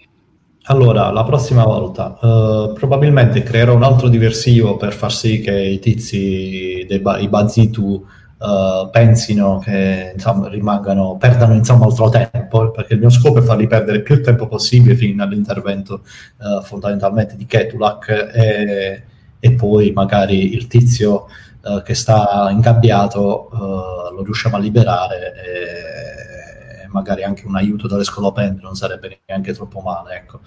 Allora, 0.67 1.11
la 1.11 1.25
prossima 1.25 1.65
volta 1.65 2.17
uh, 2.21 2.71
probabilmente 2.71 3.43
creerò 3.43 3.75
un 3.75 3.83
altro 3.83 4.07
diversivo 4.07 4.77
per 4.77 4.93
far 4.93 5.11
sì 5.11 5.41
che 5.41 5.51
i 5.51 5.79
tizi, 5.79 6.85
dei 6.87 6.99
ba- 6.99 7.17
i 7.17 7.27
Bazitu, 7.27 8.05
uh, 8.37 8.89
pensino 8.89 9.59
che 9.59 10.13
insomma, 10.13 10.47
rimangano, 10.47 11.17
perdano 11.17 11.53
insomma 11.53 11.83
altro 11.83 12.07
tempo, 12.07 12.71
perché 12.71 12.93
il 12.93 13.01
mio 13.01 13.09
scopo 13.09 13.39
è 13.39 13.41
farli 13.41 13.67
perdere 13.67 14.03
più 14.03 14.23
tempo 14.23 14.47
possibile 14.47 14.95
fino 14.95 15.21
all'intervento 15.21 16.03
uh, 16.37 16.61
fondamentalmente 16.63 17.35
di 17.35 17.45
Ketulak 17.45 18.31
e 18.33 19.03
e 19.45 19.51
poi 19.51 19.91
magari 19.91 20.53
il 20.53 20.67
tizio 20.67 21.25
uh, 21.63 21.81
che 21.83 21.95
sta 21.95 22.47
ingabbiato 22.49 23.49
uh, 23.51 24.15
lo 24.15 24.23
riusciamo 24.23 24.55
a 24.55 24.59
liberare 24.59 25.33
e 25.35 26.87
magari 26.91 27.25
anche 27.25 27.45
un 27.45 27.57
aiuto 27.57 27.89
dalle 27.89 28.05
scuole 28.05 28.29
open 28.29 28.59
non 28.61 28.75
sarebbe 28.75 29.19
neanche 29.25 29.51
troppo 29.51 29.81
male. 29.81 30.15
Ecco. 30.15 30.39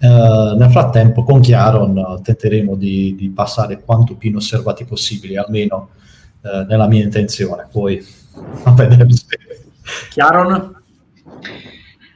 Uh, 0.00 0.56
nel 0.56 0.70
frattempo 0.70 1.24
con 1.24 1.40
Chiaron 1.40 2.20
tenteremo 2.22 2.76
di, 2.76 3.16
di, 3.16 3.28
passare 3.30 3.82
quanto 3.82 4.14
più 4.14 4.30
inosservati 4.30 4.84
possibili, 4.84 5.36
almeno 5.36 5.88
uh, 6.42 6.64
nella 6.68 6.86
mia 6.86 7.02
intenzione. 7.02 7.66
Poi 7.72 8.06
a 8.62 8.70
vedere. 8.70 9.08
Chiaron? 10.10 10.80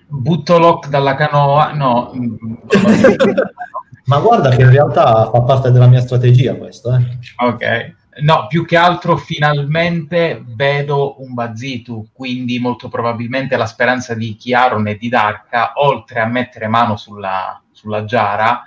Butto 0.06 0.58
Lock 0.58 0.88
dalla 0.88 1.16
canoa, 1.16 1.72
no. 1.72 2.12
Ma 4.08 4.20
guarda 4.20 4.48
che 4.48 4.62
in 4.62 4.70
realtà 4.70 5.28
fa 5.30 5.42
parte 5.42 5.70
della 5.70 5.86
mia 5.86 6.00
strategia 6.00 6.54
questo. 6.54 6.94
Eh. 6.94 7.18
Ok. 7.44 7.94
No, 8.20 8.46
più 8.48 8.64
che 8.64 8.76
altro 8.76 9.16
finalmente 9.16 10.42
vedo 10.44 11.22
un 11.22 11.34
Bazitu, 11.34 12.08
quindi 12.12 12.58
molto 12.58 12.88
probabilmente 12.88 13.56
la 13.56 13.66
speranza 13.66 14.14
di 14.14 14.34
Chiaron 14.34 14.88
e 14.88 14.96
di 14.96 15.08
Darka, 15.08 15.72
oltre 15.76 16.20
a 16.20 16.26
mettere 16.26 16.68
mano 16.68 16.96
sulla, 16.96 17.62
sulla 17.70 18.04
Giara, 18.04 18.66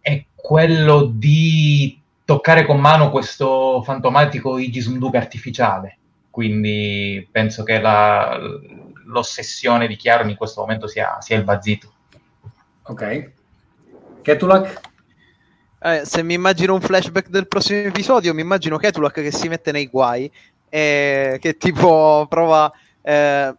è 0.00 0.24
quello 0.34 1.02
di 1.12 2.00
toccare 2.24 2.64
con 2.64 2.80
mano 2.80 3.10
questo 3.10 3.82
fantomatico 3.82 4.56
Igisunduka 4.56 5.18
artificiale. 5.18 5.98
Quindi 6.30 7.28
penso 7.30 7.64
che 7.64 7.80
la, 7.80 8.38
l'ossessione 9.06 9.88
di 9.88 9.96
Chiaron 9.96 10.30
in 10.30 10.36
questo 10.36 10.60
momento 10.60 10.86
sia, 10.86 11.20
sia 11.20 11.36
il 11.36 11.44
Bazitu. 11.44 11.90
Ok. 12.84 13.32
Ketulak? 14.22 14.88
Eh, 15.82 16.02
se 16.04 16.22
mi 16.22 16.34
immagino 16.34 16.74
un 16.74 16.80
flashback 16.80 17.28
del 17.28 17.48
prossimo 17.48 17.80
episodio, 17.80 18.34
mi 18.34 18.42
immagino 18.42 18.76
Ketulak 18.76 19.14
che 19.14 19.32
si 19.32 19.48
mette 19.48 19.72
nei 19.72 19.86
guai 19.86 20.30
e 20.68 21.38
che 21.40 21.56
tipo 21.56 22.26
prova. 22.28 22.70
Eh, 23.02 23.54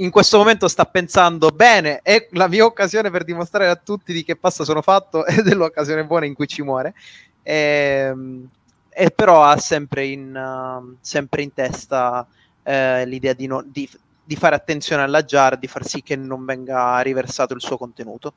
in 0.00 0.10
questo 0.10 0.38
momento 0.38 0.68
sta 0.68 0.84
pensando 0.84 1.48
bene, 1.50 2.00
è 2.02 2.28
la 2.32 2.48
mia 2.48 2.64
occasione 2.64 3.10
per 3.10 3.24
dimostrare 3.24 3.68
a 3.68 3.76
tutti 3.76 4.12
di 4.12 4.22
che 4.24 4.36
pasta 4.36 4.64
sono 4.64 4.82
fatto 4.82 5.26
ed 5.26 5.46
è 5.46 5.54
l'occasione 5.54 6.04
buona 6.04 6.26
in 6.26 6.34
cui 6.34 6.46
ci 6.46 6.62
muore. 6.62 6.94
E, 7.42 7.54
ehm, 7.54 8.48
e 8.90 9.10
però 9.12 9.44
ha 9.44 9.56
sempre 9.58 10.06
in, 10.06 10.34
uh, 10.34 10.96
sempre 11.00 11.42
in 11.42 11.52
testa 11.54 12.26
uh, 12.64 13.04
l'idea 13.04 13.32
di, 13.32 13.46
no, 13.46 13.62
di, 13.64 13.88
di, 14.24 14.34
fare 14.34 14.56
attenzione 14.56 15.02
alla 15.02 15.22
jar, 15.22 15.56
di 15.56 15.68
far 15.68 15.86
sì 15.86 16.02
che 16.02 16.16
non 16.16 16.44
venga 16.44 16.98
riversato 17.00 17.54
il 17.54 17.60
suo 17.60 17.78
contenuto. 17.78 18.32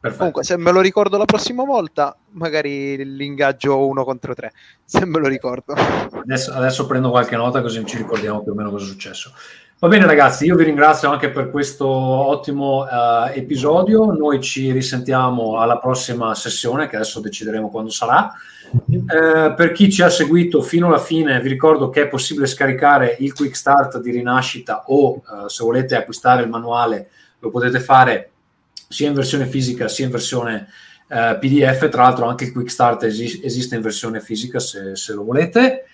Perfetto. 0.00 0.18
Comunque, 0.18 0.44
se 0.44 0.56
me 0.56 0.70
lo 0.70 0.80
ricordo 0.80 1.16
la 1.18 1.24
prossima 1.24 1.64
volta, 1.64 2.16
magari 2.30 3.04
l'ingaggio 3.04 3.84
uno 3.84 4.04
contro 4.04 4.32
tre, 4.32 4.52
se 4.84 5.04
me 5.04 5.18
lo 5.18 5.26
ricordo. 5.26 5.74
Adesso, 5.74 6.52
adesso, 6.52 6.86
prendo 6.86 7.10
qualche 7.10 7.34
nota 7.34 7.60
così 7.60 7.84
ci 7.84 7.96
ricordiamo 7.96 8.42
più 8.42 8.52
o 8.52 8.54
meno 8.54 8.70
cosa 8.70 8.84
è 8.84 8.88
successo. 8.88 9.32
Va 9.80 9.88
bene 9.88 10.06
ragazzi, 10.06 10.44
io 10.44 10.56
vi 10.56 10.64
ringrazio 10.64 11.08
anche 11.08 11.30
per 11.30 11.50
questo 11.50 11.86
ottimo 11.86 12.82
uh, 12.82 13.30
episodio, 13.32 14.12
noi 14.12 14.40
ci 14.40 14.72
risentiamo 14.72 15.58
alla 15.60 15.78
prossima 15.78 16.34
sessione 16.34 16.88
che 16.88 16.96
adesso 16.96 17.20
decideremo 17.20 17.68
quando 17.68 17.90
sarà. 17.90 18.32
Uh, 18.70 19.54
per 19.54 19.72
chi 19.72 19.90
ci 19.90 20.02
ha 20.02 20.10
seguito 20.10 20.62
fino 20.62 20.88
alla 20.88 20.98
fine 20.98 21.40
vi 21.40 21.48
ricordo 21.48 21.90
che 21.90 22.02
è 22.02 22.08
possibile 22.08 22.46
scaricare 22.46 23.16
il 23.20 23.32
quick 23.32 23.56
start 23.56 24.00
di 24.00 24.10
rinascita 24.10 24.82
o 24.88 25.14
uh, 25.14 25.48
se 25.48 25.64
volete 25.64 25.96
acquistare 25.96 26.42
il 26.42 26.48
manuale 26.48 27.08
lo 27.38 27.50
potete 27.50 27.78
fare 27.80 28.30
sia 28.88 29.08
in 29.08 29.14
versione 29.14 29.46
fisica 29.46 29.86
sia 29.86 30.06
in 30.06 30.10
versione 30.10 30.68
eh, 31.08 31.36
PDF. 31.38 31.88
Tra 31.88 32.02
l'altro, 32.02 32.26
anche 32.26 32.44
il 32.44 32.52
Quick 32.52 32.70
Start 32.70 33.04
esi- 33.04 33.40
esiste 33.44 33.76
in 33.76 33.82
versione 33.82 34.20
fisica 34.20 34.58
se, 34.58 34.96
se 34.96 35.12
lo 35.12 35.24
volete. 35.24 35.84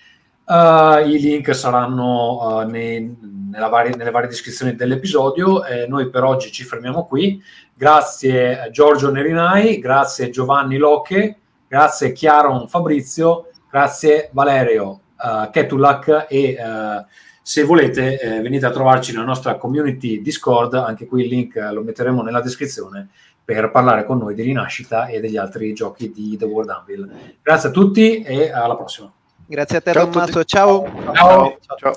Uh, 0.45 0.99
I 1.03 1.19
link 1.19 1.55
saranno 1.55 2.59
uh, 2.59 2.69
nei, 2.69 3.15
varie, 3.49 3.95
nelle 3.95 4.11
varie 4.11 4.29
descrizioni 4.29 4.75
dell'episodio. 4.75 5.65
Eh, 5.65 5.87
noi 5.87 6.09
per 6.09 6.23
oggi 6.23 6.51
ci 6.51 6.63
fermiamo 6.63 7.05
qui. 7.05 7.41
Grazie 7.73 8.69
Giorgio 8.71 9.11
Nerinai, 9.11 9.79
grazie 9.79 10.29
Giovanni 10.29 10.77
Locche, 10.77 11.37
grazie 11.67 12.11
Chiaron 12.11 12.69
Fabrizio, 12.69 13.49
grazie 13.69 14.29
Valerio 14.31 15.01
uh, 15.17 15.49
Ketulak 15.49 16.27
e 16.29 16.55
uh, 16.59 17.05
se 17.47 17.63
volete, 17.63 18.19
eh, 18.19 18.41
venite 18.41 18.65
a 18.65 18.71
trovarci 18.71 19.11
nella 19.11 19.23
nostra 19.23 19.53
community 19.53 20.19
Discord, 20.19 20.73
anche 20.73 21.05
qui 21.05 21.21
il 21.21 21.27
link 21.27 21.55
lo 21.55 21.83
metteremo 21.83 22.23
nella 22.23 22.41
descrizione 22.41 23.09
per 23.45 23.69
parlare 23.69 24.03
con 24.03 24.17
noi 24.17 24.33
di 24.33 24.41
Rinascita 24.41 25.05
e 25.05 25.19
degli 25.19 25.37
altri 25.37 25.71
giochi 25.75 26.11
di 26.11 26.35
The 26.37 26.45
World 26.45 26.71
Anvil. 26.71 27.07
Grazie 27.43 27.69
a 27.69 27.71
tutti 27.71 28.23
e 28.23 28.51
alla 28.51 28.75
prossima. 28.75 29.13
Grazie 29.45 29.77
a 29.77 29.81
te, 29.81 29.91
ciao 29.91 30.09
Tommaso. 30.09 30.43
Ciao. 30.43 30.91
Ciao. 31.13 31.57
ciao. 31.61 31.77
ciao. 31.77 31.95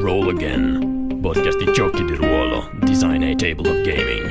Roll 0.00 0.30
Again, 0.30 1.18
podcast 1.20 1.62
di 1.62 1.70
giochi 1.72 2.02
di 2.04 2.14
ruolo, 2.14 2.70
design 2.80 3.22
a 3.22 3.34
table 3.34 3.68
of 3.68 3.82
gaming. 3.82 4.21